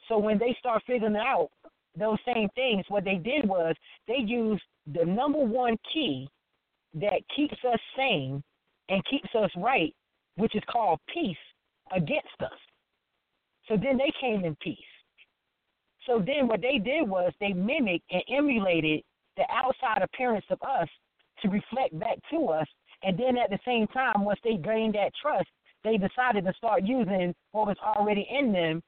So 0.08 0.18
when 0.18 0.38
they 0.38 0.54
start 0.60 0.84
figuring 0.86 1.18
out 1.18 1.50
those 1.96 2.18
same 2.24 2.50
things, 2.50 2.86
what 2.90 3.04
they 3.04 3.16
did 3.16 3.48
was 3.48 3.76
they 4.08 4.20
used 4.20 4.64
the 4.86 5.04
number 5.04 5.40
one 5.40 5.78
key 5.94 6.30
that 6.94 7.22
keeps 7.36 7.58
us 7.66 7.80
sane 7.96 8.44
and 8.90 9.04
keeps 9.06 9.34
us 9.36 9.50
right, 9.58 9.94
which 10.36 10.56
is 10.56 10.64
called 10.72 11.00
peace, 11.14 11.38
against 11.92 12.42
us. 12.42 12.60
So 13.68 13.76
then 13.76 13.98
they 13.98 14.12
came 14.20 14.46
in 14.46 14.56
peace. 14.62 14.78
So 16.06 16.24
then 16.26 16.48
what 16.48 16.62
they 16.62 16.78
did 16.78 17.08
was 17.08 17.34
they 17.40 17.54
mimicked 17.54 18.10
and 18.12 18.24
emulated 18.30 19.02
the 19.36 19.44
outside 19.52 20.02
appearance 20.02 20.46
of 20.50 20.62
us 20.62 20.88
to 21.42 21.50
reflect 21.50 21.98
back 22.00 22.18
to 22.32 22.48
us. 22.48 22.68
And 23.04 23.18
then 23.18 23.38
at 23.38 23.50
the 23.50 23.60
same 23.66 23.88
time, 23.88 24.24
once 24.24 24.40
they 24.44 24.56
gained 24.56 24.96
that 24.96 25.12
trust, 25.22 25.50
they 25.84 25.98
decided 25.98 26.46
to 26.46 26.54
start 26.58 26.84
using 26.84 27.34
what 27.52 27.68
was 27.68 27.78
already 27.84 28.28
in 28.30 28.52
them 28.52 28.82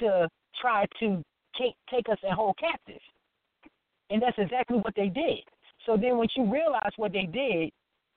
to 0.00 0.28
try 0.60 0.86
to 1.00 1.22
take 1.58 1.74
take 1.90 2.08
us 2.08 2.18
and 2.22 2.32
hold 2.32 2.56
captive. 2.58 3.00
And 4.10 4.22
that's 4.22 4.38
exactly 4.38 4.78
what 4.78 4.94
they 4.96 5.08
did. 5.08 5.40
So 5.84 5.96
then 5.96 6.16
once 6.16 6.32
you 6.36 6.50
realize 6.50 6.92
what 6.96 7.12
they 7.12 7.26
did 7.26 7.70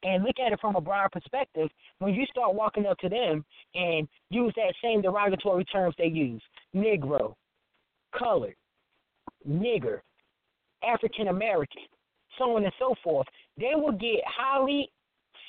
and 0.04 0.24
look 0.24 0.36
at 0.46 0.52
it 0.52 0.60
from 0.60 0.76
a 0.76 0.82
broader 0.82 1.10
perspective, 1.10 1.70
when 2.00 2.14
you 2.14 2.26
start 2.28 2.54
walking 2.54 2.86
up 2.86 2.98
to 3.00 3.10
them 3.10 3.44
and 3.74 4.08
use 4.30 4.54
that 4.56 4.74
same 4.84 5.02
derogatory 5.02 5.66
terms 5.66 5.96
they 5.98 6.06
use, 6.06 6.42
Negro, 6.76 7.34
colored, 8.18 8.56
nigger, 9.48 10.02
African 10.84 11.30
American, 11.30 11.84
so 12.38 12.56
on 12.56 12.64
and 12.64 12.74
so 12.78 12.94
forth, 13.04 13.28
they 13.58 13.72
will 13.74 13.94
get 13.94 14.22
highly 14.26 14.90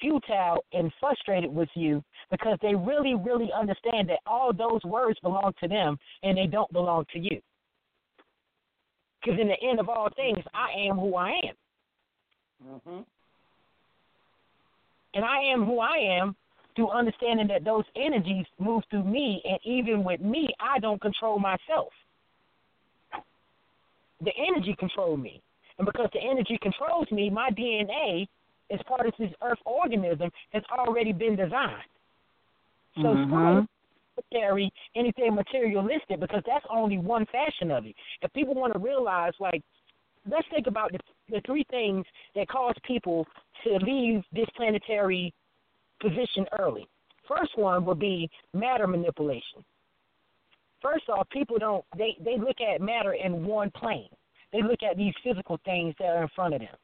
futile 0.00 0.64
and 0.72 0.92
frustrated 1.00 1.52
with 1.52 1.68
you 1.74 2.02
because 2.30 2.58
they 2.62 2.74
really, 2.74 3.14
really 3.14 3.50
understand 3.58 4.08
that 4.08 4.18
all 4.26 4.52
those 4.52 4.82
words 4.84 5.18
belong 5.20 5.52
to 5.60 5.68
them 5.68 5.98
and 6.22 6.36
they 6.36 6.46
don't 6.46 6.72
belong 6.72 7.04
to 7.12 7.18
you. 7.18 7.40
Because 9.20 9.40
in 9.40 9.48
the 9.48 9.68
end 9.68 9.80
of 9.80 9.88
all 9.88 10.08
things, 10.14 10.44
I 10.54 10.88
am 10.88 10.96
who 10.96 11.16
I 11.16 11.30
am. 11.30 11.54
Mm-hmm. 12.64 13.00
And 15.16 15.24
I 15.24 15.40
am 15.50 15.64
who 15.64 15.80
I 15.80 15.96
am 15.96 16.36
through 16.76 16.90
understanding 16.90 17.48
that 17.48 17.64
those 17.64 17.84
energies 17.96 18.44
move 18.58 18.82
through 18.90 19.04
me, 19.04 19.42
and 19.48 19.58
even 19.64 20.04
with 20.04 20.20
me, 20.20 20.46
I 20.60 20.78
don't 20.78 21.00
control 21.00 21.38
myself. 21.38 21.88
The 24.20 24.32
energy 24.36 24.76
controls 24.78 25.18
me. 25.18 25.42
And 25.78 25.86
because 25.86 26.10
the 26.12 26.20
energy 26.20 26.58
controls 26.60 27.10
me, 27.10 27.30
my 27.30 27.48
DNA, 27.50 28.26
as 28.70 28.78
part 28.86 29.06
of 29.06 29.14
this 29.18 29.32
earth 29.42 29.58
organism, 29.64 30.30
has 30.50 30.62
already 30.70 31.12
been 31.12 31.34
designed. 31.34 31.88
So 33.00 33.14
Mhm. 33.14 33.66
carry 34.32 34.70
anything 34.94 35.34
materialistic 35.34 36.20
because 36.20 36.42
that's 36.46 36.66
only 36.70 36.98
one 36.98 37.26
fashion 37.26 37.70
of 37.70 37.86
it. 37.86 37.94
If 38.20 38.32
people 38.32 38.54
want 38.54 38.72
to 38.74 38.78
realize, 38.78 39.32
like, 39.40 39.62
let's 40.30 40.46
think 40.50 40.66
about 40.66 40.92
the, 40.92 40.98
the 41.28 41.40
three 41.46 41.64
things 41.70 42.04
that 42.34 42.48
cause 42.48 42.74
people 42.84 43.26
to 43.64 43.76
leave 43.76 44.22
this 44.32 44.46
planetary 44.56 45.32
position 46.00 46.46
early. 46.58 46.86
First 47.28 47.56
one 47.56 47.84
would 47.84 47.98
be 47.98 48.30
matter 48.54 48.86
manipulation. 48.86 49.64
First 50.82 51.08
off, 51.08 51.28
people 51.30 51.58
don't 51.58 51.84
they 51.96 52.16
they 52.24 52.38
look 52.38 52.60
at 52.60 52.80
matter 52.80 53.14
in 53.14 53.44
one 53.44 53.70
plane. 53.70 54.08
They 54.52 54.62
look 54.62 54.82
at 54.88 54.96
these 54.96 55.14
physical 55.24 55.58
things 55.64 55.94
that 55.98 56.06
are 56.06 56.22
in 56.22 56.28
front 56.34 56.54
of 56.54 56.60
them. 56.60 56.76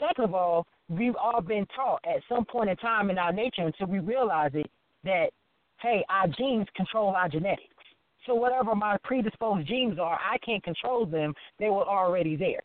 Second 0.00 0.24
of 0.24 0.34
all, 0.34 0.66
we've 0.88 1.14
all 1.16 1.40
been 1.40 1.66
taught 1.76 2.00
at 2.04 2.22
some 2.28 2.44
point 2.44 2.70
in 2.70 2.76
time 2.76 3.10
in 3.10 3.18
our 3.18 3.32
nature 3.32 3.62
until 3.62 3.86
we 3.86 4.00
realize 4.00 4.50
it 4.54 4.68
that 5.04 5.30
hey, 5.80 6.04
our 6.08 6.26
genes 6.28 6.66
control 6.74 7.10
our 7.10 7.28
genetics. 7.28 7.71
So 8.26 8.34
whatever 8.34 8.74
my 8.74 8.96
predisposed 9.02 9.66
genes 9.66 9.98
are, 9.98 10.18
I 10.18 10.38
can't 10.38 10.62
control 10.62 11.06
them. 11.06 11.34
They 11.58 11.68
were 11.68 11.84
already 11.84 12.36
there. 12.36 12.62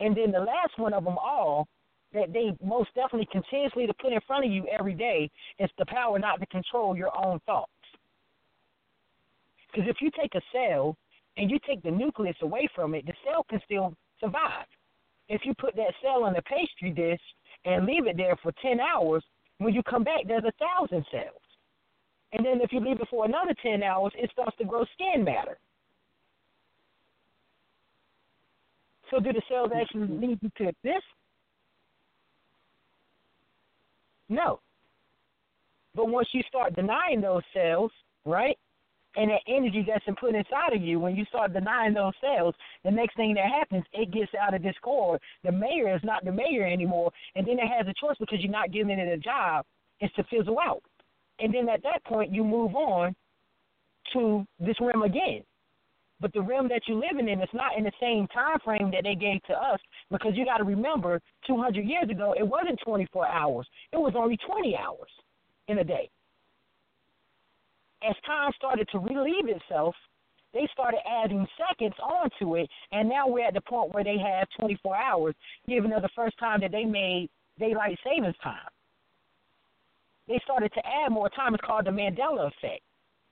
And 0.00 0.16
then 0.16 0.32
the 0.32 0.40
last 0.40 0.78
one 0.78 0.92
of 0.92 1.04
them 1.04 1.16
all 1.18 1.66
that 2.12 2.32
they 2.32 2.52
most 2.62 2.90
definitely 2.94 3.28
continuously 3.32 3.86
to 3.86 3.94
put 3.94 4.12
in 4.12 4.20
front 4.26 4.44
of 4.44 4.52
you 4.52 4.66
every 4.68 4.94
day 4.94 5.30
is 5.58 5.70
the 5.78 5.86
power 5.86 6.18
not 6.18 6.40
to 6.40 6.46
control 6.46 6.96
your 6.96 7.10
own 7.24 7.40
thoughts. 7.46 7.70
Because 9.72 9.88
if 9.88 9.96
you 10.00 10.10
take 10.10 10.34
a 10.34 10.42
cell 10.52 10.96
and 11.38 11.50
you 11.50 11.58
take 11.66 11.82
the 11.82 11.90
nucleus 11.90 12.36
away 12.42 12.68
from 12.74 12.94
it, 12.94 13.06
the 13.06 13.14
cell 13.24 13.46
can 13.48 13.60
still 13.64 13.94
survive. 14.20 14.66
If 15.28 15.42
you 15.44 15.54
put 15.54 15.74
that 15.76 15.94
cell 16.02 16.26
in 16.26 16.36
a 16.36 16.42
pastry 16.42 16.90
dish 16.90 17.20
and 17.64 17.86
leave 17.86 18.06
it 18.06 18.18
there 18.18 18.36
for 18.42 18.52
10 18.60 18.80
hours, 18.80 19.24
when 19.58 19.72
you 19.72 19.82
come 19.82 20.04
back, 20.04 20.26
there's 20.26 20.44
a 20.44 20.52
thousand 20.58 21.06
cells. 21.10 21.40
And 22.32 22.44
then 22.44 22.60
if 22.62 22.72
you 22.72 22.80
leave 22.80 23.00
it 23.00 23.08
for 23.10 23.24
another 23.24 23.54
10 23.62 23.82
hours, 23.82 24.12
it 24.16 24.30
starts 24.32 24.56
to 24.58 24.64
grow 24.64 24.84
skin 24.94 25.24
matter. 25.24 25.58
So 29.10 29.20
do 29.20 29.32
the 29.32 29.42
cells 29.48 29.70
actually 29.74 30.02
mm-hmm. 30.02 30.20
need 30.20 30.38
you 30.40 30.50
to 30.58 30.72
this? 30.82 31.02
No. 34.30 34.60
But 35.94 36.08
once 36.08 36.28
you 36.32 36.42
start 36.48 36.74
denying 36.74 37.20
those 37.20 37.42
cells, 37.52 37.90
right, 38.24 38.56
and 39.16 39.30
that 39.30 39.40
energy 39.46 39.84
that's 39.86 40.04
been 40.06 40.16
put 40.16 40.34
inside 40.34 40.72
of 40.74 40.80
you, 40.80 40.98
when 40.98 41.14
you 41.14 41.26
start 41.26 41.52
denying 41.52 41.92
those 41.92 42.14
cells, 42.20 42.54
the 42.82 42.90
next 42.90 43.14
thing 43.16 43.34
that 43.34 43.44
happens, 43.44 43.84
it 43.92 44.10
gets 44.10 44.32
out 44.40 44.54
of 44.54 44.62
discord. 44.62 45.20
The 45.44 45.52
mayor 45.52 45.94
is 45.94 46.00
not 46.02 46.24
the 46.24 46.32
mayor 46.32 46.66
anymore, 46.66 47.12
and 47.34 47.46
then 47.46 47.58
it 47.58 47.68
has 47.68 47.86
a 47.86 47.94
choice 48.00 48.16
because 48.18 48.38
you're 48.40 48.50
not 48.50 48.72
giving 48.72 48.98
it 48.98 49.12
a 49.12 49.18
job, 49.18 49.66
is 50.00 50.10
to 50.16 50.24
fizzle 50.24 50.58
out. 50.58 50.82
And 51.38 51.52
then 51.52 51.68
at 51.68 51.82
that 51.82 52.04
point, 52.04 52.32
you 52.32 52.44
move 52.44 52.74
on 52.74 53.14
to 54.12 54.46
this 54.60 54.76
realm 54.80 55.02
again. 55.02 55.42
But 56.20 56.32
the 56.32 56.42
realm 56.42 56.68
that 56.68 56.82
you're 56.86 57.00
living 57.00 57.28
in 57.28 57.40
is 57.40 57.48
not 57.52 57.76
in 57.76 57.84
the 57.84 57.92
same 58.00 58.28
time 58.28 58.58
frame 58.64 58.90
that 58.92 59.02
they 59.02 59.16
gave 59.16 59.42
to 59.44 59.54
us 59.54 59.80
because 60.10 60.32
you 60.36 60.44
got 60.44 60.58
to 60.58 60.64
remember 60.64 61.20
200 61.48 61.84
years 61.84 62.08
ago, 62.10 62.34
it 62.38 62.46
wasn't 62.46 62.78
24 62.84 63.26
hours. 63.26 63.66
It 63.92 63.96
was 63.96 64.12
only 64.16 64.36
20 64.36 64.76
hours 64.76 65.10
in 65.68 65.78
a 65.78 65.84
day. 65.84 66.10
as 68.08 68.14
time 68.26 68.52
started 68.56 68.88
to 68.92 68.98
relieve 68.98 69.48
itself, 69.48 69.94
they 70.52 70.68
started 70.72 71.00
adding 71.08 71.46
seconds 71.68 71.94
onto 72.02 72.56
it, 72.56 72.68
and 72.92 73.08
now 73.08 73.26
we're 73.26 73.46
at 73.46 73.54
the 73.54 73.60
point 73.62 73.94
where 73.94 74.04
they 74.04 74.18
have 74.18 74.48
24 74.58 74.96
hours, 74.96 75.34
given 75.66 75.90
the 75.90 76.08
first 76.14 76.38
time 76.38 76.60
that 76.60 76.72
they 76.72 76.84
made 76.84 77.30
daylight 77.58 77.98
savings 78.04 78.36
time. 78.42 78.68
They 80.28 80.40
started 80.44 80.72
to 80.74 80.82
add 80.86 81.10
more 81.10 81.28
time. 81.30 81.54
It's 81.54 81.64
called 81.64 81.86
the 81.86 81.90
Mandela 81.90 82.48
effect. 82.48 82.82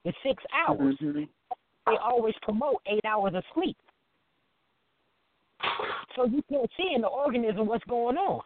It's 0.05 0.17
six 0.25 0.43
hours. 0.55 0.97
Mm-hmm. 1.01 1.25
They 1.87 1.97
always 2.03 2.35
promote 2.43 2.83
eight 2.87 3.05
hours 3.05 3.33
of 3.35 3.45
sleep. 3.55 3.77
So 6.17 6.25
you 6.25 6.43
can't 6.51 6.71
see 6.77 6.93
in 6.95 7.03
the 7.03 7.09
organism 7.09 7.67
what's 7.67 7.85
going 7.85 8.17
on. 8.17 8.43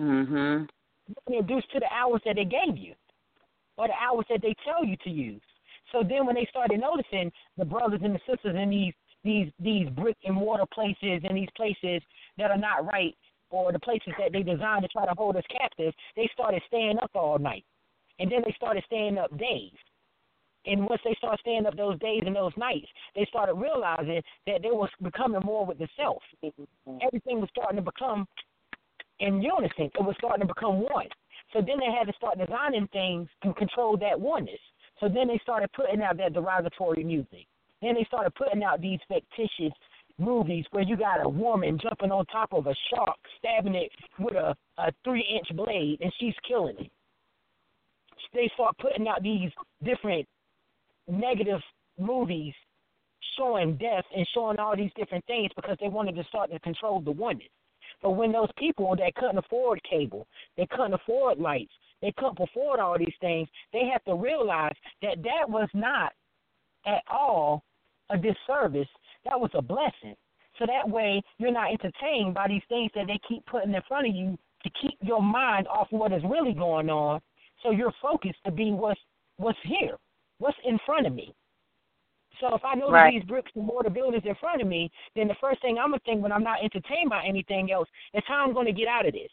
Mm-hmm. 0.00 0.64
You're 1.28 1.40
induced 1.40 1.70
to 1.72 1.80
the 1.80 1.92
hours 1.92 2.20
that 2.24 2.36
they 2.36 2.44
gave 2.44 2.76
you, 2.76 2.94
or 3.76 3.88
the 3.88 3.94
hours 3.94 4.26
that 4.30 4.42
they 4.42 4.54
tell 4.64 4.84
you 4.84 4.96
to 5.04 5.10
use. 5.10 5.40
So 5.92 6.02
then, 6.06 6.26
when 6.26 6.34
they 6.34 6.46
started 6.50 6.80
noticing 6.80 7.32
the 7.56 7.64
brothers 7.64 8.00
and 8.04 8.14
the 8.14 8.20
sisters 8.28 8.56
in 8.56 8.70
these 8.70 8.92
these 9.24 9.50
these 9.58 9.88
brick 9.90 10.16
and 10.24 10.36
mortar 10.36 10.66
places 10.72 11.22
and 11.24 11.36
these 11.36 11.48
places 11.56 12.02
that 12.36 12.50
are 12.50 12.58
not 12.58 12.86
right, 12.86 13.16
or 13.50 13.72
the 13.72 13.78
places 13.78 14.12
that 14.18 14.32
they 14.32 14.42
designed 14.42 14.82
to 14.82 14.88
try 14.88 15.06
to 15.06 15.14
hold 15.16 15.36
us 15.36 15.44
captive, 15.50 15.94
they 16.16 16.28
started 16.32 16.62
staying 16.66 16.98
up 17.02 17.10
all 17.14 17.38
night, 17.38 17.64
and 18.18 18.30
then 18.30 18.42
they 18.44 18.54
started 18.56 18.82
staying 18.86 19.18
up 19.18 19.36
days. 19.38 19.72
And 20.66 20.86
once 20.86 21.00
they 21.04 21.14
started 21.16 21.40
staying 21.40 21.66
up 21.66 21.76
those 21.76 21.98
days 21.98 22.22
and 22.26 22.36
those 22.36 22.52
nights, 22.56 22.88
they 23.14 23.24
started 23.30 23.54
realizing 23.54 24.20
that 24.46 24.62
they 24.62 24.70
was 24.70 24.90
becoming 25.02 25.40
more 25.44 25.64
with 25.64 25.78
the 25.78 25.88
self. 25.96 26.22
Mm-hmm. 26.44 26.98
Everything 27.00 27.40
was 27.40 27.48
starting 27.50 27.76
to 27.76 27.82
become 27.82 28.26
in 29.20 29.40
unison. 29.40 29.90
It 29.94 30.04
was 30.04 30.14
starting 30.18 30.46
to 30.46 30.52
become 30.52 30.80
one. 30.80 31.08
So 31.52 31.60
then 31.60 31.78
they 31.78 31.90
had 31.96 32.06
to 32.06 32.12
start 32.16 32.38
designing 32.38 32.86
things 32.92 33.28
to 33.42 33.54
control 33.54 33.96
that 33.98 34.20
oneness. 34.20 34.60
So 35.00 35.08
then 35.08 35.28
they 35.28 35.38
started 35.42 35.70
putting 35.72 36.02
out 36.02 36.18
that 36.18 36.34
derogatory 36.34 37.04
music. 37.04 37.46
Then 37.80 37.94
they 37.94 38.04
started 38.04 38.34
putting 38.34 38.62
out 38.62 38.80
these 38.80 38.98
fictitious 39.08 39.72
movies 40.18 40.64
where 40.70 40.84
you 40.84 40.96
got 40.96 41.24
a 41.24 41.28
woman 41.28 41.78
jumping 41.80 42.10
on 42.10 42.26
top 42.26 42.52
of 42.52 42.66
a 42.66 42.74
shark, 42.92 43.16
stabbing 43.38 43.74
it 43.74 43.90
with 44.18 44.34
a, 44.34 44.54
a 44.78 44.92
three 45.04 45.24
inch 45.34 45.56
blade, 45.56 45.98
and 46.00 46.12
she's 46.18 46.34
killing 46.46 46.76
it. 46.78 46.90
They 48.34 48.50
start 48.54 48.76
putting 48.78 49.08
out 49.08 49.22
these 49.22 49.50
different 49.82 50.26
negative 51.08 51.60
movies 51.98 52.52
showing 53.38 53.76
death 53.76 54.04
and 54.14 54.26
showing 54.34 54.58
all 54.58 54.76
these 54.76 54.90
different 54.96 55.24
things 55.26 55.50
because 55.56 55.76
they 55.80 55.88
wanted 55.88 56.16
to 56.16 56.24
start 56.24 56.50
to 56.50 56.58
control 56.60 57.00
the 57.00 57.10
oneness. 57.10 57.48
But 58.02 58.12
when 58.12 58.32
those 58.32 58.50
people 58.56 58.94
that 58.96 59.14
couldn't 59.14 59.38
afford 59.38 59.80
cable, 59.88 60.26
they 60.56 60.66
couldn't 60.70 60.94
afford 60.94 61.38
lights, 61.38 61.72
they 62.00 62.12
couldn't 62.16 62.38
afford 62.40 62.80
all 62.80 62.98
these 62.98 63.14
things, 63.20 63.48
they 63.72 63.88
have 63.92 64.04
to 64.04 64.14
realize 64.14 64.74
that 65.02 65.22
that 65.22 65.48
was 65.48 65.68
not 65.74 66.12
at 66.86 67.02
all 67.10 67.64
a 68.10 68.16
disservice. 68.16 68.88
That 69.28 69.40
was 69.40 69.50
a 69.54 69.62
blessing. 69.62 70.16
So 70.58 70.66
that 70.66 70.88
way 70.88 71.22
you're 71.38 71.52
not 71.52 71.70
entertained 71.70 72.34
by 72.34 72.48
these 72.48 72.62
things 72.68 72.90
that 72.94 73.06
they 73.06 73.18
keep 73.28 73.44
putting 73.46 73.74
in 73.74 73.82
front 73.86 74.08
of 74.08 74.14
you 74.14 74.36
to 74.64 74.70
keep 74.82 74.98
your 75.02 75.22
mind 75.22 75.68
off 75.68 75.86
what 75.90 76.12
is 76.12 76.22
really 76.24 76.52
going 76.52 76.90
on. 76.90 77.20
So 77.62 77.70
you're 77.70 77.94
focused 78.02 78.42
to 78.44 78.50
be 78.50 78.72
what's 78.72 79.00
what's 79.36 79.58
here, 79.64 79.96
what's 80.38 80.56
in 80.64 80.78
front 80.84 81.06
of 81.06 81.14
me. 81.14 81.32
So 82.40 82.54
if 82.54 82.64
I 82.64 82.74
know 82.74 82.90
Right. 82.90 83.14
these 83.14 83.24
bricks 83.24 83.50
and 83.54 83.64
mortar 83.64 83.90
buildings 83.90 84.24
in 84.26 84.34
front 84.36 84.60
of 84.62 84.68
me, 84.68 84.90
then 85.14 85.28
the 85.28 85.34
first 85.36 85.60
thing 85.62 85.78
I'm 85.78 85.90
gonna 85.90 86.00
think 86.00 86.22
when 86.22 86.32
I'm 86.32 86.42
not 86.42 86.62
entertained 86.62 87.10
by 87.10 87.24
anything 87.24 87.70
else 87.70 87.88
is 88.14 88.24
how 88.26 88.42
I'm 88.44 88.52
gonna 88.52 88.72
get 88.72 88.88
out 88.88 89.06
of 89.06 89.12
this, 89.12 89.30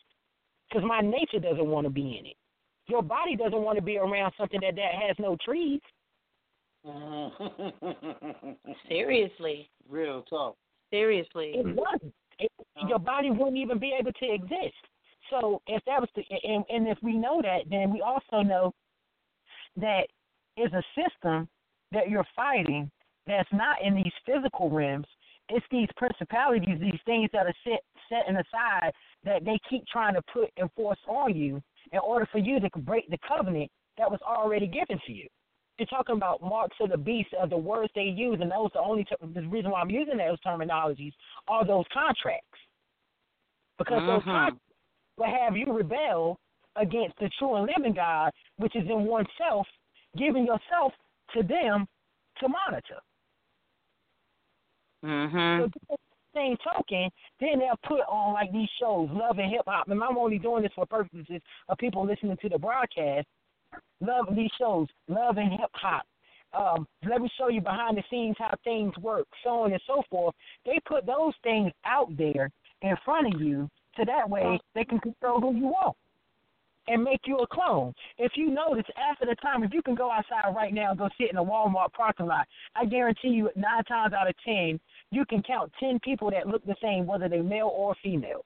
because 0.70 0.84
my 0.84 1.02
nature 1.02 1.40
doesn't 1.40 1.68
want 1.68 1.86
to 1.86 1.90
be 1.92 2.18
in 2.18 2.26
it. 2.28 2.38
Your 2.88 3.02
body 3.02 3.36
doesn't 3.36 3.62
want 3.62 3.78
to 3.78 3.82
be 3.84 3.98
around 3.98 4.34
something 4.38 4.60
that 4.62 4.76
that 4.76 4.96
has 4.96 5.18
no 5.20 5.36
trees. 5.38 5.82
Mm-hmm. 6.86 8.72
Seriously. 8.90 9.70
Real 9.90 10.24
talk. 10.24 10.56
Seriously. 10.92 11.54
It 11.56 11.76
doesn't. 11.76 12.14
It, 12.40 12.52
uh-huh. 12.60 12.88
your 12.88 13.00
body 13.00 13.32
wouldn't 13.32 13.58
even 13.58 13.80
be 13.80 13.96
able 14.00 14.12
to 14.12 14.34
exist. 14.34 14.76
So 15.30 15.62
if 15.68 15.84
that 15.86 16.00
was 16.00 16.10
the, 16.16 16.24
and, 16.44 16.64
and 16.70 16.88
if 16.88 16.98
we 17.02 17.18
know 17.18 17.42
that, 17.42 17.70
then 17.70 17.92
we 17.92 18.02
also 18.02 18.44
know 18.44 18.74
that 19.78 20.04
is 20.58 20.72
a 20.74 20.84
system 20.96 21.48
that 21.92 22.10
you're 22.10 22.28
fighting 22.36 22.90
that's 23.28 23.50
not 23.52 23.78
in 23.84 23.96
these 23.96 24.14
physical 24.26 24.70
realms. 24.70 25.08
It's 25.50 25.66
these 25.72 25.88
principalities, 25.96 26.80
these 26.80 27.00
things 27.06 27.30
that 27.34 27.46
are 27.46 27.54
set 27.64 27.82
setting 28.10 28.36
aside 28.36 28.92
that 29.24 29.44
they 29.46 29.58
keep 29.70 29.84
trying 29.88 30.14
to 30.14 30.22
put 30.32 30.50
and 30.58 30.70
force 30.76 31.00
on 31.08 31.36
you 31.36 31.62
in 31.92 32.00
order 32.00 32.28
for 32.32 32.38
you 32.38 32.60
to 32.60 32.70
break 32.80 33.10
the 33.10 33.18
covenant 33.28 33.72
that 33.98 34.10
was 34.10 34.20
already 34.28 34.68
given 34.68 35.00
to 35.06 35.12
you. 35.12 35.28
You're 35.78 35.88
talking 35.88 36.16
about 36.16 36.42
marks 36.42 36.78
of 36.80 36.90
the 36.90 36.98
beast 36.98 37.34
of 37.34 37.50
the 37.50 37.58
words 37.58 37.92
they 37.96 38.04
use, 38.04 38.40
and 38.40 38.50
those 38.50 38.68
are 38.68 38.70
the 38.76 38.80
only 38.80 39.04
ter- 39.04 39.18
the 39.22 39.48
reason 39.48 39.72
why 39.72 39.82
I'm 39.82 39.90
using 39.90 40.18
those 40.18 40.40
terminologies 40.40 41.14
are 41.48 41.66
those 41.66 41.86
contracts, 41.94 42.60
because 43.78 44.02
those 44.06 44.22
Mhm. 44.24 44.32
contracts 44.32 44.74
will 45.18 45.26
have 45.26 45.58
you 45.58 45.66
rebel 45.74 46.40
against 46.78 47.18
the 47.20 47.30
true 47.38 47.56
and 47.56 47.68
living 47.68 47.94
God, 47.94 48.32
which 48.58 48.76
is 48.76 48.88
in 48.90 49.06
oneself, 49.06 49.68
giving 50.16 50.46
yourself 50.46 50.94
to 51.34 51.44
them 51.44 51.88
to 52.38 52.48
monitor. 52.48 53.02
Mhm. 55.04 55.72
So 55.88 55.98
same 56.34 56.58
token, 56.58 57.10
then 57.40 57.60
they'll 57.60 57.78
put 57.78 58.02
on 58.02 58.34
like 58.34 58.52
these 58.52 58.70
shows, 58.72 59.10
Love 59.12 59.40
and 59.40 59.50
Hip 59.52 59.64
Hop, 59.68 59.88
and 59.88 60.04
I'm 60.04 60.18
only 60.18 60.38
doing 60.38 60.64
this 60.64 60.74
for 60.74 60.86
purposes 60.86 61.42
of 61.70 61.78
people 61.78 62.06
listening 62.06 62.38
to 62.38 62.50
the 62.50 62.60
broadcast. 62.60 63.28
Love 64.02 64.36
these 64.36 64.52
shows, 64.60 64.88
Love 65.08 65.38
and 65.38 65.52
Hip 65.52 65.72
Hop. 65.74 66.06
Um, 66.54 66.88
let 67.08 67.22
me 67.22 67.30
show 67.38 67.50
you 67.50 67.62
behind 67.62 67.98
the 67.98 68.04
scenes 68.10 68.36
how 68.40 68.54
things 68.64 68.96
work, 68.98 69.28
so 69.44 69.62
on 69.62 69.74
and 69.74 69.82
so 69.86 70.04
forth. 70.10 70.34
They 70.66 70.80
put 70.86 71.06
those 71.06 71.34
things 71.44 71.72
out 71.86 72.16
there 72.18 72.50
in 72.82 72.96
front 73.04 73.34
of 73.34 73.42
you, 73.42 73.70
so 73.98 74.04
that 74.06 74.30
way 74.30 74.60
they 74.74 74.86
can 74.86 75.00
control 75.00 75.42
who 75.42 75.56
you 75.56 75.68
want 75.68 75.96
and 76.88 77.04
make 77.04 77.22
you 77.26 77.38
a 77.38 77.48
clone. 77.48 77.94
If 78.18 78.34
you 78.36 78.52
notice, 78.52 78.86
after 78.98 79.26
the 79.26 79.36
time, 79.36 79.64
if 79.64 79.74
you 79.74 79.82
can 79.82 79.96
go 79.96 80.12
outside 80.12 80.54
right 80.56 80.74
now 80.74 80.92
and 80.92 81.00
go 81.00 81.10
sit 81.20 81.32
in 81.32 81.38
a 81.38 81.44
Walmart 81.44 81.92
parking 81.94 82.28
lot, 82.28 82.48
I 82.76 82.86
guarantee 82.86 83.30
you, 83.30 83.50
nine 83.56 83.84
times 83.86 84.14
out 84.14 84.30
of 84.30 84.36
ten, 84.46 84.80
you 85.12 85.26
can 85.26 85.42
count 85.42 85.72
ten 85.80 86.00
people 86.00 86.30
that 86.32 86.48
look 86.48 86.64
the 86.66 86.76
same, 86.82 87.08
whether 87.08 87.28
they're 87.28 87.44
male 87.44 87.72
or 87.74 87.96
female. 88.04 88.46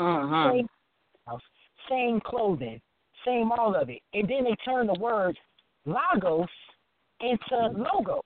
Mhm. 0.00 0.52
Same 0.52 0.68
same 1.88 2.20
clothing, 2.20 2.80
same 3.24 3.52
all 3.52 3.74
of 3.74 3.90
it, 3.90 4.00
and 4.14 4.28
then 4.28 4.44
they 4.44 4.56
turn 4.64 4.86
the 4.86 4.98
words 4.98 5.38
logos 5.84 6.48
into 7.20 7.56
logo. 7.76 8.22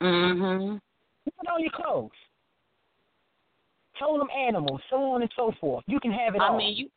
Mhm. 0.00 0.80
Put 1.24 1.48
on 1.48 1.60
your 1.60 1.70
clothes. 1.70 2.10
Totem 3.98 4.28
animals, 4.30 4.80
so 4.90 5.12
on 5.12 5.22
and 5.22 5.30
so 5.36 5.52
forth. 5.60 5.84
You 5.86 6.00
can 6.00 6.12
have 6.12 6.34
it 6.34 6.40
I 6.40 6.48
all. 6.48 6.56
mean, 6.56 6.76
you 6.76 6.90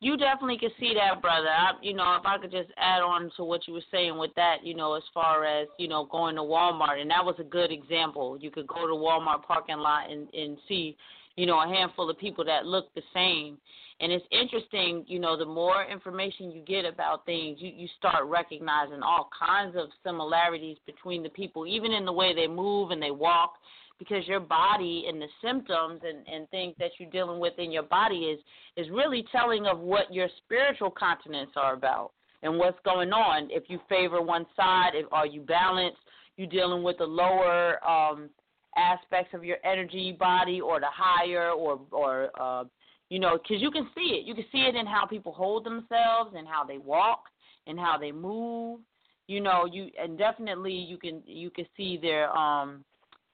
you 0.00 0.16
definitely 0.16 0.58
could 0.58 0.76
see 0.78 0.94
that, 0.94 1.20
brother. 1.20 1.48
I, 1.48 1.72
you 1.82 1.92
know, 1.92 2.14
if 2.14 2.24
I 2.24 2.38
could 2.38 2.52
just 2.52 2.70
add 2.76 3.02
on 3.02 3.32
to 3.36 3.42
what 3.42 3.66
you 3.66 3.74
were 3.74 3.82
saying 3.90 4.16
with 4.16 4.32
that, 4.36 4.64
you 4.64 4.74
know, 4.74 4.94
as 4.94 5.02
far 5.12 5.44
as 5.44 5.66
you 5.76 5.88
know, 5.88 6.04
going 6.04 6.36
to 6.36 6.42
Walmart, 6.42 7.00
and 7.00 7.10
that 7.10 7.24
was 7.24 7.34
a 7.40 7.44
good 7.44 7.72
example. 7.72 8.38
You 8.40 8.50
could 8.50 8.68
go 8.68 8.86
to 8.86 8.92
Walmart 8.92 9.42
parking 9.42 9.78
lot 9.78 10.10
and 10.10 10.32
and 10.32 10.56
see, 10.68 10.96
you 11.36 11.46
know, 11.46 11.60
a 11.60 11.66
handful 11.66 12.08
of 12.08 12.18
people 12.18 12.44
that 12.44 12.66
look 12.66 12.94
the 12.94 13.02
same. 13.12 13.58
And 14.00 14.12
it's 14.12 14.24
interesting, 14.30 15.04
you 15.08 15.18
know, 15.18 15.36
the 15.36 15.44
more 15.44 15.84
information 15.84 16.52
you 16.52 16.62
get 16.62 16.84
about 16.84 17.26
things, 17.26 17.58
you 17.60 17.72
you 17.74 17.88
start 17.98 18.24
recognizing 18.26 19.02
all 19.02 19.28
kinds 19.36 19.74
of 19.76 19.88
similarities 20.04 20.76
between 20.86 21.22
the 21.22 21.28
people, 21.30 21.66
even 21.66 21.92
in 21.92 22.04
the 22.04 22.12
way 22.12 22.34
they 22.34 22.46
move 22.46 22.92
and 22.92 23.02
they 23.02 23.10
walk 23.10 23.54
because 23.98 24.26
your 24.28 24.40
body 24.40 25.06
and 25.08 25.20
the 25.20 25.26
symptoms 25.42 26.00
and, 26.04 26.26
and 26.32 26.48
things 26.50 26.74
that 26.78 26.90
you're 26.98 27.10
dealing 27.10 27.40
with 27.40 27.54
in 27.58 27.70
your 27.72 27.82
body 27.82 28.16
is 28.16 28.40
is 28.76 28.90
really 28.90 29.24
telling 29.32 29.66
of 29.66 29.80
what 29.80 30.12
your 30.12 30.28
spiritual 30.44 30.90
continents 30.90 31.52
are 31.56 31.74
about 31.74 32.12
and 32.42 32.56
what's 32.56 32.78
going 32.84 33.12
on. 33.12 33.48
If 33.50 33.64
you 33.68 33.80
favor 33.88 34.22
one 34.22 34.46
side, 34.56 34.90
if 34.94 35.06
are 35.10 35.26
you 35.26 35.40
balanced, 35.40 35.98
you 36.36 36.46
dealing 36.46 36.82
with 36.82 36.98
the 36.98 37.04
lower 37.04 37.84
um 37.84 38.30
aspects 38.76 39.34
of 39.34 39.42
your 39.42 39.56
energy 39.64 40.16
body 40.16 40.60
or 40.60 40.78
the 40.78 40.86
higher 40.92 41.50
or 41.50 41.80
or 41.90 42.30
uh 42.40 42.64
you 43.10 43.18
know 43.18 43.38
because 43.42 43.62
you 43.62 43.70
can 43.70 43.88
see 43.94 44.18
it 44.20 44.26
you 44.26 44.34
can 44.34 44.44
see 44.52 44.62
it 44.62 44.74
in 44.74 44.86
how 44.86 45.06
people 45.06 45.32
hold 45.32 45.64
themselves 45.64 46.34
and 46.36 46.46
how 46.46 46.64
they 46.64 46.78
walk 46.78 47.24
and 47.66 47.78
how 47.78 47.96
they 47.98 48.12
move 48.12 48.80
you 49.26 49.40
know 49.40 49.64
you 49.70 49.88
and 50.00 50.18
definitely 50.18 50.72
you 50.72 50.96
can 50.98 51.22
you 51.26 51.50
can 51.50 51.66
see 51.76 51.98
their 52.00 52.30
um 52.36 52.84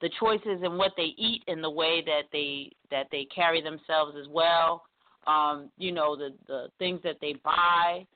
the 0.05 0.11
choices 0.21 0.61
and 0.63 0.77
what 0.77 0.93
they 0.99 1.15
eat 1.17 1.43
and 1.49 1.65
the 1.65 1.71
way 1.71 2.03
that 2.05 2.25
they 2.31 2.71
that 2.91 3.07
they 3.11 3.27
carry 3.35 3.63
themselves 3.63 4.15
as 4.21 4.29
well. 4.29 4.83
Um, 5.27 5.71
you 5.79 5.93
know, 5.93 6.15
the 6.15 6.35
the 6.47 6.67
things 6.79 7.01
that 7.05 7.17
they 7.23 7.35
buy. 7.43 8.07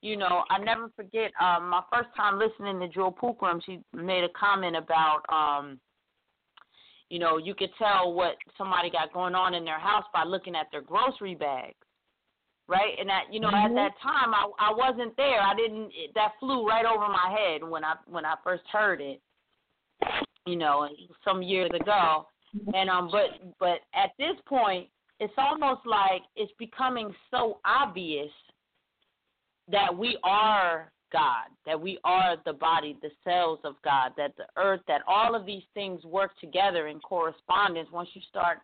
You 0.00 0.16
know, 0.16 0.44
I 0.50 0.58
never 0.58 0.90
forget 0.96 1.32
um 1.40 1.68
my 1.68 1.82
first 1.92 2.08
time 2.16 2.38
listening 2.38 2.80
to 2.80 2.88
Joe 2.88 3.14
Pukram, 3.22 3.60
she 3.64 3.80
made 3.92 4.24
a 4.24 4.28
comment 4.30 4.74
about 4.74 5.20
um 5.28 5.78
you 7.10 7.18
know, 7.18 7.36
you 7.38 7.54
could 7.54 7.70
tell 7.78 8.12
what 8.12 8.36
somebody 8.56 8.90
got 8.90 9.12
going 9.12 9.34
on 9.34 9.54
in 9.54 9.64
their 9.64 9.78
house 9.78 10.04
by 10.12 10.24
looking 10.24 10.56
at 10.56 10.66
their 10.72 10.82
grocery 10.82 11.34
bags. 11.34 11.74
right? 12.66 12.98
And 12.98 13.06
that 13.10 13.24
you 13.30 13.40
know 13.40 13.50
Mhm. 13.50 13.64
at 13.66 13.74
that 13.74 13.98
time 13.98 14.32
I 14.32 14.48
I 14.58 14.72
wasn't 14.72 15.14
there. 15.18 15.38
I 15.42 15.54
didn't. 15.54 15.90
It, 15.94 16.14
that 16.14 16.32
flew 16.40 16.66
right 16.66 16.86
over 16.86 17.06
my 17.08 17.28
head 17.30 17.62
when 17.62 17.84
I 17.84 17.94
when 18.06 18.24
I 18.24 18.36
first 18.42 18.66
heard 18.68 19.02
it. 19.02 19.20
You 20.46 20.56
know, 20.56 20.88
some 21.24 21.42
years 21.42 21.70
ago, 21.74 22.26
and 22.74 22.88
um, 22.88 23.10
but 23.10 23.38
but 23.58 23.80
at 23.92 24.12
this 24.18 24.36
point, 24.46 24.88
it's 25.20 25.34
almost 25.36 25.84
like 25.84 26.22
it's 26.36 26.52
becoming 26.58 27.14
so 27.30 27.60
obvious 27.66 28.30
that 29.68 29.94
we 29.94 30.16
are 30.24 30.90
God, 31.14 31.46
that 31.64 31.80
we 31.80 31.98
are 32.02 32.36
the 32.44 32.52
body, 32.52 32.98
the 33.00 33.10
cells 33.22 33.60
of 33.62 33.76
God, 33.84 34.10
that 34.16 34.36
the 34.36 34.46
earth, 34.56 34.80
that 34.88 35.02
all 35.06 35.36
of 35.36 35.46
these 35.46 35.62
things 35.72 36.02
work 36.04 36.32
together 36.40 36.88
in 36.88 36.98
correspondence. 36.98 37.88
Once 37.92 38.08
you 38.14 38.20
start, 38.28 38.58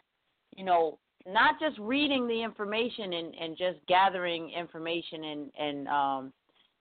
you 0.56 0.64
know, 0.64 0.98
not 1.28 1.60
just 1.60 1.78
reading 1.78 2.26
the 2.26 2.42
information 2.42 3.12
and, 3.12 3.34
and 3.40 3.56
just 3.56 3.78
gathering 3.86 4.50
information 4.50 5.24
and, 5.24 5.50
and 5.58 5.88
um, 5.88 6.32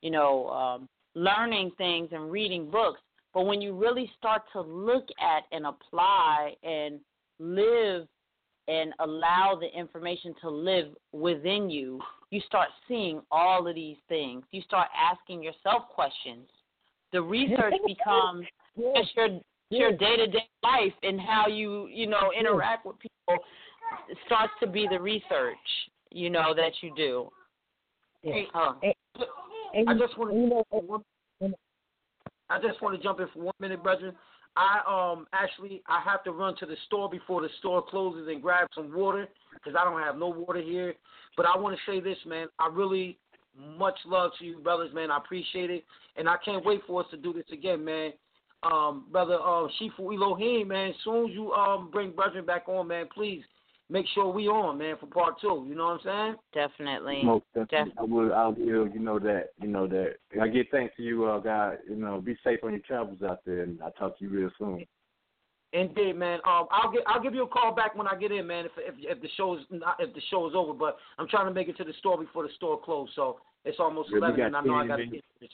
you 0.02 0.10
know, 0.10 0.50
um, 0.50 0.90
learning 1.14 1.70
things 1.78 2.10
and 2.12 2.32
reading 2.32 2.72
books, 2.72 3.00
but 3.36 3.46
when 3.46 3.62
you 3.62 3.78
really 3.78 4.12
start 4.18 4.42
to 4.54 4.62
look 4.62 5.06
at 5.22 5.44
and 5.52 5.68
apply 5.68 6.56
and 6.64 7.00
live 7.38 8.08
and 8.70 8.94
allow 9.00 9.58
the 9.60 9.68
information 9.78 10.36
to 10.42 10.50
live 10.50 10.90
within 11.12 11.70
you, 11.70 12.00
you 12.30 12.40
start 12.46 12.70
seeing 12.88 13.22
all 13.32 13.68
of 13.68 13.74
these 13.74 13.98
things. 14.08 14.44
You 14.52 14.62
start 14.62 14.88
asking 14.96 15.42
yourself 15.42 15.90
questions. 15.90 16.48
The 17.12 17.22
research 17.22 17.74
becomes 17.88 18.46
just 18.96 19.16
your 19.16 19.40
your 19.72 19.92
day 19.92 20.16
to 20.18 20.28
day 20.28 20.48
life 20.64 20.94
and 21.04 21.20
how 21.20 21.48
you 21.48 21.88
you 21.88 22.08
know 22.08 22.32
interact 22.40 22.86
with 22.86 22.96
people 23.00 23.44
it 24.08 24.18
starts 24.26 24.54
to 24.60 24.68
be 24.68 24.88
the 24.90 25.00
research 25.00 25.58
you 26.12 26.30
know 26.30 26.54
that 26.56 26.72
you 26.82 26.92
do. 26.96 27.30
Hey, 28.22 28.48
um, 28.54 28.78
Huh. 28.82 29.26
I 29.88 29.94
just 29.94 30.18
want 30.18 30.32
to. 30.32 30.38
you 31.42 31.50
know, 31.50 31.56
I 32.50 32.60
just 32.60 32.82
want 32.82 32.96
to 32.96 33.04
jump 33.04 33.20
in 33.20 33.28
for 33.34 33.44
one 33.44 33.54
minute, 33.60 33.84
brethren. 33.84 34.16
I 34.56 34.82
um 34.88 35.28
actually 35.34 35.82
I 35.88 36.02
have 36.04 36.24
to 36.24 36.32
run 36.32 36.56
to 36.58 36.66
the 36.66 36.76
store 36.88 37.10
before 37.10 37.42
the 37.42 37.50
store 37.60 37.84
closes 37.84 38.28
and 38.28 38.42
grab 38.42 38.68
some 38.76 38.94
water 38.94 39.28
because 39.54 39.78
I 39.80 39.84
don't 39.84 40.02
have 40.02 40.18
no 40.18 40.30
water 40.30 40.62
here. 40.62 40.96
But 41.38 41.46
I 41.46 41.58
want 41.58 41.78
to 41.78 41.92
say 41.92 42.00
this, 42.00 42.18
man. 42.26 42.48
I 42.60 42.68
really 42.72 43.18
much 43.78 43.98
love 44.06 44.32
to 44.40 44.46
you, 44.46 44.60
brothers, 44.60 44.94
man. 44.94 45.12
I 45.12 45.18
appreciate 45.18 45.70
it, 45.70 45.84
and 46.18 46.28
I 46.28 46.36
can't 46.44 46.66
wait 46.66 46.82
for 46.88 47.02
us 47.02 47.08
to 47.12 47.18
do 47.18 47.34
this 47.34 47.46
again, 47.52 47.84
man. 47.84 48.12
Um, 48.64 49.06
brother 49.12 49.36
uh, 49.36 49.68
Shifu 49.80 50.14
Elohim, 50.14 50.70
man. 50.70 50.90
As 50.90 50.96
soon 51.04 51.30
as 51.30 51.32
you 51.34 51.52
um 51.54 51.90
bring 51.92 52.12
brethren 52.12 52.46
back 52.46 52.68
on, 52.68 52.88
man, 52.88 53.08
please 53.14 53.44
make 53.90 54.06
sure 54.14 54.32
we 54.32 54.48
on, 54.48 54.78
man, 54.78 54.96
for 55.00 55.08
part 55.08 55.40
two. 55.42 55.66
You 55.68 55.76
know 55.76 55.86
what 55.88 56.02
I'm 56.08 56.36
saying? 56.54 56.68
Definitely. 56.68 57.22
Most 57.24 57.46
definitely. 57.54 57.94
I 57.98 58.04
will. 58.04 58.34
I'll 58.34 58.52
give. 58.52 58.66
You 58.66 59.00
know 59.00 59.20
that. 59.20 59.50
You 59.62 59.68
know 59.68 59.88
that. 59.88 60.16
I 60.42 60.48
give 60.48 60.68
thanks 60.72 60.96
to 60.98 61.04
you, 61.04 61.26
uh, 61.26 61.40
God. 61.40 61.80
You 61.90 61.96
know, 61.96 62.22
be 62.22 62.38
safe 62.44 62.60
on 62.64 62.72
your 62.72 62.80
travels 62.80 63.22
out 63.22 63.40
there, 63.46 63.64
and 63.64 63.82
I'll 63.82 63.92
talk 63.92 64.18
to 64.20 64.26
you 64.26 64.30
real 64.30 64.52
soon. 64.58 64.86
Indeed, 65.72 66.14
man. 66.16 66.40
Um, 66.48 66.66
I'll 66.72 66.92
get 66.92 67.04
I'll 67.06 67.22
give 67.22 67.36
you 67.36 67.44
a 67.44 67.48
call 67.48 67.74
back 67.76 67.96
when 67.96 68.08
I 68.08 68.16
get 68.16 68.32
in, 68.32 68.48
man. 68.48 68.66
If 68.66 68.72
if 68.78 68.96
if 68.98 69.22
the 69.22 69.30
show's 69.38 69.60
not, 69.70 69.98
if 70.00 70.14
the 70.16 70.22
show 70.30 70.48
is 70.48 70.56
over, 70.56 70.74
but 70.74 70.98
I'm 71.18 71.28
trying 71.28 71.46
to 71.46 71.54
make 71.54 71.68
it 71.68 71.78
to 71.78 71.84
the 71.84 71.94
store 72.00 72.18
before 72.18 72.44
the 72.44 72.54
store 72.56 72.80
closed, 72.80 73.12
so 73.16 73.40
it's 73.66 73.80
almost 73.80 74.10
Yeah, 74.10 74.20
we 74.20 74.26
eleven, 74.26 74.42
and 74.46 74.56
I 74.56 74.62
know 74.62 74.76
I 74.76 74.88
got 74.88 74.96
to 74.96 75.06
get 75.06 75.24
to 75.24 75.40
the 75.42 75.48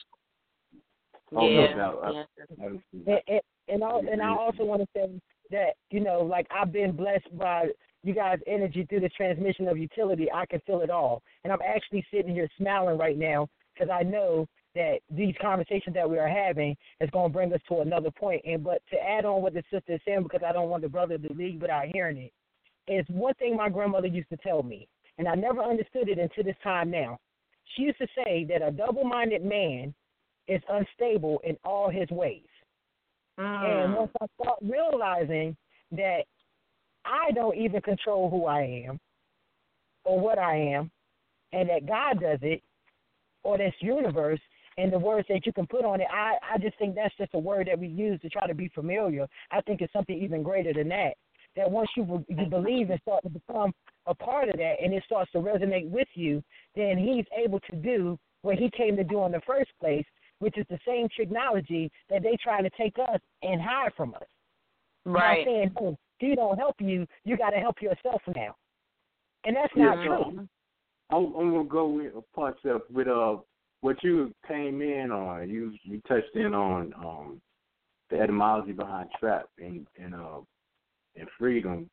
Oh, 1.34 1.42
no 1.42 1.50
Yeah, 1.50 1.76
doubt. 1.76 2.00
I- 2.04 2.12
yeah. 2.12 2.24
I- 2.62 2.66
and, 2.66 2.82
and, 3.28 3.42
and, 3.68 3.84
I, 3.84 4.00
and 4.12 4.22
I 4.22 4.36
also 4.36 4.64
want 4.64 4.82
to 4.84 4.88
say 4.96 5.20
that 5.52 5.76
you 5.90 6.00
know, 6.00 6.22
like 6.22 6.48
I've 6.50 6.72
been 6.72 6.96
blessed 6.96 7.38
by 7.38 7.70
you 8.06 8.14
guys' 8.14 8.40
energy 8.48 8.85
through 8.85 9.01
the 9.01 9.09
transmission 9.09 9.67
of 9.67 9.77
utility. 9.77 10.32
I 10.32 10.45
can 10.45 10.59
feel 10.61 10.82
it 10.82 10.90
all, 10.90 11.24
and 11.43 11.51
I'm 11.51 11.61
actually 11.66 12.06
sitting 12.11 12.34
here 12.34 12.48
smiling 12.58 12.98
right 12.98 13.17
now 13.17 13.48
because 13.74 13.90
I 13.92 14.03
know 14.03 14.48
that 14.75 15.00
these 15.09 15.34
conversations 15.42 15.95
that 15.95 16.09
we 16.09 16.19
are 16.19 16.27
having 16.27 16.75
is 17.00 17.09
going 17.11 17.32
to 17.32 17.34
bring 17.34 17.53
us 17.53 17.61
to 17.69 17.80
another 17.80 18.11
point. 18.11 18.42
And 18.45 18.64
but 18.64 18.82
to 18.92 18.98
add 18.98 19.25
on 19.25 19.42
what 19.42 19.53
the 19.53 19.64
sister 19.72 19.93
is 19.93 20.01
saying, 20.06 20.24
because 20.24 20.42
I 20.45 20.51
don't 20.51 20.69
want 20.69 20.84
the 20.84 20.90
brother 20.90 21.17
to 21.17 21.34
leave 21.34 21.61
without 21.61 21.88
hearing 21.93 22.17
it, 22.17 22.34
is 22.92 23.06
one 23.09 23.34
thing 23.35 23.56
my 23.56 23.69
grandmother 23.69 24.08
used 24.08 24.30
to 24.30 24.38
tell 24.38 24.64
me, 24.64 24.88
and 25.17 25.27
I 25.27 25.35
never 25.35 25.64
understood 25.64 26.09
it 26.09 26.19
until 26.19 26.43
this 26.43 26.56
time 26.64 26.92
now. 26.92 27.17
She 27.75 27.84
used 27.84 27.98
to 27.98 28.08
say 28.24 28.45
that 28.50 28.61
a 28.61 28.72
double-minded 28.72 29.43
man 29.43 29.93
is 30.48 30.61
unstable 30.69 31.42
in 31.43 31.58
all 31.64 31.90
his 31.90 32.09
ways. 32.11 32.45
And 33.38 33.93
Mm. 33.93 33.98
once 33.98 34.11
I 34.22 34.27
start 34.40 34.59
realizing 34.61 35.58
that 35.92 36.25
I 37.06 37.32
don't 37.32 37.56
even 37.56 37.82
control 37.82 38.30
who 38.30 38.45
I 38.45 38.85
am 38.88 39.00
or 40.03 40.19
what 40.19 40.38
I 40.38 40.56
am, 40.56 40.92
and 41.51 41.69
that 41.69 41.88
God 41.88 42.19
does 42.22 42.40
it, 42.42 42.61
or 43.43 43.58
this 43.58 43.74
universe, 43.80 44.40
and 44.77 44.92
the 44.92 45.00
words 45.00 45.27
that 45.30 45.45
you 45.45 45.53
can 45.53 45.67
put 45.67 45.85
on 45.85 46.01
it, 46.01 46.08
I, 46.11 46.35
I 46.53 46.58
just 46.58 46.77
think 46.77 46.95
that's 46.95 47.16
just 47.17 47.34
a 47.34 47.40
word 47.40 47.67
that 47.67 47.80
we 47.80 47.88
use 47.88 48.19
to 48.22 48.30
try 48.30 48.45
to 48.48 48.53
be 48.53 48.69
familiar. 48.69 49.27
I 49.51 49.61
think 49.61 49.82
it's 49.82 49.93
something 49.93 50.22
even 50.22 50.43
greater 50.43 50.74
than 50.74 50.90
that. 50.90 51.14
That 51.56 51.72
once 51.72 51.90
you 51.95 52.25
you 52.27 52.45
believe 52.48 52.90
and 52.90 53.00
start 53.01 53.24
to 53.24 53.30
become 53.30 53.74
a 54.08 54.14
part 54.14 54.50
of 54.50 54.58
that, 54.58 54.75
and 54.84 54.93
it 54.93 55.03
starts 55.06 55.32
to 55.32 55.38
resonate 55.38 55.90
with 55.90 56.09
you, 56.14 56.43
then 56.75 56.98
He's 56.98 57.25
able 57.42 57.61
to 57.61 57.75
do 57.77 58.19
what 58.42 58.58
He 58.58 58.69
came 58.75 58.98
to 58.98 59.06
do 59.06 59.24
in 59.24 59.32
the 59.32 59.42
first 59.48 59.72
place, 59.80 60.06
which 60.40 60.58
is 60.58 60.66
the 60.69 60.80
same 60.85 61.08
technology 61.17 61.90
that 62.09 62.24
they 62.24 62.38
trying 62.43 62.64
to 62.64 62.69
take 62.77 62.98
us 63.00 63.22
and 63.42 63.61
hide 63.61 63.93
from 63.95 64.16
us. 64.16 64.27
Right. 65.06 65.45
By 65.45 65.51
saying, 65.51 65.72
hey, 65.80 65.98
He 66.19 66.35
don't 66.35 66.58
help 66.58 66.76
you, 66.80 67.06
you 67.24 67.38
got 67.38 67.50
to 67.52 67.58
help 67.58 67.82
yourself 67.82 68.22
now, 68.35 68.56
and 69.45 69.56
that's 69.56 69.74
not 69.76 69.98
Yeah. 69.98 70.03
true. 70.03 70.48
I'm, 71.11 71.35
I'm 71.35 71.52
gonna 71.52 71.64
go 71.66 71.88
with 71.88 72.14
parts 72.34 72.60
of 72.66 72.82
with 72.92 73.08
uh 73.08 73.38
what 73.82 74.03
you 74.03 74.34
came 74.48 74.82
in 74.82 75.11
on. 75.11 75.50
You 75.50 75.74
you 75.84 76.02
touched 76.08 76.35
in 76.35 76.53
on 76.53 76.94
um 76.98 77.42
the 78.10 78.19
etymology 78.19 78.72
behind 78.72 79.10
trap 79.19 79.48
and 79.60 79.85
and 80.02 80.16
uh 80.16 80.40
and 81.16 81.27
freedom. 81.38 81.90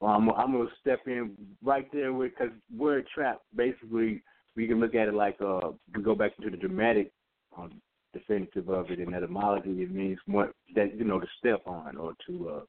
Well, 0.00 0.12
I'm 0.12 0.30
I'm 0.30 0.52
gonna 0.52 0.68
step 0.80 1.00
in 1.06 1.34
right 1.62 1.88
there 1.92 2.12
with 2.12 2.32
because 2.38 2.54
word 2.76 3.06
trap 3.12 3.40
basically 3.56 4.22
we 4.54 4.68
can 4.68 4.78
look 4.80 4.94
at 4.94 5.08
it 5.08 5.14
like 5.14 5.36
uh 5.40 5.70
we 5.94 6.02
go 6.02 6.14
back 6.14 6.32
into 6.38 6.50
the 6.50 6.56
dramatic 6.56 7.10
um, 7.56 7.72
definitive 8.12 8.68
of 8.68 8.90
it 8.90 9.00
in 9.00 9.14
etymology. 9.14 9.82
It 9.82 9.90
means 9.90 10.18
what 10.26 10.52
that 10.76 10.96
you 10.96 11.04
know 11.04 11.18
to 11.18 11.26
step 11.38 11.62
on 11.66 11.96
or 11.96 12.12
to 12.28 12.48
uh 12.48 12.60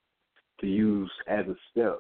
to 0.63 0.69
use 0.69 1.11
as 1.27 1.45
a 1.47 1.55
step 1.71 1.99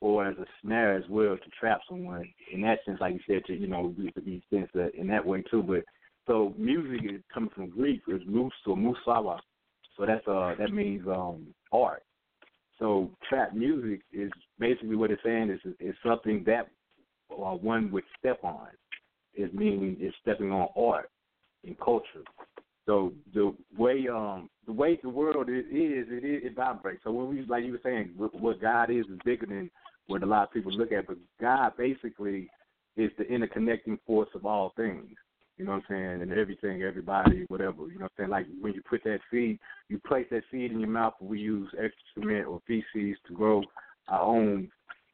or 0.00 0.26
as 0.26 0.36
a 0.38 0.46
snare 0.62 0.96
as 0.96 1.04
well 1.08 1.36
to 1.36 1.50
trap 1.58 1.80
someone. 1.88 2.28
In 2.52 2.62
that 2.62 2.78
sense, 2.84 2.98
like 3.00 3.14
you 3.14 3.20
said, 3.26 3.44
to 3.46 3.54
you 3.54 3.66
know, 3.66 3.94
be 4.24 4.42
sense 4.52 4.68
that 4.74 4.94
in 4.94 5.06
that 5.08 5.24
way 5.24 5.42
too. 5.50 5.62
But 5.62 5.84
so 6.26 6.54
music 6.58 7.00
is 7.10 7.20
coming 7.32 7.50
from 7.54 7.70
Greek, 7.70 8.02
it's 8.08 8.24
mus 8.26 8.52
or 8.66 8.76
musawa. 8.76 9.38
So 9.96 10.06
that's 10.06 10.26
uh 10.26 10.54
that 10.58 10.72
means 10.72 11.06
um 11.06 11.46
art. 11.72 12.02
So 12.78 13.10
trap 13.28 13.54
music 13.54 14.00
is 14.12 14.30
basically 14.58 14.96
what 14.96 15.10
it's 15.10 15.22
saying 15.22 15.50
is 15.50 15.74
is 15.78 15.94
something 16.04 16.42
that 16.46 16.68
uh, 17.30 17.54
one 17.54 17.90
would 17.92 18.04
step 18.18 18.40
on. 18.42 18.68
Is 19.34 19.52
meaning 19.52 19.96
is 20.00 20.12
stepping 20.22 20.50
on 20.50 20.68
art 20.76 21.10
and 21.64 21.78
culture. 21.78 22.24
So 22.86 23.12
the 23.34 23.54
way 23.76 24.06
um 24.08 24.48
the 24.66 24.72
way 24.72 24.98
the 25.02 25.08
world 25.08 25.48
is, 25.48 25.64
it 25.68 26.24
is 26.24 26.42
it 26.44 26.56
vibrates. 26.56 27.02
So 27.04 27.12
when 27.12 27.28
we 27.28 27.42
like 27.42 27.64
you 27.64 27.72
were 27.72 27.80
saying, 27.82 28.12
what, 28.16 28.34
what 28.40 28.60
God 28.60 28.90
is 28.90 29.06
is 29.06 29.18
bigger 29.24 29.46
than 29.46 29.70
what 30.06 30.22
a 30.22 30.26
lot 30.26 30.44
of 30.44 30.52
people 30.52 30.72
look 30.72 30.92
at. 30.92 31.06
But 31.06 31.18
God 31.40 31.72
basically 31.76 32.48
is 32.96 33.10
the 33.18 33.24
interconnecting 33.24 33.98
force 34.06 34.28
of 34.34 34.46
all 34.46 34.72
things. 34.76 35.08
You 35.56 35.66
know 35.66 35.72
what 35.72 35.82
I'm 35.90 35.94
saying? 35.94 36.22
And 36.22 36.32
everything, 36.32 36.82
everybody, 36.82 37.44
whatever. 37.48 37.86
You 37.88 37.98
know 37.98 38.04
what 38.04 38.12
I'm 38.18 38.24
saying? 38.24 38.30
Like 38.30 38.46
when 38.60 38.72
you 38.72 38.82
put 38.88 39.04
that 39.04 39.20
seed, 39.30 39.58
you 39.88 40.00
place 40.06 40.26
that 40.30 40.42
seed 40.50 40.72
in 40.72 40.80
your 40.80 40.88
mouth. 40.88 41.14
We 41.20 41.38
use 41.38 41.70
excrement 41.78 42.46
or 42.46 42.60
feces 42.66 43.18
to 43.28 43.34
grow 43.34 43.62
our 44.08 44.22
own 44.22 44.70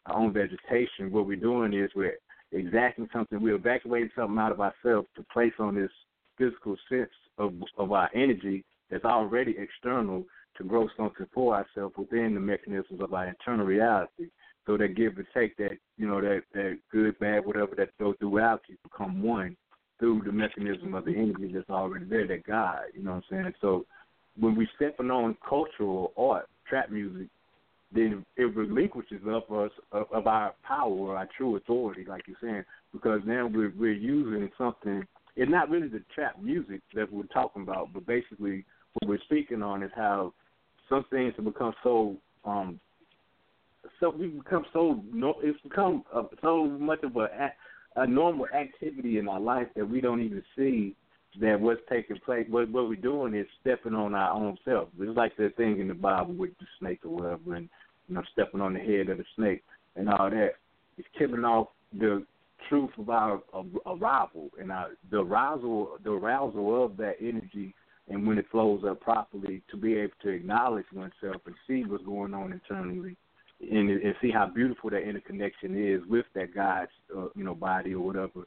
our 0.07 0.17
own 0.17 0.33
vegetation. 0.33 1.11
What 1.11 1.27
we're 1.27 1.37
doing 1.37 1.75
is 1.75 1.91
we're 1.97 2.15
exacting 2.53 3.09
something. 3.13 3.43
We're 3.43 3.57
evacuating 3.57 4.11
something 4.15 4.39
out 4.39 4.53
of 4.53 4.61
ourselves 4.61 5.09
to 5.17 5.25
place 5.33 5.53
on 5.59 5.75
this 5.75 5.91
physical 6.39 6.77
sense 6.89 7.11
of 7.39 7.53
of 7.77 7.93
our 7.93 8.11
energy 8.15 8.65
that's 8.91 9.05
already 9.05 9.57
external 9.59 10.25
to 10.57 10.65
grow 10.65 10.89
something 10.97 11.27
for 11.35 11.55
ourselves 11.55 11.95
within 11.97 12.35
the 12.35 12.41
mechanisms 12.41 13.01
of 13.01 13.13
our 13.13 13.29
internal 13.29 13.67
reality. 13.67 14.29
So 14.67 14.77
that 14.79 14.97
give 14.97 15.17
and 15.17 15.27
take, 15.33 15.57
that 15.59 15.79
you 15.97 16.09
know, 16.09 16.21
that 16.21 16.43
that 16.55 16.79
good, 16.91 17.19
bad, 17.19 17.47
whatever 17.47 17.75
that 17.77 17.97
goes 17.99 18.17
throughout 18.19 18.63
you 18.69 18.77
become 18.83 19.23
one 19.23 19.57
through 19.99 20.23
the 20.27 20.33
mechanism 20.33 20.95
of 20.95 21.05
the 21.05 21.13
energy 21.13 21.53
that's 21.55 21.71
already 21.71 22.05
there, 22.05 22.27
that 22.27 22.45
God. 22.47 22.81
You 22.95 23.03
know 23.03 23.13
what 23.13 23.25
I'm 23.31 23.45
saying? 23.45 23.55
So 23.61 23.87
when 24.39 24.57
we 24.57 24.69
stepping 24.77 25.11
on 25.11 25.37
cultural 25.49 26.13
art, 26.17 26.47
trap 26.69 26.91
music, 26.91 27.29
then 27.93 28.25
it 28.37 28.55
relinquishes 28.57 29.23
of 29.27 29.45
us 29.57 29.71
of, 29.93 30.07
of 30.13 30.27
our 30.27 30.55
power 30.67 31.17
our 31.17 31.29
true 31.37 31.57
authority, 31.57 32.05
like 32.07 32.23
you're 32.27 32.37
saying, 32.43 32.65
because 32.93 33.21
now 33.25 33.47
we're 33.47 33.73
we're 33.79 33.93
using 33.93 34.51
something. 34.59 35.05
It's 35.37 35.51
not 35.51 35.69
really 35.71 35.89
the 35.89 36.03
trap 36.15 36.41
music 36.43 36.81
that 36.95 37.13
we're 37.13 37.25
talking 37.25 37.63
about, 37.63 37.93
but 37.93 38.07
basically 38.07 38.65
what 38.95 39.09
we're 39.09 39.25
speaking 39.25 39.63
on 39.63 39.83
is 39.83 39.91
how 39.95 40.33
some 40.89 41.05
things 41.11 41.35
have 41.37 41.45
become 41.45 41.75
so 41.83 42.17
um 42.45 42.81
so 44.01 44.11
we've 44.11 44.37
become 44.43 44.65
so 44.73 45.03
no 45.13 45.35
it's 45.43 45.61
become 45.63 46.05
uh, 46.15 46.23
so 46.43 46.67
much 46.67 47.03
of 47.03 47.17
a 47.17 47.53
a 47.97 48.07
normal 48.07 48.47
activity 48.49 49.19
in 49.19 49.29
our 49.29 49.41
life 49.41 49.67
that 49.75 49.89
we 49.89 50.01
don't 50.01 50.21
even 50.21 50.43
see 50.57 50.95
that 51.41 51.61
what's 51.61 51.81
taking 51.91 52.19
place. 52.25 52.47
What 52.49 52.71
what 52.71 52.89
we're 52.89 52.97
doing 52.97 53.35
is 53.35 53.47
stepping 53.61 53.95
on 53.95 54.15
our 54.15 54.33
own 54.33 54.57
self. 54.65 54.89
It's 54.99 55.17
like 55.17 55.37
the 55.37 55.51
thing 55.57 55.81
in 55.81 55.89
the 55.89 55.95
Bible 55.95 56.35
with 56.35 56.51
the 56.59 56.67
snake 56.79 57.01
or 57.05 57.11
whatever, 57.11 57.55
and 57.55 57.69
you 58.09 58.15
know 58.15 58.23
stepping 58.33 58.61
on 58.61 58.75
the 58.75 58.81
head 58.81 59.09
of 59.09 59.19
the 59.19 59.25
snake 59.37 59.63
and 59.97 60.09
all 60.09 60.31
that. 60.31 60.53
It's 60.99 61.09
killing 61.19 61.45
off 61.45 61.69
the 61.99 62.25
truth 62.69 62.91
of 62.99 63.09
our 63.11 63.43
arrival 63.87 64.51
and 64.61 64.71
our, 64.73 64.89
the 65.11 65.19
arousal, 65.19 65.99
the 66.05 66.11
arousal 66.11 66.85
of 66.85 66.97
that 66.97 67.17
energy, 67.21 67.75
and 68.09 68.27
when 68.27 68.39
it 68.39 68.47
flows 68.51 68.83
up 68.89 69.01
properly, 69.01 69.63
to 69.71 69.77
be 69.77 69.95
able 69.95 70.15
to 70.23 70.29
acknowledge 70.29 70.87
oneself 70.93 71.43
and 71.47 71.55
see 71.67 71.85
what's 71.85 72.05
going 72.05 72.35
on 72.35 72.53
internally, 72.53 73.17
and, 73.61 73.91
and 73.91 74.15
see 74.21 74.31
how 74.31 74.47
beautiful 74.47 74.91
that 74.91 75.09
interconnection 75.09 75.77
is 75.77 76.01
with 76.09 76.27
that 76.35 76.55
God's, 76.55 76.91
uh, 77.17 77.29
you 77.35 77.45
know, 77.45 77.55
body 77.55 77.95
or 77.95 78.05
whatever, 78.05 78.47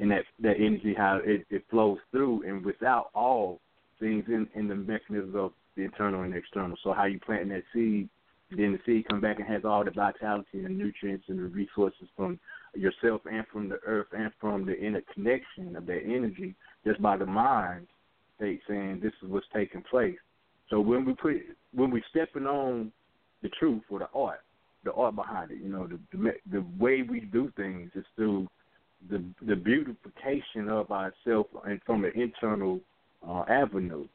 and 0.00 0.10
that 0.10 0.24
that 0.40 0.56
energy 0.56 0.94
how 0.96 1.20
it, 1.24 1.46
it 1.50 1.64
flows 1.70 1.98
through, 2.10 2.42
and 2.48 2.64
without 2.64 3.10
all 3.14 3.60
things 4.00 4.24
in 4.28 4.48
in 4.54 4.68
the 4.68 4.74
mechanisms 4.74 5.34
of 5.36 5.52
the 5.76 5.82
internal 5.82 6.22
and 6.22 6.34
external. 6.34 6.76
So 6.82 6.92
how 6.92 7.04
you 7.04 7.20
planting 7.20 7.50
that 7.50 7.62
seed, 7.72 8.08
then 8.50 8.72
the 8.72 8.80
seed 8.86 9.08
come 9.08 9.20
back 9.20 9.38
and 9.38 9.46
has 9.48 9.64
all 9.64 9.84
the 9.84 9.90
vitality 9.90 10.48
and 10.54 10.64
the 10.64 10.70
nutrients 10.70 11.26
and 11.28 11.38
the 11.38 11.44
resources 11.44 12.08
from 12.16 12.40
yourself 12.78 13.22
and 13.30 13.44
from 13.52 13.68
the 13.68 13.78
earth 13.86 14.08
and 14.16 14.30
from 14.40 14.64
the 14.64 14.74
interconnection 14.74 15.76
of 15.76 15.86
that 15.86 16.02
energy 16.04 16.54
just 16.86 17.00
by 17.02 17.16
the 17.16 17.26
mind 17.26 17.86
state 18.36 18.60
saying 18.68 19.00
this 19.02 19.12
is 19.22 19.28
what's 19.28 19.46
taking 19.54 19.82
place. 19.90 20.16
So 20.70 20.80
when 20.80 21.04
we 21.04 21.14
put 21.14 21.36
when 21.74 21.90
we 21.90 22.02
stepping 22.10 22.46
on 22.46 22.92
the 23.42 23.48
truth 23.58 23.82
or 23.90 24.00
the 24.00 24.08
art, 24.14 24.40
the 24.84 24.92
art 24.92 25.16
behind 25.16 25.50
it, 25.50 25.58
you 25.62 25.68
know, 25.68 25.86
the 25.86 25.98
the, 26.12 26.32
the 26.50 26.64
way 26.78 27.02
we 27.02 27.20
do 27.20 27.52
things 27.56 27.90
is 27.94 28.04
through 28.16 28.48
the 29.10 29.22
the 29.46 29.56
beautification 29.56 30.68
of 30.68 30.90
ourselves 30.90 31.48
and 31.64 31.80
from 31.84 32.04
an 32.04 32.12
internal 32.14 32.80
uh, 33.26 33.44
avenue. 33.48 34.06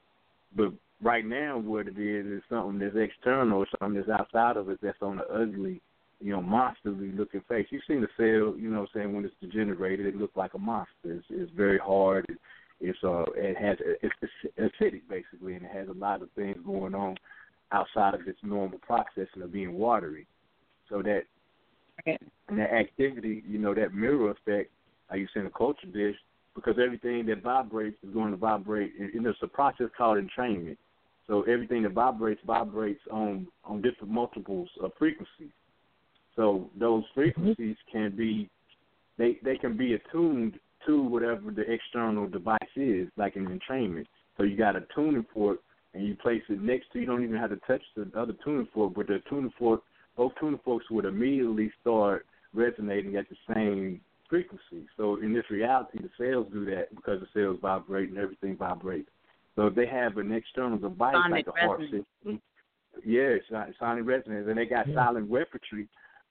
But 0.55 0.73
right 1.01 1.25
now, 1.25 1.57
what 1.57 1.87
it 1.87 1.97
is 1.97 2.25
is 2.27 2.43
something 2.49 2.79
that's 2.79 2.95
external, 2.95 3.65
something 3.79 3.95
that's 3.95 4.19
outside 4.19 4.57
of 4.57 4.69
it, 4.69 4.79
that's 4.81 5.01
on 5.01 5.17
the 5.17 5.27
ugly 5.33 5.81
you 6.23 6.31
know, 6.31 6.41
monsterly 6.41 7.15
looking 7.15 7.41
face. 7.49 7.67
You've 7.69 7.83
seen 7.87 8.01
the 8.01 8.07
cell, 8.15 8.57
you 8.57 8.69
know 8.69 8.81
what 8.81 8.89
I'm 8.95 9.01
saying, 9.01 9.13
when 9.13 9.25
it's 9.25 9.33
degenerated, 9.41 10.05
it 10.05 10.15
looks 10.15 10.37
like 10.37 10.53
a 10.53 10.59
monster. 10.59 10.91
It's, 11.03 11.25
it's 11.29 11.51
very 11.51 11.77
hard. 11.77 12.25
It, 12.29 12.37
it's 12.79 12.99
uh 13.03 13.23
it 13.35 13.57
has 13.57 13.77
it's 14.01 14.13
acidic 14.59 15.01
basically 15.09 15.55
and 15.55 15.65
it 15.65 15.71
has 15.73 15.87
a 15.87 15.93
lot 15.93 16.21
of 16.21 16.29
things 16.31 16.57
going 16.65 16.93
on 16.93 17.15
outside 17.71 18.13
of 18.13 18.27
its 18.27 18.39
normal 18.43 18.79
processing 18.79 19.41
of 19.41 19.51
being 19.51 19.73
watery. 19.73 20.27
So 20.89 21.01
that 21.01 21.23
and 22.05 22.59
that 22.59 22.73
activity, 22.73 23.43
you 23.47 23.57
know, 23.57 23.73
that 23.73 23.93
mirror 23.93 24.31
effect, 24.31 24.71
like 25.09 25.19
you 25.19 25.27
in 25.35 25.45
a 25.45 25.49
culture 25.49 25.87
dish, 25.87 26.15
because 26.55 26.75
everything 26.83 27.25
that 27.27 27.41
vibrates 27.41 27.97
is 28.03 28.13
going 28.13 28.31
to 28.31 28.37
vibrate 28.37 28.93
and, 28.99 29.13
and 29.13 29.25
there's 29.25 29.35
a 29.41 29.47
process 29.47 29.87
called 29.97 30.17
entrainment. 30.17 30.77
So 31.27 31.43
everything 31.43 31.83
that 31.83 31.93
vibrates 31.93 32.41
vibrates 32.45 33.01
on 33.11 33.47
on 33.65 33.81
different 33.81 34.13
multiples 34.13 34.69
of 34.81 34.91
frequencies. 34.97 35.51
So 36.35 36.69
those 36.79 37.03
mm-hmm. 37.03 37.19
frequencies 37.19 37.77
can 37.91 38.15
be 38.15 38.49
they 39.17 39.37
they 39.43 39.57
can 39.57 39.77
be 39.77 39.93
attuned 39.93 40.59
to 40.87 41.01
whatever 41.01 41.51
the 41.51 41.63
external 41.71 42.27
device 42.27 42.57
is, 42.75 43.07
like 43.15 43.35
an 43.35 43.47
entrainment. 43.47 44.05
So 44.37 44.43
you 44.43 44.57
got 44.57 44.75
a 44.75 44.85
tuning 44.95 45.25
fork 45.33 45.59
and 45.93 46.05
you 46.05 46.15
place 46.15 46.41
it 46.49 46.61
next 46.61 46.91
to 46.91 46.99
you 46.99 47.05
don't 47.05 47.23
even 47.23 47.37
have 47.37 47.51
to 47.51 47.59
touch 47.67 47.81
the 47.95 48.09
other 48.19 48.33
tuning 48.43 48.67
fork, 48.73 48.93
but 48.95 49.07
the 49.07 49.21
tuning 49.29 49.53
fork 49.57 49.81
both 50.17 50.33
tuning 50.39 50.59
forks 50.63 50.85
would 50.91 51.05
immediately 51.05 51.71
start 51.81 52.25
resonating 52.53 53.15
at 53.15 53.25
the 53.29 53.53
same 53.53 54.01
frequency. 54.29 54.87
So 54.97 55.17
in 55.21 55.33
this 55.33 55.45
reality 55.49 55.99
the 56.01 56.09
cells 56.17 56.47
do 56.51 56.65
that 56.65 56.93
because 56.95 57.19
the 57.21 57.27
cells 57.33 57.59
vibrate 57.61 58.09
and 58.09 58.17
everything 58.17 58.57
vibrates. 58.57 59.09
So 59.55 59.67
if 59.67 59.75
they 59.75 59.85
have 59.85 60.17
an 60.17 60.31
external 60.31 60.77
device 60.77 61.13
Sonic 61.13 61.47
like 61.47 61.55
a 61.55 61.65
heart 61.65 61.79
resonance. 61.79 62.05
system, 62.23 62.41
yeah, 63.05 63.37
it's 63.37 63.45
sonic 63.79 64.05
resonance, 64.05 64.47
and 64.47 64.57
they 64.57 64.65
got 64.65 64.85
silent 64.93 65.27
weaponry 65.27 65.87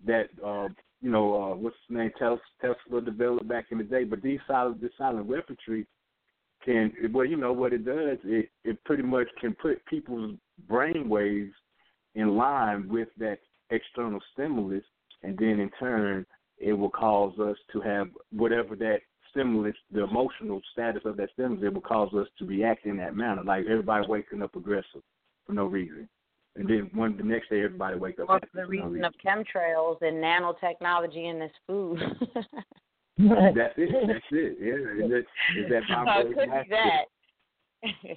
that 0.06 0.28
uh, 0.44 0.68
you 1.00 1.10
know 1.10 1.34
uh, 1.34 1.54
what's 1.56 1.76
his 1.88 1.96
name 1.96 2.10
Tesla, 2.18 3.00
developed 3.00 3.48
back 3.48 3.66
in 3.70 3.78
the 3.78 3.84
day. 3.84 4.04
But 4.04 4.22
these 4.22 4.40
silent 4.46 4.80
this 4.80 4.90
silent 4.98 5.26
weaponry 5.26 5.86
can 6.64 6.92
well 7.12 7.26
you 7.26 7.36
know 7.36 7.52
what 7.52 7.72
it 7.72 7.84
does 7.84 8.18
it 8.24 8.48
it 8.64 8.84
pretty 8.84 9.02
much 9.02 9.26
can 9.40 9.54
put 9.54 9.84
people's 9.86 10.36
brain 10.68 11.08
waves 11.08 11.52
in 12.14 12.36
line 12.36 12.88
with 12.88 13.08
that 13.18 13.38
external 13.70 14.20
stimulus, 14.32 14.84
and 15.22 15.36
then 15.38 15.60
in 15.60 15.70
turn 15.78 16.26
it 16.58 16.72
will 16.72 16.90
cause 16.90 17.36
us 17.40 17.56
to 17.72 17.80
have 17.80 18.08
whatever 18.30 18.76
that 18.76 18.98
stimulus, 19.30 19.74
the 19.90 20.04
emotional 20.04 20.60
status 20.72 21.02
of 21.04 21.16
that 21.16 21.30
stimulus, 21.32 21.64
it 21.64 21.72
will 21.72 21.80
cause 21.80 22.12
us 22.14 22.28
to 22.38 22.44
react 22.44 22.86
in 22.86 22.98
that 22.98 23.16
manner. 23.16 23.42
Like 23.42 23.64
everybody 23.68 24.06
waking 24.06 24.42
up 24.42 24.54
aggressive 24.54 25.02
for 25.46 25.52
no 25.54 25.64
reason 25.66 26.08
and 26.56 26.68
then 26.68 26.90
one 26.94 27.16
the 27.16 27.22
next 27.24 27.48
day 27.50 27.62
everybody 27.64 27.98
wake 27.98 28.18
up. 28.20 28.28
Or 28.28 28.34
happy 28.34 28.48
the 28.54 28.62
for 28.62 28.74
no 28.74 28.86
reason 28.86 29.04
of 29.04 29.14
chemtrails 29.24 30.00
and 30.02 30.16
nanotechnology 30.22 31.30
in 31.30 31.38
this 31.38 31.52
food. 31.66 32.00
That's 33.18 33.74
it. 33.76 34.06
That's 34.06 34.24
it. 34.30 34.58
Yeah, 34.60 35.04
is 35.04 35.10
that, 35.10 35.24
is 35.58 35.70
that 35.70 35.82
So 35.88 36.04
my 36.04 36.20
it 36.20 36.26
could 36.28 36.50
be 36.50 36.70
that. 36.70 37.04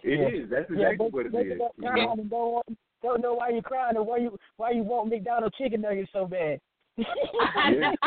It 0.03 0.33
is. 0.43 0.49
That's 0.49 0.69
exactly 0.69 0.97
but 0.97 1.13
what 1.13 1.25
it 1.25 1.33
wake 1.33 1.47
is. 1.47 1.59
up 1.63 1.71
crying 1.79 2.15
and 2.19 2.29
don't, 2.29 2.51
want- 2.51 2.77
don't 3.01 3.21
know 3.21 3.33
why 3.35 3.49
you're 3.49 3.61
crying 3.61 3.97
or 3.97 4.03
why 4.03 4.17
you 4.17 4.37
why 4.57 4.71
you 4.71 4.83
want 4.83 5.09
McDonald's 5.09 5.55
chicken 5.57 5.81
nuggets 5.81 6.09
so 6.13 6.25
bad. 6.25 6.59
yeah. 6.97 7.05
It- 7.05 7.99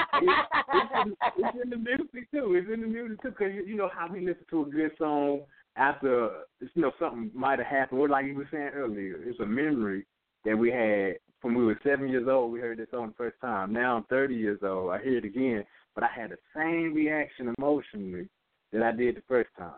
it's, 0.72 0.92
in, 1.04 1.14
it's 1.36 1.58
in 1.64 1.70
the 1.70 1.76
music 1.76 2.30
too. 2.30 2.54
It's 2.54 2.68
in 2.72 2.80
the 2.80 2.86
music 2.86 3.20
too, 3.22 3.30
because 3.30 3.52
you, 3.54 3.64
you 3.64 3.76
know 3.76 3.90
how 3.92 4.08
we 4.12 4.20
listen 4.20 4.44
to 4.50 4.62
a 4.62 4.66
good 4.66 4.92
song 4.98 5.40
after 5.76 6.30
you 6.60 6.82
know 6.82 6.92
something 6.98 7.30
might 7.34 7.58
have 7.58 7.68
happened. 7.68 8.00
Or 8.00 8.08
like 8.08 8.26
you 8.26 8.34
were 8.34 8.48
saying 8.50 8.70
earlier, 8.74 9.20
it's 9.24 9.40
a 9.40 9.46
memory 9.46 10.06
that 10.44 10.56
we 10.56 10.70
had 10.70 11.18
from 11.40 11.54
we 11.54 11.64
were 11.64 11.78
seven 11.84 12.08
years 12.08 12.26
old. 12.28 12.52
We 12.52 12.60
heard 12.60 12.78
this 12.78 12.90
song 12.90 13.08
the 13.08 13.14
first 13.14 13.40
time. 13.40 13.72
Now 13.72 13.96
I'm 13.96 14.04
30 14.04 14.34
years 14.34 14.60
old. 14.62 14.90
I 14.90 15.02
hear 15.02 15.18
it 15.18 15.24
again, 15.24 15.64
but 15.94 16.04
I 16.04 16.08
had 16.08 16.30
the 16.30 16.38
same 16.54 16.94
reaction 16.94 17.54
emotionally 17.58 18.28
that 18.72 18.82
I 18.82 18.92
did 18.92 19.16
the 19.16 19.22
first 19.28 19.50
time. 19.56 19.72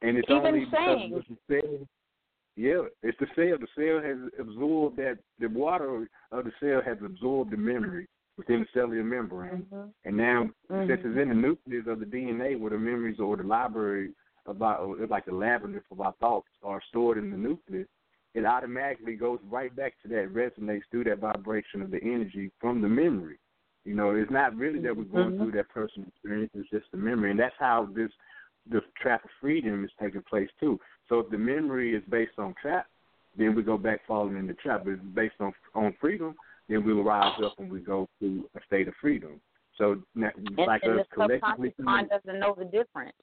And 0.00 0.16
it's 0.16 0.28
Even 0.30 0.46
only 0.46 0.60
because 0.64 0.98
saying. 0.98 1.14
of 1.14 1.24
the 1.28 1.60
cell. 1.60 1.88
Yeah, 2.56 2.82
it's 3.02 3.18
the 3.18 3.26
cell. 3.34 3.56
The 3.58 3.66
cell 3.76 4.02
has 4.02 4.30
absorbed 4.38 4.96
that. 4.98 5.18
The 5.38 5.46
water 5.48 6.08
of 6.32 6.44
the 6.44 6.52
cell 6.60 6.82
has 6.84 6.98
absorbed 7.04 7.52
the 7.52 7.56
memory 7.56 8.08
within 8.36 8.60
the 8.60 8.66
cellular 8.74 9.04
membrane. 9.04 9.66
Mhm. 9.72 9.92
And 10.04 10.16
now, 10.16 10.50
Mhm. 10.70 10.86
since 10.86 11.04
it's 11.04 11.16
in 11.16 11.28
the 11.28 11.34
nucleus 11.34 11.86
of 11.86 12.00
the 12.00 12.06
DNA, 12.06 12.56
where 12.56 12.70
the 12.70 12.78
memories 12.78 13.20
or 13.20 13.36
the 13.36 13.42
library 13.42 14.14
about, 14.46 14.98
like 15.08 15.24
the 15.24 15.34
labyrinth 15.34 15.84
of 15.90 16.00
our 16.00 16.12
thoughts 16.14 16.48
are 16.62 16.80
stored 16.88 17.18
in 17.18 17.30
the 17.30 17.36
nucleus, 17.36 17.88
it 18.34 18.44
automatically 18.44 19.14
goes 19.14 19.38
right 19.50 19.74
back 19.74 19.94
to 20.02 20.08
that, 20.08 20.32
resonates 20.32 20.82
through 20.90 21.04
that 21.04 21.18
vibration 21.18 21.82
of 21.82 21.90
the 21.90 22.00
energy 22.02 22.50
from 22.60 22.80
the 22.80 22.88
memory. 22.88 23.38
You 23.84 23.94
know, 23.94 24.10
it's 24.14 24.30
not 24.30 24.56
really 24.56 24.78
that 24.80 24.96
we're 24.96 25.04
going 25.04 25.32
Mhm. 25.32 25.38
through 25.38 25.52
that 25.52 25.68
personal 25.68 26.08
experience; 26.08 26.50
it's 26.54 26.70
just 26.70 26.90
the 26.92 26.96
memory, 26.96 27.30
and 27.30 27.40
that's 27.40 27.56
how 27.58 27.86
this 27.86 28.10
the 28.66 28.80
trap 29.00 29.24
of 29.24 29.30
freedom 29.40 29.84
is 29.84 29.90
taking 30.00 30.22
place 30.22 30.48
too. 30.60 30.78
So 31.08 31.18
if 31.18 31.30
the 31.30 31.38
memory 31.38 31.94
is 31.96 32.02
based 32.04 32.38
on 32.38 32.54
trap, 32.54 32.86
then 33.36 33.54
we 33.56 33.62
go 33.62 33.76
back 33.76 34.06
falling 34.06 34.36
in 34.36 34.46
the 34.46 34.54
trap. 34.54 34.82
If 34.82 35.00
it's 35.00 35.02
based 35.14 35.34
on 35.40 35.52
on 35.74 35.92
freedom, 36.00 36.36
then 36.68 36.84
we 36.84 36.94
will 36.94 37.02
rise 37.02 37.38
up 37.42 37.58
and 37.58 37.70
we 37.70 37.80
go 37.80 38.08
to 38.20 38.48
a 38.54 38.60
state 38.66 38.86
of 38.86 38.94
freedom. 39.00 39.40
So 39.76 40.00
na- 40.14 40.30
And, 40.36 40.58
like 40.58 40.84
and 40.84 41.00
us 41.00 41.06
the 41.08 41.14
collectively, 41.14 41.74
mind 41.78 42.10
doesn't 42.10 42.38
know 42.38 42.54
the 42.54 42.64
difference. 42.66 43.16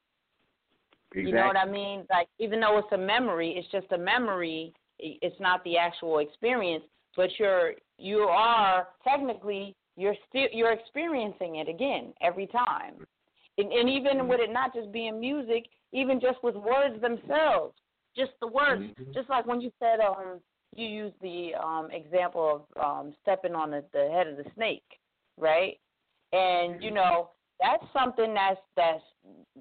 exactly. 1.12 1.24
You 1.24 1.34
know 1.34 1.48
what 1.48 1.58
I 1.58 1.66
mean? 1.66 2.06
Like 2.10 2.28
even 2.38 2.60
though 2.60 2.80
it's 2.80 2.92
a 2.92 2.98
memory, 2.98 3.52
it's 3.58 3.68
just 3.70 3.92
a 3.92 3.98
memory. 3.98 4.74
It's 5.00 5.40
not 5.40 5.64
the 5.64 5.78
actual 5.78 6.20
experience, 6.20 6.84
but 7.16 7.30
you're 7.40 7.74
you 7.98 8.20
are 8.20 8.88
technically 9.04 9.76
you're 9.96 10.16
still 10.28 10.48
you're 10.52 10.72
experiencing 10.72 11.58
it 11.58 11.68
again 11.68 12.14
every 12.22 12.48
time. 12.48 13.06
And, 13.58 13.72
and 13.72 13.90
even 13.90 14.28
with 14.28 14.40
it 14.40 14.52
not 14.52 14.74
just 14.74 14.92
being 14.92 15.20
music, 15.20 15.66
even 15.92 16.20
just 16.20 16.42
with 16.44 16.56
words 16.56 17.02
themselves, 17.02 17.76
just 18.16 18.32
the 18.40 18.48
words, 18.48 18.82
Mhm. 18.82 19.14
just 19.14 19.30
like 19.30 19.46
when 19.46 19.62
you 19.62 19.72
said 19.80 20.00
um 20.00 20.42
you 20.76 20.88
used 20.88 21.20
the 21.22 21.56
um 21.56 21.90
example 21.92 22.68
of 22.76 22.84
um 22.84 23.14
stepping 23.22 23.56
on 23.56 23.72
the, 23.72 23.84
the 23.94 24.10
head 24.10 24.28
of 24.28 24.38
the 24.38 24.46
snake, 24.56 25.00
right? 25.38 25.80
And 26.32 26.82
you 26.84 26.92
know 26.92 27.32
that's 27.60 27.84
something 27.92 28.34
that's 28.34 28.62
that's 28.76 29.04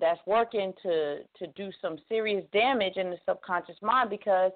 that's 0.01 0.21
working 0.27 0.73
to 0.83 1.25
to 1.39 1.47
do 1.57 1.71
some 1.81 1.99
serious 2.09 2.45
damage 2.53 2.97
in 2.97 3.11
the 3.11 3.19
subconscious 3.27 3.77
mind 3.83 4.11
because 4.11 4.53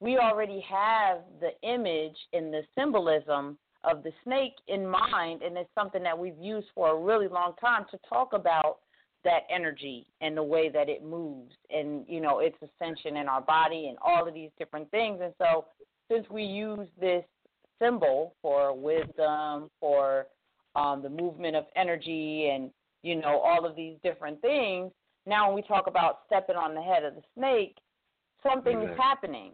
we 0.00 0.18
already 0.18 0.64
have 0.68 1.18
the 1.40 1.50
image 1.68 2.16
and 2.32 2.52
the 2.52 2.62
symbolism 2.76 3.58
of 3.84 4.02
the 4.02 4.12
snake 4.24 4.54
in 4.68 4.86
mind 4.86 5.42
and 5.42 5.56
it's 5.56 5.70
something 5.74 6.02
that 6.02 6.18
we've 6.18 6.38
used 6.40 6.66
for 6.74 6.90
a 6.90 7.00
really 7.00 7.28
long 7.28 7.54
time 7.60 7.84
to 7.90 7.98
talk 8.08 8.32
about 8.32 8.78
that 9.24 9.42
energy 9.50 10.06
and 10.20 10.36
the 10.36 10.42
way 10.42 10.68
that 10.68 10.88
it 10.88 11.04
moves 11.04 11.54
and 11.70 12.04
you 12.08 12.20
know 12.20 12.40
its 12.40 12.56
ascension 12.62 13.16
in 13.16 13.28
our 13.28 13.40
body 13.40 13.88
and 13.88 13.98
all 14.04 14.26
of 14.26 14.34
these 14.34 14.50
different 14.58 14.90
things 14.90 15.20
and 15.22 15.32
so 15.38 15.66
since 16.10 16.28
we 16.30 16.42
use 16.42 16.88
this 17.00 17.24
symbol 17.80 18.34
for 18.42 18.76
wisdom 18.76 19.70
for 19.80 20.26
um, 20.74 21.02
the 21.02 21.08
movement 21.08 21.56
of 21.56 21.64
energy 21.74 22.50
and 22.52 22.70
you 23.06 23.14
know, 23.14 23.38
all 23.38 23.64
of 23.64 23.76
these 23.76 23.96
different 24.02 24.40
things. 24.40 24.90
Now, 25.26 25.46
when 25.46 25.54
we 25.54 25.62
talk 25.62 25.86
about 25.86 26.20
stepping 26.26 26.56
on 26.56 26.74
the 26.74 26.82
head 26.82 27.04
of 27.04 27.14
the 27.14 27.22
snake, 27.36 27.76
something 28.42 28.82
is 28.82 28.98
happening. 28.98 29.52